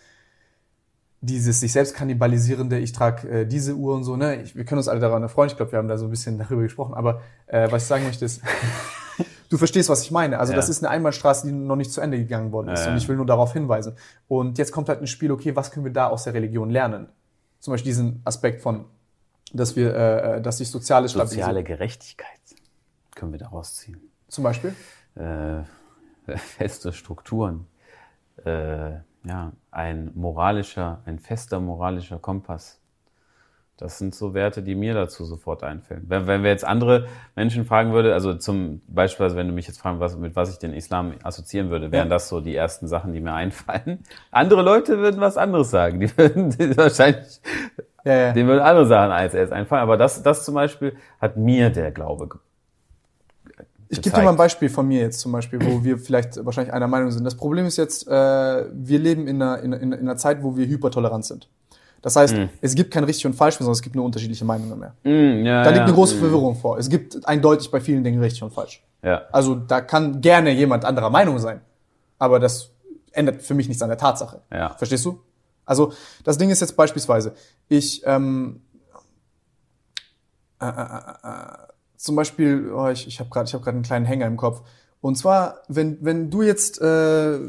dieses 1.19 1.60
sich 1.60 1.73
selbst 1.73 1.95
kannibalisierende, 1.95 2.80
ich 2.80 2.94
trage 2.94 3.27
äh, 3.27 3.45
diese 3.45 3.76
Uhr 3.76 3.94
und 3.94 4.06
so, 4.06 4.15
ne? 4.15 4.41
Ich, 4.41 4.56
wir 4.56 4.64
können 4.64 4.80
uns 4.80 4.88
alle 4.88 5.02
daran 5.02 5.22
erfreuen. 5.22 5.49
Ich 5.49 5.57
glaube, 5.57 5.73
wir 5.73 5.80
haben 5.80 5.90
da 5.90 5.98
so 5.98 6.06
ein 6.06 6.11
bisschen 6.11 6.38
darüber 6.38 6.61
gesprochen. 6.61 6.94
Aber 6.94 7.19
äh, 7.48 7.69
was 7.69 7.84
ich 7.84 7.88
sagen 7.90 8.06
möchte 8.06 8.23
ist, 8.23 8.41
du 9.49 9.57
verstehst, 9.57 9.90
was 9.90 10.03
ich 10.03 10.11
meine. 10.11 10.40
Also 10.40 10.53
Ja. 10.53 10.56
das 10.56 10.69
ist 10.69 10.81
eine 10.81 10.91
Einbahnstraße, 10.91 11.45
die 11.45 11.52
noch 11.52 11.76
nicht 11.76 11.91
zu 11.91 11.99
Ende 11.99 12.18
gegangen 12.18 12.53
worden 12.53 12.69
ist. 12.69 12.80
Ja, 12.80 12.86
ja. 12.86 12.91
Und 12.94 12.98
ich 12.99 13.10
will 13.10 13.18
nur 13.18 13.26
darauf 13.26 13.52
hinweisen. 13.52 13.98
Und 14.30 14.57
jetzt 14.57 14.72
kommt 14.72 14.88
halt 14.88 15.02
ein 15.02 15.07
Spiel, 15.07 15.34
okay, 15.34 15.57
was 15.57 15.72
können 15.72 15.84
wir 15.84 15.91
da 15.91 16.07
aus 16.07 16.23
der 16.23 16.34
Religion 16.34 16.69
lernen? 16.69 17.10
Zum 17.60 17.73
Beispiel 17.73 17.91
diesen 17.91 18.22
Aspekt 18.26 18.61
von, 18.61 18.86
dass 19.53 19.76
wir, 19.76 19.95
äh, 19.95 20.41
dass 20.41 20.60
sich 20.60 20.69
soziale 20.69 21.07
Soziale 21.07 21.64
Gerechtigkeit 21.64 22.40
können 23.19 23.34
wir 23.34 23.40
daraus 23.40 23.76
ziehen. 23.76 23.99
Zum 24.30 24.44
Beispiel. 24.45 24.73
Äh, 25.15 25.64
feste 26.38 26.94
Strukturen. 26.94 27.68
Äh, 28.45 28.91
ja, 29.26 29.52
ein 29.72 30.11
moralischer, 30.15 31.02
ein 31.06 31.19
fester 31.19 31.60
moralischer 31.60 32.19
Kompass. 32.19 32.80
Das 33.81 33.97
sind 33.97 34.14
so 34.14 34.34
Werte, 34.34 34.61
die 34.61 34.76
mir 34.76 34.93
dazu 34.93 35.23
sofort 35.23 35.64
einfällen. 35.64 36.03
Wenn, 36.10 36.27
wenn 36.27 36.43
wir 36.43 36.49
jetzt 36.49 36.65
andere 36.65 37.07
Menschen 37.38 37.64
fragen 37.64 37.93
würde, 37.93 38.14
also 38.14 38.34
zum 38.34 38.81
Beispiel, 38.89 39.34
wenn 39.35 39.47
du 39.47 39.53
mich 39.53 39.68
jetzt 39.68 39.80
fragen, 39.80 40.01
was, 40.01 40.18
mit 40.18 40.35
was 40.35 40.51
ich 40.51 40.57
den 40.60 40.73
Islam 40.73 41.14
assoziieren 41.23 41.69
würde, 41.69 41.89
wären 41.89 42.07
Ja. 42.07 42.15
das 42.15 42.27
so 42.27 42.41
die 42.41 42.53
ersten 42.56 42.89
Sachen, 42.89 43.14
die 43.14 43.22
mir 43.22 43.34
einfallen. 43.34 43.99
Andere 44.31 44.64
Leute 44.64 44.97
würden 44.97 45.22
was 45.22 45.38
anderes 45.38 45.72
sagen. 45.72 46.01
Die 46.01 46.18
würden 46.18 46.49
die 46.49 46.76
wahrscheinlich, 46.77 47.39
Ja, 48.03 48.14
ja. 48.14 48.31
denen 48.34 48.49
würden 48.49 48.60
andere 48.61 48.85
Sachen 48.85 49.11
als 49.11 49.34
erst 49.34 49.53
einfallen. 49.53 49.81
Aber 49.84 49.95
das, 49.95 50.22
das 50.23 50.43
zum 50.43 50.56
Beispiel 50.56 50.97
hat 51.22 51.38
mir 51.38 51.69
der 51.69 51.91
Glaube 51.91 52.27
ge- 52.27 52.39
Ich 53.88 54.01
gebe 54.01 54.14
dir 54.14 54.23
mal 54.23 54.31
ein. 54.31 54.35
Beispiel 54.35 54.68
von 54.69 54.88
mir 54.89 54.99
jetzt 54.99 55.22
zum 55.22 55.31
Beispiel, 55.31 55.60
wo 55.65 55.85
wir 55.85 55.97
vielleicht 55.97 56.43
wahrscheinlich 56.45 56.73
einer 56.73 56.88
Meinung 56.88 57.11
sind. 57.11 57.23
Das 57.23 57.35
Problem 57.35 57.65
ist 57.65 57.77
jetzt, 57.77 58.07
äh, 58.10 58.11
wir 58.11 58.99
leben 58.99 59.26
in 59.27 59.41
einer, 59.41 59.61
in, 59.64 59.72
in, 59.72 59.91
in 59.93 59.99
einer 60.01 60.18
Zeit, 60.18 60.43
wo 60.43 60.57
wir 60.57 60.68
hypertolerant 60.68 61.23
sind. 61.23 61.47
Das 62.01 62.15
heißt, 62.15 62.35
es 62.61 62.76
gibt 62.76 62.91
kein 62.91 63.03
richtig 63.03 63.26
und 63.26 63.34
falsch 63.34 63.55
mehr, 63.55 63.65
sondern 63.65 63.73
es 63.73 63.81
gibt 63.81 63.95
nur 63.95 64.05
unterschiedliche 64.05 64.45
Meinungen 64.45 64.80
mehr. 64.80 64.93
Mm, 65.03 65.45
ja, 65.45 65.63
Da 65.63 65.69
liegt 65.69 65.80
ja, 65.80 65.84
eine 65.85 65.93
große 65.93 66.15
mm, 66.15 66.19
Verwirrung 66.19 66.55
vor. 66.55 66.77
Es 66.77 66.89
gibt 66.89 67.26
eindeutig 67.27 67.69
bei 67.71 67.81
vielen 67.81 68.03
Dingen 68.03 68.21
richtig 68.21 68.41
und 68.43 68.51
falsch. 68.51 68.84
Ja. 69.03 69.23
Also 69.31 69.55
da 69.55 69.81
kann 69.81 70.21
gerne 70.21 70.51
jemand 70.51 70.85
anderer 70.85 71.09
Meinung 71.09 71.39
sein, 71.39 71.61
aber 72.17 72.39
das 72.39 72.71
ändert 73.11 73.41
für 73.41 73.53
mich 73.53 73.67
nichts 73.67 73.81
an 73.81 73.89
der 73.89 73.97
Tatsache. 73.97 74.41
Ja. 74.51 74.69
Verstehst 74.77 75.05
du? 75.05 75.19
Also 75.65 75.93
das 76.23 76.38
Ding 76.38 76.49
ist 76.49 76.61
jetzt 76.61 76.76
beispielsweise, 76.76 77.34
ich 77.67 78.01
ähm, 78.05 78.61
äh, 80.61 80.65
äh, 80.65 80.69
äh, 80.69 81.30
äh, 81.30 81.57
zum 81.95 82.15
Beispiel, 82.15 82.71
oh, 82.73 82.88
ich, 82.89 83.07
ich 83.07 83.19
habe 83.19 83.30
gerade 83.30 83.47
ich 83.47 83.53
hab 83.53 83.61
grad 83.61 83.73
einen 83.73 83.84
kleinen 83.84 84.05
Hänger 84.05 84.26
im 84.26 84.38
Kopf. 84.38 84.61
Und 85.01 85.17
zwar, 85.17 85.61
wenn, 85.69 85.97
wenn 86.01 86.30
du 86.30 86.41
jetzt, 86.41 86.81
äh, 86.81 87.39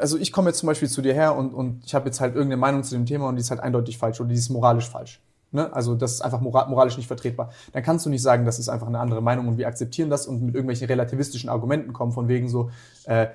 also 0.00 0.18
ich 0.18 0.30
komme 0.30 0.50
jetzt 0.50 0.58
zum 0.58 0.68
Beispiel 0.68 0.88
zu 0.88 1.02
dir 1.02 1.14
her 1.14 1.34
und, 1.34 1.52
und 1.52 1.84
ich 1.84 1.94
habe 1.94 2.06
jetzt 2.06 2.20
halt 2.20 2.34
irgendeine 2.34 2.60
Meinung 2.60 2.84
zu 2.84 2.94
dem 2.94 3.06
Thema 3.06 3.28
und 3.28 3.36
die 3.36 3.40
ist 3.40 3.50
halt 3.50 3.60
eindeutig 3.60 3.98
falsch 3.98 4.20
oder 4.20 4.28
die 4.28 4.36
ist 4.36 4.50
moralisch 4.50 4.88
falsch. 4.88 5.20
Ne? 5.52 5.72
Also 5.72 5.94
das 5.94 6.12
ist 6.12 6.20
einfach 6.22 6.40
mora 6.40 6.66
moralisch 6.66 6.96
nicht 6.96 7.08
vertretbar. 7.08 7.50
Dann 7.72 7.82
kannst 7.82 8.06
du 8.06 8.10
nicht 8.10 8.22
sagen, 8.22 8.46
das 8.46 8.58
ist 8.58 8.68
einfach 8.68 8.86
eine 8.86 9.00
andere 9.00 9.20
Meinung 9.20 9.48
und 9.48 9.58
wir 9.58 9.66
akzeptieren 9.66 10.10
das 10.10 10.26
und 10.26 10.42
mit 10.42 10.54
irgendwelchen 10.54 10.86
relativistischen 10.86 11.50
Argumenten 11.50 11.92
kommen, 11.92 12.12
von 12.12 12.28
wegen 12.28 12.48
so, 12.48 12.70
äh, 13.04 13.26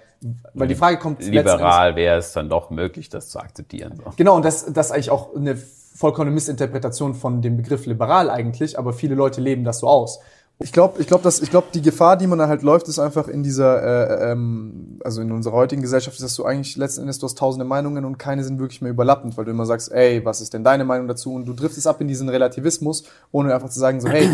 weil 0.53 0.68
die 0.68 0.76
Frage 0.76 0.98
kommt 0.98 1.23
liberal 1.23 1.95
wäre 1.95 2.18
es 2.18 2.31
dann 2.31 2.49
doch 2.49 2.72
möglich, 2.72 3.10
das 3.10 3.30
zu 3.30 3.39
akzeptieren. 3.39 3.98
So. 3.98 4.14
Genau, 4.15 4.35
und 4.35 4.45
das, 4.45 4.65
das 4.65 4.88
ist 4.88 4.91
eigentlich 4.94 5.11
auch 5.11 5.35
eine 5.35 5.57
vollkommene 5.57 6.34
Missinterpretation 6.34 7.15
von 7.15 7.41
dem 7.41 7.57
Begriff 7.57 7.85
liberal 7.85 8.30
eigentlich, 8.30 8.80
aber 8.80 8.94
viele 8.94 9.14
Leute 9.14 9.41
leben 9.41 9.64
das 9.64 9.80
so 9.80 9.88
aus. 9.88 10.19
Ich 10.59 10.71
glaube, 10.71 10.99
ich 10.99 11.05
glaube, 11.05 11.23
dass 11.23 11.39
ich 11.39 11.51
glaube, 11.51 11.67
die 11.71 11.84
Gefahr, 11.84 12.17
die 12.17 12.25
man 12.25 12.39
da 12.39 12.47
halt 12.47 12.63
läuft, 12.63 12.88
ist 12.88 12.97
einfach 12.97 13.27
in 13.27 13.43
dieser, 13.43 13.84
äh, 13.84 14.31
ähm, 14.31 14.99
also 15.03 15.21
in 15.21 15.31
unserer 15.31 15.53
heutigen 15.53 15.84
Gesellschaft, 15.84 16.17
ist, 16.17 16.23
dass 16.23 16.35
du 16.35 16.45
eigentlich 16.45 16.75
letzten 16.77 17.01
Endes 17.01 17.19
du 17.19 17.25
hast 17.27 17.38
tausende 17.38 17.63
Meinungen 17.63 18.05
und 18.05 18.17
keine 18.17 18.43
sind 18.43 18.59
wirklich 18.59 18.81
mehr 18.81 18.89
überlappend, 18.89 19.38
weil 19.38 19.45
du 19.45 19.51
immer 19.51 19.67
sagst, 19.67 19.91
ey, 19.91 20.25
was 20.25 20.41
ist 20.41 20.55
denn 20.55 20.63
deine 20.63 20.84
Meinung 20.84 21.07
dazu? 21.07 21.34
Und 21.34 21.45
du 21.45 21.53
driftest 21.53 21.85
ab 21.85 22.01
in 22.01 22.07
diesen 22.07 22.27
Relativismus, 22.27 23.03
ohne 23.31 23.53
einfach 23.53 23.69
zu 23.69 23.79
sagen 23.79 24.01
so, 24.01 24.09
hey, 24.09 24.27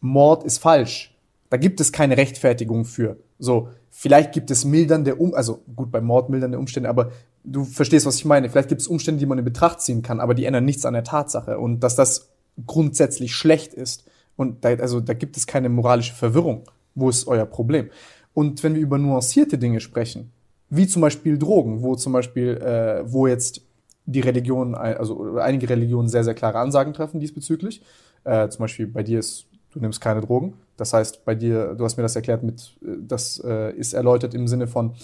Mord 0.00 0.44
ist 0.44 0.58
falsch. 0.58 1.14
Da 1.50 1.58
gibt 1.58 1.80
es 1.80 1.92
keine 1.92 2.16
Rechtfertigung 2.16 2.86
für. 2.86 3.18
So, 3.38 3.68
vielleicht 3.90 4.32
gibt 4.32 4.50
es 4.50 4.64
mildernde 4.64 5.16
Um, 5.16 5.34
also 5.34 5.62
gut, 5.76 5.90
bei 5.90 6.00
Mord 6.00 6.30
mildernde 6.30 6.58
Umstände, 6.58 6.88
aber 6.88 7.10
du 7.44 7.64
verstehst, 7.64 8.06
was 8.06 8.16
ich 8.16 8.24
meine. 8.24 8.48
Vielleicht 8.48 8.68
gibt 8.68 8.80
es 8.80 8.86
Umstände, 8.86 9.18
die 9.18 9.26
man 9.26 9.38
in 9.38 9.44
Betracht 9.44 9.82
ziehen 9.82 10.02
kann, 10.02 10.20
aber 10.20 10.34
die 10.34 10.46
ändern 10.46 10.64
nichts 10.64 10.86
an 10.86 10.94
der 10.94 11.04
Tatsache. 11.04 11.58
Und 11.58 11.80
dass 11.80 11.96
das 11.96 12.30
grundsätzlich 12.66 13.34
schlecht 13.34 13.74
ist. 13.74 14.04
Und 14.40 14.64
da, 14.64 14.70
also 14.70 15.00
da 15.00 15.12
gibt 15.12 15.36
es 15.36 15.46
keine 15.46 15.68
moralische 15.68 16.14
Verwirrung. 16.14 16.62
Wo 16.94 17.10
ist 17.10 17.28
euer 17.28 17.44
Problem? 17.44 17.90
Und 18.32 18.62
wenn 18.62 18.74
wir 18.74 18.80
über 18.80 18.96
nuancierte 18.96 19.58
Dinge 19.58 19.80
sprechen, 19.80 20.32
wie 20.70 20.86
zum 20.86 21.02
Beispiel 21.02 21.36
Drogen, 21.36 21.82
wo 21.82 21.94
zum 21.94 22.14
Beispiel, 22.14 22.56
äh, 22.56 23.02
wo 23.04 23.26
jetzt 23.26 23.60
die 24.06 24.20
Religion, 24.20 24.74
also 24.74 25.36
einige 25.36 25.68
Religionen 25.68 26.08
sehr, 26.08 26.24
sehr 26.24 26.32
klare 26.32 26.58
Ansagen 26.58 26.94
treffen 26.94 27.20
diesbezüglich. 27.20 27.82
Äh, 28.24 28.48
zum 28.48 28.60
Beispiel 28.60 28.86
bei 28.86 29.02
dir 29.02 29.18
ist, 29.18 29.44
du 29.74 29.78
nimmst 29.78 30.00
keine 30.00 30.22
Drogen. 30.22 30.54
Das 30.78 30.94
heißt, 30.94 31.22
bei 31.26 31.34
dir, 31.34 31.74
du 31.74 31.84
hast 31.84 31.98
mir 31.98 32.02
das 32.02 32.16
erklärt 32.16 32.42
mit, 32.42 32.78
äh, 32.82 32.96
das 33.06 33.42
äh, 33.44 33.76
ist 33.76 33.92
erläutert 33.92 34.32
im 34.32 34.48
Sinne 34.48 34.68
von, 34.68 34.94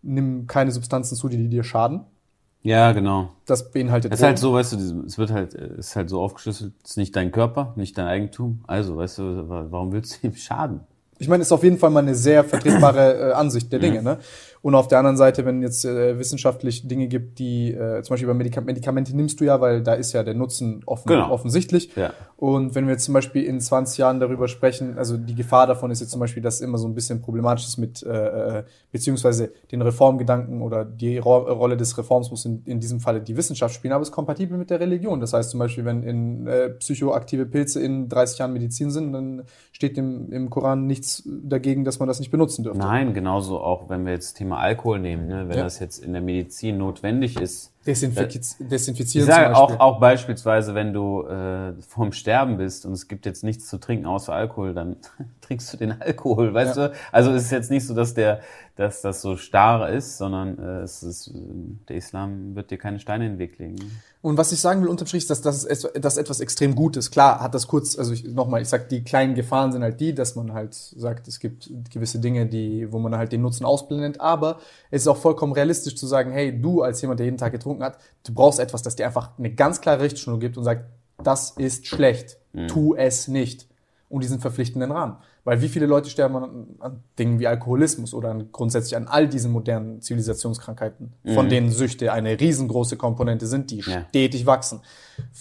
nimm 0.00 0.46
keine 0.46 0.72
Substanzen 0.72 1.16
zu 1.16 1.28
dir, 1.28 1.36
die 1.36 1.48
dir 1.48 1.64
schaden. 1.64 2.00
Ja, 2.66 2.90
genau. 2.90 3.30
Das 3.46 3.70
beinhaltet. 3.70 4.12
Es 4.12 4.18
ist 4.18 4.24
halt 4.24 4.38
so, 4.38 4.54
weißt 4.54 4.72
du, 4.72 5.04
es 5.06 5.18
wird 5.18 5.30
halt, 5.30 5.54
es 5.54 5.88
ist 5.88 5.96
halt 5.96 6.10
so 6.10 6.20
aufgeschlüsselt, 6.20 6.74
es 6.82 6.90
ist 6.90 6.96
nicht 6.96 7.14
dein 7.14 7.30
Körper, 7.30 7.72
nicht 7.76 7.96
dein 7.96 8.06
Eigentum. 8.06 8.64
Also, 8.66 8.96
weißt 8.96 9.18
du, 9.18 9.48
warum 9.48 9.92
willst 9.92 10.22
du 10.22 10.26
ihm 10.26 10.34
schaden? 10.34 10.80
Ich 11.18 11.28
meine, 11.28 11.42
ist 11.42 11.52
auf 11.52 11.62
jeden 11.62 11.78
Fall 11.78 11.90
mal 11.90 12.00
eine 12.00 12.14
sehr 12.14 12.44
vertretbare 12.44 13.30
äh, 13.30 13.32
Ansicht 13.32 13.72
der 13.72 13.78
Dinge. 13.78 13.98
Mhm. 13.98 14.04
Ne? 14.04 14.18
Und 14.62 14.74
auf 14.74 14.88
der 14.88 14.98
anderen 14.98 15.16
Seite, 15.16 15.44
wenn 15.44 15.62
jetzt 15.62 15.84
äh, 15.84 16.18
wissenschaftlich 16.18 16.88
Dinge 16.88 17.06
gibt, 17.06 17.38
die 17.38 17.72
äh, 17.72 18.02
zum 18.02 18.14
Beispiel 18.14 18.24
über 18.24 18.34
Medika 18.34 18.60
Medikamente 18.60 19.14
nimmst 19.14 19.40
du 19.40 19.44
ja, 19.44 19.60
weil 19.60 19.80
da 19.82 19.94
ist 19.94 20.12
ja 20.12 20.24
der 20.24 20.34
Nutzen 20.34 20.82
offen, 20.86 21.08
genau. 21.08 21.30
offensichtlich. 21.30 21.94
Ja. 21.94 22.12
Und 22.36 22.74
wenn 22.74 22.86
wir 22.86 22.94
jetzt 22.94 23.04
zum 23.04 23.14
Beispiel 23.14 23.44
in 23.44 23.60
20 23.60 23.98
Jahren 23.98 24.18
darüber 24.18 24.48
sprechen, 24.48 24.98
also 24.98 25.16
die 25.16 25.36
Gefahr 25.36 25.66
davon 25.68 25.90
ist 25.90 26.00
jetzt 26.00 26.10
zum 26.10 26.20
Beispiel, 26.20 26.42
dass 26.42 26.60
immer 26.60 26.78
so 26.78 26.88
ein 26.88 26.94
bisschen 26.94 27.22
problematisch 27.22 27.64
ist 27.66 27.78
mit 27.78 28.02
äh, 28.02 28.58
äh 28.58 28.64
beziehungsweise 28.90 29.52
den 29.70 29.82
Reformgedanken 29.82 30.62
oder 30.62 30.84
die 30.84 31.18
Ro 31.18 31.36
Rolle 31.36 31.76
des 31.76 31.96
Reforms 31.96 32.30
muss 32.30 32.44
in, 32.44 32.62
in 32.64 32.80
diesem 32.80 32.98
Falle 32.98 33.20
die 33.20 33.36
Wissenschaft 33.36 33.74
spielen, 33.74 33.92
aber 33.92 34.02
es 34.02 34.08
ist 34.08 34.14
kompatibel 34.14 34.58
mit 34.58 34.70
der 34.70 34.80
Religion. 34.80 35.20
Das 35.20 35.32
heißt 35.32 35.50
zum 35.50 35.60
Beispiel, 35.60 35.84
wenn 35.84 36.02
in 36.02 36.46
äh, 36.46 36.70
psychoaktive 36.70 37.46
Pilze 37.46 37.80
in 37.80 38.08
30 38.08 38.38
Jahren 38.38 38.52
Medizin 38.52 38.90
sind, 38.90 39.12
dann 39.12 39.44
steht 39.76 39.98
im, 39.98 40.32
im 40.32 40.48
Koran 40.48 40.86
nichts 40.86 41.22
dagegen, 41.26 41.84
dass 41.84 41.98
man 41.98 42.08
das 42.08 42.18
nicht 42.18 42.30
benutzen 42.30 42.62
dürfte. 42.62 42.80
Nein, 42.80 43.12
genauso 43.12 43.60
auch, 43.60 43.90
wenn 43.90 44.06
wir 44.06 44.12
jetzt 44.14 44.32
Thema 44.32 44.56
Alkohol 44.56 44.98
nehmen, 45.00 45.28
ne? 45.28 45.50
wenn 45.50 45.58
ja. 45.58 45.64
das 45.64 45.80
jetzt 45.80 45.98
in 46.02 46.14
der 46.14 46.22
Medizin 46.22 46.78
notwendig 46.78 47.38
ist. 47.38 47.74
Desinfiz 47.86 48.56
desinfizieren 48.58 49.28
ich 49.28 49.34
sage 49.34 49.54
auch, 49.54 49.78
auch 49.78 50.00
beispielsweise, 50.00 50.74
wenn 50.74 50.94
du 50.94 51.24
äh, 51.26 51.74
vorm 51.86 52.12
Sterben 52.12 52.56
bist 52.56 52.86
und 52.86 52.92
es 52.92 53.06
gibt 53.06 53.26
jetzt 53.26 53.44
nichts 53.44 53.68
zu 53.68 53.76
trinken 53.76 54.06
außer 54.06 54.32
Alkohol, 54.32 54.72
dann 54.72 54.96
trinkst 55.42 55.74
du 55.74 55.76
den 55.76 56.00
Alkohol, 56.00 56.54
weißt 56.54 56.78
ja. 56.78 56.88
du? 56.88 56.94
Also 57.12 57.32
es 57.32 57.42
ist 57.42 57.50
jetzt 57.52 57.70
nicht 57.70 57.86
so, 57.86 57.92
dass 57.92 58.14
der, 58.14 58.40
dass 58.76 59.00
das 59.00 59.22
so 59.22 59.36
starr 59.38 59.88
ist, 59.88 60.18
sondern 60.18 60.58
äh, 60.58 60.82
es 60.82 61.02
ist, 61.02 61.32
der 61.88 61.96
Islam 61.96 62.54
wird 62.54 62.70
dir 62.70 62.76
keine 62.76 63.00
Steine 63.00 63.24
in 63.24 63.32
den 63.32 63.38
Weg 63.38 63.58
legen. 63.58 63.76
Und 64.20 64.36
was 64.36 64.52
ich 64.52 64.60
sagen 64.60 64.82
will 64.82 64.88
unterm 64.88 65.06
Strich, 65.06 65.22
ist, 65.22 65.30
dass 65.30 65.40
das 65.40 65.66
dass 65.94 66.16
etwas 66.18 66.40
extrem 66.40 66.74
Gutes. 66.74 67.10
Klar 67.10 67.40
hat 67.40 67.54
das 67.54 67.68
kurz, 67.68 67.98
also 67.98 68.12
ich, 68.12 68.24
nochmal, 68.24 68.60
ich 68.60 68.68
sag, 68.68 68.90
die 68.90 69.02
kleinen 69.02 69.34
Gefahren 69.34 69.72
sind 69.72 69.82
halt 69.82 69.98
die, 69.98 70.14
dass 70.14 70.36
man 70.36 70.52
halt 70.52 70.74
sagt, 70.74 71.26
es 71.26 71.40
gibt 71.40 71.70
gewisse 71.90 72.18
Dinge, 72.18 72.44
die, 72.46 72.92
wo 72.92 72.98
man 72.98 73.16
halt 73.16 73.32
den 73.32 73.40
Nutzen 73.40 73.64
ausblendet. 73.64 74.20
Aber 74.20 74.58
es 74.90 75.02
ist 75.02 75.08
auch 75.08 75.16
vollkommen 75.16 75.54
realistisch 75.54 75.96
zu 75.96 76.06
sagen, 76.06 76.30
hey, 76.30 76.60
du 76.60 76.82
als 76.82 77.00
jemand, 77.00 77.18
der 77.20 77.24
jeden 77.24 77.38
Tag 77.38 77.52
getrunken 77.52 77.82
hat, 77.82 77.98
du 78.26 78.34
brauchst 78.34 78.60
etwas, 78.60 78.82
das 78.82 78.96
dir 78.96 79.06
einfach 79.06 79.38
eine 79.38 79.54
ganz 79.54 79.80
klare 79.80 80.02
Richtschnur 80.02 80.38
gibt 80.38 80.58
und 80.58 80.64
sagt, 80.64 80.84
das 81.22 81.52
ist 81.52 81.86
schlecht, 81.86 82.36
mhm. 82.52 82.68
tu 82.68 82.94
es 82.94 83.26
nicht. 83.26 83.66
Und 84.08 84.22
diesen 84.22 84.38
verpflichtenden 84.38 84.92
Rahmen. 84.92 85.16
Weil 85.42 85.62
wie 85.62 85.68
viele 85.68 85.86
Leute 85.86 86.10
sterben 86.10 86.36
an, 86.36 86.66
an 86.78 87.02
Dingen 87.18 87.40
wie 87.40 87.48
Alkoholismus 87.48 88.14
oder 88.14 88.30
an, 88.30 88.52
grundsätzlich 88.52 88.96
an 88.96 89.08
all 89.08 89.28
diesen 89.28 89.50
modernen 89.50 90.00
Zivilisationskrankheiten, 90.00 91.12
mhm. 91.24 91.34
von 91.34 91.48
denen 91.48 91.70
Süchte 91.70 92.12
eine 92.12 92.38
riesengroße 92.38 92.96
Komponente 92.96 93.46
sind, 93.46 93.70
die 93.72 93.80
ja. 93.80 94.06
stetig 94.08 94.46
wachsen. 94.46 94.80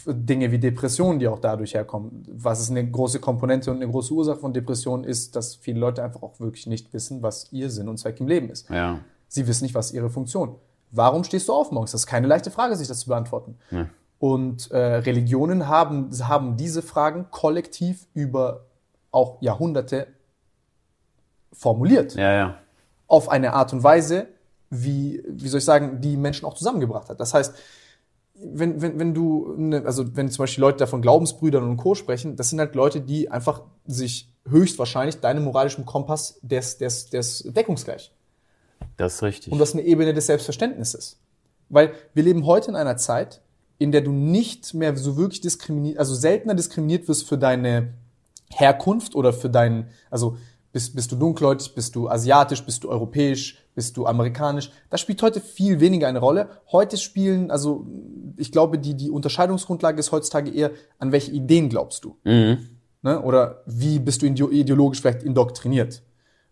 Dinge 0.08 0.52
wie 0.52 0.58
Depressionen, 0.58 1.20
die 1.20 1.28
auch 1.28 1.40
dadurch 1.40 1.76
herkommen. 1.76 2.24
Was 2.28 2.60
ist 2.60 2.72
eine 2.72 2.90
große 2.90 3.20
Komponente 3.20 3.70
und 3.70 3.78
eine 3.78 3.92
große 3.92 4.14
Ursache 4.14 4.40
von 4.40 4.52
Depressionen 4.52 5.04
ist, 5.04 5.36
dass 5.36 5.56
viele 5.56 5.80
Leute 5.80 6.04
einfach 6.04 6.24
auch 6.24 6.40
wirklich 6.40 6.66
nicht 6.66 6.92
wissen, 6.92 7.22
was 7.22 7.52
ihr 7.52 7.70
Sinn 7.70 7.88
und 7.88 7.98
Zweck 7.98 8.20
im 8.20 8.28
Leben 8.28 8.50
ist. 8.50 8.70
Ja. 8.70 9.00
Sie 9.28 9.48
wissen 9.48 9.66
nicht, 9.66 9.76
was 9.76 9.92
ihre 9.92 10.10
Funktion. 10.10 10.56
Warum 10.92 11.24
stehst 11.24 11.50
du 11.50 11.54
auf 11.54 11.72
morgens? 11.72 11.92
Das 11.92 12.02
ist 12.02 12.08
keine 12.08 12.26
leichte 12.26 12.52
Frage, 12.52 12.76
sich 12.76 12.88
das 12.88 13.00
zu 13.00 13.10
beantworten. 13.10 13.58
Ja. 13.70 13.88
Und 14.26 14.72
äh, 14.72 14.78
Religionen 14.78 15.68
haben, 15.68 16.10
haben 16.28 16.58
diese 16.58 16.82
Fragen 16.82 17.28
kollektiv 17.30 18.08
über 18.16 18.66
auch 19.12 19.40
Jahrhunderte 19.40 20.08
formuliert. 21.54 22.16
Ja, 22.16 22.34
ja. 22.34 22.58
Auf 23.06 23.30
eine 23.30 23.54
Art 23.54 23.72
und 23.72 23.84
Weise, 23.84 24.26
wie, 24.72 25.22
wie 25.28 25.48
soll 25.48 25.60
ich 25.60 25.64
sagen, 25.64 26.02
die 26.02 26.18
Menschen 26.18 26.48
auch 26.48 26.56
zusammengebracht 26.56 27.08
hat. 27.10 27.20
Das 27.20 27.36
heißt, 27.36 27.54
wenn, 28.34 28.82
wenn, 28.82 28.98
wenn 28.98 29.14
du, 29.14 29.54
ne, 29.58 29.84
also 29.86 30.18
wenn 30.18 30.32
zum 30.32 30.42
Beispiel 30.42 30.64
Leute 30.64 30.80
da 30.80 30.88
von 30.88 31.04
Glaubensbrüdern 31.04 31.64
und 31.64 31.78
Co. 31.78 31.94
sprechen, 31.94 32.36
das 32.36 32.50
sind 32.50 32.58
halt 32.58 32.74
Leute, 32.74 33.02
die 33.02 33.30
einfach 33.30 33.62
sich 33.86 34.34
höchstwahrscheinlich 34.50 35.20
deinem 35.20 35.44
moralischen 35.44 35.86
Kompass 35.86 36.40
des, 36.42 36.80
des, 36.80 37.12
des 37.12 37.44
deckungsgleich. 37.44 38.12
Das 38.98 39.14
ist 39.14 39.22
richtig. 39.22 39.54
Und 39.54 39.60
das 39.60 39.70
ist 39.70 39.76
eine 39.76 39.84
Ebene 39.84 40.16
des 40.16 40.26
Selbstverständnisses. 40.26 41.20
Weil 41.70 41.94
wir 42.16 42.24
leben 42.24 42.48
heute 42.48 42.72
in 42.72 42.76
einer 42.76 42.98
Zeit, 42.98 43.44
in 43.78 43.92
der 43.92 44.02
du 44.02 44.12
nicht 44.12 44.74
mehr 44.74 44.96
so 44.96 45.18
wirklich 45.18 45.42
diskriminiert, 45.42 45.98
also 45.98 46.16
seltener 46.16 46.54
diskriminiert 46.54 47.08
wirst 47.08 47.28
für 47.28 47.38
deine 47.38 47.94
Herkunft 48.50 49.16
oder 49.16 49.34
für 49.34 49.50
deinen, 49.50 49.88
also 50.10 50.38
bist, 50.72 50.96
bist 50.96 51.12
du 51.12 51.16
dunkelhäutig, 51.16 51.74
bist 51.74 51.96
du 51.96 52.10
asiatisch, 52.10 52.64
bist 52.66 52.84
du 52.84 52.90
europäisch, 52.90 53.58
bist 53.76 53.96
du 53.98 54.06
amerikanisch. 54.06 54.72
Das 54.90 55.02
spielt 55.02 55.22
heute 55.22 55.40
viel 55.40 55.80
weniger 55.80 56.08
eine 56.08 56.20
Rolle. 56.20 56.50
Heute 56.72 56.98
spielen, 56.98 57.50
also 57.50 57.86
ich 58.38 58.52
glaube, 58.52 58.78
die, 58.78 58.94
die 58.94 59.10
Unterscheidungsgrundlage 59.10 60.00
ist 60.00 60.12
heutzutage 60.12 60.52
eher, 60.52 60.72
an 61.00 61.12
welche 61.12 61.32
Ideen 61.32 61.70
glaubst 61.70 62.04
du? 62.04 62.18
Mhm. 62.24 62.70
Ne? 63.02 63.22
Oder 63.22 63.62
wie 63.66 64.00
bist 64.00 64.22
du 64.22 64.26
ideologisch 64.26 65.00
vielleicht 65.00 65.24
indoktriniert? 65.24 66.02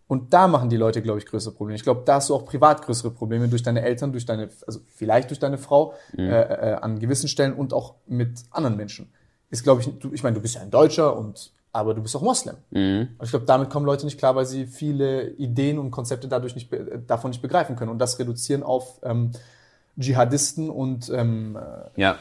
Und 0.06 0.34
da 0.34 0.48
machen 0.48 0.68
die 0.68 0.76
Leute, 0.76 1.00
glaube 1.00 1.18
ich, 1.18 1.26
größere 1.26 1.54
Probleme. 1.54 1.76
Ich 1.76 1.82
glaube, 1.82 2.02
da 2.04 2.16
hast 2.16 2.28
du 2.28 2.34
auch 2.34 2.44
privat 2.44 2.82
größere 2.82 3.10
Probleme 3.10 3.48
durch 3.48 3.62
deine 3.62 3.82
Eltern, 3.82 4.12
durch 4.12 4.26
deine, 4.26 4.50
also 4.66 4.80
vielleicht 4.94 5.30
durch 5.30 5.40
deine 5.40 5.56
Frau 5.56 5.94
mhm. 6.12 6.28
äh, 6.28 6.42
äh, 6.42 6.74
an 6.74 6.98
gewissen 6.98 7.28
Stellen 7.28 7.54
und 7.54 7.72
auch 7.72 7.94
mit 8.06 8.44
anderen 8.50 8.76
Menschen. 8.76 9.10
Ist, 9.50 9.64
glaube 9.64 9.80
ich, 9.80 9.98
du, 9.98 10.12
ich 10.12 10.22
meine, 10.22 10.34
du 10.34 10.42
bist 10.42 10.56
ja 10.56 10.60
ein 10.60 10.70
Deutscher 10.70 11.16
und 11.16 11.52
aber 11.72 11.92
du 11.92 12.02
bist 12.02 12.14
auch 12.14 12.22
Moslem. 12.22 12.56
Mhm. 12.70 13.08
Und 13.18 13.24
ich 13.24 13.30
glaube, 13.30 13.46
damit 13.46 13.68
kommen 13.68 13.84
Leute 13.84 14.04
nicht 14.04 14.18
klar, 14.18 14.36
weil 14.36 14.46
sie 14.46 14.66
viele 14.66 15.30
Ideen 15.30 15.78
und 15.78 15.90
Konzepte 15.90 16.28
dadurch 16.28 16.54
nicht, 16.54 16.70
davon 17.06 17.30
nicht 17.30 17.42
begreifen 17.42 17.74
können 17.74 17.90
und 17.90 17.98
das 17.98 18.18
reduzieren 18.18 18.62
auf 18.62 19.00
ähm, 19.02 19.32
Dschihadisten 19.98 20.70
und 20.70 21.10
ähm, 21.12 21.58
ja. 21.96 22.16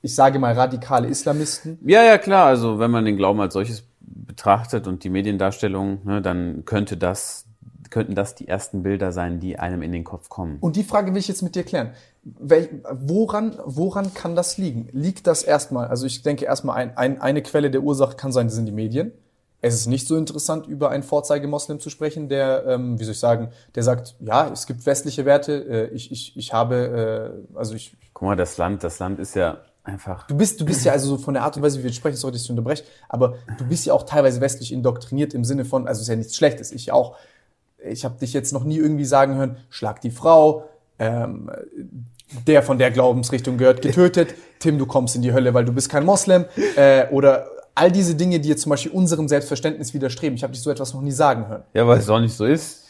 ich 0.00 0.14
sage 0.14 0.38
mal 0.38 0.54
radikale 0.54 1.08
Islamisten. 1.08 1.78
Ja, 1.84 2.02
ja, 2.02 2.16
klar. 2.16 2.46
Also 2.46 2.78
wenn 2.78 2.90
man 2.90 3.04
den 3.04 3.16
Glauben 3.16 3.40
als 3.40 3.52
solches 3.52 3.84
betrachtet 4.06 4.86
und 4.86 5.04
die 5.04 5.10
Mediendarstellung, 5.10 6.04
ne, 6.04 6.22
dann 6.22 6.64
könnte 6.64 6.96
das 6.96 7.46
könnten 7.90 8.16
das 8.16 8.34
die 8.34 8.48
ersten 8.48 8.82
Bilder 8.82 9.12
sein, 9.12 9.38
die 9.38 9.56
einem 9.56 9.80
in 9.80 9.92
den 9.92 10.02
Kopf 10.02 10.28
kommen. 10.28 10.58
Und 10.60 10.74
die 10.74 10.82
Frage 10.82 11.12
will 11.12 11.20
ich 11.20 11.28
jetzt 11.28 11.42
mit 11.42 11.54
dir 11.54 11.62
klären. 11.62 11.92
Wel, 12.24 12.82
woran, 12.90 13.56
woran 13.64 14.12
kann 14.14 14.34
das 14.34 14.58
liegen? 14.58 14.88
Liegt 14.90 15.28
das 15.28 15.44
erstmal, 15.44 15.86
also 15.86 16.04
ich 16.04 16.22
denke 16.22 16.44
erstmal, 16.44 16.76
ein, 16.76 16.96
ein, 16.96 17.20
eine 17.20 17.40
Quelle 17.40 17.70
der 17.70 17.82
Ursache 17.82 18.16
kann 18.16 18.32
sein, 18.32 18.48
das 18.48 18.56
sind 18.56 18.66
die 18.66 18.72
Medien. 18.72 19.12
Es 19.60 19.74
ist 19.74 19.86
nicht 19.86 20.08
so 20.08 20.16
interessant, 20.16 20.66
über 20.66 20.90
einen 20.90 21.04
Vorzeigemoslem 21.04 21.78
zu 21.78 21.88
sprechen, 21.88 22.28
der, 22.28 22.66
ähm, 22.66 22.98
wie 22.98 23.04
soll 23.04 23.12
ich 23.12 23.20
sagen, 23.20 23.50
der 23.76 23.84
sagt, 23.84 24.16
ja, 24.18 24.48
es 24.48 24.66
gibt 24.66 24.84
westliche 24.84 25.24
Werte, 25.24 25.52
äh, 25.52 25.94
ich, 25.94 26.10
ich, 26.10 26.36
ich 26.36 26.52
habe, 26.52 27.44
äh, 27.54 27.56
also 27.56 27.74
ich. 27.74 27.96
Guck 28.12 28.26
mal, 28.26 28.36
das 28.36 28.58
Land, 28.58 28.82
das 28.82 28.98
Land 28.98 29.20
ist 29.20 29.36
ja 29.36 29.58
einfach. 29.84 30.26
Du 30.26 30.36
bist, 30.36 30.60
du 30.60 30.64
bist 30.64 30.84
ja 30.84 30.92
also 30.92 31.08
so 31.08 31.18
von 31.18 31.34
der 31.34 31.44
Art 31.44 31.56
und 31.56 31.62
Weise, 31.62 31.78
wie 31.78 31.84
wir 31.84 31.92
sprechen, 31.92 32.16
sorry, 32.16 32.32
dass 32.32 32.42
ich 32.42 32.50
unterbreche, 32.50 32.84
aber 33.08 33.36
du 33.58 33.66
bist 33.66 33.86
ja 33.86 33.92
auch 33.92 34.02
teilweise 34.04 34.40
westlich 34.40 34.72
indoktriniert 34.72 35.34
im 35.34 35.44
Sinne 35.44 35.64
von, 35.64 35.86
also 35.86 35.98
es 35.98 36.02
ist 36.02 36.08
ja 36.08 36.16
nichts 36.16 36.36
Schlechtes, 36.36 36.72
ich 36.72 36.90
auch 36.90 37.16
ich 37.86 38.04
habe 38.04 38.18
dich 38.18 38.32
jetzt 38.32 38.52
noch 38.52 38.64
nie 38.64 38.78
irgendwie 38.78 39.04
sagen 39.04 39.36
hören, 39.36 39.56
schlag 39.68 40.00
die 40.00 40.10
Frau, 40.10 40.68
ähm, 40.98 41.50
der 42.46 42.62
von 42.62 42.78
der 42.78 42.90
Glaubensrichtung 42.90 43.58
gehört, 43.58 43.82
getötet, 43.82 44.34
Tim, 44.58 44.78
du 44.78 44.86
kommst 44.86 45.14
in 45.16 45.22
die 45.22 45.32
Hölle, 45.32 45.54
weil 45.54 45.64
du 45.64 45.72
bist 45.72 45.88
kein 45.88 46.04
Moslem, 46.04 46.46
äh, 46.76 47.08
oder 47.10 47.46
all 47.74 47.92
diese 47.92 48.14
Dinge, 48.14 48.40
die 48.40 48.48
jetzt 48.48 48.62
zum 48.62 48.70
Beispiel 48.70 48.92
unserem 48.92 49.28
Selbstverständnis 49.28 49.94
widerstreben. 49.94 50.36
Ich 50.36 50.42
habe 50.42 50.52
dich 50.52 50.62
so 50.62 50.70
etwas 50.70 50.94
noch 50.94 51.02
nie 51.02 51.12
sagen 51.12 51.48
hören. 51.48 51.62
Ja, 51.74 51.86
weil 51.86 51.98
es 51.98 52.08
auch 52.08 52.20
nicht 52.20 52.34
so 52.34 52.44
ist. 52.44 52.83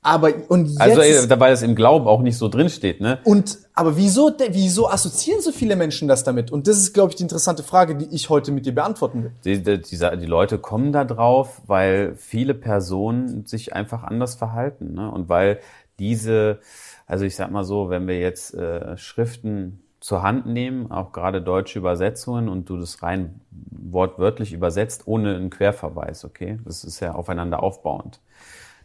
Aber 0.00 0.32
und 0.48 0.68
jetzt, 0.68 0.80
also 0.80 1.26
dabei 1.26 1.50
es 1.50 1.62
im 1.62 1.74
Glauben 1.74 2.06
auch 2.06 2.22
nicht 2.22 2.38
so 2.38 2.48
drin 2.48 2.68
steht, 2.70 3.00
ne? 3.00 3.18
Und 3.24 3.58
aber 3.74 3.96
wieso 3.96 4.30
wieso 4.50 4.88
assoziieren 4.88 5.42
so 5.42 5.50
viele 5.50 5.76
Menschen 5.76 6.08
das 6.08 6.24
damit? 6.24 6.50
Und 6.50 6.66
das 6.66 6.76
ist 6.78 6.94
glaube 6.94 7.10
ich 7.10 7.16
die 7.16 7.24
interessante 7.24 7.62
Frage, 7.62 7.96
die 7.96 8.14
ich 8.14 8.30
heute 8.30 8.52
mit 8.52 8.64
dir 8.64 8.74
beantworten 8.74 9.24
will. 9.24 9.32
Die, 9.44 9.62
die, 9.62 9.80
die, 9.80 9.96
die 9.98 10.26
Leute 10.26 10.58
kommen 10.58 10.92
da 10.92 11.04
drauf, 11.04 11.60
weil 11.66 12.14
viele 12.16 12.54
Personen 12.54 13.44
sich 13.44 13.74
einfach 13.74 14.04
anders 14.04 14.36
verhalten, 14.36 14.94
ne? 14.94 15.10
Und 15.10 15.28
weil 15.28 15.58
diese 15.98 16.60
also 17.08 17.24
ich 17.24 17.34
sag 17.34 17.50
mal 17.50 17.64
so, 17.64 17.88
wenn 17.88 18.06
wir 18.06 18.20
jetzt 18.20 18.54
äh, 18.54 18.96
Schriften 18.98 19.82
zur 19.98 20.22
Hand 20.22 20.46
nehmen, 20.46 20.92
auch 20.92 21.10
gerade 21.10 21.42
deutsche 21.42 21.78
Übersetzungen 21.78 22.48
und 22.48 22.68
du 22.68 22.76
das 22.76 23.02
rein 23.02 23.40
wortwörtlich 23.50 24.52
übersetzt 24.52 25.02
ohne 25.06 25.34
einen 25.34 25.50
Querverweis, 25.50 26.24
okay? 26.24 26.58
Das 26.64 26.84
ist 26.84 27.00
ja 27.00 27.14
aufeinander 27.14 27.62
aufbauend 27.62 28.20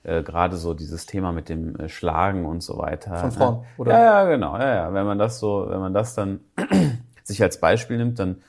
äh, 0.04 0.24
gerade 0.24 0.58
so 0.58 0.74
dieses 0.74 1.06
Thema 1.06 1.32
mit 1.32 1.50
dem 1.50 1.76
äh, 1.76 1.90
Schlagen 1.90 2.46
und 2.46 2.62
so 2.62 2.78
weiter. 2.78 3.18
Von 3.18 3.32
Frauen, 3.32 3.56
ne? 3.56 3.66
oder? 3.78 3.92
Ja, 3.94 4.04
ja, 4.04 4.24
genau. 4.26 4.58
Ja, 4.58 4.76
ja. 4.76 4.94
Wenn 4.94 5.06
man 5.06 5.18
das 5.18 5.40
so, 5.40 5.66
wenn 5.70 5.80
man 5.80 5.94
das 5.94 6.16
dann 6.16 6.40
sich 7.24 7.42
als 7.42 7.60
Beispiel 7.60 7.98
nimmt, 7.98 8.20
dann 8.20 8.42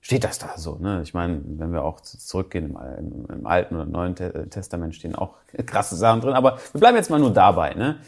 steht 0.00 0.24
das 0.24 0.38
da 0.38 0.56
so. 0.56 0.76
Ne? 0.76 1.02
Ich 1.02 1.14
meine, 1.14 1.40
wenn 1.44 1.72
wir 1.72 1.84
auch 1.84 2.00
zurückgehen 2.00 2.70
im, 2.70 2.78
im, 2.98 3.26
im 3.30 3.46
Alten 3.46 3.74
oder 3.74 3.86
Neuen 3.86 4.14
Testament 4.14 4.94
stehen 4.94 5.14
auch 5.14 5.34
krasse 5.66 5.96
Sachen 5.96 6.20
drin, 6.20 6.32
aber 6.34 6.58
wir 6.72 6.80
bleiben 6.80 6.96
jetzt 6.96 7.10
mal 7.10 7.20
nur 7.20 7.32
dabei. 7.32 7.74
Ne? 7.74 7.98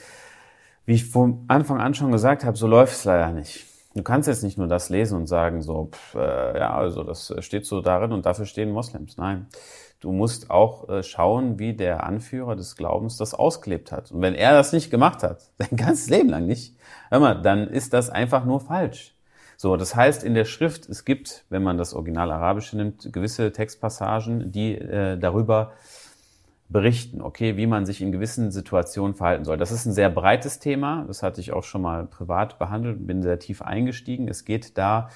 wie 0.87 0.95
ich 0.95 1.05
von 1.05 1.45
Anfang 1.49 1.81
an 1.81 1.95
schon 1.95 2.13
gesagt 2.13 2.45
habe, 2.45 2.57
so 2.57 2.67
läuft 2.67 2.95
es 2.95 3.05
leider 3.05 3.33
nicht. 3.33 3.67
Du 3.95 4.03
kannst 4.03 4.27
jetzt 4.27 4.43
nicht 4.43 4.57
nur 4.57 4.69
das 4.69 4.89
lesen 4.89 5.19
und 5.19 5.27
sagen, 5.27 5.63
so, 5.63 5.91
pff, 5.93 6.15
äh, 6.15 6.59
ja, 6.59 6.75
also 6.75 7.03
das 7.03 7.35
steht 7.41 7.67
so 7.67 7.83
darin 7.83 8.13
und 8.13 8.25
dafür 8.25 8.47
stehen 8.47 8.71
Moslems. 8.71 9.17
Nein. 9.19 9.47
Du 10.03 10.11
musst 10.11 10.51
auch 10.51 10.89
äh, 10.89 11.05
schauen, 11.05 11.61
wie 11.61 11.75
der 11.75 12.03
Anführer 12.03 12.57
des 12.57 12.75
Glaubens 12.75 13.17
das 13.19 13.35
ausgelebt 13.35 13.93
hat. 13.93 14.11
Und 14.11 14.21
wenn 14.21 14.35
er 14.35 14.53
das 14.53 14.73
nicht 14.73 14.91
gemacht 14.91 15.23
hat, 15.23 15.43
sein 15.59 15.77
ganzes 15.77 16.11
Leben 16.11 16.29
lang 16.29 16.47
nicht, 16.47 16.77
hör 17.09 17.21
mal, 17.21 17.41
dann 17.41 17.69
ist 17.69 17.93
das 17.93 18.11
einfach 18.11 18.45
nur 18.45 18.59
falsch. 18.59 19.15
So, 19.57 19.77
das 19.77 19.95
heißt 19.95 20.25
in 20.25 20.35
der 20.35 20.45
Schrift, 20.45 20.89
es 20.89 21.05
gibt, 21.05 21.45
wenn 21.51 21.63
man 21.63 21.79
das 21.79 21.95
Original 21.95 22.33
Arabische 22.33 22.77
nimmt, 22.77 23.13
gewisse 23.13 23.53
Textpassagen, 23.53 24.51
die 24.51 24.75
äh, 24.75 25.17
darüber 25.17 25.71
berichten, 26.69 27.23
okay, 27.23 27.57
wie 27.57 27.69
man 27.69 27.87
sich 27.87 28.01
in 28.03 28.11
gewissen 28.11 28.51
Situationen 28.51 29.15
verhalten 29.15 29.45
soll. 29.45 29.57
Das 29.57 29.71
ist 29.71 29.87
ein 29.87 29.93
sehr 29.93 30.11
breites 30.11 30.59
Thema, 30.59 31.05
das 31.07 31.23
hatte 31.23 31.41
ich 31.41 31.53
auch 31.53 31.63
schon 31.63 31.83
mal 31.83 32.07
privat 32.07 32.59
behandelt, 32.59 33.07
bin 33.07 33.23
sehr 33.23 33.39
tief 33.39 33.63
eingestiegen. 33.63 34.27
Es 34.27 34.45
geht 34.45 34.77
da 34.77 35.11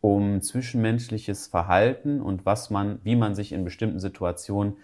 um 0.00 0.40
zwischenmenschliches 0.40 1.46
Verhalten 1.46 2.20
und 2.20 2.46
was 2.46 2.70
man, 2.70 3.00
wie 3.02 3.16
man 3.16 3.34
sich 3.34 3.52
in 3.52 3.64
bestimmten 3.64 4.00
Situationen 4.00 4.76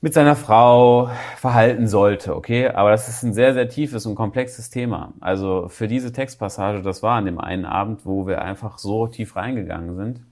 mit 0.00 0.14
seiner 0.14 0.34
Frau 0.34 1.10
verhalten 1.36 1.86
sollte, 1.86 2.34
okay? 2.34 2.68
Aber 2.68 2.90
das 2.90 3.08
ist 3.08 3.22
ein 3.22 3.34
sehr, 3.34 3.52
sehr 3.52 3.68
tiefes 3.68 4.06
und 4.06 4.14
komplexes 4.14 4.70
Thema. 4.70 5.12
Also 5.20 5.68
für 5.68 5.88
diese 5.88 6.10
Textpassage, 6.10 6.82
das 6.82 7.02
war 7.02 7.16
an 7.16 7.26
dem 7.26 7.38
einen 7.38 7.66
Abend, 7.66 8.06
wo 8.06 8.26
wir 8.26 8.40
einfach 8.40 8.78
so 8.78 9.06
tief 9.06 9.36
reingegangen 9.36 9.96
sind. 9.96 10.22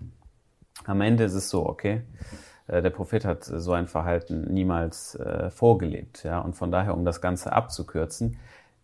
Am 0.87 1.03
Ende 1.03 1.25
ist 1.25 1.35
es 1.35 1.51
so, 1.51 1.67
okay? 1.67 2.01
Äh, 2.67 2.81
der 2.81 2.91
Prophet 2.91 3.27
hat 3.27 3.45
so 3.45 3.73
ein 3.73 3.89
Verhalten 3.89 4.53
niemals 4.55 5.17
äh, 5.17 5.51
vorgelebt, 5.51 6.25
ja? 6.25 6.41
Und 6.41 6.55
von 6.55 6.71
daher, 6.71 6.95
um 6.95 7.05
das 7.05 7.21
Ganze 7.21 7.53
abzukürzen, 7.53 8.39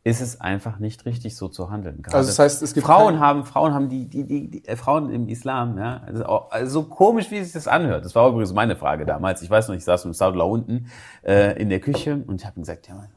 ist 0.04 0.20
es 0.20 0.38
einfach 0.38 0.78
nicht 0.78 1.06
richtig, 1.06 1.34
so 1.34 1.48
zu 1.48 1.70
handeln. 1.70 2.02
Gerade 2.02 2.18
also 2.18 2.28
das 2.28 2.38
heißt, 2.38 2.62
es 2.62 2.74
gibt 2.74 2.86
Frauen 2.86 3.20
haben 3.20 3.46
Frauen 3.46 3.72
haben 3.72 3.88
die 3.88 4.06
die 4.06 4.24
die, 4.24 4.50
die 4.50 4.68
äh, 4.68 4.76
Frauen 4.76 5.10
im 5.10 5.28
Islam, 5.28 5.78
ja, 5.78 6.02
also, 6.06 6.26
auch, 6.26 6.50
also 6.50 6.82
so 6.82 6.88
komisch 6.88 7.30
wie 7.30 7.42
sich 7.42 7.54
das 7.54 7.66
anhört. 7.66 8.04
Das 8.04 8.14
war 8.14 8.28
übrigens 8.28 8.52
meine 8.52 8.76
Frage 8.76 9.06
damals. 9.06 9.40
Ich 9.40 9.48
weiß 9.48 9.68
noch, 9.68 9.74
ich 9.74 9.84
saß 9.84 10.04
mit 10.04 10.14
Sadula 10.14 10.44
unten 10.44 10.90
äh, 11.24 11.58
in 11.58 11.70
der 11.70 11.80
Küche 11.80 12.22
und 12.26 12.42
ich 12.42 12.46
habe 12.46 12.60
gesagt, 12.60 12.86
ja, 12.86 13.08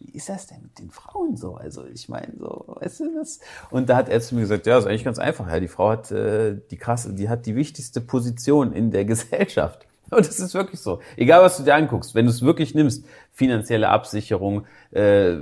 wie 0.00 0.10
ist 0.16 0.28
das 0.28 0.48
denn 0.48 0.60
mit 0.62 0.76
den 0.80 0.90
Frauen 0.90 1.36
so? 1.36 1.54
Also 1.54 1.84
ich 1.86 2.08
meine 2.08 2.32
so, 2.36 2.64
weißt 2.80 3.00
du 3.00 3.14
das? 3.18 3.38
Und 3.70 3.88
da 3.88 3.96
hat 3.96 4.08
er 4.08 4.20
zu 4.20 4.34
mir 4.34 4.40
gesagt, 4.40 4.66
ja, 4.66 4.76
ist 4.76 4.86
eigentlich 4.86 5.04
ganz 5.04 5.20
einfach. 5.20 5.46
Ja, 5.46 5.60
die 5.60 5.68
Frau 5.68 5.90
hat 5.90 6.10
äh, 6.10 6.56
die 6.70 6.78
krasse, 6.78 7.14
die 7.14 7.28
hat 7.28 7.46
die 7.46 7.54
wichtigste 7.54 8.00
Position 8.00 8.72
in 8.72 8.90
der 8.90 9.04
Gesellschaft. 9.04 9.86
Und 10.16 10.26
das 10.26 10.40
ist 10.40 10.54
wirklich 10.54 10.80
so. 10.80 11.00
Egal, 11.16 11.42
was 11.42 11.56
du 11.56 11.62
dir 11.62 11.74
anguckst, 11.74 12.14
wenn 12.14 12.26
du 12.26 12.30
es 12.30 12.42
wirklich 12.42 12.74
nimmst, 12.74 13.04
finanzielle 13.32 13.88
Absicherung, 13.88 14.66
äh, 14.90 15.36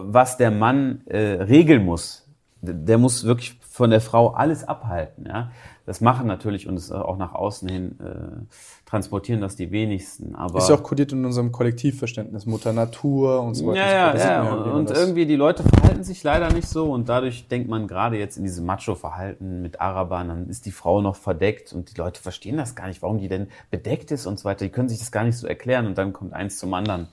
was 0.00 0.36
der 0.36 0.50
Mann 0.50 1.02
äh, 1.06 1.42
regeln 1.42 1.84
muss, 1.84 2.26
der 2.60 2.98
muss 2.98 3.24
wirklich 3.24 3.58
von 3.60 3.90
der 3.90 4.00
Frau 4.00 4.30
alles 4.30 4.66
abhalten. 4.66 5.26
Ja? 5.26 5.50
Das 5.86 6.00
machen 6.00 6.26
natürlich 6.26 6.68
und 6.68 6.76
es 6.76 6.90
auch 6.92 7.16
nach 7.16 7.32
außen 7.32 7.68
hin 7.68 7.98
äh, 8.00 8.77
transportieren 8.88 9.42
das 9.42 9.54
die 9.54 9.70
wenigsten. 9.70 10.34
Aber 10.34 10.58
ist 10.58 10.70
ja 10.70 10.76
auch 10.76 10.82
kodiert 10.82 11.12
in 11.12 11.22
unserem 11.26 11.52
Kollektivverständnis, 11.52 12.46
Mutter 12.46 12.72
Natur 12.72 13.42
und 13.42 13.54
so 13.54 13.66
weiter. 13.66 13.80
Ja, 13.80 14.16
ja, 14.16 14.44
ja. 14.44 14.52
und, 14.52 14.72
und 14.72 14.90
irgendwie 14.90 15.26
die 15.26 15.36
Leute 15.36 15.62
verhalten 15.62 16.04
sich 16.04 16.22
leider 16.22 16.50
nicht 16.50 16.66
so 16.66 16.90
und 16.90 17.06
dadurch 17.06 17.48
denkt 17.48 17.68
man 17.68 17.86
gerade 17.86 18.16
jetzt 18.16 18.38
in 18.38 18.44
diesem 18.44 18.64
Macho-Verhalten 18.64 19.60
mit 19.60 19.78
Arabern, 19.78 20.28
dann 20.28 20.48
ist 20.48 20.64
die 20.64 20.70
Frau 20.70 21.02
noch 21.02 21.16
verdeckt 21.16 21.74
und 21.74 21.92
die 21.92 21.98
Leute 21.98 22.22
verstehen 22.22 22.56
das 22.56 22.74
gar 22.74 22.88
nicht, 22.88 23.02
warum 23.02 23.18
die 23.18 23.28
denn 23.28 23.48
bedeckt 23.70 24.10
ist 24.10 24.24
und 24.24 24.38
so 24.38 24.46
weiter. 24.46 24.64
Die 24.64 24.70
können 24.70 24.88
sich 24.88 25.00
das 25.00 25.12
gar 25.12 25.24
nicht 25.24 25.36
so 25.36 25.46
erklären 25.46 25.86
und 25.86 25.98
dann 25.98 26.14
kommt 26.14 26.32
eins 26.32 26.56
zum 26.56 26.72
anderen. 26.72 27.08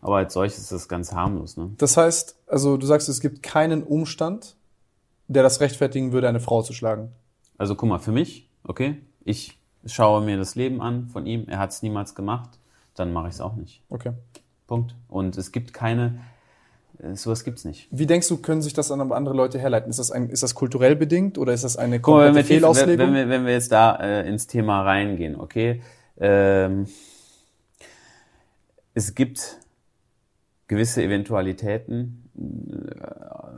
Aber 0.00 0.16
als 0.16 0.34
solches 0.34 0.58
ist 0.58 0.72
das 0.72 0.88
ganz 0.88 1.12
harmlos. 1.12 1.56
Ne? 1.56 1.70
Das 1.78 1.96
heißt, 1.96 2.36
also 2.48 2.76
du 2.76 2.84
sagst, 2.84 3.08
es 3.08 3.20
gibt 3.20 3.44
keinen 3.44 3.84
Umstand, 3.84 4.56
der 5.28 5.44
das 5.44 5.60
rechtfertigen 5.60 6.10
würde, 6.10 6.28
eine 6.28 6.40
Frau 6.40 6.62
zu 6.62 6.72
schlagen. 6.72 7.12
Also 7.58 7.76
guck 7.76 7.88
mal, 7.88 8.00
für 8.00 8.10
mich, 8.10 8.50
okay, 8.64 8.96
ich 9.24 9.61
schaue 9.86 10.22
mir 10.22 10.36
das 10.36 10.54
Leben 10.54 10.80
an 10.80 11.06
von 11.06 11.26
ihm, 11.26 11.46
er 11.48 11.58
hat 11.58 11.70
es 11.70 11.82
niemals 11.82 12.14
gemacht, 12.14 12.58
dann 12.94 13.12
mache 13.12 13.28
ich 13.28 13.34
es 13.34 13.40
auch 13.40 13.56
nicht. 13.56 13.82
Okay. 13.88 14.12
Punkt. 14.66 14.94
Und 15.08 15.36
es 15.36 15.52
gibt 15.52 15.72
keine, 15.74 16.20
äh, 16.98 17.14
sowas 17.14 17.44
gibt's 17.44 17.64
nicht. 17.64 17.88
Wie 17.90 18.06
denkst 18.06 18.28
du, 18.28 18.38
können 18.38 18.62
sich 18.62 18.74
das 18.74 18.88
dann 18.88 19.00
aber 19.00 19.16
andere 19.16 19.34
Leute 19.34 19.58
herleiten? 19.58 19.90
Ist 19.90 19.98
das, 19.98 20.10
ein, 20.10 20.30
ist 20.30 20.42
das 20.42 20.54
kulturell 20.54 20.96
bedingt 20.96 21.38
oder 21.38 21.52
ist 21.52 21.64
das 21.64 21.76
eine 21.76 22.00
komplette 22.00 22.34
mal, 22.34 22.44
Fehlauslegung? 22.44 23.08
Wenn 23.08 23.14
wir, 23.14 23.28
wenn 23.28 23.46
wir 23.46 23.52
jetzt 23.52 23.72
da 23.72 23.96
äh, 23.96 24.28
ins 24.28 24.46
Thema 24.46 24.82
reingehen, 24.82 25.38
okay, 25.38 25.82
ähm, 26.18 26.86
es 28.94 29.14
gibt 29.14 29.58
gewisse 30.68 31.02
Eventualitäten. 31.02 32.30
Äh, 32.36 33.04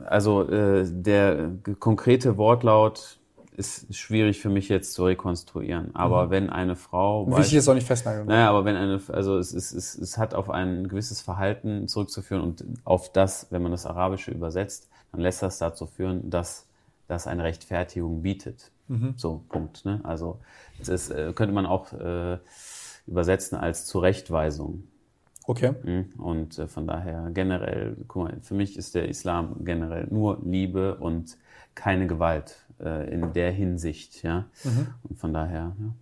also 0.05 0.47
äh, 0.49 0.85
der 0.87 1.51
konkrete 1.79 2.37
Wortlaut 2.37 3.19
ist 3.57 3.93
schwierig 3.95 4.39
für 4.39 4.49
mich 4.49 4.69
jetzt 4.69 4.93
zu 4.93 5.05
rekonstruieren. 5.05 5.95
Aber 5.95 6.27
mhm. 6.27 6.29
wenn 6.31 6.49
eine 6.49 6.75
Frau. 6.75 7.27
Wichtig 7.37 7.55
ist 7.55 7.67
auch 7.67 7.73
nicht 7.73 7.87
festnageln. 7.87 8.27
Naja, 8.27 8.49
aber 8.49 8.65
wenn 8.65 8.75
eine, 8.75 9.01
also 9.09 9.37
es, 9.37 9.53
es, 9.53 9.71
es, 9.71 9.95
es 9.95 10.17
hat 10.17 10.33
auf 10.33 10.49
ein 10.49 10.87
gewisses 10.87 11.21
Verhalten 11.21 11.87
zurückzuführen 11.87 12.41
und 12.41 12.65
auf 12.83 13.11
das, 13.11 13.47
wenn 13.51 13.61
man 13.61 13.71
das 13.71 13.85
Arabische 13.85 14.31
übersetzt, 14.31 14.89
dann 15.11 15.21
lässt 15.21 15.41
das 15.41 15.57
dazu 15.57 15.85
führen, 15.85 16.29
dass 16.29 16.67
das 17.07 17.27
eine 17.27 17.43
Rechtfertigung 17.43 18.21
bietet. 18.21 18.71
Mhm. 18.87 19.13
So, 19.17 19.43
Punkt. 19.49 19.85
Ne? 19.85 19.99
Also 20.03 20.39
das 20.83 21.09
äh, 21.09 21.33
könnte 21.33 21.53
man 21.53 21.65
auch 21.65 21.93
äh, 21.93 22.37
übersetzen 23.07 23.57
als 23.57 23.85
Zurechtweisung. 23.85 24.83
Okay. 25.47 25.73
Mhm. 25.83 26.19
Und 26.19 26.59
äh, 26.59 26.67
von 26.67 26.87
daher 26.87 27.29
generell, 27.33 27.97
guck 28.07 28.23
mal, 28.23 28.37
für 28.41 28.55
mich 28.55 28.77
ist 28.77 28.95
der 28.95 29.07
Islam 29.07 29.63
generell 29.63 30.07
nur 30.09 30.39
Liebe 30.43 30.95
und 30.95 31.37
keine 31.75 32.07
Gewalt 32.07 32.64
äh, 32.83 33.11
in 33.11 33.33
der 33.33 33.51
Hinsicht, 33.51 34.23
ja. 34.23 34.45
Mhm. 34.63 34.87
Und 35.03 35.19
von 35.19 35.33
daher, 35.33 35.75
ja. 35.79 35.93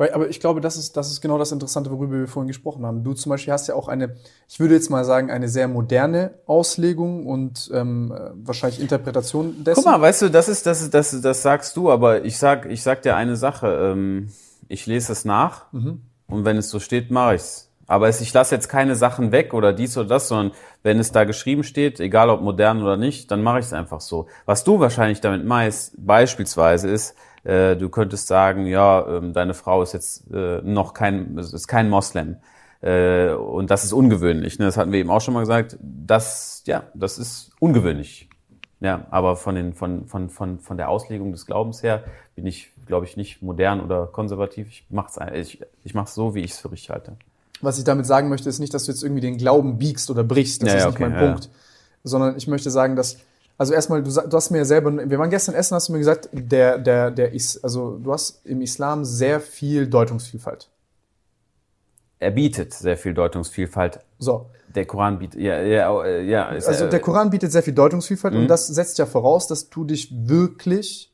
Weil, 0.00 0.12
aber 0.12 0.30
ich 0.30 0.40
glaube, 0.40 0.62
das 0.62 0.78
ist, 0.78 0.96
das 0.96 1.10
ist 1.10 1.20
genau 1.20 1.36
das 1.36 1.52
Interessante, 1.52 1.90
worüber 1.90 2.20
wir 2.20 2.26
vorhin 2.26 2.48
gesprochen 2.48 2.86
haben. 2.86 3.04
Du 3.04 3.12
zum 3.12 3.28
Beispiel 3.28 3.52
hast 3.52 3.68
ja 3.68 3.74
auch 3.74 3.86
eine, 3.86 4.16
ich 4.48 4.58
würde 4.58 4.74
jetzt 4.74 4.88
mal 4.88 5.04
sagen, 5.04 5.30
eine 5.30 5.46
sehr 5.48 5.68
moderne 5.68 6.32
Auslegung 6.46 7.26
und 7.26 7.70
ähm, 7.74 8.10
wahrscheinlich 8.34 8.80
Interpretation 8.80 9.62
dessen. 9.62 9.82
Guck 9.84 9.92
mal, 9.92 10.00
weißt 10.00 10.22
du, 10.22 10.30
das 10.30 10.48
ist, 10.48 10.64
das 10.64 10.80
ist, 10.80 10.94
das, 10.94 11.20
das 11.20 11.42
sagst 11.42 11.76
du, 11.76 11.90
aber 11.90 12.24
ich 12.24 12.38
sag, 12.38 12.64
ich 12.64 12.82
sag 12.82 13.02
dir 13.02 13.14
eine 13.14 13.36
Sache. 13.36 13.92
Ähm, 13.92 14.30
ich 14.68 14.86
lese 14.86 15.12
es 15.12 15.26
nach 15.26 15.70
mhm. 15.72 16.00
und 16.28 16.44
wenn 16.44 16.56
es 16.56 16.70
so 16.70 16.80
steht, 16.80 17.10
mache 17.10 17.34
ich's. 17.34 17.69
Aber 17.90 18.06
es, 18.06 18.20
ich 18.20 18.32
lasse 18.32 18.54
jetzt 18.54 18.68
keine 18.68 18.94
Sachen 18.94 19.32
weg 19.32 19.52
oder 19.52 19.72
dies 19.72 19.98
oder 19.98 20.10
das, 20.10 20.28
sondern 20.28 20.52
wenn 20.84 21.00
es 21.00 21.10
da 21.10 21.24
geschrieben 21.24 21.64
steht, 21.64 21.98
egal 21.98 22.30
ob 22.30 22.40
modern 22.40 22.80
oder 22.84 22.96
nicht, 22.96 23.32
dann 23.32 23.42
mache 23.42 23.58
ich 23.58 23.64
es 23.64 23.72
einfach 23.72 24.00
so. 24.00 24.28
Was 24.46 24.62
du 24.62 24.78
wahrscheinlich 24.78 25.20
damit 25.20 25.44
meinst, 25.44 25.94
beispielsweise 25.98 26.88
ist, 26.88 27.16
äh, 27.42 27.74
du 27.74 27.88
könntest 27.88 28.28
sagen, 28.28 28.66
ja, 28.66 29.04
ähm, 29.08 29.32
deine 29.32 29.54
Frau 29.54 29.82
ist 29.82 29.92
jetzt 29.92 30.32
äh, 30.32 30.60
noch 30.62 30.94
kein, 30.94 31.36
ist 31.36 31.66
kein 31.66 31.90
Moslem. 31.90 32.36
Äh, 32.80 33.32
und 33.32 33.72
das 33.72 33.82
ist 33.82 33.92
ungewöhnlich. 33.92 34.60
Ne? 34.60 34.66
Das 34.66 34.76
hatten 34.76 34.92
wir 34.92 35.00
eben 35.00 35.10
auch 35.10 35.20
schon 35.20 35.34
mal 35.34 35.40
gesagt. 35.40 35.76
Das, 35.80 36.62
ja, 36.66 36.84
das 36.94 37.18
ist 37.18 37.50
ungewöhnlich. 37.58 38.30
Ja, 38.78 39.08
aber 39.10 39.34
von, 39.34 39.56
den, 39.56 39.74
von, 39.74 40.06
von, 40.06 40.30
von, 40.30 40.60
von 40.60 40.76
der 40.76 40.90
Auslegung 40.90 41.32
des 41.32 41.44
Glaubens 41.44 41.82
her 41.82 42.04
bin 42.36 42.46
ich, 42.46 42.70
glaube 42.86 43.04
ich, 43.06 43.16
nicht 43.16 43.42
modern 43.42 43.80
oder 43.80 44.06
konservativ. 44.06 44.68
Ich 44.68 44.86
mache 44.90 45.10
es 45.34 45.54
ich, 45.54 45.62
ich 45.82 45.92
mach's 45.92 46.14
so, 46.14 46.36
wie 46.36 46.42
ich 46.42 46.52
es 46.52 46.60
für 46.60 46.70
richtig 46.70 46.90
halte. 46.90 47.16
Was 47.62 47.78
ich 47.78 47.84
damit 47.84 48.06
sagen 48.06 48.28
möchte, 48.28 48.48
ist 48.48 48.58
nicht, 48.58 48.72
dass 48.72 48.84
du 48.84 48.92
jetzt 48.92 49.02
irgendwie 49.02 49.20
den 49.20 49.36
Glauben 49.36 49.78
biegst 49.78 50.10
oder 50.10 50.24
brichst. 50.24 50.62
Das 50.62 50.68
ja, 50.70 50.78
ist 50.78 50.84
nicht 50.86 50.94
okay, 50.94 51.08
mein 51.08 51.12
ja. 51.12 51.26
Punkt. 51.26 51.50
Sondern 52.04 52.36
ich 52.36 52.46
möchte 52.46 52.70
sagen, 52.70 52.96
dass, 52.96 53.18
also 53.58 53.74
erstmal, 53.74 54.02
du, 54.02 54.10
du 54.10 54.36
hast 54.36 54.50
mir 54.50 54.58
ja 54.58 54.64
selber, 54.64 55.10
wir 55.10 55.18
waren 55.18 55.30
gestern 55.30 55.54
essen, 55.54 55.74
hast 55.74 55.88
du 55.88 55.92
mir 55.92 55.98
gesagt, 55.98 56.30
der, 56.32 56.78
der, 56.78 57.10
der 57.10 57.32
ist, 57.32 57.62
also 57.62 57.98
du 57.98 58.12
hast 58.12 58.44
im 58.46 58.62
Islam 58.62 59.04
sehr 59.04 59.40
viel 59.40 59.86
Deutungsvielfalt. 59.86 60.70
Er 62.18 62.30
bietet 62.30 62.74
sehr 62.74 62.96
viel 62.96 63.14
Deutungsvielfalt. 63.14 64.00
So. 64.18 64.46
Der 64.74 64.86
Koran 64.86 65.18
bietet, 65.18 65.40
ja, 65.40 65.60
ja, 65.62 66.06
ja. 66.20 66.46
also 66.46 66.86
der 66.86 67.00
Koran 67.00 67.30
bietet 67.30 67.50
sehr 67.50 67.62
viel 67.62 67.74
Deutungsvielfalt 67.74 68.34
mhm. 68.34 68.42
und 68.42 68.48
das 68.48 68.68
setzt 68.68 68.98
ja 68.98 69.06
voraus, 69.06 69.48
dass 69.48 69.68
du 69.68 69.84
dich 69.84 70.10
wirklich 70.28 71.09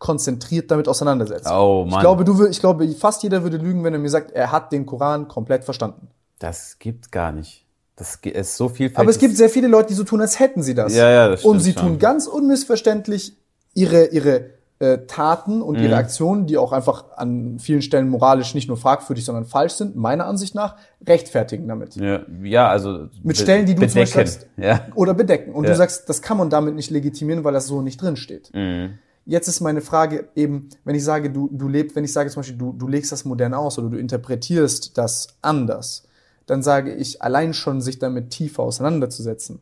konzentriert 0.00 0.70
damit 0.70 0.88
auseinandersetzt. 0.88 1.46
Oh 1.48 1.84
Mann. 1.84 1.92
Ich 1.92 2.00
glaube, 2.00 2.24
du, 2.24 2.46
ich 2.46 2.58
glaube, 2.58 2.88
fast 2.94 3.22
jeder 3.22 3.44
würde 3.44 3.58
lügen, 3.58 3.84
wenn 3.84 3.92
er 3.92 4.00
mir 4.00 4.10
sagt, 4.10 4.32
er 4.32 4.50
hat 4.50 4.72
den 4.72 4.86
Koran 4.86 5.28
komplett 5.28 5.62
verstanden. 5.62 6.08
Das 6.40 6.78
gibt 6.80 7.12
gar 7.12 7.30
nicht. 7.30 7.66
Das 7.96 8.18
ist 8.22 8.56
so 8.56 8.70
viel. 8.70 8.90
Aber 8.94 9.10
es 9.10 9.18
gibt 9.18 9.36
sehr 9.36 9.50
viele 9.50 9.68
Leute, 9.68 9.88
die 9.88 9.94
so 9.94 10.04
tun, 10.04 10.22
als 10.22 10.40
hätten 10.40 10.62
sie 10.62 10.74
das. 10.74 10.94
Ja, 10.94 11.10
ja, 11.10 11.28
das 11.28 11.40
stimmt 11.40 11.54
Und 11.54 11.60
sie 11.60 11.74
schon. 11.74 11.82
tun 11.82 11.98
ganz 11.98 12.26
unmissverständlich 12.26 13.36
ihre 13.74 14.06
ihre 14.06 14.46
äh, 14.78 15.00
Taten 15.06 15.60
und 15.60 15.76
mhm. 15.76 15.84
ihre 15.84 15.96
Aktionen, 15.96 16.46
die 16.46 16.56
auch 16.56 16.72
einfach 16.72 17.04
an 17.18 17.58
vielen 17.58 17.82
Stellen 17.82 18.08
moralisch 18.08 18.54
nicht 18.54 18.68
nur 18.68 18.78
fragwürdig, 18.78 19.26
sondern 19.26 19.44
falsch 19.44 19.74
sind, 19.74 19.96
meiner 19.96 20.24
Ansicht 20.24 20.54
nach, 20.54 20.76
rechtfertigen 21.06 21.68
damit. 21.68 21.96
Ja, 21.96 22.22
ja 22.42 22.68
also 22.68 23.08
mit 23.22 23.36
Stellen, 23.36 23.66
die 23.66 23.74
du 23.74 23.82
bedecken. 23.82 24.06
zum 24.06 24.20
Beispiel 24.20 24.26
sagst, 24.26 24.46
ja. 24.56 24.86
oder 24.94 25.12
bedecken. 25.12 25.52
Und 25.52 25.64
ja. 25.64 25.70
du 25.72 25.76
sagst, 25.76 26.08
das 26.08 26.22
kann 26.22 26.38
man 26.38 26.48
damit 26.48 26.74
nicht 26.74 26.90
legitimieren, 26.90 27.44
weil 27.44 27.52
das 27.52 27.66
so 27.66 27.82
nicht 27.82 28.00
drin 28.00 28.16
steht. 28.16 28.50
Mhm. 28.54 28.94
Jetzt 29.30 29.46
ist 29.46 29.60
meine 29.60 29.80
Frage 29.80 30.28
eben, 30.34 30.70
wenn 30.82 30.96
ich 30.96 31.04
sage, 31.04 31.30
du, 31.30 31.48
du 31.52 31.68
lebst, 31.68 31.94
wenn 31.94 32.02
ich 32.02 32.12
sage 32.12 32.30
zum 32.30 32.40
Beispiel, 32.40 32.58
du, 32.58 32.72
du 32.72 32.88
legst 32.88 33.12
das 33.12 33.24
modern 33.24 33.54
aus 33.54 33.78
oder 33.78 33.88
du 33.88 33.96
interpretierst 33.96 34.98
das 34.98 35.28
anders, 35.40 36.08
dann 36.46 36.64
sage 36.64 36.92
ich, 36.92 37.22
allein 37.22 37.54
schon 37.54 37.80
sich 37.80 38.00
damit 38.00 38.30
tiefer 38.30 38.64
auseinanderzusetzen, 38.64 39.60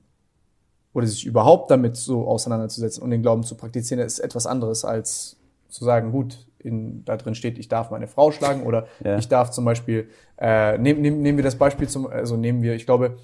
oder 0.95 1.07
sich 1.07 1.27
überhaupt 1.27 1.71
damit 1.71 1.99
so 1.99 2.27
auseinanderzusetzen 2.27 3.03
und 3.03 3.11
den 3.11 3.21
Glauben 3.21 3.43
zu 3.43 3.57
praktizieren, 3.57 4.03
ist 4.03 4.21
etwas 4.21 4.47
anderes 4.47 4.87
als 4.87 5.37
zu 5.69 5.85
sagen, 5.85 6.13
gut, 6.13 6.47
in, 6.59 7.05
da 7.05 7.19
drin 7.19 7.35
steht, 7.35 7.59
ich 7.59 7.69
darf 7.69 7.91
meine 7.91 8.09
Frau 8.09 8.33
schlagen 8.33 8.63
oder 8.63 8.87
Ja. 9.05 9.19
ich 9.19 9.29
darf 9.29 9.51
zum 9.51 9.67
Beispiel, 9.67 10.09
äh, 10.39 10.79
nehm, 10.79 11.03
nehm, 11.03 11.21
nehmen 11.21 11.37
wir 11.37 11.45
das 11.45 11.57
Beispiel 11.57 11.91
zum, 11.91 12.07
also 12.07 12.39
nehmen 12.39 12.63
wir, 12.63 12.75
ich 12.75 12.87
glaube, 12.87 13.19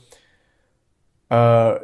äh, 1.30 1.74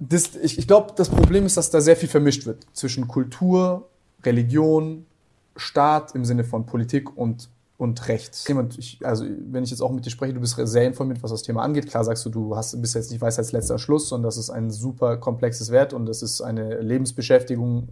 das, 0.00 0.36
ich, 0.36 0.58
ich 0.58 0.66
glaube, 0.66 0.92
das 0.96 1.08
Problem 1.08 1.46
ist, 1.46 1.56
dass 1.56 1.70
da 1.70 1.80
sehr 1.80 1.96
viel 1.96 2.08
vermischt 2.08 2.46
wird 2.46 2.66
zwischen 2.72 3.08
Kultur, 3.08 3.88
Religion, 4.24 5.06
Staat 5.56 6.14
im 6.14 6.24
Sinne 6.24 6.44
von 6.44 6.66
Politik 6.66 7.16
und, 7.16 7.48
und 7.78 8.08
Recht. 8.08 8.44
Ich, 8.78 9.04
also 9.04 9.24
wenn 9.50 9.64
ich 9.64 9.70
jetzt 9.70 9.80
auch 9.80 9.90
mit 9.90 10.06
dir 10.06 10.10
spreche, 10.10 10.32
du 10.34 10.40
bist 10.40 10.56
sehr 10.56 10.86
informiert, 10.86 11.22
was 11.22 11.32
das 11.32 11.42
Thema 11.42 11.62
angeht. 11.62 11.88
Klar 11.88 12.04
sagst 12.04 12.24
du, 12.24 12.30
du 12.30 12.56
hast, 12.56 12.80
bist 12.80 12.94
jetzt 12.94 13.10
nicht 13.10 13.20
Weisheitsletzter 13.20 13.78
Schluss, 13.78 14.08
sondern 14.08 14.28
das 14.28 14.36
ist 14.36 14.50
ein 14.50 14.70
super 14.70 15.16
komplexes 15.16 15.72
Wert 15.72 15.92
und 15.92 16.06
das 16.06 16.22
ist 16.22 16.40
eine 16.40 16.80
Lebensbeschäftigung, 16.80 17.88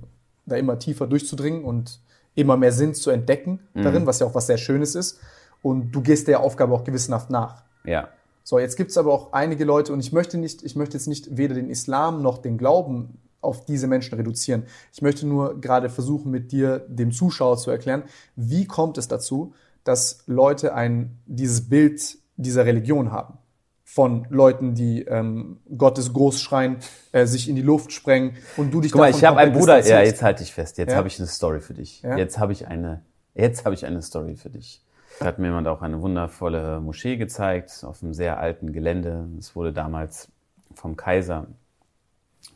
da 0.46 0.56
immer 0.56 0.78
tiefer 0.78 1.08
durchzudringen 1.08 1.64
und 1.64 1.98
immer 2.36 2.56
mehr 2.56 2.72
Sinn 2.72 2.94
zu 2.94 3.10
entdecken 3.10 3.60
darin, 3.74 4.06
was 4.06 4.20
ja 4.20 4.26
auch 4.26 4.34
was 4.34 4.46
sehr 4.46 4.58
Schönes 4.58 4.94
ist. 4.94 5.18
Und 5.62 5.90
du 5.90 6.02
gehst 6.02 6.28
der 6.28 6.40
Aufgabe 6.40 6.72
auch 6.74 6.84
gewissenhaft 6.84 7.30
nach. 7.30 7.64
Ja. 7.84 8.08
So, 8.48 8.60
jetzt 8.60 8.76
gibt's 8.76 8.96
aber 8.96 9.12
auch 9.12 9.32
einige 9.32 9.64
Leute, 9.64 9.92
und 9.92 9.98
ich 9.98 10.12
möchte 10.12 10.38
nicht, 10.38 10.62
ich 10.62 10.76
möchte 10.76 10.96
jetzt 10.96 11.08
nicht 11.08 11.36
weder 11.36 11.56
den 11.56 11.68
Islam 11.68 12.22
noch 12.22 12.38
den 12.38 12.58
Glauben 12.58 13.18
auf 13.40 13.64
diese 13.64 13.88
Menschen 13.88 14.14
reduzieren. 14.14 14.66
Ich 14.92 15.02
möchte 15.02 15.26
nur 15.26 15.60
gerade 15.60 15.90
versuchen, 15.90 16.30
mit 16.30 16.52
dir, 16.52 16.86
dem 16.86 17.10
Zuschauer 17.10 17.58
zu 17.58 17.72
erklären, 17.72 18.04
wie 18.36 18.64
kommt 18.64 18.98
es 18.98 19.08
dazu, 19.08 19.52
dass 19.82 20.22
Leute 20.26 20.74
ein, 20.74 21.18
dieses 21.26 21.68
Bild 21.68 22.18
dieser 22.36 22.64
Religion 22.64 23.10
haben. 23.10 23.38
Von 23.82 24.28
Leuten, 24.30 24.76
die 24.76 25.02
ähm, 25.02 25.58
Gottes 25.76 26.12
groß 26.12 26.40
schreien, 26.40 26.76
äh, 27.10 27.26
sich 27.26 27.48
in 27.48 27.56
die 27.56 27.62
Luft 27.62 27.90
sprengen 27.90 28.36
und 28.56 28.72
du 28.72 28.80
dich 28.80 28.92
Guck 28.92 29.00
mal, 29.00 29.06
davon 29.06 29.18
ich 29.18 29.24
habe 29.24 29.38
einen 29.38 29.54
Bruder, 29.54 29.84
ja, 29.84 30.02
jetzt 30.02 30.22
halte 30.22 30.44
ich 30.44 30.52
fest. 30.52 30.78
Jetzt 30.78 30.92
Ja? 30.92 30.98
habe 30.98 31.08
ich 31.08 31.18
eine 31.18 31.26
Story 31.26 31.60
für 31.60 31.74
dich. 31.74 32.02
Ja? 32.02 32.16
Jetzt 32.16 32.38
habe 32.38 32.52
ich 32.52 32.68
eine, 32.68 33.02
jetzt 33.34 33.64
habe 33.64 33.74
ich 33.74 33.84
eine 33.86 34.02
Story 34.02 34.36
für 34.36 34.50
dich. 34.50 34.85
Da 35.18 35.26
hat 35.26 35.38
mir 35.38 35.46
jemand 35.46 35.66
auch 35.66 35.82
eine 35.82 36.02
wundervolle 36.02 36.80
Moschee 36.80 37.16
gezeigt, 37.16 37.84
auf 37.84 38.02
einem 38.02 38.12
sehr 38.12 38.38
alten 38.38 38.72
Gelände. 38.72 39.28
Es 39.38 39.56
wurde 39.56 39.72
damals 39.72 40.30
vom 40.74 40.96
Kaiser 40.96 41.46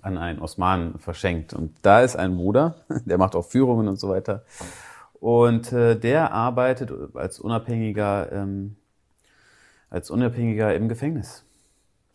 an 0.03 0.19
einen 0.19 0.41
Osmanen 0.41 0.99
verschenkt. 0.99 1.55
Und 1.55 1.75
da 1.83 2.01
ist 2.03 2.17
ein 2.17 2.37
Bruder, 2.37 2.77
der 3.07 3.19
macht 3.19 3.35
auch 3.35 3.47
Führungen 3.47 3.89
und 3.89 3.99
so 3.99 4.09
weiter. 4.11 4.45
Und 5.15 5.73
äh, 5.73 5.97
der 5.97 6.33
arbeitet 6.33 6.93
als 7.15 7.41
unabhängiger, 7.41 8.31
ähm, 8.33 8.77
als 9.89 10.11
unabhängiger 10.11 10.75
im 10.75 10.89
Gefängnis. 10.89 11.45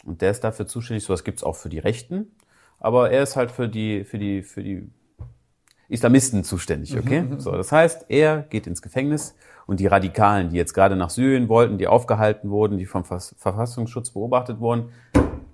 Und 0.05 0.21
der 0.21 0.31
ist 0.31 0.43
dafür 0.43 0.67
zuständig, 0.67 1.03
sowas 1.03 1.23
gibt's 1.23 1.43
auch 1.43 1.55
für 1.55 1.69
die 1.69 1.79
Rechten, 1.79 2.31
aber 2.79 3.11
er 3.11 3.23
ist 3.23 3.35
halt 3.35 3.51
für 3.51 3.67
die, 3.67 4.03
für 4.03 4.19
die, 4.19 4.43
für 4.43 4.63
die 4.63 4.89
Islamisten 5.87 6.43
zuständig, 6.43 6.97
okay? 6.97 7.25
So, 7.37 7.51
das 7.51 7.71
heißt, 7.71 8.05
er 8.09 8.41
geht 8.43 8.67
ins 8.67 8.81
Gefängnis 8.81 9.35
und 9.67 9.79
die 9.79 9.87
Radikalen, 9.87 10.49
die 10.49 10.57
jetzt 10.57 10.73
gerade 10.73 10.95
nach 10.95 11.09
Syrien 11.09 11.49
wollten, 11.49 11.77
die 11.77 11.87
aufgehalten 11.87 12.49
wurden, 12.49 12.77
die 12.77 12.85
vom 12.85 13.03
Verfass- 13.03 13.35
Verfassungsschutz 13.37 14.11
beobachtet 14.11 14.59
wurden, 14.59 14.89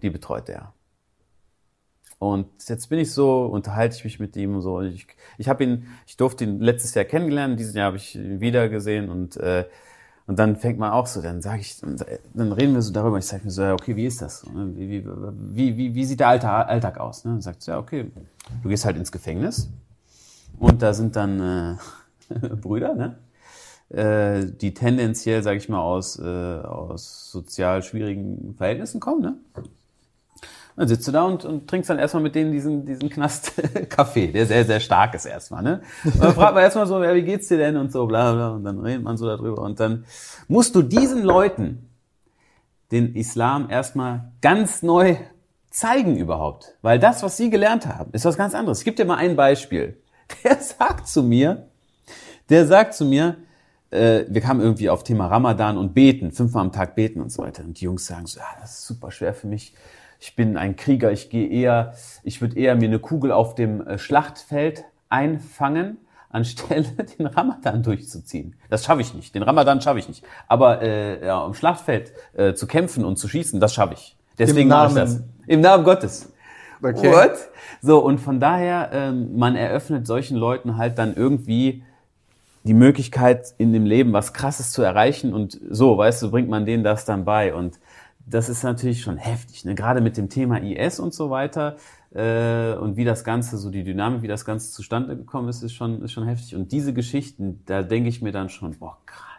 die 0.01 0.09
betreut 0.09 0.49
er. 0.49 0.73
Und 2.19 2.47
jetzt 2.67 2.87
bin 2.89 2.99
ich 2.99 3.11
so, 3.11 3.45
unterhalte 3.45 3.95
ich 3.95 4.03
mich 4.03 4.19
mit 4.19 4.35
ihm 4.35 4.55
und 4.55 4.61
so. 4.61 4.77
Und 4.77 4.93
ich, 4.93 5.07
ich 5.37 5.49
habe 5.49 5.63
ihn, 5.63 5.87
ich 6.05 6.17
durfte 6.17 6.43
ihn 6.43 6.59
letztes 6.59 6.93
Jahr 6.93 7.05
kennengelernt, 7.05 7.59
dieses 7.59 7.73
Jahr 7.73 7.87
habe 7.87 7.97
ich 7.97 8.15
ihn 8.15 8.39
wieder 8.39 8.69
gesehen 8.69 9.09
und 9.09 9.37
äh, 9.37 9.65
und 10.27 10.39
dann 10.39 10.55
fängt 10.55 10.79
man 10.79 10.91
auch 10.91 11.07
so, 11.07 11.21
dann 11.21 11.41
sage 11.41 11.61
ich, 11.61 11.81
dann 11.81 12.51
reden 12.53 12.73
wir 12.73 12.81
so 12.81 12.93
darüber. 12.93 13.17
Ich 13.17 13.25
sage 13.25 13.43
mir 13.43 13.51
so, 13.51 13.63
ja, 13.63 13.73
okay, 13.73 13.95
wie 13.97 14.05
ist 14.05 14.21
das? 14.21 14.45
Wie, 14.45 15.03
wie, 15.03 15.77
wie, 15.77 15.95
wie, 15.95 16.05
sieht 16.05 16.21
der 16.21 16.29
Alltag, 16.29 16.69
Alltag 16.69 16.99
aus? 16.99 17.25
Ne? 17.25 17.31
Dann 17.31 17.41
sagt 17.41 17.65
ja, 17.65 17.77
okay, 17.77 18.11
du 18.61 18.69
gehst 18.69 18.85
halt 18.85 18.95
ins 18.95 19.11
Gefängnis 19.11 19.69
und 20.61 20.81
da 20.81 20.93
sind 20.93 21.15
dann 21.15 21.77
äh, 22.29 22.35
Brüder, 22.61 22.93
ne? 22.93 23.17
äh, 23.89 24.45
die 24.45 24.73
tendenziell, 24.73 25.43
sage 25.43 25.57
ich 25.57 25.69
mal, 25.69 25.81
aus, 25.81 26.19
äh, 26.19 26.23
aus 26.23 27.31
sozial 27.31 27.81
schwierigen 27.83 28.53
Verhältnissen 28.57 28.99
kommen. 28.99 29.21
Ne? 29.21 29.35
Dann 30.75 30.87
sitzt 30.87 31.07
du 31.07 31.11
da 31.11 31.23
und, 31.23 31.43
und 31.43 31.67
trinkst 31.67 31.89
dann 31.89 31.99
erstmal 31.99 32.23
mit 32.23 32.35
denen 32.35 32.51
diesen, 32.51 32.85
diesen 32.85 33.09
Knast-Kaffee, 33.09 34.27
der 34.31 34.45
sehr, 34.45 34.63
sehr 34.65 34.79
stark 34.79 35.15
ist 35.15 35.25
erstmal. 35.25 35.63
Ne? 35.63 35.81
Und 36.05 36.19
dann 36.21 36.33
fragt 36.33 36.53
man 36.53 36.63
erstmal 36.63 36.87
so, 36.87 37.03
ja, 37.03 37.13
wie 37.15 37.23
geht's 37.23 37.47
dir 37.47 37.57
denn 37.57 37.75
und 37.75 37.91
so, 37.91 38.05
bla 38.05 38.31
bla. 38.33 38.49
Und 38.51 38.63
dann 38.63 38.79
redet 38.79 39.03
man 39.03 39.17
so 39.17 39.25
darüber. 39.25 39.63
Und 39.63 39.79
dann 39.79 40.05
musst 40.47 40.75
du 40.75 40.83
diesen 40.83 41.23
Leuten 41.23 41.89
den 42.91 43.15
Islam 43.15 43.69
erstmal 43.69 44.31
ganz 44.41 44.83
neu 44.83 45.15
zeigen 45.71 46.17
überhaupt. 46.17 46.75
Weil 46.81 46.99
das, 46.99 47.23
was 47.23 47.35
sie 47.35 47.49
gelernt 47.49 47.87
haben, 47.87 48.11
ist 48.13 48.25
was 48.25 48.37
ganz 48.37 48.53
anderes. 48.53 48.79
Ich 48.79 48.85
gebe 48.85 48.95
dir 48.95 49.05
mal 49.05 49.17
ein 49.17 49.35
Beispiel. 49.35 49.97
Der 50.43 50.57
sagt 50.57 51.07
zu 51.07 51.23
mir, 51.23 51.67
der 52.49 52.67
sagt 52.67 52.93
zu 52.93 53.05
mir, 53.05 53.37
äh, 53.91 54.25
wir 54.27 54.41
kamen 54.41 54.61
irgendwie 54.61 54.89
auf 54.89 55.03
Thema 55.03 55.27
Ramadan 55.27 55.77
und 55.77 55.93
beten, 55.93 56.31
fünfmal 56.31 56.65
am 56.65 56.71
Tag 56.71 56.95
beten 56.95 57.21
und 57.21 57.31
so 57.31 57.43
weiter. 57.43 57.63
Und 57.63 57.79
die 57.79 57.85
Jungs 57.85 58.05
sagen 58.05 58.25
so, 58.25 58.39
ja, 58.39 58.45
das 58.59 58.79
ist 58.79 58.87
super 58.87 59.09
schwer 59.11 59.33
für 59.33 59.47
mich. 59.47 59.73
Ich 60.19 60.35
bin 60.35 60.57
ein 60.57 60.75
Krieger, 60.75 61.11
ich 61.11 61.29
gehe 61.29 61.47
eher, 61.47 61.93
ich 62.23 62.41
würde 62.41 62.57
eher 62.57 62.75
mir 62.75 62.89
eine 62.89 62.99
Kugel 62.99 63.31
auf 63.31 63.55
dem 63.55 63.85
äh, 63.87 63.97
Schlachtfeld 63.97 64.83
einfangen, 65.09 65.97
anstelle 66.29 66.85
den 67.17 67.25
Ramadan 67.25 67.83
durchzuziehen. 67.83 68.55
Das 68.69 68.85
schaffe 68.85 69.01
ich 69.01 69.13
nicht. 69.13 69.35
Den 69.35 69.43
Ramadan 69.43 69.81
schaffe 69.81 69.99
ich 69.99 70.07
nicht. 70.07 70.23
Aber 70.47 70.81
äh, 70.81 71.25
ja, 71.25 71.43
am 71.43 71.53
Schlachtfeld 71.53 72.13
äh, 72.33 72.53
zu 72.53 72.67
kämpfen 72.67 73.03
und 73.03 73.17
zu 73.17 73.27
schießen, 73.27 73.59
das 73.59 73.73
schaffe 73.73 73.93
ich. 73.93 74.15
Deswegen 74.37 74.69
mache 74.69 74.89
ich 74.89 74.95
das. 74.95 75.21
Im 75.47 75.61
Namen 75.61 75.83
Gottes. 75.83 76.31
Okay. 76.83 77.11
What? 77.11 77.49
So, 77.81 77.99
und 77.99 78.19
von 78.19 78.39
daher, 78.39 78.89
ähm, 78.91 79.37
man 79.37 79.55
eröffnet 79.55 80.07
solchen 80.07 80.37
Leuten 80.37 80.77
halt 80.77 80.97
dann 80.97 81.15
irgendwie 81.15 81.83
die 82.63 82.73
Möglichkeit, 82.73 83.53
in 83.57 83.73
dem 83.73 83.85
Leben 83.85 84.13
was 84.13 84.33
Krasses 84.33 84.71
zu 84.71 84.81
erreichen 84.81 85.33
und 85.33 85.59
so, 85.69 85.97
weißt 85.97 86.21
du, 86.23 86.31
bringt 86.31 86.49
man 86.49 86.65
denen 86.65 86.83
das 86.83 87.05
dann 87.05 87.25
bei. 87.25 87.53
Und 87.53 87.79
das 88.25 88.49
ist 88.49 88.63
natürlich 88.63 89.01
schon 89.01 89.17
heftig, 89.17 89.65
ne? 89.65 89.75
gerade 89.75 90.01
mit 90.01 90.15
dem 90.17 90.29
Thema 90.29 90.61
IS 90.61 90.99
und 90.99 91.13
so 91.13 91.29
weiter 91.29 91.77
äh, 92.13 92.73
und 92.75 92.97
wie 92.97 93.05
das 93.05 93.23
Ganze, 93.23 93.57
so 93.57 93.69
die 93.69 93.83
Dynamik, 93.83 94.21
wie 94.21 94.27
das 94.27 94.45
Ganze 94.45 94.71
zustande 94.71 95.15
gekommen 95.15 95.49
ist, 95.49 95.63
ist 95.63 95.73
schon, 95.73 96.01
ist 96.01 96.11
schon 96.11 96.27
heftig. 96.27 96.55
Und 96.55 96.71
diese 96.71 96.93
Geschichten, 96.93 97.63
da 97.65 97.83
denke 97.83 98.09
ich 98.09 98.21
mir 98.21 98.31
dann 98.31 98.49
schon, 98.49 98.77
boah, 98.77 98.97
krass. 99.05 99.30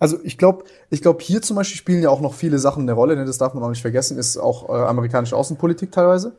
Also 0.00 0.18
ich 0.24 0.38
glaube, 0.38 0.64
ich 0.88 1.02
glaube, 1.02 1.22
hier 1.22 1.42
zum 1.42 1.56
Beispiel 1.56 1.76
spielen 1.76 2.02
ja 2.02 2.08
auch 2.08 2.22
noch 2.22 2.32
viele 2.32 2.58
Sachen 2.58 2.82
eine 2.82 2.94
Rolle, 2.94 3.14
ne? 3.14 3.26
das 3.26 3.38
darf 3.38 3.54
man 3.54 3.62
auch 3.62 3.68
nicht 3.68 3.82
vergessen, 3.82 4.18
ist 4.18 4.38
auch 4.38 4.68
äh, 4.70 4.72
amerikanische 4.72 5.36
Außenpolitik 5.36 5.92
teilweise, 5.92 6.32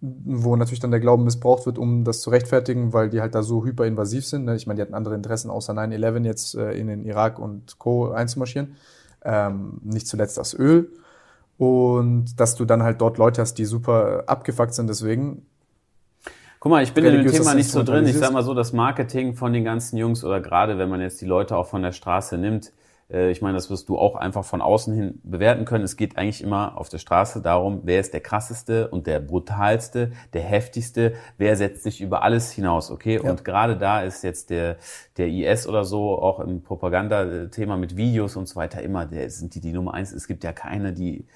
wo 0.00 0.54
natürlich 0.54 0.78
dann 0.78 0.92
der 0.92 1.00
Glauben 1.00 1.24
missbraucht 1.24 1.66
wird, 1.66 1.76
um 1.76 2.04
das 2.04 2.20
zu 2.20 2.30
rechtfertigen, 2.30 2.92
weil 2.92 3.10
die 3.10 3.20
halt 3.20 3.34
da 3.34 3.42
so 3.42 3.64
hyperinvasiv 3.64 4.24
sind. 4.24 4.44
Ne? 4.44 4.54
Ich 4.54 4.68
meine, 4.68 4.76
die 4.76 4.82
hatten 4.82 4.94
andere 4.94 5.16
Interessen, 5.16 5.50
außer 5.50 5.72
9-11 5.72 6.24
jetzt 6.24 6.54
äh, 6.54 6.72
in 6.72 6.86
den 6.86 7.04
Irak 7.04 7.40
und 7.40 7.78
Co. 7.80 8.12
einzumarschieren. 8.12 8.76
Ähm, 9.24 9.80
nicht 9.82 10.06
zuletzt 10.06 10.38
das 10.38 10.54
Öl. 10.54 10.88
Und 11.58 12.40
dass 12.40 12.54
du 12.54 12.64
dann 12.64 12.84
halt 12.84 13.00
dort 13.00 13.18
Leute 13.18 13.40
hast, 13.40 13.54
die 13.54 13.64
super 13.64 14.24
abgefuckt 14.26 14.74
sind 14.74 14.88
deswegen. 14.88 15.46
Guck 16.62 16.70
mal, 16.70 16.84
ich 16.84 16.94
bin 16.94 17.04
in 17.04 17.24
dem 17.24 17.26
Thema 17.26 17.54
nicht 17.54 17.68
so 17.68 17.82
drin. 17.82 18.06
Ich 18.06 18.16
sag 18.16 18.30
mal 18.30 18.44
so, 18.44 18.54
das 18.54 18.72
Marketing 18.72 19.34
von 19.34 19.52
den 19.52 19.64
ganzen 19.64 19.96
Jungs 19.96 20.22
oder 20.22 20.40
gerade 20.40 20.78
wenn 20.78 20.88
man 20.88 21.00
jetzt 21.00 21.20
die 21.20 21.26
Leute 21.26 21.56
auch 21.56 21.66
von 21.66 21.82
der 21.82 21.90
Straße 21.90 22.38
nimmt, 22.38 22.72
äh, 23.10 23.32
ich 23.32 23.42
meine, 23.42 23.54
das 23.54 23.68
wirst 23.68 23.88
du 23.88 23.98
auch 23.98 24.14
einfach 24.14 24.44
von 24.44 24.60
außen 24.60 24.94
hin 24.94 25.20
bewerten 25.24 25.64
können. 25.64 25.82
Es 25.82 25.96
geht 25.96 26.16
eigentlich 26.16 26.40
immer 26.40 26.78
auf 26.78 26.88
der 26.88 26.98
Straße 26.98 27.42
darum, 27.42 27.80
wer 27.82 27.98
ist 27.98 28.12
der 28.12 28.20
krasseste 28.20 28.86
und 28.86 29.08
der 29.08 29.18
brutalste, 29.18 30.12
der 30.34 30.42
heftigste, 30.42 31.14
wer 31.36 31.56
setzt 31.56 31.82
sich 31.82 32.00
über 32.00 32.22
alles 32.22 32.52
hinaus, 32.52 32.92
okay? 32.92 33.18
Und 33.18 33.44
gerade 33.44 33.76
da 33.76 34.02
ist 34.02 34.22
jetzt 34.22 34.50
der, 34.50 34.76
der 35.16 35.26
IS 35.26 35.66
oder 35.66 35.84
so, 35.84 36.16
auch 36.16 36.38
im 36.38 36.62
Propagandathema 36.62 37.76
mit 37.76 37.96
Videos 37.96 38.36
und 38.36 38.46
so 38.46 38.54
weiter, 38.54 38.82
immer, 38.82 39.04
der 39.04 39.28
sind 39.30 39.56
die 39.56 39.60
die 39.60 39.72
Nummer 39.72 39.94
eins. 39.94 40.12
Es 40.12 40.28
gibt 40.28 40.44
ja 40.44 40.52
keine, 40.52 40.92
die 40.92 41.26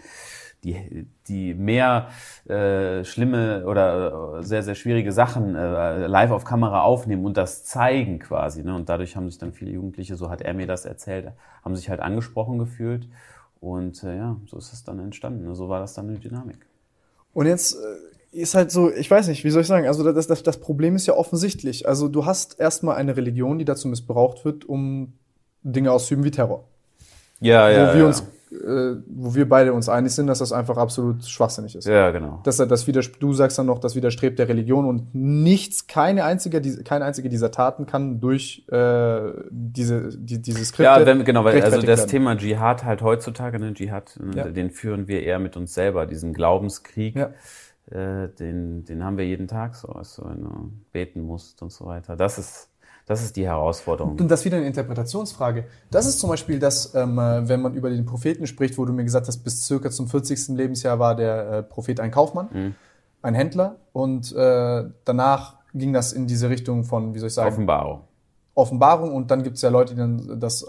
die, 0.67 1.07
die 1.29 1.55
mehr 1.55 2.09
äh, 2.49 3.05
schlimme 3.05 3.65
oder 3.67 4.39
äh, 4.39 4.43
sehr, 4.43 4.63
sehr 4.63 4.75
schwierige 4.75 5.13
Sachen 5.13 5.55
äh, 5.55 6.07
live 6.07 6.31
auf 6.31 6.45
Kamera 6.45 6.83
aufnehmen 6.83 7.25
und 7.25 7.37
das 7.37 7.65
zeigen 7.65 8.19
quasi. 8.19 8.63
Ne? 8.63 8.75
Und 8.75 8.89
dadurch 8.89 9.17
haben 9.17 9.31
sich 9.31 9.39
dann 9.39 9.53
viele 9.53 9.71
Jugendliche, 9.71 10.17
so 10.17 10.29
hat 10.29 10.43
er 10.43 10.55
mir 10.55 10.67
das 10.67 10.85
erzählt, 10.85 11.33
haben 11.65 11.77
sich 11.77 11.89
halt 11.89 12.01
angesprochen 12.01 12.59
gefühlt. 12.59 13.09
Und 13.61 14.03
äh, 14.03 14.17
ja, 14.17 14.37
so 14.47 14.59
ist 14.59 14.73
es 14.73 14.85
dann 14.85 14.99
entstanden. 14.99 15.47
Ne? 15.47 15.55
So 15.55 15.69
war 15.69 15.81
das 15.81 15.95
dann 15.95 16.09
die 16.09 16.19
Dynamik. 16.19 16.59
Und 17.33 17.47
jetzt 17.47 17.75
äh, 17.75 18.41
ist 18.41 18.55
halt 18.55 18.71
so, 18.71 18.93
ich 18.93 19.11
weiß 19.11 19.29
nicht, 19.29 19.45
wie 19.45 19.51
soll 19.51 19.63
ich 19.63 19.69
sagen, 19.69 19.87
also 19.87 20.11
das, 20.11 20.27
das, 20.27 20.43
das 20.43 20.59
Problem 20.59 20.97
ist 20.97 21.07
ja 21.07 21.15
offensichtlich. 21.15 21.89
Also 21.89 22.09
du 22.09 22.27
hast 22.27 22.59
erstmal 22.59 22.97
eine 22.97 23.17
Religion, 23.17 23.59
die 23.59 23.65
dazu 23.65 23.89
missbraucht 23.89 24.45
wird, 24.45 24.65
um 24.65 25.15
Dinge 25.63 25.93
auszuüben 25.93 26.25
wie 26.25 26.31
Terror. 26.31 26.65
Ja, 27.41 27.69
wo 27.69 27.99
wir 27.99 28.07
uns 28.07 28.21
äh, 28.21 28.25
wo 28.51 29.35
wir 29.35 29.49
beide 29.49 29.73
uns 29.73 29.89
einig 29.89 30.13
sind, 30.15 30.29
dass 30.29 30.39
das 30.39 30.53
einfach 30.53 30.77
absolut 30.77 31.25
schwachsinnig 31.25 31.75
ist. 31.75 31.87
Ja, 31.87 32.11
genau. 32.13 32.41
Dass 32.45 32.59
er 32.61 32.67
das 32.67 32.87
widers 32.87 33.11
du 33.19 33.33
sagst 33.33 33.59
dann 33.59 33.67
noch, 33.67 33.79
das 33.81 33.97
widerstrebt 33.97 34.39
der 34.39 34.49
Religion 34.49 34.85
und 34.87 35.15
nichts, 35.15 35.87
keine 35.89 36.25
einzige, 36.25 36.61
die- 36.61 36.77
keine 36.85 37.05
einzige 37.05 37.29
dieser 37.29 37.51
Taten 37.51 37.87
kann 37.87 38.21
durch 38.21 38.65
äh, 38.71 39.21
diese, 39.51 40.17
die, 40.17 40.41
diese 40.41 40.65
Skripte. 40.65 40.85
Ja, 40.85 41.05
wenn, 41.07 41.25
genau, 41.25 41.45
weil 41.45 41.61
also 41.61 41.79
das 41.83 41.87
werden. 42.01 42.09
Thema 42.11 42.37
Dschihad 42.37 42.85
halt 42.85 43.03
heutzutage, 43.03 43.59
ne, 43.59 43.75
Dschihad, 43.75 44.19
äh, 44.33 44.37
Ja. 44.37 44.45
den 44.49 44.71
führen 44.71 45.09
wir 45.09 45.23
eher 45.23 45.39
mit 45.39 45.57
uns 45.57 45.75
selber, 45.75 46.07
diesen 46.07 46.33
Glaubenskrieg, 46.33 47.17
Ja. 47.17 47.31
äh, 47.91 48.29
den, 48.39 48.85
den 48.85 49.05
haben 49.05 49.19
wir 49.19 49.27
jeden 49.27 49.49
Tag 49.49 49.75
so, 49.75 49.89
also 49.89 50.25
wenn 50.29 50.43
du 50.43 50.73
beten 50.93 51.21
musst 51.23 51.63
und 51.63 51.73
so 51.73 51.87
weiter. 51.87 52.17
Das 52.17 52.39
ist, 52.39 52.69
das 53.07 53.23
ist 53.23 53.37
die 53.37 53.47
Herausforderung. 53.47 54.19
Und 54.19 54.29
das 54.31 54.41
ist 54.41 54.47
wieder 54.47 54.57
eine 54.57 54.67
Interpretationsfrage. 54.67 55.65
Das 55.91 56.07
ist 56.07 56.19
zum 56.19 56.29
Beispiel 56.29 56.59
das, 56.59 56.95
ähm, 56.95 57.19
äh, 57.19 57.49
wenn 57.49 57.63
man 57.63 57.75
über 57.75 57.89
den 57.89 58.05
Propheten 58.05 58.47
spricht, 58.47 58.77
wo 58.79 58.85
du 58.85 58.93
mir 58.93 59.05
gesagt 59.05 59.29
hast, 59.29 59.39
bis 59.39 59.65
circa 59.65 59.91
zum 59.91 60.09
40. 60.09 60.49
Lebensjahr 60.57 60.99
war 60.99 61.15
der 61.15 61.49
äh, 61.51 61.63
Prophet 61.63 62.01
ein 62.01 62.11
Kaufmann, 62.11 62.49
Mhm. 62.53 62.75
ein 63.23 63.35
Händler 63.35 63.77
und 63.93 64.35
äh, 64.35 64.85
danach 65.05 65.55
ging 65.73 65.93
das 65.93 66.13
in 66.13 66.27
diese 66.27 66.49
Richtung 66.51 66.85
von, 66.85 67.15
wie 67.15 67.19
soll 67.19 67.29
ich 67.29 67.35
sagen, 67.35 67.49
Offenbarung. 67.49 68.01
Offenbarung 68.55 69.15
und 69.15 69.31
dann 69.31 69.43
gibt 69.43 69.57
es 69.57 69.63
ja 69.63 69.69
Leute, 69.69 69.95
die 69.95 69.99
dann 70.01 70.41
das, 70.41 70.65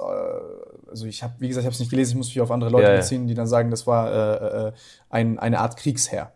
also 0.89 1.05
ich 1.05 1.23
habe, 1.23 1.33
wie 1.39 1.47
gesagt, 1.47 1.61
ich 1.63 1.65
habe 1.65 1.73
es 1.73 1.79
nicht 1.79 1.89
gelesen, 1.89 2.11
ich 2.11 2.17
muss 2.17 2.27
mich 2.27 2.41
auf 2.41 2.51
andere 2.51 2.69
Leute 2.69 2.83
Ja, 2.87 2.91
ja. 2.91 2.97
beziehen, 2.97 3.27
die 3.27 3.33
dann 3.33 3.47
sagen, 3.47 3.71
das 3.71 3.87
war 3.87 4.73
ein, 5.09 5.39
eine 5.39 5.59
Art 5.61 5.77
Kriegsherr. 5.77 6.33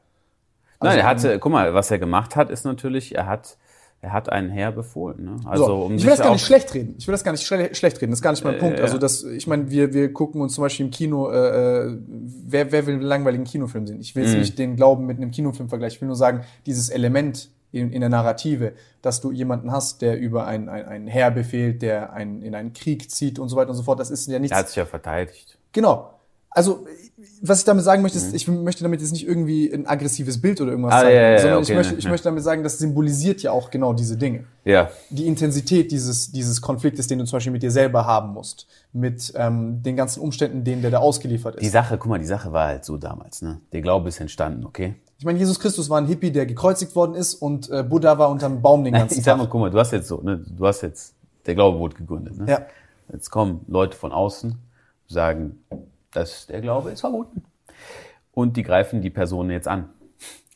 Nein, 0.80 0.98
er 1.00 1.08
Also, 1.10 1.28
hatte, 1.28 1.40
guck 1.40 1.52
mal, 1.52 1.74
was 1.74 1.92
er 1.92 2.00
gemacht 2.00 2.38
hat, 2.38 2.50
ist 2.50 2.64
natürlich, 2.64 3.14
er 3.16 3.28
hat, 3.28 3.58
er 4.04 4.14
hat 4.14 4.30
einen 4.32 4.50
Herr 4.50 4.72
befohlen. 4.72 5.24
Ne? 5.24 5.36
Also 5.46 5.66
so, 5.66 5.76
um 5.84 5.96
ich 5.96 6.04
will 6.04 6.10
das 6.10 6.20
gar 6.22 6.34
nicht 6.34 6.46
schlecht 6.46 6.74
reden. 6.74 6.96
Ich 6.98 7.08
will 7.08 7.12
das 7.12 7.24
gar 7.24 7.32
nicht 7.34 7.46
schle 7.46 7.74
schlecht 7.76 8.02
reden. 8.02 8.12
Das 8.12 8.20
ist 8.20 8.24
gar 8.24 8.32
nicht 8.32 8.44
mein 8.44 8.56
Äh, 8.56 8.60
Punkt. 8.60 8.80
Also 8.80 8.98
das, 8.98 9.24
ich 9.24 9.46
meine, 9.46 9.70
wir, 9.70 9.94
wir 9.94 10.12
gucken 10.12 10.42
uns 10.42 10.56
zum 10.56 10.64
Beispiel 10.64 10.88
im 10.88 10.92
Kino, 10.92 11.30
äh, 11.30 11.86
äh, 11.86 11.98
wer, 12.08 12.72
wer 12.72 12.88
will 12.88 12.96
einen 12.96 13.04
langweiligen 13.04 13.44
Kinofilm 13.44 13.86
sehen? 13.86 14.00
Ich 14.02 14.16
will 14.16 14.24
Mhm. 14.24 14.30
jetzt 14.30 14.38
nicht 14.40 14.60
den 14.60 14.76
Glauben 14.76 15.06
mit 15.06 15.18
einem 15.18 15.30
Kinofilm 15.32 15.70
vergleichen. 15.70 15.96
Ich 15.98 16.02
will 16.02 16.08
nur 16.08 16.16
sagen, 16.16 16.42
dieses 16.66 16.90
Element 16.90 17.50
in, 17.72 17.92
in 17.94 18.02
der 18.02 18.10
Narrative, 18.10 18.74
dass 19.04 19.22
du 19.22 19.32
jemanden 19.32 19.72
hast, 19.72 20.02
der 20.02 20.20
über 20.20 20.46
ein, 20.48 20.68
ein, 20.68 20.86
ein 20.86 21.08
Heer 21.08 21.30
befehlt, 21.32 21.82
der 21.84 22.12
einen, 22.12 22.42
in 22.42 22.56
einen 22.56 22.74
Krieg 22.74 23.10
zieht 23.12 23.38
und 23.40 23.50
so 23.50 23.56
weiter 23.56 23.70
und 23.70 23.76
so 23.76 23.84
fort. 23.84 24.00
Das 24.00 24.10
ist 24.10 24.28
ja 24.28 24.40
nichts. 24.40 24.52
Er 24.52 24.60
hat 24.60 24.68
sich 24.68 24.78
ja 24.78 24.86
verteidigt. 24.86 25.58
Genau. 25.74 26.10
Also, 26.50 26.86
was 27.42 27.60
ich 27.60 27.66
damit 27.66 27.84
sagen 27.84 28.02
möchte, 28.02 28.18
ist, 28.18 28.34
ich 28.34 28.48
möchte 28.48 28.84
damit 28.84 29.02
jetzt 29.02 29.12
nicht 29.12 29.28
irgendwie 29.28 29.72
ein 29.74 29.88
aggressives 29.88 30.42
Bild 30.42 30.62
oder 30.62 30.72
irgendwas 30.72 30.94
Mhm. 30.94 30.98
Ah, 30.98 31.02
zeigen, 31.02 31.16
ja, 31.16 31.32
ja, 31.32 31.40
sondern 31.40 31.60
okay, 31.60 31.72
ich, 31.72 31.76
möchte, 31.78 31.94
ne, 31.94 32.00
ich 32.00 32.04
ja. 32.06 32.10
möchte 32.12 32.24
damit 32.26 32.44
sagen, 32.44 32.64
das 32.64 32.78
symbolisiert 32.78 33.42
ja 33.42 33.52
auch 33.52 33.70
genau 33.72 33.94
diese 33.94 34.18
Dinge 34.18 34.46
Ja, 34.66 34.90
die 35.10 35.28
Intensität 35.28 35.92
dieses, 35.92 36.32
dieses 36.32 36.62
Konfliktes, 36.62 37.08
den 37.08 37.20
du 37.20 37.26
zum 37.26 37.38
Beispiel 37.38 37.52
mit 37.52 37.64
dir 37.64 37.72
selber 37.72 38.06
haben 38.06 38.34
musst, 38.34 38.68
mit 38.94 39.34
ähm, 39.36 39.82
den 39.84 39.96
ganzen 39.96 40.22
Umständen, 40.22 40.64
denen 40.64 40.82
der 40.82 40.92
da 40.92 41.00
ausgeliefert 41.00 41.60
die 41.62 41.66
ist. 41.66 41.72
Sache, 41.72 41.98
guck 41.98 42.10
mal, 42.10 42.20
die 42.20 42.26
Sache 42.26 42.52
war 42.52 42.68
halt 42.68 42.86
so 42.86 42.98
damals. 42.98 43.42
Ne? 43.42 43.60
Der 43.72 43.82
Glaube 43.82 44.10
ist 44.10 44.20
entstanden, 44.20 44.66
okay? 44.66 44.96
Ich 45.18 45.26
meine, 45.26 45.38
Jesus 45.38 45.60
Christus 45.60 45.90
war 45.90 46.00
ein 46.00 46.08
Hippie, 46.08 46.32
der 46.32 46.46
gekreuzigt 46.48 46.96
worden 46.96 47.14
ist 47.16 47.36
und 47.36 47.70
äh, 47.70 47.84
Buddha 47.84 48.18
war 48.18 48.30
unterm 48.30 48.62
Baum 48.62 48.84
den 48.84 48.94
ganzen 48.96 49.20
Ich 49.20 49.24
sag 49.24 49.38
mal, 49.38 49.44
Tag. 49.44 49.52
guck 49.52 49.62
mal, 49.62 49.70
du 49.72 49.78
hast 49.80 49.92
jetzt 49.92 50.08
so, 50.08 50.22
ne, 50.22 50.38
du 50.38 50.66
hast 50.66 50.82
jetzt, 50.82 51.14
der 51.46 51.56
Glaube 51.56 51.78
wurde 51.80 51.96
gegründet. 51.96 52.38
Ne? 52.38 52.46
Ja. 52.50 52.62
Jetzt 53.12 53.30
kommen 53.30 53.62
Leute 53.68 53.98
von 53.98 54.12
außen, 54.12 54.56
sagen, 55.08 55.60
dass 56.14 56.48
der 56.48 56.62
Glaube 56.62 56.92
ist 56.92 57.02
verboten. 57.02 57.44
Und 58.34 58.58
die 58.58 58.64
greifen 58.64 59.02
die 59.02 59.10
Person 59.10 59.50
jetzt 59.50 59.68
an. 59.68 59.90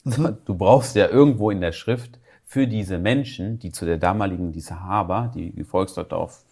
Mhm. 0.03 0.37
Du 0.45 0.55
brauchst 0.55 0.95
ja 0.95 1.07
irgendwo 1.09 1.49
in 1.51 1.61
der 1.61 1.71
Schrift 1.71 2.19
für 2.43 2.67
diese 2.67 2.99
Menschen, 2.99 3.59
die 3.59 3.71
zu 3.71 3.85
der 3.85 3.97
damaligen, 3.97 4.51
die 4.51 4.61
Sahaba, 4.61 5.31
die 5.33 5.51
Gefolgsleute 5.53 6.15
auf, 6.15 6.45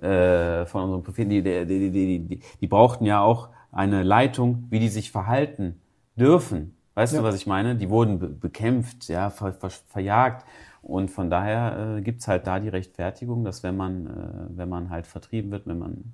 äh, 0.00 0.64
von 0.66 0.84
unserem 0.84 1.02
Propheten, 1.02 1.30
die, 1.30 1.42
die, 1.42 1.66
die, 1.66 1.90
die, 1.90 2.18
die, 2.20 2.40
die 2.60 2.66
brauchten 2.66 3.04
ja 3.04 3.20
auch 3.20 3.48
eine 3.72 4.02
Leitung, 4.02 4.64
wie 4.70 4.78
die 4.80 4.88
sich 4.88 5.10
verhalten 5.10 5.80
dürfen. 6.16 6.74
Weißt 6.94 7.12
Ja. 7.14 7.20
du, 7.20 7.24
was 7.24 7.34
ich 7.34 7.46
meine? 7.46 7.76
Die 7.76 7.90
wurden 7.90 8.18
be 8.18 8.28
bekämpft, 8.28 9.08
ja, 9.08 9.30
ver 9.30 9.52
ver 9.52 9.70
verjagt. 9.70 10.44
Und 10.82 11.10
von 11.10 11.28
daher 11.30 11.96
äh, 11.98 12.00
gibt's 12.02 12.26
halt 12.26 12.46
da 12.46 12.58
die 12.58 12.68
Rechtfertigung, 12.68 13.44
dass 13.44 13.62
wenn 13.62 13.76
man, 13.76 14.06
äh, 14.06 14.56
wenn 14.56 14.68
man 14.68 14.88
halt 14.90 15.06
vertrieben 15.06 15.50
wird, 15.50 15.66
wenn 15.66 15.78
man, 15.78 16.12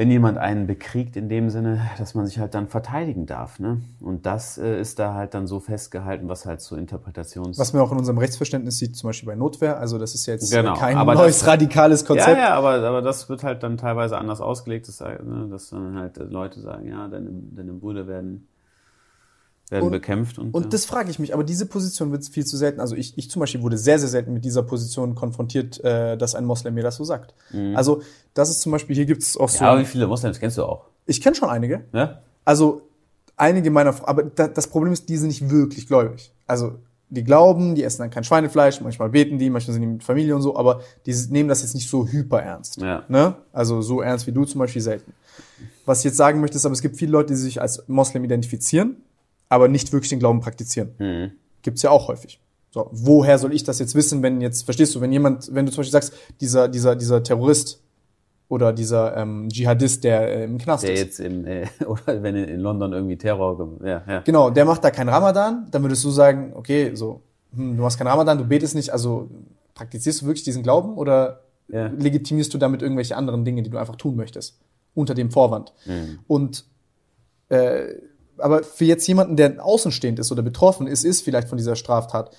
wenn 0.00 0.10
jemand 0.10 0.38
einen 0.38 0.66
bekriegt 0.66 1.14
in 1.14 1.28
dem 1.28 1.50
Sinne, 1.50 1.82
dass 1.98 2.14
man 2.14 2.24
sich 2.24 2.38
halt 2.38 2.54
dann 2.54 2.68
verteidigen 2.68 3.26
darf. 3.26 3.58
Ne? 3.60 3.82
Und 4.00 4.24
das 4.24 4.56
äh, 4.56 4.80
ist 4.80 4.98
da 4.98 5.12
halt 5.12 5.34
dann 5.34 5.46
so 5.46 5.60
festgehalten, 5.60 6.26
was 6.26 6.46
halt 6.46 6.62
so 6.62 6.74
Interpretations... 6.74 7.58
Was 7.58 7.74
man 7.74 7.82
auch 7.82 7.92
in 7.92 7.98
unserem 7.98 8.16
Rechtsverständnis 8.16 8.78
sieht, 8.78 8.96
zum 8.96 9.10
Beispiel 9.10 9.26
bei 9.26 9.34
Notwehr. 9.34 9.78
Also 9.78 9.98
das 9.98 10.14
ist 10.14 10.24
jetzt 10.24 10.50
Genau, 10.50 10.74
äh, 10.74 10.78
kein 10.78 10.96
aber 10.96 11.16
neues 11.16 11.40
das- 11.40 11.48
radikales 11.48 12.00
ja, 12.00 12.06
Konzept. 12.06 12.38
ja, 12.38 12.54
aber, 12.54 12.76
aber 12.76 13.02
das 13.02 13.28
wird 13.28 13.44
halt 13.44 13.62
dann 13.62 13.76
teilweise 13.76 14.16
anders 14.16 14.40
ausgelegt, 14.40 14.88
dass, 14.88 15.02
äh, 15.02 15.22
ne, 15.22 15.48
dass 15.50 15.68
dann 15.68 15.94
halt 15.98 16.16
äh, 16.16 16.22
Leute 16.22 16.60
sagen, 16.60 16.88
ja, 16.88 17.06
deine, 17.06 17.28
deine 17.54 17.74
Brüder 17.74 18.06
werden, 18.06 18.48
werden 19.70 19.84
Und- 19.86 19.92
bekämpft. 19.92 20.38
Und, 20.38 20.52
Und 20.54 20.64
ja. 20.64 20.68
das 20.68 20.84
frage 20.84 21.10
ich 21.10 21.18
mich, 21.18 21.32
aber 21.32 21.44
diese 21.44 21.64
Position 21.66 22.10
wird 22.12 22.26
viel 22.26 22.44
zu 22.44 22.56
selten. 22.56 22.80
Also 22.80 22.96
ich, 22.96 23.16
ich 23.16 23.30
zum 23.30 23.40
Beispiel 23.40 23.62
wurde 23.62 23.78
sehr, 23.78 23.98
sehr 23.98 24.08
selten 24.08 24.32
mit 24.34 24.44
dieser 24.44 24.62
Position 24.62 25.14
konfrontiert, 25.14 25.82
äh, 25.84 26.16
dass 26.18 26.34
ein 26.34 26.44
Moslem 26.44 26.74
mir 26.74 26.82
das 26.82 26.96
so 26.96 27.04
sagt. 27.04 27.34
Also 27.74 28.02
das 28.34 28.50
ist 28.50 28.60
zum 28.60 28.72
Beispiel, 28.72 28.96
hier 28.96 29.06
gibt 29.06 29.22
es 29.22 29.36
auch 29.36 29.48
so, 29.48 29.58
Mhm. 29.58 29.64
ja, 29.64 29.72
aber 29.72 29.80
wie 29.80 29.84
viele 29.86 30.06
Moslems 30.06 30.38
kennst 30.38 30.58
du 30.58 30.64
auch? 30.64 30.84
ich 31.06 31.20
kenne 31.20 31.34
schon 31.34 31.48
einige, 31.48 31.84
Ne? 31.92 32.18
Also 32.44 32.82
einige 33.36 33.70
meiner, 33.70 33.94
aber 34.08 34.22
da, 34.24 34.48
das 34.48 34.66
Problem 34.66 34.92
ist, 34.92 35.08
die 35.08 35.16
sind 35.16 35.28
nicht 35.28 35.48
wirklich 35.50 35.86
gläubig. 35.86 36.32
Also 36.46 36.74
die 37.08 37.24
glauben, 37.24 37.74
die 37.74 37.82
essen 37.82 38.02
dann 38.02 38.10
kein 38.10 38.22
Schweinefleisch, 38.22 38.80
manchmal 38.80 39.08
beten 39.08 39.38
die, 39.38 39.50
manchmal 39.50 39.72
sind 39.72 39.82
die 39.82 39.88
mit 39.88 40.04
Familie 40.04 40.36
und 40.36 40.42
so, 40.42 40.54
aber 40.56 40.80
die 41.06 41.14
nehmen 41.30 41.48
das 41.48 41.62
jetzt 41.62 41.74
nicht 41.74 41.88
so 41.90 42.06
hyper 42.06 42.40
ernst. 42.40 42.80
Ja. 42.80 43.02
Ne? 43.08 43.34
Also 43.52 43.82
so 43.82 44.00
ernst 44.00 44.26
wie 44.28 44.32
du 44.32 44.44
zum 44.44 44.60
Beispiel 44.60 44.82
selten. 44.82 45.12
Was 45.86 45.98
ich 46.00 46.04
jetzt 46.04 46.16
sagen 46.16 46.40
möchte, 46.40 46.56
ist, 46.56 46.64
aber 46.66 46.72
es 46.74 46.82
gibt 46.82 46.96
viele 46.96 47.10
Leute, 47.12 47.32
die 47.32 47.38
sich 47.40 47.60
als 47.60 47.82
Moslem 47.88 48.22
identifizieren, 48.22 48.96
aber 49.50 49.68
nicht 49.68 49.92
wirklich 49.92 50.08
den 50.08 50.18
Glauben 50.20 50.40
praktizieren. 50.40 50.92
Mhm. 50.98 51.32
Gibt's 51.60 51.82
ja 51.82 51.90
auch 51.90 52.08
häufig. 52.08 52.40
So, 52.70 52.88
woher 52.92 53.36
soll 53.38 53.52
ich 53.52 53.64
das 53.64 53.78
jetzt 53.80 53.94
wissen, 53.94 54.22
wenn 54.22 54.40
jetzt, 54.40 54.62
verstehst 54.64 54.94
du, 54.94 55.00
wenn 55.02 55.12
jemand, 55.12 55.52
wenn 55.54 55.66
du 55.66 55.72
zum 55.72 55.80
Beispiel 55.82 55.92
sagst, 55.92 56.14
dieser, 56.40 56.68
dieser, 56.68 56.94
dieser 56.96 57.22
Terrorist 57.22 57.82
oder 58.48 58.72
dieser 58.72 59.16
ähm, 59.16 59.48
Dschihadist, 59.48 60.04
der 60.04 60.28
äh, 60.28 60.44
im 60.44 60.56
Knast 60.58 60.84
Der 60.84 60.94
ist. 60.94 61.00
jetzt 61.00 61.20
im, 61.20 61.46
äh, 61.46 61.66
oder 61.86 62.22
wenn 62.22 62.36
in, 62.36 62.60
London 62.60 62.92
irgendwie 62.92 63.16
Terror, 63.16 63.78
ja, 63.84 64.02
ja. 64.06 64.20
Genau, 64.20 64.50
der 64.50 64.64
macht 64.64 64.84
da 64.84 64.90
keinen 64.92 65.08
Ramadan, 65.08 65.66
dann 65.70 65.82
würdest 65.82 66.04
du 66.04 66.10
sagen, 66.10 66.52
okay, 66.54 66.92
so, 66.94 67.22
hm, 67.54 67.76
du 67.76 67.82
machst 67.82 67.98
keinen 67.98 68.06
Ramadan, 68.08 68.38
du 68.38 68.44
betest 68.44 68.76
nicht, 68.76 68.90
also 68.90 69.28
praktizierst 69.74 70.22
du 70.22 70.26
wirklich 70.26 70.44
diesen 70.44 70.62
Glauben 70.62 70.94
oder 70.96 71.40
Ja. 71.68 71.88
legitimierst 71.88 72.54
du 72.54 72.58
damit 72.58 72.82
irgendwelche 72.82 73.16
anderen 73.16 73.44
Dinge, 73.44 73.62
die 73.64 73.70
du 73.70 73.78
einfach 73.78 73.96
tun 73.96 74.14
möchtest, 74.14 74.58
unter 74.94 75.14
dem 75.14 75.30
Vorwand? 75.32 75.72
Und 76.28 76.64
äh, 77.48 77.94
aber 78.40 78.62
für 78.62 78.84
jetzt 78.84 79.06
jemanden, 79.06 79.36
der 79.36 79.64
außenstehend 79.64 80.18
ist 80.18 80.30
oder 80.32 80.42
betroffen 80.42 80.86
ist, 80.86 81.04
ist 81.04 81.22
vielleicht 81.22 81.48
von 81.48 81.58
dieser 81.58 81.76
Straftat, 81.76 82.30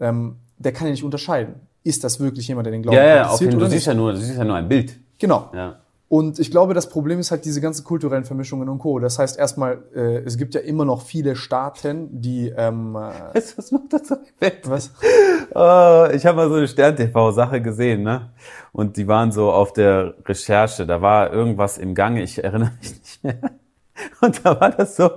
ähm, 0.00 0.36
der 0.58 0.72
kann 0.72 0.86
ja 0.86 0.92
nicht 0.92 1.04
unterscheiden. 1.04 1.54
Ist 1.84 2.02
das 2.04 2.18
wirklich 2.20 2.48
jemand, 2.48 2.66
der 2.66 2.72
den 2.72 2.82
Glauben 2.82 2.96
Ja, 2.96 3.04
ja, 3.04 3.28
auf 3.28 3.40
jeden 3.40 3.56
oder 3.56 3.66
Du 3.66 3.70
siehst 3.70 3.86
nicht? 3.86 3.86
ja 3.86 3.94
nur, 3.94 4.12
du 4.12 4.18
siehst 4.18 4.38
ja 4.38 4.44
nur 4.44 4.56
ein 4.56 4.68
Bild. 4.68 4.98
Genau. 5.18 5.50
Ja. 5.54 5.76
Und 6.08 6.38
ich 6.38 6.52
glaube, 6.52 6.72
das 6.72 6.88
Problem 6.88 7.18
ist 7.18 7.32
halt 7.32 7.44
diese 7.44 7.60
ganzen 7.60 7.82
kulturellen 7.84 8.24
Vermischungen 8.24 8.68
und 8.68 8.78
Co. 8.78 9.00
Das 9.00 9.18
heißt 9.18 9.38
erstmal, 9.38 9.82
äh, 9.94 10.18
es 10.18 10.38
gibt 10.38 10.54
ja 10.54 10.60
immer 10.60 10.84
noch 10.84 11.02
viele 11.02 11.34
Staaten, 11.34 12.20
die 12.20 12.52
ähm, 12.56 12.96
äh, 12.96 13.34
du, 13.34 13.58
was 13.58 13.72
macht 13.72 13.92
das 13.92 14.06
so 14.06 14.16
was? 14.64 14.92
Oh, 15.52 16.06
ich 16.14 16.24
habe 16.24 16.36
mal 16.36 16.48
so 16.48 16.54
eine 16.56 16.68
Stern-TV-Sache 16.68 17.60
gesehen, 17.60 18.04
ne? 18.04 18.30
Und 18.72 18.96
die 18.96 19.08
waren 19.08 19.32
so 19.32 19.50
auf 19.50 19.72
der 19.72 20.14
Recherche. 20.26 20.86
Da 20.86 21.02
war 21.02 21.32
irgendwas 21.32 21.76
im 21.76 21.94
Gange, 21.94 22.22
ich 22.22 22.42
erinnere 22.42 22.70
mich 22.80 22.92
nicht 23.00 23.24
mehr. 23.24 23.38
Und 24.20 24.44
da 24.44 24.60
war 24.60 24.70
das 24.70 24.96
so, 24.96 25.10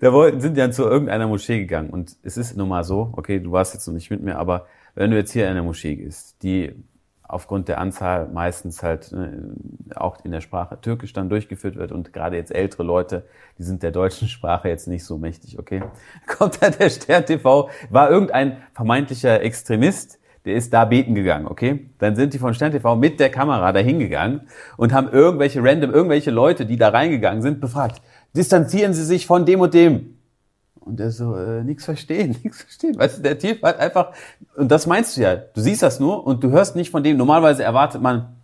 da 0.00 0.12
wollten, 0.12 0.40
sind 0.40 0.56
dann 0.56 0.72
zu 0.72 0.84
irgendeiner 0.84 1.26
Moschee 1.26 1.58
gegangen. 1.60 1.90
Und 1.90 2.16
es 2.22 2.36
ist 2.36 2.56
nun 2.56 2.68
mal 2.68 2.84
so, 2.84 3.12
okay, 3.16 3.40
du 3.40 3.52
warst 3.52 3.74
jetzt 3.74 3.86
noch 3.86 3.94
nicht 3.94 4.10
mit 4.10 4.22
mir, 4.22 4.38
aber 4.38 4.66
wenn 4.94 5.10
du 5.10 5.16
jetzt 5.16 5.32
hier 5.32 5.44
in 5.44 5.50
eine 5.50 5.62
Moschee 5.62 5.96
gehst, 5.96 6.42
die 6.42 6.74
aufgrund 7.30 7.68
der 7.68 7.78
Anzahl 7.78 8.28
meistens 8.28 8.82
halt 8.82 9.12
ne, 9.12 9.54
auch 9.94 10.24
in 10.24 10.32
der 10.32 10.40
Sprache 10.40 10.80
Türkisch 10.80 11.12
dann 11.12 11.28
durchgeführt 11.28 11.76
wird 11.76 11.92
und 11.92 12.12
gerade 12.12 12.36
jetzt 12.36 12.52
ältere 12.52 12.82
Leute, 12.82 13.24
die 13.58 13.62
sind 13.62 13.82
der 13.82 13.92
deutschen 13.92 14.28
Sprache 14.28 14.68
jetzt 14.68 14.88
nicht 14.88 15.04
so 15.04 15.16
mächtig, 15.16 15.58
okay? 15.58 15.82
Kommt 16.26 16.60
da 16.60 16.70
der 16.70 16.90
Stern 16.90 17.24
TV, 17.24 17.70
war 17.88 18.10
irgendein 18.10 18.58
vermeintlicher 18.74 19.42
Extremist, 19.42 20.18
der 20.44 20.54
ist 20.54 20.72
da 20.72 20.84
beten 20.84 21.14
gegangen, 21.14 21.46
okay? 21.46 21.90
Dann 21.98 22.16
sind 22.16 22.32
die 22.32 22.38
von 22.38 22.54
Stern 22.54 22.72
TV 22.72 22.96
mit 22.96 23.20
der 23.20 23.30
Kamera 23.30 23.72
da 23.72 23.80
hingegangen 23.80 24.42
und 24.76 24.92
haben 24.92 25.08
irgendwelche 25.10 25.62
random, 25.62 25.92
irgendwelche 25.92 26.30
Leute, 26.30 26.64
die 26.66 26.76
da 26.76 26.88
reingegangen 26.88 27.42
sind, 27.42 27.60
befragt. 27.60 28.00
Distanzieren 28.34 28.94
Sie 28.94 29.04
sich 29.04 29.26
von 29.26 29.44
dem 29.44 29.60
und 29.60 29.74
dem. 29.74 30.16
Und 30.80 30.98
er 30.98 31.10
so, 31.10 31.36
äh, 31.36 31.62
nichts 31.62 31.84
verstehen, 31.84 32.36
nichts 32.42 32.62
verstehen. 32.62 32.98
Weißt 32.98 33.18
du, 33.18 33.22
der 33.22 33.38
Typ 33.38 33.62
hat 33.62 33.78
einfach, 33.78 34.12
und 34.56 34.70
das 34.70 34.86
meinst 34.86 35.16
du 35.16 35.20
ja, 35.20 35.36
du 35.36 35.60
siehst 35.60 35.82
das 35.82 36.00
nur 36.00 36.26
und 36.26 36.42
du 36.42 36.50
hörst 36.50 36.74
nicht 36.74 36.90
von 36.90 37.02
dem. 37.02 37.16
Normalerweise 37.16 37.62
erwartet 37.62 38.00
man, 38.00 38.36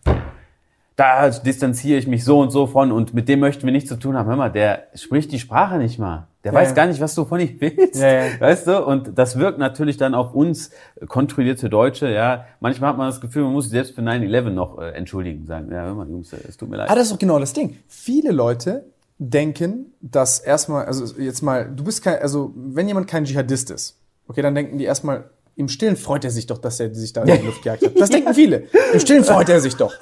da 0.97 1.28
distanziere 1.28 1.98
ich 1.98 2.06
mich 2.06 2.24
so 2.24 2.40
und 2.40 2.51
so 2.51 2.66
von 2.66 2.90
und 2.90 3.14
mit 3.14 3.28
dem 3.28 3.40
möchten 3.40 3.64
wir 3.64 3.73
nichts 3.73 3.89
zu 3.89 3.97
tun 3.97 4.16
haben. 4.16 4.28
Hör 4.28 4.36
mal, 4.36 4.51
der 4.51 4.85
spricht 4.94 5.31
die 5.32 5.39
Sprache 5.39 5.77
nicht 5.77 5.98
mal. 5.98 6.27
Der 6.47 6.52
Ja, 6.52 6.60
weiß 6.60 6.77
gar 6.77 6.86
nicht, 6.86 7.01
was 7.01 7.12
du 7.16 7.24
von 7.24 7.40
ihm 7.40 7.56
willst. 7.59 8.01
Weißt 8.01 8.68
du? 8.68 8.85
Und 8.86 9.18
das 9.18 9.36
wirkt 9.36 9.59
natürlich 9.59 9.97
dann 9.97 10.14
auf 10.14 10.32
uns 10.32 10.70
kontrollierte 11.09 11.68
Deutsche, 11.68 12.09
ja. 12.09 12.44
Manchmal 12.60 12.90
hat 12.90 12.98
man 12.98 13.09
das 13.09 13.20
Gefühl, 13.20 13.43
man 13.43 13.52
muss 13.52 13.64
sich 13.64 13.73
selbst 13.73 13.97
für 13.97 14.01
9-11 14.01 14.51
noch 14.51 14.78
äh, 14.78 14.90
entschuldigen, 14.93 15.44
sagen, 15.44 15.73
ja, 15.73 15.82
hör 15.82 15.94
mal, 15.94 16.09
Jungs, 16.09 16.32
äh, 16.32 16.36
es 16.48 16.56
tut 16.56 16.70
mir 16.70 16.77
leid. 16.77 16.89
Ah, 16.89 16.94
das 16.94 17.06
ist 17.06 17.12
doch 17.12 17.18
genau 17.18 17.40
das 17.40 17.52
Ding. 17.52 17.78
Viele 17.89 18.31
Leute 18.31 18.85
denken, 19.18 19.93
dass 20.01 20.39
erstmal, 20.39 20.85
also 20.85 21.20
jetzt 21.20 21.43
mal, 21.43 21.68
du 21.74 21.82
bist 21.82 22.05
kein, 22.05 22.20
also 22.20 22.52
wenn 22.55 22.86
jemand 22.86 23.09
kein 23.09 23.24
Dschihadist 23.24 23.73
ist, 23.73 23.98
okay, 24.28 24.40
dann 24.40 24.55
denken 24.55 24.78
die 24.78 24.85
erstmal, 24.85 25.24
im 25.56 25.68
Stillen 25.68 25.97
freut 25.97 26.24
er 26.24 26.31
sich 26.31 26.47
doch, 26.47 26.59
dass 26.59 26.78
er 26.78 26.94
sich 26.94 27.12
da 27.12 27.23
in 27.23 27.40
die 27.40 27.47
Luft 27.47 27.62
gejagt 27.64 27.85
hat. 27.85 27.98
Das 27.98 28.10
denken 28.10 28.35
viele. 28.35 28.68
Im 28.93 29.01
Stillen 29.01 29.24
freut 29.24 29.48
er 29.48 29.59
sich 29.59 29.74
doch. 29.74 29.93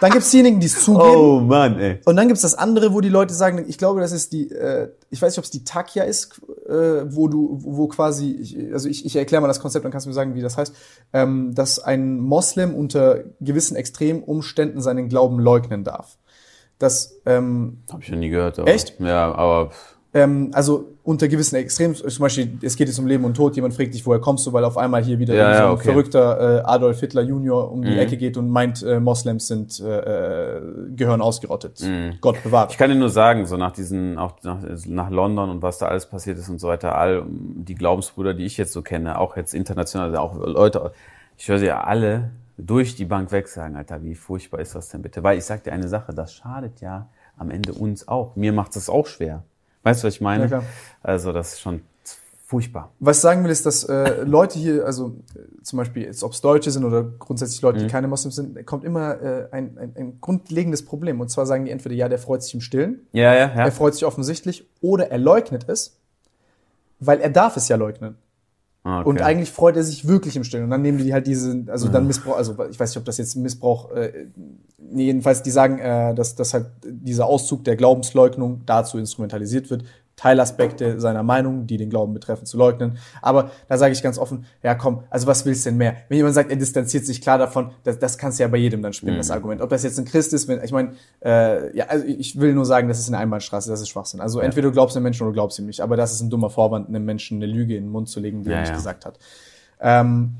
Dann 0.00 0.12
gibt's 0.12 0.30
diejenigen, 0.30 0.60
die 0.60 0.66
es 0.66 0.82
zugeben. 0.82 1.16
Oh 1.16 1.40
Mann, 1.40 1.78
ey. 1.78 2.00
Und 2.06 2.16
dann 2.16 2.26
gibt's 2.26 2.42
das 2.42 2.54
andere, 2.54 2.94
wo 2.94 3.00
die 3.00 3.10
Leute 3.10 3.34
sagen, 3.34 3.64
ich 3.68 3.76
glaube, 3.76 4.00
das 4.00 4.12
ist 4.12 4.32
die, 4.32 4.50
äh, 4.50 4.88
ich 5.10 5.20
weiß 5.20 5.32
nicht, 5.32 5.38
ob 5.38 5.44
es 5.44 5.50
die 5.50 5.64
Takia 5.64 6.04
ist, 6.04 6.40
äh, 6.66 7.04
wo 7.14 7.28
du, 7.28 7.58
wo 7.62 7.86
quasi, 7.86 8.32
ich, 8.32 8.72
also 8.72 8.88
ich, 8.88 9.04
ich 9.04 9.16
erkläre 9.16 9.42
mal 9.42 9.48
das 9.48 9.60
Konzept, 9.60 9.84
dann 9.84 9.92
kannst 9.92 10.06
du 10.06 10.10
mir 10.10 10.14
sagen, 10.14 10.34
wie 10.34 10.40
das 10.40 10.56
heißt, 10.56 10.74
ähm, 11.12 11.54
dass 11.54 11.78
ein 11.78 12.18
Moslem 12.18 12.74
unter 12.74 13.24
gewissen 13.40 13.76
extremen 13.76 14.22
Umständen 14.22 14.80
seinen 14.80 15.08
Glauben 15.08 15.38
leugnen 15.38 15.84
darf. 15.84 16.16
Das, 16.78 17.20
ähm, 17.26 17.82
Hab 17.92 18.02
ich 18.02 18.10
noch 18.10 18.18
nie 18.18 18.30
gehört. 18.30 18.58
Aber, 18.58 18.68
Echt? 18.68 18.98
Ja, 19.00 19.34
aber 19.34 19.70
ähm, 20.12 20.50
also 20.54 20.86
unter 21.04 21.28
gewissen 21.28 21.56
Extremen, 21.56 21.94
zum 21.94 22.22
Beispiel, 22.22 22.58
es 22.62 22.76
geht 22.76 22.88
jetzt 22.88 22.98
um 22.98 23.06
Leben 23.06 23.24
und 23.24 23.34
Tod, 23.34 23.54
jemand 23.56 23.74
fragt 23.74 23.94
dich, 23.94 24.04
woher 24.06 24.20
kommst 24.20 24.46
du, 24.46 24.52
weil 24.52 24.64
auf 24.64 24.76
einmal 24.76 25.02
hier 25.02 25.18
wieder 25.18 25.34
Ja, 25.34 25.56
so 25.56 25.64
ein 25.64 25.70
okay. 25.72 25.84
verrückter 25.84 26.58
äh, 26.58 26.62
Adolf 26.64 27.00
Hitler 27.00 27.22
Junior 27.22 27.70
um 27.70 27.82
die 27.82 27.92
Mhm. 27.92 27.98
Ecke 27.98 28.16
geht 28.16 28.36
und 28.36 28.50
meint, 28.50 28.82
äh, 28.82 29.00
Moslems 29.00 29.46
sind, 29.46 29.80
äh, 29.80 30.56
äh, 30.56 30.60
gehören 30.94 31.20
ausgerottet. 31.20 31.82
Gott 32.20 32.42
bewahre. 32.42 32.66
Mhm. 32.66 32.70
ich 32.72 32.78
kann 32.78 32.90
dir 32.90 32.96
nur 32.96 33.08
sagen, 33.08 33.46
so 33.46 33.56
nach 33.56 33.72
diesen, 33.72 34.18
auch 34.18 34.32
nach, 34.42 34.58
nach 34.86 35.10
London 35.10 35.48
und 35.50 35.62
was 35.62 35.78
da 35.78 35.86
alles 35.86 36.06
passiert 36.06 36.38
ist 36.38 36.48
und 36.48 36.60
so 36.60 36.68
weiter, 36.68 36.96
all 36.96 37.24
die 37.28 37.74
Glaubensbrüder, 37.74 38.34
die 38.34 38.44
ich 38.44 38.56
jetzt 38.56 38.72
so 38.72 38.82
kenne, 38.82 39.18
auch 39.18 39.36
jetzt 39.36 39.54
international, 39.54 40.08
also 40.08 40.20
auch 40.20 40.36
Leute, 40.46 40.92
ich 41.38 41.48
höre 41.48 41.58
sie 41.58 41.66
ja 41.66 41.82
alle 41.82 42.30
durch 42.58 42.94
die 42.94 43.06
Bank 43.06 43.32
weg 43.32 43.48
sagen, 43.48 43.76
Alter, 43.76 44.02
wie 44.02 44.14
furchtbar 44.14 44.60
ist 44.60 44.74
das 44.74 44.90
denn 44.90 45.00
bitte? 45.02 45.22
Weil 45.22 45.38
ich 45.38 45.44
sag 45.44 45.64
dir 45.64 45.72
eine 45.72 45.88
Sache, 45.88 46.12
das 46.12 46.34
schadet 46.34 46.80
ja 46.82 47.08
am 47.38 47.50
Ende 47.50 47.72
uns 47.72 48.06
auch. 48.06 48.36
Mir 48.36 48.52
macht 48.52 48.76
es 48.76 48.90
auch 48.90 49.06
schwer. 49.06 49.44
Weißt 49.82 50.02
du, 50.02 50.06
was 50.08 50.14
ich 50.14 50.20
meine? 50.20 50.42
Ja, 50.44 50.48
klar. 50.48 50.64
Also 51.02 51.32
das 51.32 51.54
ist 51.54 51.60
schon 51.60 51.82
furchtbar. 52.46 52.90
Was 52.98 53.18
ich 53.18 53.22
sagen 53.22 53.44
will, 53.44 53.50
ist, 53.50 53.64
dass 53.64 53.84
äh, 53.84 54.22
Leute 54.24 54.58
hier, 54.58 54.84
also 54.84 55.14
äh, 55.36 55.62
zum 55.62 55.76
Beispiel, 55.78 56.02
jetzt, 56.02 56.22
ob 56.24 56.32
es 56.32 56.40
Deutsche 56.40 56.70
sind 56.72 56.84
oder 56.84 57.04
grundsätzlich 57.04 57.62
Leute, 57.62 57.78
Mhm. 57.78 57.82
die 57.84 57.88
keine 57.88 58.08
Moslems 58.08 58.34
sind, 58.36 58.66
kommt 58.66 58.84
immer 58.84 59.20
äh, 59.22 59.48
ein, 59.52 59.78
ein, 59.78 59.92
ein 59.96 60.20
grundlegendes 60.20 60.84
Problem. 60.84 61.20
Und 61.20 61.28
zwar 61.30 61.46
sagen 61.46 61.64
die 61.64 61.70
entweder, 61.70 61.94
ja, 61.94 62.08
der 62.08 62.18
freut 62.18 62.42
sich 62.42 62.52
im 62.54 62.60
Stillen, 62.60 63.06
Ja, 63.12 63.32
ja, 63.34 63.40
ja. 63.46 63.64
er 63.66 63.72
freut 63.72 63.94
sich 63.94 64.04
offensichtlich, 64.04 64.68
oder 64.80 65.10
er 65.10 65.18
leugnet 65.18 65.68
es, 65.68 65.96
weil 66.98 67.20
er 67.20 67.30
darf 67.30 67.56
es 67.56 67.68
ja 67.68 67.76
leugnen. 67.76 68.16
Ah, 68.82 69.00
okay. 69.00 69.08
Und 69.08 69.20
eigentlich 69.20 69.50
freut 69.50 69.76
er 69.76 69.84
sich 69.84 70.08
wirklich 70.08 70.36
im 70.36 70.44
Stillen. 70.44 70.64
Und 70.64 70.70
dann 70.70 70.82
nehmen 70.82 70.98
die 70.98 71.12
halt 71.12 71.26
diese, 71.26 71.64
also 71.66 71.88
dann 71.88 72.06
Missbrauch, 72.06 72.36
also 72.36 72.52
ich 72.70 72.80
weiß 72.80 72.90
nicht, 72.90 72.98
ob 72.98 73.04
das 73.04 73.18
jetzt 73.18 73.36
Missbrauch, 73.36 73.90
äh, 73.92 74.28
jedenfalls, 74.92 75.42
die 75.42 75.50
sagen, 75.50 75.78
äh, 75.78 76.14
dass, 76.14 76.34
dass 76.34 76.54
halt 76.54 76.66
dieser 76.82 77.26
Auszug 77.26 77.64
der 77.64 77.76
Glaubensleugnung 77.76 78.62
dazu 78.64 78.96
instrumentalisiert 78.96 79.68
wird, 79.68 79.84
Teilaspekte 80.20 81.00
seiner 81.00 81.22
Meinung, 81.22 81.66
die 81.66 81.78
den 81.78 81.88
Glauben 81.88 82.12
betreffen, 82.12 82.44
zu 82.44 82.58
leugnen. 82.58 82.98
Aber 83.22 83.52
da 83.70 83.78
sage 83.78 83.94
ich 83.94 84.02
ganz 84.02 84.18
offen, 84.18 84.44
ja 84.62 84.74
komm, 84.74 85.02
also 85.08 85.26
was 85.26 85.46
willst 85.46 85.64
du 85.64 85.70
denn 85.70 85.78
mehr? 85.78 85.96
Wenn 86.10 86.18
jemand 86.18 86.34
sagt, 86.34 86.50
er 86.50 86.56
distanziert 86.56 87.06
sich 87.06 87.22
klar 87.22 87.38
davon, 87.38 87.70
das, 87.84 87.98
das 87.98 88.18
kannst 88.18 88.38
du 88.38 88.42
ja 88.42 88.48
bei 88.48 88.58
jedem 88.58 88.82
dann 88.82 88.92
spielen, 88.92 89.16
das 89.16 89.30
Argument. 89.30 89.62
Ob 89.62 89.70
das 89.70 89.82
jetzt 89.82 89.98
ein 89.98 90.04
Christ 90.04 90.34
ist, 90.34 90.46
wenn, 90.46 90.62
ich 90.62 90.72
meine, 90.72 90.92
äh, 91.24 91.74
ja, 91.74 91.86
also 91.86 92.04
ich 92.04 92.38
will 92.38 92.52
nur 92.52 92.66
sagen, 92.66 92.88
das 92.88 92.98
ist 92.98 93.08
eine 93.08 93.16
Einbahnstraße, 93.16 93.70
das 93.70 93.80
ist 93.80 93.88
Schwachsinn. 93.88 94.20
Also 94.20 94.40
entweder 94.40 94.68
du 94.68 94.72
glaubst 94.72 94.94
einem 94.94 95.04
Menschen 95.04 95.22
oder 95.22 95.30
du 95.30 95.36
glaubst 95.36 95.58
ihm 95.58 95.64
nicht. 95.64 95.80
Aber 95.80 95.96
das 95.96 96.12
ist 96.12 96.20
ein 96.20 96.28
dummer 96.28 96.50
Vorwand, 96.50 96.88
einem 96.88 97.06
Menschen 97.06 97.38
eine 97.38 97.50
Lüge 97.50 97.74
in 97.76 97.84
den 97.84 97.90
Mund 97.90 98.10
zu 98.10 98.20
legen, 98.20 98.42
die 98.42 98.50
Ja, 98.50 98.56
er 98.56 98.60
nicht 98.60 98.70
ja. 98.70 98.76
gesagt 98.76 99.06
hat. 99.06 99.18
Ähm, 99.80 100.36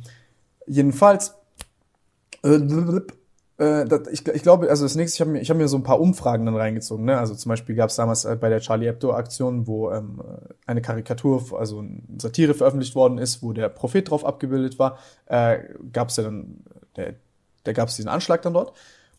jedenfalls, 0.66 1.34
äh, 2.44 2.58
äh, 3.60 3.84
das, 3.84 4.08
ich, 4.08 4.26
ich 4.26 4.42
glaube, 4.42 4.70
also 4.70 4.84
das 4.84 4.94
nächste, 4.94 5.16
ich 5.16 5.20
habe 5.20 5.30
mir, 5.32 5.44
hab 5.44 5.56
mir 5.56 5.68
so 5.68 5.76
ein 5.76 5.82
paar 5.82 6.00
Umfragen 6.00 6.46
dann 6.46 6.56
reingezogen. 6.56 7.04
Ne? 7.04 7.18
Also 7.18 7.34
zum 7.34 7.50
Beispiel 7.50 7.74
gab 7.74 7.90
es 7.90 7.96
damals 7.96 8.24
äh, 8.24 8.36
bei 8.40 8.48
der 8.48 8.60
Charlie 8.60 8.86
Hebdo-Aktion, 8.86 9.66
wo 9.66 9.90
ähm, 9.90 10.22
eine 10.66 10.80
Karikatur, 10.80 11.58
also 11.58 11.80
eine 11.80 12.00
Satire 12.18 12.54
veröffentlicht 12.54 12.94
worden 12.94 13.18
ist, 13.18 13.42
wo 13.42 13.52
der 13.52 13.68
Prophet 13.68 14.08
drauf 14.08 14.24
abgebildet 14.24 14.78
war, 14.78 14.98
äh, 15.26 15.58
gab 15.92 16.08
es 16.08 16.16
ja 16.16 16.24
dann, 16.24 16.64
der, 16.96 17.14
da 17.64 17.72
gab 17.72 17.90
es 17.90 17.96
diesen 17.96 18.08
Anschlag 18.08 18.40
dann 18.42 18.54
dort. 18.54 18.72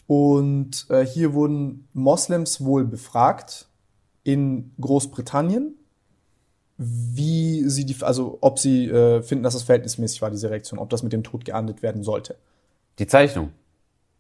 Und 0.08 0.88
äh, 0.90 1.06
hier 1.06 1.34
wurden 1.34 1.88
Moslems 1.94 2.66
wohl 2.66 2.84
befragt 2.84 3.68
in 4.24 4.72
Großbritannien, 4.82 5.76
wie 6.78 7.70
sie 7.70 7.86
die, 7.86 7.96
also 8.02 8.40
ob 8.42 8.58
sie 8.58 8.90
äh, 8.90 9.22
finden, 9.22 9.44
dass 9.44 9.54
das 9.54 9.64
verhältnismäßig 9.64 10.24
war, 10.24 10.32
diese 10.32 10.50
Reaktion, 10.50 10.80
ob 10.80 10.90
das 10.90 11.04
mit 11.04 11.14
dem 11.14 11.24
Tod 11.24 11.46
geahndet 11.46 11.84
werden 11.84 12.02
sollte. 12.02 12.38
Die 12.98 13.06
Zeichnung. 13.06 13.52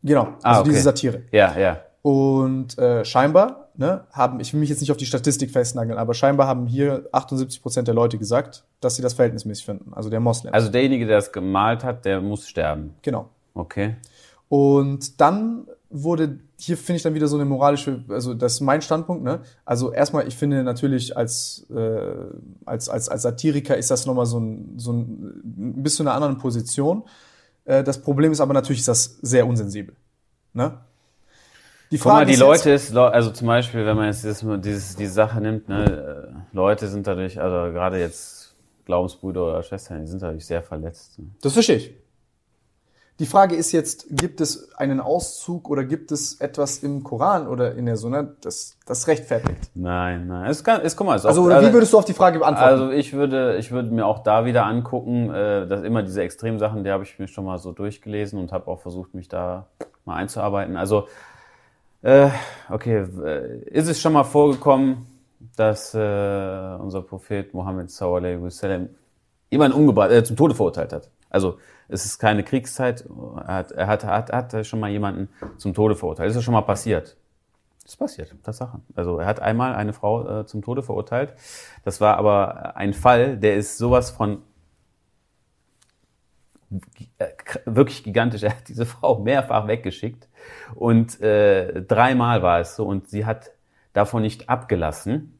Genau, 0.03 0.23
also 0.23 0.37
Ah, 0.43 0.59
okay. 0.61 0.69
diese 0.69 0.81
Satire. 0.81 1.21
Ja, 1.31 1.57
ja. 1.57 1.79
Und 2.01 2.77
äh, 2.79 3.05
scheinbar 3.05 3.69
ne, 3.75 4.05
haben, 4.11 4.39
ich 4.39 4.53
will 4.53 4.59
mich 4.59 4.69
jetzt 4.69 4.79
nicht 4.81 4.91
auf 4.91 4.97
die 4.97 5.05
Statistik 5.05 5.51
festnageln, 5.51 5.99
aber 5.99 6.13
scheinbar 6.13 6.47
haben 6.47 6.65
hier 6.65 7.07
78 7.11 7.61
Prozent 7.61 7.87
der 7.87 7.95
Leute 7.95 8.17
gesagt, 8.17 8.63
dass 8.79 8.95
sie 8.95 9.01
das 9.03 9.13
verhältnismäßig 9.13 9.65
finden, 9.65 9.93
also 9.93 10.09
der 10.09 10.19
Moslem. 10.19 10.53
Also 10.53 10.69
derjenige, 10.69 11.05
der 11.05 11.17
das 11.17 11.31
gemalt 11.31 11.83
hat, 11.83 12.05
der 12.05 12.21
muss 12.21 12.47
sterben. 12.47 12.95
genau. 13.01 13.29
Okay. 13.53 13.95
Und 14.47 15.19
dann 15.21 15.65
wurde, 15.89 16.39
hier 16.57 16.77
finde 16.77 16.97
ich 16.97 17.03
dann 17.03 17.13
wieder 17.13 17.27
so 17.27 17.35
eine 17.35 17.45
moralische, 17.45 18.03
also 18.09 18.33
das 18.33 18.53
ist 18.53 18.61
mein 18.61 18.81
Standpunkt, 18.81 19.23
ne? 19.23 19.41
Also 19.65 19.91
erstmal, 19.91 20.27
ich 20.27 20.35
finde 20.35 20.63
natürlich 20.63 21.15
als, 21.15 21.65
äh, 21.69 22.01
als, 22.65 22.89
als, 22.89 23.09
als 23.09 23.21
Satiriker 23.21 23.77
ist 23.77 23.91
das 23.91 24.05
nochmal 24.05 24.25
so 24.25 24.39
ein, 24.39 24.73
so 24.77 24.93
ein, 24.93 25.41
bis 25.43 25.95
zu 25.95 26.03
einer 26.03 26.13
anderen 26.13 26.37
Position. 26.37 27.03
Äh, 27.65 27.83
das 27.83 28.01
Problem 28.01 28.31
ist 28.31 28.41
aber 28.41 28.53
natürlich, 28.53 28.79
ist 28.79 28.87
das 28.87 29.19
sehr 29.21 29.45
unsensibel. 29.47 29.95
Ne? 30.53 30.77
Die 31.91 31.97
Guck 31.97 32.13
mal, 32.13 32.25
die 32.25 32.33
ist 32.33 32.39
Leute 32.39 32.69
ist, 32.71 32.95
also 32.95 33.31
zum 33.31 33.47
Beispiel, 33.47 33.85
wenn 33.85 33.97
man 33.97 34.05
jetzt 34.05 34.23
dieses, 34.23 34.45
dieses, 34.61 34.95
die 34.95 35.07
Sache 35.07 35.41
nimmt, 35.41 35.67
ne, 35.67 36.31
äh, 36.53 36.55
Leute 36.55 36.87
sind 36.87 37.05
dadurch, 37.05 37.39
also 37.39 37.73
gerade 37.73 37.99
jetzt 37.99 38.55
Glaubensbrüder 38.85 39.43
oder 39.43 39.63
Schwestern, 39.63 40.01
die 40.01 40.07
sind 40.07 40.21
dadurch 40.21 40.45
sehr 40.45 40.63
verletzt. 40.63 41.19
ne? 41.19 41.25
Das 41.41 41.51
verstehe 41.53 41.75
ich. 41.77 41.93
Die 43.21 43.27
Frage 43.27 43.55
ist 43.55 43.71
jetzt, 43.71 44.07
gibt 44.09 44.41
es 44.41 44.73
einen 44.77 44.99
Auszug 44.99 45.69
oder 45.69 45.83
gibt 45.83 46.11
es 46.11 46.41
etwas 46.41 46.79
im 46.79 47.03
Koran 47.03 47.47
oder 47.47 47.75
in 47.75 47.85
der 47.85 47.95
Sunna, 47.95 48.23
das, 48.41 48.79
das 48.87 49.07
rechtfertigt? 49.07 49.69
Nein, 49.75 50.25
nein. 50.25 50.49
Es 50.49 50.63
kann, 50.63 50.81
es, 50.81 50.95
guck 50.95 51.05
mal, 51.05 51.17
es 51.17 51.25
Also, 51.27 51.43
auch, 51.43 51.61
wie 51.61 51.71
würdest 51.71 51.93
du 51.93 51.99
auf 51.99 52.05
die 52.05 52.15
Frage 52.15 52.39
beantworten? 52.39 52.67
Also 52.67 52.89
ich 52.89 53.13
würde, 53.13 53.57
ich 53.57 53.71
würde 53.71 53.91
mir 53.91 54.07
auch 54.07 54.23
da 54.23 54.43
wieder 54.45 54.65
angucken, 54.65 55.29
äh, 55.29 55.67
dass 55.67 55.83
immer 55.83 56.01
diese 56.01 56.23
Extremsachen, 56.23 56.83
die 56.83 56.89
habe 56.89 57.03
ich 57.03 57.19
mir 57.19 57.27
schon 57.27 57.45
mal 57.45 57.59
so 57.59 57.73
durchgelesen 57.73 58.39
und 58.39 58.51
habe 58.51 58.67
auch 58.71 58.79
versucht, 58.79 59.13
mich 59.13 59.29
da 59.29 59.67
mal 60.03 60.15
einzuarbeiten. 60.15 60.75
Also 60.75 61.07
äh, 62.01 62.29
okay, 62.71 63.05
ist 63.67 63.87
es 63.87 64.01
schon 64.01 64.13
mal 64.13 64.23
vorgekommen, 64.23 65.05
dass 65.55 65.93
äh, 65.93 65.97
unser 66.79 67.03
Prophet 67.03 67.53
Mohammed 67.53 67.91
sallallahu 67.91 68.17
alaihi 68.17 68.41
wasallam 68.41 68.89
jemanden 69.51 69.77
umgebracht, 69.77 70.09
äh, 70.09 70.23
zum 70.23 70.35
Tode 70.35 70.55
verurteilt 70.55 70.91
hat? 70.91 71.11
Also 71.29 71.59
es 71.91 72.05
ist 72.05 72.19
keine 72.19 72.43
Kriegszeit. 72.43 73.05
Er 73.45 73.53
hat, 73.55 73.71
er 73.71 73.87
hat, 73.87 74.03
hat, 74.05 74.31
hat 74.31 74.65
schon 74.65 74.79
mal 74.79 74.89
jemanden 74.89 75.29
zum 75.57 75.73
Tode 75.73 75.95
verurteilt. 75.95 76.29
Ist 76.29 76.35
das 76.35 76.43
schon 76.43 76.53
mal 76.53 76.61
passiert? 76.61 77.17
Das 77.83 77.93
ist 77.93 77.97
passiert, 77.97 78.33
Tatsache. 78.43 78.79
Also 78.95 79.19
er 79.19 79.25
hat 79.25 79.39
einmal 79.39 79.73
eine 79.75 79.93
Frau 79.93 80.41
äh, 80.41 80.45
zum 80.45 80.61
Tode 80.61 80.83
verurteilt. 80.83 81.33
Das 81.83 81.99
war 81.99 82.17
aber 82.17 82.77
ein 82.77 82.93
Fall, 82.93 83.37
der 83.37 83.55
ist 83.55 83.77
sowas 83.77 84.11
von 84.11 84.43
wirklich 87.65 88.03
gigantisch. 88.03 88.43
Er 88.43 88.51
hat 88.51 88.67
diese 88.69 88.85
Frau 88.85 89.19
mehrfach 89.19 89.67
weggeschickt 89.67 90.29
und 90.75 91.19
äh, 91.21 91.81
dreimal 91.81 92.41
war 92.41 92.59
es 92.59 92.75
so 92.75 92.85
und 92.85 93.09
sie 93.09 93.25
hat 93.25 93.51
davon 93.93 94.21
nicht 94.21 94.49
abgelassen. 94.49 95.37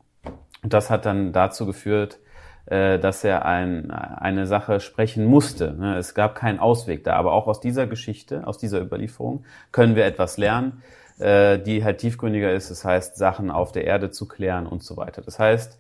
Und 0.64 0.74
das 0.74 0.90
hat 0.90 1.06
dann 1.06 1.32
dazu 1.32 1.66
geführt, 1.66 2.20
dass 2.66 3.24
er 3.24 3.46
ein, 3.46 3.92
eine 3.92 4.46
Sache 4.48 4.80
sprechen 4.80 5.26
musste. 5.26 5.74
ne? 5.74 5.98
Es 5.98 6.14
gab 6.14 6.36
keinen 6.36 6.60
Ausweg 6.60 7.04
da. 7.04 7.16
Aber 7.16 7.34
auch 7.34 7.48
aus 7.48 7.60
dieser 7.60 7.88
Geschichte, 7.88 8.48
aus 8.48 8.58
dieser 8.58 8.82
Überlieferung, 8.82 9.44
können 9.72 9.96
wir 9.96 10.06
etwas 10.06 10.38
lernen, 10.38 10.82
äh, 11.20 11.60
die 11.60 11.84
halt 11.84 12.00
tiefgründiger 12.00 12.54
ist. 12.54 12.72
Das 12.72 12.86
heißt, 12.86 13.18
Sachen 13.18 13.52
auf 13.52 13.72
der 13.72 13.86
Erde 13.86 14.12
zu 14.12 14.28
klären 14.28 14.68
und 14.68 14.84
so 14.84 14.98
weiter. 14.98 15.22
Das 15.22 15.40
heißt, 15.40 15.80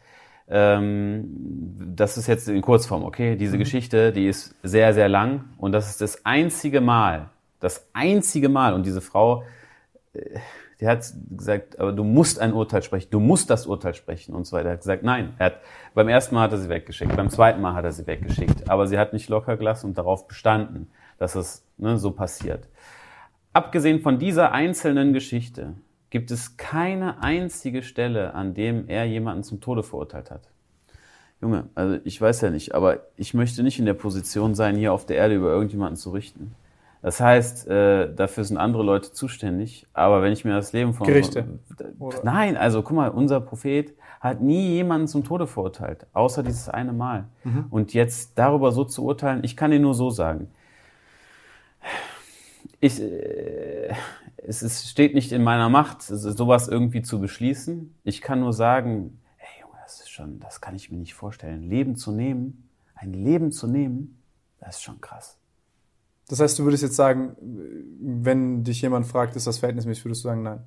ähm, 0.50 1.24
das 1.96 2.18
ist 2.18 2.28
jetzt 2.28 2.50
in 2.50 2.62
Kurzform, 2.62 3.04
okay? 3.04 3.36
Diese 3.38 3.58
Geschichte, 3.58 4.12
die 4.12 4.28
ist 4.28 4.54
sehr, 4.64 4.94
sehr 4.94 5.08
lang 5.08 5.46
und 5.58 5.72
das 5.72 5.90
ist 5.90 6.02
das 6.02 6.26
einzige 6.26 6.82
Mal, 6.82 7.30
das 7.60 7.88
einzige 7.94 8.50
Mal 8.50 8.74
und 8.74 8.86
diese 8.86 9.02
Frau, 9.02 9.44
die 10.82 10.88
hat 10.88 11.06
gesagt, 11.30 11.80
aber 11.80 11.94
du 11.94 12.04
musst 12.04 12.40
ein 12.40 12.54
Urteil 12.54 12.82
sprechen, 12.82 13.10
du 13.12 13.20
musst 13.20 13.52
das 13.52 13.68
Urteil 13.68 13.94
sprechen 13.94 14.34
und 14.34 14.46
so 14.46 14.58
weiter. 14.58 14.70
Er 14.70 14.74
hat 14.74 14.80
gesagt, 14.80 15.04
nein. 15.04 15.34
Er 15.38 15.46
hat, 15.48 15.62
beim 15.94 16.08
ersten 16.08 16.34
Mal 16.34 16.42
hat 16.42 16.52
er 16.54 16.58
sie 16.58 16.70
weggeschickt, 16.70 17.16
beim 17.16 17.30
zweiten 17.30 17.62
Mal 17.62 17.76
hat 17.76 17.86
er 17.86 17.92
sie 17.92 18.08
weggeschickt, 18.08 18.68
aber 18.68 18.88
sie 18.88 18.98
hat 18.98 19.14
nicht 19.14 19.30
locker 19.30 19.58
gelassen 19.58 19.88
und 19.88 19.98
darauf 19.98 20.28
bestanden, 20.28 20.90
dass 21.20 21.36
es 21.36 21.64
ne, 21.78 22.00
so 22.00 22.12
passiert. 22.12 22.68
Abgesehen 23.54 24.02
von 24.02 24.18
dieser 24.18 24.54
einzelnen 24.54 25.14
Geschichte 25.14 25.76
gibt 26.10 26.32
es 26.32 26.58
keine 26.58 27.22
einzige 27.22 27.84
Stelle, 27.84 28.34
an 28.34 28.56
dem 28.56 28.88
er 28.88 29.06
jemanden 29.06 29.44
zum 29.44 29.62
Tode 29.62 29.84
verurteilt 29.84 30.32
hat. 30.32 30.50
Junge, 31.42 31.70
also 31.76 32.00
ich 32.04 32.20
weiß 32.20 32.42
ja 32.42 32.50
nicht, 32.50 32.74
aber 32.74 33.02
ich 33.18 33.36
möchte 33.36 33.62
nicht 33.62 33.78
in 33.78 33.86
der 33.86 33.94
Position 33.94 34.56
sein, 34.56 34.76
hier 34.76 34.94
auf 34.94 35.06
der 35.06 35.18
Erde 35.18 35.36
über 35.36 35.52
irgendjemanden 35.52 35.96
zu 35.96 36.10
richten. 36.10 36.56
Das 37.02 37.20
heißt, 37.20 37.68
äh, 37.68 38.14
dafür 38.14 38.44
sind 38.44 38.58
andere 38.58 38.84
Leute 38.84 39.12
zuständig. 39.12 39.88
Aber 39.94 40.22
wenn 40.22 40.34
ich 40.34 40.46
mir 40.46 40.54
das 40.54 40.72
Leben 40.72 40.94
von 40.94 41.08
Gerichte. 41.08 41.60
Oder? 42.00 42.20
Nein, 42.24 42.58
also 42.58 42.84
guck 42.84 42.96
mal, 42.96 43.10
unser 43.10 43.42
Prophet 43.42 43.94
hat 44.20 44.40
nie 44.40 44.70
jemanden 44.76 45.08
zum 45.08 45.24
Tode 45.24 45.48
verurteilt, 45.48 46.06
außer 46.14 46.44
dieses 46.44 46.70
eine 46.70 46.94
Mal. 46.94 47.26
Mhm. 47.44 47.66
Und 47.72 47.94
jetzt 47.94 48.38
darüber 48.38 48.72
so 48.72 48.84
zu 48.86 49.04
urteilen, 49.04 49.44
ich 49.44 49.58
kann 49.58 49.72
dir 49.72 49.80
nur 49.80 49.96
so 49.96 50.12
sagen. 50.12 50.52
Ich, 52.80 53.02
äh, 53.02 53.94
es 54.38 54.62
ist, 54.62 54.88
steht 54.88 55.16
nicht 55.16 55.32
in 55.32 55.44
meiner 55.44 55.70
Macht, 55.70 56.04
sowas 56.04 56.68
irgendwie 56.68 57.02
zu 57.02 57.20
beschließen. 57.20 57.96
Ich 58.04 58.22
kann 58.22 58.40
nur 58.40 58.54
sagen, 58.54 59.20
ey 59.40 59.62
Junge, 59.62 59.78
das 59.84 60.02
ist 60.02 60.10
schon, 60.12 60.40
das 60.40 60.62
kann 60.62 60.76
ich 60.76 60.92
mir 60.92 60.98
nicht 60.98 61.16
vorstellen. 61.16 61.68
Leben 61.68 61.96
zu 61.96 62.12
nehmen, 62.12 62.70
ein 62.94 63.14
Leben 63.14 63.52
zu 63.52 63.66
nehmen, 63.66 64.22
das 64.60 64.78
ist 64.78 64.84
schon 64.84 65.02
krass. 65.02 65.41
Das 66.32 66.40
heißt, 66.40 66.58
du 66.60 66.64
würdest 66.64 66.82
jetzt 66.82 66.96
sagen, 66.96 67.36
wenn 68.00 68.64
dich 68.64 68.82
jemand 68.82 69.06
fragt, 69.06 69.36
ist 69.36 69.48
das 69.48 69.58
verhältnismäßig, 69.58 70.06
würdest 70.06 70.24
du 70.24 70.30
sagen, 70.30 70.44
nein? 70.44 70.64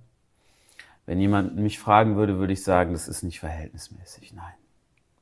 Wenn 1.06 1.18
jemand 1.18 1.56
mich 1.56 1.78
fragen 1.78 2.16
würde, 2.16 2.38
würde 2.38 2.52
ich 2.52 2.62
sagen, 2.62 2.92
das 2.92 3.08
ist 3.08 3.22
nicht 3.22 3.40
verhältnismäßig, 3.40 4.34
nein. 4.34 4.52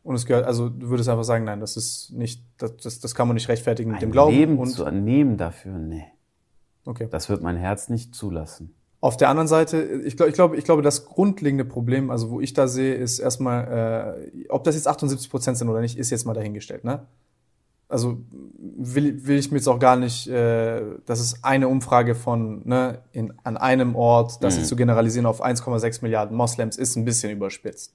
Und 0.02 0.16
es 0.16 0.26
gehört, 0.26 0.44
also 0.44 0.68
du 0.68 0.88
würdest 0.88 1.08
einfach 1.08 1.22
sagen, 1.22 1.44
nein, 1.44 1.60
das 1.60 1.76
ist 1.76 2.10
nicht, 2.10 2.42
das, 2.58 2.76
das, 2.78 2.98
das 2.98 3.14
kann 3.14 3.28
man 3.28 3.36
nicht 3.36 3.48
rechtfertigen 3.48 3.90
mit 3.92 3.98
Ein 3.98 4.08
dem 4.08 4.10
Glauben. 4.10 4.34
Leben 4.34 4.58
und 4.58 4.66
zu 4.66 4.84
nehmen 4.90 5.36
dafür, 5.36 5.78
nee. 5.78 6.06
Okay. 6.86 7.06
Das 7.08 7.28
wird 7.28 7.40
mein 7.40 7.56
Herz 7.56 7.88
nicht 7.88 8.12
zulassen. 8.12 8.74
Auf 9.00 9.16
der 9.16 9.28
anderen 9.28 9.46
Seite, 9.46 9.80
ich 10.04 10.16
glaube, 10.16 10.30
ich 10.30 10.34
glaube, 10.34 10.56
ich 10.56 10.64
glaube, 10.64 10.82
das 10.82 11.06
grundlegende 11.06 11.64
Problem, 11.64 12.10
also 12.10 12.30
wo 12.30 12.40
ich 12.40 12.52
da 12.52 12.66
sehe, 12.66 12.96
ist 12.96 13.20
erstmal, 13.20 14.18
äh, 14.34 14.48
ob 14.48 14.64
das 14.64 14.74
jetzt 14.74 14.88
78 14.88 15.30
Prozent 15.30 15.56
sind 15.56 15.68
oder 15.68 15.80
nicht, 15.82 15.96
ist 15.96 16.10
jetzt 16.10 16.24
mal 16.24 16.34
dahingestellt. 16.34 16.82
Ne? 16.82 17.06
Also 17.92 18.18
will, 18.58 19.26
will 19.26 19.38
ich 19.38 19.50
mir 19.50 19.58
jetzt 19.58 19.68
auch 19.68 19.78
gar 19.78 19.96
nicht, 19.96 20.26
äh, 20.26 20.82
das 21.04 21.20
ist 21.20 21.44
eine 21.44 21.68
Umfrage 21.68 22.14
von 22.14 22.62
ne, 22.66 23.02
in, 23.12 23.34
an 23.44 23.56
einem 23.58 23.94
Ort, 23.94 24.42
das 24.42 24.58
Mhm. 24.58 24.64
zu 24.64 24.76
generalisieren 24.76 25.26
auf 25.26 25.44
1,6 25.44 25.98
Milliarden 26.02 26.34
Moslems 26.36 26.78
ist 26.78 26.96
ein 26.96 27.04
bisschen 27.04 27.30
überspitzt. 27.30 27.94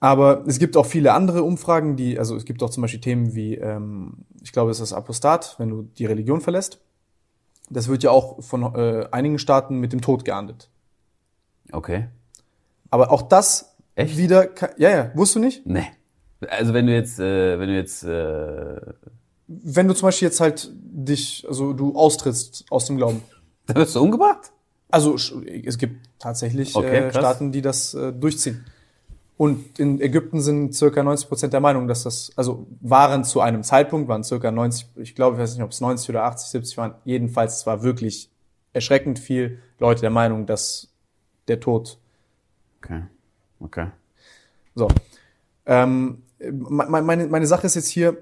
Aber 0.00 0.44
es 0.46 0.58
gibt 0.58 0.76
auch 0.76 0.86
viele 0.86 1.12
andere 1.12 1.42
Umfragen, 1.44 1.94
die, 1.94 2.18
also 2.18 2.34
es 2.34 2.44
gibt 2.44 2.62
auch 2.62 2.70
zum 2.70 2.80
Beispiel 2.80 3.00
Themen 3.00 3.34
wie, 3.34 3.54
ähm, 3.54 4.14
ich 4.42 4.50
glaube, 4.50 4.70
es 4.70 4.80
ist 4.80 4.92
Apostat, 4.94 5.54
wenn 5.58 5.68
du 5.68 5.82
die 5.82 6.06
Religion 6.06 6.40
verlässt. 6.40 6.80
Das 7.68 7.86
wird 7.86 8.02
ja 8.02 8.10
auch 8.10 8.42
von 8.42 8.74
äh, 8.74 9.06
einigen 9.12 9.38
Staaten 9.38 9.78
mit 9.78 9.92
dem 9.92 10.00
Tod 10.00 10.24
geahndet. 10.24 10.70
Okay? 11.70 12.08
Aber 12.90 13.12
auch 13.12 13.22
das 13.22 13.76
Echt? 13.94 14.16
wieder, 14.16 14.48
ja, 14.78 14.90
ja, 14.90 15.10
wusstest 15.14 15.36
du 15.36 15.40
nicht? 15.40 15.66
Nee. 15.66 15.86
Also 16.48 16.74
wenn 16.74 16.86
du 16.86 16.94
jetzt, 16.94 17.18
äh, 17.18 17.58
wenn 17.58 17.68
du 17.68 17.74
jetzt, 17.74 18.02
äh, 18.02 18.80
Wenn 19.46 19.88
du 19.88 19.94
zum 19.94 20.08
Beispiel 20.08 20.26
jetzt 20.26 20.40
halt 20.40 20.70
dich, 20.72 21.44
also 21.48 21.72
du 21.72 21.94
austrittst 21.96 22.64
aus 22.70 22.86
dem 22.86 22.96
Glauben. 22.96 23.22
da 23.66 23.74
wirst 23.74 23.94
du 23.94 24.00
umgebracht? 24.00 24.52
Also 24.90 25.16
es 25.16 25.78
gibt 25.78 26.08
tatsächlich 26.18 26.74
Okay, 26.74 27.08
äh. 27.08 27.10
Staaten, 27.10 27.52
die 27.52 27.62
das 27.62 27.94
äh, 27.94 28.12
durchziehen. 28.12 28.64
Und 29.36 29.78
in 29.78 30.00
Ägypten 30.00 30.40
sind 30.42 30.74
circa 30.74 31.02
90 31.02 31.28
Prozent 31.28 31.52
der 31.52 31.60
Meinung, 31.60 31.88
dass 31.88 32.02
das, 32.02 32.30
also 32.36 32.66
waren 32.80 33.24
zu 33.24 33.40
einem 33.40 33.62
Zeitpunkt, 33.62 34.08
waren 34.08 34.22
circa 34.22 34.50
90, 34.50 34.88
ich 34.96 35.14
glaube, 35.14 35.36
ich 35.36 35.42
weiß 35.42 35.54
nicht, 35.54 35.62
ob 35.62 35.70
es 35.70 35.80
90 35.80 36.10
oder 36.10 36.24
80, 36.24 36.50
70 36.50 36.76
waren. 36.76 36.94
Jedenfalls, 37.04 37.56
es 37.56 37.66
war 37.66 37.82
wirklich 37.82 38.28
erschreckend 38.74 39.18
viel 39.18 39.58
Leute 39.78 40.02
der 40.02 40.10
Meinung, 40.10 40.44
dass 40.46 40.88
der 41.48 41.60
Tod 41.60 41.98
Okay. 42.82 43.02
Okay. 43.60 43.86
So. 44.74 44.88
Ähm, 45.66 46.22
me- 46.40 47.02
meine, 47.02 47.26
meine 47.26 47.46
Sache 47.46 47.66
ist 47.66 47.74
jetzt 47.74 47.88
hier, 47.88 48.16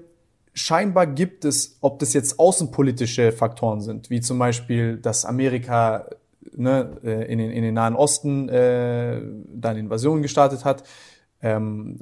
scheinbar 0.53 1.07
gibt 1.07 1.45
es, 1.45 1.77
ob 1.81 1.99
das 1.99 2.13
jetzt 2.13 2.39
außenpolitische 2.39 3.31
Faktoren 3.31 3.81
sind, 3.81 4.09
wie 4.09 4.19
zum 4.21 4.39
Beispiel, 4.39 4.97
dass 4.97 5.25
Amerika 5.25 6.07
ne, 6.55 6.97
äh, 7.03 7.31
in, 7.31 7.37
den, 7.39 7.51
in 7.51 7.63
den 7.63 7.73
Nahen 7.75 7.95
Osten 7.95 8.49
äh, 8.49 9.21
da 9.53 9.69
eine 9.69 9.79
Invasion 9.79 10.21
gestartet 10.21 10.65
hat, 10.65 10.83
ähm, 11.41 11.99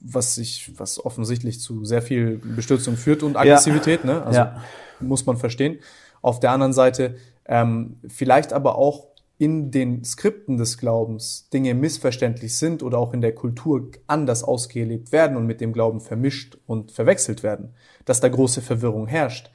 was 0.00 0.34
sich, 0.34 0.72
was 0.78 1.04
offensichtlich 1.04 1.60
zu 1.60 1.84
sehr 1.84 2.02
viel 2.02 2.38
Bestürzung 2.38 2.96
führt 2.96 3.22
und 3.22 3.36
Aggressivität, 3.36 4.04
ne? 4.04 4.24
Also 4.24 4.40
Ja. 4.40 4.62
muss 4.98 5.24
man 5.26 5.36
verstehen. 5.36 5.78
Auf 6.22 6.40
der 6.40 6.50
anderen 6.50 6.72
Seite 6.72 7.16
ähm, 7.44 7.98
vielleicht 8.08 8.52
aber 8.52 8.76
auch 8.76 9.08
in 9.42 9.72
den 9.72 10.04
Skripten 10.04 10.56
des 10.56 10.78
Glaubens 10.78 11.48
Dinge 11.52 11.74
missverständlich 11.74 12.56
sind 12.56 12.80
oder 12.80 12.98
auch 12.98 13.12
in 13.12 13.20
der 13.20 13.34
Kultur 13.34 13.90
anders 14.06 14.44
ausgelebt 14.44 15.10
werden 15.10 15.36
und 15.36 15.46
mit 15.46 15.60
dem 15.60 15.72
Glauben 15.72 16.00
vermischt 16.00 16.58
und 16.64 16.92
verwechselt 16.92 17.42
werden, 17.42 17.74
dass 18.04 18.20
da 18.20 18.28
große 18.28 18.62
Verwirrung 18.62 19.08
herrscht. 19.08 19.50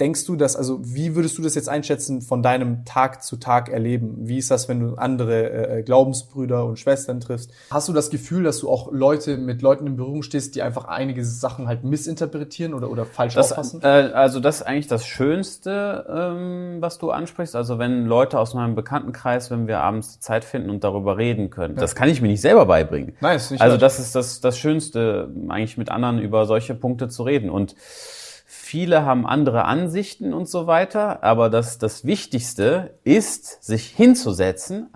Denkst 0.00 0.24
du 0.24 0.34
das, 0.34 0.56
also 0.56 0.80
wie 0.82 1.14
würdest 1.14 1.36
du 1.36 1.42
das 1.42 1.54
jetzt 1.54 1.68
einschätzen 1.68 2.22
von 2.22 2.42
deinem 2.42 2.86
Tag 2.86 3.22
zu 3.22 3.36
Tag 3.36 3.68
erleben? 3.68 4.16
Wie 4.20 4.38
ist 4.38 4.50
das, 4.50 4.66
wenn 4.66 4.80
du 4.80 4.94
andere 4.94 5.78
äh, 5.78 5.82
Glaubensbrüder 5.82 6.64
und 6.64 6.78
Schwestern 6.78 7.20
triffst? 7.20 7.50
Hast 7.70 7.86
du 7.86 7.92
das 7.92 8.08
Gefühl, 8.08 8.44
dass 8.44 8.60
du 8.60 8.70
auch 8.70 8.90
Leute 8.92 9.36
mit 9.36 9.60
Leuten 9.60 9.86
in 9.86 9.96
Berührung 9.96 10.22
stehst, 10.22 10.54
die 10.54 10.62
einfach 10.62 10.86
einige 10.86 11.22
Sachen 11.22 11.68
halt 11.68 11.84
missinterpretieren 11.84 12.72
oder, 12.72 12.90
oder 12.90 13.04
falsch 13.04 13.34
Das, 13.34 13.52
auffassen? 13.52 13.82
äh, 13.82 13.86
also 13.86 14.40
das 14.40 14.56
ist 14.56 14.62
eigentlich 14.62 14.86
das 14.86 15.04
Schönste, 15.04 16.06
ähm, 16.08 16.78
was 16.80 16.96
du 16.96 17.10
ansprichst. 17.10 17.54
Also 17.54 17.78
wenn 17.78 18.06
Leute 18.06 18.38
aus 18.38 18.54
meinem 18.54 18.74
Bekanntenkreis, 18.74 19.50
wenn 19.50 19.66
wir 19.66 19.80
abends 19.80 20.18
Zeit 20.18 20.46
finden 20.46 20.70
und 20.70 20.82
darüber 20.82 21.18
reden 21.18 21.50
können. 21.50 21.76
Das 21.76 21.94
kann 21.94 22.08
ich 22.08 22.22
mir 22.22 22.28
nicht 22.28 22.40
selber 22.40 22.64
beibringen. 22.64 23.12
Nein, 23.20 23.36
ist 23.36 23.50
nicht 23.50 23.60
Also 23.60 23.76
das 23.76 23.98
ist 23.98 24.14
das, 24.14 24.40
das 24.40 24.56
Schönste, 24.56 25.28
eigentlich 25.48 25.76
mit 25.76 25.90
anderen 25.90 26.18
über 26.18 26.46
solche 26.46 26.74
Punkte 26.74 27.08
zu 27.08 27.22
reden. 27.22 27.50
Und 27.50 27.74
viele 28.70 29.04
haben 29.04 29.26
andere 29.26 29.64
Ansichten 29.64 30.32
und 30.32 30.48
so 30.48 30.68
weiter, 30.68 31.24
aber 31.24 31.50
das, 31.50 31.78
das 31.78 32.04
Wichtigste 32.04 32.94
ist, 33.02 33.64
sich 33.64 33.86
hinzusetzen, 33.86 34.90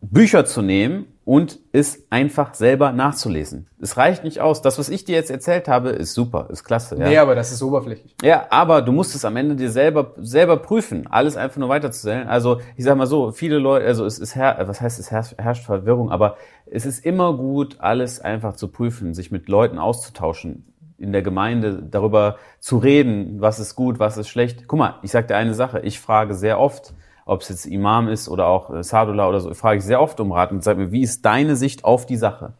Bücher 0.00 0.44
zu 0.44 0.62
nehmen 0.62 1.06
und 1.24 1.58
es 1.72 2.04
einfach 2.10 2.54
selber 2.54 2.92
nachzulesen. 2.92 3.66
Es 3.80 3.96
reicht 3.96 4.22
nicht 4.22 4.40
aus. 4.40 4.62
Das, 4.62 4.78
was 4.78 4.88
ich 4.90 5.04
dir 5.04 5.16
jetzt 5.16 5.30
erzählt 5.30 5.66
habe, 5.66 5.90
ist 5.90 6.14
super, 6.14 6.46
ist 6.50 6.62
klasse. 6.62 6.96
Ja? 6.98 7.08
Nee, 7.08 7.18
aber 7.18 7.34
das 7.34 7.50
ist 7.50 7.60
oberflächlich. 7.64 8.14
Ja, 8.22 8.46
aber 8.50 8.80
du 8.82 8.92
musst 8.92 9.16
es 9.16 9.24
am 9.24 9.36
Ende 9.36 9.56
dir 9.56 9.70
selber 9.70 10.14
selber 10.18 10.58
prüfen, 10.58 11.08
alles 11.10 11.36
einfach 11.36 11.56
nur 11.56 11.68
weiterzuzählen. 11.68 12.28
Also 12.28 12.60
ich 12.76 12.84
sag 12.84 12.96
mal 12.96 13.08
so, 13.08 13.32
viele 13.32 13.58
Leute, 13.58 13.86
also 13.86 14.06
es 14.06 14.20
ist 14.20 14.36
her, 14.36 14.56
was 14.66 14.80
heißt 14.80 15.00
es 15.00 15.10
herrscht 15.10 15.64
Verwirrung, 15.64 16.12
aber 16.12 16.36
es 16.64 16.86
ist 16.86 17.04
immer 17.04 17.36
gut, 17.36 17.80
alles 17.80 18.20
einfach 18.20 18.54
zu 18.54 18.68
prüfen, 18.68 19.14
sich 19.14 19.32
mit 19.32 19.48
Leuten 19.48 19.78
auszutauschen, 19.78 20.71
in 21.02 21.12
der 21.12 21.22
Gemeinde 21.22 21.82
darüber 21.82 22.36
zu 22.60 22.78
reden, 22.78 23.40
was 23.40 23.58
ist 23.58 23.74
gut, 23.74 23.98
was 23.98 24.16
ist 24.16 24.28
schlecht. 24.28 24.68
Guck 24.68 24.78
mal, 24.78 24.94
ich 25.02 25.10
sag 25.10 25.28
dir 25.28 25.36
eine 25.36 25.54
Sache, 25.54 25.80
ich 25.80 26.00
frage 26.00 26.34
sehr 26.34 26.58
oft, 26.58 26.94
ob 27.26 27.42
es 27.42 27.48
jetzt 27.48 27.66
Imam 27.66 28.08
ist 28.08 28.28
oder 28.28 28.46
auch 28.46 28.72
äh, 28.72 28.82
Sadullah 28.82 29.28
oder 29.28 29.40
so, 29.40 29.52
frage 29.54 29.78
ich 29.78 29.84
sehr 29.84 30.00
oft 30.00 30.18
um 30.20 30.32
Rat 30.32 30.52
und 30.52 30.62
sag 30.62 30.76
mir, 30.76 30.92
wie 30.92 31.02
ist 31.02 31.24
deine 31.24 31.56
Sicht 31.56 31.84
auf 31.84 32.06
die 32.06 32.16
Sache? 32.16 32.54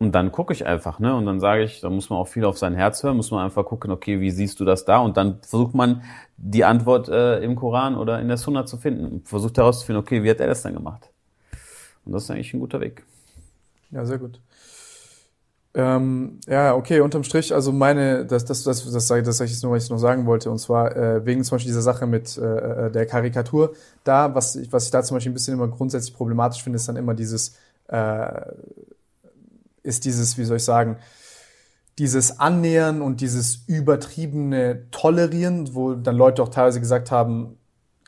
Und 0.00 0.14
dann 0.14 0.30
gucke 0.30 0.52
ich 0.52 0.64
einfach, 0.64 1.00
ne? 1.00 1.16
Und 1.16 1.26
dann 1.26 1.40
sage 1.40 1.64
ich, 1.64 1.80
da 1.80 1.90
muss 1.90 2.08
man 2.08 2.20
auch 2.20 2.28
viel 2.28 2.44
auf 2.44 2.56
sein 2.56 2.74
Herz 2.74 3.02
hören, 3.02 3.16
muss 3.16 3.32
man 3.32 3.44
einfach 3.44 3.64
gucken, 3.64 3.90
okay, 3.90 4.20
wie 4.20 4.30
siehst 4.30 4.60
du 4.60 4.64
das 4.64 4.84
da? 4.84 4.98
Und 4.98 5.16
dann 5.16 5.40
versucht 5.42 5.74
man 5.74 6.02
die 6.36 6.64
Antwort 6.64 7.08
äh, 7.08 7.40
im 7.40 7.56
Koran 7.56 7.96
oder 7.96 8.20
in 8.20 8.28
der 8.28 8.36
Sunna 8.36 8.64
zu 8.64 8.76
finden. 8.76 9.22
Versucht 9.24 9.58
herauszufinden, 9.58 10.00
okay, 10.00 10.22
wie 10.22 10.30
hat 10.30 10.38
er 10.38 10.46
das 10.46 10.62
dann 10.62 10.74
gemacht? 10.74 11.10
Und 12.04 12.12
das 12.12 12.24
ist 12.24 12.30
eigentlich 12.30 12.54
ein 12.54 12.60
guter 12.60 12.80
Weg. 12.80 13.02
Ja, 13.90 14.04
sehr 14.04 14.18
gut. 14.18 14.40
Ähm, 15.74 16.40
ja, 16.46 16.74
okay, 16.74 17.00
unterm 17.00 17.24
Strich, 17.24 17.54
also 17.54 17.72
meine, 17.72 18.24
das, 18.24 18.44
das, 18.44 18.62
das, 18.62 18.84
das, 18.84 18.92
das, 18.92 19.06
das 19.06 19.36
sag 19.36 19.44
ich 19.44 19.52
jetzt 19.52 19.62
nur, 19.62 19.72
was 19.72 19.84
ich 19.84 19.90
noch 19.90 19.98
sagen 19.98 20.26
wollte, 20.26 20.50
und 20.50 20.58
zwar 20.58 20.96
äh, 20.96 21.24
wegen 21.26 21.44
zum 21.44 21.56
Beispiel 21.56 21.70
dieser 21.70 21.82
Sache 21.82 22.06
mit 22.06 22.38
äh, 22.38 22.86
äh, 22.86 22.90
der 22.90 23.06
Karikatur. 23.06 23.74
Da, 24.02 24.34
was 24.34 24.56
ich, 24.56 24.72
was 24.72 24.86
ich 24.86 24.90
da 24.90 25.02
zum 25.02 25.16
Beispiel 25.16 25.30
ein 25.30 25.34
bisschen 25.34 25.54
immer 25.54 25.68
grundsätzlich 25.68 26.14
problematisch 26.14 26.62
finde, 26.62 26.76
ist 26.76 26.88
dann 26.88 26.96
immer 26.96 27.14
dieses, 27.14 27.54
äh, 27.88 28.42
ist 29.82 30.04
dieses, 30.04 30.38
wie 30.38 30.44
soll 30.44 30.56
ich 30.56 30.64
sagen, 30.64 30.96
dieses 31.98 32.38
Annähern 32.38 33.02
und 33.02 33.20
dieses 33.20 33.64
übertriebene 33.66 34.90
Tolerieren, 34.90 35.74
wo 35.74 35.94
dann 35.94 36.16
Leute 36.16 36.42
auch 36.42 36.48
teilweise 36.48 36.80
gesagt 36.80 37.10
haben, 37.10 37.58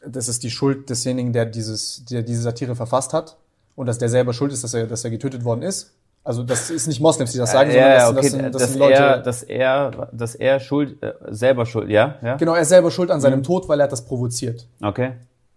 das 0.06 0.28
ist 0.28 0.42
die 0.44 0.50
Schuld 0.50 0.88
desjenigen, 0.88 1.32
der 1.32 1.46
dieses, 1.46 2.04
der 2.06 2.22
diese 2.22 2.42
Satire 2.42 2.74
verfasst 2.74 3.12
hat 3.12 3.36
und 3.74 3.86
dass 3.86 3.98
der 3.98 4.08
selber 4.08 4.32
schuld 4.32 4.52
ist, 4.52 4.64
dass 4.64 4.74
er, 4.74 4.86
dass 4.86 5.04
er 5.04 5.10
getötet 5.10 5.44
worden 5.44 5.62
ist. 5.62 5.92
Also 6.22 6.42
das 6.42 6.70
ist 6.70 6.86
nicht 6.86 7.00
Moslems, 7.00 7.32
die 7.32 7.38
das 7.38 7.50
sagen, 7.50 7.70
sondern 7.70 7.90
das, 7.92 8.14
das, 8.14 8.30
sind, 8.30 8.42
das 8.42 8.62
dass, 8.62 8.70
sind 8.72 8.78
Leute. 8.78 8.94
er, 8.94 9.18
dass 9.18 9.42
er, 9.42 10.08
dass 10.12 10.34
er 10.34 10.60
schuld, 10.60 11.02
äh, 11.02 11.14
selber 11.30 11.64
schuld, 11.64 11.88
ja, 11.88 12.16
ja, 12.22 12.36
genau, 12.36 12.54
er 12.54 12.60
ist 12.60 12.68
selber 12.68 12.90
schuld 12.90 13.10
an 13.10 13.22
seinem 13.22 13.42
Tod, 13.42 13.68
weil 13.68 13.80
er 13.80 13.84
hat 13.84 13.92
das 13.92 14.04
provoziert, 14.04 14.68
okay, 14.82 15.12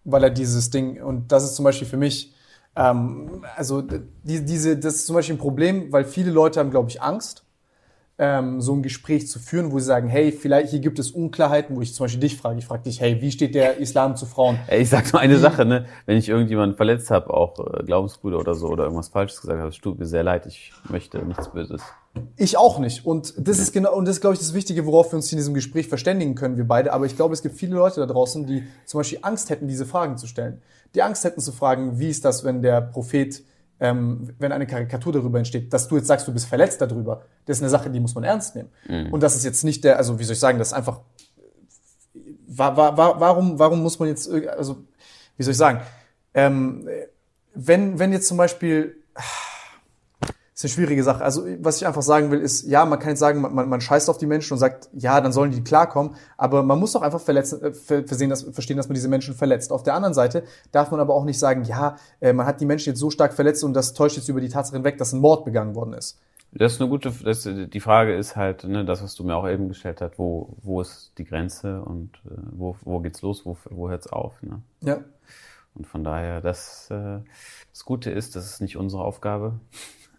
weil 0.05 0.23
er 0.23 0.29
dieses 0.29 0.69
Ding 0.69 1.01
und 1.01 1.31
das 1.33 1.43
ist 1.43 1.55
zum 1.55 1.65
Beispiel 1.65 1.87
für 1.87 1.97
mich, 1.97 2.33
ähm, 2.77 3.43
also 3.57 3.81
die, 3.81 4.45
diese, 4.45 4.77
das 4.77 4.95
ist 4.95 5.07
zum 5.07 5.15
Beispiel 5.15 5.35
ein 5.35 5.39
Problem, 5.39 5.91
weil 5.91 6.05
viele 6.05 6.31
Leute 6.31 6.61
haben, 6.61 6.71
glaube 6.71 6.89
ich, 6.89 7.01
Angst, 7.01 7.42
ähm, 8.19 8.61
so 8.61 8.73
ein 8.73 8.83
Gespräch 8.83 9.27
zu 9.27 9.39
führen, 9.39 9.71
wo 9.71 9.79
sie 9.79 9.85
sagen, 9.85 10.07
hey, 10.07 10.31
vielleicht 10.31 10.69
hier 10.69 10.79
gibt 10.79 10.99
es 10.99 11.11
Unklarheiten, 11.11 11.75
wo 11.75 11.81
ich 11.81 11.95
zum 11.95 12.03
Beispiel 12.03 12.19
dich 12.19 12.37
frage. 12.37 12.59
Ich 12.59 12.65
frage 12.65 12.83
dich, 12.83 13.01
hey, 13.01 13.19
wie 13.21 13.31
steht 13.31 13.55
der 13.55 13.77
Islam 13.77 14.15
zu 14.15 14.27
Frauen? 14.27 14.59
Ey, 14.67 14.81
ich 14.81 14.89
sag 14.89 15.11
nur 15.11 15.19
eine 15.19 15.39
Sache, 15.39 15.65
ne? 15.65 15.85
Wenn 16.05 16.17
ich 16.17 16.29
irgendjemanden 16.29 16.77
verletzt 16.77 17.09
habe, 17.09 17.33
auch 17.33 17.57
äh, 17.59 17.83
Glaubensbrüder 17.83 18.37
oder 18.37 18.53
so, 18.53 18.67
oder 18.67 18.83
irgendwas 18.83 19.09
Falsches 19.09 19.41
gesagt 19.41 19.59
habe, 19.59 19.69
es 19.69 19.79
tut 19.79 19.97
mir 19.97 20.05
sehr 20.05 20.23
leid, 20.23 20.45
ich 20.45 20.71
möchte 20.89 21.25
nichts 21.25 21.49
Böses. 21.49 21.81
Ich 22.37 22.57
auch 22.57 22.77
nicht. 22.77 23.05
Und 23.05 23.33
das 23.37 23.57
ist 23.57 23.73
genau, 23.73 23.95
und 23.95 24.05
das 24.05 24.17
ist, 24.17 24.21
glaube 24.21 24.35
ich, 24.35 24.39
das 24.39 24.53
Wichtige, 24.53 24.85
worauf 24.85 25.11
wir 25.11 25.15
uns 25.15 25.31
in 25.31 25.37
diesem 25.39 25.55
Gespräch 25.55 25.87
verständigen 25.87 26.35
können, 26.35 26.57
wir 26.57 26.67
beide. 26.67 26.93
Aber 26.93 27.07
ich 27.07 27.15
glaube, 27.15 27.33
es 27.33 27.41
gibt 27.41 27.55
viele 27.55 27.75
Leute 27.75 27.99
da 27.99 28.05
draußen, 28.05 28.45
die 28.45 28.63
zum 28.85 28.99
Beispiel 28.99 29.19
Angst 29.23 29.49
hätten, 29.49 29.67
diese 29.67 29.87
Fragen 29.87 30.17
zu 30.17 30.27
stellen. 30.27 30.61
Die 30.93 31.01
Angst 31.01 31.23
hätten 31.23 31.41
zu 31.41 31.51
fragen, 31.51 31.97
wie 31.97 32.09
ist 32.09 32.23
das, 32.23 32.43
wenn 32.43 32.61
der 32.61 32.81
Prophet 32.81 33.41
ähm, 33.83 34.29
wenn 34.39 34.53
eine 34.53 34.65
Karikatur 34.65 35.11
darüber 35.11 35.37
entsteht, 35.37 35.73
dass 35.73 35.89
du 35.89 35.97
jetzt 35.97 36.07
sagst, 36.07 36.25
du 36.25 36.31
bist 36.31 36.45
verletzt 36.45 36.79
darüber, 36.79 37.25
das 37.45 37.57
ist 37.57 37.63
eine 37.63 37.69
Sache, 37.69 37.89
die 37.89 37.99
muss 37.99 38.15
man 38.15 38.23
ernst 38.23 38.55
nehmen. 38.55 38.69
Mhm. 38.87 39.11
Und 39.11 39.21
das 39.21 39.35
ist 39.35 39.43
jetzt 39.43 39.65
nicht 39.65 39.83
der, 39.83 39.97
also 39.97 40.17
wie 40.17 40.23
soll 40.23 40.33
ich 40.33 40.39
sagen, 40.39 40.57
das 40.57 40.69
ist 40.69 40.73
einfach, 40.73 41.01
wa, 42.47 42.77
wa, 42.77 42.95
wa, 42.95 43.19
warum, 43.19 43.59
warum 43.59 43.83
muss 43.83 43.99
man 43.99 44.07
jetzt, 44.07 44.31
also 44.31 44.85
wie 45.35 45.43
soll 45.43 45.51
ich 45.51 45.57
sagen, 45.57 45.81
ähm, 46.33 46.87
wenn, 47.53 47.99
wenn 47.99 48.13
jetzt 48.13 48.29
zum 48.29 48.37
Beispiel, 48.37 48.95
ist 50.63 50.71
eine 50.71 50.85
schwierige 50.85 51.03
Sache. 51.03 51.23
Also, 51.23 51.45
was 51.59 51.77
ich 51.77 51.87
einfach 51.87 52.01
sagen 52.01 52.31
will, 52.31 52.39
ist, 52.39 52.63
ja, 52.67 52.85
man 52.85 52.99
kann 52.99 53.09
jetzt 53.09 53.19
sagen, 53.19 53.41
man, 53.41 53.67
man 53.67 53.81
scheißt 53.81 54.09
auf 54.09 54.17
die 54.17 54.25
Menschen 54.25 54.53
und 54.53 54.59
sagt, 54.59 54.89
ja, 54.93 55.19
dann 55.19 55.31
sollen 55.31 55.51
die 55.51 55.63
klarkommen, 55.63 56.15
aber 56.37 56.63
man 56.63 56.79
muss 56.79 56.93
doch 56.93 57.01
einfach 57.01 57.19
verletzen, 57.19 57.61
äh, 57.61 57.73
versehen, 57.73 58.29
dass, 58.29 58.43
verstehen, 58.43 58.77
dass 58.77 58.87
man 58.87 58.95
diese 58.95 59.07
Menschen 59.07 59.33
verletzt. 59.35 59.71
Auf 59.71 59.83
der 59.83 59.95
anderen 59.95 60.13
Seite 60.13 60.43
darf 60.71 60.91
man 60.91 60.99
aber 60.99 61.13
auch 61.13 61.25
nicht 61.25 61.39
sagen, 61.39 61.63
ja, 61.63 61.97
äh, 62.19 62.33
man 62.33 62.45
hat 62.45 62.61
die 62.61 62.65
Menschen 62.65 62.89
jetzt 62.89 62.99
so 62.99 63.09
stark 63.09 63.33
verletzt 63.33 63.63
und 63.63 63.73
das 63.73 63.93
täuscht 63.93 64.17
jetzt 64.17 64.29
über 64.29 64.41
die 64.41 64.49
Tatsache 64.49 64.77
hinweg, 64.77 64.97
dass 64.97 65.13
ein 65.13 65.19
Mord 65.19 65.45
begangen 65.45 65.75
worden 65.75 65.93
ist. 65.93 66.19
Das 66.55 66.73
ist 66.73 66.81
eine 66.81 66.89
gute, 66.89 67.11
das, 67.11 67.49
die 67.51 67.79
Frage 67.79 68.15
ist 68.15 68.35
halt, 68.35 68.63
ne, 68.63 68.85
das, 68.85 69.01
was 69.01 69.15
du 69.15 69.23
mir 69.23 69.35
auch 69.35 69.47
eben 69.47 69.69
gestellt 69.69 70.01
hast, 70.01 70.19
wo, 70.19 70.55
wo 70.61 70.81
ist 70.81 71.13
die 71.17 71.23
Grenze 71.23 71.81
und 71.81 72.11
äh, 72.25 72.35
wo, 72.51 72.75
wo 72.83 72.99
geht's 72.99 73.23
los, 73.23 73.43
wo, 73.43 73.57
wo 73.69 73.89
hört's 73.89 74.07
auf, 74.07 74.33
ne? 74.43 74.61
Ja. 74.81 74.99
Und 75.75 75.87
von 75.87 76.03
daher, 76.03 76.41
das, 76.41 76.89
äh, 76.91 77.19
das 77.71 77.85
Gute 77.85 78.11
ist, 78.11 78.35
das 78.35 78.45
ist 78.45 78.61
nicht 78.61 78.77
unsere 78.77 79.03
Aufgabe. 79.03 79.59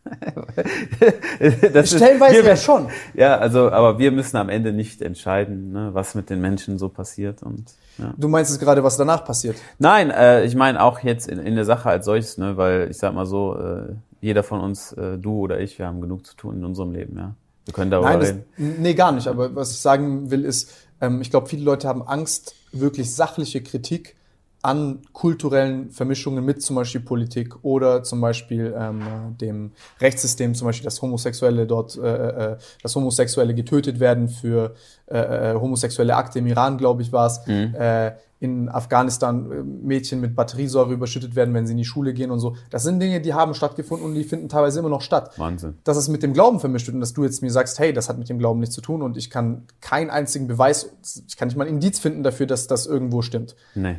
das 1.73 1.91
Stellenweise 1.91 2.37
ist, 2.37 2.43
wir, 2.43 2.51
ja 2.51 2.57
schon. 2.57 2.89
Ja, 3.15 3.39
also, 3.39 3.71
aber 3.71 3.99
wir 3.99 4.13
müssen 4.13 4.37
am 4.37 4.49
Ende 4.49 4.73
nicht 4.73 5.01
entscheiden, 5.01 5.73
ne, 5.73 5.91
was 5.93 6.15
mit 6.15 6.31
den 6.31 6.41
Menschen 6.41 6.79
so 6.79 6.89
passiert. 6.89 7.43
Und, 7.43 7.73
ja. 7.99 8.13
Du 8.17 8.29
meinst 8.29 8.51
es 8.51 8.59
gerade, 8.59 8.85
was 8.85 8.97
danach 8.97 9.25
passiert? 9.25 9.57
Nein, 9.79 10.11
äh, 10.11 10.45
ich 10.45 10.55
meine 10.55 10.83
auch 10.83 11.01
jetzt 11.01 11.29
in, 11.29 11.39
in 11.39 11.55
der 11.55 11.65
Sache 11.65 11.89
als 11.89 12.05
solches, 12.05 12.37
ne, 12.39 12.57
weil 12.57 12.91
ich 12.91 12.99
sag 12.99 13.15
mal 13.15 13.27
so, 13.27 13.57
äh, 13.57 13.95
jeder 14.21 14.43
von 14.43 14.61
uns, 14.61 14.93
äh, 14.93 15.19
du 15.19 15.39
oder 15.39 15.61
ich, 15.61 15.79
wir 15.79 15.87
haben 15.87 16.01
genug 16.01 16.27
zu 16.27 16.37
tun 16.37 16.57
in 16.57 16.65
unserem 16.65 16.93
Leben, 16.93 17.17
ja. 17.17 17.35
Wir 17.65 17.73
können 17.73 17.91
darüber 17.91 18.11
Nein, 18.11 18.21
das, 18.21 18.29
reden. 18.29 18.83
Nee, 18.83 18.95
gar 18.95 19.13
nicht. 19.13 19.27
Aber 19.27 19.55
was 19.55 19.71
ich 19.71 19.79
sagen 19.79 20.31
will, 20.31 20.45
ist, 20.45 20.71
ähm, 21.01 21.23
ich 21.23 21.31
glaube, 21.31 21.49
viele 21.49 21.65
Leute 21.65 21.89
haben 21.89 22.03
Angst, 22.03 22.55
wirklich 22.73 23.15
sachliche 23.15 23.63
Kritik 23.63 24.17
an 24.65 25.01
kulturellen 25.13 25.91
Vermischungen 25.91 26.43
mit 26.43 26.63
zum 26.63 26.77
Beispiel 26.77 27.03
Politik 27.03 27.63
oder 27.63 28.03
zum 28.03 28.23
Beispiel 28.23 28.75
ähm, 28.77 29.37
dem 29.39 29.73
Rechtssystem, 30.01 30.55
zum 30.55 30.67
Beispiel, 30.67 30.85
dass 30.85 31.03
Homosexuelle 31.03 31.67
dort, 31.67 31.99
äh, 31.99 32.53
äh, 32.53 32.57
dass 32.83 32.97
Homosexuelle 32.97 33.55
getötet 33.55 34.01
werden 34.01 34.29
für 34.29 34.75
äh, 35.07 35.53
äh, 35.53 35.55
homosexuelle 35.55 36.17
Akte 36.17 36.39
im 36.39 36.47
Iran, 36.47 36.79
glaube 36.79 37.03
ich, 37.03 37.13
war 37.13 37.27
es. 37.27 37.47
Mhm. 37.47 37.75
Äh, 37.75 38.13
in 38.41 38.69
Afghanistan 38.71 39.53
äh, 39.53 39.63
Mädchen 39.63 40.21
mit 40.21 40.35
Batteriesäure 40.35 40.95
überschüttet 40.95 41.37
werden, 41.37 41.53
wenn 41.53 41.67
sie 41.67 41.73
in 41.73 41.79
die 41.79 41.85
Schule 41.85 42.15
gehen 42.15 42.31
und 42.31 42.41
so. 42.41 42.57
Das 42.71 42.83
sind 42.85 43.01
Dinge, 43.01 43.21
die 43.21 43.35
haben 43.35 43.53
stattgefunden 43.55 44.07
und 44.07 44.15
die 44.15 44.25
finden 44.25 44.49
teilweise 44.49 44.81
immer 44.81 44.89
noch 44.89 45.03
statt. 45.03 45.39
Wahnsinn. 45.39 45.79
Dass 45.85 45.99
es 45.99 46.09
mit 46.09 46.23
dem 46.23 46.33
Glauben 46.33 46.59
vermischt 46.59 46.87
wird 46.87 46.95
und 46.95 47.01
dass 47.01 47.13
du 47.13 47.25
jetzt 47.25 47.43
mir 47.43 47.51
sagst, 47.51 47.79
hey, 47.79 47.93
das 47.93 48.09
hat 48.09 48.19
mit 48.19 48.31
dem 48.31 48.39
Glauben 48.39 48.61
nichts 48.61 48.75
zu 48.75 48.81
tun 48.81 49.03
und 49.03 49.19
ich 49.19 49.29
kann 49.29 49.67
keinen 49.83 50.09
einzigen 50.09 50.47
Beweis, 50.47 50.91
ich 51.29 51.37
kann 51.37 51.49
nicht 51.49 51.57
mal 51.57 51.67
ein 51.67 51.75
Indiz 51.75 51.99
finden 51.99 52.23
dafür, 52.23 52.47
dass 52.47 52.67
das 52.67 52.87
irgendwo 52.87 53.21
stimmt. 53.21 53.57
Nee 53.75 53.97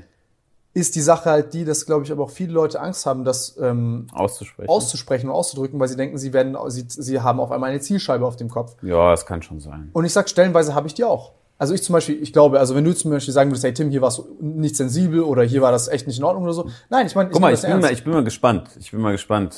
ist 0.76 0.96
die 0.96 1.02
Sache 1.02 1.30
halt 1.30 1.54
die, 1.54 1.64
dass, 1.64 1.86
glaube 1.86 2.04
ich, 2.04 2.12
aber 2.12 2.24
auch 2.26 2.30
viele 2.30 2.52
Leute 2.52 2.82
Angst 2.82 3.06
haben, 3.06 3.24
das 3.24 3.56
ähm, 3.62 4.08
auszusprechen. 4.12 4.70
auszusprechen 4.70 5.30
und 5.30 5.36
auszudrücken, 5.36 5.80
weil 5.80 5.88
sie 5.88 5.96
denken, 5.96 6.18
sie 6.18 6.34
werden, 6.34 6.58
sie, 6.68 6.86
sie 6.88 7.22
haben 7.22 7.40
auf 7.40 7.50
einmal 7.52 7.70
eine 7.70 7.80
Zielscheibe 7.80 8.26
auf 8.26 8.36
dem 8.36 8.50
Kopf. 8.50 8.76
Ja, 8.82 9.12
das 9.12 9.26
kann 9.26 9.42
schon 9.42 9.62
sein. 9.62 9.90
Und 9.94 10.04
ich 10.04 10.12
sag, 10.12 10.30
stellenweise 10.30 10.76
habe 10.76 10.88
ich 10.88 10.94
die 10.94 11.06
auch. 11.06 11.32
Also 11.58 11.74
ich 11.74 11.82
zum 11.82 11.94
Beispiel, 11.94 12.22
ich 12.22 12.34
glaube, 12.34 12.60
also 12.60 12.76
wenn 12.76 12.84
du 12.84 12.94
zum 12.94 13.12
Beispiel 13.12 13.34
sagen 13.34 13.50
würdest, 13.50 13.64
hey 13.64 13.74
Tim, 13.74 13.90
hier 13.90 14.02
war 14.02 14.10
es 14.10 14.22
nicht 14.42 14.76
sensibel 14.76 15.22
oder 15.22 15.44
hier 15.44 15.62
war 15.62 15.72
das 15.72 15.88
echt 15.88 16.08
nicht 16.08 16.18
in 16.18 16.26
Ordnung 16.26 16.44
oder 16.44 16.52
so. 16.52 16.70
Nein, 16.90 17.08
ich 17.08 17.16
meine, 17.16 17.30
ich, 17.30 17.34
Guck 17.34 17.42
mal, 17.42 17.54
ich 17.54 17.62
bin 17.62 17.80
mal, 17.80 17.94
ich 17.94 18.04
bin 18.04 18.12
mal 18.12 18.24
gespannt. 18.26 18.70
Ich 18.78 18.92
bin 18.92 19.00
mal 19.00 19.14
gespannt, 19.14 19.56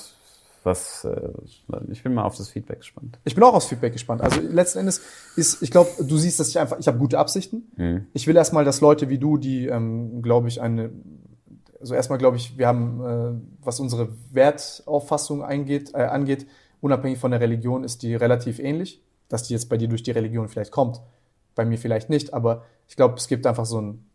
was, 0.67 1.03
äh, 1.05 1.31
ich 1.89 2.03
bin 2.03 2.13
mal 2.13 2.23
auf 2.23 2.37
das 2.37 2.49
Feedback 2.49 2.79
gespannt. 2.79 3.17
Ich 3.23 3.33
bin 3.33 3.43
auch 3.43 3.55
aufs 3.55 3.65
Feedback 3.65 3.93
gespannt. 3.93 4.21
Also 4.21 4.39
letzten 4.41 4.79
Endes 4.79 5.01
ist, 5.35 5.63
ich 5.63 5.71
glaube, 5.71 5.89
du 5.99 6.17
siehst, 6.17 6.39
dass 6.39 6.49
ich 6.49 6.59
einfach, 6.59 6.77
ich 6.77 6.87
habe 6.87 6.99
gute 6.99 7.17
Absichten. 7.17 7.71
Mhm. 7.75 8.07
Ich 8.13 8.27
will 8.27 8.35
erstmal, 8.35 8.65
dass 8.65 8.81
Leute 8.81 9.09
wie 9.09 9.17
du, 9.17 9.37
die, 9.37 9.65
ähm, 9.65 10.21
glaube 10.21 10.47
ich, 10.47 10.61
eine 10.61 10.91
also 11.79 11.93
erstmal 11.93 12.17
glaube 12.17 12.37
ich, 12.37 12.57
wir 12.57 12.67
haben, 12.67 13.01
äh, 13.01 13.65
was 13.65 13.79
unsere 13.79 14.09
Wertauffassung 14.31 15.43
eingeht, 15.43 15.93
äh, 15.93 16.03
angeht, 16.03 16.47
unabhängig 16.81 17.19
von 17.19 17.31
der 17.31 17.39
Religion, 17.39 17.83
ist 17.83 18.03
die 18.03 18.15
relativ 18.15 18.59
ähnlich. 18.59 19.03
Dass 19.29 19.43
die 19.43 19.53
jetzt 19.53 19.67
bei 19.67 19.77
dir 19.77 19.89
durch 19.89 20.03
die 20.03 20.11
Religion 20.11 20.47
vielleicht 20.47 20.71
kommt, 20.71 21.01
bei 21.53 21.65
mir 21.65 21.77
vielleicht 21.77 22.09
nicht, 22.09 22.33
aber 22.33 22.63
ich 22.87 22.95
glaube, 22.95 23.15
es 23.17 23.27
gibt 23.27 23.45
einfach 23.45 23.65
so 23.65 23.77
einen 23.77 24.09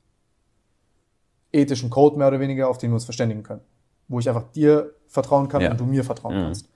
ethischen 1.52 1.90
Code 1.90 2.16
mehr 2.16 2.28
oder 2.28 2.40
weniger, 2.40 2.68
auf 2.68 2.78
den 2.78 2.90
wir 2.90 2.94
uns 2.94 3.04
verständigen 3.04 3.42
können. 3.42 3.60
Wo 4.08 4.18
ich 4.18 4.28
einfach 4.28 4.44
dir 4.52 4.92
vertrauen 5.08 5.48
kann 5.48 5.60
ja. 5.60 5.70
und 5.70 5.80
du 5.80 5.84
mir 5.84 6.04
vertrauen 6.04 6.36
mhm. 6.36 6.42
kannst. 6.44 6.68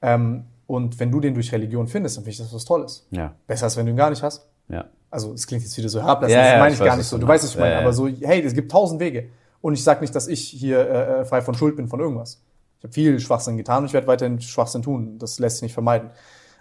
Ähm, 0.00 0.44
und 0.66 0.98
wenn 0.98 1.10
du 1.10 1.20
den 1.20 1.34
durch 1.34 1.52
Religion 1.52 1.86
findest, 1.86 2.16
dann 2.16 2.24
finde 2.24 2.32
ich 2.32 2.38
das 2.38 2.54
was 2.54 2.64
Tolles. 2.64 3.06
Ja. 3.10 3.34
Besser 3.46 3.64
als 3.64 3.76
wenn 3.76 3.86
du 3.86 3.92
ihn 3.92 3.96
gar 3.96 4.10
nicht 4.10 4.22
hast. 4.22 4.46
Ja. 4.68 4.86
Also 5.10 5.34
es 5.34 5.46
klingt 5.46 5.62
jetzt 5.62 5.76
wieder 5.76 5.88
so 5.88 6.00
herablassend, 6.00 6.38
ja, 6.38 6.52
das 6.52 6.58
meine 6.58 6.74
ich 6.74 6.80
gar 6.80 6.96
nicht 6.96 7.06
so. 7.06 7.18
Du 7.18 7.28
weißt, 7.28 7.44
was 7.44 7.50
ich 7.50 7.60
meine. 7.60 7.76
Aber 7.76 7.92
so, 7.92 8.08
hey, 8.08 8.40
es 8.40 8.54
gibt 8.54 8.72
tausend 8.72 9.00
Wege. 9.00 9.28
Und 9.60 9.74
ich 9.74 9.84
sage 9.84 10.00
nicht, 10.00 10.14
dass 10.14 10.26
ich 10.26 10.48
hier 10.48 10.78
äh, 10.78 11.20
äh, 11.20 11.24
frei 11.24 11.42
von 11.42 11.54
Schuld 11.54 11.76
bin 11.76 11.88
von 11.88 12.00
irgendwas. 12.00 12.42
Ich 12.78 12.84
habe 12.84 12.92
viel 12.94 13.20
Schwachsinn 13.20 13.56
getan 13.56 13.80
und 13.80 13.86
ich 13.86 13.92
werde 13.92 14.06
weiterhin 14.06 14.40
Schwachsinn 14.40 14.82
tun. 14.82 15.18
Das 15.18 15.38
lässt 15.38 15.56
sich 15.56 15.64
nicht 15.64 15.74
vermeiden. 15.74 16.10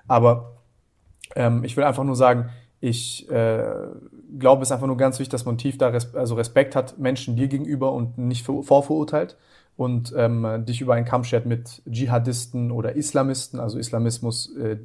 Aber 0.08 0.58
ähm, 1.36 1.64
ich 1.64 1.78
will 1.78 1.84
einfach 1.84 2.04
nur 2.04 2.16
sagen, 2.16 2.50
ich 2.80 3.30
äh, 3.32 3.64
glaube, 4.38 4.64
es 4.64 4.68
ist 4.68 4.72
einfach 4.74 4.88
nur 4.88 4.98
ganz 4.98 5.20
wichtig, 5.20 5.32
dass 5.32 5.46
man 5.46 5.58
tief 5.58 5.78
da 5.78 5.88
res 5.88 6.14
also 6.14 6.36
Respekt 6.36 6.76
hat 6.76 7.00
Menschen 7.00 7.36
dir 7.36 7.48
gegenüber 7.48 7.94
und 7.94 8.18
nicht 8.18 8.46
vorverurteilt 8.46 9.38
und 9.78 10.14
ähm, 10.16 10.66
dich 10.66 10.82
über 10.82 10.94
einen 10.94 11.06
Kamm 11.06 11.24
schert 11.24 11.46
mit 11.46 11.82
Dschihadisten 11.90 12.72
oder 12.72 12.96
Islamisten, 12.96 13.60
also 13.60 13.80
Islamismus, 13.80 14.56
äh, 14.58 14.78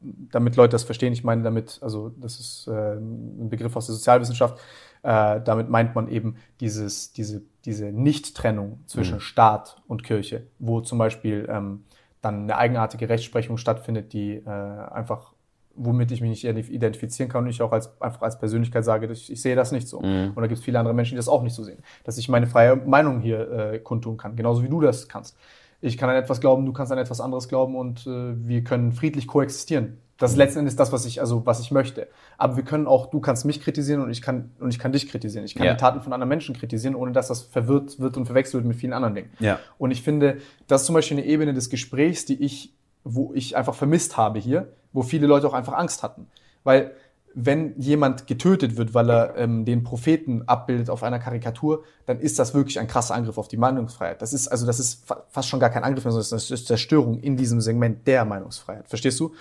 damit 0.00 0.56
Leute 0.56 0.72
das 0.72 0.84
verstehen. 0.84 1.12
Ich 1.12 1.24
meine 1.24 1.42
damit, 1.42 1.78
also 1.82 2.10
das 2.20 2.40
ist 2.40 2.66
äh, 2.68 2.94
ein 2.94 3.48
Begriff 3.48 3.76
aus 3.76 3.86
der 3.86 3.94
Sozialwissenschaft. 3.94 4.58
Äh, 5.02 5.40
damit 5.42 5.68
meint 5.68 5.94
man 5.94 6.08
eben 6.08 6.36
dieses, 6.60 7.12
diese, 7.12 7.42
diese 7.64 7.92
Nicht-Trennung 7.92 8.80
zwischen 8.86 9.16
mhm. 9.16 9.20
Staat 9.20 9.82
und 9.86 10.02
Kirche, 10.02 10.46
wo 10.58 10.80
zum 10.80 10.98
Beispiel 10.98 11.46
ähm, 11.50 11.84
dann 12.22 12.44
eine 12.44 12.56
eigenartige 12.56 13.08
Rechtsprechung 13.08 13.58
stattfindet, 13.58 14.14
die 14.14 14.36
äh, 14.36 14.48
einfach 14.48 15.33
womit 15.76 16.10
ich 16.12 16.20
mich 16.20 16.44
nicht 16.44 16.70
identifizieren 16.70 17.30
kann 17.30 17.44
und 17.44 17.50
ich 17.50 17.62
auch 17.62 17.72
als, 17.72 18.00
einfach 18.00 18.22
als 18.22 18.38
Persönlichkeit 18.38 18.84
sage, 18.84 19.10
ich, 19.10 19.30
ich 19.30 19.40
sehe 19.42 19.56
das 19.56 19.72
nicht 19.72 19.88
so. 19.88 20.00
Mhm. 20.00 20.32
Und 20.34 20.36
da 20.36 20.46
gibt 20.46 20.58
es 20.58 20.64
viele 20.64 20.78
andere 20.78 20.94
Menschen, 20.94 21.14
die 21.14 21.16
das 21.16 21.28
auch 21.28 21.42
nicht 21.42 21.54
so 21.54 21.62
sehen. 21.62 21.78
Dass 22.04 22.18
ich 22.18 22.28
meine 22.28 22.46
freie 22.46 22.76
Meinung 22.76 23.20
hier 23.20 23.50
äh, 23.50 23.78
kundtun 23.78 24.16
kann, 24.16 24.36
genauso 24.36 24.62
wie 24.62 24.68
du 24.68 24.80
das 24.80 25.08
kannst. 25.08 25.36
Ich 25.80 25.98
kann 25.98 26.08
an 26.08 26.16
etwas 26.16 26.40
glauben, 26.40 26.64
du 26.64 26.72
kannst 26.72 26.92
an 26.92 26.98
etwas 26.98 27.20
anderes 27.20 27.48
glauben 27.48 27.76
und 27.76 28.06
äh, 28.06 28.34
wir 28.36 28.64
können 28.64 28.92
friedlich 28.92 29.26
koexistieren. 29.26 29.98
Das 30.16 30.30
ist 30.30 30.36
letzten 30.36 30.60
Endes 30.60 30.76
das, 30.76 30.92
was 30.92 31.04
ich, 31.06 31.20
also 31.20 31.44
was 31.44 31.60
ich 31.60 31.72
möchte. 31.72 32.06
Aber 32.38 32.56
wir 32.56 32.64
können 32.64 32.86
auch, 32.86 33.06
du 33.06 33.20
kannst 33.20 33.44
mich 33.44 33.60
kritisieren 33.60 34.00
und 34.00 34.10
ich 34.10 34.22
kann 34.22 34.52
und 34.60 34.70
ich 34.70 34.78
kann 34.78 34.92
dich 34.92 35.08
kritisieren. 35.08 35.44
Ich 35.44 35.56
kann 35.56 35.66
ja. 35.66 35.74
die 35.74 35.80
Taten 35.80 36.00
von 36.00 36.12
anderen 36.12 36.28
Menschen 36.28 36.54
kritisieren, 36.54 36.94
ohne 36.94 37.12
dass 37.12 37.28
das 37.28 37.42
verwirrt 37.42 37.98
wird 37.98 38.16
und 38.16 38.26
verwechselt 38.26 38.62
wird 38.62 38.66
mit 38.66 38.76
vielen 38.76 38.92
anderen 38.92 39.14
Dingen. 39.14 39.30
Ja. 39.40 39.58
Und 39.76 39.90
ich 39.90 40.02
finde, 40.02 40.38
das 40.68 40.82
ist 40.82 40.86
zum 40.86 40.94
Beispiel 40.94 41.18
eine 41.18 41.26
Ebene 41.26 41.52
des 41.52 41.68
Gesprächs, 41.68 42.24
die 42.26 42.42
ich, 42.42 42.72
wo 43.02 43.32
ich 43.34 43.56
einfach 43.56 43.74
vermisst 43.74 44.16
habe 44.16 44.38
hier, 44.38 44.68
wo 44.94 45.02
viele 45.02 45.26
Leute 45.26 45.46
auch 45.46 45.52
einfach 45.52 45.74
Angst 45.74 46.02
hatten. 46.02 46.28
Weil 46.62 46.92
wenn 47.34 47.78
jemand 47.78 48.26
getötet 48.26 48.76
wird, 48.76 48.94
weil 48.94 49.10
er 49.10 49.36
ähm, 49.36 49.64
den 49.64 49.82
Propheten 49.82 50.44
abbildet 50.46 50.88
auf 50.88 51.02
einer 51.02 51.18
Karikatur, 51.18 51.82
dann 52.06 52.20
ist 52.20 52.38
das 52.38 52.54
wirklich 52.54 52.78
ein 52.78 52.86
krasser 52.86 53.14
Angriff 53.14 53.36
auf 53.36 53.48
die 53.48 53.56
Meinungsfreiheit. 53.56 54.22
Das 54.22 54.32
ist 54.32 54.48
also 54.48 54.64
das 54.64 54.78
ist 54.78 55.04
fa 55.04 55.24
fast 55.28 55.48
schon 55.48 55.60
gar 55.60 55.70
kein 55.70 55.84
Angriff 55.84 56.04
mehr, 56.04 56.12
sondern 56.12 56.30
das 56.30 56.50
ist 56.50 56.66
Zerstörung 56.66 57.18
in 57.18 57.36
diesem 57.36 57.60
Segment 57.60 58.06
der 58.06 58.24
Meinungsfreiheit. 58.24 58.88
Verstehst 58.88 59.18
du? 59.18 59.34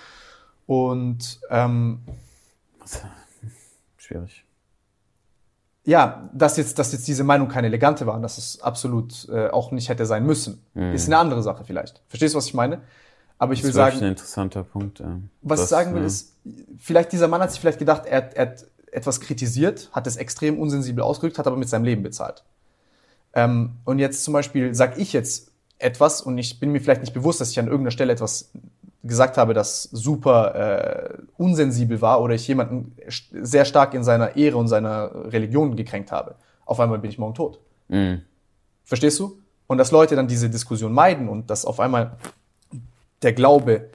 Und 0.66 1.40
ähm, 1.50 2.00
schwierig. 3.98 4.44
Ja, 5.86 6.30
dass 6.34 6.56
jetzt, 6.58 6.80
dass 6.80 6.94
jetzt 6.94 7.08
diese 7.08 7.26
Meinung 7.26 7.50
keine 7.50 7.68
elegante 7.68 8.08
war, 8.08 8.20
dass 8.22 8.38
es 8.38 8.62
absolut 8.62 9.28
äh, 9.30 9.50
auch 9.50 9.72
nicht 9.72 9.90
hätte 9.90 10.06
sein 10.06 10.26
müssen, 10.26 10.64
mhm. 10.74 10.94
ist 10.94 11.08
eine 11.08 11.18
andere 11.18 11.44
Sache 11.44 11.66
vielleicht. 11.66 12.02
Verstehst 12.08 12.34
du, 12.34 12.38
was 12.38 12.48
ich 12.48 12.54
meine? 12.54 12.82
Aber 13.38 13.54
ich 13.54 13.60
das 13.60 13.68
will 13.68 13.74
sagen, 13.74 13.98
ein 13.98 14.10
interessanter 14.10 14.64
Punkt. 14.64 15.00
Äh, 15.00 15.06
was 15.42 15.60
das, 15.60 15.66
ich 15.66 15.70
sagen 15.70 15.94
will, 15.94 16.02
ja. 16.02 16.08
ist, 16.08 16.34
vielleicht 16.80 17.12
dieser 17.12 17.28
Mann 17.28 17.42
hat 17.42 17.52
sich 17.52 17.60
vielleicht 17.60 17.80
gedacht, 17.80 18.06
er, 18.06 18.36
er 18.36 18.48
hat 18.48 18.66
etwas 18.92 19.20
kritisiert, 19.20 19.90
hat 19.92 20.08
es 20.08 20.16
extrem 20.16 20.60
unsensibel 20.60 21.04
ausgedrückt, 21.04 21.40
hat 21.40 21.48
aber 21.48 21.58
mit 21.58 21.68
seinem 21.68 21.84
Leben 21.84 22.04
bezahlt. 22.04 22.44
Ähm, 23.34 23.74
und 23.86 24.00
jetzt 24.00 24.24
zum 24.24 24.34
Beispiel 24.34 24.74
sage 24.74 25.02
ich 25.02 25.14
jetzt 25.14 25.52
etwas 25.80 26.22
und 26.22 26.38
ich 26.38 26.60
bin 26.60 26.72
mir 26.72 26.80
vielleicht 26.80 27.02
nicht 27.02 27.14
bewusst, 27.14 27.42
dass 27.42 27.52
ich 27.52 27.60
an 27.60 27.66
irgendeiner 27.66 27.92
Stelle 27.92 28.14
etwas 28.14 28.52
gesagt 29.04 29.38
habe, 29.38 29.54
das 29.54 29.84
super 29.84 30.56
äh, 30.56 31.18
unsensibel 31.38 32.02
war 32.02 32.22
oder 32.22 32.36
ich 32.36 32.48
jemanden 32.48 32.96
sehr 33.10 33.66
stark 33.66 33.94
in 33.94 34.04
seiner 34.04 34.38
Ehre 34.38 34.58
und 34.58 34.70
seiner 34.70 35.12
Religion 35.34 35.76
gekränkt 35.76 36.12
habe, 36.12 36.36
auf 36.66 36.80
einmal 36.80 37.00
bin 37.00 37.10
ich 37.10 37.18
morgen 37.18 37.36
tot. 37.36 37.60
Mhm. 37.90 38.22
Verstehst 38.86 39.20
du? 39.20 39.40
Und 39.68 39.78
dass 39.78 39.92
Leute 39.92 40.16
dann 40.16 40.28
diese 40.28 40.50
Diskussion 40.50 40.94
meiden 40.94 41.28
und 41.28 41.50
dass 41.50 41.66
auf 41.66 41.80
einmal 41.80 42.18
der 43.24 43.34
Glaube 43.34 43.90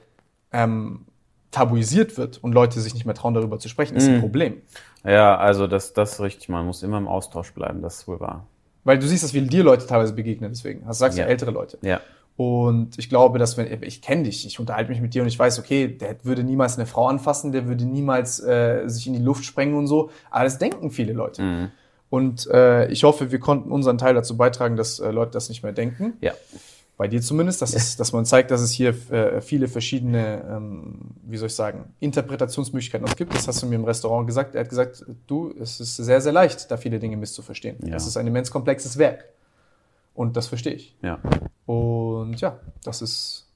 ähm, 0.51 1.05
tabuisiert 1.51 2.17
wird 2.17 2.43
und 2.43 2.53
Leute 2.53 2.79
sich 2.79 2.93
nicht 2.93 3.05
mehr 3.05 3.15
trauen, 3.15 3.33
darüber 3.33 3.59
zu 3.59 3.69
sprechen, 3.69 3.95
ist 3.95 4.07
ein 4.07 4.19
Problem. 4.19 4.61
Ja, 5.03 5.37
also 5.37 5.67
das, 5.67 5.93
das 5.93 6.13
ist 6.13 6.19
richtig. 6.21 6.49
Man 6.49 6.65
muss 6.65 6.83
immer 6.83 6.97
im 6.97 7.07
Austausch 7.07 7.53
bleiben, 7.53 7.81
das 7.81 7.99
ist 7.99 8.07
wohl 8.07 8.19
wahr. 8.19 8.45
Weil 8.83 8.99
du 8.99 9.07
siehst, 9.07 9.23
dass 9.23 9.33
wir 9.33 9.41
dir 9.41 9.63
Leute 9.63 9.85
teilweise 9.87 10.13
begegnen, 10.13 10.51
deswegen. 10.51 10.85
Also 10.87 10.99
sagst 10.99 11.17
du 11.17 11.21
Ja. 11.21 11.27
ältere 11.27 11.51
Leute. 11.51 11.77
Ja. 11.81 12.01
Und 12.37 12.97
ich 12.97 13.09
glaube, 13.09 13.37
dass 13.37 13.57
wenn 13.57 13.83
ich 13.83 14.01
kenne 14.01 14.23
dich, 14.23 14.45
ich 14.45 14.59
unterhalte 14.59 14.89
mich 14.89 15.01
mit 15.01 15.13
dir 15.13 15.21
und 15.23 15.27
ich 15.27 15.37
weiß, 15.37 15.59
okay, 15.59 15.87
der 15.89 16.23
würde 16.23 16.43
niemals 16.43 16.77
eine 16.77 16.85
Frau 16.85 17.07
anfassen, 17.07 17.51
der 17.51 17.67
würde 17.67 17.83
niemals 17.85 18.39
äh, 18.39 18.83
sich 18.87 19.07
in 19.07 19.13
die 19.13 19.19
Luft 19.19 19.43
sprengen 19.43 19.75
und 19.75 19.87
so. 19.87 20.09
Aber 20.31 20.45
das 20.45 20.57
denken 20.57 20.89
viele 20.91 21.11
Leute. 21.13 21.41
Mhm. 21.41 21.71
Und 22.09 22.47
äh, 22.47 22.87
ich 22.91 23.03
hoffe, 23.03 23.31
wir 23.31 23.39
konnten 23.39 23.71
unseren 23.71 23.97
Teil 23.97 24.13
dazu 24.13 24.37
beitragen, 24.37 24.77
dass 24.77 24.99
äh, 24.99 25.11
Leute 25.11 25.31
das 25.31 25.49
nicht 25.49 25.63
mehr 25.63 25.73
denken. 25.73 26.13
Ja. 26.21 26.31
Bei 26.99 27.07
dir 27.07 27.21
zumindest, 27.21 27.61
dass, 27.61 27.73
es, 27.73 27.95
dass 27.95 28.11
man 28.11 28.25
zeigt, 28.25 28.51
dass 28.51 28.59
es 28.59 28.71
hier 28.71 28.89
äh, 29.09 29.39
viele 29.39 29.69
verschiedene, 29.69 30.43
ähm, 30.51 30.95
wie 31.23 31.37
soll 31.37 31.47
ich 31.47 31.55
sagen, 31.55 31.85
Interpretationsmöglichkeiten 32.01 33.07
noch 33.07 33.15
gibt. 33.15 33.33
Das 33.33 33.47
hast 33.47 33.63
du 33.63 33.67
mir 33.67 33.75
im 33.75 33.85
Restaurant 33.85 34.27
gesagt. 34.27 34.53
Er 34.53 34.61
hat 34.65 34.69
gesagt, 34.69 35.05
du, 35.25 35.53
es 35.57 35.79
ist 35.79 35.95
sehr, 35.95 36.19
sehr 36.19 36.33
leicht, 36.33 36.69
da 36.69 36.75
viele 36.75 36.99
Dinge 36.99 37.15
misszuverstehen. 37.15 37.77
Ja. 37.87 37.95
Es 37.95 38.05
ist 38.05 38.17
ein 38.17 38.27
immens 38.27 38.51
komplexes 38.51 38.97
Werk. 38.97 39.23
Und 40.13 40.35
das 40.35 40.47
verstehe 40.47 40.73
ich. 40.73 40.97
Ja. 41.01 41.19
Und 41.65 42.41
ja, 42.41 42.59
das 42.83 43.01
ist, 43.01 43.47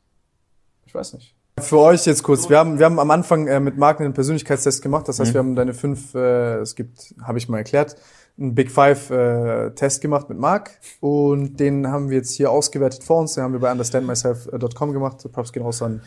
ich 0.86 0.96
weiß 0.96 1.12
nicht. 1.16 1.36
Für 1.60 1.80
euch 1.80 2.06
jetzt 2.06 2.24
kurz, 2.24 2.50
wir 2.50 2.58
haben, 2.58 2.80
wir 2.80 2.86
haben 2.86 2.98
am 2.98 3.12
Anfang 3.12 3.48
äh, 3.48 3.60
mit 3.60 3.78
Marc 3.78 4.00
einen 4.00 4.14
Persönlichkeitstest 4.14 4.82
gemacht, 4.82 5.10
das 5.10 5.20
heißt, 5.20 5.32
Mhm. 5.32 5.34
wir 5.34 5.40
haben 5.40 5.56
deine 5.56 5.74
fünf, 5.74 6.16
äh, 6.16 6.60
es 6.60 6.76
gibt, 6.76 7.14
habe 7.22 7.38
ich 7.40 7.50
mal 7.50 7.58
erklärt, 7.58 7.98
einen 8.38 8.56
Big 8.56 8.72
Five 8.72 9.10
äh, 9.10 9.72
gemacht 10.02 10.30
mit 10.30 10.38
Marc 10.38 10.72
und 11.00 11.60
den 11.60 11.88
haben 11.88 12.10
wir 12.10 12.18
jetzt 12.18 12.36
hier 12.36 12.52
ausgewertet 12.52 13.04
vor 13.04 13.20
uns, 13.20 13.34
den 13.34 13.44
haben 13.44 13.54
wir 13.54 13.60
bei 13.60 13.72
understandmyself.com 13.72 14.94
gemacht, 14.94 15.32
Props 15.32 15.54
gehen 15.54 15.64
raus 15.64 15.82
an 15.82 16.02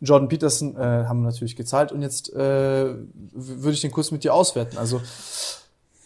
Jordan 0.00 0.28
Peterson, 0.28 0.76
äh, 0.76 0.78
haben 0.80 1.20
wir 1.20 1.30
natürlich 1.30 1.56
gezahlt 1.56 1.92
und 1.92 2.02
jetzt 2.02 2.32
äh, 2.32 2.94
würde 3.32 3.72
ich 3.72 3.80
den 3.80 3.90
Kurs 3.90 4.10
mit 4.10 4.24
dir 4.24 4.34
auswerten, 4.34 4.78
also 4.78 5.00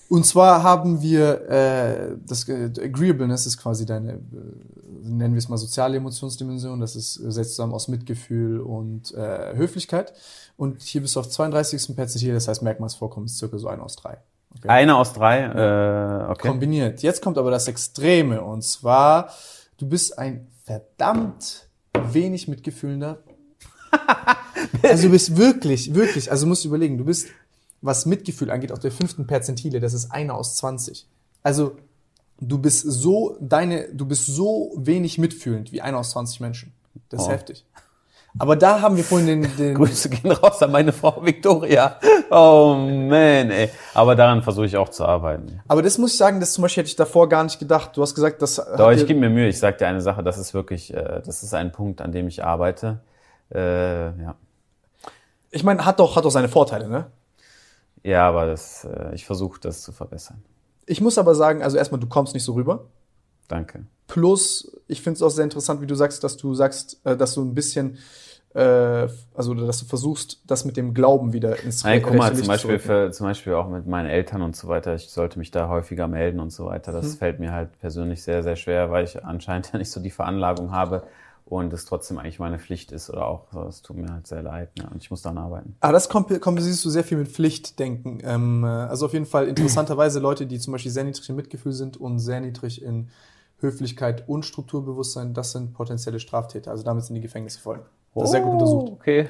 und 0.09 0.24
zwar 0.24 0.62
haben 0.62 1.03
wir 1.03 1.51
äh, 1.51 2.16
das 2.27 2.48
äh, 2.48 2.70
Agreeableness 2.81 3.47
ist 3.47 3.59
quasi 3.59 3.86
deine, 3.86 4.12
äh, 4.12 4.19
nennen 5.03 5.35
wir 5.35 5.39
es 5.39 5.48
mal 5.48 5.57
soziale 5.57 5.97
Emotionsdimension. 5.97 6.78
Das 6.81 6.94
ist 6.94 7.19
äh, 7.19 7.32
setzt 7.32 7.51
zusammen 7.51 7.74
aus 7.74 7.89
Mitgefühl 7.89 8.61
und 8.61 9.12
äh, 9.15 9.57
Höflichkeit. 9.57 10.12
Und 10.57 10.82
hier 10.82 11.01
bist 11.01 11.16
du 11.16 11.20
auf 11.20 11.28
32. 11.28 11.97
Perzentil, 11.97 12.35
das 12.35 12.47
heißt 12.47 12.62
Merkmalsvorkommen 12.62 13.27
ist 13.27 13.39
circa 13.39 13.59
so 13.59 13.69
ein 13.69 13.81
aus 13.81 13.97
drei. 13.97 14.19
Okay. 14.59 14.69
Eine 14.69 14.97
aus 14.97 15.12
drei, 15.12 15.41
äh, 15.43 16.31
okay. 16.31 16.49
Kombiniert. 16.49 17.03
Jetzt 17.03 17.23
kommt 17.23 17.39
aber 17.39 17.51
das 17.51 17.69
Extreme 17.69 18.43
und 18.43 18.62
zwar 18.62 19.31
du 19.78 19.89
bist 19.89 20.19
ein 20.19 20.49
verdammt 20.65 21.69
wenig 21.93 22.49
mitgefühlender. 22.49 23.23
also 24.83 25.05
du 25.05 25.11
bist 25.11 25.37
wirklich, 25.37 25.95
wirklich, 25.95 26.31
also 26.31 26.47
musst 26.47 26.65
du 26.65 26.69
überlegen, 26.69 26.99
du 26.99 27.05
bist, 27.05 27.28
was 27.83 28.07
Mitgefühl 28.07 28.51
angeht, 28.51 28.73
auf 28.73 28.78
der 28.78 28.91
fünften 28.91 29.27
Perzentile, 29.27 29.81
das 29.81 29.95
ist 29.95 30.11
einer 30.11 30.35
aus 30.35 30.57
20. 30.57 31.07
Also 31.43 31.77
du 32.41 32.59
bist 32.59 32.83
so, 32.83 33.37
deine, 33.41 33.89
du 33.95 34.07
bist 34.07 34.27
so 34.27 34.73
wenig 34.77 35.19
mitfühlend 35.19 35.73
wie 35.73 35.81
einer 35.83 35.99
aus 35.99 36.11
20 36.11 36.41
Menschen. 36.41 36.73
Das 37.09 37.23
ist 37.23 37.28
Oh. 37.28 37.31
heftig. 37.31 37.65
Aber 38.39 38.57
da 38.57 38.81
haben 38.81 38.97
wir 38.97 39.05
vorhin 39.05 39.27
den, 39.27 39.57
den 39.57 39.75
Grüße 39.77 40.11
gehen 40.11 40.31
raus 40.31 40.63
an 40.63 40.73
meine 40.73 40.93
Frau 40.93 41.25
Victoria. 41.25 41.99
Oh 42.31 42.75
man, 42.77 43.51
ey. 43.51 43.71
Aber 43.95 44.15
daran 44.15 44.43
versuche 44.43 44.67
ich 44.67 44.77
auch 44.77 44.89
zu 44.89 45.05
arbeiten. 45.05 45.61
aber 45.69 45.83
das 45.83 45.99
muss 45.99 46.13
ich 46.13 46.19
sagen, 46.19 46.41
das 46.41 46.53
zum 46.53 46.63
Beispiel 46.63 46.83
hätte 46.83 46.91
ich 46.91 46.97
davor 46.97 47.29
gar 47.29 47.45
nicht 47.45 47.59
gedacht. 47.59 47.97
Du 47.97 48.03
hast 48.03 48.15
gesagt, 48.15 48.43
das 48.43 48.57
Doch, 48.57 48.89
hat 48.89 48.97
ich 48.97 49.07
gebe 49.07 49.21
mir 49.21 49.31
Mühe. 49.31 49.49
Ich 49.49 49.59
sage 49.59 49.77
dir 49.79 49.87
eine 49.87 50.01
Sache, 50.01 50.23
das 50.23 50.39
ist 50.39 50.55
wirklich, 50.55 50.93
äh, 50.93 51.23
das 51.25 51.43
ist 51.43 51.55
ein 51.55 51.73
Punkt, 51.73 52.01
an 52.01 52.13
dem 52.13 52.29
ich 52.29 52.45
arbeite. 52.45 53.01
Äh, 53.55 54.07
ja. 54.07 54.35
ich 55.51 55.63
meine, 55.63 55.85
hat 55.85 56.01
doch, 56.01 56.17
hat 56.17 56.25
doch 56.25 56.31
seine 56.31 56.49
Vorteile, 56.49 56.89
ne? 56.89 57.07
ja, 58.03 58.29
aber 58.29 58.47
das, 58.47 58.85
äh, 58.85 59.15
ich 59.15 59.25
versuche 59.27 59.61
das 59.61 59.83
zu 59.83 59.93
verbessern. 59.93 60.43
Ich 60.87 61.01
muss 61.01 61.19
aber 61.19 61.35
sagen, 61.35 61.63
also 61.63 61.77
erstmal, 61.77 62.01
du 62.01 62.07
kommst 62.07 62.35
nicht 62.35 62.45
so 62.45 62.53
rüber. 62.53 62.87
Danke. 63.48 63.85
Plus, 64.06 64.70
ich 64.86 65.02
finde 65.02 65.16
es 65.16 65.23
auch 65.23 65.31
sehr 65.31 65.44
interessant, 65.44 65.81
wie 65.81 65.86
du 65.86 65.94
sagst, 65.94 66.23
dass 66.23 66.36
du 66.36 66.55
sagst, 66.55 67.01
äh, 67.05 67.16
dass 67.16 67.35
du 67.35 67.43
ein 67.43 67.55
bisschen, 67.55 67.98
äh, 68.55 69.09
also 69.35 69.55
dass 69.55 69.81
du 69.81 69.85
versuchst, 69.86 70.40
das 70.47 70.64
mit 70.64 70.77
dem 70.77 70.94
Glauben 70.94 71.32
wieder 71.32 71.62
ins 71.62 71.82
Nein, 71.82 72.02
guck 72.02 72.14
mal, 72.14 72.35
zum 72.35 72.47
Beispiel, 72.47 72.78
für, 72.78 73.10
zum 73.10 73.27
Beispiel 73.27 73.55
auch 73.55 73.68
mit 73.68 73.86
meinen 73.86 74.09
Eltern 74.09 74.43
und 74.43 74.55
so 74.55 74.68
weiter. 74.68 74.94
Ich 74.94 75.10
sollte 75.10 75.39
mich 75.39 75.51
da 75.51 75.68
häufiger 75.68 76.06
melden 76.09 76.40
und 76.40 76.51
so 76.52 76.66
weiter. 76.66 76.93
Das 76.93 77.16
fällt 77.16 77.40
mir 77.40 77.52
halt 77.52 77.78
persönlich 77.81 78.23
sehr, 78.23 78.43
sehr 78.43 78.56
schwer, 78.56 78.90
weil 78.90 79.05
ich 79.05 79.24
anscheinend 79.24 79.70
ja 79.73 79.78
nicht 79.78 79.90
so 79.90 80.01
die 80.01 80.10
Veranlagung 80.10 80.70
habe 80.70 81.02
und 81.44 81.73
es 81.73 81.85
trotzdem 81.85 82.18
eigentlich 82.18 82.39
meine 82.40 82.59
Pflicht 82.59 82.90
ist 82.93 83.09
oder 83.09 83.27
auch, 83.27 83.52
es 83.68 83.82
tut 83.82 83.97
mir 83.97 84.12
halt 84.12 84.27
sehr 84.27 84.43
leid. 84.43 84.70
Ja, 84.78 84.89
und 84.89 85.02
ich 85.02 85.10
muss 85.10 85.23
daran 85.23 85.39
arbeiten. 85.39 85.77
Aber 85.81 85.93
das 85.93 86.10
komp- 86.10 86.39
kompensierst 86.40 86.85
du 86.85 86.90
sehr 86.90 87.05
viel 87.05 87.18
mit 87.18 87.28
Pflichtdenken. 87.28 88.20
Ähm, 88.24 88.64
äh, 88.64 88.66
also 88.66 89.06
auf 89.06 89.12
jeden 89.12 89.27
Fall 89.27 89.47
interessanterweise 89.48 90.18
Leute, 90.20 90.47
die 90.47 90.59
zum 90.59 90.73
Beispiel 90.73 90.90
sehr 90.93 91.05
niedrig 91.05 91.28
in 91.28 91.36
Mitgefühl 91.36 91.73
sind 91.73 91.97
und 91.98 92.18
sehr 92.18 92.40
niedrig 92.40 92.82
in 92.82 93.10
Höflichkeit 93.61 94.28
und 94.28 94.45
Strukturbewusstsein, 94.45 95.35
das 95.35 95.53
sind 95.53 95.73
potenzielle 95.73 96.20
Straftäter. 96.20 96.70
Also 96.70 96.85
damit 96.85 97.05
sind 97.05 97.15
die 97.15 97.20
Gefängnisse 97.20 97.61
voll. 97.61 97.81
Das 98.15 98.24
ist 98.24 98.31
sehr 98.31 98.41
gut 98.41 98.53
untersucht. 98.53 98.89
Oh, 98.91 98.95
Okay. 98.95 99.28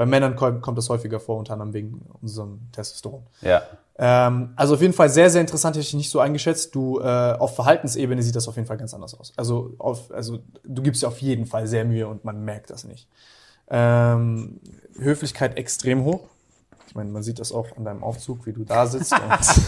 Bei 0.00 0.06
Männern 0.06 0.34
kommt, 0.34 0.78
das 0.78 0.88
häufiger 0.88 1.20
vor, 1.20 1.36
unter 1.36 1.52
anderem 1.52 1.74
wegen 1.74 2.00
unserem 2.22 2.60
Testosteron. 2.72 3.22
Ja. 3.42 3.60
Ähm, 3.98 4.54
also 4.56 4.72
auf 4.72 4.80
jeden 4.80 4.94
Fall 4.94 5.10
sehr, 5.10 5.28
sehr 5.28 5.42
interessant, 5.42 5.76
hätte 5.76 5.84
ich 5.86 5.92
nicht 5.92 6.08
so 6.08 6.20
eingeschätzt. 6.20 6.74
Du, 6.74 7.00
äh, 7.00 7.04
auf 7.38 7.54
Verhaltensebene 7.54 8.22
sieht 8.22 8.34
das 8.34 8.48
auf 8.48 8.56
jeden 8.56 8.66
Fall 8.66 8.78
ganz 8.78 8.94
anders 8.94 9.12
aus. 9.12 9.34
Also, 9.36 9.74
auf, 9.76 10.10
also 10.10 10.38
du 10.64 10.80
gibst 10.80 11.02
dir 11.02 11.08
auf 11.08 11.18
jeden 11.20 11.44
Fall 11.44 11.66
sehr 11.66 11.84
Mühe 11.84 12.08
und 12.08 12.24
man 12.24 12.42
merkt 12.46 12.70
das 12.70 12.84
nicht. 12.84 13.08
Ähm, 13.68 14.60
Höflichkeit 14.98 15.58
extrem 15.58 16.02
hoch. 16.04 16.22
Ich 16.86 16.94
meine, 16.94 17.10
man 17.10 17.22
sieht 17.22 17.38
das 17.38 17.52
auch 17.52 17.76
an 17.76 17.84
deinem 17.84 18.02
Aufzug, 18.02 18.46
wie 18.46 18.54
du 18.54 18.64
da 18.64 18.86
sitzt. 18.86 19.14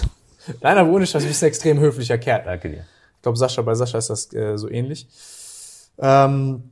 Nein, 0.62 0.78
aber 0.78 0.88
ohne 0.88 1.06
Scheiß, 1.06 1.22
du 1.24 1.28
bist 1.28 1.42
ein 1.42 1.48
extrem 1.48 1.78
höflicher 1.78 2.16
Kerl. 2.16 2.42
Danke 2.46 2.70
dir. 2.70 2.84
Ich 3.22 3.24
glaube, 3.24 3.38
Sascha, 3.38 3.62
bei 3.62 3.76
Sascha 3.76 3.98
ist 3.98 4.10
das 4.10 4.32
äh, 4.32 4.58
so 4.58 4.68
ähnlich. 4.68 5.06
Ähm, 5.98 6.64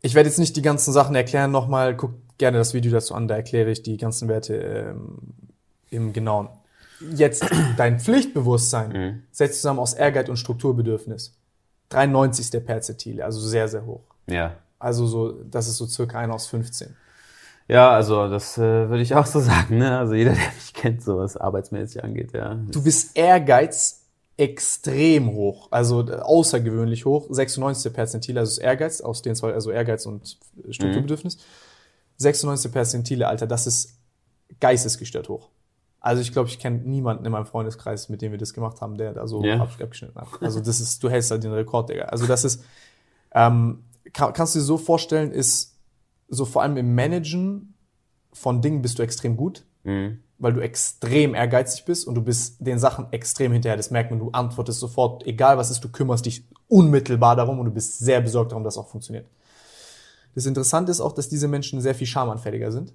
ich 0.00 0.14
werde 0.14 0.30
jetzt 0.30 0.38
nicht 0.38 0.56
die 0.56 0.62
ganzen 0.62 0.94
Sachen 0.94 1.14
erklären 1.14 1.50
nochmal. 1.50 1.94
Guckt 1.94 2.14
gerne 2.38 2.56
das 2.56 2.72
Video 2.72 2.90
dazu 2.90 3.14
an, 3.14 3.28
da 3.28 3.36
erkläre 3.36 3.70
ich 3.70 3.82
die 3.82 3.98
ganzen 3.98 4.28
Werte 4.28 4.54
ähm, 4.54 5.18
im 5.90 6.14
Genauen. 6.14 6.48
Jetzt 7.14 7.44
dein 7.76 8.00
Pflichtbewusstsein 8.00 8.92
Mhm. 8.92 9.22
setzt 9.30 9.56
zusammen 9.60 9.80
aus 9.80 9.92
Ehrgeiz 9.92 10.30
und 10.30 10.38
Strukturbedürfnis. 10.38 11.34
93 11.90 12.50
der 12.50 12.60
Perzentile, 12.60 13.22
also 13.22 13.38
sehr, 13.38 13.68
sehr 13.68 13.84
hoch. 13.84 14.04
Ja. 14.26 14.54
Also 14.78 15.06
so, 15.06 15.32
das 15.32 15.68
ist 15.68 15.76
so 15.76 15.86
circa 15.86 16.18
einer 16.18 16.32
aus 16.32 16.46
15. 16.46 16.96
Ja, 17.68 17.90
also 17.90 18.30
das 18.30 18.56
äh, 18.56 18.88
würde 18.88 19.02
ich 19.02 19.14
auch 19.14 19.26
so 19.26 19.40
sagen. 19.52 19.76
Ne? 19.76 19.98
Also 19.98 20.14
jeder, 20.14 20.32
der 20.32 20.40
mich 20.54 20.72
kennt, 20.72 21.02
so 21.02 21.18
was 21.18 21.36
arbeitsmäßig 21.36 22.02
angeht, 22.02 22.32
ja. 22.32 22.54
Du 22.54 22.82
bist 22.82 23.14
Ehrgeiz 23.18 24.00
extrem 24.36 25.32
hoch, 25.32 25.68
also 25.70 26.06
äh, 26.08 26.16
außergewöhnlich 26.16 27.04
hoch. 27.04 27.26
96. 27.30 27.92
Perzentile, 27.92 28.40
also 28.40 28.60
Ehrgeiz, 28.60 29.00
aus 29.00 29.22
den 29.22 29.34
zwei, 29.34 29.52
also 29.54 29.70
Ehrgeiz 29.70 30.04
und 30.06 30.38
Strukturbedürfnis. 30.70 31.38
96. 32.18 32.70
Perzentile, 32.72 33.28
Alter, 33.28 33.46
das 33.46 33.66
ist 33.66 33.94
geistesgestört 34.60 35.28
hoch. 35.28 35.50
Also 36.00 36.22
ich 36.22 36.32
glaube, 36.32 36.48
ich 36.48 36.58
kenne 36.58 36.78
niemanden 36.78 37.24
in 37.24 37.32
meinem 37.32 37.46
Freundeskreis, 37.46 38.08
mit 38.08 38.22
dem 38.22 38.30
wir 38.30 38.38
das 38.38 38.54
gemacht 38.54 38.80
haben, 38.80 38.96
der 38.96 39.12
da 39.12 39.26
so 39.26 39.40
ab- 39.60 39.76
abgeschnitten 39.80 40.14
hat. 40.20 40.28
Also 40.40 40.60
das 40.60 40.80
ist, 40.80 41.02
du 41.02 41.10
hältst 41.10 41.30
halt 41.30 41.42
den 41.42 41.52
Rekord, 41.52 41.90
Digga. 41.90 42.04
Also 42.04 42.26
das 42.26 42.44
ist, 42.44 42.62
ähm, 43.34 43.82
kann, 44.12 44.32
kannst 44.32 44.54
du 44.54 44.60
dir 44.60 44.64
so 44.64 44.78
vorstellen, 44.78 45.32
ist 45.32 45.74
so 46.28 46.44
vor 46.44 46.62
allem 46.62 46.76
im 46.76 46.94
Managen 46.94 47.74
von 48.32 48.60
Dingen 48.62 48.82
bist 48.82 48.98
du 48.98 49.02
extrem 49.02 49.36
gut 49.36 49.64
Mhm. 49.84 50.18
Weil 50.38 50.52
du 50.52 50.60
extrem 50.60 51.34
ehrgeizig 51.34 51.84
bist 51.84 52.06
und 52.06 52.14
du 52.14 52.22
bist 52.22 52.56
den 52.60 52.78
Sachen 52.78 53.12
extrem 53.12 53.52
hinterher. 53.52 53.76
Das 53.76 53.90
merkt 53.90 54.10
man, 54.10 54.20
du 54.20 54.30
antwortest 54.30 54.80
sofort, 54.80 55.26
egal 55.26 55.56
was 55.56 55.70
ist, 55.70 55.82
du 55.82 55.88
kümmerst 55.88 56.26
dich 56.26 56.44
unmittelbar 56.68 57.36
darum 57.36 57.58
und 57.58 57.66
du 57.66 57.72
bist 57.72 57.98
sehr 57.98 58.20
besorgt 58.20 58.52
darum, 58.52 58.64
dass 58.64 58.74
es 58.74 58.78
auch 58.78 58.88
funktioniert. 58.88 59.26
Das 60.34 60.44
Interessante 60.44 60.92
ist 60.92 61.00
auch, 61.00 61.12
dass 61.12 61.28
diese 61.28 61.48
Menschen 61.48 61.80
sehr 61.80 61.94
viel 61.94 62.06
schamanfälliger 62.06 62.70
sind. 62.70 62.92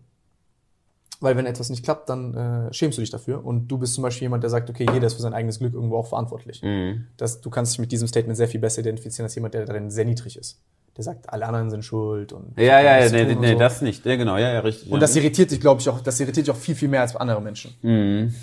Weil 1.20 1.38
wenn 1.38 1.46
etwas 1.46 1.70
nicht 1.70 1.84
klappt, 1.84 2.10
dann 2.10 2.34
äh, 2.34 2.74
schämst 2.74 2.98
du 2.98 3.02
dich 3.02 3.12
dafür. 3.12 3.46
Und 3.46 3.68
du 3.68 3.78
bist 3.78 3.94
zum 3.94 4.02
Beispiel 4.02 4.26
jemand, 4.26 4.44
der 4.44 4.50
sagt, 4.50 4.70
okay, 4.72 4.88
jeder 4.92 5.06
ist 5.06 5.14
für 5.14 5.22
sein 5.22 5.36
eigenes 5.36 5.60
Glück 5.60 5.74
irgendwo 5.74 5.98
auch 5.98 6.08
verantwortlich. 6.08 6.64
Mhm. 6.64 7.06
Das, 7.18 7.42
du 7.42 7.50
kannst 7.52 7.74
dich 7.74 7.80
mit 7.80 7.92
diesem 7.92 8.08
Statement 8.08 8.38
sehr 8.38 8.48
viel 8.48 8.60
besser 8.60 8.80
identifizieren 8.80 9.26
als 9.26 9.36
jemand, 9.36 9.54
der 9.54 9.66
darin 9.66 9.92
sehr 9.92 10.06
niedrig 10.06 10.36
ist. 10.36 10.60
Der 11.02 11.14
sagt, 11.14 11.34
alle 11.34 11.48
anderen 11.48 11.72
sind 11.72 11.84
schuld 11.84 12.32
und 12.32 12.54
Ja, 12.58 12.80
ja, 12.80 13.00
ja, 13.04 13.10
nee, 13.10 13.36
nee, 13.36 13.54
so. 13.54 13.58
das 13.60 13.82
nicht. 13.82 14.06
Ja, 14.06 14.16
genau, 14.16 14.38
ja, 14.38 14.54
ja, 14.54 14.60
richtig. 14.60 14.92
Und 14.92 15.00
das 15.00 15.16
irritiert 15.16 15.50
dich, 15.50 15.60
glaube 15.60 15.82
ich, 15.82 15.90
auch, 15.90 16.00
das 16.00 16.20
irritiert 16.20 16.46
dich 16.46 16.52
auch 16.54 16.60
viel, 16.60 16.76
viel 16.76 16.90
mehr 16.90 17.02
als 17.02 17.16
andere 17.16 17.42
Menschen. 17.42 17.74
Mhm. 17.82 18.34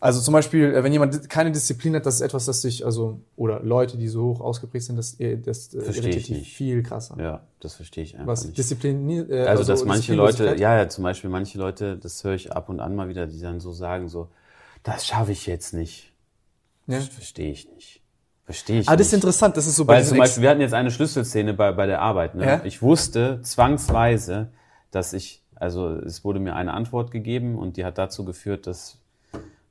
Also 0.00 0.20
zum 0.20 0.32
Beispiel, 0.32 0.74
äh, 0.74 0.82
wenn 0.82 0.92
jemand 0.92 1.28
keine 1.28 1.50
Disziplin 1.52 1.94
hat, 1.96 2.06
das 2.06 2.14
ist 2.16 2.20
etwas, 2.22 2.46
das 2.46 2.62
sich, 2.62 2.84
also, 2.86 3.20
oder 3.36 3.60
Leute, 3.60 3.98
die 3.98 4.08
so 4.08 4.22
hoch 4.22 4.40
ausgeprägt 4.40 4.84
sind, 4.84 4.96
das, 4.96 5.18
äh, 5.20 5.36
das 5.36 5.74
äh, 5.74 5.80
Versteh 5.82 6.02
irritiert 6.02 6.16
ich 6.16 6.26
die 6.28 6.34
nicht. 6.34 6.52
viel 6.54 6.82
krasser. 6.82 7.16
Ja, 7.20 7.40
das 7.60 7.74
verstehe 7.74 8.04
ich 8.04 8.14
einfach 8.14 8.28
Was 8.28 8.44
nicht. 8.44 8.56
Disziplin, 8.56 9.28
äh, 9.30 9.40
Also, 9.42 9.64
dass 9.64 9.84
manche 9.84 10.14
Leute, 10.14 10.54
ja, 10.56 10.76
ja, 10.78 10.88
zum 10.88 11.04
Beispiel 11.04 11.28
manche 11.28 11.58
Leute, 11.58 11.98
das 11.98 12.24
höre 12.24 12.34
ich 12.34 12.52
ab 12.52 12.68
und 12.68 12.80
an 12.80 12.94
mal 12.94 13.08
wieder, 13.08 13.26
die 13.26 13.40
dann 13.40 13.60
so 13.60 13.72
sagen, 13.72 14.08
so, 14.08 14.28
das 14.82 15.06
schaffe 15.06 15.32
ich 15.32 15.46
jetzt 15.46 15.74
nicht. 15.74 16.12
Ja. 16.86 16.96
Das 16.98 17.08
verstehe 17.08 17.50
ich 17.50 17.68
nicht. 17.74 17.97
Verstehe 18.48 18.80
ich 18.80 18.88
Ah, 18.88 18.96
das 18.96 19.08
ist 19.08 19.12
nicht. 19.12 19.18
interessant, 19.24 19.58
das 19.58 19.66
ist 19.66 19.76
so 19.76 19.84
bei 19.84 19.96
Weil 19.96 20.04
zum 20.04 20.16
Beispiel, 20.16 20.42
wir 20.42 20.48
hatten 20.48 20.62
jetzt 20.62 20.72
eine 20.72 20.90
Schlüsselszene 20.90 21.52
bei, 21.52 21.70
bei 21.72 21.84
der 21.84 22.00
Arbeit. 22.00 22.34
Ne? 22.34 22.46
Ja? 22.46 22.60
Ich 22.64 22.80
wusste 22.80 23.42
zwangsweise, 23.42 24.48
dass 24.90 25.12
ich, 25.12 25.44
also 25.54 25.90
es 25.90 26.24
wurde 26.24 26.40
mir 26.40 26.56
eine 26.56 26.72
Antwort 26.72 27.10
gegeben 27.10 27.58
und 27.58 27.76
die 27.76 27.84
hat 27.84 27.98
dazu 27.98 28.24
geführt, 28.24 28.66
dass 28.66 29.02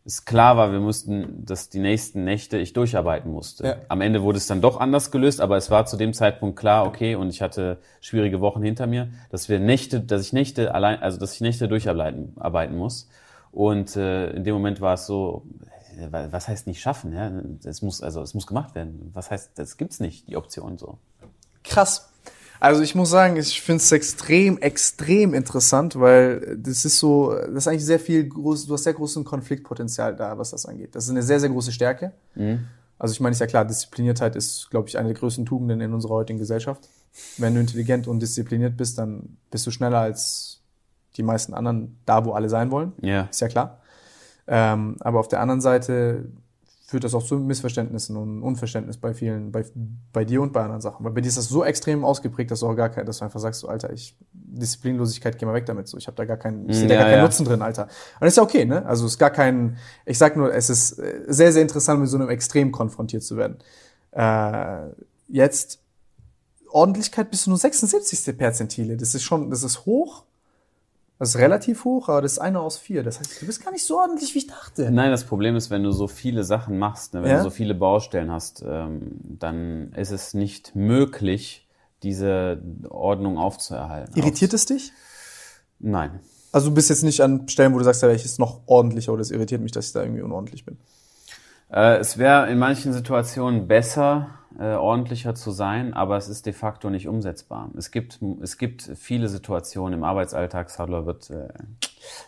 es 0.06 0.26
klar 0.26 0.58
war, 0.58 0.72
wir 0.72 0.80
mussten, 0.80 1.44
dass 1.44 1.70
die 1.70 1.80
nächsten 1.80 2.24
Nächte 2.24 2.60
ich 2.60 2.74
durcharbeiten 2.74 3.32
musste. 3.32 3.66
Ja. 3.66 3.76
Am 3.90 4.02
Ende 4.02 4.22
wurde 4.22 4.38
es 4.38 4.46
dann 4.46 4.62
doch 4.62 4.80
anders 4.80 5.10
gelöst, 5.10 5.42
aber 5.42 5.58
es 5.58 5.72
war 5.72 5.88
zu 5.88 5.98
dem 5.98 6.14
Zeitpunkt 6.14 6.60
klar, 6.60 6.86
okay, 6.86 7.16
und 7.16 7.30
ich 7.30 7.42
hatte 7.42 7.80
schwierige 8.00 8.42
Wochen 8.42 8.62
hinter 8.62 8.86
mir, 8.86 9.10
dass 9.32 9.50
wir 9.50 9.60
Nächte, 9.60 10.02
dass 10.02 10.22
ich 10.22 10.34
Nächte 10.34 10.76
allein, 10.76 11.02
also 11.02 11.20
dass 11.20 11.34
ich 11.34 11.42
Nächte 11.42 11.68
durcharbeiten 11.68 12.34
arbeiten 12.38 12.78
muss. 12.78 13.10
Und 13.52 13.96
äh, 13.96 14.30
in 14.34 14.44
dem 14.44 14.54
Moment 14.54 14.82
war 14.82 14.94
es 14.94 15.08
so, 15.08 15.48
was 16.12 16.48
heißt 16.48 16.68
nicht 16.68 16.82
schaffen? 16.82 17.14
Ja? 17.14 17.32
Es 17.64 17.82
muss, 17.82 18.02
also 18.02 18.22
es 18.22 18.34
muss 18.34 18.48
gemacht 18.48 18.76
werden. 18.76 19.12
Was 19.14 19.32
heißt, 19.32 19.52
das 19.56 19.78
gibt's 19.78 20.00
nicht, 20.00 20.28
die 20.28 20.38
Option 20.38 20.78
so. 20.78 20.98
Krass. 21.64 22.10
Also 22.60 22.82
ich 22.82 22.96
muss 22.96 23.10
sagen, 23.10 23.38
ich 23.38 23.62
finde 23.62 23.84
es 23.84 23.92
extrem, 23.92 24.58
extrem 24.58 25.34
interessant, 25.34 26.00
weil 26.00 26.58
das 26.58 26.86
ist 26.86 26.98
so, 26.98 27.34
das 27.34 27.50
ist 27.50 27.68
eigentlich 27.68 27.86
sehr 27.86 28.00
viel 28.00 28.28
groß, 28.28 28.66
du 28.66 28.74
hast 28.74 28.84
sehr 28.84 28.94
großen 28.94 29.24
Konfliktpotenzial 29.24 30.16
da, 30.16 30.38
was 30.38 30.52
das 30.52 30.66
angeht. 30.66 30.96
Das 30.96 31.04
ist 31.04 31.12
eine 31.12 31.22
sehr, 31.22 31.40
sehr 31.40 31.50
große 31.50 31.72
Stärke. 31.72 32.14
Also 32.98 33.14
ich 33.14 33.20
meine, 33.20 33.34
ist 33.34 33.40
ja 33.40 33.48
klar, 33.48 33.64
Diszipliniertheit 33.66 34.36
ist, 34.36 34.72
glaube 34.72 34.90
ich, 34.90 34.98
eine 34.98 35.10
der 35.10 35.18
größten 35.18 35.46
Tugenden 35.46 35.82
in 35.82 35.94
unserer 35.94 36.16
heutigen 36.16 36.40
Gesellschaft. 36.40 36.90
Wenn 37.38 37.54
du 37.54 37.60
intelligent 37.60 38.08
und 38.08 38.20
diszipliniert 38.20 38.76
bist, 38.76 38.98
dann 38.98 39.38
bist 39.52 39.68
du 39.68 39.72
schneller 39.72 40.00
als 40.00 40.62
die 41.16 41.24
meisten 41.24 41.54
anderen 41.54 42.00
da, 42.06 42.26
wo 42.26 42.32
alle 42.32 42.50
sein 42.50 42.72
wollen. 42.72 42.94
Ja. 43.02 43.24
Ist 43.24 43.42
ja 43.42 43.48
klar. 43.48 43.82
Ähm, 44.48 44.96
aber 45.00 45.20
auf 45.20 45.28
der 45.28 45.42
anderen 45.42 45.62
Seite 45.62 46.32
führt 46.88 47.04
das 47.04 47.14
auch 47.14 47.24
zu 47.24 47.38
Missverständnissen 47.38 48.16
und 48.16 48.42
Unverständnis 48.42 48.96
bei 48.96 49.14
vielen, 49.14 49.52
bei, 49.52 49.66
bei 50.14 50.24
dir 50.24 50.42
und 50.42 50.54
bei 50.54 50.62
anderen 50.62 50.80
Sachen. 50.80 51.06
Weil 51.06 51.12
bei 51.12 51.20
dir 51.20 51.28
ist 51.28 51.38
das 51.38 51.50
so 51.50 51.66
extrem 51.66 52.06
ausgeprägt, 52.06 52.50
dass 52.50 52.62
du 52.62 52.68
auch 52.68 52.76
gar 52.76 52.88
kein, 52.88 53.06
dass 53.06 53.20
du 53.20 53.26
einfach 53.26 53.42
sagst, 53.42 53.60
so, 53.60 53.68
Alter, 53.68 53.92
ich, 53.92 54.16
Disziplinlosigkeit, 54.32 55.38
geh 55.38 55.46
mal 55.46 55.54
weg 55.54 55.66
damit, 55.66 55.90
so, 55.90 55.98
ich 55.98 56.08
habe 56.08 56.16
da 56.16 56.24
gar 56.24 56.38
keinen, 56.38 56.70
ich 56.70 56.78
sehe 56.78 56.88
da 56.88 56.94
Ja, 56.94 57.02
gar 57.02 57.10
keinen 57.10 57.18
ja. 57.18 57.24
Nutzen 57.24 57.46
drin, 57.46 57.62
Alter. 57.62 57.84
Und 57.84 58.22
das 58.22 58.30
ist 58.30 58.38
ja 58.38 58.44
okay, 58.44 58.64
ne? 58.64 58.86
Also 58.86 59.06
es 59.06 59.14
ist 59.14 59.18
gar 59.18 59.32
kein, 59.32 59.76
ich 60.06 60.18
sag 60.18 60.38
nur, 60.38 60.54
es 60.54 60.70
ist 60.70 60.98
äh, 60.98 61.26
sehr, 61.28 61.52
sehr 61.52 61.62
interessant, 61.62 62.00
mit 62.00 62.10
so 62.10 62.18
einem 62.18 62.30
Extrem 62.30 62.72
konfrontiert 62.72 63.24
zu 63.24 63.36
werden. 63.36 63.58
Äh, 64.12 64.94
jetzt, 65.28 65.82
Ordentlichkeit 66.70 67.32
bist 67.32 67.48
du 67.48 67.50
nur 67.50 67.60
76. 67.60 68.38
Perzentile. 68.38 68.96
Das 68.96 69.14
ist 69.14 69.24
schon, 69.24 69.50
das 69.50 69.64
ist 69.64 69.86
hoch. 69.86 70.24
Das 71.20 71.30
ist 71.30 71.38
relativ 71.38 71.84
hoch, 71.84 72.10
aber 72.10 72.22
das 72.22 72.34
ist 72.34 72.40
einer 72.40 72.62
aus 72.62 72.78
vier. 72.78 73.04
Das 73.04 73.20
heißt, 73.20 73.42
du 73.42 73.46
bist 73.48 73.64
gar 73.64 73.72
nicht 73.72 73.86
so 73.86 73.98
ordentlich, 74.00 74.36
wie 74.36 74.40
ich 74.40 74.48
dachte. 74.48 74.92
Nein, 74.92 75.10
das 75.10 75.24
Problem 75.24 75.56
ist, 75.56 75.72
wenn 75.72 75.82
du 75.84 75.92
so 75.92 76.08
viele 76.08 76.44
Sachen 76.44 76.78
machst, 76.78 77.14
ne, 77.16 77.24
wenn 77.24 77.32
Ja? 77.32 77.38
du 77.38 77.44
so 77.44 77.50
viele 77.50 77.74
Baustellen 77.74 78.32
hast, 78.32 78.64
ähm, 78.68 79.14
dann 79.40 79.94
ist 79.94 80.12
es 80.12 80.34
nicht 80.36 80.76
möglich, 80.76 81.68
diese 82.04 82.62
Ordnung 82.90 83.40
aufzuerhalten. 83.40 84.14
Irritiert 84.16 84.54
es 84.54 84.68
dich? 84.68 84.92
Nein. 85.80 86.20
Also 86.52 86.70
du 86.70 86.76
bist 86.76 86.90
jetzt 86.90 87.04
nicht 87.04 87.22
an 87.22 87.48
Stellen, 87.48 87.74
wo 87.74 87.80
du 87.80 87.84
sagst, 87.84 88.04
ja, 88.04 88.10
ich 88.12 88.24
ist 88.24 88.40
noch 88.40 88.62
ordentlicher 88.68 89.12
oder 89.12 89.22
es 89.22 89.32
irritiert 89.32 89.62
mich, 89.62 89.72
dass 89.72 89.88
ich 89.88 89.94
da 89.94 90.02
irgendwie 90.04 90.22
unordentlich 90.22 90.66
bin. 90.66 90.78
Äh, 91.72 91.98
es 91.98 92.18
wäre 92.20 92.50
in 92.50 92.60
manchen 92.60 92.94
Situationen 92.94 93.68
besser, 93.68 94.30
äh, 94.60 94.74
ordentlicher 94.74 95.36
zu 95.36 95.52
sein, 95.52 95.94
aber 95.94 96.18
es 96.18 96.30
ist 96.30 96.46
de 96.46 96.54
facto 96.54 96.90
nicht 96.90 97.08
umsetzbar. 97.08 97.70
Es 97.78 97.92
gibt, 97.92 98.20
es 98.42 98.58
gibt 98.58 98.82
viele 98.96 99.30
Situationen 99.30 100.00
im 100.00 100.04
Arbeitsalltag, 100.04 100.70
Sadler 100.70 101.06
wird, 101.06 101.30
äh, 101.30 101.48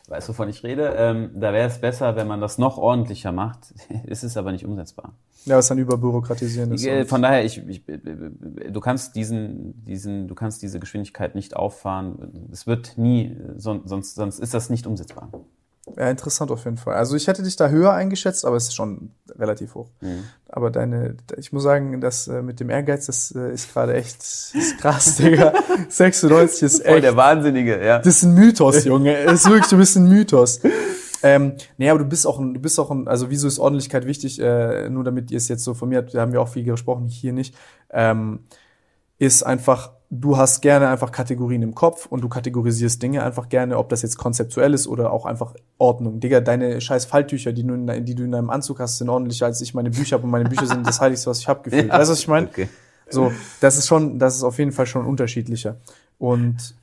weißt 0.08 0.28
du, 0.28 0.34
wovon 0.34 0.50
ich 0.50 0.64
rede, 0.64 0.94
ähm, 0.98 1.32
da 1.36 1.54
wäre 1.54 1.68
es 1.68 1.80
besser, 1.80 2.16
wenn 2.16 2.28
man 2.28 2.42
das 2.42 2.58
noch 2.58 2.78
ordentlicher 2.78 3.32
macht. 3.32 3.74
es 4.08 4.24
ist 4.24 4.38
aber 4.38 4.52
nicht 4.52 4.66
umsetzbar. 4.66 5.14
Ja, 5.46 5.56
was 5.58 5.68
dann 5.70 5.78
überbürokratisieren 5.78 6.74
ist. 6.74 6.86
Äh, 6.86 7.06
Von 7.06 7.22
daher, 7.22 7.46
ich, 7.46 7.66
ich, 7.68 7.82
du 7.86 8.80
kannst 8.82 9.16
diesen, 9.16 9.86
diesen, 9.86 10.28
du 10.28 10.36
kannst 10.36 10.62
diese 10.62 10.80
Geschwindigkeit 10.80 11.34
nicht 11.34 11.56
auffahren. 11.56 12.50
Es 12.52 12.68
wird 12.68 12.98
nie, 12.98 13.38
son- 13.56 13.84
sonst, 13.86 14.16
sonst 14.16 14.40
ist 14.40 14.54
das 14.54 14.70
nicht 14.70 14.86
umsetzbar. 14.86 15.30
Ja, 15.98 16.10
interessant 16.10 16.52
auf 16.52 16.66
jeden 16.66 16.78
Fall. 16.78 16.96
Also 16.96 17.16
ich 17.16 17.28
hätte 17.28 17.44
dich 17.44 17.56
da 17.56 17.70
höher 17.70 17.94
eingeschätzt, 17.94 18.46
aber 18.46 18.56
es 18.56 18.66
ist 18.66 18.76
schon 18.76 19.12
relativ 19.38 19.76
hoch. 19.76 19.90
Mhm. 20.02 20.24
Aber 20.48 20.72
deine, 20.72 21.16
ich 21.38 21.52
muss 21.52 21.64
sagen, 21.64 22.00
das 22.02 22.28
äh, 22.28 22.42
mit 22.42 22.60
dem 22.60 22.70
Ehrgeiz, 22.70 23.06
das 23.06 23.32
äh, 23.36 23.54
ist 23.54 23.74
gerade 23.74 23.94
echt 23.94 24.22
ist 24.54 24.78
krass, 24.80 25.18
Digga. 25.18 25.54
96 25.90 26.64
ist 26.64 26.86
echt. 26.86 27.16
Wahnsinnige, 27.16 27.84
ja. 27.86 28.00
Das 28.00 28.18
ist 28.18 28.24
ein 28.24 28.34
Mythos, 28.34 28.86
Junge. 28.86 29.26
Das 29.26 29.42
ist 29.42 29.50
wirklich, 29.50 29.68
du 29.68 29.78
bist 29.78 29.96
ein 29.96 30.08
Mythos. 30.08 30.60
Ähm, 31.22 31.54
nee, 31.78 31.90
aber 31.90 32.00
du 32.00 32.06
bist 32.06 32.26
auch 32.26 32.40
ein, 32.40 32.54
du 32.54 32.60
bist 32.60 32.80
auch 32.80 32.92
ein, 32.92 33.08
also 33.08 33.30
wieso 33.30 33.48
ist 33.48 33.60
Ordentlichkeit 33.60 34.06
wichtig, 34.06 34.40
äh, 34.40 34.90
nur 34.90 35.04
damit 35.04 35.32
ihr 35.32 35.38
es 35.38 35.48
jetzt 35.50 35.64
so 35.64 35.74
von 35.74 35.90
mir 35.90 35.98
habt, 35.98 36.14
da 36.14 36.22
haben 36.22 36.32
wir 36.32 36.42
auch 36.42 36.48
viel 36.48 36.64
gesprochen, 36.64 37.08
hier 37.08 37.34
nicht, 37.34 37.56
ähm, 37.90 38.46
ist 39.18 39.44
einfach, 39.44 39.92
du 40.10 40.38
hast 40.38 40.62
gerne 40.62 40.90
einfach 40.90 41.12
Kategorien 41.12 41.62
im 41.62 41.76
Kopf 41.76 42.08
und 42.08 42.22
du 42.22 42.30
kategorisierst 42.30 43.02
Dinge 43.02 43.24
einfach 43.24 43.48
gerne, 43.48 43.78
ob 43.78 43.90
das 43.90 44.02
jetzt 44.02 44.18
konzeptuell 44.18 44.74
ist 44.74 44.88
oder 44.88 45.14
auch 45.14 45.26
einfach 45.26 45.54
Ordnung. 45.78 46.20
Digga, 46.20 46.42
deine 46.42 46.82
scheiß 46.82 47.06
Falltücher, 47.06 47.54
die 47.54 47.64
du 47.64 47.78
die 48.02 48.16
du 48.16 48.24
in 48.24 48.32
deinem 48.32 48.50
Anzug 48.50 48.80
hast, 48.80 48.98
sind 48.98 49.10
ordentlicher 49.10 49.46
als 49.46 49.62
ich 49.62 49.74
meine 49.74 49.92
Bücher 49.92 50.16
habe 50.16 50.24
und 50.24 50.32
meine 50.32 50.50
Bücher 50.50 50.66
sind 50.66 50.86
das 50.86 51.00
Heiligste, 51.02 51.30
was 51.30 51.40
ich 51.40 51.48
habe 51.48 51.62
gefühlt. 51.64 51.90
Weißt 51.90 52.10
du, 52.10 52.14
was 52.14 52.20
ich 52.20 52.28
meine? 52.28 52.48
Okay. 52.48 52.70
So, 53.12 53.32
das 53.60 53.78
ist 53.78 53.88
schon, 53.88 54.20
das 54.20 54.36
ist 54.36 54.44
auf 54.44 54.58
jeden 54.60 54.72
Fall 54.72 54.86
schon 54.86 55.06
unterschiedlicher. 55.06 55.78
Und 56.18 56.76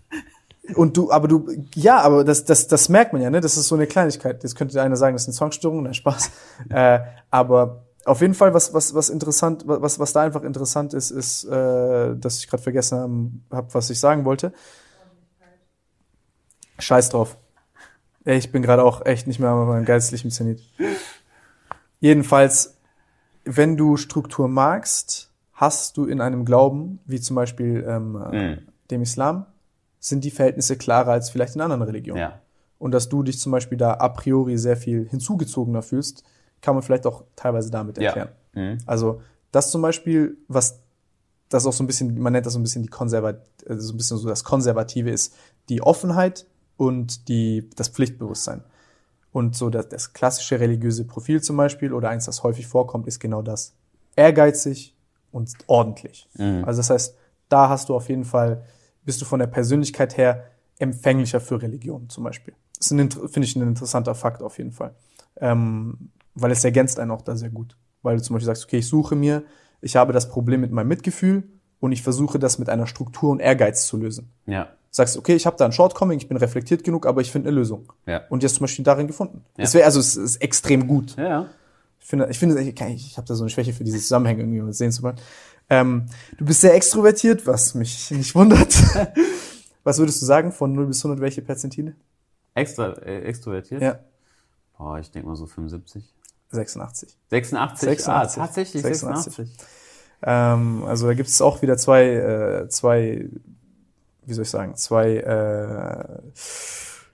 und 0.75 0.97
du, 0.97 1.13
aber 1.13 1.29
du, 1.29 1.47
ja, 1.77 2.01
aber 2.01 2.25
das, 2.25 2.45
das, 2.45 2.67
das 2.67 2.89
merkt 2.89 3.13
man 3.13 3.23
ja, 3.23 3.31
ne? 3.31 3.41
Das 3.41 3.57
ist 3.57 3.69
so 3.69 3.77
eine 3.77 3.87
Kleinigkeit. 3.87 4.43
Jetzt 4.43 4.57
könnte 4.57 4.83
einer 4.83 4.97
sagen, 4.97 5.15
das 5.15 5.23
ist 5.23 5.29
eine 5.29 5.35
Songstörung, 5.35 5.85
nein, 5.85 5.95
Spaß. 5.95 6.31
äh, 6.71 6.99
aber 7.31 7.86
auf 8.07 8.21
jeden 8.21 8.35
Fall, 8.35 8.55
was, 8.55 8.73
was, 8.73 8.95
was 8.95 9.09
interessant, 9.11 9.65
was, 9.67 9.99
was 9.99 10.13
da 10.13 10.23
einfach 10.23 10.43
interessant 10.43 10.95
ist, 10.95 11.11
ist, 11.11 11.45
äh, 11.45 12.17
dass 12.17 12.39
ich 12.39 12.49
gerade 12.49 12.63
vergessen 12.63 12.99
habe, 12.99 13.31
hab, 13.51 13.75
was 13.75 13.91
ich 13.91 13.99
sagen 13.99 14.25
wollte. 14.25 14.53
Scheiß 16.79 17.09
drauf. 17.11 17.37
Ich 18.25 18.53
bin 18.53 18.63
gerade 18.63 18.83
auch 18.85 19.05
echt 19.07 19.27
nicht 19.27 19.39
mehr 19.39 19.51
an 19.51 19.67
meinem 19.67 19.85
geistlichen 19.85 20.31
Zenit. 20.31 20.61
Jedenfalls, 22.01 22.77
wenn 23.45 23.77
du 23.77 23.97
Struktur 23.97 24.49
magst, 24.49 25.31
hast 25.53 25.97
du 25.97 26.05
in 26.05 26.21
einem 26.21 26.45
Glauben, 26.45 26.99
wie 27.07 27.21
zum 27.21 27.37
Beispiel 27.37 27.85
ähm, 27.89 28.17
äh, 28.33 28.55
Mhm. 28.55 28.59
dem 28.91 29.03
Islam, 29.03 29.47
sind 30.01 30.23
die 30.25 30.31
Verhältnisse 30.31 30.77
klarer 30.77 31.13
als 31.13 31.31
vielleicht 31.31 31.55
in 31.55 31.61
anderen 31.61 31.83
Religionen. 31.83 32.21
Ja. 32.21 32.41
Und 32.79 32.93
dass 32.93 33.09
du 33.09 33.23
dich 33.23 33.39
zum 33.41 33.53
Beispiel 33.53 33.79
da 33.79 33.95
a 33.95 34.09
priori 34.11 34.59
sehr 34.59 34.77
viel 34.77 35.09
hinzugezogener 35.09 35.83
fühlst, 35.83 36.25
kann 36.61 36.75
man 36.75 36.83
vielleicht 36.83 37.07
auch 37.07 37.25
teilweise 37.37 37.71
damit 37.71 37.99
Ja. 37.99 38.05
erklären. 38.05 38.29
Mhm. 38.55 38.79
Also 38.87 39.21
das 39.53 39.71
zum 39.71 39.83
Beispiel, 39.83 40.37
was 40.49 40.81
das 41.49 41.67
auch 41.67 41.73
so 41.73 41.85
ein 41.85 41.87
bisschen, 41.87 42.19
man 42.19 42.33
nennt 42.33 42.47
das 42.47 42.55
so 42.55 42.59
ein 42.59 42.63
bisschen 42.63 42.83
die 42.83 42.89
Konservat, 42.89 43.41
also 43.69 43.89
so 43.89 43.95
ein 43.95 43.97
bisschen 43.97 44.17
so 44.19 44.29
das 44.29 44.43
Konservative 44.45 45.11
ist, 45.11 45.35
die 45.69 45.81
Offenheit 45.83 46.47
und 46.77 47.29
die, 47.29 47.71
das 47.77 47.89
Pflichtbewusstsein. 47.89 48.65
Und 49.33 49.55
so 49.55 49.71
das, 49.71 49.89
das 49.89 50.13
klassische 50.13 50.59
religiöse 50.61 51.05
Profil 51.05 51.43
zum 51.43 51.57
Beispiel 51.57 51.93
oder 51.93 52.09
eins, 52.09 52.25
das 52.25 52.43
häufig 52.43 52.67
vorkommt, 52.67 53.07
ist 53.07 53.21
genau 53.21 53.43
das. 53.43 53.75
Ehrgeizig 54.17 54.95
und 55.31 55.53
ordentlich. 55.67 56.29
Mhm. 56.35 56.65
Also 56.65 56.79
das 56.79 56.91
heißt, 56.91 57.17
da 57.49 57.69
hast 57.69 57.89
du 57.89 57.95
auf 57.95 58.09
jeden 58.09 58.25
Fall, 58.25 58.65
bist 59.05 59.21
du 59.21 59.25
von 59.25 59.39
der 59.39 59.47
Persönlichkeit 59.47 60.17
her 60.17 60.47
empfänglicher 60.79 61.41
für 61.41 61.61
Religion 61.61 62.09
zum 62.09 62.25
Beispiel. 62.25 62.55
Das 62.79 62.91
ist 62.91 63.15
finde 63.33 63.41
ich 63.47 63.57
ein 63.57 63.63
interessanter 63.63 64.15
Fakt 64.15 64.43
auf 64.43 64.59
jeden 64.59 64.73
Fall. 64.73 64.95
Ähm, 65.37 66.11
weil 66.37 66.53
es 66.53 66.65
ergänzt 66.65 67.01
einen 67.01 67.11
auch 67.11 67.23
da 67.23 67.35
sehr 67.35 67.51
gut. 67.51 67.77
Weil 68.03 68.17
du 68.17 68.23
zum 68.23 68.35
Beispiel 68.35 68.47
sagst, 68.47 68.65
okay, 68.65 68.79
ich 68.79 68.87
suche 68.87 69.17
mir, 69.17 69.43
ich 69.81 69.97
habe 69.97 70.13
das 70.13 70.29
Problem 70.29 70.61
mit 70.61 70.71
meinem 70.71 70.89
Mitgefühl 70.89 71.43
und 71.81 71.93
ich 71.93 72.03
versuche 72.03 72.39
das 72.39 72.59
mit 72.59 72.69
einer 72.69 72.87
Struktur 72.87 73.31
und 73.31 73.41
Ehrgeiz 73.41 73.87
zu 73.87 73.97
lösen. 73.97 74.31
Ja. 74.47 74.69
Sagst, 74.91 75.17
okay, 75.17 75.35
ich 75.35 75.47
habe 75.47 75.57
da 75.57 75.65
ein 75.65 75.73
Shortcoming, 75.73 76.19
ich 76.19 76.29
bin 76.29 76.37
reflektiert 76.37 76.85
genug, 76.85 77.07
aber 77.07 77.21
ich 77.21 77.33
finde 77.33 77.49
eine 77.49 77.57
Lösung. 77.59 77.93
Ja. 78.07 78.23
Und 78.29 78.43
die 78.43 78.47
hast 78.47 78.55
du 78.55 78.59
zum 78.59 78.65
Beispiel 78.65 78.85
darin 78.85 79.07
gefunden. 79.07 79.45
Ja. 79.57 79.65
Das 79.65 79.75
wäre 79.75 79.85
also, 79.85 79.99
es 79.99 80.17
ist 80.17 80.37
extrem 80.37 80.87
gut. 80.87 81.17
Ja, 81.17 81.29
ja. 81.29 81.51
Ich 82.01 82.07
finde, 82.07 82.29
ich 82.31 82.39
finde, 82.39 82.61
ich, 82.61 83.17
habe 83.17 83.27
da 83.27 83.35
so 83.35 83.43
eine 83.43 83.51
Schwäche 83.51 83.73
für 83.73 83.83
diese 83.83 83.99
Zusammenhänge 83.99 84.43
irgendwie 84.43 84.61
mal 84.61 84.73
sehen 84.73 84.93
zu 84.93 85.03
wollen. 85.03 85.17
Ähm, 85.69 86.07
du 86.39 86.45
bist 86.45 86.61
sehr 86.61 86.75
extrovertiert, 86.75 87.47
was 87.47 87.75
mich 87.75 88.11
nicht 88.13 88.35
wundert. 88.35 88.75
was 89.85 89.99
würdest 89.99 90.23
du 90.23 90.27
sagen 90.27 90.53
von 90.53 90.73
0 90.73 90.87
bis 90.87 91.05
100, 91.05 91.21
welche 91.21 91.43
Perzentile? 91.43 91.97
Extra, 92.55 92.93
äh, 92.93 93.23
extrovertiert? 93.23 93.83
Ja, 93.83 93.99
Boah, 94.79 94.99
ich 94.99 95.11
denke 95.11 95.29
mal 95.29 95.37
so 95.37 95.47
75. 95.47 96.15
86. 96.51 97.17
86? 97.31 97.89
86. 97.89 98.09
Ah, 98.09 98.27
tatsächlich 98.27 98.83
86. 98.83 99.37
86. 99.37 99.69
Ähm, 100.23 100.85
also 100.85 101.07
da 101.07 101.15
gibt 101.15 101.29
es 101.29 101.41
auch 101.43 101.63
wieder 101.63 101.77
zwei, 101.77 102.05
äh, 102.05 102.69
zwei, 102.69 103.29
wie 104.25 104.33
soll 104.33 104.43
ich 104.43 104.51
sagen, 104.51 104.77
zwei 104.77 105.17
äh, 105.17 106.23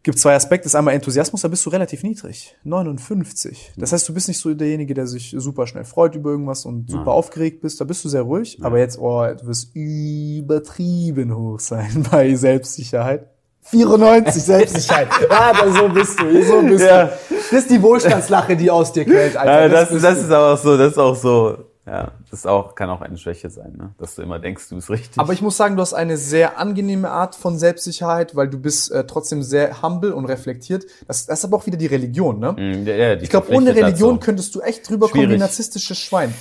Gibt 0.04 0.18
zwei 0.18 0.34
Aspekte. 0.34 0.64
Das 0.64 0.72
ist 0.72 0.74
einmal 0.74 0.94
Enthusiasmus, 0.94 1.42
da 1.42 1.48
bist 1.48 1.64
du 1.64 1.70
relativ 1.70 2.02
niedrig. 2.02 2.56
59. 2.64 3.74
Das 3.76 3.92
heißt, 3.92 4.08
du 4.08 4.14
bist 4.14 4.26
nicht 4.26 4.38
so 4.38 4.52
derjenige, 4.52 4.94
der 4.94 5.06
sich 5.06 5.34
super 5.38 5.68
schnell 5.68 5.84
freut 5.84 6.16
über 6.16 6.30
irgendwas 6.30 6.64
und 6.64 6.90
super 6.90 7.04
Nein. 7.04 7.14
aufgeregt 7.14 7.60
bist. 7.60 7.80
Da 7.80 7.84
bist 7.84 8.04
du 8.04 8.08
sehr 8.08 8.22
ruhig. 8.22 8.58
Aber 8.62 8.78
jetzt, 8.78 8.98
oh, 8.98 9.24
du 9.24 9.46
wirst 9.46 9.70
übertrieben 9.76 11.36
hoch 11.36 11.60
sein 11.60 12.04
bei 12.10 12.34
Selbstsicherheit. 12.34 13.28
94 13.62 14.42
Selbstsicherheit. 14.42 15.08
ja, 15.30 15.52
da, 15.52 15.70
so 15.72 15.88
bist 15.88 16.20
du. 16.20 16.42
So 16.44 16.62
bist 16.62 16.84
Ja. 16.84 17.04
du. 17.06 17.12
Das 17.30 17.52
ist 17.52 17.70
die 17.70 17.80
Wohlstandslache, 17.82 18.56
die 18.56 18.70
aus 18.70 18.92
dir 18.92 19.04
quält, 19.04 19.36
Alter. 19.36 19.62
Ja, 19.62 19.68
das, 19.68 19.88
das 19.90 20.00
du. 20.18 20.24
ist 20.24 20.30
aber 20.30 20.52
auch 20.54 20.58
so, 20.58 20.76
das 20.76 20.92
ist 20.92 20.98
auch 20.98 21.14
so, 21.16 21.58
ja, 21.86 22.12
das 22.30 22.40
ist 22.40 22.46
auch, 22.46 22.74
kann 22.74 22.88
auch 22.90 23.00
eine 23.00 23.16
Schwäche 23.18 23.50
sein, 23.50 23.74
ne? 23.76 23.94
dass 23.98 24.14
du 24.14 24.22
immer 24.22 24.38
denkst, 24.38 24.68
du 24.68 24.76
bist 24.76 24.88
richtig. 24.90 25.18
Aber 25.18 25.32
ich 25.32 25.42
muss 25.42 25.56
sagen, 25.56 25.76
du 25.76 25.82
hast 25.82 25.94
eine 25.94 26.16
sehr 26.16 26.58
angenehme 26.58 27.10
Art 27.10 27.34
von 27.34 27.58
Selbstsicherheit, 27.58 28.34
weil 28.36 28.48
du 28.48 28.58
bist 28.58 28.90
äh, 28.92 29.04
trotzdem 29.06 29.42
sehr 29.42 29.82
humble 29.82 30.12
und 30.14 30.24
reflektiert. 30.26 30.84
Das, 31.08 31.26
das 31.26 31.40
ist 31.40 31.44
aber 31.44 31.56
auch 31.56 31.66
wieder 31.66 31.76
die 31.76 31.86
Religion, 31.86 32.38
ne? 32.38 32.52
Mm, 32.52 32.86
ja, 32.86 32.94
ja, 32.94 33.16
die 33.16 33.24
Ich 33.24 33.30
glaube, 33.30 33.52
ohne 33.52 33.74
Religion 33.74 34.20
könntest 34.20 34.54
du 34.54 34.60
echt 34.60 34.88
drüber 34.88 35.08
kommen 35.08 35.22
wie 35.22 35.26
Schwierig. 35.26 35.36
ein 35.36 35.40
narzisstisches 35.40 35.98
Schwein. 35.98 36.32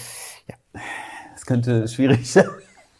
Das 1.33 1.45
könnte 1.45 1.87
schwierig 1.87 2.31
sein. 2.31 2.45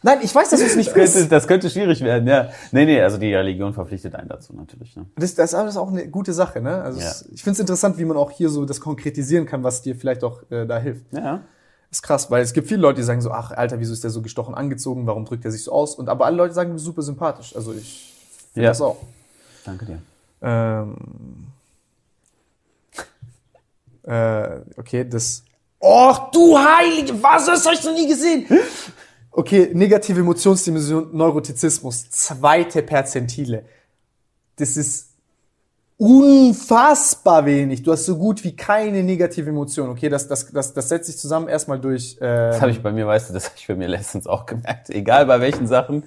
Nein, 0.04 0.18
ich 0.22 0.34
weiß, 0.34 0.50
dass 0.50 0.58
du 0.60 0.66
es 0.66 0.74
nicht 0.76 0.88
Das 0.88 0.94
könnte, 1.12 1.28
das 1.28 1.46
könnte 1.46 1.70
schwierig 1.70 2.00
werden, 2.00 2.26
ja. 2.26 2.50
Nee, 2.72 2.84
nee, 2.86 3.00
also 3.00 3.18
die 3.18 3.32
Religion 3.34 3.72
verpflichtet 3.72 4.14
einen 4.16 4.28
dazu 4.28 4.52
natürlich. 4.52 4.96
Ne? 4.96 5.06
Das, 5.16 5.34
das 5.36 5.52
ist 5.52 5.54
alles 5.54 5.76
auch 5.76 5.88
eine 5.88 6.08
gute 6.08 6.32
Sache, 6.32 6.60
ne? 6.60 6.82
Also 6.82 6.98
Ja. 7.00 7.06
es, 7.06 7.28
ich 7.32 7.42
finde 7.42 7.54
es 7.54 7.60
interessant, 7.60 7.98
wie 7.98 8.04
man 8.04 8.16
auch 8.16 8.30
hier 8.32 8.48
so 8.48 8.64
das 8.64 8.80
konkretisieren 8.80 9.46
kann, 9.46 9.62
was 9.62 9.82
dir 9.82 9.94
vielleicht 9.94 10.24
auch 10.24 10.42
äh, 10.50 10.66
da 10.66 10.78
hilft. 10.78 11.04
Ja. 11.12 11.42
ist 11.90 12.02
krass, 12.02 12.30
weil 12.30 12.42
es 12.42 12.52
gibt 12.52 12.66
viele 12.68 12.80
Leute, 12.80 12.96
die 12.96 13.04
sagen 13.04 13.20
so, 13.20 13.30
ach 13.30 13.52
Alter, 13.52 13.78
wieso 13.78 13.92
ist 13.92 14.02
der 14.02 14.10
so 14.10 14.22
gestochen 14.22 14.54
angezogen? 14.56 15.06
Warum 15.06 15.24
drückt 15.24 15.44
er 15.44 15.52
sich 15.52 15.62
so 15.62 15.70
aus? 15.72 15.94
Und 15.94 16.08
aber 16.08 16.26
alle 16.26 16.36
Leute 16.36 16.54
sagen, 16.54 16.70
du 16.70 16.74
bist 16.74 16.84
super 16.86 17.02
sympathisch. 17.02 17.54
Also 17.54 17.72
ich 17.72 18.12
finde 18.54 18.64
Ja. 18.64 18.70
das 18.70 18.80
auch. 18.80 18.96
Danke 19.64 19.84
dir. 19.86 19.98
Ähm, 20.42 20.96
äh, 24.04 24.60
okay, 24.76 25.08
das. 25.08 25.44
Och, 25.80 26.30
du 26.32 26.58
Heilige, 26.58 27.22
was? 27.22 27.46
Das 27.46 27.64
hab 27.66 27.72
ich 27.74 27.84
noch 27.84 27.92
nie 27.94 28.08
gesehen. 28.08 28.46
Okay, 29.32 29.70
negative 29.72 30.20
Emotionsdimension, 30.20 31.08
Neurotizismus, 31.16 32.10
zweite 32.10 32.82
Perzentile. 32.82 33.64
Das 34.56 34.76
ist 34.76 35.08
unfassbar 35.96 37.46
wenig. 37.46 37.82
Du 37.82 37.92
hast 37.92 38.04
so 38.04 38.18
gut 38.18 38.44
wie 38.44 38.54
keine 38.54 39.02
negative 39.02 39.48
Emotion. 39.48 39.88
Okay, 39.88 40.10
das, 40.10 40.28
das, 40.28 40.50
das, 40.52 40.74
das 40.74 40.88
setzt 40.88 41.06
sich 41.06 41.16
zusammen 41.16 41.48
erstmal 41.48 41.78
durch. 41.80 42.16
Äh, 42.20 42.50
Das 42.50 42.60
habe 42.60 42.72
ich 42.72 42.82
bei 42.82 42.92
mir, 42.92 43.06
weißt 43.06 43.30
du, 43.30 43.34
das 43.34 43.46
habe 43.46 43.54
ich 43.56 43.66
bei 43.66 43.74
mir 43.74 43.88
letztens 43.88 44.26
auch 44.26 44.44
gemerkt. 44.44 44.90
Egal 44.90 45.24
bei 45.26 45.40
welchen 45.40 45.66
Sachen, 45.66 46.04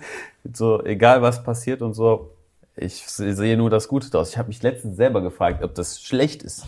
so 0.53 0.83
egal 0.83 1.21
was 1.23 1.43
passiert 1.43 1.81
und 1.81 1.93
so, 1.93 2.31
ich 2.75 3.07
sehe 3.07 3.57
nur 3.57 3.69
das 3.69 3.87
Gute 3.87 4.09
draus. 4.11 4.29
Ich 4.29 4.37
habe 4.37 4.49
mich 4.49 4.61
letztens 4.61 4.97
selber 4.97 5.21
gefragt, 5.21 5.63
ob 5.63 5.73
das 5.73 5.99
schlecht 6.01 6.43
ist. 6.43 6.65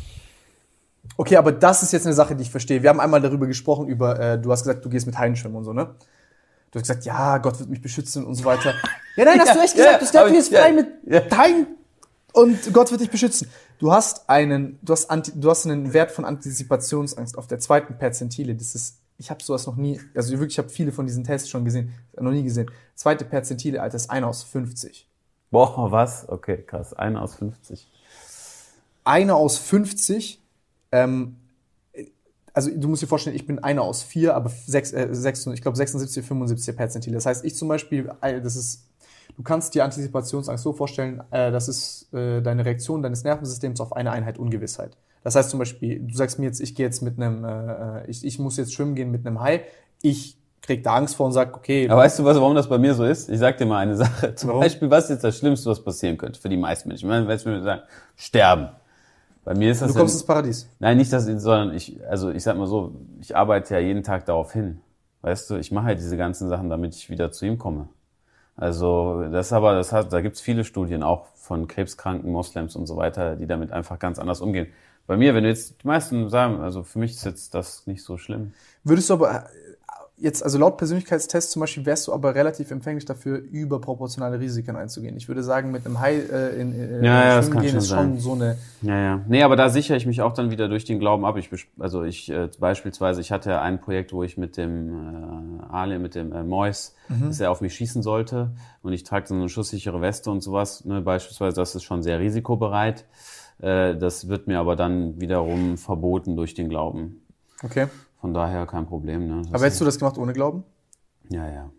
Okay, 1.17 1.35
aber 1.35 1.51
das 1.51 1.83
ist 1.83 1.93
jetzt 1.93 2.05
eine 2.05 2.15
Sache, 2.15 2.35
die 2.35 2.43
ich 2.43 2.49
verstehe. 2.49 2.81
Wir 2.81 2.89
haben 2.89 2.99
einmal 2.99 3.21
darüber 3.21 3.45
gesprochen, 3.45 3.87
über, 3.87 4.19
äh, 4.19 4.39
du 4.39 4.51
hast 4.51 4.63
gesagt, 4.63 4.83
du 4.85 4.89
gehst 4.89 5.05
mit 5.05 5.17
Haien 5.19 5.35
schwimmen 5.35 5.57
und 5.57 5.65
so, 5.65 5.73
ne? 5.73 5.89
Du 6.71 6.79
hast 6.79 6.87
gesagt, 6.87 7.05
ja, 7.05 7.37
Gott 7.37 7.59
wird 7.59 7.69
mich 7.69 7.81
beschützen 7.81 8.25
und 8.25 8.35
so 8.35 8.43
weiter. 8.45 8.73
Ja, 9.15 9.25
nein, 9.25 9.39
hast 9.39 9.47
Ja, 9.47 9.53
du 9.55 9.59
echt 9.61 9.75
ja, 9.77 9.83
gesagt, 9.97 10.01
du 10.01 10.05
steppst 10.05 10.15
aber 10.17 10.29
ich- 10.29 10.35
jetzt 10.35 10.49
frei 10.53 10.67
ja, 10.69 10.73
mit 10.75 11.31
ja. 11.31 11.37
Haien 11.39 11.65
und 12.33 12.71
Gott 12.71 12.91
wird 12.91 13.01
dich 13.01 13.09
beschützen. 13.09 13.49
Du 13.79 13.91
hast 13.91 14.29
einen, 14.29 14.77
du 14.83 14.93
hast, 14.93 15.09
Anti, 15.09 15.31
du 15.33 15.49
hast 15.49 15.65
einen 15.65 15.91
Wert 15.91 16.11
von 16.11 16.23
Antizipationsangst 16.23 17.35
auf 17.35 17.47
der 17.47 17.57
zweiten 17.57 17.97
Perzentile. 17.97 18.53
Das 18.53 18.75
ist, 18.75 18.97
ich 19.17 19.31
habe 19.31 19.43
sowas 19.43 19.65
noch 19.65 19.75
nie, 19.75 19.99
also 20.13 20.31
wirklich, 20.33 20.51
ich 20.53 20.57
habe 20.59 20.69
viele 20.69 20.91
von 20.91 21.07
diesen 21.07 21.23
Tests 21.23 21.49
schon 21.49 21.65
gesehen, 21.65 21.93
noch 22.19 22.29
nie 22.31 22.43
gesehen. 22.43 22.69
Zweite 22.93 23.25
Perzentile, 23.25 23.81
Alter, 23.81 23.95
ist 23.95 24.11
einer 24.11 24.27
aus 24.27 24.43
50. 24.43 25.07
Boah, 25.49 25.91
was? 25.91 26.29
Okay, 26.29 26.57
krass. 26.61 26.93
Einer 26.93 27.23
aus 27.23 27.33
50. 27.35 27.87
einer 29.03 29.35
aus 29.35 29.57
50, 29.57 30.39
ähm, 30.91 31.37
also 32.57 32.71
du 32.75 32.87
musst 32.87 33.03
dir 33.03 33.07
vorstellen, 33.07 33.35
ich 33.35 33.45
bin 33.45 33.59
einer 33.59 33.83
aus 33.83 34.01
vier, 34.01 34.33
aber 34.33 34.49
sechs, 34.49 34.91
äh, 34.91 35.09
sechs, 35.11 35.45
ich 35.45 35.61
glaube 35.61 35.77
76, 35.77 36.25
75 36.25 36.75
Perzentile. 36.75 37.13
Das 37.13 37.27
heißt, 37.27 37.45
ich 37.45 37.55
zum 37.55 37.67
Beispiel, 37.67 38.09
äh, 38.21 38.41
das 38.41 38.55
ist, 38.55 38.89
du 39.35 39.43
kannst 39.43 39.75
dir 39.75 39.83
Antizipationsangst 39.83 40.63
so 40.63 40.73
vorstellen, 40.73 41.21
äh, 41.29 41.51
das 41.51 41.67
ist 41.67 42.11
äh, 42.15 42.41
deine 42.41 42.65
Reaktion 42.65 43.03
deines 43.03 43.23
Nervensystems 43.23 43.79
auf 43.79 43.95
eine 43.95 44.09
Einheit 44.09 44.39
Ungewissheit. 44.39 44.97
Das 45.23 45.35
heißt 45.35 45.51
zum 45.51 45.59
Beispiel, 45.59 45.99
du 45.99 46.15
sagst 46.15 46.39
mir 46.39 46.47
jetzt, 46.47 46.59
ich 46.59 46.73
gehe 46.73 46.87
jetzt 46.87 47.03
mit 47.03 47.21
einem, 47.21 47.45
äh, 47.45 48.09
ich, 48.09 48.25
ich 48.25 48.39
muss 48.39 48.57
jetzt 48.57 48.73
schwimmen 48.73 48.95
gehen 48.95 49.11
mit 49.11 49.27
einem 49.27 49.39
Hai, 49.39 49.61
ich 50.01 50.39
krieg 50.63 50.81
da 50.81 50.95
Angst 50.95 51.15
vor 51.15 51.27
und 51.27 51.33
sag, 51.33 51.55
okay, 51.55 51.87
Aber 51.87 52.01
weißt 52.01 52.17
du, 52.17 52.25
was, 52.25 52.37
warum 52.37 52.55
das 52.55 52.67
bei 52.67 52.79
mir 52.79 52.95
so 52.95 53.03
ist? 53.03 53.29
Ich 53.29 53.37
sag 53.37 53.59
dir 53.59 53.67
mal 53.67 53.77
eine 53.77 53.95
Sache. 53.95 54.33
Zum 54.33 54.49
Warum? 54.49 54.61
Beispiel, 54.63 54.89
was 54.89 55.03
ist 55.03 55.09
jetzt 55.11 55.23
das 55.23 55.37
Schlimmste, 55.37 55.69
was 55.69 55.83
passieren 55.83 56.17
könnte 56.17 56.41
für 56.41 56.49
die 56.49 56.57
meisten 56.57 56.89
Menschen? 56.89 57.05
Ich 57.05 57.09
meine, 57.09 57.27
wenn 57.27 57.53
wir 57.53 57.61
sagen, 57.61 57.81
sterben. 58.15 58.69
Bei 59.47 59.53
mir 59.55 59.71
ist 59.71 59.81
das 59.81 59.93
du 59.93 59.93
ja- 59.93 59.99
kommst 60.01 60.15
ins 60.15 60.25
Paradies. 60.25 60.67
Nein, 60.79 60.97
nicht 60.97 61.13
das, 61.13 61.23
sondern 61.23 61.73
ich, 61.73 62.05
also 62.05 62.31
ich 62.31 62.43
sag 62.43 62.57
mal 62.57 62.67
so, 62.67 62.91
ich 63.21 63.33
arbeite 63.33 63.75
ja 63.75 63.79
jeden 63.79 64.03
Tag 64.03 64.25
darauf 64.25 64.51
hin. 64.51 64.81
Weißt 65.21 65.49
du, 65.49 65.55
ich 65.55 65.71
mache 65.71 65.85
halt 65.85 65.99
diese 65.99 66.17
ganzen 66.17 66.49
Sachen, 66.49 66.69
damit 66.69 66.93
ich 66.95 67.09
wieder 67.09 67.31
zu 67.31 67.45
ihm 67.45 67.57
komme. 67.57 67.87
Also 68.57 69.23
das 69.31 69.53
aber, 69.53 69.73
das 69.75 69.93
hat, 69.93 70.11
da 70.11 70.19
gibt's 70.19 70.41
viele 70.41 70.65
Studien 70.65 71.01
auch 71.01 71.27
von 71.35 71.65
krebskranken 71.69 72.29
Moslems 72.29 72.75
und 72.75 72.87
so 72.87 72.97
weiter, 72.97 73.37
die 73.37 73.47
damit 73.47 73.71
einfach 73.71 73.99
ganz 73.99 74.19
anders 74.19 74.41
umgehen. 74.41 74.67
Bei 75.05 75.15
mir, 75.15 75.33
wenn 75.33 75.43
du 75.43 75.49
jetzt 75.49 75.81
die 75.81 75.87
meisten 75.87 76.29
sagen, 76.29 76.59
also 76.59 76.83
für 76.83 76.99
mich 76.99 77.11
ist 77.11 77.23
jetzt 77.23 77.53
das 77.53 77.87
nicht 77.87 78.03
so 78.03 78.17
schlimm. 78.17 78.51
Würdest 78.83 79.09
du 79.09 79.13
aber 79.13 79.45
jetzt, 80.17 80.43
also 80.43 80.57
laut 80.57 80.77
Persönlichkeitstest 80.77 81.51
zum 81.51 81.59
Beispiel, 81.59 81.85
wärst 81.85 82.07
du 82.07 82.13
aber 82.13 82.33
relativ 82.33 82.71
empfänglich 82.71 83.05
dafür, 83.05 83.37
überproportionale 83.37 84.39
Risiken 84.39 84.75
einzugehen. 84.75 85.15
Ich 85.15 85.27
würde 85.27 85.43
sagen, 85.43 85.71
mit 85.71 85.85
einem 85.85 85.99
Hai 85.99 86.15
äh, 86.15 86.59
in, 86.59 86.73
in 86.73 87.03
Ja, 87.03 87.23
ja, 87.23 87.35
das 87.37 87.45
Schwimmen 87.45 87.61
gehen 87.61 87.69
schon 87.69 87.79
ist 87.79 87.89
schon 87.89 88.19
so 88.19 88.33
eine. 88.33 88.57
Ja, 88.81 88.99
ja. 88.99 89.21
Nee, 89.27 89.43
aber 89.43 89.55
da 89.55 89.69
sichere 89.69 89.95
ich 89.97 90.05
mich 90.05 90.21
auch 90.21 90.33
dann 90.33 90.49
wieder 90.49 90.67
durch 90.67 90.85
den 90.85 90.99
Glauben 90.99 91.25
ab. 91.25 91.37
Ich, 91.37 91.49
also 91.79 92.03
ich 92.03 92.29
äh, 92.29 92.49
beispielsweise, 92.59 93.21
ich 93.21 93.31
hatte 93.31 93.51
ja 93.51 93.61
ein 93.61 93.79
Projekt, 93.79 94.11
wo 94.11 94.23
ich 94.23 94.37
mit 94.37 94.57
dem 94.57 95.59
äh, 95.61 95.73
Ale, 95.73 95.99
mit 95.99 96.15
dem 96.15 96.33
äh, 96.33 96.43
Mois, 96.43 96.95
dass 97.09 97.39
er 97.39 97.51
auf 97.51 97.61
mich 97.61 97.73
schießen 97.75 98.01
sollte 98.01 98.51
und 98.81 98.91
ich 98.91 99.03
trage 99.03 99.27
so 99.27 99.33
eine 99.33 99.47
schusssichere 99.47 100.01
Weste 100.01 100.29
und 100.29 100.41
sowas. 100.41 100.83
Ne, 100.83 101.01
beispielsweise, 101.01 101.55
das 101.55 101.73
ist 101.75 101.83
schon 101.83 102.03
sehr 102.03 102.19
risikobereit. 102.19 103.05
Äh, 103.59 103.95
das 103.95 104.27
wird 104.27 104.47
mir 104.47 104.59
aber 104.59 104.75
dann 104.75 105.21
wiederum 105.21 105.77
verboten 105.77 106.35
durch 106.35 106.53
den 106.53 106.69
Glauben. 106.69 107.21
Okay. 107.63 107.87
Von 108.19 108.33
daher 108.33 108.65
kein 108.65 108.85
Problem. 108.85 109.27
Ne? 109.27 109.41
Das 109.43 109.53
Aber 109.53 109.65
hättest 109.65 109.81
du 109.81 109.85
das 109.85 109.99
gemacht 109.99 110.17
ohne 110.17 110.33
Glauben? 110.33 110.63
ja, 111.29 111.49
ja. 111.49 111.71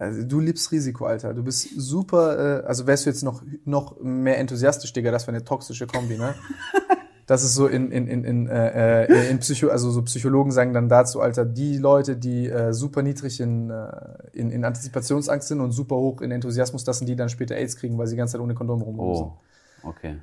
Also, 0.00 0.22
du 0.22 0.38
liebst 0.38 0.70
Risiko, 0.70 1.06
Alter. 1.06 1.34
Du 1.34 1.42
bist 1.42 1.68
super, 1.76 2.62
äh, 2.62 2.66
also 2.66 2.86
wärst 2.86 3.04
du 3.04 3.10
jetzt 3.10 3.24
noch, 3.24 3.42
noch 3.64 3.98
mehr 4.00 4.38
enthusiastisch, 4.38 4.92
Digga, 4.92 5.10
das 5.10 5.26
wäre 5.26 5.36
eine 5.36 5.44
toxische 5.44 5.88
Kombi, 5.88 6.16
ne? 6.16 6.36
Das 7.28 7.44
ist 7.44 7.54
so 7.54 7.66
in, 7.66 7.92
in, 7.92 8.06
in, 8.06 8.24
in, 8.24 8.48
äh, 8.48 9.04
äh, 9.04 9.30
in 9.30 9.38
Psycho, 9.40 9.68
also 9.68 9.90
so 9.90 10.00
Psychologen 10.00 10.50
sagen 10.50 10.72
dann 10.72 10.88
dazu, 10.88 11.20
Alter, 11.20 11.44
die 11.44 11.76
Leute, 11.76 12.16
die 12.16 12.48
äh, 12.48 12.72
super 12.72 13.02
niedrig 13.02 13.38
in, 13.40 13.68
äh, 13.68 13.90
in, 14.32 14.50
in 14.50 14.64
Antizipationsangst 14.64 15.46
sind 15.46 15.60
und 15.60 15.72
super 15.72 15.96
hoch 15.96 16.22
in 16.22 16.30
Enthusiasmus, 16.30 16.84
das 16.84 16.98
sind 16.98 17.06
die 17.06 17.16
dann 17.16 17.28
später 17.28 17.54
AIDS 17.54 17.76
kriegen, 17.76 17.98
weil 17.98 18.06
sie 18.06 18.14
die 18.14 18.16
ganze 18.16 18.32
Zeit 18.32 18.40
ohne 18.40 18.54
Kondom 18.54 18.80
rumlaufen. 18.80 19.32
Oh, 19.82 19.88
okay. 19.88 20.16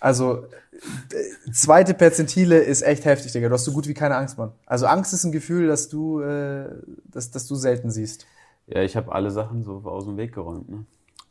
Also, 0.00 0.44
äh, 0.44 1.52
zweite 1.52 1.94
Perzentile 1.94 2.58
ist 2.58 2.82
echt 2.82 3.04
heftig, 3.04 3.32
Digga. 3.32 3.48
Du 3.48 3.54
hast 3.54 3.64
so 3.64 3.72
gut 3.72 3.88
wie 3.88 3.94
keine 3.94 4.16
Angst, 4.16 4.38
Mann. 4.38 4.52
Also 4.66 4.86
Angst 4.86 5.12
ist 5.12 5.24
ein 5.24 5.32
Gefühl, 5.32 5.66
das 5.66 5.88
du, 5.88 6.20
äh, 6.20 6.66
das, 7.04 7.30
das 7.30 7.46
du 7.46 7.54
selten 7.54 7.90
siehst. 7.90 8.26
Ja, 8.66 8.82
ich 8.82 8.96
habe 8.96 9.12
alle 9.12 9.30
Sachen 9.30 9.62
so 9.64 9.82
aus 9.84 10.04
dem 10.04 10.16
Weg 10.16 10.34
geräumt. 10.34 10.68
Ne? 10.68 10.84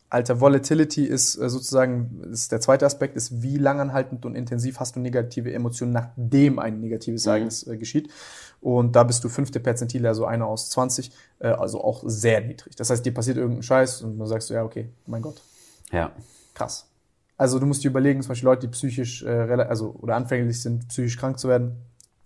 Alter, 0.10 0.40
Volatility 0.40 1.06
ist 1.06 1.36
äh, 1.38 1.50
sozusagen, 1.50 2.22
ist 2.32 2.52
der 2.52 2.62
zweite 2.62 2.86
Aspekt, 2.86 3.18
ist, 3.18 3.42
wie 3.42 3.58
langanhaltend 3.58 4.26
und 4.26 4.36
intensiv 4.36 4.80
hast 4.80 4.96
du 4.96 5.00
negative 5.00 5.52
Emotionen, 5.54 5.92
nachdem 5.92 6.60
ein 6.60 6.80
negatives 6.80 7.26
Ereignis 7.26 7.68
äh, 7.68 7.78
geschieht. 7.78 8.10
Und 8.62 8.96
da 8.96 9.04
bist 9.04 9.24
du 9.24 9.30
fünfte 9.30 9.60
Perzentile, 9.60 10.08
also 10.08 10.26
einer 10.26 10.48
aus 10.48 10.70
20, 10.70 11.12
äh, 11.40 11.48
also 11.48 11.84
auch 11.84 12.04
sehr 12.06 12.42
niedrig. 12.42 12.76
Das 12.76 12.90
heißt, 12.90 13.06
dir 13.06 13.14
passiert 13.14 13.38
irgendein 13.38 13.64
Scheiß 13.64 14.02
und 14.04 14.18
dann 14.18 14.28
sagst 14.28 14.50
du, 14.50 14.54
ja, 14.54 14.64
okay, 14.64 14.90
mein 15.06 15.22
Gott, 15.22 15.42
Ja. 15.92 16.12
krass. 16.54 16.88
Also 17.38 17.60
du 17.60 17.66
musst 17.66 17.84
dir 17.84 17.90
überlegen, 17.90 18.22
zum 18.22 18.30
Beispiel 18.30 18.46
Leute, 18.46 18.68
die 18.68 18.72
psychisch, 18.72 19.24
äh, 19.24 19.28
also 19.30 19.92
oder 19.96 20.16
anfänglich 20.16 20.62
sind, 20.62 20.88
psychisch 20.88 21.18
krank 21.18 21.38
zu 21.40 21.50
werden, 21.50 21.78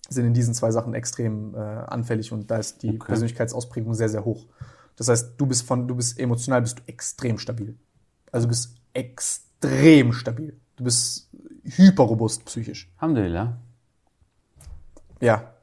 sind 0.07 0.25
in 0.25 0.33
diesen 0.33 0.53
zwei 0.53 0.71
Sachen 0.71 0.93
extrem 0.93 1.55
äh, 1.55 1.57
anfällig 1.57 2.31
und 2.31 2.49
da 2.51 2.57
ist 2.57 2.83
die 2.83 2.89
Okay. 2.95 3.07
Persönlichkeitsausprägung 3.07 3.93
sehr, 3.93 4.09
sehr 4.09 4.25
hoch. 4.25 4.47
Das 4.95 5.07
heißt, 5.07 5.33
du 5.37 5.45
bist 5.45 5.65
von, 5.65 5.87
du 5.87 5.95
bist 5.95 6.19
emotional, 6.19 6.61
bist 6.61 6.79
du 6.79 6.83
extrem 6.87 7.37
stabil. 7.37 7.77
Also 8.31 8.45
du 8.45 8.49
bist 8.49 8.75
extrem 8.93 10.13
stabil. 10.13 10.59
Du 10.75 10.83
bist 10.83 11.29
hyperrobust 11.63 12.45
psychisch. 12.45 12.91
Alhamdulillah. 12.97 13.57
Ja. 15.21 15.53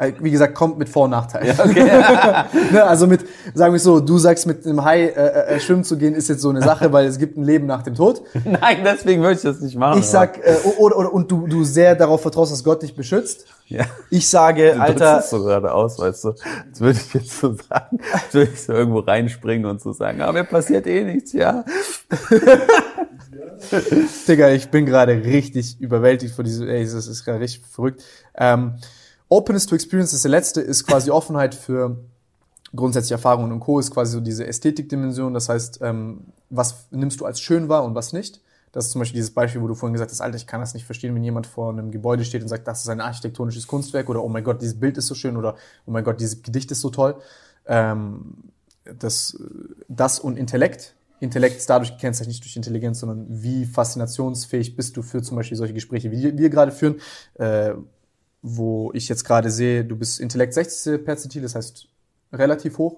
Äh, 0.00 0.14
Wie 0.20 0.30
gesagt, 0.30 0.54
kommt 0.54 0.78
mit 0.78 0.88
Vor- 0.88 1.04
und 1.04 1.10
Nachteilen. 1.10 1.54
ne, 2.72 2.82
also 2.84 3.06
mit, 3.06 3.20
sagen 3.52 3.74
wir 3.74 3.80
so, 3.80 4.00
du 4.00 4.16
sagst, 4.16 4.46
mit 4.46 4.64
einem 4.66 4.82
Hai 4.82 5.08
äh, 5.08 5.56
äh, 5.56 5.60
schwimmen 5.60 5.84
zu 5.84 5.98
gehen, 5.98 6.14
ist 6.14 6.28
jetzt 6.28 6.40
so 6.40 6.48
eine 6.48 6.62
Sache, 6.62 6.90
weil 6.90 7.04
es 7.06 7.18
gibt 7.18 7.36
ein 7.36 7.44
Leben 7.44 7.66
nach 7.66 7.82
dem 7.82 7.94
Tod. 7.94 8.22
Nein, 8.46 8.78
deswegen 8.82 9.20
würde 9.20 9.34
ich 9.34 9.42
das 9.42 9.60
nicht 9.60 9.76
machen. 9.76 9.98
Ich 9.98 10.06
sag, 10.06 10.38
äh, 10.38 10.56
oder, 10.78 10.96
oder, 10.96 11.12
und 11.12 11.30
du, 11.30 11.46
du 11.46 11.64
sehr 11.64 11.94
darauf 11.96 12.22
vertraust, 12.22 12.50
dass 12.50 12.64
Gott 12.64 12.82
dich 12.82 12.96
beschützt. 12.96 13.44
ja. 13.66 13.84
Ich 14.08 14.26
sage, 14.26 14.72
Du 14.72 14.80
Alter, 14.80 15.18
es 15.18 15.28
so 15.28 15.44
gerade 15.44 15.70
aus, 15.70 15.98
weißt 15.98 16.24
du. 16.24 16.28
Als 16.30 16.80
würde 16.80 16.98
ich 16.98 17.12
jetzt 17.12 17.38
so 17.38 17.54
sagen, 17.68 17.98
als 18.10 18.32
würde 18.32 18.50
ich 18.54 18.62
so 18.62 18.72
irgendwo 18.72 19.00
reinspringen 19.00 19.70
und 19.70 19.82
so 19.82 19.92
sagen, 19.92 20.22
aber 20.22 20.32
mir 20.32 20.44
passiert 20.44 20.86
eh 20.86 21.04
nichts, 21.04 21.34
ja. 21.34 21.62
Digga, 24.26 24.48
ich 24.48 24.70
bin 24.70 24.86
gerade 24.86 25.12
richtig 25.12 25.78
überwältigt 25.78 26.34
von 26.34 26.46
diesem, 26.46 26.68
ey, 26.68 26.84
das 26.84 27.06
ist 27.06 27.22
gerade 27.22 27.40
richtig 27.40 27.62
verrückt. 27.70 28.02
Ähm, 28.34 28.76
Openness 29.30 29.66
to 29.66 29.76
Experience 29.76 30.12
ist 30.12 30.24
der 30.24 30.30
letzte, 30.32 30.60
ist 30.60 30.86
quasi 30.86 31.10
Offenheit 31.10 31.54
für 31.54 31.96
grundsätzliche 32.74 33.14
Erfahrungen 33.14 33.52
und 33.52 33.60
Co. 33.60 33.78
ist 33.78 33.92
quasi 33.92 34.12
so 34.12 34.20
diese 34.20 34.46
Ästhetikdimension. 34.46 35.32
Das 35.32 35.48
heißt, 35.48 35.80
ähm, 35.82 36.26
was 36.50 36.88
nimmst 36.90 37.20
du 37.20 37.24
als 37.24 37.40
schön 37.40 37.68
wahr 37.68 37.84
und 37.84 37.94
was 37.94 38.12
nicht? 38.12 38.40
Das 38.72 38.86
ist 38.86 38.92
zum 38.92 39.00
Beispiel 39.00 39.18
dieses 39.18 39.32
Beispiel, 39.32 39.62
wo 39.62 39.68
du 39.68 39.74
vorhin 39.74 39.94
gesagt 39.94 40.10
hast, 40.10 40.20
Alter, 40.20 40.36
ich 40.36 40.46
kann 40.46 40.60
das 40.60 40.74
nicht 40.74 40.84
verstehen, 40.84 41.14
wenn 41.14 41.24
jemand 41.24 41.46
vor 41.46 41.70
einem 41.70 41.90
Gebäude 41.90 42.24
steht 42.24 42.42
und 42.42 42.48
sagt, 42.48 42.68
das 42.68 42.82
ist 42.82 42.88
ein 42.88 43.00
architektonisches 43.00 43.66
Kunstwerk 43.66 44.08
oder 44.08 44.22
oh 44.22 44.28
mein 44.28 44.44
Gott, 44.44 44.62
dieses 44.62 44.78
Bild 44.78 44.98
ist 44.98 45.06
so 45.06 45.14
schön 45.14 45.36
oder 45.36 45.56
oh 45.86 45.90
mein 45.90 46.04
Gott, 46.04 46.20
dieses 46.20 46.42
Gedicht 46.42 46.70
ist 46.70 46.80
so 46.80 46.90
toll. 46.90 47.16
Ähm, 47.66 48.34
das, 48.98 49.38
das 49.88 50.20
und 50.20 50.36
Intellekt. 50.36 50.94
Intellekt 51.20 51.58
ist 51.58 51.68
dadurch 51.68 51.92
gekennzeichnet 51.92 52.28
nicht 52.28 52.44
durch 52.44 52.56
Intelligenz, 52.56 53.00
sondern 53.00 53.26
wie 53.28 53.66
faszinationsfähig 53.66 54.76
bist 54.76 54.96
du 54.96 55.02
für 55.02 55.22
zum 55.22 55.36
Beispiel 55.36 55.56
solche 55.56 55.74
Gespräche, 55.74 56.10
wie 56.10 56.36
wir 56.36 56.50
gerade 56.50 56.72
führen, 56.72 57.00
äh, 57.34 57.74
wo 58.42 58.90
ich 58.94 59.08
jetzt 59.08 59.24
gerade 59.24 59.50
sehe, 59.50 59.84
du 59.84 59.96
bist 59.96 60.20
Intellekt 60.20 60.54
60. 60.54 61.04
Perzentil, 61.04 61.42
das 61.42 61.54
heißt 61.54 61.86
relativ 62.32 62.78
hoch. 62.78 62.96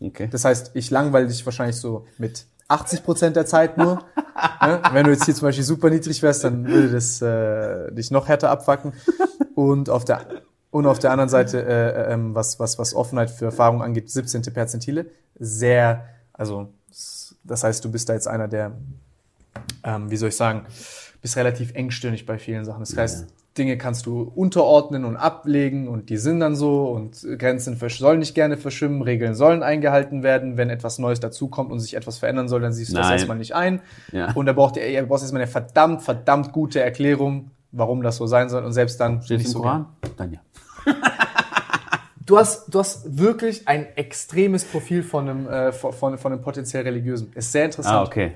Okay. 0.00 0.28
Das 0.30 0.44
heißt, 0.44 0.72
ich 0.74 0.90
langweile 0.90 1.26
dich 1.26 1.44
wahrscheinlich 1.46 1.76
so 1.76 2.06
mit 2.18 2.46
80 2.68 3.04
Prozent 3.04 3.36
der 3.36 3.46
Zeit 3.46 3.78
nur. 3.78 4.04
ne? 4.60 4.82
Wenn 4.92 5.04
du 5.04 5.12
jetzt 5.12 5.24
hier 5.24 5.34
zum 5.34 5.48
Beispiel 5.48 5.64
super 5.64 5.88
niedrig 5.88 6.22
wärst, 6.22 6.44
dann 6.44 6.66
würde 6.66 6.90
das 6.90 7.22
äh, 7.22 7.92
dich 7.92 8.10
noch 8.10 8.28
härter 8.28 8.50
abfacken. 8.50 8.92
Und 9.54 9.88
auf 9.88 10.04
der 10.04 10.26
und 10.70 10.84
auf 10.84 10.98
der 10.98 11.10
anderen 11.10 11.30
Seite, 11.30 11.64
äh, 11.64 12.12
ähm, 12.12 12.34
was, 12.34 12.60
was, 12.60 12.78
was 12.78 12.94
Offenheit 12.94 13.30
für 13.30 13.46
Erfahrung 13.46 13.82
angeht, 13.82 14.10
17. 14.10 14.42
Perzentile. 14.42 15.06
Sehr, 15.38 16.04
also 16.34 16.68
das 17.44 17.64
heißt, 17.64 17.82
du 17.82 17.90
bist 17.90 18.10
da 18.10 18.12
jetzt 18.12 18.28
einer 18.28 18.46
der, 18.46 18.72
ähm, 19.84 20.10
wie 20.10 20.18
soll 20.18 20.28
ich 20.28 20.36
sagen, 20.36 20.66
bist 21.22 21.36
relativ 21.36 21.72
engstirnig 21.72 22.26
bei 22.26 22.38
vielen 22.38 22.66
Sachen. 22.66 22.80
Das 22.80 22.94
heißt. 22.94 23.26
Dinge 23.58 23.78
kannst 23.78 24.06
du 24.06 24.30
unterordnen 24.34 25.04
und 25.04 25.16
ablegen 25.16 25.88
und 25.88 26.10
die 26.10 26.16
sind 26.16 26.40
dann 26.40 26.56
so 26.56 26.88
und 26.88 27.26
Grenzen 27.38 27.76
sollen 27.88 28.18
nicht 28.18 28.34
gerne 28.34 28.56
verschwimmen, 28.56 29.02
Regeln 29.02 29.34
sollen 29.34 29.62
eingehalten 29.62 30.22
werden. 30.22 30.56
Wenn 30.56 30.70
etwas 30.70 30.98
Neues 30.98 31.20
dazukommt 31.20 31.70
und 31.72 31.80
sich 31.80 31.94
etwas 31.94 32.18
verändern 32.18 32.48
soll, 32.48 32.60
dann 32.60 32.72
siehst 32.72 32.92
du 32.92 32.96
das 32.96 33.06
Nein. 33.06 33.12
erstmal 33.12 33.38
nicht 33.38 33.54
ein. 33.54 33.80
Ja. 34.12 34.32
Und 34.32 34.46
da 34.46 34.52
braucht 34.52 34.76
ihr, 34.76 34.86
ihr 34.88 35.02
braucht 35.04 35.22
erstmal 35.22 35.42
eine 35.42 35.50
verdammt, 35.50 36.02
verdammt 36.02 36.52
gute 36.52 36.80
Erklärung, 36.80 37.50
warum 37.72 38.02
das 38.02 38.16
so 38.16 38.26
sein 38.26 38.48
soll 38.48 38.64
und 38.64 38.72
selbst 38.72 39.00
dann 39.00 39.22
Steht 39.22 39.38
nicht 39.38 39.46
im 39.46 39.52
so 39.52 39.60
Koran? 39.60 39.86
Dann 40.16 40.32
ja. 40.32 40.40
Du 42.26 42.36
hast, 42.38 42.74
du 42.74 42.80
hast 42.80 43.18
wirklich 43.18 43.68
ein 43.68 43.86
extremes 43.96 44.64
Profil 44.64 45.04
von 45.04 45.28
einem, 45.28 45.48
äh, 45.48 45.72
von, 45.72 45.92
von, 45.92 46.18
von 46.18 46.32
einem 46.32 46.42
potenziell 46.42 46.82
religiösen. 46.82 47.32
Ist 47.36 47.52
sehr 47.52 47.64
interessant. 47.64 47.94
Ah, 47.94 48.02
okay. 48.02 48.32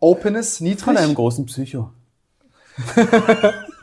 Openness, 0.00 0.60
niedrig. 0.60 0.82
Von 0.82 0.96
einem 0.96 1.14
großen 1.14 1.46
Psycho. 1.46 1.90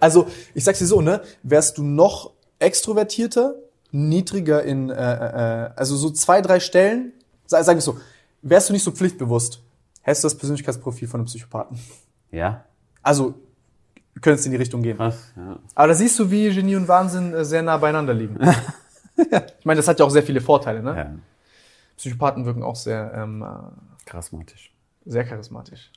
Also, 0.00 0.28
ich 0.54 0.64
sag's 0.64 0.78
dir 0.78 0.86
so, 0.86 1.00
ne? 1.00 1.22
Wärst 1.42 1.78
du 1.78 1.82
noch 1.82 2.32
extrovertierter, 2.58 3.54
niedriger 3.90 4.62
in, 4.62 4.90
äh, 4.90 4.94
äh, 4.94 5.70
also 5.76 5.96
so 5.96 6.10
zwei, 6.10 6.42
drei 6.42 6.60
Stellen, 6.60 7.12
sag, 7.46 7.64
sag 7.64 7.78
ich 7.78 7.84
so, 7.84 7.98
wärst 8.42 8.68
du 8.68 8.72
nicht 8.72 8.84
so 8.84 8.90
pflichtbewusst, 8.90 9.62
hättest 10.02 10.24
du 10.24 10.26
das 10.26 10.36
Persönlichkeitsprofil 10.36 11.08
von 11.08 11.20
einem 11.20 11.26
Psychopathen. 11.26 11.78
Ja. 12.30 12.64
Also, 13.02 13.34
könntest 14.20 14.46
in 14.46 14.52
die 14.52 14.58
Richtung 14.58 14.82
gehen. 14.82 14.96
Krass. 14.96 15.32
Ja. 15.36 15.58
Aber 15.74 15.88
da 15.88 15.94
siehst 15.94 16.18
du, 16.18 16.30
wie 16.30 16.52
Genie 16.52 16.76
und 16.76 16.88
Wahnsinn 16.88 17.32
äh, 17.34 17.44
sehr 17.44 17.62
nah 17.62 17.76
beieinander 17.76 18.14
liegen. 18.14 18.38
Ich 19.58 19.64
meine, 19.64 19.78
das 19.78 19.88
hat 19.88 19.98
ja 19.98 20.06
auch 20.06 20.10
sehr 20.10 20.22
viele 20.22 20.40
Vorteile, 20.40 20.80
ne? 20.80 20.96
ja. 20.96 21.14
Psychopathen 21.96 22.44
wirken 22.44 22.62
auch 22.62 22.76
sehr, 22.76 23.12
ähm, 23.16 23.42
äh, 23.42 24.06
Charismatisch. 24.08 24.72
sehr 25.04 25.24
charismatisch. 25.24 25.90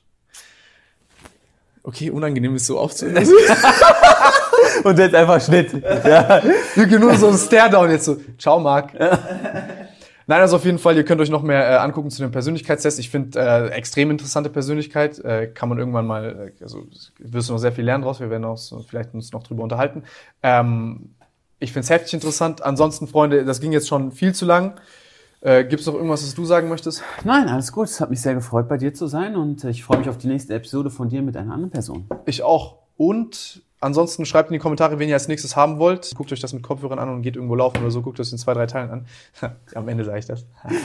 Okay, 1.84 2.10
unangenehm 2.10 2.56
ist 2.56 2.68
so 2.68 2.80
aufzunehmen. 2.80 3.28
Und 4.84 5.00
jetzt 5.00 5.16
einfach 5.16 5.42
Schnitt. 5.42 5.74
ja. 5.74 6.42
Wirklich 6.76 7.00
nur 7.00 7.16
so 7.16 7.28
ein 7.28 7.38
Stare-Down 7.38 7.90
jetzt 7.92 8.06
so. 8.06 8.18
Ciao, 8.38 8.60
Marc. 8.60 8.94
Nein, 8.94 10.40
also 10.42 10.56
auf 10.58 10.66
jeden 10.66 10.78
Fall, 10.78 10.96
ihr 10.96 11.04
könnt 11.04 11.20
euch 11.20 11.30
noch 11.30 11.42
mehr 11.42 11.70
äh, 11.70 11.76
angucken 11.78 12.10
zu 12.10 12.22
dem 12.22 12.32
Persönlichkeitstest. 12.32 13.00
Ich 13.00 13.10
finde, 13.10 13.40
äh, 13.40 13.70
extrem 13.70 14.12
interessante 14.12 14.50
Persönlichkeit. 14.50 15.20
Äh, 15.20 15.48
kann 15.48 15.68
man 15.68 15.78
irgendwann 15.78 16.06
mal, 16.06 16.54
äh, 16.60 16.64
also 16.64 16.86
wirst 17.18 17.50
du 17.50 17.54
noch 17.54 17.60
sehr 17.60 17.72
viel 17.72 17.84
lernen 17.84 18.04
draus. 18.04 18.20
Wir 18.20 18.30
werden 18.30 18.56
so, 18.56 18.80
vielleicht 18.88 19.14
uns 19.14 19.32
noch 19.34 19.44
drüber 19.44 19.64
unterhalten. 19.64 20.04
Ähm, 20.44 21.16
ich 21.60 21.74
finde 21.74 21.84
es 21.84 21.90
heftig 21.90 22.14
interessant. 22.14 22.64
Ansonsten, 22.64 23.08
Freunde, 23.08 23.44
das 23.44 23.60
ging 23.60 23.72
jetzt 23.72 23.88
schon 23.88 24.12
viel 24.12 24.34
zu 24.34 24.46
lang. 24.46 24.80
Äh, 25.42 25.66
Gibt 25.66 25.82
es 25.82 25.88
noch 25.88 25.96
irgendwas, 25.96 26.24
was 26.24 26.36
du 26.36 26.46
sagen 26.46 26.70
möchtest? 26.70 27.04
Nein, 27.24 27.48
alles 27.50 27.72
gut. 27.72 27.88
Es 27.88 28.00
hat 28.00 28.12
mich 28.12 28.22
sehr 28.22 28.36
gefreut, 28.36 28.70
bei 28.70 28.78
dir 28.78 28.94
zu 28.94 29.08
sein 29.08 29.36
und 29.36 29.64
ich 29.64 29.84
freue 29.84 29.98
mich 29.98 30.08
auf 30.08 30.20
die 30.20 30.28
nächste 30.28 30.54
Episode 30.54 30.92
von 30.92 31.10
dir 31.10 31.24
mit 31.24 31.36
einer 31.36 31.54
anderen 31.54 31.72
Person. 31.72 32.08
Ich 32.28 32.44
auch. 32.44 32.78
Und 32.96 33.64
ansonsten 33.80 34.26
schreibt 34.26 34.50
in 34.50 34.54
die 34.54 34.60
Kommentare, 34.60 35.00
wen 35.00 35.10
ihr 35.10 35.16
als 35.16 35.28
nächstes 35.28 35.56
haben 35.56 35.80
wollt. 35.80 36.14
Guckt 36.16 36.32
euch 36.32 36.40
das 36.40 36.54
mit 36.54 36.62
Kopfhörern 36.62 37.00
an 37.00 37.10
und 37.10 37.24
geht 37.24 37.36
irgendwo 37.36 37.56
laufen 37.56 37.82
oder 37.82 37.90
so. 37.90 38.04
Guckt 38.04 38.20
euch 38.20 38.28
das 38.28 38.32
in 38.34 38.38
zwei, 38.38 38.54
drei 38.54 38.68
Teilen 38.68 38.92
an. 38.92 39.06
Am 39.74 39.88
Ende 39.88 40.06
sage 40.06 40.20
ich 40.20 40.26
das. 40.26 40.46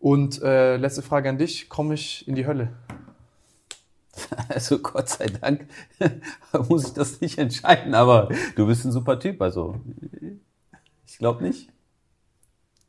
Und 0.00 0.42
äh, 0.42 0.78
letzte 0.78 1.02
Frage 1.02 1.28
an 1.28 1.36
dich. 1.36 1.68
Komme 1.68 1.92
ich 1.92 2.26
in 2.26 2.34
die 2.34 2.46
Hölle? 2.46 2.70
Also 4.48 4.80
Gott 4.80 5.08
sei 5.08 5.26
Dank 5.26 5.66
muss 6.68 6.88
ich 6.88 6.92
das 6.92 7.20
nicht 7.20 7.38
entscheiden, 7.38 7.94
aber 7.94 8.28
du 8.54 8.66
bist 8.66 8.84
ein 8.84 8.92
super 8.92 9.18
Typ, 9.18 9.40
also 9.40 9.80
ich 11.06 11.18
glaube 11.18 11.42
nicht. 11.42 11.70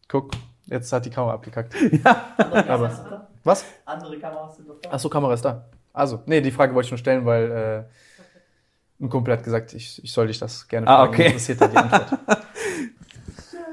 Guck, 0.08 0.32
jetzt 0.72 0.92
hat 0.92 1.06
die 1.06 1.10
Kamera 1.12 1.34
abgekackt. 1.36 1.76
Aber 2.04 2.68
Aber- 2.70 3.28
Was? 3.44 3.66
andere 3.86 4.18
Kameras 4.20 4.56
sind 4.56 4.68
doch 4.70 4.80
da. 4.82 4.90
Achso, 4.92 5.10
Kamera 5.10 5.34
ist 5.34 5.44
da. 5.46 5.66
Also, 5.94 6.22
nee, 6.26 6.42
die 6.42 6.52
Frage 6.52 6.74
wollte 6.74 6.86
ich 6.88 6.92
nur 6.92 6.98
stellen, 6.98 7.26
weil 7.26 7.52
äh, 7.52 9.04
ein 9.04 9.10
Kumpel 9.10 9.34
hat 9.34 9.44
gesagt, 9.44 9.74
ich, 9.74 10.04
ich 10.04 10.12
soll 10.12 10.28
dich 10.28 10.40
das 10.40 10.68
gerne 10.68 10.88
Ah, 10.88 10.98
fragen. 11.06 11.14
okay. 11.14 11.24
Mich 11.34 11.50
Interessiert 11.50 11.62
da 11.62 11.68
die 11.68 11.78
Antwort. 11.78 12.20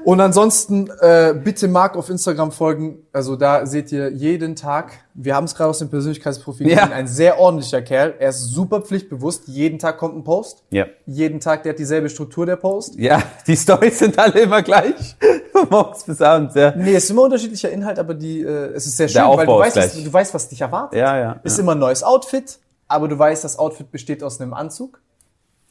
Und 0.09 0.21
ansonsten 0.21 0.89
äh, 1.01 1.35
bitte 1.35 1.67
Marc 1.67 1.95
auf 1.95 2.09
Instagram 2.09 2.51
folgen. 2.51 3.03
Also 3.13 3.35
da 3.35 3.67
seht 3.67 3.91
ihr 3.91 4.11
jeden 4.11 4.55
Tag, 4.55 4.93
wir 5.13 5.35
haben 5.35 5.43
es 5.43 5.53
gerade 5.53 5.69
aus 5.69 5.77
dem 5.77 5.91
Persönlichkeitsprofil 5.91 6.67
Ja. 6.67 6.77
gesehen, 6.77 6.93
ein 6.93 7.05
sehr 7.07 7.39
ordentlicher 7.39 7.83
Kerl. 7.83 8.15
Er 8.17 8.29
ist 8.29 8.45
super 8.49 8.81
pflichtbewusst. 8.81 9.43
Jeden 9.45 9.77
Tag 9.77 9.99
kommt 9.99 10.17
ein 10.17 10.23
Post. 10.23 10.63
Ja. 10.71 10.87
Jeden 11.05 11.39
Tag, 11.39 11.61
der 11.61 11.73
hat 11.73 11.79
dieselbe 11.79 12.09
Struktur, 12.09 12.47
der 12.47 12.55
Post. 12.55 12.95
Ja, 12.95 13.21
die 13.45 13.55
Storys 13.55 13.99
sind 13.99 14.17
alle 14.17 14.39
immer 14.39 14.63
gleich. 14.63 15.15
Morgens 15.69 16.03
bis 16.05 16.19
abends, 16.23 16.55
ja. 16.55 16.73
Nee, 16.75 16.95
es 16.95 17.03
ist 17.03 17.11
immer 17.11 17.21
unterschiedlicher 17.25 17.69
Inhalt, 17.69 17.99
aber 17.99 18.15
die, 18.15 18.41
äh, 18.41 18.73
es 18.73 18.87
ist 18.87 18.97
sehr 18.97 19.09
schön, 19.09 19.21
weil 19.21 19.45
du 19.45 19.59
weißt, 19.59 19.77
was, 19.77 19.93
du 20.03 20.11
weißt, 20.11 20.33
was 20.33 20.49
dich 20.49 20.61
erwartet. 20.61 20.97
Ja, 20.97 21.19
ja. 21.19 21.39
Ist 21.43 21.57
ja. 21.57 21.61
immer 21.63 21.73
ein 21.75 21.79
neues 21.79 22.01
Outfit, 22.01 22.57
aber 22.87 23.07
du 23.09 23.19
weißt, 23.19 23.43
das 23.43 23.59
Outfit 23.59 23.91
besteht 23.91 24.23
aus 24.23 24.41
einem 24.41 24.55
Anzug. 24.55 25.01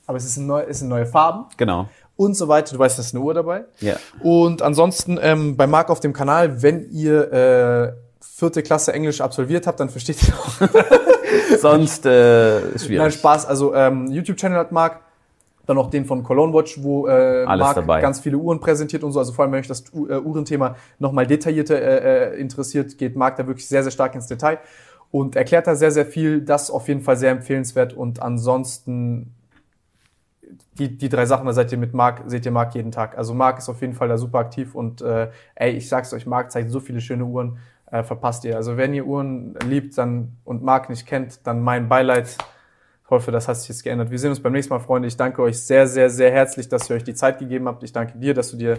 Aber 0.07 0.17
es 0.17 0.25
ist 0.25 0.37
ein 0.37 0.47
neu, 0.47 0.63
es 0.63 0.79
sind 0.79 0.89
neue 0.89 1.07
Farben 1.07 1.47
Genau. 1.57 1.89
Und 2.19 2.35
so 2.35 2.49
weiter. 2.49 2.75
Du 2.75 2.79
weißt, 2.81 2.99
da 2.99 3.01
ist 3.03 3.15
eine 3.15 3.25
Uhr 3.25 3.33
dabei. 3.33 3.65
Ja. 3.81 3.97
Und 4.23 4.61
ansonsten 4.61 5.19
ähm, 5.23 5.57
bei 5.57 5.67
Marc 5.67 5.89
auf 5.89 6.01
dem 6.01 6.13
Kanal, 6.13 6.63
wenn 6.63 6.91
ihr 6.91 7.33
äh, 7.33 7.93
vierte 8.21 8.63
Klasse 8.63 8.93
Englisch 8.93 9.21
absolviert 9.23 9.67
habt, 9.67 9.81
dann 9.81 9.89
versteht 9.89 10.19
ihr 10.29 10.35
auch. 10.35 10.69
Sonst 11.59 12.05
äh, 12.07 12.59
ist 12.61 12.65
Nein, 12.65 12.79
schwierig. 12.87 13.15
Spaß. 13.15 13.47
Also 13.47 13.75
ähm, 13.75 14.09
YouTube-Channel 14.09 14.59
hat 14.59 14.73
Marc. 14.73 15.01
Dann 15.67 15.77
noch 15.77 15.91
den 15.91 16.07
von 16.07 16.23
Cologne 16.25 16.55
Watch, 16.55 16.83
wo 16.83 17.07
äh, 17.09 17.45
Alles 17.45 17.63
Marc 17.63 17.75
dabei. 17.77 18.01
ganz 18.01 18.21
viele 18.21 18.39
Uhren 18.39 18.59
präsentiert 18.59 19.05
und 19.05 19.13
so. 19.13 19.19
Also 19.19 19.33
vor 19.35 19.45
allem, 19.45 19.53
wenn 19.53 19.61
euch 19.61 19.67
das 19.69 19.85
U- 19.93 20.09
äh, 20.09 20.19
Uhrenthema 20.19 20.77
nochmal 20.99 21.27
detaillierter 21.27 21.77
äh, 21.81 22.35
äh, 22.37 22.41
interessiert, 22.41 22.97
geht 22.97 23.17
Marc 23.17 23.37
da 23.37 23.47
wirklich 23.47 23.69
sehr, 23.69 23.83
sehr 23.83 23.93
stark 23.93 24.15
ins 24.15 24.27
Detail 24.27 24.59
und 25.11 25.37
erklärt 25.37 25.67
da 25.67 25.75
sehr, 25.77 25.91
sehr 25.91 26.07
viel. 26.07 26.41
Das 26.41 26.71
auf 26.71 26.89
jeden 26.89 27.03
Fall 27.03 27.19
sehr 27.19 27.31
empfehlenswert. 27.33 27.93
Und 27.93 28.23
ansonsten 28.23 29.35
die, 30.79 30.97
die 30.97 31.09
drei 31.09 31.27
Sachen, 31.27 31.47
da 31.47 31.53
seid 31.53 31.73
ihr 31.73 31.79
mit 31.79 31.95
Marc, 31.95 32.23
seht 32.27 32.47
ihr 32.47 32.53
Marc 32.53 32.75
jeden 32.75 32.93
Tag. 32.93 33.17
Also 33.19 33.35
Marc 33.35 33.59
ist 33.59 33.69
auf 33.69 33.81
jeden 33.81 33.95
Fall 33.95 34.09
da 34.09 34.19
super 34.19 34.39
aktiv 34.39 34.75
und 34.75 35.03
äh, 35.03 35.31
ey, 35.55 35.73
ich 35.73 35.89
sag's 35.89 36.13
euch, 36.13 36.27
Marc 36.27 36.51
zeigt 36.53 36.71
so 36.71 36.81
viele 36.81 37.01
schöne 37.01 37.25
Uhren, 37.25 37.59
äh, 37.91 38.03
verpasst 38.03 38.45
ihr. 38.45 38.57
Also 38.57 38.77
wenn 38.77 38.95
ihr 38.95 39.07
Uhren 39.07 39.55
liebt 39.67 39.97
dann 39.99 40.37
und 40.45 40.63
Marc 40.63 40.89
nicht 40.89 41.07
kennt, 41.07 41.47
dann 41.47 41.63
mein 41.63 41.89
Beileid. 41.89 42.37
Ich 43.05 43.11
hoffe, 43.11 43.31
das 43.33 43.49
hat 43.49 43.57
sich 43.57 43.69
jetzt 43.71 43.85
geändert. 43.85 44.11
Wir 44.11 44.19
sehen 44.19 44.31
uns 44.31 44.41
beim 44.41 44.53
nächsten 44.53 44.73
Mal, 44.73 44.81
Freunde. 44.81 45.09
Ich 45.09 45.17
danke 45.17 45.43
euch 45.43 45.59
sehr, 45.59 45.87
sehr, 45.87 46.11
sehr 46.11 46.31
herzlich, 46.31 46.69
dass 46.69 46.91
ihr 46.91 46.97
euch 46.97 47.05
die 47.05 47.15
Zeit 47.15 47.39
gegeben 47.39 47.67
habt. 47.67 47.83
Ich 47.83 47.93
danke 47.93 48.19
dir, 48.19 48.35
dass 48.35 48.51
du 48.51 48.59
dir, 48.59 48.75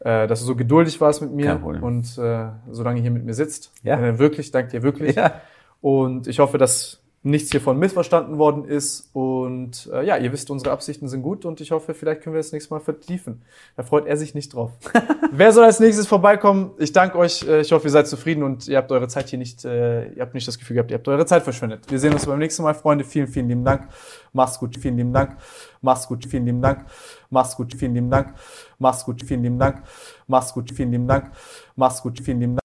äh, 0.00 0.26
dass 0.26 0.40
du 0.40 0.46
so 0.46 0.56
geduldig 0.56 1.00
warst 1.00 1.22
mit 1.22 1.32
mir 1.32 1.62
und 1.62 2.18
äh, 2.18 2.48
so 2.70 2.82
lange 2.82 3.00
hier 3.00 3.12
mit 3.12 3.24
mir 3.24 3.34
sitzt. 3.34 3.72
Ja. 3.84 4.00
Äh, 4.00 4.18
wirklich, 4.18 4.50
danke 4.50 4.72
dir 4.72 4.82
wirklich. 4.82 5.14
Ja. 5.14 5.40
Und 5.80 6.26
ich 6.26 6.40
hoffe, 6.40 6.58
dass 6.58 6.99
nichts 7.22 7.50
hiervon 7.50 7.78
missverstanden 7.78 8.38
worden 8.38 8.64
ist. 8.64 9.10
Und 9.12 9.90
äh, 9.92 10.04
ja, 10.06 10.16
ihr 10.16 10.32
wisst, 10.32 10.50
unsere 10.50 10.70
Absichten 10.70 11.06
sind 11.06 11.22
gut 11.22 11.44
und 11.44 11.60
ich 11.60 11.70
hoffe, 11.70 11.92
vielleicht 11.92 12.22
können 12.22 12.34
wir 12.34 12.40
das 12.40 12.52
nächste 12.52 12.72
Mal 12.72 12.80
vertiefen. 12.80 13.42
Da 13.76 13.82
freut 13.82 14.06
er 14.06 14.16
sich 14.16 14.34
nicht 14.34 14.54
drauf. 14.54 14.72
Wer 15.30 15.52
soll 15.52 15.64
als 15.64 15.80
nächstes 15.80 16.06
vorbeikommen? 16.06 16.70
Ich 16.78 16.92
danke 16.92 17.18
euch. 17.18 17.46
Äh, 17.46 17.60
Ich 17.60 17.72
hoffe, 17.72 17.88
ihr 17.88 17.90
seid 17.90 18.08
zufrieden 18.08 18.42
und 18.42 18.68
ihr 18.68 18.78
habt 18.78 18.90
eure 18.90 19.06
Zeit 19.08 19.28
hier 19.28 19.38
nicht, 19.38 19.64
äh, 19.66 20.12
ihr 20.12 20.22
habt 20.22 20.32
nicht 20.32 20.48
das 20.48 20.58
Gefühl 20.58 20.74
gehabt, 20.76 20.90
ihr 20.90 20.96
habt 20.96 21.08
eure 21.08 21.26
Zeit 21.26 21.42
verschwendet. 21.42 21.90
Wir 21.90 21.98
sehen 21.98 22.12
uns 22.14 22.24
beim 22.24 22.38
nächsten 22.38 22.62
Mal, 22.62 22.74
Freunde. 22.74 23.04
Vielen, 23.04 23.28
vielen 23.28 23.48
lieben 23.48 23.64
Dank. 23.64 23.88
Macht's 24.32 24.58
gut. 24.58 24.78
Vielen 24.78 24.96
lieben 24.96 25.12
Dank. 25.12 25.36
Macht's 25.82 26.06
gut. 26.06 26.24
Vielen 26.24 26.46
lieben 26.46 26.62
Dank. 26.62 26.86
Macht's 27.28 27.54
gut. 27.54 27.74
Vielen 27.74 27.94
lieben 27.94 28.10
Dank. 28.10 28.34
Macht's 28.78 29.04
gut. 29.04 29.22
Vielen 29.22 29.42
lieben 29.42 29.58
Dank. 29.58 29.82
Macht's 30.26 30.52
gut. 30.54 30.70
Vielen 30.72 30.90
lieben 30.92 31.06
Dank. 31.06 31.32
Macht's 31.76 32.02
gut. 32.02 32.20
Vielen 32.20 32.40
lieben 32.40 32.56
Dank. 32.56 32.58